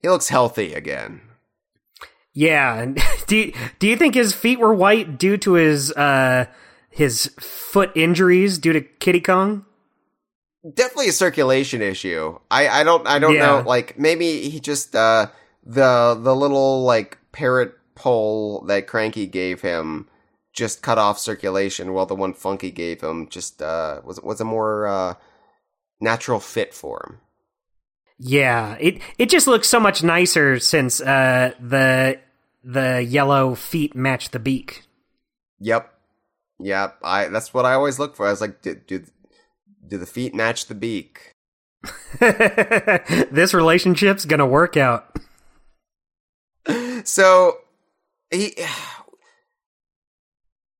he 0.00 0.08
looks 0.08 0.28
healthy 0.28 0.72
again. 0.74 1.20
Yeah. 2.32 2.86
Do 3.26 3.36
you, 3.36 3.52
do 3.78 3.86
you 3.86 3.96
think 3.96 4.14
his 4.14 4.34
feet 4.34 4.58
were 4.58 4.74
white 4.74 5.18
due 5.18 5.36
to 5.38 5.52
his 5.54 5.92
uh 5.92 6.46
his 6.90 7.26
foot 7.40 7.90
injuries 7.94 8.58
due 8.58 8.72
to 8.72 8.80
Kiddy 8.80 9.20
Kong? 9.20 9.64
Definitely 10.74 11.08
a 11.08 11.12
circulation 11.12 11.80
issue. 11.82 12.38
I 12.50 12.68
I 12.68 12.84
don't 12.84 13.06
I 13.06 13.18
don't 13.18 13.34
Yeah. 13.34 13.40
know. 13.60 13.62
Like 13.66 13.98
maybe 13.98 14.48
he 14.50 14.60
just 14.60 14.94
uh, 14.96 15.28
the 15.64 16.18
the 16.20 16.34
little 16.34 16.82
like 16.84 17.18
parrot 17.32 17.74
pole 17.94 18.62
that 18.66 18.86
Cranky 18.86 19.26
gave 19.26 19.60
him 19.60 20.08
just 20.54 20.82
cut 20.82 20.98
off 20.98 21.18
circulation, 21.18 21.92
while 21.92 22.06
the 22.06 22.14
one 22.14 22.32
Funky 22.32 22.70
gave 22.70 23.02
him 23.02 23.28
just 23.28 23.60
uh, 23.60 24.00
was 24.04 24.20
was 24.22 24.40
a 24.40 24.44
more 24.44 24.86
uh, 24.86 25.14
natural 26.00 26.40
fit 26.40 26.72
for 26.72 27.04
him. 27.06 27.20
Yeah. 28.18 28.76
It 28.80 29.00
it 29.18 29.28
just 29.28 29.46
looks 29.46 29.68
so 29.68 29.80
much 29.80 30.02
nicer 30.02 30.58
since 30.60 31.00
uh 31.00 31.52
the 31.60 32.20
the 32.62 33.02
yellow 33.02 33.54
feet 33.54 33.94
match 33.94 34.30
the 34.30 34.38
beak. 34.38 34.84
Yep. 35.60 35.92
Yep. 36.60 36.98
I 37.02 37.28
that's 37.28 37.52
what 37.52 37.66
I 37.66 37.74
always 37.74 37.98
look 37.98 38.14
for. 38.14 38.26
I 38.26 38.30
was 38.30 38.40
like, 38.40 38.62
do 38.62 38.74
do, 38.74 39.04
do 39.86 39.98
the 39.98 40.06
feet 40.06 40.34
match 40.34 40.66
the 40.66 40.74
beak? 40.74 41.32
this 42.20 43.52
relationship's 43.52 44.24
going 44.24 44.38
to 44.38 44.46
work 44.46 44.76
out. 44.76 45.16
So 47.04 47.58
he 48.30 48.54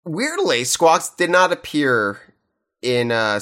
weirdly 0.04 0.64
Squawks 0.64 1.10
did 1.10 1.30
not 1.30 1.52
appear 1.52 2.20
in 2.82 3.10
uh 3.10 3.40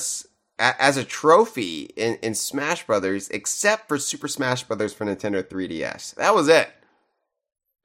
as 0.58 0.96
a 0.96 1.04
trophy 1.04 1.90
in, 1.96 2.16
in 2.22 2.34
Smash 2.34 2.86
Brothers 2.86 3.28
except 3.30 3.88
for 3.88 3.98
Super 3.98 4.28
Smash 4.28 4.62
Brothers 4.64 4.92
for 4.92 5.04
Nintendo 5.04 5.42
3DS. 5.42 6.14
That 6.16 6.34
was 6.34 6.48
it. 6.48 6.70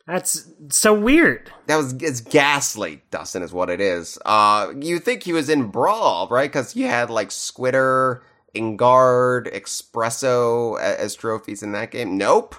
That's 0.06 0.50
so 0.70 0.94
weird. 0.94 1.52
That 1.66 1.78
was 1.78 1.94
it's 1.94 2.22
ghastly, 2.22 3.02
Dustin 3.12 3.42
is 3.44 3.52
what 3.54 3.70
it 3.70 3.82
is. 3.82 4.18
Uh 4.26 4.74
you 4.80 5.00
think 5.00 5.24
he 5.24 5.34
was 5.34 5.50
in 5.50 5.70
Brawl, 5.70 6.28
right? 6.30 6.52
Cuz 6.52 6.76
you 6.76 6.86
had 6.88 7.10
like 7.10 7.30
Squitter, 7.30 8.22
Enguarde, 8.56 9.52
Expresso 9.54 10.78
a- 10.80 11.00
as 11.02 11.16
trophies 11.16 11.64
in 11.64 11.72
that 11.74 11.92
game. 11.92 12.18
Nope. 12.18 12.56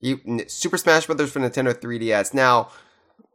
You 0.00 0.20
n- 0.26 0.48
Super 0.48 0.78
Smash 0.78 1.06
Brothers 1.06 1.32
for 1.32 1.40
Nintendo 1.40 1.74
3DS. 1.74 2.32
Now 2.34 2.70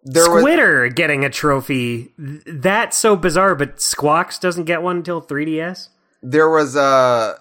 there 0.03 0.29
was 0.29 0.93
getting 0.93 1.25
a 1.25 1.29
trophy. 1.29 2.11
That's 2.17 2.97
so 2.97 3.15
bizarre, 3.15 3.55
but 3.55 3.81
Squawks 3.81 4.39
doesn't 4.39 4.65
get 4.65 4.81
one 4.81 4.97
until 4.97 5.21
3DS? 5.21 5.89
there 6.21 6.49
was 6.49 6.75
uh 6.75 7.37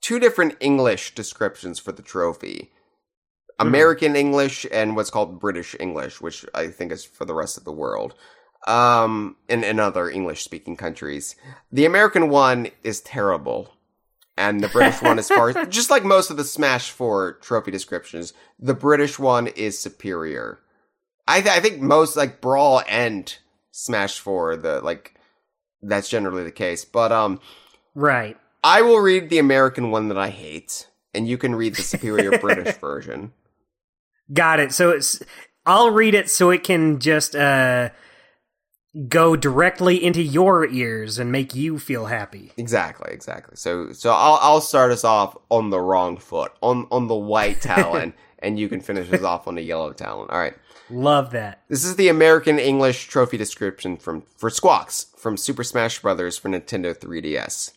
two 0.00 0.18
different 0.18 0.56
English 0.60 1.14
descriptions 1.14 1.78
for 1.78 1.92
the 1.92 2.02
trophy. 2.02 2.70
American 3.58 4.16
English 4.16 4.66
and 4.72 4.96
what's 4.96 5.10
called 5.10 5.38
British 5.38 5.76
English, 5.78 6.20
which 6.20 6.44
I 6.54 6.66
think 6.68 6.90
is 6.90 7.04
for 7.04 7.24
the 7.24 7.34
rest 7.34 7.56
of 7.56 7.64
the 7.64 7.72
world. 7.72 8.14
Um 8.66 9.36
in, 9.48 9.64
in 9.64 9.80
other 9.80 10.08
English 10.08 10.42
speaking 10.44 10.76
countries. 10.76 11.36
The 11.70 11.84
American 11.84 12.28
one 12.28 12.68
is 12.82 13.00
terrible. 13.00 13.74
And 14.36 14.60
the 14.60 14.68
British 14.68 15.02
one 15.02 15.18
as 15.18 15.28
far 15.28 15.52
just 15.66 15.90
like 15.90 16.04
most 16.04 16.30
of 16.30 16.38
the 16.38 16.44
Smash 16.44 16.90
4 16.90 17.34
trophy 17.42 17.70
descriptions, 17.70 18.32
the 18.58 18.74
British 18.74 19.18
one 19.18 19.46
is 19.48 19.78
superior. 19.78 20.60
I 21.26 21.40
th- 21.40 21.56
I 21.56 21.60
think 21.60 21.80
most 21.80 22.16
like 22.16 22.40
Brawl 22.40 22.82
and 22.88 23.34
Smash 23.70 24.18
4 24.18 24.56
the 24.56 24.80
like 24.80 25.14
that's 25.82 26.08
generally 26.08 26.44
the 26.44 26.52
case. 26.52 26.84
But 26.84 27.12
um 27.12 27.40
Right. 27.94 28.36
I 28.64 28.82
will 28.82 28.98
read 28.98 29.28
the 29.28 29.38
American 29.38 29.90
one 29.90 30.08
that 30.08 30.16
I 30.18 30.30
hate, 30.30 30.88
and 31.12 31.26
you 31.26 31.36
can 31.36 31.54
read 31.54 31.74
the 31.74 31.82
superior 31.82 32.38
British 32.40 32.76
version. 32.76 33.32
Got 34.32 34.60
it. 34.60 34.72
So 34.72 34.90
it's 34.90 35.22
I'll 35.66 35.90
read 35.90 36.14
it 36.14 36.30
so 36.30 36.50
it 36.50 36.64
can 36.64 37.00
just 37.00 37.34
uh 37.34 37.90
go 39.08 39.36
directly 39.36 40.02
into 40.02 40.22
your 40.22 40.66
ears 40.66 41.18
and 41.18 41.32
make 41.32 41.54
you 41.54 41.78
feel 41.78 42.06
happy. 42.06 42.52
Exactly, 42.56 43.10
exactly. 43.12 43.56
So, 43.56 43.92
so 43.92 44.10
I'll 44.12 44.38
I'll 44.40 44.60
start 44.60 44.92
us 44.92 45.04
off 45.04 45.36
on 45.50 45.70
the 45.70 45.80
wrong 45.80 46.16
foot, 46.18 46.52
on 46.60 46.86
on 46.90 47.08
the 47.08 47.14
white 47.16 47.60
talon, 47.60 48.14
and 48.38 48.58
you 48.58 48.68
can 48.68 48.80
finish 48.80 49.10
us 49.12 49.22
off 49.22 49.48
on 49.48 49.54
the 49.54 49.62
yellow 49.62 49.92
talon. 49.92 50.28
All 50.30 50.38
right. 50.38 50.54
Love 50.90 51.30
that. 51.30 51.62
This 51.68 51.84
is 51.84 51.96
the 51.96 52.08
American 52.08 52.58
English 52.58 53.08
trophy 53.08 53.36
description 53.36 53.96
from 53.96 54.22
for 54.36 54.50
Squawks 54.50 55.06
from 55.16 55.36
Super 55.36 55.64
Smash 55.64 56.00
Bros. 56.00 56.38
for 56.38 56.48
Nintendo 56.48 56.96
3DS. 56.96 57.72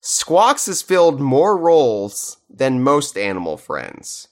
Squawks 0.00 0.66
has 0.66 0.82
filled 0.82 1.20
more 1.20 1.56
roles 1.56 2.38
than 2.50 2.82
most 2.82 3.16
animal 3.16 3.56
friends. 3.56 4.28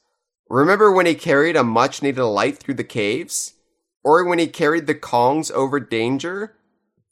Remember 0.48 0.90
when 0.90 1.06
he 1.06 1.14
carried 1.14 1.54
a 1.54 1.62
much 1.62 2.02
needed 2.02 2.24
light 2.24 2.58
through 2.58 2.74
the 2.74 2.84
caves? 2.84 3.54
Or 4.02 4.24
when 4.24 4.38
he 4.38 4.48
carried 4.48 4.86
the 4.86 4.94
Kongs 4.94 5.52
over 5.52 5.78
danger? 5.78 6.56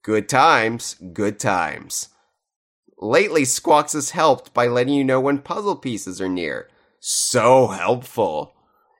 Good 0.02 0.28
times, 0.28 0.94
good 1.12 1.38
times. 1.38 2.08
Lately, 2.98 3.44
Squawks 3.44 3.92
has 3.92 4.10
helped 4.10 4.52
by 4.52 4.66
letting 4.66 4.94
you 4.94 5.04
know 5.04 5.20
when 5.20 5.38
puzzle 5.38 5.76
pieces 5.76 6.20
are 6.20 6.28
near. 6.28 6.68
So 6.98 7.68
helpful. 7.68 8.54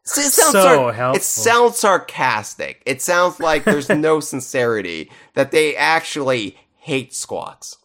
So 0.09 0.21
It 0.21 0.25
sounds 0.33 0.53
So 0.53 0.63
sar- 0.63 0.93
helpful. 0.93 1.17
It 1.21 1.23
sounds 1.25 1.79
sarcastic. 1.79 2.83
It 2.87 3.03
sounds 3.03 3.41
like 3.41 3.65
there's 3.65 3.89
no 3.89 4.21
sincerity, 4.33 5.11
that 5.35 5.51
they 5.51 5.77
actually 5.77 6.57
hate 6.79 7.13
Squawks. 7.15 7.77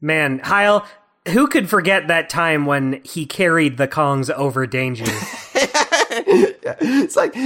Man, 0.00 0.40
Heil, 0.44 0.86
who 1.28 1.46
could 1.48 1.68
forget 1.68 2.08
that 2.08 2.28
time 2.30 2.66
when 2.66 3.00
he 3.02 3.26
carried 3.26 3.76
the 3.78 3.88
Kongs 3.88 4.30
over 4.30 4.66
danger? 4.66 5.04
it's 6.10 7.16
like, 7.16 7.36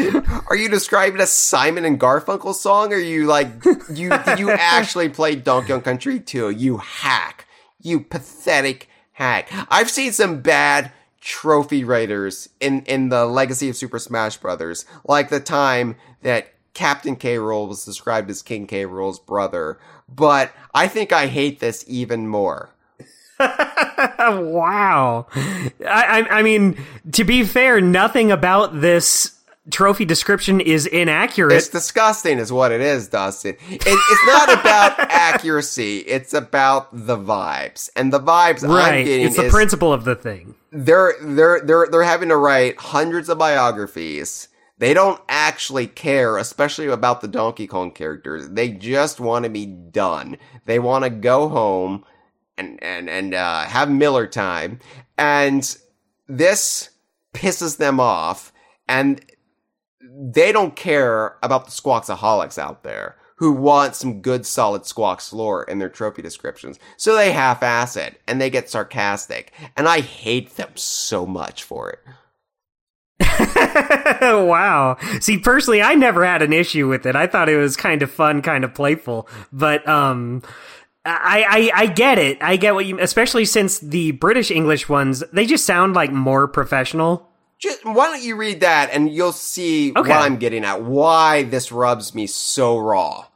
are 0.50 0.56
you 0.56 0.68
describing 0.68 1.20
a 1.20 1.26
Simon 1.26 1.84
and 1.84 1.98
Garfunkel 1.98 2.54
song? 2.54 2.92
Or 2.92 2.96
are 2.96 2.98
you 2.98 3.26
like, 3.26 3.48
you 3.92 4.10
did 4.10 4.38
you 4.38 4.50
actually 4.50 5.08
play 5.08 5.34
Donkey 5.36 5.68
Kong 5.68 5.80
Country 5.82 6.20
2? 6.20 6.50
You 6.50 6.78
hack. 6.78 7.46
You 7.80 8.00
pathetic 8.00 8.88
hack. 9.12 9.48
I've 9.70 9.90
seen 9.90 10.12
some 10.12 10.40
bad 10.42 10.92
trophy 11.20 11.84
writers 11.84 12.48
in, 12.60 12.82
in 12.82 13.08
the 13.08 13.26
legacy 13.26 13.68
of 13.68 13.76
Super 13.76 13.98
Smash 13.98 14.36
Brothers, 14.38 14.86
like 15.04 15.28
the 15.28 15.40
time 15.40 15.96
that 16.22 16.52
Captain 16.74 17.16
K. 17.16 17.36
Rool 17.36 17.68
was 17.68 17.84
described 17.84 18.30
as 18.30 18.42
King 18.42 18.66
K. 18.66 18.84
Rool's 18.84 19.18
brother. 19.18 19.78
But 20.08 20.52
I 20.74 20.88
think 20.88 21.12
I 21.12 21.26
hate 21.26 21.60
this 21.60 21.84
even 21.86 22.26
more. 22.26 22.70
wow. 23.40 25.26
I, 25.34 25.70
I, 25.86 26.38
I 26.38 26.42
mean, 26.42 26.78
to 27.12 27.24
be 27.24 27.44
fair, 27.44 27.80
nothing 27.80 28.30
about 28.30 28.80
this 28.80 29.40
trophy 29.70 30.04
description 30.04 30.60
is 30.60 30.86
inaccurate. 30.86 31.54
It's 31.54 31.68
disgusting, 31.68 32.38
is 32.38 32.52
what 32.52 32.72
it 32.72 32.80
is, 32.80 33.08
Dustin. 33.08 33.56
It, 33.68 33.82
it's 33.86 34.26
not 34.26 34.52
about 34.52 34.98
accuracy; 35.10 35.98
it's 35.98 36.34
about 36.34 36.88
the 36.92 37.16
vibes, 37.16 37.88
and 37.96 38.12
the 38.12 38.20
vibes 38.20 38.64
I'm 38.64 38.70
right. 38.70 39.04
getting 39.04 39.26
It's 39.26 39.36
the 39.36 39.44
is 39.44 39.52
principle 39.52 39.92
of 39.92 40.04
the 40.04 40.16
thing. 40.16 40.54
They're 40.72 41.14
they're 41.20 41.60
they're 41.60 41.88
they're 41.90 42.02
having 42.02 42.28
to 42.28 42.36
write 42.36 42.78
hundreds 42.78 43.28
of 43.28 43.38
biographies. 43.38 44.48
They 44.78 44.94
don't 44.94 45.20
actually 45.28 45.86
care, 45.86 46.38
especially 46.38 46.86
about 46.86 47.20
the 47.20 47.28
Donkey 47.28 47.66
Kong 47.66 47.90
characters. 47.90 48.48
They 48.48 48.70
just 48.70 49.20
want 49.20 49.44
to 49.44 49.50
be 49.50 49.66
done. 49.66 50.38
They 50.64 50.78
want 50.78 51.04
to 51.04 51.10
go 51.10 51.48
home 51.48 52.04
and 52.56 52.82
and 52.82 53.10
and 53.10 53.34
uh, 53.34 53.62
have 53.64 53.90
Miller 53.90 54.26
time, 54.26 54.78
and 55.18 55.76
this 56.28 56.90
pisses 57.34 57.76
them 57.76 58.00
off. 58.00 58.52
And 58.88 59.24
they 60.12 60.50
don't 60.50 60.74
care 60.74 61.36
about 61.42 61.66
the 61.66 61.70
squawksaholics 61.70 62.58
out 62.58 62.82
there 62.82 63.19
who 63.40 63.50
want 63.52 63.96
some 63.96 64.20
good 64.20 64.44
solid 64.46 64.84
squawks 64.86 65.32
lore 65.32 65.64
in 65.64 65.78
their 65.78 65.88
trophy 65.88 66.20
descriptions. 66.22 66.78
So 66.98 67.16
they 67.16 67.32
half-ass 67.32 67.96
it 67.96 68.20
and 68.28 68.38
they 68.40 68.50
get 68.50 68.68
sarcastic. 68.70 69.52
And 69.76 69.88
I 69.88 70.00
hate 70.00 70.56
them 70.56 70.70
so 70.76 71.24
much 71.26 71.62
for 71.64 71.90
it. 71.90 71.98
wow. 74.20 74.96
See, 75.20 75.38
personally, 75.38 75.80
I 75.82 75.94
never 75.94 76.24
had 76.24 76.42
an 76.42 76.52
issue 76.52 76.86
with 76.88 77.06
it. 77.06 77.16
I 77.16 77.26
thought 77.26 77.48
it 77.48 77.56
was 77.56 77.76
kind 77.76 78.02
of 78.02 78.10
fun, 78.10 78.42
kind 78.42 78.62
of 78.62 78.74
playful. 78.74 79.26
But 79.52 79.88
um 79.88 80.42
I, 81.04 81.70
I 81.74 81.82
I 81.82 81.86
get 81.86 82.18
it. 82.18 82.42
I 82.42 82.56
get 82.56 82.74
what 82.74 82.84
you 82.86 83.00
especially 83.00 83.46
since 83.46 83.78
the 83.78 84.12
British 84.12 84.50
English 84.50 84.88
ones, 84.88 85.24
they 85.32 85.46
just 85.46 85.64
sound 85.64 85.94
like 85.94 86.12
more 86.12 86.46
professional. 86.46 87.26
Just, 87.58 87.84
why 87.84 88.06
don't 88.06 88.22
you 88.22 88.36
read 88.36 88.60
that 88.60 88.90
and 88.92 89.10
you'll 89.10 89.32
see 89.32 89.90
Okay. 89.90 90.08
what 90.10 90.22
I'm 90.22 90.36
getting 90.38 90.64
at. 90.64 90.82
Why 90.82 91.42
this 91.42 91.70
rubs 91.70 92.14
me 92.14 92.26
so 92.26 92.78
raw. 92.78 93.26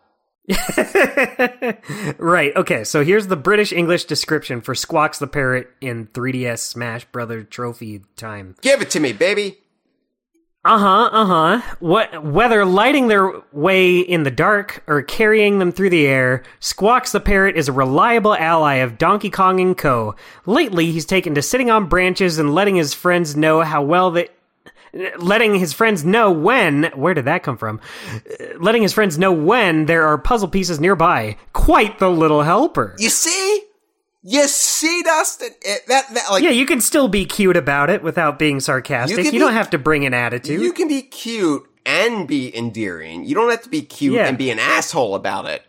right. 2.19 2.55
Okay. 2.55 2.85
So 2.85 3.03
here's 3.03 3.29
the 3.29 3.37
British 3.37 3.73
English 3.73 4.05
description 4.05 4.61
for 4.61 4.75
Squawks 4.75 5.19
the 5.19 5.27
Parrot 5.27 5.71
in 5.81 6.07
3DS 6.09 6.59
Smash 6.59 7.07
Brother 7.07 7.43
Trophy 7.43 8.03
time. 8.17 8.55
Give 8.61 8.83
it 8.83 8.91
to 8.91 9.01
me, 9.01 9.13
baby. 9.13 9.59
Uh 10.67 10.79
huh. 10.79 11.11
Uh 11.13 11.27
huh. 11.27 11.77
What? 11.81 12.25
Whether 12.25 12.65
lighting 12.65 13.09
their 13.09 13.43
way 13.53 13.99
in 13.99 14.23
the 14.23 14.31
dark 14.31 14.83
or 14.87 15.03
carrying 15.03 15.59
them 15.59 15.73
through 15.73 15.91
the 15.91 16.07
air, 16.07 16.43
Squawks 16.61 17.13
the 17.13 17.21
Parrot 17.21 17.57
is 17.57 17.69
a 17.69 17.73
reliable 17.73 18.35
ally 18.35 18.77
of 18.77 18.97
Donkey 18.97 19.31
Kong 19.31 19.61
and 19.61 19.77
Co. 19.77 20.15
Lately, 20.47 20.91
he's 20.91 21.05
taken 21.05 21.35
to 21.35 21.43
sitting 21.43 21.71
on 21.71 21.89
branches 21.89 22.39
and 22.39 22.55
letting 22.55 22.77
his 22.77 22.95
friends 22.95 23.37
know 23.37 23.61
how 23.61 23.83
well 23.83 24.11
they. 24.11 24.29
Letting 25.19 25.55
his 25.57 25.73
friends 25.73 26.05
know 26.05 26.31
when. 26.31 26.85
Where 26.95 27.15
did 27.15 27.25
that 27.25 27.43
come 27.43 27.57
from? 27.57 27.81
Letting 28.59 28.83
his 28.83 28.93
friends 28.93 29.19
know 29.19 29.33
when 29.33 29.87
there 29.87 30.07
are 30.07 30.17
puzzle 30.19 30.49
pieces 30.49 30.79
nearby. 30.79 31.37
Quite 31.53 31.99
the 31.99 32.09
little 32.11 32.43
helper. 32.43 32.95
You 32.99 33.09
see? 33.11 33.63
You 34.23 34.47
see, 34.49 35.03
Dustin? 35.03 35.51
It, 35.63 35.87
that, 35.89 36.15
that, 36.15 36.31
like, 36.31 36.43
Yeah, 36.43 36.51
you 36.51 36.65
can 36.65 36.81
still 36.81 37.09
be 37.09 37.27
cute 37.27 37.57
about 37.57 37.91
it 37.91 38.03
without 38.03 38.39
being 38.39 38.61
sarcastic. 38.61 39.19
You 39.19 39.25
You, 39.25 39.31
can 39.33 39.41
don't 39.41 39.53
have 39.53 39.71
to 39.71 39.79
bring 39.79 40.07
an 40.07 40.15
attitude. 40.15 40.61
you 40.63 40.73
can 40.73 40.89
be 40.89 41.03
cute 41.03 41.63
and 41.85 42.27
be 42.27 42.57
endearing. 42.57 43.25
You 43.25 43.35
don't 43.35 43.51
have 43.51 43.63
to 43.63 43.69
be 43.69 43.83
cute 43.83 44.15
Yeah. 44.15 44.27
and 44.27 44.39
be 44.39 44.49
an 44.51 44.59
asshole 44.59 45.15
about 45.15 45.47
it. 45.47 45.63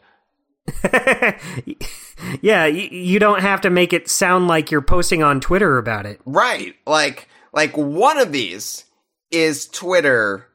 yeah, 2.41 2.65
you, 2.65 2.87
you 2.97 3.19
don't 3.19 3.41
have 3.41 3.61
to 3.61 3.69
make 3.69 3.91
it 3.93 4.07
sound 4.09 4.47
like 4.47 4.71
you're 4.71 4.81
posting 4.81 5.21
on 5.23 5.41
Twitter 5.41 5.77
about 5.77 6.05
it. 6.05 6.21
Right. 6.25 6.75
Like, 6.85 7.27
like 7.53 7.75
one 7.75 8.17
of 8.17 8.31
these 8.31 8.84
is 9.35 9.67
Twitter 9.67 10.47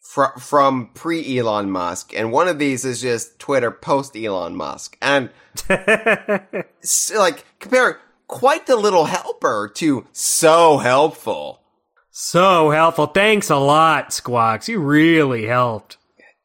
fr- 0.00 0.38
from 0.38 0.90
pre 0.94 1.38
Elon 1.38 1.70
Musk, 1.70 2.12
and 2.14 2.30
one 2.32 2.48
of 2.48 2.58
these 2.58 2.84
is 2.84 3.00
just 3.00 3.38
Twitter 3.38 3.70
post 3.70 4.16
Elon 4.16 4.54
Musk. 4.54 4.96
And, 5.00 5.30
s- 5.68 7.12
like, 7.16 7.44
compare 7.58 8.00
quite 8.28 8.66
the 8.66 8.76
little 8.76 9.06
helper 9.06 9.70
to 9.76 10.06
so 10.12 10.78
helpful. 10.78 11.62
So 12.10 12.70
helpful. 12.70 13.06
Thanks 13.06 13.50
a 13.50 13.56
lot, 13.56 14.12
Squawks. 14.12 14.68
You 14.68 14.80
really 14.80 15.46
helped. 15.46 15.96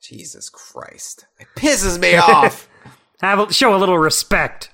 Jesus 0.01 0.49
Christ. 0.49 1.25
It 1.39 1.47
pisses 1.55 1.99
me 1.99 2.15
off. 2.15 2.69
Have 3.21 3.39
a, 3.39 3.53
show 3.53 3.75
a 3.75 3.77
little 3.79 3.97
respect. 3.97 4.69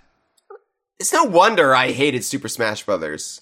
It's 1.00 1.14
no 1.14 1.24
wonder 1.24 1.74
I 1.74 1.92
hated 1.92 2.24
Super 2.26 2.50
Smash 2.50 2.84
Brothers 2.86 3.42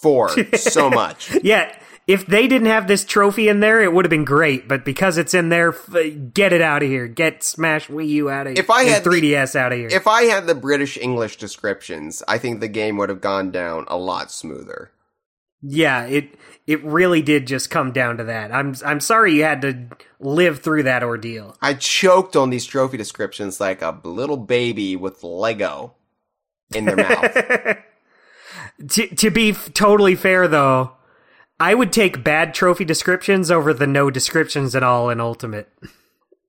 4 0.00 0.56
so 0.56 0.88
much. 0.90 1.32
Yeah, 1.44 1.76
if 2.06 2.24
they 2.26 2.46
didn't 2.46 2.68
have 2.68 2.86
this 2.86 3.04
trophy 3.04 3.48
in 3.48 3.60
there, 3.60 3.82
it 3.82 3.92
would 3.92 4.04
have 4.04 4.10
been 4.10 4.24
great. 4.24 4.68
But 4.68 4.84
because 4.84 5.18
it's 5.18 5.34
in 5.34 5.48
there, 5.48 5.70
f- 5.70 6.32
get 6.32 6.52
it 6.52 6.60
out 6.60 6.82
of 6.82 6.88
here. 6.88 7.08
Get 7.08 7.42
Smash 7.42 7.88
Wii 7.88 8.08
U 8.08 8.30
out 8.30 8.46
of 8.46 8.52
here. 8.54 8.62
If 8.62 8.70
I 8.70 8.84
had 8.84 9.02
3DS 9.02 9.56
out 9.56 9.72
of 9.72 9.78
here. 9.78 9.88
If 9.90 10.06
I 10.06 10.22
had 10.24 10.46
the 10.46 10.54
British 10.54 10.96
English 10.96 11.36
descriptions, 11.36 12.22
I 12.28 12.38
think 12.38 12.60
the 12.60 12.68
game 12.68 12.96
would 12.98 13.08
have 13.08 13.20
gone 13.20 13.50
down 13.50 13.84
a 13.88 13.96
lot 13.96 14.30
smoother. 14.30 14.92
yeah, 15.62 16.04
it 16.06 16.34
it 16.66 16.82
really 16.84 17.22
did 17.22 17.46
just 17.46 17.70
come 17.70 17.90
down 17.92 18.18
to 18.18 18.24
that. 18.24 18.52
I'm 18.52 18.74
I'm 18.84 19.00
sorry 19.00 19.34
you 19.34 19.42
had 19.44 19.62
to 19.62 19.88
live 20.20 20.60
through 20.60 20.84
that 20.84 21.02
ordeal. 21.02 21.56
I 21.62 21.74
choked 21.74 22.36
on 22.36 22.50
these 22.50 22.66
trophy 22.66 22.96
descriptions 22.96 23.58
like 23.60 23.82
a 23.82 23.98
little 24.04 24.36
baby 24.36 24.94
with 24.96 25.22
Lego 25.24 25.94
in 26.74 26.84
their 26.84 26.96
mouth. 26.96 27.78
to 28.90 29.06
to 29.16 29.30
be 29.30 29.50
f- 29.50 29.72
totally 29.72 30.14
fair 30.14 30.46
though, 30.48 30.92
I 31.58 31.74
would 31.74 31.92
take 31.92 32.22
bad 32.22 32.52
trophy 32.54 32.84
descriptions 32.84 33.50
over 33.50 33.72
the 33.72 33.86
no 33.86 34.10
descriptions 34.10 34.74
at 34.74 34.82
all 34.82 35.08
in 35.10 35.20
Ultimate. 35.20 35.68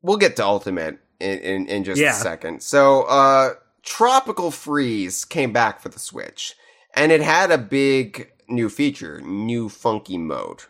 We'll 0.01 0.17
get 0.17 0.35
to 0.37 0.45
Ultimate 0.45 0.99
in, 1.19 1.39
in, 1.39 1.67
in 1.67 1.83
just 1.83 1.99
Yeah. 1.99 2.11
a 2.11 2.13
second. 2.13 2.61
So, 2.61 3.03
uh, 3.03 3.53
Tropical 3.83 4.51
Freeze 4.51 5.23
came 5.23 5.53
back 5.53 5.79
for 5.79 5.87
the 5.89 5.99
Switch, 5.99 6.55
and 6.93 7.11
it 7.11 7.21
had 7.21 7.51
a 7.51 7.57
big 7.57 8.31
new 8.49 8.69
feature, 8.69 9.21
new 9.21 9.69
funky 9.69 10.17
mode. 10.17 10.63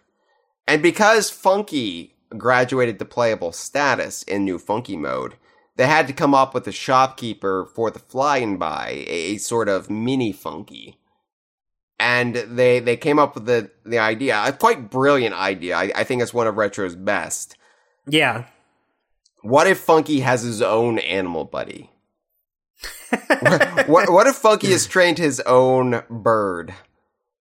And 0.67 0.83
because 0.83 1.29
funky 1.31 2.15
graduated 2.37 2.99
to 2.99 3.05
playable 3.05 3.51
status 3.51 4.21
in 4.23 4.45
new 4.45 4.59
funky 4.59 4.97
mode, 4.97 5.35
they 5.77 5.87
had 5.87 6.05
to 6.07 6.13
come 6.13 6.35
up 6.35 6.53
with 6.53 6.67
a 6.67 6.71
shopkeeper 6.71 7.65
for 7.73 7.89
the 7.89 7.99
Fly 7.99 8.39
'n' 8.39 8.57
Buy, 8.57 9.03
a, 9.07 9.33
a 9.33 9.37
sort 9.37 9.69
of 9.69 9.89
mini 9.89 10.31
funky. 10.31 10.96
And 11.99 12.35
they, 12.35 12.79
they 12.79 12.95
came 12.95 13.17
up 13.17 13.33
with 13.35 13.45
the, 13.45 13.71
the 13.85 13.97
idea, 13.97 14.41
a 14.45 14.53
quite 14.53 14.91
brilliant 14.91 15.33
idea. 15.33 15.75
I, 15.75 15.91
I 15.95 16.03
think 16.03 16.21
it's 16.21 16.33
one 16.33 16.45
of 16.45 16.55
Retro's 16.55 16.95
best. 16.95 17.57
Yeah. 18.05 18.45
What 19.41 19.67
if 19.67 19.79
Funky 19.79 20.19
has 20.19 20.43
his 20.43 20.61
own 20.61 20.99
animal 20.99 21.43
buddy? 21.45 21.89
what, 23.09 23.87
what, 23.87 24.09
what 24.11 24.27
if 24.27 24.35
Funky 24.35 24.71
has 24.71 24.85
trained 24.85 25.17
his 25.17 25.39
own 25.41 26.03
bird 26.09 26.73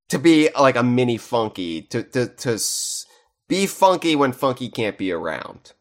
to 0.08 0.18
be 0.18 0.50
like 0.58 0.76
a 0.76 0.83
mini 0.83 1.16
Funky 1.16 1.83
to 1.83 2.02
to 2.02 2.26
to 2.26 2.52
s- 2.55 3.07
be 3.49 3.66
funky 3.66 4.15
when 4.15 4.33
Funky 4.33 4.68
can't 4.68 4.99
be 4.99 5.10
around? 5.10 5.73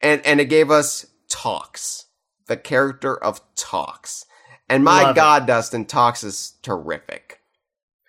And 0.00 0.24
and 0.26 0.40
it 0.40 0.46
gave 0.46 0.70
us 0.70 1.06
Talks, 1.30 2.06
the 2.46 2.56
character 2.56 3.16
of 3.16 3.40
Talks. 3.56 4.26
And 4.68 4.84
my 4.84 5.02
Love 5.02 5.10
it. 5.10 5.16
God, 5.16 5.46
Dustin, 5.46 5.84
Talks 5.86 6.24
is 6.24 6.54
terrific. 6.62 7.33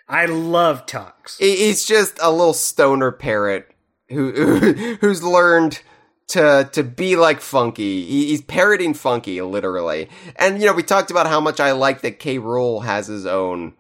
I 0.08 0.26
love. 0.26 0.86
He- 1.40 1.56
He's 1.68 1.86
just 1.86 2.20
a 2.22 2.32
little 2.32 2.54
stoner 2.54 3.12
parrot 3.12 3.68
who, 4.10 4.32
who's 5.02 5.24
learned 5.24 5.82
to 6.28 6.68
to 6.74 6.84
be 6.84 7.16
like 7.16 7.40
Funky. 7.42 8.04
He's 8.06 8.42
parroting 8.42 8.94
Funky 8.94 9.42
literally. 9.42 10.10
And 10.38 10.60
you 10.60 10.66
know, 10.66 10.74
we 10.74 10.84
talked 10.84 11.12
about 11.12 11.28
how 11.28 11.40
much 11.40 11.60
I 11.60 11.72
like 11.74 12.02
that 12.02 12.20
K. 12.20 12.38
Rool 12.40 12.84
has 12.84 13.08
his 13.08 13.26
own 13.26 13.74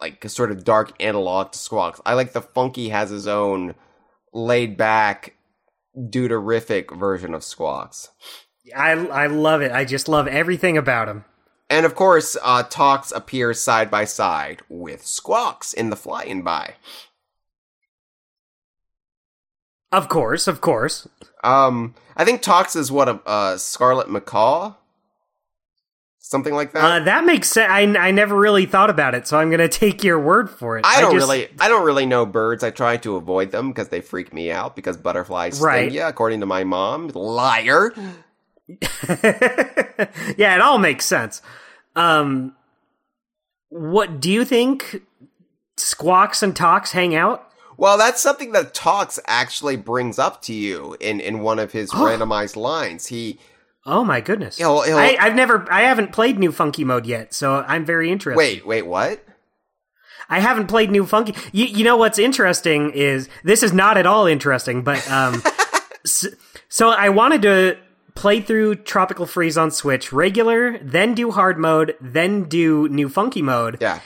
like 0.00 0.28
sort 0.28 0.50
of 0.50 0.64
dark 0.64 0.92
analog 1.00 1.52
to 1.52 1.58
Squawks. 1.58 2.00
I 2.06 2.14
like 2.14 2.32
the 2.32 2.42
Funky 2.42 2.88
has 2.90 3.10
his 3.10 3.26
own 3.28 3.74
laid 4.32 4.76
back 4.76 5.34
deuterific 5.96 6.96
version 6.96 7.34
of 7.34 7.42
Squawks. 7.44 8.08
I 8.76 8.90
I 8.92 9.26
love 9.26 9.62
it. 9.62 9.72
I 9.72 9.84
just 9.84 10.08
love 10.08 10.26
everything 10.28 10.76
about 10.76 11.08
him. 11.08 11.24
And 11.70 11.84
of 11.84 11.94
course, 11.94 12.36
uh, 12.42 12.62
Talks 12.62 13.12
appear 13.12 13.52
side 13.54 13.90
by 13.90 14.04
side 14.04 14.62
with 14.68 15.04
Squawks 15.04 15.72
in 15.74 15.90
the 15.90 15.96
Fly 15.96 16.24
'n' 16.24 16.42
Buy. 16.42 16.74
Of 19.90 20.08
course, 20.08 20.46
of 20.46 20.60
course. 20.60 21.08
Um, 21.42 21.94
I 22.16 22.24
think 22.24 22.42
Talks 22.42 22.76
is 22.76 22.92
what 22.92 23.08
a 23.08 23.20
uh, 23.26 23.56
Scarlet 23.56 24.10
Macaw, 24.10 24.74
something 26.18 26.54
like 26.54 26.72
that. 26.72 26.84
Uh, 27.02 27.04
that 27.04 27.24
makes 27.24 27.48
sense. 27.48 27.70
I, 27.70 27.80
I 27.98 28.10
never 28.10 28.36
really 28.36 28.66
thought 28.66 28.90
about 28.90 29.14
it, 29.14 29.26
so 29.26 29.38
I'm 29.38 29.48
going 29.48 29.60
to 29.66 29.68
take 29.68 30.04
your 30.04 30.18
word 30.20 30.50
for 30.50 30.76
it. 30.78 30.84
I 30.86 31.00
don't 31.00 31.14
just- 31.14 31.26
really, 31.26 31.48
I 31.58 31.68
don't 31.68 31.84
really 31.86 32.04
know 32.06 32.26
birds. 32.26 32.62
I 32.62 32.70
try 32.70 32.98
to 32.98 33.16
avoid 33.16 33.50
them 33.50 33.68
because 33.68 33.88
they 33.88 34.02
freak 34.02 34.32
me 34.34 34.50
out. 34.50 34.76
Because 34.76 34.96
butterflies 34.98 35.54
sting 35.56 35.66
Right. 35.66 35.92
ya, 35.92 36.08
according 36.08 36.40
to 36.40 36.46
my 36.46 36.64
mom. 36.64 37.08
Liar. 37.14 37.92
yeah, 40.36 40.54
it 40.54 40.60
all 40.60 40.78
makes 40.78 41.04
sense. 41.04 41.42
Um, 41.96 42.54
what 43.70 44.20
do 44.20 44.30
you 44.30 44.44
think? 44.44 45.02
Squawks 45.76 46.42
and 46.42 46.54
Talks 46.56 46.92
hang 46.92 47.14
out? 47.14 47.44
Well, 47.76 47.96
that's 47.96 48.20
something 48.20 48.52
that 48.52 48.74
Talks 48.74 49.18
actually 49.26 49.76
brings 49.76 50.18
up 50.18 50.42
to 50.42 50.52
you 50.52 50.96
in 51.00 51.20
in 51.20 51.40
one 51.40 51.58
of 51.58 51.72
his 51.72 51.90
randomized 51.92 52.56
lines. 52.56 53.06
He 53.06 53.38
Oh 53.86 54.04
my 54.04 54.20
goodness! 54.20 54.58
He'll- 54.58 54.82
he'll- 54.82 54.98
I, 54.98 55.16
I've 55.18 55.34
never, 55.34 55.66
I 55.72 55.82
haven't 55.82 56.12
played 56.12 56.38
New 56.38 56.52
Funky 56.52 56.84
Mode 56.84 57.06
yet, 57.06 57.32
so 57.32 57.64
I'm 57.66 57.86
very 57.86 58.10
interested. 58.10 58.36
wait, 58.36 58.66
wait, 58.66 58.86
what? 58.86 59.24
I 60.28 60.40
haven't 60.40 60.66
played 60.66 60.90
New 60.90 61.06
Funky. 61.06 61.34
You, 61.52 61.64
you 61.64 61.84
know 61.84 61.96
what's 61.96 62.18
interesting 62.18 62.90
is 62.90 63.30
this 63.44 63.62
is 63.62 63.72
not 63.72 63.96
at 63.96 64.04
all 64.04 64.26
interesting, 64.26 64.82
but 64.82 65.08
um, 65.10 65.42
s- 66.04 66.26
so 66.68 66.90
I 66.90 67.08
wanted 67.08 67.40
to 67.42 67.78
play 68.18 68.40
through 68.40 68.74
Tropical 68.74 69.26
Freeze 69.26 69.56
on 69.56 69.70
Switch 69.70 70.12
regular, 70.12 70.76
then 70.78 71.14
do 71.14 71.30
hard 71.30 71.56
mode, 71.56 71.96
then 72.00 72.44
do 72.44 72.88
New 72.88 73.08
Funky 73.08 73.42
Mode. 73.42 73.78
Yeah. 73.80 74.00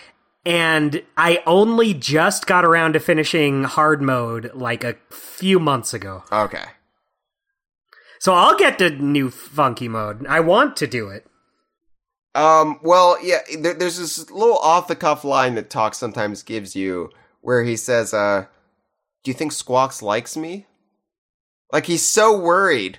And 0.44 1.02
I 1.16 1.42
only 1.47 1.94
just 1.94 2.47
got 2.47 2.65
around 2.65 2.92
to 2.92 3.00
finishing 3.00 3.65
hard 3.65 4.02
mode 4.02 4.50
like 4.55 4.84
a 4.84 4.97
few 5.10 5.58
months 5.58 5.94
ago. 5.94 6.24
Okay. 6.31 6.65
So 8.18 8.34
I'll 8.34 8.57
get 8.57 8.78
to 8.78 8.91
new 8.91 9.31
funky 9.31 9.89
mode. 9.89 10.26
I 10.26 10.41
want 10.41 10.76
to 10.76 10.86
do 10.86 11.08
it. 11.08 11.26
Um, 12.34 12.81
well, 12.82 13.16
yeah, 13.24 13.39
there, 13.58 13.74
there's 13.74 13.99
this 13.99 14.31
little 14.31 14.58
off 14.58 14.89
the 14.89 14.97
cuff 14.97 15.24
line 15.24 15.55
that 15.55 15.70
Talk 15.70 15.94
sometimes 15.94 16.42
gives 16.42 16.76
you 16.76 17.10
where 17.41 17.65
he 17.65 17.76
says, 17.76 18.12
uh, 18.12 18.47
do 19.24 19.31
you 19.31 19.34
think 19.34 19.52
Squawks 19.52 20.02
likes 20.02 20.36
me? 20.36 20.66
Like 21.73 21.86
he's 21.86 22.07
so 22.07 22.39
worried 22.39 22.99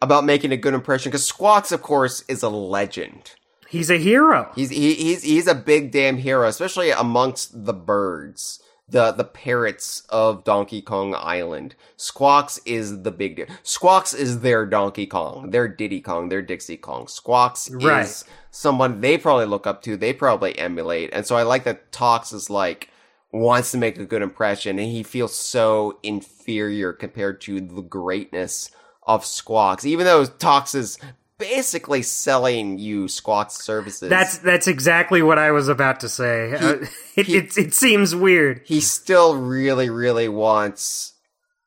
about 0.00 0.24
making 0.24 0.52
a 0.52 0.56
good 0.56 0.74
impression 0.74 1.10
because 1.10 1.26
Squawks, 1.26 1.72
of 1.72 1.82
course, 1.82 2.22
is 2.28 2.42
a 2.42 2.48
legend. 2.48 3.34
He's 3.68 3.90
a 3.90 3.98
hero. 3.98 4.50
He's 4.54 4.70
he, 4.70 4.94
he's 4.94 5.22
he's 5.22 5.46
a 5.46 5.54
big 5.54 5.90
damn 5.90 6.16
hero, 6.18 6.46
especially 6.48 6.90
amongst 6.90 7.66
the 7.66 7.74
birds, 7.74 8.62
the 8.88 9.12
the 9.12 9.24
parrots 9.24 10.04
of 10.08 10.42
Donkey 10.44 10.80
Kong 10.80 11.14
Island. 11.14 11.74
Squawks 11.96 12.58
is 12.64 13.02
the 13.02 13.10
big 13.10 13.36
deal. 13.36 13.46
Squawks 13.62 14.14
is 14.14 14.40
their 14.40 14.64
Donkey 14.64 15.06
Kong, 15.06 15.50
their 15.50 15.68
Diddy 15.68 16.00
Kong, 16.00 16.30
their 16.30 16.40
Dixie 16.40 16.78
Kong. 16.78 17.08
Squawks 17.08 17.70
Right. 17.70 18.06
is 18.06 18.24
someone 18.50 19.02
they 19.02 19.18
probably 19.18 19.44
look 19.44 19.66
up 19.66 19.82
to, 19.82 19.98
they 19.98 20.14
probably 20.14 20.58
emulate, 20.58 21.10
and 21.12 21.26
so 21.26 21.36
I 21.36 21.42
like 21.42 21.64
that 21.64 21.92
Talks 21.92 22.32
is 22.32 22.48
like 22.48 22.88
wants 23.32 23.72
to 23.72 23.76
make 23.76 23.98
a 23.98 24.06
good 24.06 24.22
impression, 24.22 24.78
and 24.78 24.88
he 24.90 25.02
feels 25.02 25.34
so 25.34 25.98
inferior 26.02 26.94
compared 26.94 27.42
to 27.42 27.60
the 27.60 27.82
greatness 27.82 28.70
of 29.08 29.24
Squawks, 29.24 29.84
even 29.84 30.04
though 30.06 30.24
Tox 30.26 30.74
is 30.76 30.98
basically 31.38 32.02
selling 32.02 32.78
you 32.78 33.08
Squawks 33.08 33.54
services. 33.54 34.08
That's 34.08 34.38
that's 34.38 34.66
exactly 34.68 35.22
what 35.22 35.38
I 35.38 35.50
was 35.50 35.66
about 35.68 36.00
to 36.00 36.08
say. 36.08 36.52
Uh, 36.54 36.76
it, 37.16 37.26
he- 37.26 37.36
it 37.36 37.56
it 37.58 37.74
seems 37.74 38.14
weird. 38.14 38.62
he 38.66 38.80
still 38.80 39.36
really, 39.36 39.88
really 39.90 40.28
wants 40.28 41.14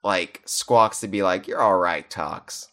like 0.04 0.42
Squawks 0.46 1.00
to 1.02 1.08
be 1.08 1.24
like, 1.24 1.48
"You're 1.48 1.62
all 1.62 1.78
right, 1.78 2.10
Tox." 2.10 2.68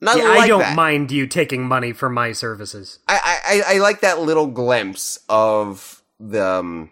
Yeah, 0.00 0.12
like 0.12 0.24
I 0.24 0.46
don't 0.46 0.60
that. 0.60 0.76
mind 0.76 1.10
you 1.10 1.26
taking 1.26 1.64
money 1.66 1.92
for 1.92 2.08
my 2.10 2.32
services. 2.32 2.98
I, 3.08 3.62
I 3.68 3.74
I 3.74 3.78
like 3.78 4.00
that 4.02 4.20
little 4.20 4.46
glimpse 4.46 5.18
of 5.28 6.02
the. 6.20 6.44
Um, 6.46 6.90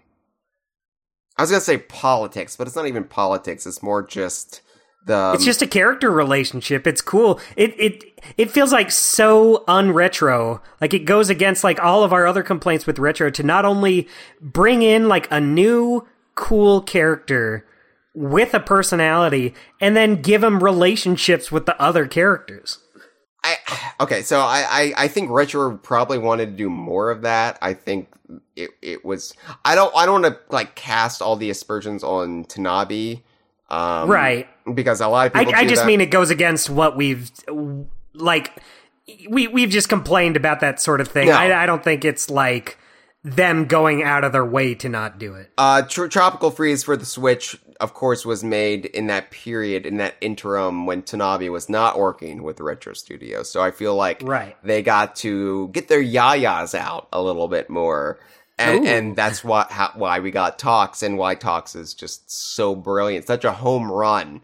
I 1.36 1.42
was 1.42 1.50
gonna 1.50 1.60
say 1.60 1.78
politics, 1.78 2.56
but 2.56 2.66
it's 2.66 2.74
not 2.76 2.86
even 2.86 3.04
politics. 3.04 3.66
It's 3.66 3.82
more 3.82 4.02
just 4.02 4.62
the. 5.06 5.16
um, 5.16 5.34
It's 5.34 5.44
just 5.44 5.62
a 5.62 5.66
character 5.66 6.10
relationship. 6.10 6.86
It's 6.86 7.00
cool. 7.00 7.40
It 7.56 7.74
it 7.78 8.04
it 8.36 8.50
feels 8.50 8.72
like 8.72 8.90
so 8.90 9.64
unretro. 9.68 10.60
Like 10.80 10.94
it 10.94 11.00
goes 11.00 11.30
against 11.30 11.64
like 11.64 11.82
all 11.82 12.02
of 12.04 12.12
our 12.12 12.26
other 12.26 12.42
complaints 12.42 12.86
with 12.86 12.98
retro 12.98 13.30
to 13.30 13.42
not 13.42 13.64
only 13.64 14.08
bring 14.40 14.82
in 14.82 15.08
like 15.08 15.30
a 15.30 15.40
new 15.40 16.06
cool 16.34 16.80
character 16.80 17.66
with 18.14 18.54
a 18.54 18.60
personality 18.60 19.54
and 19.80 19.96
then 19.96 20.22
give 20.22 20.40
them 20.40 20.62
relationships 20.62 21.50
with 21.50 21.66
the 21.66 21.80
other 21.80 22.06
characters. 22.06 22.78
I 23.42 23.56
okay, 24.00 24.22
so 24.22 24.40
I, 24.40 24.64
I 24.68 25.04
I 25.04 25.08
think 25.08 25.30
Retro 25.30 25.76
probably 25.76 26.16
wanted 26.18 26.46
to 26.46 26.56
do 26.56 26.70
more 26.70 27.10
of 27.10 27.22
that. 27.22 27.58
I 27.60 27.74
think 27.74 28.08
it 28.56 28.70
it 28.80 29.04
was 29.04 29.34
I 29.66 29.74
don't 29.74 29.94
I 29.94 30.06
don't 30.06 30.22
want 30.22 30.34
to 30.34 30.40
like 30.54 30.74
cast 30.76 31.20
all 31.20 31.36
the 31.36 31.50
aspersions 31.50 32.02
on 32.02 32.44
Tanabe, 32.46 33.22
um, 33.74 34.10
Right. 34.10 34.48
Because 34.72 35.00
a 35.00 35.08
lot 35.08 35.26
of 35.26 35.32
people. 35.34 35.54
I 35.54 35.64
do 35.64 35.68
just 35.70 35.82
that. 35.82 35.86
mean 35.86 36.00
it 36.00 36.10
goes 36.10 36.30
against 36.30 36.70
what 36.70 36.96
we've 36.96 37.30
like. 38.14 38.52
We 39.28 39.48
we've 39.48 39.68
just 39.68 39.88
complained 39.88 40.36
about 40.36 40.60
that 40.60 40.80
sort 40.80 41.00
of 41.00 41.08
thing. 41.08 41.28
No. 41.28 41.34
I, 41.34 41.64
I 41.64 41.66
don't 41.66 41.84
think 41.84 42.04
it's 42.04 42.30
like 42.30 42.78
them 43.22 43.66
going 43.66 44.02
out 44.02 44.24
of 44.24 44.32
their 44.32 44.44
way 44.44 44.74
to 44.76 44.88
not 44.88 45.18
do 45.18 45.34
it. 45.34 45.50
Uh, 45.58 45.82
Tr- 45.82 46.06
Tropical 46.06 46.50
Freeze 46.50 46.82
for 46.84 46.94
the 46.96 47.06
Switch, 47.06 47.58
of 47.80 47.94
course, 47.94 48.24
was 48.26 48.44
made 48.44 48.84
in 48.86 49.06
that 49.08 49.30
period, 49.30 49.86
in 49.86 49.96
that 49.98 50.14
interim 50.20 50.86
when 50.86 51.02
Tanabe 51.02 51.50
was 51.50 51.68
not 51.70 51.98
working 51.98 52.42
with 52.42 52.60
Retro 52.60 52.92
Studio. 52.94 53.42
So 53.42 53.62
I 53.62 53.70
feel 53.70 53.94
like 53.94 54.20
Right. 54.22 54.56
they 54.62 54.82
got 54.82 55.16
to 55.16 55.68
get 55.68 55.88
their 55.88 56.02
yayas 56.02 56.74
out 56.74 57.08
a 57.12 57.20
little 57.22 57.48
bit 57.48 57.68
more. 57.70 58.18
And, 58.56 58.86
and 58.86 59.16
that's 59.16 59.42
what 59.42 59.70
how, 59.72 59.90
why 59.94 60.20
we 60.20 60.30
got 60.30 60.58
Talks 60.58 61.02
and 61.02 61.18
why 61.18 61.34
Talks 61.34 61.74
is 61.74 61.92
just 61.94 62.30
so 62.30 62.74
brilliant. 62.76 63.26
Such 63.26 63.44
a 63.44 63.52
home 63.52 63.90
run 63.90 64.42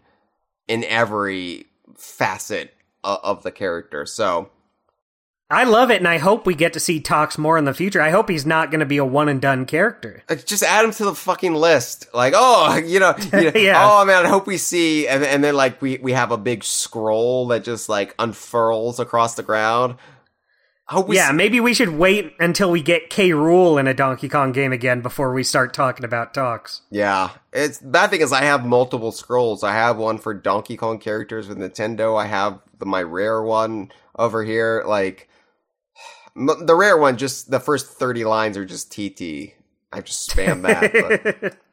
in 0.67 0.83
every 0.83 1.67
facet 1.95 2.73
of, 3.03 3.19
of 3.23 3.43
the 3.43 3.51
character. 3.51 4.05
So 4.05 4.49
I 5.49 5.65
love 5.65 5.91
it, 5.91 5.97
and 5.97 6.07
I 6.07 6.17
hope 6.17 6.45
we 6.45 6.55
get 6.55 6.71
to 6.73 6.79
see 6.79 7.01
Tox 7.01 7.37
more 7.37 7.57
in 7.57 7.65
the 7.65 7.73
future. 7.73 8.01
I 8.01 8.09
hope 8.09 8.29
he's 8.29 8.45
not 8.45 8.71
going 8.71 8.79
to 8.79 8.85
be 8.85 8.95
a 8.97 9.05
one 9.05 9.27
and 9.27 9.41
done 9.41 9.65
character. 9.65 10.23
Like, 10.29 10.45
just 10.45 10.63
add 10.63 10.85
him 10.85 10.91
to 10.91 11.03
the 11.03 11.13
fucking 11.13 11.53
list. 11.53 12.07
Like, 12.13 12.33
oh, 12.35 12.77
you 12.85 13.01
know, 13.01 13.13
you 13.33 13.51
know, 13.51 13.59
Yeah. 13.59 13.81
oh 13.85 14.05
man, 14.05 14.25
I 14.25 14.29
hope 14.29 14.47
we 14.47 14.57
see, 14.57 15.07
and, 15.09 15.23
and 15.23 15.43
then 15.43 15.55
like 15.55 15.81
we 15.81 15.97
we 15.97 16.13
have 16.13 16.31
a 16.31 16.37
big 16.37 16.63
scroll 16.63 17.47
that 17.47 17.63
just 17.65 17.89
like 17.89 18.15
unfurls 18.17 18.99
across 18.99 19.35
the 19.35 19.43
ground. 19.43 19.95
Oh, 20.89 21.01
we 21.01 21.15
yeah, 21.15 21.31
maybe 21.31 21.59
we 21.61 21.73
should 21.73 21.89
wait 21.89 22.33
until 22.39 22.69
we 22.69 22.81
get 22.81 23.09
K. 23.09 23.29
Rool 23.29 23.79
in 23.79 23.87
a 23.87 23.93
Donkey 23.93 24.27
Kong 24.27 24.51
game 24.51 24.73
again 24.73 25.01
before 25.01 25.33
we 25.33 25.43
start 25.43 25.73
talking 25.73 26.03
about 26.03 26.33
talks. 26.33 26.81
yeah. 26.89 27.29
It's 27.53 27.79
bad 27.79 28.09
thing 28.09 28.21
is 28.21 28.33
I 28.33 28.43
have 28.43 28.65
multiple 28.65 29.11
scrolls. 29.11 29.63
I 29.63 29.73
have 29.73 29.97
one 29.97 30.17
for 30.17 30.33
Donkey 30.33 30.75
Kong 30.77 30.99
characters 30.99 31.47
with 31.47 31.57
Nintendo. 31.59 32.19
I 32.21 32.25
have 32.27 32.59
the 32.79 32.85
my 32.85 33.03
rare 33.03 33.41
one 33.41 33.91
over 34.17 34.43
here. 34.43 34.83
Like 34.85 35.29
m- 36.35 36.65
the 36.65 36.75
rare 36.75 36.97
one, 36.97 37.17
just 37.17 37.51
the 37.51 37.59
first 37.59 37.87
thirty 37.87 38.25
lines 38.25 38.57
are 38.57 38.65
just 38.65 38.91
TT. 38.91 39.53
I 39.93 40.01
just 40.01 40.29
spam 40.29 40.61
that. 40.63 41.39
but- 41.41 41.57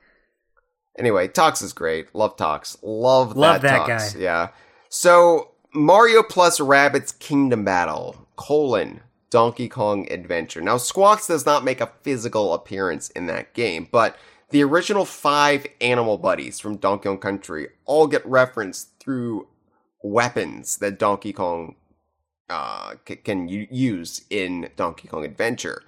Anyway, 0.98 1.28
Tox 1.28 1.62
is 1.62 1.72
great. 1.72 2.12
Love 2.12 2.36
Tox. 2.36 2.76
Love 2.82 3.34
that, 3.34 3.36
Love 3.40 3.62
that 3.62 3.86
Tox. 3.86 4.14
guy. 4.14 4.20
Yeah. 4.20 4.48
So 4.88 5.52
Mario 5.72 6.24
plus 6.24 6.58
Rabbids 6.58 7.16
Kingdom 7.16 7.64
Battle 7.64 8.26
colon 8.38 9.00
Donkey 9.30 9.68
Kong 9.68 10.10
Adventure. 10.10 10.62
Now 10.62 10.78
Squawks 10.78 11.26
does 11.26 11.44
not 11.44 11.64
make 11.64 11.82
a 11.82 11.92
physical 12.02 12.54
appearance 12.54 13.10
in 13.10 13.26
that 13.26 13.52
game, 13.52 13.88
but 13.90 14.16
the 14.50 14.64
original 14.64 15.04
five 15.04 15.66
animal 15.80 16.16
buddies 16.16 16.58
from 16.58 16.76
Donkey 16.76 17.04
Kong 17.04 17.18
Country 17.18 17.68
all 17.84 18.06
get 18.06 18.24
referenced 18.24 18.98
through 18.98 19.46
weapons 20.02 20.78
that 20.78 20.98
Donkey 20.98 21.34
Kong 21.34 21.74
uh, 22.48 22.94
c- 23.06 23.16
can 23.16 23.48
u- 23.48 23.66
use 23.70 24.22
in 24.30 24.70
Donkey 24.76 25.08
Kong 25.08 25.24
Adventure. 25.24 25.82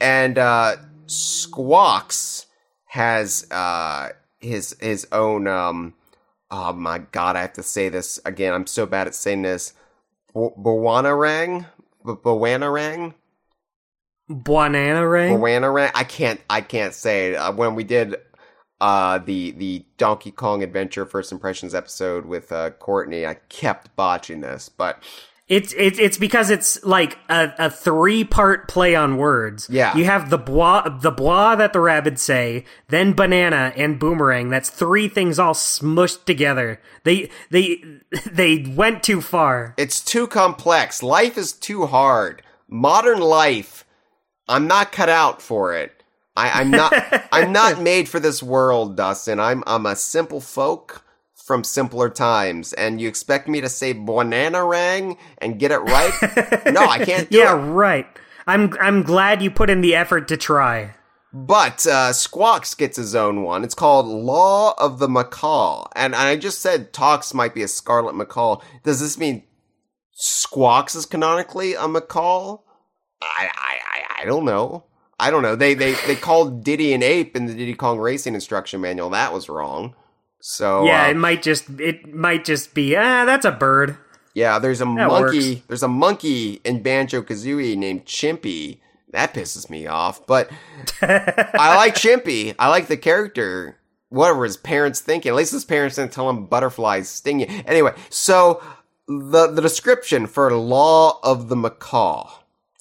And 0.00 0.36
uh, 0.36 0.76
Squawks 1.06 2.46
has 2.86 3.46
uh, 3.52 4.08
his 4.40 4.76
his 4.80 5.06
own. 5.12 5.46
Um, 5.46 5.94
oh 6.50 6.72
my 6.72 6.98
god, 6.98 7.36
I 7.36 7.42
have 7.42 7.52
to 7.52 7.62
say 7.62 7.88
this 7.88 8.18
again. 8.24 8.52
I'm 8.52 8.66
so 8.66 8.86
bad 8.86 9.06
at 9.06 9.14
saying 9.14 9.42
this. 9.42 9.74
Bo- 10.34 10.54
Bowanarang, 12.04 13.14
Bowanarang, 14.30 15.38
Banana 15.38 15.60
Bowanarang. 15.60 15.90
I 15.94 16.04
can't. 16.04 16.40
I 16.48 16.60
can't 16.60 16.94
say. 16.94 17.34
Uh, 17.34 17.52
when 17.52 17.74
we 17.74 17.84
did 17.84 18.16
uh, 18.80 19.18
the 19.18 19.52
the 19.52 19.84
Donkey 19.96 20.30
Kong 20.30 20.62
Adventure 20.62 21.06
First 21.06 21.32
Impressions 21.32 21.74
episode 21.74 22.26
with 22.26 22.50
uh, 22.50 22.70
Courtney, 22.70 23.26
I 23.26 23.34
kept 23.48 23.94
botching 23.96 24.40
this, 24.40 24.68
but 24.68 25.02
It's 25.48 25.74
it's 25.76 25.98
it's 25.98 26.18
because 26.18 26.50
it's 26.50 26.82
like 26.84 27.18
a, 27.28 27.52
a 27.58 27.70
three 27.70 28.24
part 28.24 28.68
play 28.68 28.94
on 28.94 29.16
words. 29.16 29.68
Yeah. 29.68 29.94
you 29.96 30.04
have 30.04 30.30
the 30.30 30.38
bois 30.38 30.88
the 30.88 31.10
bois 31.10 31.56
that 31.56 31.72
the 31.72 31.80
Rabbids 31.80 32.20
say, 32.20 32.64
then 32.88 33.12
banana 33.12 33.72
and 33.76 33.98
boomerang. 33.98 34.50
That's 34.50 34.70
three 34.70 35.08
things 35.08 35.38
all 35.38 35.54
smushed 35.54 36.24
together. 36.24 36.80
They 37.04 37.28
they 37.50 37.82
they 38.30 38.72
went 38.74 39.02
too 39.02 39.20
far. 39.20 39.74
It's 39.76 40.00
too 40.02 40.26
complex. 40.26 41.02
Life 41.02 41.36
is 41.36 41.52
too 41.52 41.86
hard. 41.86 42.42
Modern 42.68 43.20
life, 43.20 43.84
I'm 44.48 44.66
not 44.66 44.92
cut 44.92 45.08
out 45.08 45.42
for 45.42 45.74
it. 45.74 46.02
I, 46.36 46.60
I'm 46.60 46.70
not. 46.70 46.94
I'm 47.32 47.52
not 47.52 47.80
made 47.80 48.08
for 48.08 48.20
this 48.20 48.42
world, 48.42 48.96
Dustin. 48.96 49.40
I'm. 49.40 49.62
I'm 49.66 49.86
a 49.86 49.96
simple 49.96 50.40
folk 50.40 51.01
from 51.46 51.64
simpler 51.64 52.08
times, 52.08 52.72
and 52.72 53.00
you 53.00 53.08
expect 53.08 53.48
me 53.48 53.60
to 53.60 53.68
say 53.68 53.92
banana 53.92 54.64
rang 54.64 55.16
and 55.38 55.58
get 55.58 55.70
it 55.72 55.78
right? 55.78 56.12
no, 56.72 56.86
I 56.86 56.98
can't 57.04 57.30
do 57.30 57.38
Yeah, 57.38 57.54
it. 57.56 57.70
right. 57.70 58.06
I'm 58.46 58.74
I'm 58.80 59.02
glad 59.02 59.42
you 59.42 59.50
put 59.50 59.70
in 59.70 59.80
the 59.80 59.94
effort 59.94 60.28
to 60.28 60.36
try. 60.36 60.94
But 61.34 61.86
uh, 61.86 62.12
Squawks 62.12 62.74
gets 62.74 62.96
his 62.98 63.14
own 63.14 63.42
one. 63.42 63.64
It's 63.64 63.74
called 63.74 64.06
Law 64.06 64.74
of 64.78 64.98
the 64.98 65.08
Macaw, 65.08 65.86
and 65.96 66.14
I 66.14 66.36
just 66.36 66.60
said 66.60 66.92
Talks 66.92 67.32
might 67.32 67.54
be 67.54 67.62
a 67.62 67.68
Scarlet 67.68 68.14
Macaw. 68.14 68.60
Does 68.84 69.00
this 69.00 69.16
mean 69.16 69.42
Squawks 70.12 70.94
is 70.94 71.06
canonically 71.06 71.74
a 71.74 71.88
macaw? 71.88 72.58
I, 73.22 73.48
I, 73.54 73.78
I, 74.18 74.22
I 74.22 74.24
don't 74.26 74.44
know. 74.44 74.84
I 75.18 75.30
don't 75.30 75.42
know. 75.42 75.54
They, 75.56 75.74
they, 75.74 75.94
they 76.06 76.16
called 76.16 76.64
Diddy 76.64 76.92
an 76.92 77.02
ape 77.02 77.36
in 77.36 77.46
the 77.46 77.54
Diddy 77.54 77.74
Kong 77.74 77.98
Racing 77.98 78.34
Instruction 78.34 78.80
Manual. 78.80 79.10
That 79.10 79.32
was 79.32 79.48
wrong. 79.48 79.94
So 80.44 80.84
yeah, 80.84 81.06
uh, 81.06 81.10
it 81.10 81.16
might 81.16 81.40
just 81.40 81.70
it 81.80 82.12
might 82.12 82.44
just 82.44 82.74
be 82.74 82.96
ah, 82.96 83.24
that's 83.24 83.44
a 83.44 83.52
bird. 83.52 83.96
yeah, 84.34 84.58
there's 84.58 84.80
a 84.80 84.84
That 84.84 85.06
monkey. 85.08 85.54
works. 85.54 85.62
There's 85.68 85.82
a 85.84 85.88
monkey 85.88 86.60
in 86.64 86.82
Banjo 86.82 87.22
Kazooie 87.22 87.76
named 87.76 88.06
Chimpy. 88.06 88.78
That 89.12 89.34
pisses 89.34 89.70
me 89.70 89.86
off. 89.86 90.26
But 90.26 90.50
I 91.00 91.76
like 91.76 91.94
Chimpy. 91.94 92.54
I 92.58 92.68
like 92.68 92.88
the 92.88 92.96
character. 92.96 93.78
Whatever 94.08 94.44
his 94.44 94.56
parents 94.56 95.00
thinking. 95.00 95.30
At 95.30 95.36
least 95.36 95.52
his 95.52 95.64
parents 95.64 95.96
didn't 95.96 96.12
tell 96.12 96.28
him 96.28 96.46
butterflies 96.46 97.08
sting 97.08 97.40
you. 97.40 97.46
Anyway, 97.64 97.94
so 98.10 98.60
the 99.06 99.46
the 99.46 99.62
description 99.62 100.26
for 100.26 100.52
Law 100.52 101.20
of 101.22 101.48
the 101.48 101.56
Macaw. 101.56 102.28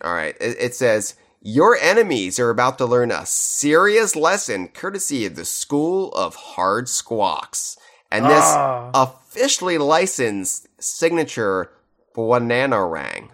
All 0.04 0.14
right, 0.14 0.36
it, 0.42 0.58
it 0.60 0.76
says 0.76 1.14
your 1.42 1.76
enemies 1.78 2.40
are 2.40 2.50
about 2.50 2.78
to 2.78 2.86
learn 2.86 3.12
a 3.12 3.26
serious 3.26 4.16
lesson 4.16 4.68
courtesy 4.68 5.26
of 5.26 5.36
the 5.36 5.46
School 5.46 6.12
of 6.14 6.36
Hard 6.36 6.88
Squawks. 6.88 7.78
And 8.12 8.26
this 8.26 8.44
Oh. 8.46 8.92
officially 8.94 9.78
licensed 9.78 10.68
signature 10.80 11.72
Bananarang. 12.16 13.30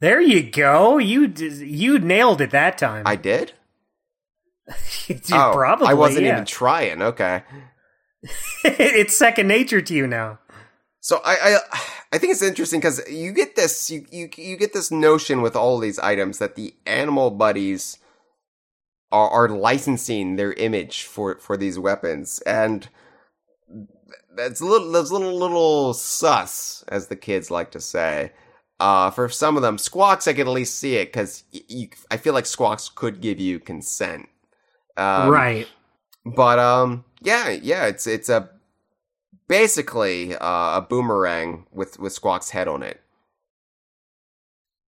There 0.00 0.20
you 0.20 0.42
go. 0.42 0.98
You 0.98 1.26
d- 1.26 1.64
you 1.64 1.98
nailed 1.98 2.40
it 2.40 2.50
that 2.52 2.78
time. 2.78 3.02
I 3.06 3.16
did? 3.16 3.52
Oh, 5.32 5.52
Probably. 5.54 5.86
I 5.88 5.94
wasn't 5.94 6.24
yeah. 6.26 6.32
even 6.32 6.44
trying. 6.44 7.00
Okay. 7.00 7.42
it's 8.64 9.16
second 9.16 9.46
nature 9.46 9.80
to 9.80 9.94
you 9.94 10.06
now. 10.08 10.38
So 11.00 11.20
I 11.24 11.58
I, 11.72 11.80
I 12.16 12.18
think 12.18 12.32
it's 12.32 12.40
interesting 12.40 12.80
because 12.80 13.06
you 13.10 13.30
get 13.30 13.56
this 13.56 13.90
you, 13.90 14.06
you 14.10 14.30
you 14.38 14.56
get 14.56 14.72
this 14.72 14.90
notion 14.90 15.42
with 15.42 15.54
all 15.54 15.78
these 15.78 15.98
items 15.98 16.38
that 16.38 16.54
the 16.54 16.74
animal 16.86 17.30
buddies 17.30 17.98
are, 19.12 19.28
are 19.28 19.50
licensing 19.50 20.36
their 20.36 20.54
image 20.54 21.02
for 21.02 21.38
for 21.40 21.58
these 21.58 21.78
weapons 21.78 22.40
and 22.46 22.88
that's 24.34 24.62
a 24.62 24.64
little 24.64 24.90
that's 24.92 25.10
a 25.10 25.12
little 25.12 25.38
little 25.38 25.92
sus 25.92 26.86
as 26.88 27.08
the 27.08 27.16
kids 27.16 27.50
like 27.50 27.70
to 27.72 27.82
say. 27.82 28.32
Uh, 28.80 29.10
for 29.10 29.28
some 29.28 29.56
of 29.56 29.62
them, 29.62 29.76
Squawks 29.76 30.26
I 30.26 30.32
can 30.32 30.48
at 30.48 30.54
least 30.54 30.78
see 30.78 30.96
it 30.96 31.12
because 31.12 31.44
I 32.10 32.16
feel 32.16 32.32
like 32.32 32.46
Squawks 32.46 32.88
could 32.88 33.20
give 33.20 33.38
you 33.38 33.60
consent. 33.60 34.26
Um, 34.96 35.28
right. 35.28 35.68
but 36.24 36.58
um, 36.58 37.04
yeah, 37.20 37.50
yeah, 37.50 37.84
it's 37.86 38.06
it's 38.06 38.30
a 38.30 38.55
basically 39.48 40.34
uh, 40.36 40.78
a 40.78 40.86
boomerang 40.88 41.66
with 41.72 41.98
with 41.98 42.12
Squawk's 42.12 42.50
head 42.50 42.68
on 42.68 42.82
it. 42.82 43.00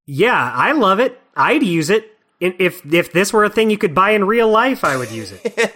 Yeah, 0.06 0.52
I 0.54 0.72
love 0.72 1.00
it. 1.00 1.20
I'd 1.36 1.62
use 1.62 1.90
it. 1.90 2.16
If 2.40 2.84
if 2.92 3.12
this 3.12 3.32
were 3.32 3.44
a 3.44 3.50
thing 3.50 3.70
you 3.70 3.78
could 3.78 3.94
buy 3.94 4.10
in 4.12 4.24
real 4.24 4.48
life, 4.48 4.84
I 4.84 4.96
would 4.96 5.10
use 5.10 5.32
it. 5.32 5.72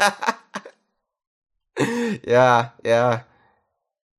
yeah, 2.26 2.70
yeah, 2.84 3.22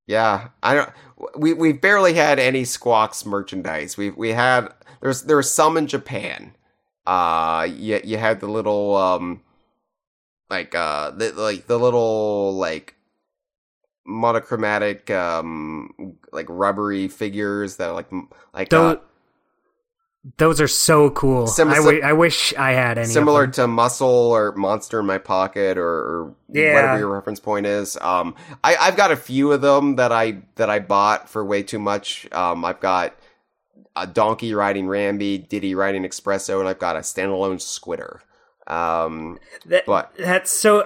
yeah. 0.07 0.49
I 0.61 0.75
don't. 0.75 0.89
We 1.37 1.53
we 1.53 1.73
barely 1.73 2.13
had 2.13 2.39
any 2.39 2.63
Squawks 2.63 3.25
merchandise. 3.25 3.97
We 3.97 4.09
we 4.09 4.29
had 4.29 4.73
there's 5.01 5.23
there 5.23 5.37
was 5.37 5.51
some 5.51 5.77
in 5.77 5.87
Japan. 5.87 6.53
Uh, 7.05 7.67
you 7.69 8.01
you 8.03 8.17
had 8.17 8.39
the 8.39 8.47
little 8.47 8.95
um, 8.95 9.41
like 10.49 10.75
uh, 10.75 11.11
the, 11.11 11.31
like 11.31 11.67
the 11.67 11.79
little 11.79 12.55
like 12.55 12.95
monochromatic 14.05 15.09
um 15.11 16.15
like 16.31 16.45
rubbery 16.49 17.07
figures 17.07 17.77
that 17.77 17.89
are 17.89 17.93
like 17.93 18.09
like 18.53 18.73
uh, 18.73 18.95
Those, 18.95 18.97
those 20.37 20.61
are 20.61 20.67
so 20.69 21.09
cool. 21.09 21.47
Sim- 21.47 21.69
I, 21.69 21.75
wi- 21.77 22.01
I 22.01 22.13
wish 22.13 22.53
I 22.55 22.71
had 22.71 22.97
any. 22.97 23.07
similar 23.07 23.45
to 23.47 23.67
muscle 23.67 24.07
or 24.07 24.53
monster 24.53 24.99
in 25.01 25.05
my 25.05 25.17
pocket 25.17 25.77
or, 25.77 25.85
or 25.85 26.35
Yeah. 26.49 26.73
whatever 26.75 26.99
your 26.99 27.09
reference 27.13 27.39
point 27.41 27.65
is 27.65 27.97
um 27.97 28.35
i 28.63 28.75
i've 28.77 28.95
got 28.95 29.11
a 29.11 29.15
few 29.17 29.51
of 29.51 29.61
them 29.61 29.95
that 29.97 30.11
i 30.11 30.37
that 30.55 30.69
i 30.69 30.79
bought 30.79 31.27
for 31.29 31.43
way 31.43 31.61
too 31.63 31.79
much 31.79 32.27
um 32.31 32.63
i've 32.65 32.79
got 32.79 33.15
a 33.95 34.07
donkey 34.07 34.53
riding 34.53 34.85
rambi 34.85 35.47
diddy 35.47 35.75
riding 35.75 36.03
expresso 36.03 36.59
and 36.59 36.67
i've 36.69 36.79
got 36.79 36.95
a 36.95 36.99
standalone 36.99 37.55
squitter 37.57 38.19
um 38.67 39.39
That- 39.65 39.85
but- 39.85 40.11
that's 40.17 40.51
so. 40.51 40.85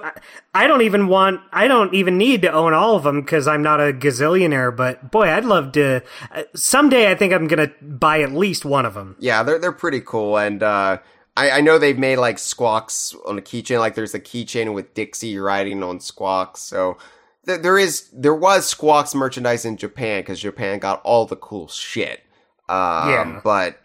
I- 0.54 0.66
don't 0.66 0.82
even 0.82 1.06
want. 1.08 1.40
I 1.52 1.68
don't 1.68 1.94
even 1.94 2.18
need 2.18 2.42
to 2.42 2.52
own 2.52 2.74
all 2.74 2.96
of 2.96 3.04
them 3.04 3.20
because 3.22 3.46
I'm 3.46 3.62
not 3.62 3.80
a 3.80 3.92
gazillionaire. 3.92 4.74
But 4.76 5.10
boy, 5.10 5.30
I'd 5.30 5.44
love 5.44 5.72
to. 5.72 6.02
Uh, 6.34 6.42
someday, 6.54 7.10
I 7.10 7.14
think 7.14 7.32
I'm 7.32 7.46
gonna 7.46 7.70
buy 7.80 8.20
at 8.22 8.32
least 8.32 8.64
one 8.64 8.84
of 8.84 8.94
them. 8.94 9.16
yeah 9.20 9.42
they're 9.44 9.58
they're 9.58 9.72
pretty 9.72 10.00
cool 10.00 10.36
and 10.38 10.62
uh 10.62 10.98
I, 11.36 11.50
I 11.52 11.60
know 11.60 11.78
they've 11.78 11.96
made 11.98 12.16
like 12.16 12.38
squawks 12.40 13.14
on 13.26 13.38
a 13.38 13.40
keychain 13.42 13.78
like 13.78 13.94
there's 13.94 14.14
a 14.14 14.20
keychain 14.20 14.74
with 14.74 14.92
dixie 14.94 15.38
riding 15.38 15.82
on 15.84 16.00
squawks 16.00 16.60
so 16.60 16.98
th- 17.46 17.62
there 17.62 17.78
is 17.78 18.08
there 18.12 18.34
was 18.34 18.66
squawks 18.66 19.14
merchandise 19.14 19.64
in 19.64 19.76
japan 19.76 20.20
because 20.22 20.40
japan 20.40 20.80
got 20.80 21.00
all 21.04 21.24
the 21.26 21.36
cool 21.36 21.68
shit 21.68 22.22
um 22.68 23.08
Yeah. 23.10 23.40
but 23.44 23.78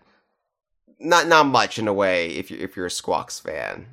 not 1.04 1.28
not 1.28 1.46
much 1.46 1.78
in 1.78 1.88
a 1.88 1.94
way 1.94 2.30
if 2.32 2.50
you 2.50 2.58
if 2.60 2.76
you're 2.76 2.86
a 2.88 2.92
squawks 2.92 3.40
fan 3.40 3.88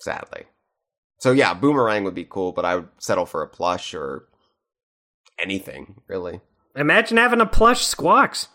sadly 0.00 0.42
so 1.20 1.32
yeah 1.32 1.54
boomerang 1.54 2.04
would 2.04 2.14
be 2.14 2.24
cool 2.28 2.52
but 2.52 2.64
i 2.64 2.74
would 2.76 2.88
settle 2.98 3.26
for 3.26 3.42
a 3.42 3.48
plush 3.48 3.94
or 3.94 4.26
anything 5.38 5.96
really 6.08 6.40
Imagine 6.74 7.16
having 7.16 7.40
a 7.40 7.46
plush 7.46 7.86
squawks. 7.86 8.48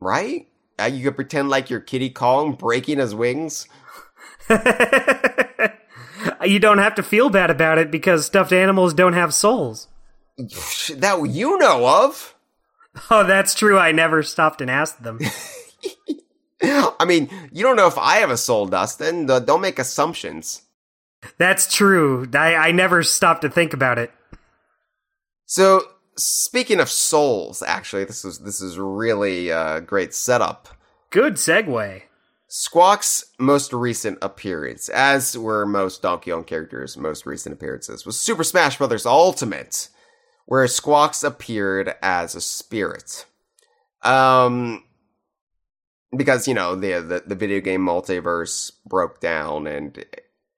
right 0.00 0.48
uh, 0.80 0.84
you 0.84 1.04
could 1.04 1.14
pretend 1.14 1.48
like 1.48 1.70
you're 1.70 1.80
kiddy 1.80 2.10
kong 2.10 2.54
breaking 2.54 2.98
his 2.98 3.14
wings 3.14 3.68
you 6.44 6.58
don't 6.58 6.78
have 6.78 6.94
to 6.96 7.02
feel 7.02 7.30
bad 7.30 7.50
about 7.50 7.78
it 7.78 7.90
because 7.90 8.26
stuffed 8.26 8.52
animals 8.52 8.94
don't 8.94 9.12
have 9.12 9.34
souls. 9.34 9.88
that 10.38 11.26
you 11.30 11.58
know 11.58 11.86
of. 12.04 12.34
Oh, 13.10 13.24
that's 13.24 13.54
true. 13.54 13.78
I 13.78 13.92
never 13.92 14.22
stopped 14.22 14.60
and 14.60 14.70
asked 14.70 15.02
them. 15.02 15.18
I 16.62 17.04
mean, 17.04 17.28
you 17.52 17.62
don't 17.62 17.76
know 17.76 17.86
if 17.86 17.98
I 17.98 18.16
have 18.16 18.30
a 18.30 18.36
soul, 18.36 18.66
Dustin. 18.66 19.30
Uh, 19.30 19.40
Don't 19.40 19.60
make 19.60 19.78
assumptions. 19.78 20.62
That's 21.38 21.72
true. 21.72 22.28
I, 22.34 22.54
I 22.54 22.72
never 22.72 23.02
stopped 23.02 23.42
to 23.42 23.50
think 23.50 23.72
about 23.72 23.98
it. 23.98 24.10
So, 25.44 25.82
speaking 26.16 26.80
of 26.80 26.88
souls, 26.88 27.62
actually, 27.62 28.04
this 28.04 28.24
is 28.24 28.40
this 28.40 28.60
is 28.60 28.78
really 28.78 29.50
a 29.50 29.80
great 29.80 30.14
setup. 30.14 30.68
Good 31.10 31.34
segue. 31.34 32.02
Squawk's 32.48 33.32
most 33.38 33.72
recent 33.72 34.18
appearance, 34.22 34.88
as 34.88 35.36
were 35.36 35.66
most 35.66 36.02
Donkey 36.02 36.30
Kong 36.30 36.44
characters' 36.44 36.96
most 36.96 37.26
recent 37.26 37.52
appearances, 37.52 38.06
was 38.06 38.18
Super 38.18 38.44
Smash 38.44 38.78
Bros. 38.78 39.04
Ultimate, 39.04 39.88
where 40.46 40.66
Squawks 40.68 41.24
appeared 41.24 41.94
as 42.02 42.34
a 42.34 42.40
spirit. 42.40 43.26
Um, 44.02 44.84
because 46.16 46.48
you 46.48 46.54
know 46.54 46.74
the, 46.74 47.00
the 47.00 47.22
the 47.26 47.34
video 47.34 47.60
game 47.60 47.80
multiverse 47.80 48.72
broke 48.86 49.20
down, 49.20 49.66
and 49.66 50.04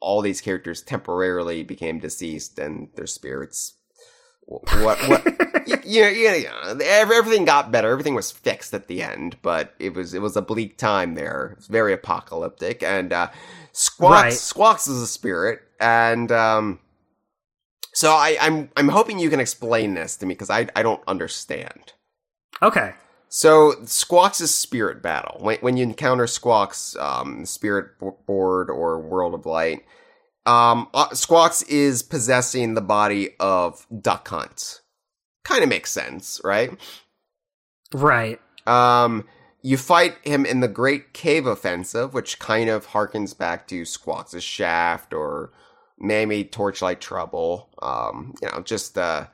all 0.00 0.20
these 0.20 0.40
characters 0.40 0.82
temporarily 0.82 1.62
became 1.62 1.98
deceased, 1.98 2.58
and 2.58 2.88
their 2.94 3.06
spirits. 3.06 3.74
What 4.46 4.98
what? 5.08 5.24
you, 5.84 6.02
know, 6.02 6.08
you 6.08 6.44
know, 6.44 6.78
everything 6.82 7.44
got 7.44 7.70
better. 7.70 7.90
Everything 7.90 8.14
was 8.14 8.30
fixed 8.30 8.72
at 8.72 8.88
the 8.88 9.02
end, 9.02 9.36
but 9.42 9.74
it 9.78 9.94
was 9.94 10.14
it 10.14 10.22
was 10.22 10.36
a 10.36 10.42
bleak 10.42 10.78
time 10.78 11.14
there. 11.14 11.50
It 11.52 11.58
was 11.58 11.66
very 11.66 11.92
apocalyptic, 11.92 12.82
and 12.82 13.12
uh, 13.12 13.28
Squawks 13.72 14.22
Right. 14.22 14.32
Squawks 14.32 14.88
is 14.88 15.02
a 15.02 15.06
spirit, 15.06 15.60
and 15.78 16.32
um, 16.32 16.80
so 17.92 18.12
I, 18.12 18.36
I'm 18.40 18.70
I'm 18.76 18.88
hoping 18.88 19.18
you 19.18 19.30
can 19.30 19.40
explain 19.40 19.94
this 19.94 20.16
to 20.16 20.26
me 20.26 20.34
because 20.34 20.50
I 20.50 20.68
I 20.74 20.82
don't 20.82 21.02
understand. 21.06 21.92
Okay. 22.62 22.94
So 23.28 23.74
Squawks' 23.84 24.40
is 24.40 24.54
spirit 24.54 25.02
battle. 25.02 25.38
When, 25.40 25.58
when 25.58 25.76
you 25.76 25.82
encounter 25.82 26.26
Squawks, 26.26 26.96
um, 26.96 27.44
spirit 27.44 27.98
board 28.26 28.70
or 28.70 29.00
world 29.00 29.34
of 29.34 29.44
light, 29.46 29.84
um, 30.46 30.88
uh, 30.94 31.14
Squawks 31.14 31.62
is 31.62 32.02
possessing 32.02 32.74
the 32.74 32.80
body 32.80 33.30
of 33.38 33.86
Duck 34.00 34.26
Hunt. 34.28 34.80
Kind 35.44 35.62
of 35.62 35.68
makes 35.68 35.90
sense, 35.90 36.40
right? 36.42 36.70
Right. 37.92 38.40
Um, 38.66 39.26
you 39.62 39.76
fight 39.76 40.16
him 40.22 40.46
in 40.46 40.60
the 40.60 40.68
Great 40.68 41.12
Cave 41.12 41.46
Offensive, 41.46 42.14
which 42.14 42.38
kind 42.38 42.70
of 42.70 42.88
harkens 42.88 43.36
back 43.36 43.66
to 43.68 43.84
Squawks' 43.84 44.42
Shaft 44.42 45.12
or 45.12 45.52
maybe 45.98 46.44
Torchlight 46.44 47.00
Trouble. 47.00 47.68
Um, 47.82 48.34
you 48.40 48.48
know, 48.48 48.62
just 48.62 48.96
uh, 48.96 49.26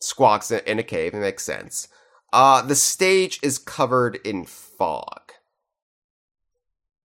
Squawks 0.00 0.50
in 0.50 0.78
a 0.78 0.82
cave. 0.82 1.14
It 1.14 1.20
makes 1.20 1.44
sense. 1.44 1.88
Uh, 2.34 2.62
the 2.62 2.74
stage 2.74 3.38
is 3.42 3.58
covered 3.58 4.16
in 4.24 4.44
fog. 4.44 5.30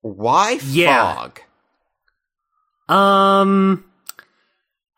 Why 0.01 0.59
Yeah. 0.63 1.13
fog? 1.13 1.41
Um 2.89 3.85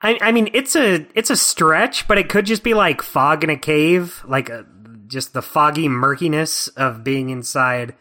I 0.02 0.18
I 0.22 0.32
mean 0.32 0.50
it's 0.54 0.76
a 0.78 1.06
it's 1.14 1.30
a 1.30 1.36
stretch, 1.36 2.08
but 2.08 2.18
it 2.18 2.30
could 2.30 2.46
just 2.46 2.64
be 2.64 2.74
like 2.74 3.02
fog 3.02 3.44
in 3.44 3.50
a 3.50 3.58
cave, 3.58 4.24
like 4.26 4.50
a, 4.50 4.66
just 5.08 5.34
the 5.34 5.42
foggy 5.42 5.90
murkiness 5.90 6.70
of 6.70 7.04
being 7.04 7.30
inside 7.30 7.94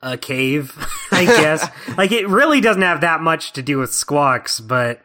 a 0.00 0.16
cave, 0.16 0.74
I 1.12 1.26
guess. 1.26 1.68
like 1.98 2.12
it 2.12 2.26
really 2.28 2.62
doesn't 2.62 2.80
have 2.82 3.02
that 3.02 3.20
much 3.20 3.52
to 3.52 3.62
do 3.62 3.76
with 3.78 3.92
squawks, 3.92 4.58
but 4.58 5.02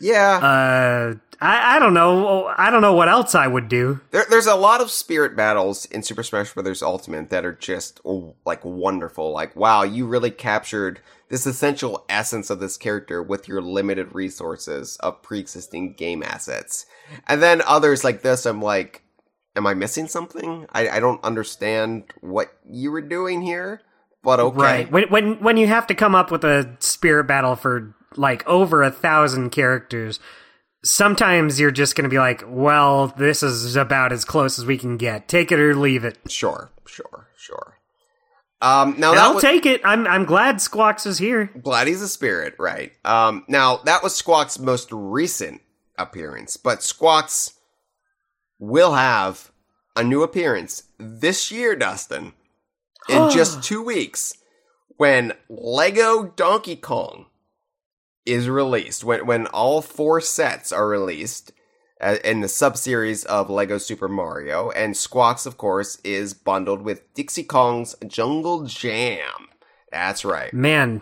Yeah. 0.00 0.38
uh 0.38 1.14
I 1.40 1.76
I 1.76 1.78
don't 1.78 1.94
know. 1.94 2.46
I 2.56 2.70
don't 2.70 2.82
know 2.82 2.94
what 2.94 3.08
else 3.08 3.34
I 3.34 3.46
would 3.46 3.68
do. 3.68 4.00
There, 4.10 4.26
there's 4.28 4.46
a 4.46 4.54
lot 4.54 4.80
of 4.80 4.90
spirit 4.90 5.36
battles 5.36 5.84
in 5.86 6.02
Super 6.02 6.22
Smash 6.22 6.52
Bros. 6.52 6.82
Ultimate 6.82 7.30
that 7.30 7.44
are 7.44 7.52
just 7.52 8.00
oh, 8.04 8.34
like 8.44 8.64
wonderful. 8.64 9.32
Like, 9.32 9.54
wow, 9.54 9.82
you 9.82 10.06
really 10.06 10.30
captured 10.30 11.00
this 11.28 11.46
essential 11.46 12.04
essence 12.08 12.50
of 12.50 12.58
this 12.60 12.76
character 12.76 13.22
with 13.22 13.48
your 13.48 13.60
limited 13.60 14.14
resources 14.14 14.96
of 15.00 15.22
pre-existing 15.22 15.92
game 15.92 16.22
assets. 16.22 16.86
And 17.26 17.42
then 17.42 17.62
others 17.66 18.02
like 18.02 18.22
this, 18.22 18.46
I'm 18.46 18.62
like, 18.62 19.02
am 19.54 19.66
I 19.66 19.74
missing 19.74 20.08
something? 20.08 20.66
I, 20.70 20.88
I 20.88 21.00
don't 21.00 21.22
understand 21.22 22.04
what 22.20 22.52
you 22.64 22.90
were 22.90 23.02
doing 23.02 23.42
here, 23.42 23.82
but 24.22 24.40
okay. 24.40 24.58
Right. 24.58 24.90
When 24.90 25.04
when 25.10 25.42
when 25.42 25.56
you 25.56 25.66
have 25.66 25.86
to 25.88 25.94
come 25.94 26.14
up 26.14 26.30
with 26.30 26.44
a 26.44 26.76
spirit 26.80 27.24
battle 27.24 27.56
for 27.56 27.94
like 28.16 28.46
over 28.48 28.82
a 28.82 28.90
thousand 28.90 29.50
characters, 29.50 30.18
sometimes 30.84 31.58
you're 31.58 31.70
just 31.70 31.96
going 31.96 32.04
to 32.04 32.10
be 32.10 32.18
like, 32.18 32.42
well, 32.46 33.08
this 33.16 33.42
is 33.42 33.76
about 33.76 34.12
as 34.12 34.24
close 34.24 34.58
as 34.58 34.66
we 34.66 34.78
can 34.78 34.96
get. 34.96 35.28
Take 35.28 35.52
it 35.52 35.58
or 35.58 35.74
leave 35.74 36.04
it. 36.04 36.18
Sure, 36.28 36.70
sure, 36.86 37.28
sure. 37.36 37.78
Um, 38.60 38.96
now 38.98 39.14
that 39.14 39.22
I'll 39.22 39.34
was, 39.34 39.42
take 39.42 39.66
it. 39.66 39.80
I'm 39.84 40.06
I'm 40.06 40.24
glad 40.24 40.56
Squawks 40.56 41.06
is 41.06 41.18
here. 41.18 41.48
glad 41.62 41.86
he's 41.86 42.02
a 42.02 42.08
spirit, 42.08 42.54
right? 42.58 42.92
Um, 43.04 43.44
now 43.46 43.76
that 43.84 44.02
was 44.02 44.16
Squawk's 44.16 44.58
most 44.58 44.88
recent 44.90 45.60
appearance, 45.96 46.56
but 46.56 46.82
Squawks 46.82 47.52
will 48.58 48.94
have 48.94 49.52
a 49.94 50.02
new 50.02 50.22
appearance 50.22 50.84
this 50.98 51.52
year, 51.52 51.76
Dustin, 51.76 52.32
in 53.08 53.30
just 53.32 53.62
two 53.62 53.82
weeks 53.82 54.34
when 54.96 55.32
Lego 55.48 56.24
Donkey 56.24 56.74
Kong 56.74 57.26
is 58.28 58.48
released. 58.48 59.02
When 59.02 59.26
when 59.26 59.46
all 59.48 59.82
four 59.82 60.20
sets 60.20 60.70
are 60.70 60.86
released 60.86 61.52
uh, 62.00 62.16
in 62.22 62.40
the 62.40 62.48
sub 62.48 62.76
series 62.76 63.24
of 63.24 63.50
Lego 63.50 63.78
Super 63.78 64.08
Mario, 64.08 64.70
and 64.70 64.96
Squawks, 64.96 65.46
of 65.46 65.56
course, 65.56 65.98
is 66.04 66.34
bundled 66.34 66.82
with 66.82 67.12
Dixie 67.14 67.42
Kong's 67.42 67.96
Jungle 68.06 68.64
Jam. 68.64 69.48
That's 69.90 70.24
right. 70.24 70.52
Man, 70.52 71.00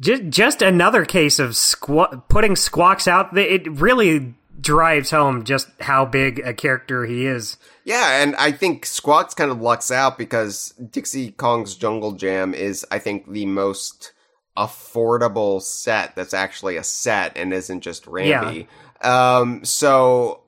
just 0.00 0.24
just 0.28 0.62
another 0.62 1.04
case 1.04 1.38
of 1.38 1.50
squ- 1.50 2.26
putting 2.28 2.56
Squawks 2.56 3.06
out. 3.06 3.36
It 3.36 3.70
really 3.70 4.34
drives 4.60 5.10
home 5.10 5.44
just 5.44 5.68
how 5.80 6.04
big 6.04 6.38
a 6.40 6.52
character 6.52 7.04
he 7.06 7.26
is. 7.26 7.56
Yeah, 7.84 8.22
and 8.22 8.36
I 8.36 8.52
think 8.52 8.84
Squawks 8.84 9.34
kind 9.34 9.50
of 9.50 9.60
lucks 9.60 9.90
out 9.90 10.18
because 10.18 10.70
Dixie 10.72 11.32
Kong's 11.32 11.74
Jungle 11.74 12.12
Jam 12.12 12.54
is, 12.54 12.86
I 12.90 12.98
think, 12.98 13.30
the 13.30 13.46
most 13.46 14.12
affordable 14.56 15.62
set 15.62 16.14
that's 16.16 16.34
actually 16.34 16.76
a 16.76 16.84
set 16.84 17.36
and 17.36 17.52
isn't 17.52 17.80
just 17.80 18.04
Rambi. 18.04 18.66
Um, 19.00 19.64
so 19.64 20.42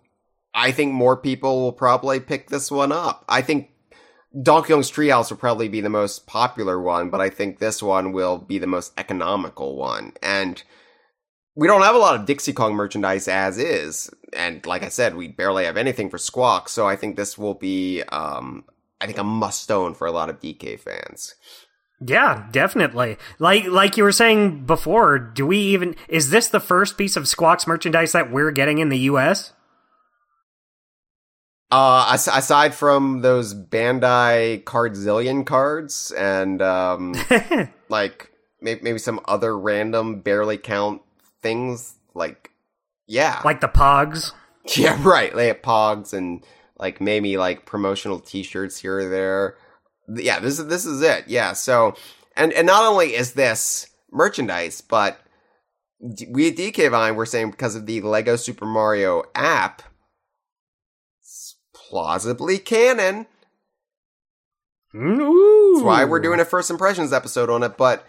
I 0.54 0.72
think 0.72 0.92
more 0.92 1.16
people 1.16 1.62
will 1.62 1.72
probably 1.72 2.20
pick 2.20 2.48
this 2.48 2.70
one 2.70 2.92
up. 2.92 3.24
I 3.28 3.42
think 3.42 3.70
Donkey 4.40 4.72
Kong's 4.72 4.90
Treehouse 4.90 5.30
will 5.30 5.36
probably 5.36 5.68
be 5.68 5.80
the 5.80 5.88
most 5.88 6.26
popular 6.26 6.80
one, 6.80 7.10
but 7.10 7.20
I 7.20 7.30
think 7.30 7.58
this 7.58 7.82
one 7.82 8.12
will 8.12 8.38
be 8.38 8.58
the 8.58 8.66
most 8.66 8.92
economical 8.98 9.76
one. 9.76 10.12
And 10.22 10.62
we 11.54 11.66
don't 11.66 11.82
have 11.82 11.94
a 11.94 11.98
lot 11.98 12.16
of 12.16 12.26
Dixie 12.26 12.52
Kong 12.52 12.74
merchandise 12.74 13.28
as 13.28 13.58
is, 13.58 14.10
and 14.32 14.64
like 14.64 14.82
I 14.82 14.88
said, 14.88 15.14
we 15.14 15.28
barely 15.28 15.64
have 15.66 15.76
anything 15.76 16.08
for 16.08 16.16
Squawk. 16.16 16.68
So 16.68 16.88
I 16.88 16.96
think 16.96 17.16
this 17.16 17.36
will 17.36 17.54
be, 17.54 18.02
um, 18.04 18.64
I 19.00 19.06
think 19.06 19.18
a 19.18 19.24
must 19.24 19.70
own 19.70 19.94
for 19.94 20.06
a 20.06 20.12
lot 20.12 20.30
of 20.30 20.40
DK 20.40 20.80
fans. 20.80 21.34
Yeah, 22.04 22.46
definitely. 22.50 23.18
Like 23.38 23.66
like 23.66 23.96
you 23.96 24.04
were 24.04 24.12
saying 24.12 24.64
before, 24.66 25.18
do 25.18 25.46
we 25.46 25.58
even 25.58 25.94
is 26.08 26.30
this 26.30 26.48
the 26.48 26.60
first 26.60 26.98
piece 26.98 27.16
of 27.16 27.28
Squawks 27.28 27.66
merchandise 27.66 28.12
that 28.12 28.30
we're 28.30 28.50
getting 28.50 28.78
in 28.78 28.88
the 28.88 28.98
US? 29.00 29.52
Uh, 31.70 32.04
aside 32.12 32.74
from 32.74 33.22
those 33.22 33.54
Bandai 33.54 34.62
Cardzillion 34.64 35.46
cards 35.46 36.10
and 36.10 36.60
um, 36.60 37.14
like 37.88 38.30
may- 38.60 38.78
maybe 38.82 38.98
some 38.98 39.20
other 39.24 39.58
random 39.58 40.20
barely 40.20 40.58
count 40.58 41.00
things, 41.40 41.94
like 42.14 42.50
yeah, 43.06 43.40
like 43.44 43.60
the 43.60 43.68
Pogs? 43.68 44.32
Yeah, 44.76 44.96
right. 45.02 45.34
They 45.34 45.48
have 45.48 45.60
pogs 45.60 46.12
and 46.12 46.44
like 46.78 47.00
maybe 47.00 47.36
like 47.36 47.66
promotional 47.66 48.20
T-shirts 48.20 48.78
here 48.78 48.98
or 49.00 49.08
there. 49.08 49.56
Yeah, 50.08 50.40
this 50.40 50.58
is 50.58 50.66
this 50.66 50.84
is 50.84 51.02
it. 51.02 51.24
Yeah. 51.28 51.52
So, 51.52 51.94
and 52.36 52.52
and 52.52 52.66
not 52.66 52.84
only 52.84 53.14
is 53.14 53.32
this 53.32 53.88
merchandise, 54.10 54.80
but 54.80 55.20
we 56.28 56.48
at 56.48 56.56
DK 56.56 56.90
Vine 56.90 57.14
were 57.14 57.26
saying 57.26 57.52
because 57.52 57.76
of 57.76 57.86
the 57.86 58.00
Lego 58.00 58.36
Super 58.36 58.66
Mario 58.66 59.22
app, 59.34 59.82
it's 61.20 61.56
plausibly 61.74 62.58
canon. 62.58 63.26
Ooh. 64.94 65.72
That's 65.74 65.84
why 65.84 66.04
we're 66.04 66.20
doing 66.20 66.40
a 66.40 66.44
first 66.44 66.70
impressions 66.70 67.12
episode 67.12 67.48
on 67.48 67.62
it. 67.62 67.76
But 67.78 68.04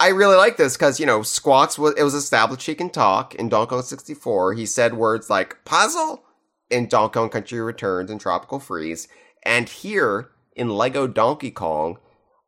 I 0.00 0.08
really 0.08 0.36
like 0.36 0.56
this 0.56 0.76
because 0.76 1.00
you 1.00 1.06
know 1.06 1.22
Squawks 1.22 1.78
was 1.78 1.94
it 1.96 2.02
was 2.02 2.14
established 2.14 2.66
he 2.66 2.74
can 2.74 2.90
talk 2.90 3.34
in 3.34 3.48
Donkey 3.48 3.70
Kong 3.70 3.82
64. 3.82 4.54
He 4.54 4.66
said 4.66 4.94
words 4.94 5.30
like 5.30 5.64
puzzle 5.64 6.24
in 6.70 6.88
Donkey 6.88 7.14
Kong 7.14 7.30
Country 7.30 7.60
Returns 7.60 8.10
and 8.10 8.20
Tropical 8.20 8.60
Freeze, 8.60 9.08
and 9.44 9.68
here 9.68 10.30
in 10.58 10.68
Lego 10.68 11.06
Donkey 11.06 11.50
Kong, 11.50 11.98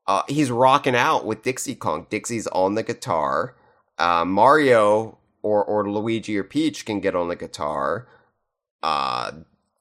uh, 0.07 0.23
he's 0.29 0.51
rocking 0.51 0.97
out 0.97 1.25
with 1.25 1.43
Dixie 1.43 1.75
Kong. 1.75 2.07
Dixie's 2.11 2.47
on 2.49 2.75
the 2.75 2.83
guitar. 2.83 3.57
Uh, 3.99 4.25
Mario 4.25 5.19
or 5.43 5.65
or 5.65 5.89
Luigi 5.91 6.37
or 6.37 6.45
Peach 6.45 6.85
can 6.85 7.01
get 7.01 7.15
on 7.17 7.29
the 7.29 7.37
guitar. 7.37 8.09
Uh, 8.83 9.31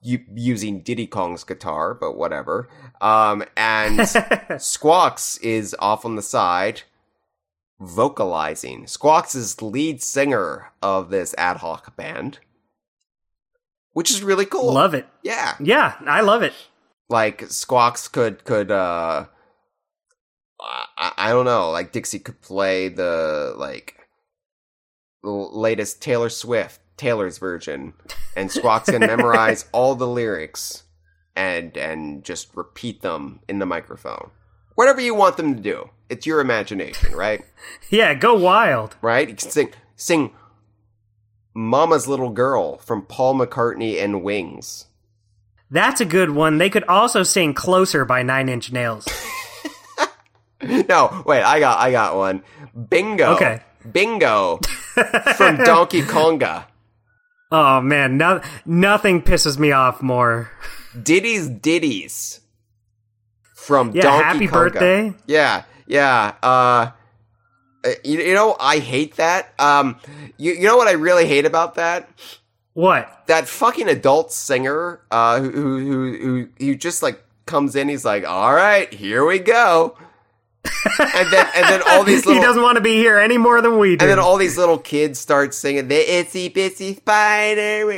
u- 0.01 0.25
using 0.35 0.81
Diddy 0.81 1.07
Kong's 1.07 1.43
guitar, 1.43 1.93
but 1.93 2.17
whatever. 2.17 2.69
Um, 3.01 3.43
and 3.57 3.99
Squawks 4.61 5.37
is 5.37 5.75
off 5.79 6.05
on 6.05 6.15
the 6.15 6.21
side 6.21 6.83
vocalizing. 7.79 8.87
Squawks 8.87 9.35
is 9.35 9.55
the 9.55 9.65
lead 9.65 10.01
singer 10.01 10.71
of 10.81 11.09
this 11.09 11.33
ad 11.37 11.57
hoc 11.57 11.95
band, 11.95 12.39
which 13.93 14.11
is 14.11 14.21
really 14.21 14.45
cool. 14.45 14.73
Love 14.73 14.93
it. 14.93 15.07
yeah, 15.23 15.55
Yeah, 15.59 15.95
I 16.05 16.21
love 16.21 16.43
it. 16.43 16.53
Like 17.09 17.49
Squawks 17.49 18.07
could 18.07 18.45
could 18.45 18.71
uh, 18.71 19.25
I, 20.59 21.11
I 21.17 21.29
don't 21.29 21.45
know, 21.45 21.71
like 21.71 21.91
Dixie 21.91 22.19
could 22.19 22.41
play 22.41 22.89
the 22.89 23.53
like 23.57 23.95
the 25.23 25.29
latest 25.29 26.01
Taylor 26.01 26.29
Swift 26.29 26.79
Taylor's 26.97 27.37
version, 27.37 27.93
and 28.35 28.51
Squawks 28.51 28.89
can 28.89 28.99
memorize 29.01 29.65
all 29.71 29.95
the 29.95 30.07
lyrics 30.07 30.83
and 31.35 31.75
and 31.77 32.23
just 32.23 32.55
repeat 32.55 33.01
them 33.01 33.39
in 33.47 33.59
the 33.59 33.65
microphone. 33.65 34.31
Whatever 34.75 35.01
you 35.01 35.13
want 35.15 35.37
them 35.37 35.55
to 35.55 35.61
do, 35.61 35.89
it's 36.09 36.25
your 36.25 36.39
imagination, 36.39 37.13
right? 37.13 37.43
Yeah, 37.89 38.13
go 38.13 38.35
wild. 38.35 38.95
right? 39.01 39.27
You 39.27 39.35
can 39.35 39.49
sing 39.49 39.73
sing 39.95 40.31
Mama's 41.53 42.07
Little 42.07 42.29
Girl 42.29 42.77
from 42.77 43.01
Paul 43.05 43.35
McCartney 43.35 44.01
and 44.01 44.23
Wings. 44.23 44.85
That's 45.71 46.01
a 46.01 46.05
good 46.05 46.31
one. 46.31 46.57
They 46.57 46.69
could 46.69 46.83
also 46.85 47.23
sing 47.23 47.53
Closer 47.53 48.05
by 48.05 48.23
Nine 48.23 48.49
Inch 48.49 48.71
Nails. 48.71 49.07
No, 50.61 51.23
wait, 51.25 51.41
I 51.41 51.61
got 51.61 51.79
I 51.79 51.89
got 51.91 52.17
one. 52.17 52.43
Bingo. 52.89 53.35
Okay. 53.35 53.61
Bingo 53.89 54.57
from 55.37 55.55
Donkey 55.55 56.01
Konga. 56.01 56.65
Oh 57.49 57.79
man, 57.79 58.17
no, 58.17 58.41
nothing 58.65 59.21
pisses 59.21 59.57
me 59.57 59.71
off 59.71 60.01
more. 60.01 60.51
Diddy's 61.01 61.47
Ditties 61.47 62.41
from 63.55 63.91
Yeah, 63.95 64.01
Donkey 64.01 64.23
happy 64.25 64.47
Konga. 64.47 64.51
birthday. 64.51 65.13
Yeah, 65.27 65.63
yeah. 65.87 66.33
Uh 66.43 66.91
you, 68.03 68.19
you 68.19 68.33
know, 68.33 68.57
I 68.59 68.79
hate 68.79 69.15
that. 69.15 69.53
Um, 69.57 69.95
you, 70.37 70.51
you 70.51 70.63
know 70.67 70.75
what 70.75 70.89
I 70.89 70.93
really 70.93 71.25
hate 71.25 71.45
about 71.45 71.75
that? 71.75 72.09
What? 72.79 73.19
that 73.27 73.47
fucking 73.47 73.87
adult 73.89 74.31
singer 74.31 75.01
uh 75.11 75.39
who 75.39 75.51
who 75.51 76.17
who 76.17 76.47
who, 76.57 76.75
just 76.75 77.03
like 77.03 77.21
comes 77.45 77.75
in 77.75 77.89
he's 77.89 78.05
like 78.05 78.25
all 78.25 78.53
right 78.53 78.91
here 78.93 79.25
we 79.25 79.39
go. 79.39 79.97
And 80.63 81.31
then 81.31 81.47
and 81.55 81.65
then 81.65 81.81
all 81.87 82.03
these 82.03 82.23
he 82.23 82.29
little 82.29 82.43
doesn't 82.43 82.61
want 82.61 82.77
to 82.77 82.81
be 82.81 82.93
here 82.95 83.17
any 83.17 83.37
more 83.37 83.61
than 83.61 83.79
we 83.79 83.97
do. 83.97 84.03
and 84.03 84.09
then 84.09 84.19
all 84.19 84.37
these 84.37 84.57
little 84.57 84.77
kids 84.77 85.19
start 85.19 85.53
singing 85.53 85.89
the 85.89 85.95
itsy 85.95 86.53
bitsy 86.53 86.95
spider 86.95 87.91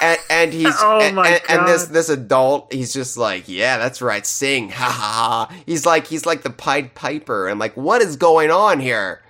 and, 0.00 0.18
and 0.30 0.52
he's 0.52 0.74
Oh 0.78 1.00
and, 1.02 1.16
my 1.16 1.28
and, 1.28 1.42
and 1.48 1.68
this 1.68 1.86
this 1.86 2.08
adult 2.08 2.72
he's 2.72 2.92
just 2.94 3.18
like 3.18 3.44
yeah 3.46 3.76
that's 3.76 4.00
right 4.00 4.24
sing 4.24 4.70
ha 4.70 4.84
ha 4.90 5.48
ha. 5.50 5.62
He's 5.66 5.84
like 5.84 6.06
he's 6.06 6.24
like 6.24 6.42
the 6.42 6.50
pied 6.50 6.94
piper. 6.94 7.46
And 7.46 7.60
like 7.60 7.76
what 7.76 8.00
is 8.00 8.16
going 8.16 8.50
on 8.50 8.80
here? 8.80 9.22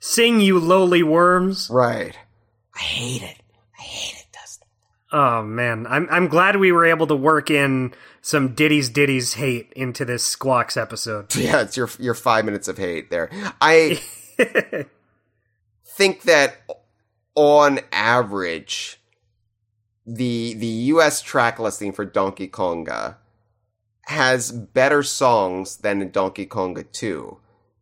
Sing, 0.00 0.40
you 0.40 0.58
lowly 0.58 1.02
worms. 1.02 1.68
right. 1.70 2.16
I 2.74 2.80
hate 2.80 3.22
it. 3.22 3.36
I 3.78 3.82
hate 3.82 4.13
it 4.13 4.13
Oh 5.16 5.44
man, 5.44 5.86
I'm 5.86 6.08
I'm 6.10 6.26
glad 6.26 6.56
we 6.56 6.72
were 6.72 6.84
able 6.84 7.06
to 7.06 7.14
work 7.14 7.48
in 7.48 7.94
some 8.20 8.52
Diddy's 8.52 8.88
Ditties 8.88 9.34
hate 9.34 9.72
into 9.76 10.04
this 10.04 10.24
squawks 10.24 10.76
episode. 10.76 11.32
Yeah, 11.36 11.60
it's 11.60 11.76
your 11.76 11.88
your 12.00 12.14
five 12.14 12.44
minutes 12.44 12.66
of 12.66 12.78
hate 12.78 13.10
there. 13.10 13.30
I 13.60 14.02
think 15.86 16.22
that 16.22 16.56
on 17.36 17.78
average, 17.92 19.00
the 20.04 20.54
the 20.54 20.66
U.S. 20.66 21.22
track 21.22 21.60
listing 21.60 21.92
for 21.92 22.04
Donkey 22.04 22.48
Konga 22.48 23.14
has 24.06 24.50
better 24.50 25.04
songs 25.04 25.76
than 25.76 26.10
Donkey 26.10 26.44
Konga 26.44 26.90
2, 26.90 27.38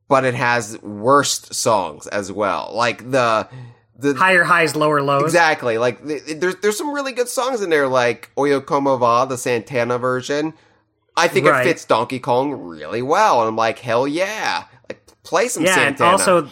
but 0.07 0.27
it 0.27 0.35
has 0.35 0.79
worst 0.83 1.55
songs 1.55 2.07
as 2.09 2.31
well. 2.31 2.71
Like 2.75 3.11
the 3.11 3.49
the 4.03 4.15
Higher 4.15 4.45
highs, 4.45 4.77
lower 4.77 5.01
lows. 5.03 5.23
exactly 5.23 5.79
like 5.79 6.07
th- 6.07 6.25
th- 6.27 6.41
there's 6.41 6.57
there's 6.57 6.77
some 6.77 6.93
really 6.93 7.13
good 7.13 7.29
songs 7.29 7.63
in 7.63 7.71
there, 7.71 7.89
like 7.89 8.31
Oye 8.39 8.61
Como 8.61 8.97
Va, 8.99 9.27
the 9.29 9.39
Santana 9.39 9.99
version. 9.99 10.53
I 11.17 11.29
think 11.29 11.47
Right. 11.47 11.65
it 11.67 11.69
fits 11.69 11.85
Donkey 11.85 12.19
Kong 12.19 12.53
really 12.53 13.03
well, 13.03 13.41
and 13.41 13.49
I'm 13.49 13.57
like, 13.57 13.79
hell 13.79 14.07
yeah, 14.09 14.65
like 14.89 15.03
play 15.23 15.49
some 15.49 15.65
Yeah, 15.65 15.79
and 15.81 15.99
Santana. 15.99 16.11
also, 16.13 16.51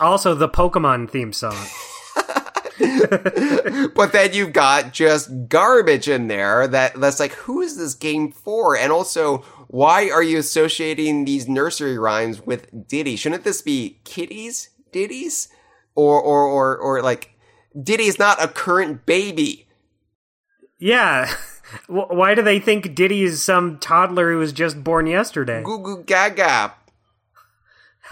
also 0.00 0.34
the 0.34 0.48
Pokemon 0.48 1.10
theme 1.10 1.32
song. 1.32 1.56
but 3.94 4.12
then 4.12 4.32
you've 4.32 4.52
got 4.52 4.92
just 4.92 5.30
garbage 5.48 6.08
in 6.08 6.26
there 6.28 6.66
that 6.66 6.98
that's 7.00 7.20
like 7.20 7.32
who 7.32 7.60
is 7.60 7.76
this 7.76 7.94
game 7.94 8.32
for 8.32 8.76
and 8.76 8.90
also 8.92 9.38
why 9.68 10.10
are 10.10 10.22
you 10.24 10.38
associating 10.38 11.24
these 11.24 11.46
nursery 11.48 11.96
rhymes 11.96 12.44
with 12.44 12.88
diddy 12.88 13.14
shouldn't 13.14 13.44
this 13.44 13.62
be 13.62 14.00
kiddy's 14.04 14.70
ditties 14.90 15.48
or 15.94 16.20
or 16.20 16.44
or, 16.46 16.76
or 16.76 17.02
like 17.02 17.34
diddy 17.80 18.04
is 18.04 18.18
not 18.18 18.42
a 18.42 18.48
current 18.48 19.06
baby 19.06 19.66
Yeah. 20.78 21.32
Why 21.88 22.34
do 22.34 22.42
they 22.42 22.60
think 22.60 22.94
Diddy 22.94 23.22
is 23.22 23.42
some 23.42 23.78
toddler 23.78 24.30
who 24.30 24.38
was 24.38 24.52
just 24.52 24.84
born 24.84 25.06
yesterday? 25.06 25.62
goo 25.64 25.78
goo 25.82 26.04
gaga 26.04 26.74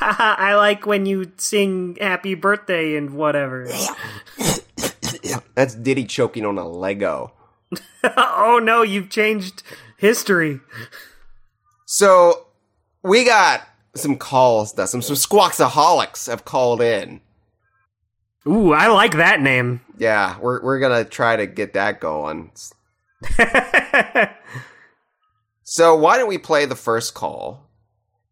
I 0.01 0.55
like 0.55 0.87
when 0.87 1.07
you 1.07 1.31
sing 1.37 1.97
happy 2.01 2.35
birthday 2.35 2.97
and 2.97 3.11
whatever. 3.15 3.69
that's 5.55 5.75
diddy 5.75 6.05
choking 6.05 6.45
on 6.45 6.59
a 6.59 6.67
lego 6.69 7.33
oh 8.17 8.61
no, 8.63 8.83
you've 8.83 9.09
changed 9.09 9.63
history. 9.97 10.61
so 11.87 12.47
we 13.03 13.25
got 13.25 13.67
some 13.95 14.17
calls 14.17 14.75
that 14.75 14.89
some 14.89 15.03
some 15.03 15.17
squawksaholics 15.17 16.27
have 16.27 16.45
called 16.45 16.81
in 16.83 17.21
Ooh, 18.47 18.73
I 18.73 18.89
like 18.89 19.17
that 19.17 19.41
name. 19.41 19.81
yeah 19.99 20.39
we're 20.41 20.63
we're 20.63 20.81
gonna 20.81 21.05
try 21.05 21.37
to 21.37 21.47
get 21.47 21.75
that 21.75 22.01
going 22.01 22.51
So 25.65 25.95
why 25.95 26.19
don't 26.19 26.29
we 26.29 26.39
play 26.39 26.65
the 26.67 26.75
first 26.77 27.15
call 27.15 27.69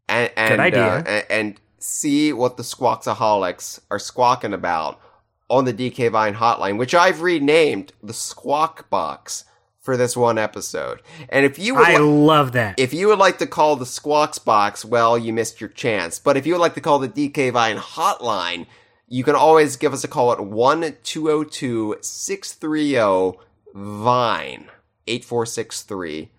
and 0.09 0.31
and 0.37 0.51
Good 0.51 0.61
idea. 0.61 0.85
uh, 0.87 1.03
and, 1.07 1.25
and 1.31 1.61
see 1.79 2.33
what 2.33 2.57
the 2.57 2.63
squawksaholics 2.63 3.81
are 3.91 3.99
squawking 3.99 4.53
about 4.53 5.01
on 5.49 5.65
the 5.65 5.73
DK 5.73 6.11
Vine 6.11 6.35
hotline, 6.35 6.77
which 6.79 6.95
I've 6.95 7.23
renamed 7.23 7.93
the 8.03 8.13
Squawk 8.13 8.91
Box 8.91 9.45
for 9.81 9.97
this 9.97 10.17
one 10.17 10.37
episode. 10.39 11.01
And 11.31 11.47
if 11.47 11.59
you 11.59 11.75
would 11.77 11.89
I 11.89 11.95
li- 11.97 12.01
love 12.01 12.53
that. 12.53 12.79
if 12.79 12.93
you 12.93 13.09
would 13.09 13.19
like 13.19 13.39
to 13.39 13.47
call 13.47 13.77
the 13.77 13.87
Squawks 13.87 14.39
Box, 14.39 14.85
well, 14.85 15.17
you 15.17 15.33
missed 15.33 15.61
your 15.61 15.71
chance. 15.71 16.19
But 16.19 16.37
if 16.37 16.47
you 16.47 16.53
would 16.55 16.61
like 16.61 16.75
to 16.75 16.81
call 16.81 16.99
the 16.99 17.09
DK 17.09 17.53
Vine 17.53 17.79
hotline, 17.79 18.67
you 19.11 19.25
can 19.25 19.35
always 19.35 19.77
give 19.77 19.93
us 19.93 20.05
a 20.05 20.09
call 20.09 20.33
at 20.33 20.41
1 20.41 20.97
202 21.03 21.97
630 22.01 23.39
Vine 23.75 24.69
8463. 25.07 26.31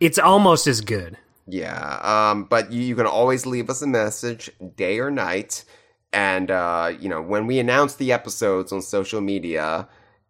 It's 0.00 0.18
almost 0.18 0.66
as 0.66 0.80
good. 0.82 1.16
Yeah, 1.46 1.98
um, 2.02 2.44
but 2.44 2.70
you, 2.70 2.82
you 2.82 2.94
can 2.94 3.06
always 3.06 3.46
leave 3.46 3.70
us 3.70 3.80
a 3.80 3.86
message, 3.86 4.50
day 4.76 4.98
or 4.98 5.10
night. 5.10 5.64
And, 6.12 6.50
uh, 6.50 6.92
you 7.00 7.08
know, 7.08 7.22
when 7.22 7.46
we 7.46 7.58
announce 7.58 7.96
the 7.96 8.12
episodes 8.12 8.72
on 8.72 8.82
social 8.82 9.20
media 9.20 9.88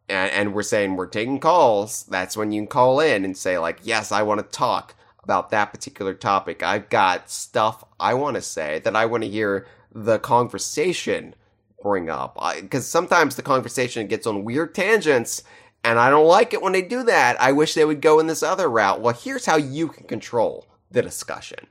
and, 0.09 0.31
and 0.31 0.55
we're 0.55 0.62
saying 0.62 0.97
we're 0.97 1.07
taking 1.07 1.41
calls, 1.41 2.05
that's 2.05 2.36
when 2.36 2.52
you 2.52 2.62
can 2.62 2.68
call 2.68 3.01
in 3.01 3.25
and 3.25 3.36
say, 3.36 3.59
like, 3.59 3.81
yes, 3.83 4.12
I 4.12 4.23
want 4.23 4.41
to 4.41 4.57
talk 4.57 4.94
about 5.25 5.51
that 5.51 5.73
particular 5.73 6.15
topic. 6.15 6.62
I've 6.62 6.89
got 6.89 7.31
stuff 7.31 7.85
I 7.99 8.15
want 8.15 8.36
to 8.36 8.43
say 8.43 8.78
that 8.81 8.97
I 8.97 9.07
want 9.07 9.25
to 9.25 9.31
hear 9.31 9.67
the 9.93 10.18
conversation 10.20 11.35
bring 11.82 12.10
up. 12.10 12.39
Because 12.60 12.86
sometimes 12.86 13.36
the 13.36 13.42
conversation 13.42 14.07
gets 14.07 14.26
on 14.26 14.44
weird 14.44 14.74
tangents 14.74 15.42
and 15.84 15.98
I 15.98 16.10
don't 16.10 16.26
like 16.26 16.52
it 16.52 16.62
when 16.62 16.73
they 16.73 16.82
do 16.82 17.05
that. 17.05 17.40
I 17.40 17.52
wish 17.52 17.74
they 17.74 17.84
would 17.84 18.00
go 18.00 18.18
in 18.18 18.26
this 18.26 18.42
other 18.42 18.68
route. 18.68 19.00
Well, 19.00 19.15
here's 19.15 19.47
how 19.47 19.57
you 19.57 19.89
can 19.89 20.07
control 20.07 20.66
the 20.90 21.02
discussion. 21.02 21.66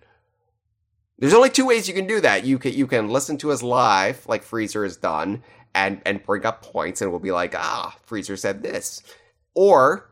There's 1.19 1.33
only 1.33 1.49
two 1.49 1.65
ways 1.65 1.87
you 1.87 1.93
can 1.93 2.07
do 2.07 2.21
that. 2.21 2.45
You 2.45 2.59
can 2.59 2.73
you 2.73 2.87
can 2.87 3.09
listen 3.09 3.37
to 3.39 3.51
us 3.51 3.63
live, 3.63 4.25
like 4.27 4.43
Freezer 4.43 4.83
has 4.83 4.97
done, 4.97 5.43
and 5.73 6.01
and 6.05 6.23
bring 6.23 6.45
up 6.45 6.61
points, 6.61 7.01
and 7.01 7.09
we'll 7.09 7.19
be 7.19 7.31
like, 7.31 7.55
ah, 7.55 7.95
Freezer 8.03 8.37
said 8.37 8.61
this, 8.61 9.01
or 9.55 10.09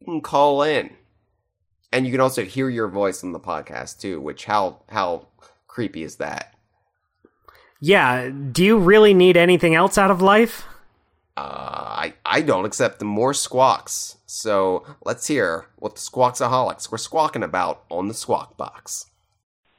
you 0.00 0.06
can 0.06 0.20
call 0.20 0.62
in, 0.62 0.90
and 1.92 2.04
you 2.04 2.12
can 2.12 2.20
also 2.20 2.44
hear 2.44 2.68
your 2.68 2.88
voice 2.88 3.22
on 3.22 3.32
the 3.32 3.40
podcast 3.40 4.00
too. 4.00 4.20
Which 4.20 4.44
how 4.44 4.82
how 4.88 5.28
creepy 5.68 6.02
is 6.02 6.16
that? 6.16 6.57
Yeah, 7.80 8.30
do 8.30 8.64
you 8.64 8.78
really 8.78 9.14
need 9.14 9.36
anything 9.36 9.74
else 9.74 9.96
out 9.98 10.10
of 10.10 10.20
life? 10.20 10.64
Uh, 11.36 11.40
I 11.40 12.14
I 12.26 12.40
don't 12.40 12.64
accept 12.64 12.98
the 12.98 13.04
more 13.04 13.32
squawks. 13.32 14.16
So 14.26 14.84
let's 15.04 15.26
hear 15.28 15.66
what 15.76 15.94
the 15.94 16.00
squawksaholics 16.00 16.90
were 16.90 16.98
squawking 16.98 17.44
about 17.44 17.84
on 17.88 18.08
the 18.08 18.14
squawk 18.14 18.56
box. 18.56 19.06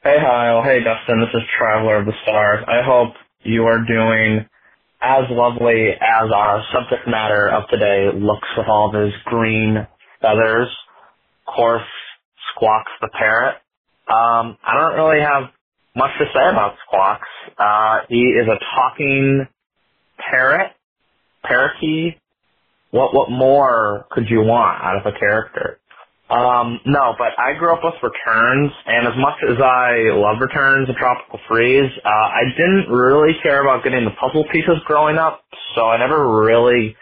Hey, 0.02 0.16
Kyle. 0.18 0.64
Hey, 0.64 0.80
Dustin. 0.82 1.19
This 1.19 1.34
is 1.34 1.42
Traveler 1.58 1.98
of 2.00 2.06
the 2.06 2.14
Stars. 2.24 2.64
I 2.68 2.82
hope 2.86 3.14
you 3.44 3.66
are 3.66 3.86
doing 3.86 4.45
as 5.02 5.24
lovely 5.30 5.90
as 6.00 6.32
our 6.34 6.64
subject 6.72 7.08
matter 7.08 7.50
of 7.50 7.64
today 7.69 8.08
looks 8.14 8.48
with 8.58 8.68
all 8.68 8.88
of 8.94 9.02
his 9.03 9.14
green 9.26 9.86
feathers. 10.22 10.68
Of 11.48 11.53
course, 11.53 11.88
Squawks 12.56 12.92
the 13.02 13.10
parrot. 13.18 13.56
Um, 14.08 14.58
I 14.64 14.74
don't 14.80 14.95
really 14.95 15.22
have 15.22 15.52
much 15.95 16.11
to 16.19 16.26
say 16.34 16.50
about 16.50 16.76
Squawks. 16.88 17.27
Uh, 17.58 18.00
he 18.09 18.22
is 18.22 18.48
a 18.48 18.59
talking 18.76 19.48
parrot, 20.18 20.72
parakeet. 21.43 22.18
What 22.92 23.14
what 23.14 23.30
more 23.30 24.08
could 24.11 24.30
you 24.30 24.42
want 24.42 24.84
out 24.84 24.98
of 24.98 25.14
a 25.14 25.18
character? 25.18 25.80
Um, 26.30 26.80
no, 26.85 27.16
but 27.18 27.34
I 27.40 27.53
grew 27.58 27.74
up 27.74 27.82
with 27.84 27.95
returns, 28.03 28.72
and 28.85 29.08
as 29.08 29.16
much 29.18 29.38
as 29.50 29.58
I 29.61 30.14
love 30.14 30.38
returns 30.42 30.88
and 30.88 30.98
tropical 30.98 31.40
freeze, 31.48 31.92
uh, 32.06 32.09
I 32.09 32.43
didn't 32.56 32.90
really 32.90 33.34
care 33.42 33.61
about 33.61 33.84
getting 33.84 34.06
the 34.06 34.11
puzzle 34.11 34.45
pieces 34.51 34.77
growing 34.85 35.18
up, 35.18 35.42
so 35.76 35.85
I 35.85 35.98
never 35.98 36.42
really 36.45 36.95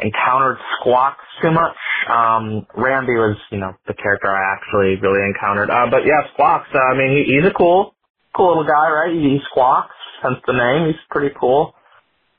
encountered 0.00 0.58
squawks 0.80 1.24
too 1.42 1.52
much. 1.52 1.76
Um, 2.08 2.66
Rambi 2.76 3.16
was, 3.16 3.36
you 3.50 3.58
know, 3.58 3.72
the 3.86 3.94
character 3.94 4.28
I 4.28 4.54
actually 4.54 4.96
really 5.00 5.22
encountered. 5.26 5.70
Uh, 5.70 5.86
but 5.90 6.06
yeah, 6.06 6.26
squawks. 6.34 6.68
Uh, 6.74 6.78
I 6.78 6.98
mean, 6.98 7.16
he, 7.16 7.34
he's 7.34 7.46
a 7.46 7.54
cool, 7.54 7.94
cool 8.36 8.48
little 8.50 8.64
guy, 8.66 8.90
right? 8.90 9.12
He, 9.14 9.20
he 9.22 9.40
squawks, 9.50 9.94
hence 10.22 10.38
the 10.46 10.54
name. 10.54 10.88
He's 10.88 11.00
pretty 11.10 11.34
cool. 11.40 11.74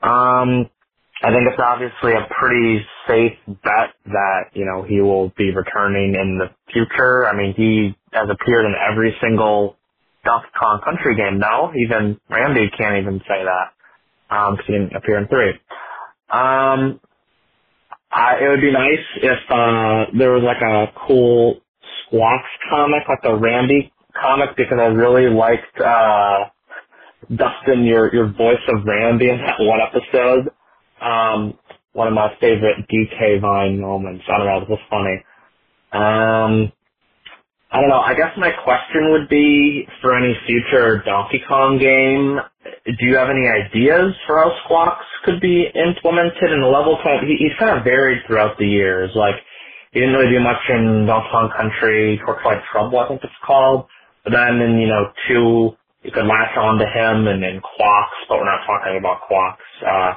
Um, 0.02 0.70
I 1.22 1.30
think 1.32 1.44
it's 1.50 1.60
obviously 1.60 2.12
a 2.14 2.28
pretty 2.40 2.86
safe 3.08 3.38
bet 3.64 3.94
that, 4.06 4.50
you 4.54 4.64
know, 4.64 4.84
he 4.88 5.00
will 5.02 5.32
be 5.38 5.52
returning 5.54 6.14
in 6.14 6.38
the 6.38 6.50
future. 6.72 7.26
I 7.26 7.36
mean, 7.36 7.54
he 7.56 7.94
has 8.12 8.28
appeared 8.30 8.66
in 8.66 8.74
every 8.90 9.16
single 9.20 9.76
Donkey 10.24 10.48
Kong 10.58 10.80
Country 10.84 11.16
game 11.16 11.38
now. 11.40 11.72
Even 11.74 12.20
Rambi 12.30 12.68
can't 12.78 12.98
even 13.02 13.20
say 13.28 13.44
that, 13.44 13.86
um, 14.36 14.56
'cause 14.56 14.66
he 14.66 14.74
didn't 14.74 14.94
appear 14.96 15.18
in 15.18 15.28
three. 15.28 15.50
Um, 16.30 17.00
I, 18.12 18.38
it 18.44 18.48
would 18.48 18.62
be 18.62 18.72
nice 18.72 19.06
if, 19.16 19.50
uh, 19.50 20.06
there 20.18 20.32
was 20.32 20.44
like 20.44 20.62
a 20.62 20.92
cool 21.06 21.60
Squawks 22.06 22.50
comic, 22.70 23.04
like 23.08 23.22
the 23.22 23.30
Rambi 23.30 23.90
comic, 24.22 24.56
because 24.56 24.78
I 24.80 24.86
really 24.86 25.30
liked, 25.34 25.80
uh, 25.80 26.46
Dustin, 27.34 27.84
your, 27.84 28.14
your 28.14 28.28
voice 28.32 28.62
of 28.68 28.84
Rambi 28.84 29.30
in 29.30 29.38
that 29.38 29.56
one 29.60 29.80
episode 29.80 30.48
um, 31.00 31.58
one 31.92 32.08
of 32.08 32.14
my 32.14 32.34
favorite 32.40 32.86
DK 32.90 33.40
Vine 33.40 33.80
moments. 33.80 34.24
I 34.28 34.38
don't 34.38 34.46
know, 34.46 34.62
it 34.62 34.68
was 34.68 34.80
funny. 34.90 35.24
Um, 35.92 36.72
I 37.70 37.80
don't 37.80 37.90
know. 37.90 38.00
I 38.00 38.14
guess 38.14 38.32
my 38.38 38.52
question 38.64 39.12
would 39.12 39.28
be 39.28 39.86
for 40.00 40.16
any 40.16 40.34
future 40.46 41.02
Donkey 41.04 41.42
Kong 41.48 41.78
game, 41.78 42.38
do 42.86 43.06
you 43.06 43.16
have 43.16 43.28
any 43.30 43.46
ideas 43.48 44.14
for 44.26 44.38
how 44.38 44.52
Squawks 44.64 45.06
could 45.24 45.40
be 45.40 45.66
implemented 45.74 46.52
in 46.52 46.60
the 46.62 46.68
level? 46.68 46.98
Kind 47.04 47.26
he, 47.28 47.36
he's 47.38 47.58
kind 47.58 47.76
of 47.78 47.84
varied 47.84 48.22
throughout 48.26 48.58
the 48.58 48.66
years. 48.66 49.10
Like, 49.14 49.36
he 49.92 50.00
didn't 50.00 50.14
really 50.14 50.32
do 50.32 50.40
much 50.40 50.62
in 50.70 51.06
Donkey 51.06 51.28
Kong 51.32 51.50
Country, 51.56 52.20
Torchlight 52.24 52.62
Trouble, 52.72 53.00
I 53.00 53.08
think 53.08 53.20
it's 53.24 53.42
called. 53.44 53.86
But 54.26 54.34
then 54.34 54.60
in, 54.62 54.80
you 54.82 54.88
know, 54.88 55.14
two, 55.28 55.78
you 56.04 56.12
could 56.12 56.26
latch 56.26 56.58
on 56.58 56.78
to 56.80 56.86
him 56.90 57.28
and 57.28 57.42
then 57.42 57.62
Quawks, 57.62 58.18
but 58.28 58.38
we're 58.38 58.50
not 58.50 58.66
talking 58.66 58.98
about 58.98 59.22
Quawks. 59.28 59.70
Uh, 59.86 60.14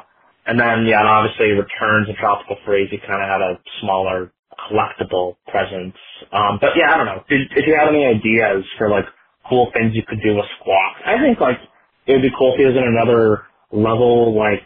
and 0.47 0.59
then, 0.59 0.87
yeah, 0.87 1.01
and 1.01 1.09
obviously 1.09 1.53
Returns 1.53 2.09
and 2.09 2.17
Tropical 2.17 2.57
Freeze, 2.65 2.89
you 2.91 2.99
kind 3.07 3.23
of 3.23 3.29
had 3.29 3.41
a 3.41 3.59
smaller 3.81 4.33
collectible 4.69 5.37
presence. 5.49 5.95
Um, 6.33 6.59
but 6.61 6.71
yeah, 6.77 6.93
I 6.93 6.97
don't 6.97 7.07
know. 7.07 7.23
Did, 7.29 7.49
did 7.55 7.65
you 7.67 7.77
have 7.79 7.89
any 7.89 8.05
ideas 8.05 8.65
for 8.79 8.89
like 8.91 9.05
cool 9.49 9.71
things 9.73 9.95
you 9.95 10.03
could 10.07 10.21
do 10.23 10.35
with 10.37 10.47
Squawk? 10.61 10.95
I 11.05 11.19
think 11.21 11.39
like 11.41 11.59
it 12.07 12.13
would 12.13 12.23
be 12.23 12.33
cool 12.37 12.53
if 12.55 12.59
he 12.59 12.65
was 12.67 12.77
in 12.77 12.85
another 12.85 13.45
level 13.71 14.37
like 14.37 14.63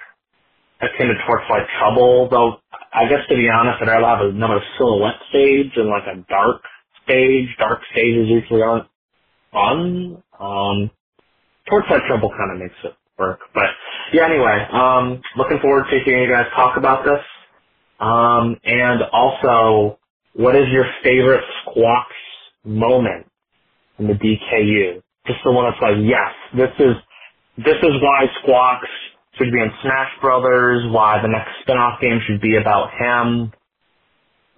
akin 0.82 1.08
to 1.08 1.16
Torchlight 1.28 1.68
Trouble. 1.80 2.30
Though 2.30 2.58
I 2.94 3.08
guess 3.10 3.26
to 3.30 3.36
be 3.36 3.50
honest, 3.50 3.82
I'd 3.82 3.90
rather 3.90 4.08
have 4.26 4.36
another 4.36 4.62
silhouette 4.78 5.20
stage 5.30 5.72
and 5.78 5.90
like 5.90 6.08
a 6.08 6.18
dark 6.30 6.62
stage. 7.06 7.50
Dark 7.60 7.82
stages 7.94 8.30
usually 8.30 8.62
aren't 8.64 8.88
fun. 9.54 10.24
Um, 10.40 10.92
Torchlight 11.70 12.02
Trouble 12.08 12.32
kind 12.32 12.54
of 12.54 12.60
makes 12.60 12.76
it 12.84 12.94
work. 13.20 13.40
But 13.56 13.70
yeah, 14.14 14.26
anyway, 14.28 14.68
um, 14.74 15.22
looking 15.38 15.60
forward 15.62 15.86
to 15.92 16.00
hearing 16.06 16.24
you 16.30 16.30
guys 16.36 16.48
talk 16.56 16.78
about 16.78 17.06
this. 17.06 17.22
Um, 18.00 18.58
and 18.66 19.04
also, 19.14 20.00
what 20.36 20.56
is 20.56 20.68
your 20.72 20.86
favorite 21.04 21.44
Squawks 21.64 22.16
moment 22.66 23.28
in 24.00 24.08
the 24.08 24.14
DKU? 24.16 25.02
Just 25.28 25.40
the 25.46 25.52
one 25.52 25.66
that's 25.72 25.82
like, 25.82 25.98
yes, 26.04 26.34
this 26.56 26.72
is 26.88 26.96
this 27.58 27.78
is 27.78 28.02
why 28.02 28.28
Squawks 28.44 28.90
should 29.38 29.52
be 29.52 29.60
in 29.62 29.72
Smash 29.84 30.12
Brothers. 30.22 30.86
Why 30.92 31.22
the 31.22 31.30
next 31.30 31.52
spin-off 31.62 32.02
game 32.02 32.20
should 32.28 32.42
be 32.42 32.58
about 32.58 32.92
him. 33.00 33.54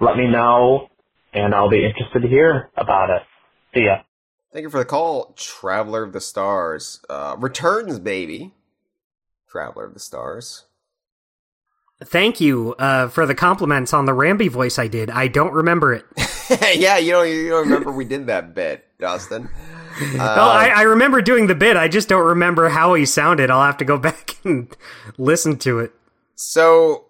Let 0.01 0.17
me 0.17 0.27
know, 0.27 0.90
and 1.33 1.56
I'll 1.56 1.69
be 1.69 1.85
interested 1.85 2.22
to 2.22 2.30
hear 2.30 2.72
about 2.77 3.09
it. 3.11 3.24
See 3.75 3.85
ya. 3.85 3.98
Thank 4.56 4.64
you 4.64 4.69
for 4.69 4.77
the 4.77 4.85
call, 4.85 5.34
Traveler 5.35 6.01
of 6.01 6.14
the 6.14 6.22
Stars. 6.22 7.01
Uh, 7.09 7.35
returns, 7.38 8.00
baby. 8.00 8.53
Traveler 9.50 9.84
of 9.84 9.93
the 9.93 10.00
Stars. 10.00 10.64
Thank 12.01 12.40
you 12.40 12.74
uh, 12.80 13.09
for 13.09 13.25
the 13.25 13.35
compliments 13.35 13.93
on 13.93 14.06
the 14.06 14.14
Rambi 14.14 14.50
voice 14.50 14.80
I 14.80 14.88
did. 14.88 15.09
I 15.09 15.27
don't 15.27 15.51
remember 15.51 15.93
it. 15.93 16.06
yeah, 16.77 16.98
you 16.98 17.11
don't, 17.11 17.27
you 17.27 17.50
don't 17.50 17.66
remember 17.66 17.92
we 17.92 18.06
did 18.06 18.27
that 18.27 18.56
bit, 18.56 18.85
Dustin. 18.98 19.50
Uh, 19.98 20.17
well, 20.17 20.50
I, 20.50 20.67
I 20.75 20.82
remember 20.82 21.22
doing 21.22 21.48
the 21.48 21.56
bit. 21.56 21.77
I 21.77 21.88
just 21.88 22.09
don't 22.09 22.25
remember 22.25 22.67
how 22.67 22.95
he 22.95 23.06
sounded. 23.06 23.50
I'll 23.50 23.64
have 23.64 23.77
to 23.77 23.85
go 23.85 23.98
back 23.98 24.35
and 24.43 24.67
listen 25.17 25.58
to 25.59 25.80
it. 25.80 25.93
So, 26.35 27.06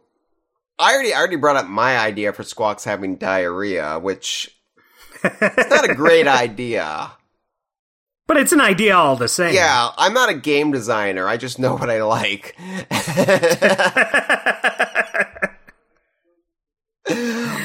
I 0.77 0.93
already, 0.93 1.11
I 1.11 1.17
already 1.17 1.37
brought 1.37 1.55
up 1.55 1.65
my 1.65 1.97
idea 1.97 2.31
for 2.31 2.43
Squawks 2.43 2.83
having 2.83 3.15
diarrhea, 3.15 3.97
which 3.97 4.55
it's 5.23 5.69
not 5.71 5.89
a 5.89 5.95
great 5.95 6.27
idea. 6.27 7.09
But 8.27 8.37
it's 8.37 8.51
an 8.51 8.61
idea 8.61 8.95
all 8.95 9.15
the 9.15 9.27
same. 9.27 9.53
Yeah, 9.53 9.91
I'm 9.97 10.13
not 10.13 10.29
a 10.29 10.33
game 10.33 10.71
designer. 10.71 11.27
I 11.27 11.37
just 11.37 11.59
know 11.59 11.75
what 11.75 11.91
I 11.91 12.01
like. 12.01 12.55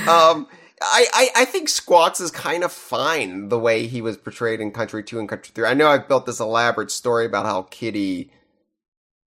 um, 0.06 0.46
I, 0.82 1.06
I, 1.12 1.28
I 1.36 1.44
think 1.46 1.68
Squawks 1.68 2.20
is 2.20 2.30
kind 2.30 2.62
of 2.62 2.72
fine 2.72 3.48
the 3.48 3.58
way 3.58 3.86
he 3.86 4.02
was 4.02 4.18
portrayed 4.18 4.60
in 4.60 4.70
Country 4.70 5.02
2 5.02 5.18
and 5.18 5.28
Country 5.28 5.52
3. 5.54 5.66
I 5.66 5.74
know 5.74 5.88
I've 5.88 6.08
built 6.08 6.26
this 6.26 6.40
elaborate 6.40 6.90
story 6.90 7.24
about 7.24 7.46
how 7.46 7.62
Kiddy 7.62 8.30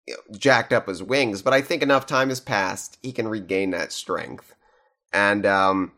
you 0.06 0.14
know, 0.14 0.38
jacked 0.38 0.72
up 0.72 0.86
his 0.86 1.02
wings, 1.02 1.42
but 1.42 1.52
I 1.52 1.60
think 1.60 1.82
enough 1.82 2.06
time 2.06 2.28
has 2.28 2.40
passed, 2.40 2.98
he 3.02 3.10
can 3.10 3.26
regain 3.26 3.70
that 3.70 3.90
strength. 3.90 4.54
And 5.12 5.44
um, 5.44 5.92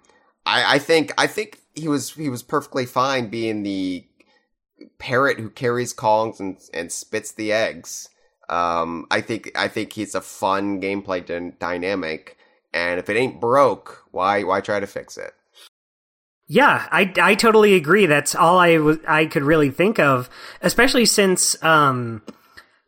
I, 0.46 0.76
I 0.76 0.78
think 0.78 1.12
I 1.18 1.26
think 1.26 1.60
he 1.74 1.88
was 1.88 2.12
he 2.12 2.28
was 2.28 2.42
perfectly 2.42 2.86
fine 2.86 3.28
being 3.28 3.62
the 3.62 4.04
parrot 4.98 5.38
who 5.38 5.50
carries 5.50 5.94
Kongs 5.94 6.40
and 6.40 6.58
and 6.72 6.90
spits 6.92 7.32
the 7.32 7.52
eggs. 7.52 8.08
Um, 8.48 9.06
I 9.10 9.20
think 9.20 9.50
I 9.54 9.68
think 9.68 9.92
he's 9.92 10.14
a 10.14 10.20
fun 10.20 10.80
gameplay 10.80 11.24
d- 11.24 11.56
dynamic, 11.58 12.36
and 12.72 12.98
if 12.98 13.10
it 13.10 13.16
ain't 13.16 13.40
broke, 13.40 14.04
why 14.10 14.42
why 14.42 14.60
try 14.60 14.80
to 14.80 14.86
fix 14.86 15.16
it? 15.16 15.34
Yeah, 16.50 16.88
I, 16.90 17.12
I 17.20 17.34
totally 17.34 17.74
agree. 17.74 18.06
That's 18.06 18.34
all 18.34 18.58
I 18.58 18.96
I 19.06 19.26
could 19.26 19.42
really 19.42 19.70
think 19.70 19.98
of, 19.98 20.30
especially 20.62 21.04
since 21.04 21.62
um, 21.62 22.22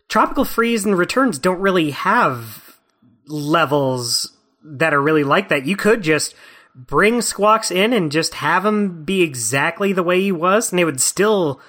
Tropical 0.09 0.47
Freeze 0.47 0.87
and 0.87 0.97
Returns 0.97 1.39
don't 1.39 1.61
really 1.61 1.91
have 1.91 2.79
levels 3.27 4.35
that 4.65 4.95
are 4.95 5.01
really 5.01 5.25
like 5.25 5.51
that. 5.51 5.67
You 5.67 5.77
could 5.77 6.03
just 6.03 6.35
bring 6.75 7.21
Squawks 7.21 7.71
in 7.71 7.93
and 7.93 8.11
just 8.11 8.35
have 8.35 8.65
him 8.65 9.05
be 9.05 9.21
exactly 9.21 9.93
the 9.93 10.03
way 10.03 10.23
he 10.23 10.33
was, 10.33 10.73
and 10.73 10.81
it 10.81 10.85
would 10.85 11.01
still 11.01 11.61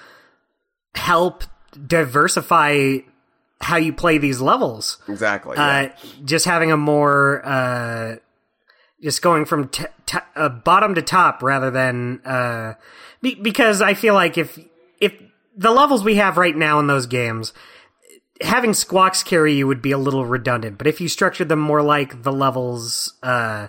help 0.94 1.44
diversify 1.86 2.98
how 3.60 3.76
you 3.76 3.92
play 3.92 4.18
these 4.18 4.40
levels. 4.40 4.98
Exactly. 5.08 5.56
Uh, 5.56 5.82
yeah. 5.82 5.94
just 6.24 6.44
having 6.44 6.72
a 6.72 6.76
more 6.76 7.42
uh, 7.44 8.16
just 9.02 9.22
going 9.22 9.44
from 9.44 9.68
t- 9.68 9.84
t- 10.06 10.18
uh, 10.36 10.48
bottom 10.48 10.94
to 10.94 11.02
top 11.02 11.42
rather 11.42 11.70
than 11.70 12.20
uh, 12.24 12.74
be- 13.20 13.36
because 13.36 13.80
I 13.80 13.94
feel 13.94 14.14
like 14.14 14.36
if 14.36 14.58
if 15.00 15.14
the 15.56 15.70
levels 15.70 16.04
we 16.04 16.16
have 16.16 16.36
right 16.36 16.56
now 16.56 16.78
in 16.80 16.86
those 16.86 17.06
games, 17.06 17.52
having 18.40 18.74
squawks 18.74 19.22
carry 19.22 19.54
you 19.54 19.66
would 19.66 19.82
be 19.82 19.92
a 19.92 19.98
little 19.98 20.26
redundant. 20.26 20.78
But 20.78 20.86
if 20.86 21.00
you 21.00 21.08
structured 21.08 21.48
them 21.48 21.60
more 21.60 21.82
like 21.82 22.22
the 22.22 22.32
levels 22.32 23.14
uh, 23.22 23.68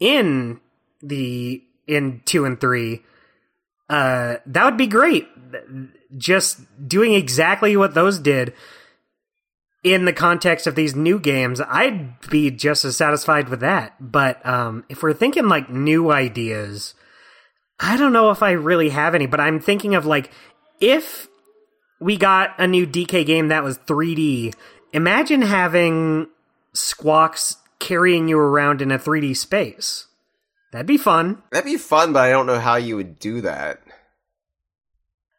in 0.00 0.60
the 1.02 1.62
in 1.86 2.22
two 2.24 2.44
and 2.44 2.60
three, 2.60 3.02
uh, 3.88 4.36
that 4.46 4.64
would 4.64 4.76
be 4.76 4.86
great. 4.86 5.28
Just 6.16 6.60
doing 6.86 7.14
exactly 7.14 7.76
what 7.76 7.94
those 7.94 8.18
did 8.18 8.52
in 9.84 10.06
the 10.06 10.12
context 10.12 10.66
of 10.66 10.74
these 10.74 10.96
new 10.96 11.20
games, 11.20 11.60
I'd 11.60 12.20
be 12.30 12.50
just 12.50 12.84
as 12.84 12.96
satisfied 12.96 13.50
with 13.50 13.60
that. 13.60 13.94
But 14.00 14.44
um, 14.46 14.84
if 14.88 15.02
we're 15.02 15.12
thinking 15.12 15.46
like 15.48 15.68
new 15.68 16.10
ideas, 16.10 16.94
I 17.78 17.96
don't 17.96 18.14
know 18.14 18.30
if 18.30 18.42
I 18.42 18.52
really 18.52 18.88
have 18.88 19.14
any. 19.14 19.26
But 19.26 19.40
I'm 19.40 19.60
thinking 19.60 19.94
of 19.94 20.06
like 20.06 20.30
if 20.80 21.28
we 22.00 22.16
got 22.16 22.54
a 22.58 22.66
new 22.66 22.86
DK 22.86 23.26
game 23.26 23.48
that 23.48 23.62
was 23.62 23.78
3D, 23.78 24.54
imagine 24.92 25.42
having 25.42 26.28
Squawks 26.72 27.58
carrying 27.78 28.28
you 28.28 28.38
around 28.38 28.80
in 28.80 28.90
a 28.90 28.98
3D 28.98 29.36
space. 29.36 30.06
That'd 30.72 30.86
be 30.86 30.98
fun. 30.98 31.42
That'd 31.52 31.66
be 31.66 31.76
fun, 31.76 32.12
but 32.12 32.24
I 32.24 32.30
don't 32.30 32.46
know 32.46 32.58
how 32.58 32.76
you 32.76 32.96
would 32.96 33.18
do 33.18 33.42
that. 33.42 33.80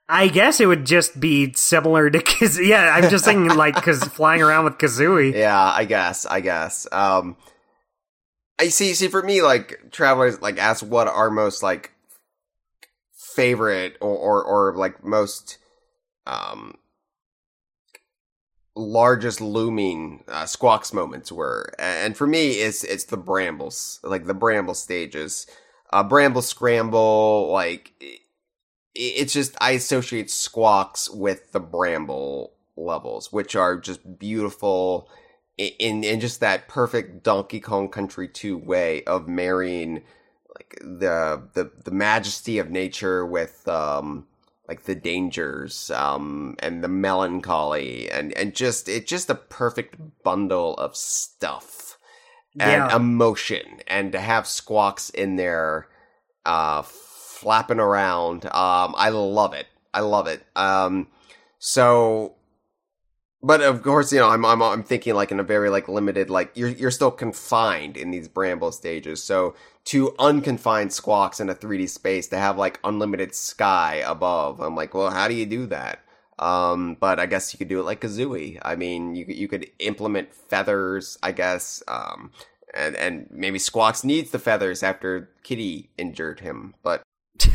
I 0.07 0.27
guess 0.27 0.59
it 0.59 0.67
would 0.67 0.85
just 0.85 1.19
be 1.19 1.53
similar 1.53 2.09
to 2.09 2.19
Kaz- 2.23 2.65
yeah. 2.65 2.91
I'm 2.93 3.09
just 3.09 3.25
thinking 3.25 3.55
like 3.55 3.75
because 3.75 4.03
flying 4.03 4.41
around 4.41 4.65
with 4.65 4.77
Kazooie. 4.77 5.33
Yeah, 5.33 5.59
I 5.59 5.85
guess. 5.85 6.25
I 6.25 6.41
guess. 6.41 6.87
Um, 6.91 7.37
I 8.59 8.69
see. 8.69 8.93
See, 8.93 9.07
for 9.07 9.23
me, 9.23 9.41
like 9.41 9.91
travelers, 9.91 10.41
like 10.41 10.57
ask 10.57 10.85
what 10.85 11.07
our 11.07 11.29
most 11.29 11.63
like 11.63 11.91
favorite 13.35 13.97
or 13.99 14.15
or, 14.15 14.43
or 14.43 14.75
like 14.75 15.03
most 15.03 15.57
um 16.25 16.75
largest 18.75 19.39
looming 19.41 20.23
uh, 20.27 20.45
squawks 20.45 20.93
moments 20.93 21.31
were 21.31 21.71
and 21.79 22.17
for 22.17 22.27
me 22.27 22.51
it's 22.51 22.83
it's 22.83 23.05
the 23.05 23.15
brambles 23.17 24.01
like 24.03 24.25
the 24.25 24.33
bramble 24.33 24.73
stages 24.73 25.47
uh 25.93 26.03
bramble 26.03 26.41
scramble 26.41 27.49
like 27.53 27.93
it's 28.95 29.33
just 29.33 29.55
I 29.61 29.71
associate 29.71 30.31
squawks 30.31 31.09
with 31.09 31.51
the 31.51 31.59
bramble 31.59 32.53
levels, 32.77 33.31
which 33.31 33.55
are 33.55 33.77
just 33.77 34.19
beautiful 34.19 35.09
in 35.57 36.03
in 36.03 36.19
just 36.19 36.39
that 36.41 36.67
perfect 36.67 37.23
Donkey 37.23 37.59
Kong 37.59 37.89
Country 37.89 38.27
2 38.27 38.57
way 38.57 39.03
of 39.03 39.27
marrying 39.27 40.03
like 40.55 40.77
the 40.81 41.41
the 41.53 41.71
the 41.83 41.91
majesty 41.91 42.57
of 42.59 42.69
nature 42.69 43.25
with 43.25 43.67
um 43.67 44.27
like 44.67 44.83
the 44.83 44.95
dangers 44.95 45.91
um 45.91 46.55
and 46.59 46.83
the 46.83 46.87
melancholy 46.87 48.09
and 48.09 48.33
and 48.33 48.55
just 48.55 48.89
it's 48.89 49.09
just 49.09 49.29
a 49.29 49.35
perfect 49.35 49.95
bundle 50.23 50.73
of 50.75 50.95
stuff 50.95 51.97
and 52.59 52.87
Yeah. 52.87 52.95
emotion 52.95 53.81
and 53.87 54.11
to 54.11 54.19
have 54.19 54.47
squawks 54.47 55.09
in 55.09 55.35
there 55.35 55.87
uh 56.45 56.81
flapping 57.45 57.79
around. 57.79 58.43
Um, 58.45 58.95
I 58.97 59.09
love 59.09 59.53
it. 59.53 59.67
I 59.93 59.99
love 59.99 60.25
it. 60.25 60.43
Um, 60.55 61.09
so, 61.59 62.33
but 63.43 63.61
of 63.61 63.83
course, 63.83 64.11
you 64.11 64.17
know, 64.17 64.29
I'm, 64.29 64.43
I'm, 64.43 64.63
I'm 64.63 64.81
thinking 64.81 65.13
like 65.13 65.31
in 65.31 65.39
a 65.39 65.43
very 65.43 65.69
like 65.69 65.87
limited, 65.87 66.31
like 66.31 66.49
you're, 66.55 66.69
you're 66.69 66.89
still 66.89 67.11
confined 67.11 67.97
in 67.97 68.09
these 68.09 68.27
bramble 68.27 68.71
stages. 68.71 69.23
So 69.23 69.53
to 69.85 70.15
unconfined 70.17 70.91
squawks 70.91 71.39
in 71.39 71.47
a 71.47 71.53
3D 71.53 71.87
space 71.87 72.27
to 72.29 72.37
have 72.39 72.57
like 72.57 72.79
unlimited 72.83 73.35
sky 73.35 74.01
above, 74.07 74.59
I'm 74.59 74.75
like, 74.75 74.95
well, 74.95 75.11
how 75.11 75.27
do 75.27 75.35
you 75.35 75.45
do 75.45 75.67
that? 75.67 75.99
Um, 76.39 76.97
but 76.99 77.19
I 77.19 77.27
guess 77.27 77.53
you 77.53 77.59
could 77.59 77.67
do 77.67 77.79
it 77.79 77.85
like 77.85 78.01
Kazooie. 78.01 78.57
I 78.63 78.75
mean, 78.75 79.13
you 79.13 79.25
you 79.27 79.47
could 79.47 79.69
implement 79.77 80.33
feathers, 80.33 81.19
I 81.21 81.31
guess. 81.31 81.83
Um, 81.87 82.31
and, 82.73 82.95
and 82.95 83.27
maybe 83.31 83.59
Squawks 83.59 84.03
needs 84.03 84.31
the 84.31 84.39
feathers 84.39 84.83
after 84.83 85.29
Kiddy 85.43 85.89
injured 85.97 86.41
him, 86.41 86.75
but 86.83 87.04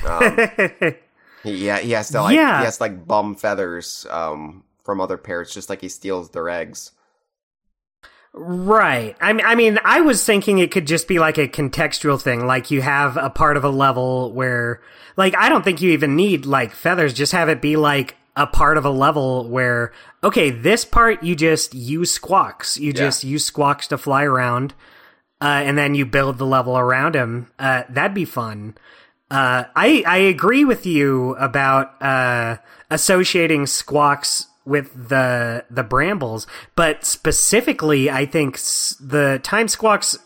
um, 0.07 0.37
yeah, 1.45 1.79
he 1.79 1.93
has 1.93 2.11
to 2.11 2.23
like 2.23 2.35
Yeah. 2.37 2.59
he 2.61 2.65
has 2.65 2.77
to 2.79 2.85
like 2.85 3.07
bum 3.07 3.35
feathers 3.35 4.07
um 4.11 4.65
from 4.85 5.01
other 5.01 5.17
parrots 5.17 5.53
just 5.55 5.69
like 5.71 5.81
he 5.81 5.89
steals 5.89 6.31
their 6.31 6.49
eggs. 6.49 6.93
Right. 8.33 9.17
I 9.21 9.33
mean, 9.33 9.45
I 9.45 9.55
mean, 9.57 9.79
I 9.85 10.01
was 10.03 10.25
thinking 10.25 10.59
it 10.59 10.71
could 10.71 10.87
just 10.87 11.09
be 11.09 11.19
like 11.19 11.37
a 11.37 11.49
contextual 11.49 12.21
thing. 12.21 12.47
Like 12.47 12.71
you 12.71 12.81
have 12.81 13.17
a 13.17 13.29
part 13.29 13.57
of 13.57 13.65
a 13.65 13.69
level 13.71 14.33
where, 14.33 14.81
like, 15.17 15.35
I 15.37 15.49
don't 15.49 15.65
think 15.65 15.83
you 15.83 15.91
even 15.91 16.15
need 16.15 16.47
like 16.47 16.71
feathers. 16.73 17.13
Just 17.13 17.33
have 17.33 17.49
it 17.49 17.61
be 17.61 17.77
like 17.77 18.17
a 18.37 18.47
part 18.47 18.77
of 18.77 18.85
a 18.85 18.91
level 18.91 19.49
where, 19.49 19.93
okay, 20.23 20.51
this 20.51 20.85
part 20.85 21.25
you 21.25 21.35
just 21.35 21.75
use 21.75 22.13
squawks. 22.13 22.79
You 22.79 22.93
just 22.93 23.25
use 23.25 23.45
squawks 23.45 23.89
to 23.89 23.99
fly 23.99 24.23
around, 24.23 24.75
uh, 25.41 25.47
and 25.65 25.77
then 25.77 25.97
you 25.97 26.07
build 26.07 26.39
the 26.39 26.47
level 26.47 26.79
around 26.79 27.17
him. 27.17 27.51
Uh, 27.59 27.83
that'd 27.89 28.15
be 28.15 28.25
fun. 28.25 28.77
Uh, 29.31 29.65
I 29.77 30.03
I 30.07 30.17
agree 30.19 30.65
with 30.65 30.85
you 30.87 31.37
about 31.37 32.01
uh, 32.03 32.57
associating 32.91 33.67
squawks 33.67 34.47
with 34.65 35.09
the 35.09 35.65
the 35.71 35.85
brambles, 35.85 36.47
but 36.75 37.05
specifically, 37.05 38.11
I 38.11 38.27
think 38.27 38.57
the 39.01 39.41
time 39.43 39.69
squawks 39.69 40.19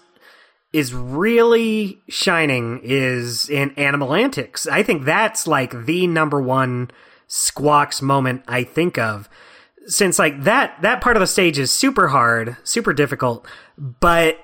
is 0.72 0.92
really 0.92 2.00
shining 2.08 2.80
is 2.82 3.48
in 3.48 3.70
Animal 3.72 4.14
Antics. 4.14 4.66
I 4.66 4.82
think 4.82 5.04
that's 5.04 5.46
like 5.46 5.84
the 5.84 6.06
number 6.06 6.40
one 6.40 6.90
squawks 7.28 8.02
moment 8.02 8.42
I 8.48 8.64
think 8.64 8.98
of. 8.98 9.28
Since 9.86 10.18
like 10.18 10.44
that 10.44 10.80
that 10.80 11.02
part 11.02 11.16
of 11.16 11.20
the 11.20 11.26
stage 11.26 11.58
is 11.58 11.70
super 11.70 12.08
hard, 12.08 12.56
super 12.64 12.94
difficult, 12.94 13.46
but 13.76 14.38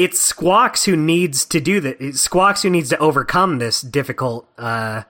it's 0.00 0.18
Squawks 0.18 0.86
who 0.86 0.96
needs 0.96 1.44
to 1.44 1.60
do 1.60 1.78
that. 1.80 2.16
Squawks 2.16 2.62
who 2.62 2.70
needs 2.70 2.88
to 2.88 2.98
overcome 2.98 3.58
this 3.58 3.82
difficult 3.82 4.48
uh, 4.56 5.02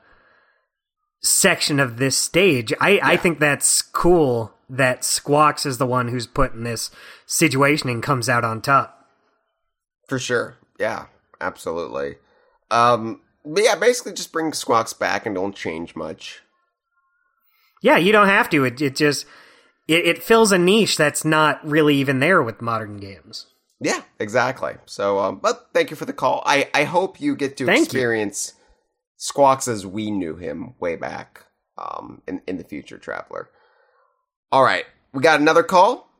section 1.22 1.78
of 1.78 1.98
this 1.98 2.16
stage. 2.16 2.72
I, 2.80 2.90
yeah. 2.90 3.06
I 3.06 3.16
think 3.16 3.38
that's 3.38 3.82
cool 3.82 4.52
that 4.68 5.04
Squawks 5.04 5.64
is 5.64 5.78
the 5.78 5.86
one 5.86 6.08
who's 6.08 6.26
put 6.26 6.54
in 6.54 6.64
this 6.64 6.90
situation 7.24 7.88
and 7.88 8.02
comes 8.02 8.28
out 8.28 8.42
on 8.42 8.60
top. 8.60 9.06
For 10.08 10.18
sure. 10.18 10.56
Yeah, 10.80 11.06
absolutely. 11.40 12.16
Um, 12.72 13.20
but 13.44 13.62
yeah, 13.62 13.76
basically 13.76 14.14
just 14.14 14.32
bring 14.32 14.52
Squawks 14.52 14.92
back 14.92 15.24
and 15.24 15.36
don't 15.36 15.54
change 15.54 15.94
much. 15.94 16.42
Yeah, 17.80 17.96
you 17.96 18.10
don't 18.10 18.26
have 18.26 18.50
to. 18.50 18.64
It, 18.64 18.82
it 18.82 18.96
just 18.96 19.24
it, 19.86 20.04
it 20.04 20.22
fills 20.24 20.50
a 20.50 20.58
niche 20.58 20.96
that's 20.96 21.24
not 21.24 21.64
really 21.64 21.94
even 21.94 22.18
there 22.18 22.42
with 22.42 22.60
modern 22.60 22.96
games. 22.96 23.46
Yeah, 23.81 24.02
exactly. 24.18 24.75
So, 24.84 25.18
um, 25.18 25.39
but 25.39 25.70
thank 25.73 25.91
you 25.91 25.97
for 25.97 26.05
the 26.05 26.12
call. 26.12 26.42
I, 26.44 26.68
I 26.75 26.84
hope 26.84 27.20
you 27.20 27.34
get 27.34 27.57
to 27.59 27.67
thank 27.67 27.84
experience 27.84 28.55
you. 28.55 28.65
Squawks 29.17 29.68
as 29.68 29.86
we 29.86 30.10
knew 30.10 30.36
him 30.36 30.75
way 30.78 30.97
back 30.97 31.47
um, 31.78 32.23
in, 32.26 32.42
in 32.47 32.59
the 32.59 32.65
future, 32.65 32.99
Traveler. 32.99 33.49
All 34.52 34.62
right, 34.62 34.84
we 35.12 35.23
got 35.23 35.41
another 35.41 35.62
call 35.62 36.10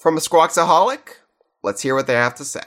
from 0.00 0.16
a 0.16 0.20
Squawksaholic. 0.20 1.16
Let's 1.62 1.82
hear 1.82 1.94
what 1.94 2.06
they 2.06 2.14
have 2.14 2.34
to 2.36 2.44
say. 2.44 2.64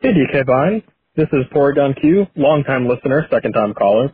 Hey, 0.00 0.10
DK 0.10 0.46
Bye. 0.46 0.84
This 1.16 1.28
is 1.32 1.46
Porygon 1.52 1.98
Q, 2.00 2.26
longtime 2.36 2.86
listener, 2.86 3.26
second 3.30 3.54
time 3.54 3.72
caller. 3.72 4.12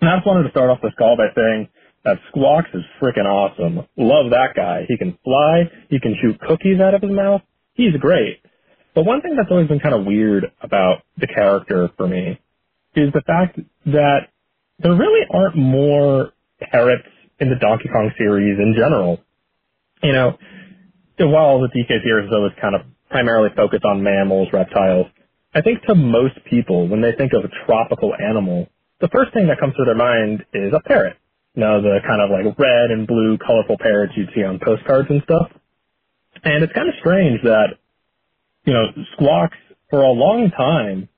And 0.00 0.10
I 0.10 0.16
just 0.16 0.26
wanted 0.26 0.44
to 0.44 0.50
start 0.50 0.70
off 0.70 0.80
this 0.82 0.94
call 0.98 1.16
by 1.16 1.28
saying 1.36 1.68
that 2.04 2.16
Squawks 2.30 2.70
is 2.74 2.82
freaking 3.00 3.26
awesome. 3.26 3.86
Love 3.96 4.30
that 4.30 4.56
guy. 4.56 4.86
He 4.88 4.96
can 4.96 5.16
fly, 5.22 5.70
he 5.90 6.00
can 6.00 6.16
shoot 6.20 6.40
cookies 6.40 6.80
out 6.80 6.94
of 6.94 7.02
his 7.02 7.12
mouth. 7.12 7.42
He's 7.74 7.96
great. 7.98 8.40
But 8.94 9.04
one 9.04 9.22
thing 9.22 9.36
that's 9.36 9.50
always 9.50 9.68
been 9.68 9.80
kind 9.80 9.94
of 9.94 10.04
weird 10.04 10.52
about 10.60 11.02
the 11.16 11.26
character 11.26 11.88
for 11.96 12.06
me 12.06 12.40
is 12.94 13.12
the 13.12 13.22
fact 13.22 13.58
that 13.86 14.28
there 14.78 14.94
really 14.94 15.26
aren't 15.32 15.56
more 15.56 16.32
parrots 16.60 17.08
in 17.40 17.48
the 17.48 17.56
Donkey 17.56 17.88
Kong 17.88 18.12
series 18.18 18.58
in 18.58 18.74
general. 18.76 19.20
You 20.02 20.12
know, 20.12 20.38
while 21.18 21.60
the 21.60 21.68
DK 21.68 22.02
series 22.04 22.26
is 22.26 22.32
always 22.34 22.52
kind 22.60 22.74
of 22.74 22.82
primarily 23.10 23.50
focused 23.54 23.84
on 23.84 24.02
mammals, 24.02 24.48
reptiles. 24.52 25.06
I 25.54 25.60
think 25.60 25.82
to 25.82 25.94
most 25.94 26.34
people, 26.48 26.88
when 26.88 27.02
they 27.02 27.12
think 27.12 27.32
of 27.34 27.44
a 27.44 27.66
tropical 27.66 28.12
animal, 28.14 28.68
the 29.00 29.08
first 29.08 29.32
thing 29.34 29.48
that 29.48 29.60
comes 29.60 29.74
to 29.76 29.84
their 29.84 29.94
mind 29.94 30.44
is 30.52 30.72
a 30.72 30.80
parrot. 30.80 31.16
You 31.54 31.60
know, 31.60 31.82
the 31.82 31.98
kind 32.06 32.22
of 32.22 32.30
like 32.30 32.58
red 32.58 32.90
and 32.90 33.06
blue 33.06 33.36
colorful 33.38 33.76
parrots 33.78 34.14
you'd 34.16 34.30
see 34.34 34.42
on 34.42 34.58
postcards 34.58 35.08
and 35.10 35.22
stuff. 35.22 35.52
And 36.44 36.64
it's 36.64 36.72
kind 36.72 36.88
of 36.88 36.94
strange 37.00 37.40
that, 37.42 37.78
you 38.64 38.72
know, 38.72 38.86
squawks 39.14 39.56
for 39.90 40.02
a 40.02 40.10
long 40.10 40.50
time 40.50 41.08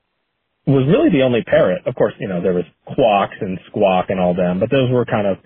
was 0.67 0.86
really 0.86 1.11
the 1.11 1.23
only 1.23 1.43
parrot. 1.43 1.86
Of 1.86 1.94
course, 1.94 2.15
you 2.19 2.28
know, 2.28 2.43
there 2.43 2.55
was 2.55 2.65
quawks 2.86 3.36
and 3.41 3.59
squawk 3.69 4.07
and 4.09 4.20
all 4.20 4.35
them, 4.35 4.61
but 4.61 4.70
those 4.70 4.91
were 4.91 5.05
kind 5.05 5.27
of 5.27 5.39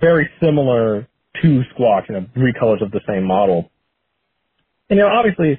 very 0.00 0.28
similar 0.40 1.08
to 1.42 1.62
squawks, 1.74 2.08
you 2.08 2.14
know, 2.14 2.26
three 2.34 2.52
colors 2.58 2.82
of 2.82 2.90
the 2.90 3.00
same 3.06 3.24
model. 3.24 3.70
And, 4.88 4.98
you 4.98 5.04
know, 5.04 5.10
obviously, 5.10 5.58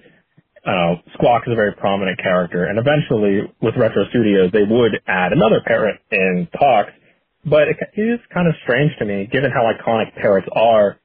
uh, 0.65 0.95
Squawk 1.13 1.43
is 1.45 1.51
a 1.51 1.55
very 1.55 1.73
prominent 1.73 2.19
character, 2.19 2.65
and 2.65 2.79
eventually 2.79 3.41
with 3.61 3.75
Retro 3.75 4.05
Studios 4.09 4.51
they 4.53 4.63
would 4.63 5.01
add 5.07 5.33
another 5.33 5.61
parrot 5.65 5.99
in 6.11 6.47
talks, 6.57 6.91
but 7.45 7.67
it 7.67 7.77
is 7.99 8.19
kind 8.33 8.47
of 8.47 8.55
strange 8.63 8.91
to 8.99 9.05
me, 9.05 9.27
given 9.31 9.51
how 9.51 9.69
iconic 9.71 10.15
parrots 10.15 10.47
are, 10.53 10.97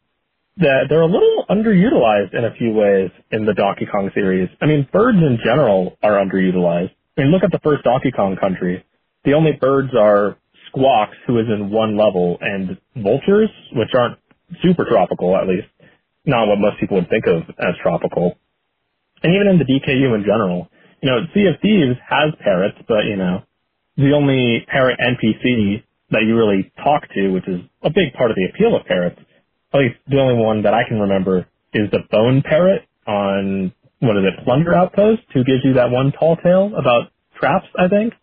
that 0.59 0.87
they're 0.89 1.03
a 1.03 1.07
little 1.07 1.45
underutilized 1.49 2.35
in 2.37 2.45
a 2.45 2.55
few 2.57 2.73
ways 2.73 3.11
in 3.31 3.47
the 3.47 3.55
Donkey 3.55 3.87
Kong 3.87 4.11
series. 4.15 4.49
I 4.61 4.67
mean, 4.67 4.89
birds 4.93 5.19
in 5.19 5.39
general 5.45 5.97
are 6.03 6.13
underutilized. 6.13 6.91
I 7.17 7.23
mean, 7.23 7.31
look 7.31 7.45
at 7.45 7.53
the 7.53 7.61
first 7.63 7.85
Donkey 7.85 8.11
Kong 8.11 8.37
country. 8.37 8.85
The 9.25 9.35
only 9.35 9.53
birds 9.53 9.91
are 9.99 10.37
Squawks, 10.69 11.17
who 11.27 11.39
is 11.39 11.47
in 11.49 11.71
one 11.71 11.97
level, 11.97 12.39
and 12.41 12.79
vultures, 12.97 13.51
which 13.73 13.91
aren't 13.95 14.19
super 14.63 14.85
tropical, 14.85 15.37
at 15.37 15.49
least. 15.49 15.69
Not 16.25 16.47
what 16.47 16.59
most 16.59 16.79
people 16.79 16.97
would 16.99 17.09
think 17.09 17.27
of 17.27 17.43
as 17.59 17.75
tropical 17.83 18.37
and 19.23 19.35
even 19.35 19.49
in 19.49 19.59
the 19.59 19.65
DKU 19.65 20.15
in 20.15 20.23
general, 20.23 20.71
you 21.03 21.11
know, 21.11 21.19
Sea 21.35 21.47
of 21.47 21.61
Thieves 21.61 21.99
has 22.09 22.35
parrots, 22.43 22.79
but 22.87 23.05
you 23.05 23.17
know, 23.17 23.43
the 23.97 24.13
only 24.15 24.65
parrot 24.69 24.99
NPC 24.99 25.83
that 26.11 26.23
you 26.27 26.37
really 26.37 26.73
talk 26.83 27.03
to, 27.15 27.29
which 27.31 27.47
is 27.49 27.61
a 27.83 27.91
big 27.91 28.15
part 28.15 28.31
of 28.31 28.37
the 28.37 28.47
appeal 28.47 28.77
of 28.77 28.87
parrots, 28.87 29.19
at 29.75 29.81
least 29.81 29.97
the 30.07 30.19
only 30.21 30.35
one 30.35 30.63
that 30.63 30.75
I 30.75 30.83
can 30.89 31.01
remember 31.01 31.47
is 31.75 31.91
the 31.91 32.01
bone 32.11 32.43
parrot 32.43 32.83
on 33.07 33.73
what 34.01 34.17
is 34.17 34.25
it, 34.25 34.45
Plunder 34.45 34.75
Outpost, 34.75 35.23
who 35.35 35.45
gives 35.45 35.65
you 35.65 35.75
that 35.75 35.91
one 35.91 36.13
tall 36.13 36.37
tale 36.37 36.73
about 36.79 37.11
traps, 37.39 37.67
I 37.77 37.89
think. 37.89 38.15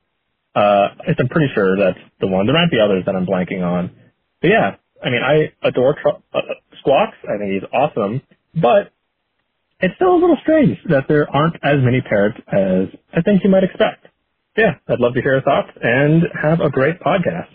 Uh, 0.56 0.88
I'm 1.20 1.28
pretty 1.30 1.54
sure 1.54 1.78
that's 1.78 2.00
the 2.22 2.28
one. 2.28 2.46
There 2.46 2.56
might 2.56 2.72
be 2.72 2.80
others 2.80 3.04
that 3.06 3.16
I'm 3.16 3.26
blanking 3.26 3.62
on. 3.62 3.92
But 4.42 4.48
yeah, 4.50 4.76
I 5.04 5.10
mean, 5.10 5.22
I 5.22 5.52
adore 5.68 5.96
tr- 6.02 6.22
uh, 6.34 6.42
Squawks. 6.80 7.18
I 7.24 7.38
think 7.38 7.52
he's 7.52 7.70
awesome. 7.74 8.22
But 8.56 8.94
it's 9.82 9.96
still 9.96 10.16
a 10.16 10.20
little 10.20 10.38
strange 10.42 10.78
that 10.90 11.06
there 11.10 11.30
aren't 11.30 11.56
as 11.62 11.78
many 11.84 12.02
parrots 12.02 12.38
as 12.48 12.88
I 13.14 13.22
think 13.22 13.44
you 13.44 13.50
might 13.50 13.64
expect. 13.66 14.08
Yeah, 14.58 14.76
I'd 14.88 15.00
love 15.00 15.14
to 15.16 15.22
hear 15.22 15.34
your 15.34 15.42
thoughts 15.42 15.70
and 15.82 16.24
have 16.42 16.62
a 16.62 16.70
great 16.70 17.02
podcast. 17.02 17.50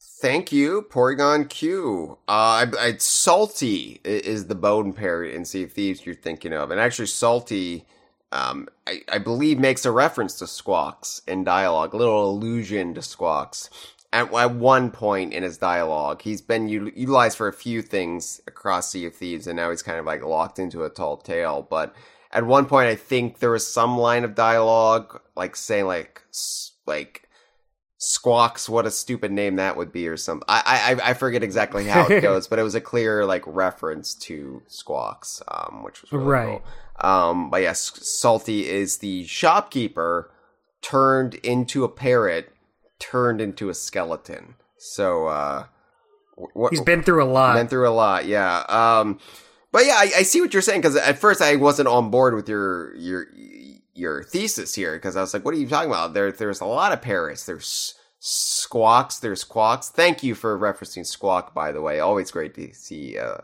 Thank 0.00 0.52
you, 0.52 0.82
Porygon 0.90 1.48
Q. 1.48 2.18
Uh, 2.28 2.30
I, 2.30 2.66
I, 2.78 2.96
Salty 2.98 4.00
is 4.04 4.46
the 4.46 4.54
bone 4.54 4.92
parrot 4.92 5.34
in 5.34 5.44
Sea 5.44 5.64
of 5.64 5.72
Thieves 5.72 6.06
you're 6.06 6.14
thinking 6.14 6.52
of, 6.52 6.70
and 6.70 6.80
actually 6.80 7.06
Salty, 7.06 7.86
um, 8.32 8.68
I, 8.86 9.02
I 9.12 9.18
believe 9.18 9.58
makes 9.58 9.84
a 9.84 9.92
reference 9.92 10.38
to 10.38 10.46
Squawks 10.46 11.22
in 11.28 11.44
dialogue, 11.44 11.94
a 11.94 11.96
little 11.96 12.30
allusion 12.30 12.94
to 12.94 13.02
Squawks 13.02 13.70
at, 14.12 14.32
at 14.34 14.54
one 14.54 14.90
point 14.90 15.32
in 15.32 15.42
his 15.42 15.58
dialogue. 15.58 16.22
He's 16.22 16.42
been 16.42 16.68
u- 16.68 16.92
utilized 16.94 17.36
for 17.36 17.48
a 17.48 17.52
few 17.52 17.82
things 17.82 18.40
across 18.46 18.90
Sea 18.90 19.06
of 19.06 19.14
Thieves, 19.14 19.46
and 19.46 19.56
now 19.56 19.70
he's 19.70 19.82
kind 19.82 19.98
of 19.98 20.06
like 20.06 20.24
locked 20.24 20.58
into 20.58 20.84
a 20.84 20.90
tall 20.90 21.16
tale. 21.16 21.66
But 21.68 21.94
at 22.32 22.46
one 22.46 22.66
point, 22.66 22.88
I 22.88 22.96
think 22.96 23.38
there 23.40 23.50
was 23.50 23.66
some 23.66 23.98
line 23.98 24.24
of 24.24 24.34
dialogue, 24.34 25.20
like 25.36 25.56
saying 25.56 25.86
like 25.86 26.22
like 26.86 27.27
Squawks, 27.98 28.68
what 28.68 28.86
a 28.86 28.90
stupid 28.90 29.32
name 29.32 29.56
that 29.56 29.76
would 29.76 29.92
be, 29.92 30.06
or 30.08 30.16
something. 30.16 30.44
I 30.48 30.96
I 31.02 31.10
I 31.10 31.14
forget 31.14 31.42
exactly 31.42 31.84
how 31.84 32.06
it 32.06 32.20
goes, 32.22 32.46
but 32.46 32.58
it 32.58 32.62
was 32.62 32.74
a 32.74 32.80
clear 32.80 33.26
like 33.26 33.42
reference 33.46 34.14
to 34.14 34.62
Squawks, 34.68 35.42
um, 35.48 35.82
which 35.82 36.02
was 36.02 36.12
really 36.12 36.24
right. 36.24 36.62
Cool. 37.00 37.10
Um, 37.10 37.50
but 37.50 37.62
yes, 37.62 37.92
Salty 38.08 38.68
is 38.68 38.98
the 38.98 39.24
shopkeeper 39.26 40.30
turned 40.80 41.34
into 41.34 41.84
a 41.84 41.88
parrot 41.88 42.52
turned 42.98 43.40
into 43.40 43.68
a 43.68 43.74
skeleton. 43.74 44.54
So 44.76 45.26
uh 45.26 45.66
what, 46.34 46.70
he's 46.70 46.80
been 46.80 47.02
through 47.02 47.22
a 47.22 47.26
lot. 47.26 47.54
Been 47.54 47.68
through 47.68 47.88
a 47.88 47.90
lot, 47.90 48.26
yeah. 48.26 48.64
Um 48.68 49.18
but 49.70 49.84
yeah, 49.84 49.96
I, 49.96 50.10
I 50.18 50.22
see 50.22 50.40
what 50.40 50.52
you're 50.52 50.62
saying 50.62 50.80
because 50.80 50.96
at 50.96 51.18
first 51.18 51.42
I 51.42 51.56
wasn't 51.56 51.88
on 51.88 52.10
board 52.10 52.34
with 52.34 52.48
your 52.48 52.94
your 52.96 53.26
your 53.98 54.22
thesis 54.22 54.74
here 54.74 54.94
because 54.94 55.16
I 55.16 55.20
was 55.20 55.34
like, 55.34 55.44
what 55.44 55.54
are 55.54 55.58
you 55.58 55.68
talking 55.68 55.90
about? 55.90 56.14
There 56.14 56.32
there's 56.32 56.60
a 56.60 56.66
lot 56.66 56.92
of 56.92 57.02
parrots. 57.02 57.44
There's 57.44 57.94
squawks. 58.20 59.18
There's 59.18 59.44
quawks. 59.44 59.90
Thank 59.90 60.22
you 60.22 60.34
for 60.34 60.58
referencing 60.58 61.06
squawk, 61.06 61.54
by 61.54 61.72
the 61.72 61.82
way. 61.82 62.00
Always 62.00 62.30
great 62.30 62.54
to 62.54 62.72
see 62.74 63.18
uh, 63.18 63.38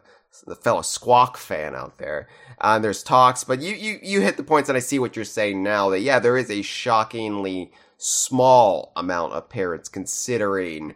the 0.46 0.56
fellow 0.56 0.82
squawk 0.82 1.36
fan 1.36 1.74
out 1.74 1.98
there. 1.98 2.28
Uh, 2.60 2.78
there's 2.78 3.02
talks, 3.02 3.44
but 3.44 3.60
you, 3.60 3.74
you 3.74 3.98
you 4.02 4.20
hit 4.20 4.36
the 4.36 4.44
points, 4.44 4.68
and 4.68 4.76
I 4.76 4.80
see 4.80 4.98
what 4.98 5.16
you're 5.16 5.24
saying 5.24 5.62
now. 5.62 5.90
That 5.90 6.00
yeah, 6.00 6.18
there 6.18 6.36
is 6.36 6.50
a 6.50 6.62
shockingly 6.62 7.72
small 7.96 8.92
amount 8.96 9.32
of 9.32 9.48
parrots 9.48 9.88
considering 9.88 10.94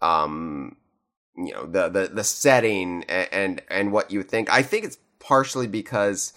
um 0.00 0.76
you 1.36 1.52
know 1.52 1.66
the 1.66 1.88
the, 1.88 2.08
the 2.14 2.24
setting 2.24 3.04
and, 3.08 3.28
and 3.32 3.62
and 3.68 3.92
what 3.92 4.10
you 4.10 4.22
think 4.22 4.50
i 4.52 4.62
think 4.62 4.84
it's 4.84 4.98
partially 5.18 5.66
because 5.66 6.32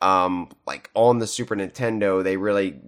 um 0.00 0.48
like 0.66 0.90
on 0.94 1.18
the 1.18 1.26
super 1.26 1.56
nintendo 1.56 2.22
they 2.22 2.36
really 2.36 2.80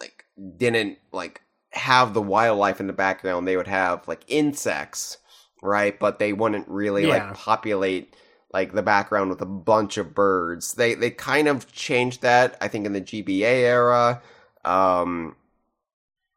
like 0.00 0.24
didn't 0.56 0.98
like 1.12 1.42
have 1.70 2.14
the 2.14 2.22
wildlife 2.22 2.80
in 2.80 2.86
the 2.86 2.92
background. 2.92 3.46
They 3.46 3.56
would 3.56 3.66
have 3.66 4.08
like 4.08 4.24
insects 4.28 5.18
right? 5.62 5.98
But 5.98 6.18
they 6.18 6.32
wouldn't 6.32 6.68
really 6.68 7.06
yeah. 7.06 7.28
like 7.28 7.34
populate 7.34 8.14
like 8.52 8.72
the 8.72 8.82
background 8.82 9.30
with 9.30 9.40
a 9.42 9.46
bunch 9.46 9.96
of 9.98 10.14
birds. 10.14 10.74
They 10.74 10.94
they 10.94 11.10
kind 11.10 11.48
of 11.48 11.70
changed 11.72 12.22
that 12.22 12.56
i 12.60 12.68
think 12.68 12.86
in 12.86 12.92
the 12.92 13.00
gba 13.00 13.40
era. 13.40 14.22
Um 14.64 15.36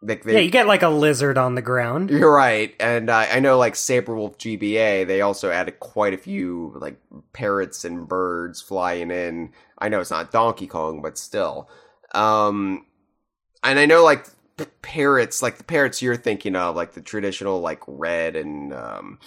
Like 0.02 0.24
they, 0.24 0.34
yeah, 0.34 0.40
you 0.40 0.50
get 0.50 0.68
like 0.68 0.82
a 0.82 0.90
lizard 0.90 1.38
on 1.38 1.56
the 1.56 1.62
ground. 1.62 2.10
You're 2.10 2.34
right, 2.34 2.74
and 2.80 3.10
uh, 3.10 3.26
I 3.30 3.40
know 3.42 3.58
like 3.58 3.76
Sabre 3.76 4.16
Wulf 4.16 4.38
GBA, 4.38 5.06
they 5.06 5.22
also 5.22 5.50
added 5.52 5.80
quite 5.80 6.14
a 6.14 6.18
few 6.18 6.74
like 6.80 6.98
parrots 7.34 7.84
and 7.84 8.08
birds 8.08 8.62
flying 8.62 9.12
in. 9.12 9.52
I 9.78 9.90
know 9.90 10.00
it's 10.00 10.12
not 10.12 10.32
Donkey 10.32 10.68
Kong, 10.68 11.02
but 11.02 11.18
still. 11.18 11.70
Um, 12.14 12.86
and 13.62 13.78
I 13.78 13.86
know 13.86 14.04
like 14.04 14.26
p- 14.58 14.66
parrots, 14.82 15.42
like 15.42 15.58
the 15.58 15.64
parrots 15.66 16.02
you're 16.02 16.16
thinking 16.16 16.56
of, 16.56 16.78
like 16.78 16.94
the 16.94 17.02
traditional 17.02 17.60
like 17.60 17.82
red 17.86 18.38
and 18.38 18.74
um, 18.74 19.20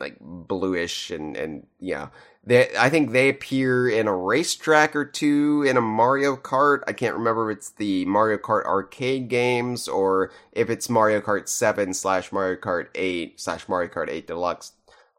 like 0.00 0.16
bluish 0.20 1.10
and 1.10 1.36
and 1.36 1.66
yeah, 1.78 2.08
they 2.46 2.68
I 2.78 2.88
think 2.88 3.10
they 3.10 3.28
appear 3.28 3.88
in 3.88 4.06
a 4.06 4.16
racetrack 4.16 4.94
or 4.94 5.04
two 5.04 5.64
in 5.68 5.76
a 5.76 5.80
Mario 5.80 6.36
Kart. 6.36 6.82
I 6.86 6.92
can't 6.92 7.16
remember 7.16 7.50
if 7.50 7.58
it's 7.58 7.70
the 7.70 8.04
Mario 8.04 8.38
Kart 8.38 8.64
arcade 8.64 9.28
games 9.28 9.88
or 9.88 10.30
if 10.52 10.70
it's 10.70 10.88
Mario 10.88 11.20
Kart 11.20 11.48
Seven 11.48 11.92
slash 11.92 12.30
Mario 12.30 12.56
Kart 12.56 12.86
Eight 12.94 13.40
slash 13.40 13.68
Mario 13.68 13.90
Kart 13.90 14.08
Eight 14.08 14.28
Deluxe, 14.28 14.72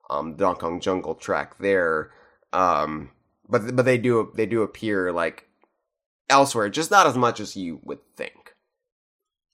um, 0.10 0.36
Donkey 0.36 0.62
Kong 0.62 0.80
Jungle 0.80 1.16
track 1.16 1.58
there. 1.60 2.12
Um, 2.54 3.12
but 3.50 3.76
but 3.76 3.84
they 3.84 3.98
do 3.98 4.32
they 4.34 4.46
do 4.46 4.62
appear 4.62 5.12
like 5.12 5.50
elsewhere, 6.30 6.70
just 6.70 6.92
not 6.92 7.08
as 7.08 7.18
much 7.18 7.42
as 7.42 7.58
you 7.58 7.82
would 7.84 8.00
think. 8.16 8.56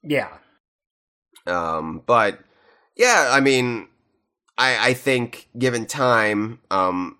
Yeah. 0.03 0.29
Um, 1.47 2.03
but 2.05 2.39
yeah, 2.95 3.29
I 3.31 3.39
mean, 3.39 3.87
I 4.59 4.89
I 4.89 4.93
think 4.93 5.49
given 5.57 5.87
time, 5.87 6.59
um, 6.69 7.17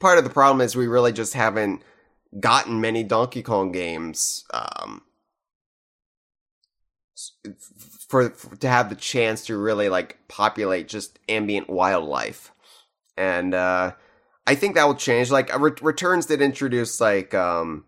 part 0.00 0.18
of 0.18 0.24
the 0.24 0.30
problem 0.30 0.60
is 0.60 0.74
we 0.74 0.86
really 0.88 1.12
just 1.12 1.34
haven't 1.34 1.82
gotten 2.40 2.80
many 2.80 3.04
Donkey 3.04 3.42
Kong 3.42 3.70
games, 3.72 4.44
um, 4.52 5.02
for, 8.08 8.30
for 8.30 8.56
to 8.56 8.68
have 8.68 8.88
the 8.88 8.94
chance 8.96 9.46
to 9.46 9.56
really 9.56 9.88
like 9.88 10.18
populate 10.28 10.88
just 10.88 11.18
ambient 11.28 11.68
wildlife, 11.68 12.50
and 13.16 13.54
uh, 13.54 13.92
I 14.46 14.54
think 14.54 14.74
that 14.74 14.84
will 14.86 14.94
change. 14.94 15.30
Like 15.30 15.56
Re- 15.58 15.72
Returns 15.82 16.26
did 16.26 16.40
introduce 16.40 17.00
like 17.00 17.34
um 17.34 17.84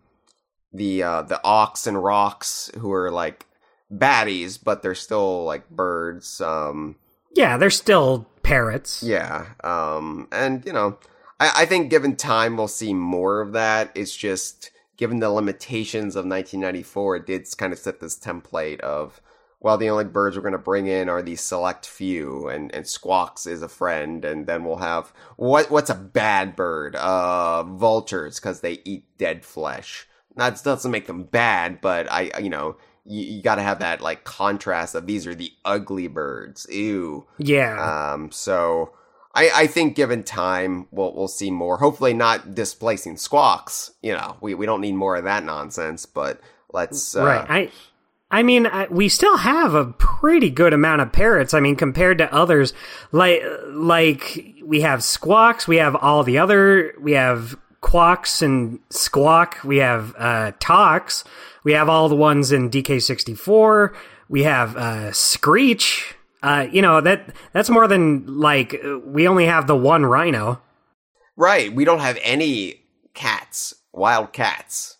the 0.71 1.03
uh 1.03 1.21
the 1.23 1.41
ox 1.43 1.87
and 1.87 2.01
rocks 2.01 2.71
who 2.77 2.91
are 2.93 3.11
like 3.11 3.45
baddies, 3.91 4.59
but 4.63 4.81
they're 4.81 4.95
still 4.95 5.43
like 5.45 5.69
birds. 5.69 6.39
Um, 6.41 6.95
Yeah, 7.35 7.57
they're 7.57 7.69
still 7.69 8.27
parrots. 8.43 9.01
yeah, 9.03 9.47
um, 9.63 10.27
and 10.31 10.63
you 10.65 10.73
know, 10.73 10.97
I, 11.39 11.51
I 11.57 11.65
think 11.65 11.89
given 11.89 12.15
time, 12.15 12.57
we'll 12.57 12.67
see 12.67 12.93
more 12.93 13.41
of 13.41 13.53
that. 13.53 13.91
It's 13.95 14.15
just 14.15 14.71
given 14.97 15.19
the 15.19 15.29
limitations 15.29 16.15
of 16.15 16.25
1994, 16.25 17.15
it 17.17 17.25
did 17.25 17.57
kind 17.57 17.73
of 17.73 17.79
set 17.79 17.99
this 17.99 18.17
template 18.17 18.79
of 18.81 19.21
well, 19.63 19.77
the 19.77 19.89
only 19.89 20.03
birds 20.03 20.35
we're 20.35 20.41
going 20.41 20.51
to 20.51 20.57
bring 20.57 20.87
in 20.87 21.07
are 21.07 21.21
these 21.21 21.39
select 21.39 21.87
few, 21.87 22.49
and 22.49 22.75
and 22.75 22.85
Squawks 22.85 23.47
is 23.47 23.61
a 23.61 23.69
friend, 23.69 24.25
and 24.25 24.45
then 24.45 24.65
we'll 24.65 24.75
have 24.75 25.13
what 25.37 25.71
what's 25.71 25.89
a 25.89 25.95
bad 25.95 26.57
bird? 26.57 26.97
Uh, 26.97 27.63
vultures 27.63 28.39
because 28.39 28.59
they 28.59 28.81
eat 28.83 29.05
dead 29.17 29.45
flesh. 29.45 30.05
That 30.35 30.61
doesn't 30.61 30.91
make 30.91 31.07
them 31.07 31.23
bad, 31.23 31.79
but 31.79 32.11
I 32.11 32.31
you 32.41 32.49
know 32.49 32.75
you, 33.05 33.23
you 33.23 33.41
got 33.41 33.55
to 33.55 33.61
have 33.61 33.79
that 33.79 34.01
like 34.01 34.25
contrast 34.25 34.95
of 34.95 35.07
these 35.07 35.25
are 35.25 35.35
the 35.35 35.53
ugly 35.63 36.09
birds. 36.09 36.67
Ew. 36.69 37.25
Yeah. 37.37 38.11
Um, 38.11 38.31
so 38.31 38.91
I, 39.33 39.49
I 39.53 39.67
think 39.67 39.95
given 39.95 40.23
time, 40.23 40.87
we'll 40.91 41.13
we'll 41.13 41.27
see 41.27 41.49
more. 41.49 41.77
Hopefully, 41.77 42.13
not 42.13 42.53
displacing 42.53 43.17
squawks. 43.17 43.91
You 44.01 44.13
know, 44.13 44.37
we, 44.41 44.53
we 44.53 44.65
don't 44.65 44.81
need 44.81 44.95
more 44.95 45.15
of 45.15 45.23
that 45.23 45.43
nonsense. 45.43 46.05
But 46.05 46.39
let's 46.71 47.15
uh, 47.15 47.25
right. 47.25 47.45
I 47.49 47.71
I 48.33 48.41
mean, 48.41 48.65
I, 48.65 48.87
we 48.87 49.09
still 49.09 49.37
have 49.37 49.75
a 49.75 49.85
pretty 49.85 50.49
good 50.49 50.73
amount 50.73 51.01
of 51.01 51.11
parrots. 51.11 51.53
I 51.53 51.59
mean, 51.59 51.75
compared 51.75 52.17
to 52.17 52.33
others, 52.33 52.73
like 53.11 53.43
like 53.69 54.55
we 54.63 54.81
have 54.81 55.03
squawks, 55.03 55.67
we 55.67 55.77
have 55.77 55.95
all 55.95 56.23
the 56.23 56.39
other, 56.39 56.95
we 56.99 57.11
have 57.11 57.55
quawks 57.81 58.41
and 58.41 58.79
squawk, 58.89 59.59
we 59.63 59.77
have 59.77 60.15
uh, 60.17 60.51
talks, 60.59 61.23
we 61.63 61.73
have 61.73 61.89
all 61.89 62.09
the 62.09 62.15
ones 62.15 62.51
in 62.51 62.71
DK64, 62.71 63.93
we 64.29 64.43
have 64.43 64.75
uh, 64.77 65.11
screech. 65.11 66.15
Uh, 66.43 66.67
you 66.71 66.81
know 66.81 66.99
that 67.01 67.33
that's 67.53 67.69
more 67.69 67.87
than 67.87 68.25
like 68.39 68.75
we 69.05 69.27
only 69.27 69.45
have 69.45 69.65
the 69.65 69.75
one 69.75 70.05
rhino. 70.05 70.61
right. 71.37 71.73
We 71.73 71.85
don't 71.85 72.01
have 72.01 72.19
any 72.21 72.81
cats, 73.13 73.73
wild 73.93 74.33
cats, 74.33 74.97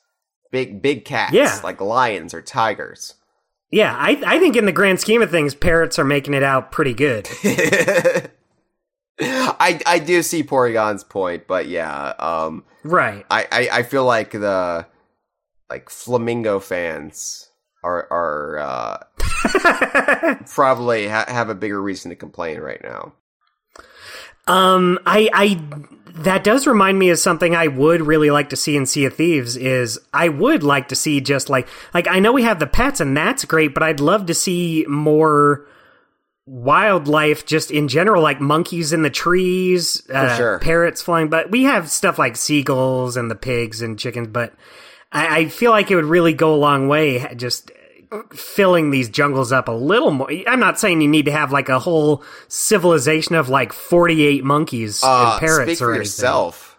big 0.51 0.81
big 0.81 1.03
cats, 1.05 1.33
Yeah. 1.33 1.59
like 1.63 1.81
lions 1.81 2.33
or 2.33 2.41
tigers. 2.41 3.15
Yeah, 3.71 3.93
I 3.97 4.21
I 4.25 4.39
think 4.39 4.55
in 4.55 4.65
the 4.65 4.71
grand 4.71 4.99
scheme 5.01 5.21
of 5.21 5.31
things, 5.31 5.53
parrots 5.55 5.99
are 5.99 6.05
making 6.05 6.33
it 6.33 6.43
out 6.43 6.71
pretty 6.71 6.93
good. 6.93 7.27
I 9.19 9.79
I 9.85 9.99
do 9.99 10.21
see 10.23 10.43
Porygon's 10.43 11.03
point, 11.03 11.47
but 11.47 11.67
yeah, 11.67 12.13
um, 12.19 12.63
right. 12.83 13.25
I, 13.29 13.47
I, 13.51 13.69
I 13.79 13.83
feel 13.83 14.05
like 14.05 14.31
the 14.31 14.85
like 15.69 15.89
flamingo 15.89 16.59
fans 16.59 17.49
are 17.83 18.07
are 18.11 18.57
uh, 18.59 18.97
probably 20.53 21.07
ha- 21.07 21.25
have 21.27 21.49
a 21.49 21.55
bigger 21.55 21.81
reason 21.81 22.09
to 22.09 22.15
complain 22.15 22.59
right 22.59 22.81
now. 22.83 23.13
Um, 24.45 24.99
I, 25.05 25.29
I, 25.33 25.61
that 26.15 26.43
does 26.43 26.67
remind 26.67 26.99
me 26.99 27.09
of 27.09 27.19
something 27.19 27.55
I 27.55 27.67
would 27.67 28.01
really 28.01 28.29
like 28.29 28.49
to 28.49 28.55
see 28.55 28.75
in 28.75 28.85
Sea 28.85 29.05
of 29.05 29.15
Thieves 29.15 29.55
is 29.55 29.99
I 30.13 30.29
would 30.29 30.63
like 30.63 30.89
to 30.89 30.95
see 30.95 31.21
just 31.21 31.49
like, 31.49 31.67
like 31.93 32.07
I 32.07 32.19
know 32.19 32.33
we 32.33 32.43
have 32.43 32.59
the 32.59 32.67
pets 32.67 32.99
and 32.99 33.15
that's 33.15 33.45
great, 33.45 33.73
but 33.73 33.83
I'd 33.83 33.99
love 33.99 34.25
to 34.27 34.33
see 34.33 34.85
more 34.87 35.65
wildlife 36.45 37.45
just 37.45 37.71
in 37.71 37.87
general, 37.87 38.21
like 38.21 38.41
monkeys 38.41 38.91
in 38.91 39.01
the 39.01 39.09
trees, 39.09 40.07
uh, 40.09 40.35
sure. 40.35 40.59
parrots 40.59 41.01
flying, 41.01 41.29
but 41.29 41.49
we 41.49 41.63
have 41.63 41.89
stuff 41.89 42.19
like 42.19 42.35
seagulls 42.35 43.15
and 43.15 43.31
the 43.31 43.35
pigs 43.35 43.81
and 43.81 43.97
chickens, 43.97 44.27
but 44.27 44.53
I, 45.11 45.37
I 45.37 45.47
feel 45.47 45.71
like 45.71 45.89
it 45.89 45.95
would 45.95 46.05
really 46.05 46.33
go 46.33 46.53
a 46.53 46.57
long 46.57 46.87
way 46.89 47.33
just 47.35 47.71
filling 48.31 48.91
these 48.91 49.09
jungles 49.09 49.51
up 49.51 49.67
a 49.67 49.71
little 49.71 50.11
more. 50.11 50.29
I'm 50.47 50.59
not 50.59 50.79
saying 50.79 51.01
you 51.01 51.07
need 51.07 51.25
to 51.25 51.31
have 51.31 51.51
like 51.51 51.69
a 51.69 51.79
whole 51.79 52.23
civilization 52.47 53.35
of 53.35 53.49
like 53.49 53.73
48 53.73 54.43
monkeys 54.43 55.03
Uh, 55.03 55.31
and 55.31 55.39
parrots 55.39 55.81
or 55.81 55.91
anything. 55.91 56.01
yourself. 56.01 56.77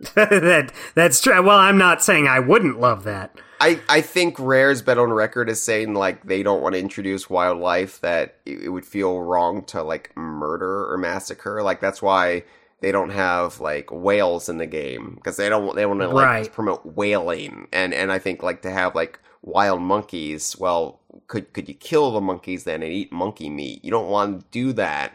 that 0.14 0.72
that's 0.94 1.20
true. 1.20 1.42
Well, 1.42 1.58
I'm 1.58 1.76
not 1.78 2.02
saying 2.02 2.26
I 2.26 2.40
wouldn't 2.40 2.80
love 2.80 3.04
that. 3.04 3.32
I, 3.62 3.78
I 3.90 4.00
think 4.00 4.38
Rare's 4.38 4.80
been 4.80 4.98
on 4.98 5.12
record 5.12 5.50
as 5.50 5.60
saying 5.60 5.92
like 5.92 6.24
they 6.26 6.42
don't 6.42 6.62
want 6.62 6.74
to 6.74 6.78
introduce 6.78 7.28
wildlife 7.28 8.00
that 8.00 8.36
it, 8.46 8.62
it 8.64 8.68
would 8.70 8.86
feel 8.86 9.20
wrong 9.20 9.62
to 9.66 9.82
like 9.82 10.16
murder 10.16 10.90
or 10.90 10.96
massacre. 10.96 11.62
Like 11.62 11.80
that's 11.80 12.00
why 12.00 12.44
they 12.80 12.90
don't 12.92 13.10
have 13.10 13.60
like 13.60 13.90
whales 13.92 14.48
in 14.48 14.56
the 14.56 14.64
game 14.66 15.12
because 15.16 15.36
they 15.36 15.50
don't 15.50 15.76
they 15.76 15.84
want 15.84 16.00
to 16.00 16.08
like 16.08 16.24
Right. 16.26 16.52
promote 16.52 16.86
whaling 16.86 17.68
and 17.70 17.92
and 17.92 18.10
I 18.10 18.18
think 18.18 18.42
like 18.42 18.62
to 18.62 18.70
have 18.70 18.94
like 18.94 19.18
wild 19.42 19.80
monkeys. 19.82 20.56
Well, 20.58 21.00
could 21.26 21.52
could 21.52 21.68
you 21.68 21.74
kill 21.74 22.12
the 22.12 22.20
monkeys 22.20 22.64
then 22.64 22.82
and 22.82 22.92
eat 22.92 23.12
monkey 23.12 23.50
meat? 23.50 23.84
You 23.84 23.90
don't 23.90 24.08
want 24.10 24.40
to 24.40 24.46
do 24.50 24.72
that. 24.74 25.12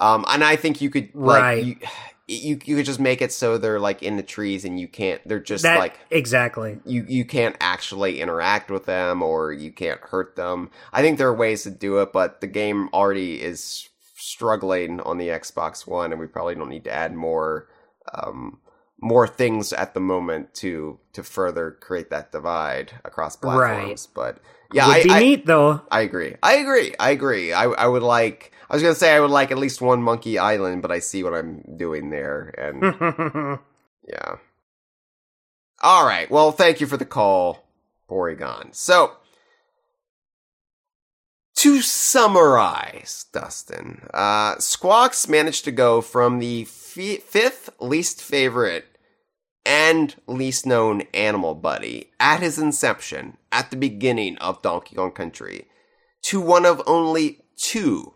Um, 0.00 0.24
and 0.28 0.42
I 0.42 0.56
think 0.56 0.80
you 0.80 0.90
could 0.90 1.10
like 1.14 1.42
Right. 1.42 1.64
you, 1.64 1.76
you 2.28 2.58
you 2.64 2.76
could 2.76 2.86
just 2.86 3.00
make 3.00 3.20
it 3.20 3.32
so 3.32 3.58
they're 3.58 3.80
like 3.80 4.02
in 4.02 4.16
the 4.16 4.22
trees 4.22 4.64
and 4.64 4.78
you 4.80 4.88
can't. 4.88 5.20
They're 5.28 5.40
just 5.40 5.62
That 5.64 5.78
like 5.78 5.98
exactly. 6.10 6.78
you 6.84 7.04
you 7.08 7.24
can't 7.24 7.56
actually 7.60 8.20
interact 8.20 8.70
with 8.70 8.86
them 8.86 9.22
or 9.22 9.52
you 9.52 9.72
can't 9.72 10.00
hurt 10.00 10.36
them. 10.36 10.70
I 10.92 11.02
think 11.02 11.18
there 11.18 11.28
are 11.28 11.34
ways 11.34 11.64
to 11.64 11.70
do 11.70 11.98
it, 11.98 12.12
but 12.12 12.40
the 12.40 12.46
game 12.46 12.88
already 12.94 13.40
is 13.42 13.88
struggling 14.14 15.00
on 15.00 15.18
the 15.18 15.28
Xbox 15.28 15.86
One, 15.86 16.12
and 16.12 16.20
we 16.20 16.26
probably 16.26 16.54
don't 16.54 16.68
need 16.68 16.84
to 16.84 16.92
add 16.92 17.14
more 17.14 17.68
um, 18.14 18.58
more 19.00 19.26
things 19.26 19.72
at 19.72 19.94
the 19.94 20.00
moment 20.00 20.54
to 20.54 20.98
to 21.14 21.22
further 21.22 21.70
create 21.80 22.10
that 22.10 22.32
divide 22.32 22.92
across 23.04 23.36
platforms. 23.36 24.06
But 24.06 24.38
yeah, 24.72 24.86
Would 24.86 24.96
I, 24.96 25.02
be 25.02 25.10
I, 25.10 25.18
neat 25.20 25.46
though. 25.46 25.82
I 25.90 26.02
agree. 26.02 26.36
I 26.42 26.54
agree. 26.56 26.94
I 26.98 27.10
agree. 27.10 27.52
I 27.52 27.64
I 27.64 27.86
would 27.86 28.02
like. 28.02 28.52
I 28.68 28.74
was 28.74 28.82
gonna 28.82 28.94
say 28.94 29.14
I 29.14 29.20
would 29.20 29.30
like 29.30 29.50
at 29.50 29.58
least 29.58 29.80
one 29.80 30.02
Monkey 30.02 30.38
Island, 30.38 30.82
but 30.82 30.92
I 30.92 31.00
see 31.00 31.24
what 31.24 31.34
I'm 31.34 31.62
doing 31.76 32.10
there, 32.10 32.54
and 32.56 33.58
yeah. 34.08 34.36
All 35.82 36.06
right. 36.06 36.30
Well, 36.30 36.52
thank 36.52 36.80
you 36.80 36.86
for 36.86 36.98
the 36.98 37.06
call, 37.06 37.66
Porygon. 38.08 38.74
So, 38.74 39.16
to 41.56 41.80
summarize, 41.80 43.26
Dustin, 43.32 44.06
uh, 44.12 44.58
Squawks 44.58 45.26
managed 45.26 45.64
to 45.64 45.72
go 45.72 46.02
from 46.02 46.38
the 46.38 46.64
fi 46.66 47.16
fifth 47.16 47.70
least 47.80 48.22
favorite 48.22 48.89
and 49.64 50.14
least 50.26 50.66
known 50.66 51.02
animal 51.14 51.54
buddy 51.54 52.10
at 52.18 52.40
his 52.40 52.58
inception 52.58 53.36
at 53.52 53.70
the 53.70 53.76
beginning 53.76 54.36
of 54.38 54.62
Donkey 54.62 54.96
Kong 54.96 55.12
Country 55.12 55.66
to 56.22 56.40
one 56.40 56.64
of 56.66 56.82
only 56.86 57.42
two 57.56 58.12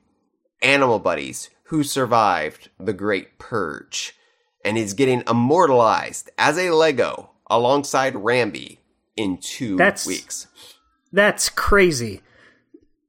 animal 0.62 0.98
buddies 0.98 1.50
who 1.64 1.82
survived 1.82 2.70
the 2.78 2.92
Great 2.92 3.38
Purge 3.38 4.14
and 4.64 4.78
is 4.78 4.94
getting 4.94 5.22
immortalized 5.28 6.30
as 6.38 6.58
a 6.58 6.70
Lego 6.70 7.30
alongside 7.50 8.14
Rambi 8.14 8.78
in 9.16 9.38
two 9.38 9.76
That's- 9.76 10.06
weeks. 10.06 10.46
That's 11.12 11.48
crazy. 11.48 12.22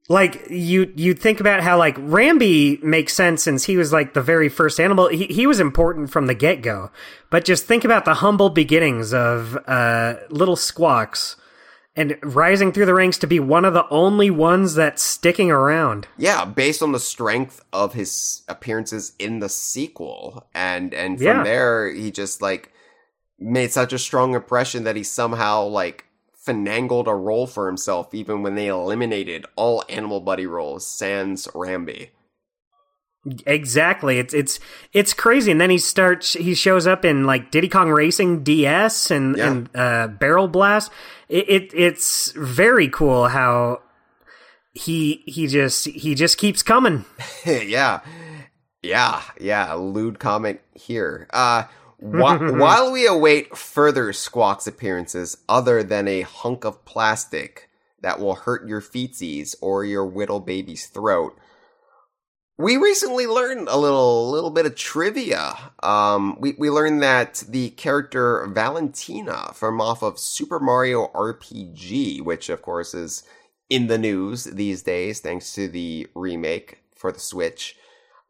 Like 0.08 0.46
you 0.50 0.92
you 0.96 1.14
think 1.14 1.40
about 1.40 1.62
how 1.62 1.78
like 1.78 1.96
Rambi 1.96 2.82
makes 2.82 3.12
sense 3.14 3.42
since 3.42 3.64
he 3.64 3.76
was 3.76 3.92
like 3.92 4.14
the 4.14 4.22
very 4.22 4.48
first 4.48 4.78
animal. 4.78 5.08
He 5.08 5.26
he 5.26 5.46
was 5.46 5.58
important 5.60 6.10
from 6.10 6.26
the 6.26 6.34
get 6.34 6.62
go. 6.62 6.90
But 7.30 7.44
just 7.44 7.66
think 7.66 7.84
about 7.84 8.04
the 8.04 8.14
humble 8.14 8.50
beginnings 8.50 9.12
of 9.12 9.56
uh, 9.66 10.14
little 10.30 10.56
Squawks 10.56 11.36
and 11.96 12.16
rising 12.22 12.72
through 12.72 12.86
the 12.86 12.94
ranks 12.94 13.18
to 13.18 13.26
be 13.26 13.40
one 13.40 13.64
of 13.64 13.72
the 13.74 13.88
only 13.88 14.30
ones 14.30 14.74
that's 14.74 15.02
sticking 15.02 15.50
around. 15.50 16.06
Yeah, 16.18 16.44
based 16.44 16.82
on 16.82 16.92
the 16.92 17.00
strength 17.00 17.64
of 17.72 17.94
his 17.94 18.42
appearances 18.48 19.12
in 19.18 19.40
the 19.40 19.48
sequel, 19.48 20.46
and 20.54 20.94
and 20.94 21.18
from 21.18 21.26
Yeah. 21.26 21.42
there 21.42 21.88
he 21.92 22.10
just 22.12 22.40
like 22.40 22.70
made 23.38 23.70
such 23.72 23.92
a 23.92 23.98
strong 23.98 24.34
impression 24.34 24.84
that 24.84 24.96
he 24.96 25.02
somehow 25.02 25.64
like 25.64 26.04
finagled 26.46 27.06
a 27.08 27.14
role 27.14 27.46
for 27.46 27.66
himself, 27.66 28.14
even 28.14 28.42
when 28.42 28.54
they 28.54 28.68
eliminated 28.68 29.46
all 29.56 29.84
Animal 29.88 30.20
Buddy 30.20 30.46
roles, 30.46 30.86
sans 30.86 31.46
Rambi. 31.48 32.10
Exactly. 33.44 34.20
It's 34.20 34.32
it's 34.32 34.60
it's 34.92 35.12
crazy. 35.12 35.50
And 35.50 35.60
then 35.60 35.70
he 35.70 35.78
starts 35.78 36.34
he 36.34 36.54
shows 36.54 36.86
up 36.86 37.04
in 37.04 37.24
like 37.24 37.50
Diddy 37.50 37.68
Kong 37.68 37.90
Racing 37.90 38.44
DS 38.44 39.10
and 39.10 39.36
Yeah. 39.36 39.50
and 39.50 39.68
uh, 39.74 40.06
Barrel 40.06 40.46
Blast. 40.46 40.92
It, 41.28 41.48
it 41.50 41.70
it's 41.74 42.30
very 42.36 42.88
cool 42.88 43.26
how 43.26 43.80
he 44.74 45.24
he 45.26 45.48
just 45.48 45.86
he 45.86 46.14
just 46.14 46.38
keeps 46.38 46.62
coming. 46.62 47.04
yeah. 47.46 48.00
Yeah, 48.82 49.22
yeah, 49.40 49.72
lewd 49.72 50.20
comment 50.20 50.60
here. 50.74 51.26
Uh 51.32 51.64
wh- 52.00 52.40
while 52.58 52.92
we 52.92 53.06
await 53.06 53.56
further 53.56 54.12
Squawks 54.12 54.66
appearances 54.66 55.38
other 55.48 55.82
than 55.82 56.08
a 56.08 56.22
hunk 56.22 56.64
of 56.64 56.84
plastic 56.84 57.68
that 58.00 58.20
will 58.20 58.34
hurt 58.34 58.68
your 58.68 58.80
feetsies 58.80 59.54
or 59.60 59.84
your 59.84 60.06
whittle 60.06 60.40
baby's 60.40 60.86
throat, 60.86 61.36
we 62.58 62.76
recently 62.76 63.26
learned 63.26 63.68
a 63.68 63.76
little 63.76 64.30
little 64.30 64.50
bit 64.50 64.66
of 64.66 64.74
trivia. 64.74 65.72
Um 65.82 66.36
we, 66.40 66.54
we 66.58 66.70
learned 66.70 67.02
that 67.02 67.44
the 67.48 67.70
character 67.70 68.46
Valentina 68.46 69.52
from 69.54 69.80
off 69.80 70.02
of 70.02 70.18
Super 70.18 70.58
Mario 70.58 71.08
RPG, 71.08 72.22
which 72.22 72.48
of 72.48 72.62
course 72.62 72.94
is 72.94 73.22
in 73.68 73.88
the 73.88 73.98
news 73.98 74.44
these 74.44 74.82
days 74.82 75.20
thanks 75.20 75.52
to 75.54 75.68
the 75.68 76.06
remake 76.14 76.78
for 76.94 77.12
the 77.12 77.20
Switch. 77.20 77.76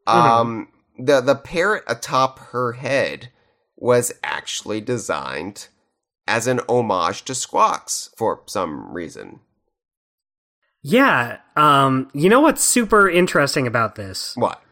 Um, 0.06 0.68
the 0.98 1.20
the 1.20 1.34
parrot 1.34 1.84
atop 1.86 2.38
her 2.38 2.72
head 2.72 3.30
was 3.76 4.12
actually 4.22 4.80
designed 4.80 5.68
as 6.26 6.46
an 6.46 6.60
homage 6.68 7.22
to 7.24 7.34
Squawks 7.34 8.10
for 8.16 8.42
some 8.46 8.92
reason. 8.92 9.40
Yeah. 10.82 11.38
Um. 11.56 12.10
You 12.14 12.28
know 12.28 12.40
what's 12.40 12.62
super 12.62 13.08
interesting 13.08 13.66
about 13.66 13.96
this? 13.96 14.36
What? 14.36 14.62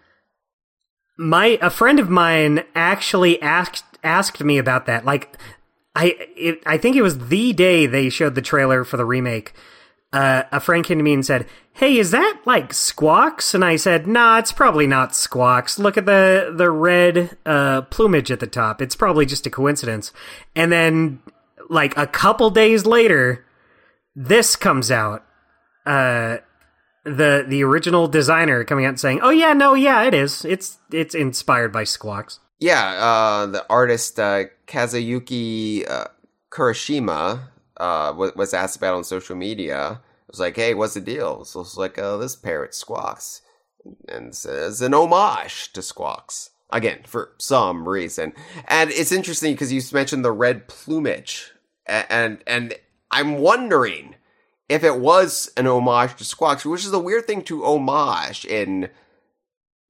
My 1.16 1.58
a 1.60 1.70
friend 1.70 1.98
of 1.98 2.08
mine 2.08 2.64
actually 2.74 3.40
asked 3.42 3.84
asked 4.02 4.42
me 4.42 4.58
about 4.58 4.86
that. 4.86 5.04
Like, 5.04 5.36
I 5.94 6.14
it, 6.36 6.62
I 6.66 6.78
think 6.78 6.96
it 6.96 7.02
was 7.02 7.28
the 7.28 7.52
day 7.52 7.86
they 7.86 8.10
showed 8.10 8.34
the 8.34 8.42
trailer 8.42 8.84
for 8.84 8.96
the 8.96 9.04
remake. 9.04 9.54
Uh, 10.14 10.44
a 10.52 10.60
friend 10.60 10.84
came 10.84 10.98
to 10.98 11.02
me 11.02 11.12
and 11.12 11.26
said, 11.26 11.44
"Hey, 11.72 11.98
is 11.98 12.12
that 12.12 12.40
like 12.46 12.72
Squawks?" 12.72 13.52
And 13.52 13.64
I 13.64 13.74
said, 13.74 14.06
"Nah, 14.06 14.38
it's 14.38 14.52
probably 14.52 14.86
not 14.86 15.16
Squawks. 15.16 15.76
Look 15.76 15.96
at 15.96 16.06
the 16.06 16.54
the 16.56 16.70
red 16.70 17.36
uh, 17.44 17.82
plumage 17.82 18.30
at 18.30 18.38
the 18.38 18.46
top. 18.46 18.80
It's 18.80 18.94
probably 18.94 19.26
just 19.26 19.44
a 19.44 19.50
coincidence." 19.50 20.12
And 20.54 20.70
then, 20.70 21.18
like 21.68 21.96
a 21.98 22.06
couple 22.06 22.50
days 22.50 22.86
later, 22.86 23.44
this 24.14 24.54
comes 24.54 24.92
out. 24.92 25.24
Uh, 25.84 26.36
the 27.02 27.44
the 27.48 27.64
original 27.64 28.06
designer 28.06 28.62
coming 28.62 28.84
out 28.84 28.90
and 28.90 29.00
saying, 29.00 29.18
"Oh 29.20 29.30
yeah, 29.30 29.52
no, 29.52 29.74
yeah, 29.74 30.04
it 30.04 30.14
is. 30.14 30.44
It's 30.44 30.78
it's 30.92 31.16
inspired 31.16 31.72
by 31.72 31.82
Squawks." 31.82 32.38
Yeah, 32.60 32.84
uh, 33.02 33.46
the 33.46 33.66
artist 33.68 34.20
uh, 34.20 34.44
Kazuyuki 34.68 35.90
uh, 35.90 36.04
Kurashima 36.52 37.48
uh, 37.76 38.12
was 38.16 38.54
asked 38.54 38.76
about 38.76 38.94
on 38.94 39.04
social 39.04 39.36
media. 39.36 40.00
It 40.28 40.32
was 40.32 40.40
like, 40.40 40.56
"Hey, 40.56 40.74
what's 40.74 40.94
the 40.94 41.00
deal?" 41.00 41.44
So 41.44 41.60
it's 41.60 41.76
like, 41.76 41.98
"Oh, 41.98 42.18
this 42.18 42.36
parrot 42.36 42.74
Squawks," 42.74 43.42
and 44.08 44.34
says 44.34 44.80
an 44.80 44.94
homage 44.94 45.72
to 45.72 45.82
Squawks 45.82 46.50
again 46.70 47.00
for 47.06 47.32
some 47.38 47.88
reason. 47.88 48.32
And 48.66 48.90
it's 48.90 49.12
interesting 49.12 49.54
because 49.54 49.72
you 49.72 49.80
mentioned 49.92 50.24
the 50.24 50.32
red 50.32 50.68
plumage, 50.68 51.52
and 51.86 52.42
and 52.46 52.74
I'm 53.10 53.38
wondering 53.38 54.16
if 54.68 54.82
it 54.82 54.98
was 54.98 55.52
an 55.56 55.66
homage 55.66 56.16
to 56.16 56.24
Squawks, 56.24 56.64
which 56.64 56.84
is 56.84 56.92
a 56.92 56.98
weird 56.98 57.26
thing 57.26 57.42
to 57.44 57.64
homage 57.64 58.44
in 58.44 58.88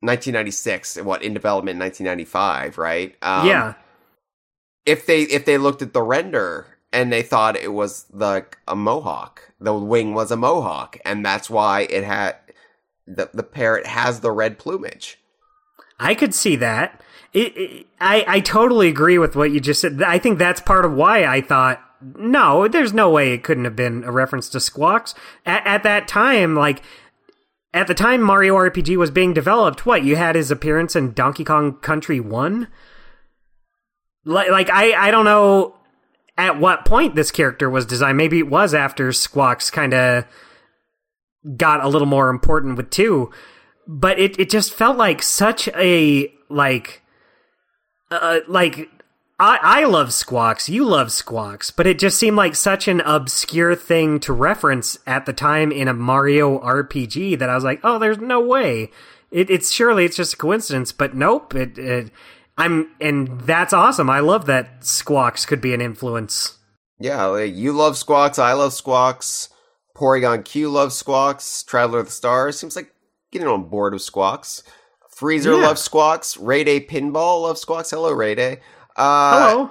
1996. 0.00 0.96
What 1.02 1.22
in 1.22 1.34
development 1.34 1.76
in 1.76 1.80
1995, 1.80 2.78
right? 2.78 3.16
Um, 3.22 3.46
yeah, 3.46 3.74
if 4.84 5.06
they 5.06 5.22
if 5.22 5.44
they 5.44 5.58
looked 5.58 5.82
at 5.82 5.92
the 5.92 6.02
render 6.02 6.73
and 6.94 7.12
they 7.12 7.22
thought 7.22 7.56
it 7.56 7.72
was 7.72 8.06
like 8.12 8.56
a 8.66 8.76
mohawk, 8.76 9.52
the 9.60 9.74
wing 9.74 10.14
was 10.14 10.30
a 10.30 10.36
mohawk, 10.36 10.96
and 11.04 11.26
that's 11.26 11.50
why 11.50 11.82
it 11.90 12.04
had 12.04 12.36
the 13.06 13.28
the 13.34 13.42
parrot 13.42 13.86
has 13.86 14.20
the 14.20 14.30
red 14.30 14.58
plumage. 14.58 15.18
I 15.98 16.14
could 16.14 16.34
see 16.34 16.56
that. 16.56 17.02
It, 17.32 17.56
it, 17.56 17.86
I 18.00 18.24
I 18.26 18.40
totally 18.40 18.88
agree 18.88 19.18
with 19.18 19.36
what 19.36 19.50
you 19.50 19.60
just 19.60 19.80
said. 19.80 20.02
I 20.02 20.18
think 20.18 20.38
that's 20.38 20.60
part 20.60 20.84
of 20.84 20.94
why 20.94 21.24
I 21.24 21.40
thought 21.40 21.82
no, 22.16 22.68
there's 22.68 22.92
no 22.92 23.10
way 23.10 23.32
it 23.32 23.42
couldn't 23.42 23.64
have 23.64 23.76
been 23.76 24.04
a 24.04 24.12
reference 24.12 24.48
to 24.50 24.60
Squawks 24.60 25.14
at, 25.46 25.66
at 25.66 25.82
that 25.82 26.06
time. 26.06 26.54
Like 26.54 26.82
at 27.72 27.86
the 27.86 27.94
time 27.94 28.22
Mario 28.22 28.54
RPG 28.56 28.96
was 28.96 29.10
being 29.10 29.34
developed, 29.34 29.84
what 29.84 30.04
you 30.04 30.16
had 30.16 30.36
his 30.36 30.50
appearance 30.50 30.94
in 30.94 31.12
Donkey 31.12 31.44
Kong 31.44 31.74
Country 31.78 32.20
One. 32.20 32.68
Like, 34.24 34.50
like 34.50 34.70
I 34.70 34.92
I 34.92 35.10
don't 35.10 35.24
know 35.24 35.74
at 36.36 36.58
what 36.58 36.84
point 36.84 37.14
this 37.14 37.30
character 37.30 37.70
was 37.70 37.86
designed. 37.86 38.18
Maybe 38.18 38.38
it 38.38 38.48
was 38.48 38.74
after 38.74 39.12
Squawks 39.12 39.70
kind 39.70 39.94
of 39.94 40.24
got 41.56 41.84
a 41.84 41.88
little 41.88 42.06
more 42.06 42.30
important 42.30 42.76
with 42.76 42.90
two, 42.90 43.30
but 43.86 44.18
it 44.18 44.38
it 44.38 44.50
just 44.50 44.72
felt 44.72 44.96
like 44.96 45.22
such 45.22 45.68
a 45.68 46.32
like 46.48 47.02
uh, 48.10 48.40
like 48.48 48.90
I 49.38 49.58
I 49.62 49.84
love 49.84 50.12
Squawks, 50.12 50.68
you 50.68 50.84
love 50.84 51.12
Squawks, 51.12 51.70
but 51.70 51.86
it 51.86 51.98
just 51.98 52.18
seemed 52.18 52.36
like 52.36 52.54
such 52.54 52.88
an 52.88 53.00
obscure 53.02 53.74
thing 53.74 54.20
to 54.20 54.32
reference 54.32 54.98
at 55.06 55.26
the 55.26 55.32
time 55.32 55.70
in 55.70 55.88
a 55.88 55.94
Mario 55.94 56.58
RPG 56.60 57.38
that 57.38 57.50
I 57.50 57.54
was 57.54 57.64
like, 57.64 57.80
oh, 57.84 57.98
there's 57.98 58.18
no 58.18 58.40
way. 58.40 58.90
It, 59.30 59.50
it's 59.50 59.72
surely 59.72 60.04
it's 60.04 60.16
just 60.16 60.34
a 60.34 60.36
coincidence, 60.36 60.92
but 60.92 61.14
nope. 61.14 61.54
It, 61.54 61.76
it 61.76 62.10
I'm 62.56 62.90
and 63.00 63.40
that's 63.42 63.72
awesome. 63.72 64.08
I 64.08 64.20
love 64.20 64.46
that 64.46 64.84
Squawks 64.84 65.44
could 65.46 65.60
be 65.60 65.74
an 65.74 65.80
influence. 65.80 66.58
Yeah, 67.00 67.38
you 67.42 67.72
love 67.72 67.96
Squawks, 67.96 68.38
I 68.38 68.52
love 68.52 68.72
Squawks, 68.72 69.48
Porygon 69.96 70.44
Q 70.44 70.68
loves 70.70 70.94
Squawks, 70.94 71.64
Traveler 71.64 71.98
of 72.00 72.06
the 72.06 72.12
Stars 72.12 72.58
seems 72.58 72.76
like 72.76 72.92
getting 73.32 73.48
on 73.48 73.68
board 73.68 73.92
with 73.92 74.02
Squawks. 74.02 74.62
Freezer 75.10 75.52
Yeah. 75.54 75.66
loves 75.66 75.82
Squawks, 75.82 76.36
Ray 76.36 76.62
Day 76.64 76.80
Pinball 76.80 77.42
loves 77.42 77.60
Squawks. 77.60 77.90
Hello, 77.90 78.12
Ray 78.12 78.34
Day. 78.36 78.60
Uh, 78.96 79.50
Hello. 79.50 79.70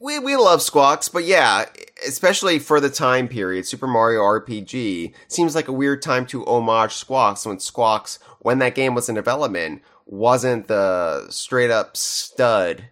we 0.00 0.18
we 0.18 0.34
love 0.36 0.60
Squawks, 0.62 1.08
but 1.08 1.24
yeah, 1.24 1.66
especially 2.06 2.58
for 2.58 2.80
the 2.80 2.90
time 2.90 3.28
period, 3.28 3.66
Super 3.66 3.86
Mario 3.86 4.20
RPG 4.22 5.14
seems 5.28 5.54
like 5.54 5.68
a 5.68 5.72
weird 5.72 6.02
time 6.02 6.26
to 6.26 6.44
homage 6.46 6.94
Squawks 6.94 7.46
when 7.46 7.60
Squawks, 7.60 8.18
when 8.40 8.58
that 8.58 8.74
game 8.74 8.94
was 8.96 9.08
in 9.08 9.14
development, 9.14 9.82
wasn't 10.08 10.66
the 10.68 11.26
straight 11.30 11.70
up 11.70 11.96
stud 11.96 12.88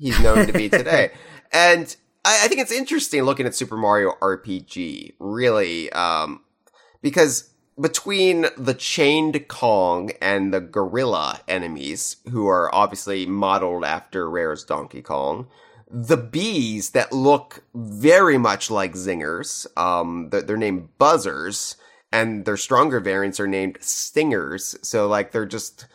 he's 0.00 0.18
known 0.20 0.46
to 0.46 0.52
be 0.52 0.68
today. 0.70 1.12
And 1.52 1.94
I, 2.24 2.44
I 2.44 2.48
think 2.48 2.60
it's 2.60 2.72
interesting 2.72 3.22
looking 3.22 3.46
at 3.46 3.54
Super 3.54 3.76
Mario 3.76 4.12
RPG, 4.20 5.14
really, 5.20 5.92
um, 5.92 6.40
because 7.00 7.50
between 7.80 8.46
the 8.58 8.74
chained 8.74 9.46
Kong 9.48 10.10
and 10.20 10.52
the 10.52 10.60
gorilla 10.60 11.40
enemies, 11.46 12.16
who 12.30 12.48
are 12.48 12.74
obviously 12.74 13.26
modeled 13.26 13.84
after 13.84 14.28
Rare's 14.28 14.64
Donkey 14.64 15.02
Kong, 15.02 15.46
the 15.88 16.16
bees 16.16 16.90
that 16.90 17.12
look 17.12 17.64
very 17.74 18.38
much 18.38 18.70
like 18.70 18.94
zingers, 18.94 19.66
um, 19.78 20.28
they're, 20.30 20.42
they're 20.42 20.56
named 20.56 20.88
buzzers, 20.98 21.76
and 22.12 22.44
their 22.44 22.56
stronger 22.56 23.00
variants 23.00 23.40
are 23.40 23.46
named 23.46 23.78
stingers. 23.80 24.76
So 24.82 25.08
like 25.08 25.32
they're 25.32 25.46
just, 25.46 25.86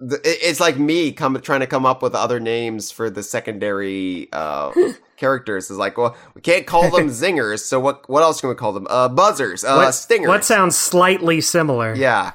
it's 0.00 0.60
like 0.60 0.78
me 0.78 1.12
come 1.12 1.40
trying 1.40 1.60
to 1.60 1.66
come 1.66 1.84
up 1.84 2.02
with 2.02 2.14
other 2.14 2.40
names 2.40 2.90
for 2.90 3.10
the 3.10 3.22
secondary 3.22 4.28
uh, 4.32 4.72
characters. 5.16 5.70
Is 5.70 5.76
like, 5.76 5.98
well, 5.98 6.16
we 6.34 6.40
can't 6.40 6.66
call 6.66 6.90
them 6.90 7.08
zingers, 7.08 7.60
so 7.60 7.78
what? 7.80 8.08
What 8.08 8.22
else 8.22 8.40
can 8.40 8.48
we 8.48 8.54
call 8.54 8.72
them? 8.72 8.86
Uh, 8.88 9.08
buzzers, 9.08 9.64
uh, 9.64 9.74
what, 9.76 9.92
stingers. 9.92 10.28
what 10.28 10.44
sounds 10.44 10.76
slightly 10.76 11.40
similar? 11.40 11.94
Yeah. 11.94 12.32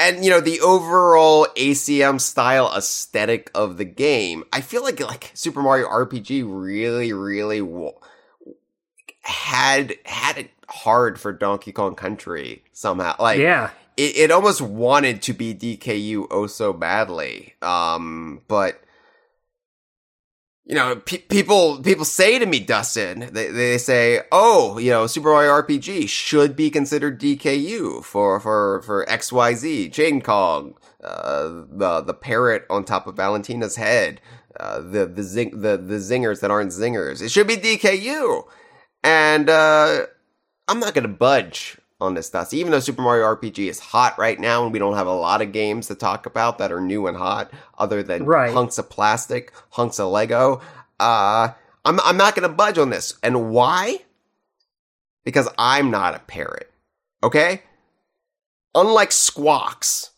And 0.00 0.24
you 0.24 0.30
know 0.30 0.40
the 0.40 0.60
overall 0.60 1.48
ACM 1.56 2.20
style 2.20 2.72
aesthetic 2.76 3.50
of 3.52 3.78
the 3.78 3.84
game, 3.84 4.44
I 4.52 4.60
feel 4.60 4.84
like 4.84 5.00
like 5.00 5.32
Super 5.34 5.60
Mario 5.60 5.88
RPG 5.88 6.44
really, 6.46 7.12
really 7.12 7.58
w- 7.58 7.94
had 9.22 9.96
had 10.04 10.38
it 10.38 10.50
hard 10.68 11.18
for 11.18 11.32
Donkey 11.32 11.72
Kong 11.72 11.96
Country 11.96 12.62
somehow. 12.72 13.16
Like, 13.18 13.38
yeah, 13.40 13.70
it, 13.98 14.16
it 14.16 14.30
almost 14.30 14.60
wanted 14.60 15.22
to 15.22 15.32
be 15.32 15.54
DKU 15.54 16.28
oh 16.30 16.46
so 16.46 16.72
badly. 16.72 17.54
Um, 17.60 18.42
but 18.46 18.80
you 20.64 20.74
know, 20.76 20.96
pe- 20.96 21.18
people 21.18 21.82
people 21.82 22.04
say 22.04 22.38
to 22.38 22.46
me, 22.46 22.60
Dustin, 22.60 23.30
they 23.32 23.48
they 23.48 23.76
say, 23.76 24.20
oh, 24.30 24.78
you 24.78 24.90
know, 24.90 25.06
Super 25.08 25.30
Mario 25.30 25.50
RPG 25.50 26.08
should 26.08 26.54
be 26.54 26.70
considered 26.70 27.20
DKU 27.20 28.04
for 28.04 28.38
for 28.38 28.82
for 28.82 29.08
X 29.10 29.32
Y 29.32 29.54
Z, 29.54 29.90
Chain 29.90 30.22
Kong, 30.22 30.74
uh, 31.02 31.64
the 31.68 32.02
the 32.06 32.14
parrot 32.14 32.66
on 32.70 32.84
top 32.84 33.08
of 33.08 33.16
Valentina's 33.16 33.76
head, 33.76 34.20
uh, 34.60 34.80
the 34.80 35.06
the 35.06 35.24
zing 35.24 35.60
the 35.60 35.76
the 35.76 35.96
zingers 35.96 36.40
that 36.40 36.52
aren't 36.52 36.70
zingers. 36.70 37.20
It 37.20 37.32
should 37.32 37.48
be 37.48 37.56
DKU, 37.56 38.44
and 39.02 39.50
uh, 39.50 40.06
I'm 40.68 40.78
not 40.78 40.94
gonna 40.94 41.08
budge 41.08 41.78
on 42.00 42.14
this 42.14 42.26
stuff. 42.26 42.52
Even 42.54 42.72
though 42.72 42.80
Super 42.80 43.02
Mario 43.02 43.24
RPG 43.24 43.68
is 43.68 43.80
hot 43.80 44.18
right 44.18 44.38
now, 44.38 44.64
and 44.64 44.72
we 44.72 44.78
don't 44.78 44.96
have 44.96 45.06
a 45.06 45.12
lot 45.14 45.42
of 45.42 45.52
games 45.52 45.88
to 45.88 45.94
talk 45.94 46.26
about 46.26 46.58
that 46.58 46.72
are 46.72 46.80
new 46.80 47.06
and 47.06 47.16
hot, 47.16 47.50
other 47.76 48.02
than 48.02 48.24
right. 48.24 48.52
hunks 48.52 48.78
of 48.78 48.88
plastic, 48.88 49.52
hunks 49.70 49.98
of 49.98 50.10
Lego. 50.10 50.60
Uh, 51.00 51.48
I'm 51.84 52.00
I'm 52.00 52.16
not 52.16 52.34
gonna 52.34 52.48
budge 52.48 52.78
on 52.78 52.90
this, 52.90 53.14
and 53.22 53.50
why? 53.50 53.98
Because 55.24 55.48
I'm 55.58 55.90
not 55.90 56.14
a 56.14 56.20
parrot. 56.20 56.70
Okay. 57.22 57.62
Unlike 58.74 59.12
Squawks, 59.12 60.10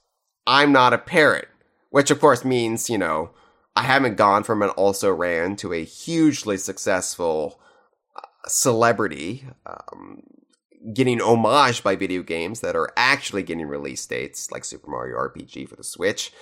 I'm 0.46 0.72
not 0.72 0.92
a 0.92 0.98
parrot, 0.98 1.48
which 1.90 2.10
of 2.10 2.20
course 2.20 2.44
means 2.44 2.90
you 2.90 2.98
know 2.98 3.30
I 3.74 3.82
haven't 3.82 4.16
gone 4.16 4.42
from 4.42 4.62
an 4.62 4.70
also 4.70 5.10
ran 5.12 5.56
to 5.56 5.72
a 5.72 5.84
hugely 5.84 6.56
successful 6.56 7.60
uh, 8.16 8.20
celebrity. 8.48 9.46
Um, 9.64 10.22
getting 10.92 11.20
homage 11.20 11.82
by 11.82 11.96
video 11.96 12.22
games 12.22 12.60
that 12.60 12.76
are 12.76 12.92
actually 12.96 13.42
getting 13.42 13.66
release 13.66 14.04
dates, 14.06 14.50
like 14.50 14.64
Super 14.64 14.90
Mario 14.90 15.16
RPG 15.16 15.68
for 15.68 15.76
the 15.76 15.84
Switch. 15.84 16.32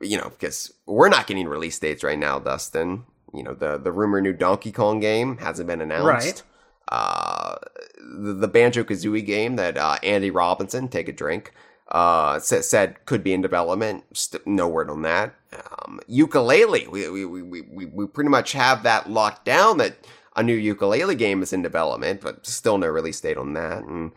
You 0.00 0.16
know, 0.16 0.30
because 0.30 0.72
we're 0.86 1.10
not 1.10 1.26
getting 1.26 1.46
release 1.46 1.78
dates 1.78 2.02
right 2.02 2.18
now, 2.18 2.38
Dustin. 2.38 3.04
You 3.34 3.42
know, 3.42 3.54
the 3.54 3.78
the 3.78 3.92
rumor 3.92 4.20
new 4.20 4.32
Donkey 4.32 4.72
Kong 4.72 4.98
game 5.00 5.38
hasn't 5.38 5.66
been 5.66 5.80
announced. 5.80 6.26
Right. 6.26 6.42
Uh, 6.90 7.56
the, 7.98 8.32
the 8.32 8.48
Banjo 8.48 8.82
Kazooie 8.82 9.24
game 9.24 9.56
that 9.56 9.76
uh, 9.76 9.98
Andy 10.02 10.30
Robinson, 10.30 10.88
take 10.88 11.08
a 11.08 11.12
drink, 11.12 11.52
uh, 11.90 12.40
said, 12.40 12.64
said 12.64 13.04
could 13.06 13.22
be 13.22 13.32
in 13.32 13.42
development. 13.42 14.04
St- 14.12 14.44
no 14.46 14.68
word 14.68 14.90
on 14.90 15.02
that. 15.02 15.34
Um, 15.52 16.00
Yooka-Laylee, 16.08 16.88
we, 16.88 17.08
we, 17.08 17.24
we, 17.24 17.60
we, 17.60 17.86
we 17.86 18.06
pretty 18.06 18.30
much 18.30 18.52
have 18.52 18.82
that 18.82 19.10
locked 19.10 19.44
down 19.44 19.78
that 19.78 20.04
a 20.36 20.42
new 20.42 20.56
Yooka-Laylee 20.56 21.18
game 21.18 21.42
is 21.42 21.52
in 21.52 21.62
development, 21.62 22.20
but 22.20 22.46
still 22.46 22.78
no 22.78 22.86
release 22.86 23.20
date 23.20 23.36
on 23.36 23.54
that. 23.54 23.82
And 23.82 24.12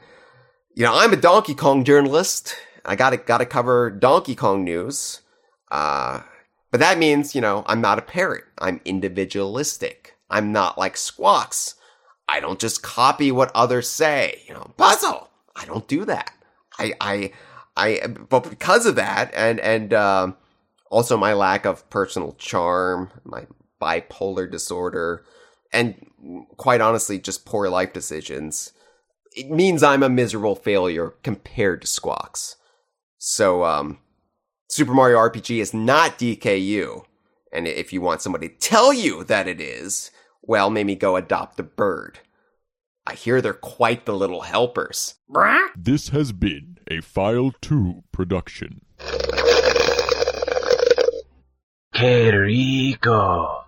you 0.75 0.83
know, 0.83 0.93
I'm 0.95 1.13
a 1.13 1.17
Donkey 1.17 1.55
Kong 1.55 1.83
journalist. 1.83 2.55
I 2.85 2.95
gotta 2.95 3.17
gotta 3.17 3.45
cover 3.45 3.89
Donkey 3.89 4.35
Kong 4.35 4.63
news. 4.63 5.21
Uh, 5.71 6.21
but 6.71 6.79
that 6.79 6.97
means 6.97 7.35
you 7.35 7.41
know 7.41 7.63
I'm 7.67 7.81
not 7.81 7.99
a 7.99 8.03
parrot. 8.03 8.43
I'm 8.59 8.81
individualistic. 8.85 10.15
I'm 10.29 10.51
not 10.51 10.77
like 10.77 10.97
Squawks. 10.97 11.75
I 12.27 12.39
don't 12.39 12.59
just 12.59 12.81
copy 12.81 13.31
what 13.31 13.51
others 13.53 13.89
say. 13.89 14.41
You 14.47 14.53
know, 14.53 14.71
puzzle. 14.77 15.29
I 15.55 15.65
don't 15.65 15.87
do 15.87 16.05
that. 16.05 16.31
I 16.79 16.93
I 16.99 17.31
I. 17.75 18.07
But 18.07 18.49
because 18.49 18.85
of 18.85 18.95
that, 18.95 19.31
and 19.33 19.59
and 19.59 19.93
um, 19.93 20.37
also 20.89 21.17
my 21.17 21.33
lack 21.33 21.65
of 21.65 21.87
personal 21.89 22.33
charm, 22.33 23.11
my 23.23 23.45
bipolar 23.81 24.49
disorder 24.49 25.23
and 25.73 25.95
quite 26.57 26.81
honestly, 26.81 27.19
just 27.19 27.45
poor 27.45 27.69
life 27.69 27.91
decisions, 27.91 28.71
it 29.35 29.49
means 29.49 29.83
I'm 29.83 30.03
a 30.03 30.09
miserable 30.09 30.55
failure 30.55 31.15
compared 31.23 31.81
to 31.81 31.87
Squawks. 31.87 32.55
So, 33.17 33.63
um, 33.63 33.99
Super 34.69 34.93
Mario 34.93 35.17
RPG 35.17 35.59
is 35.59 35.73
not 35.73 36.17
DKU. 36.17 37.03
And 37.51 37.67
if 37.67 37.93
you 37.93 38.01
want 38.01 38.21
somebody 38.21 38.49
to 38.49 38.55
tell 38.55 38.91
you 38.91 39.23
that 39.25 39.47
it 39.47 39.61
is, 39.61 40.11
well, 40.41 40.69
maybe 40.69 40.95
go 40.95 41.15
adopt 41.15 41.59
a 41.59 41.63
bird. 41.63 42.19
I 43.05 43.13
hear 43.13 43.41
they're 43.41 43.53
quite 43.53 44.05
the 44.05 44.15
little 44.15 44.41
helpers. 44.41 45.15
This 45.75 46.09
has 46.09 46.31
been 46.31 46.77
a 46.89 47.01
File 47.01 47.51
2 47.61 48.03
production. 48.11 48.81
Que 51.93 52.31
rico. 52.31 53.61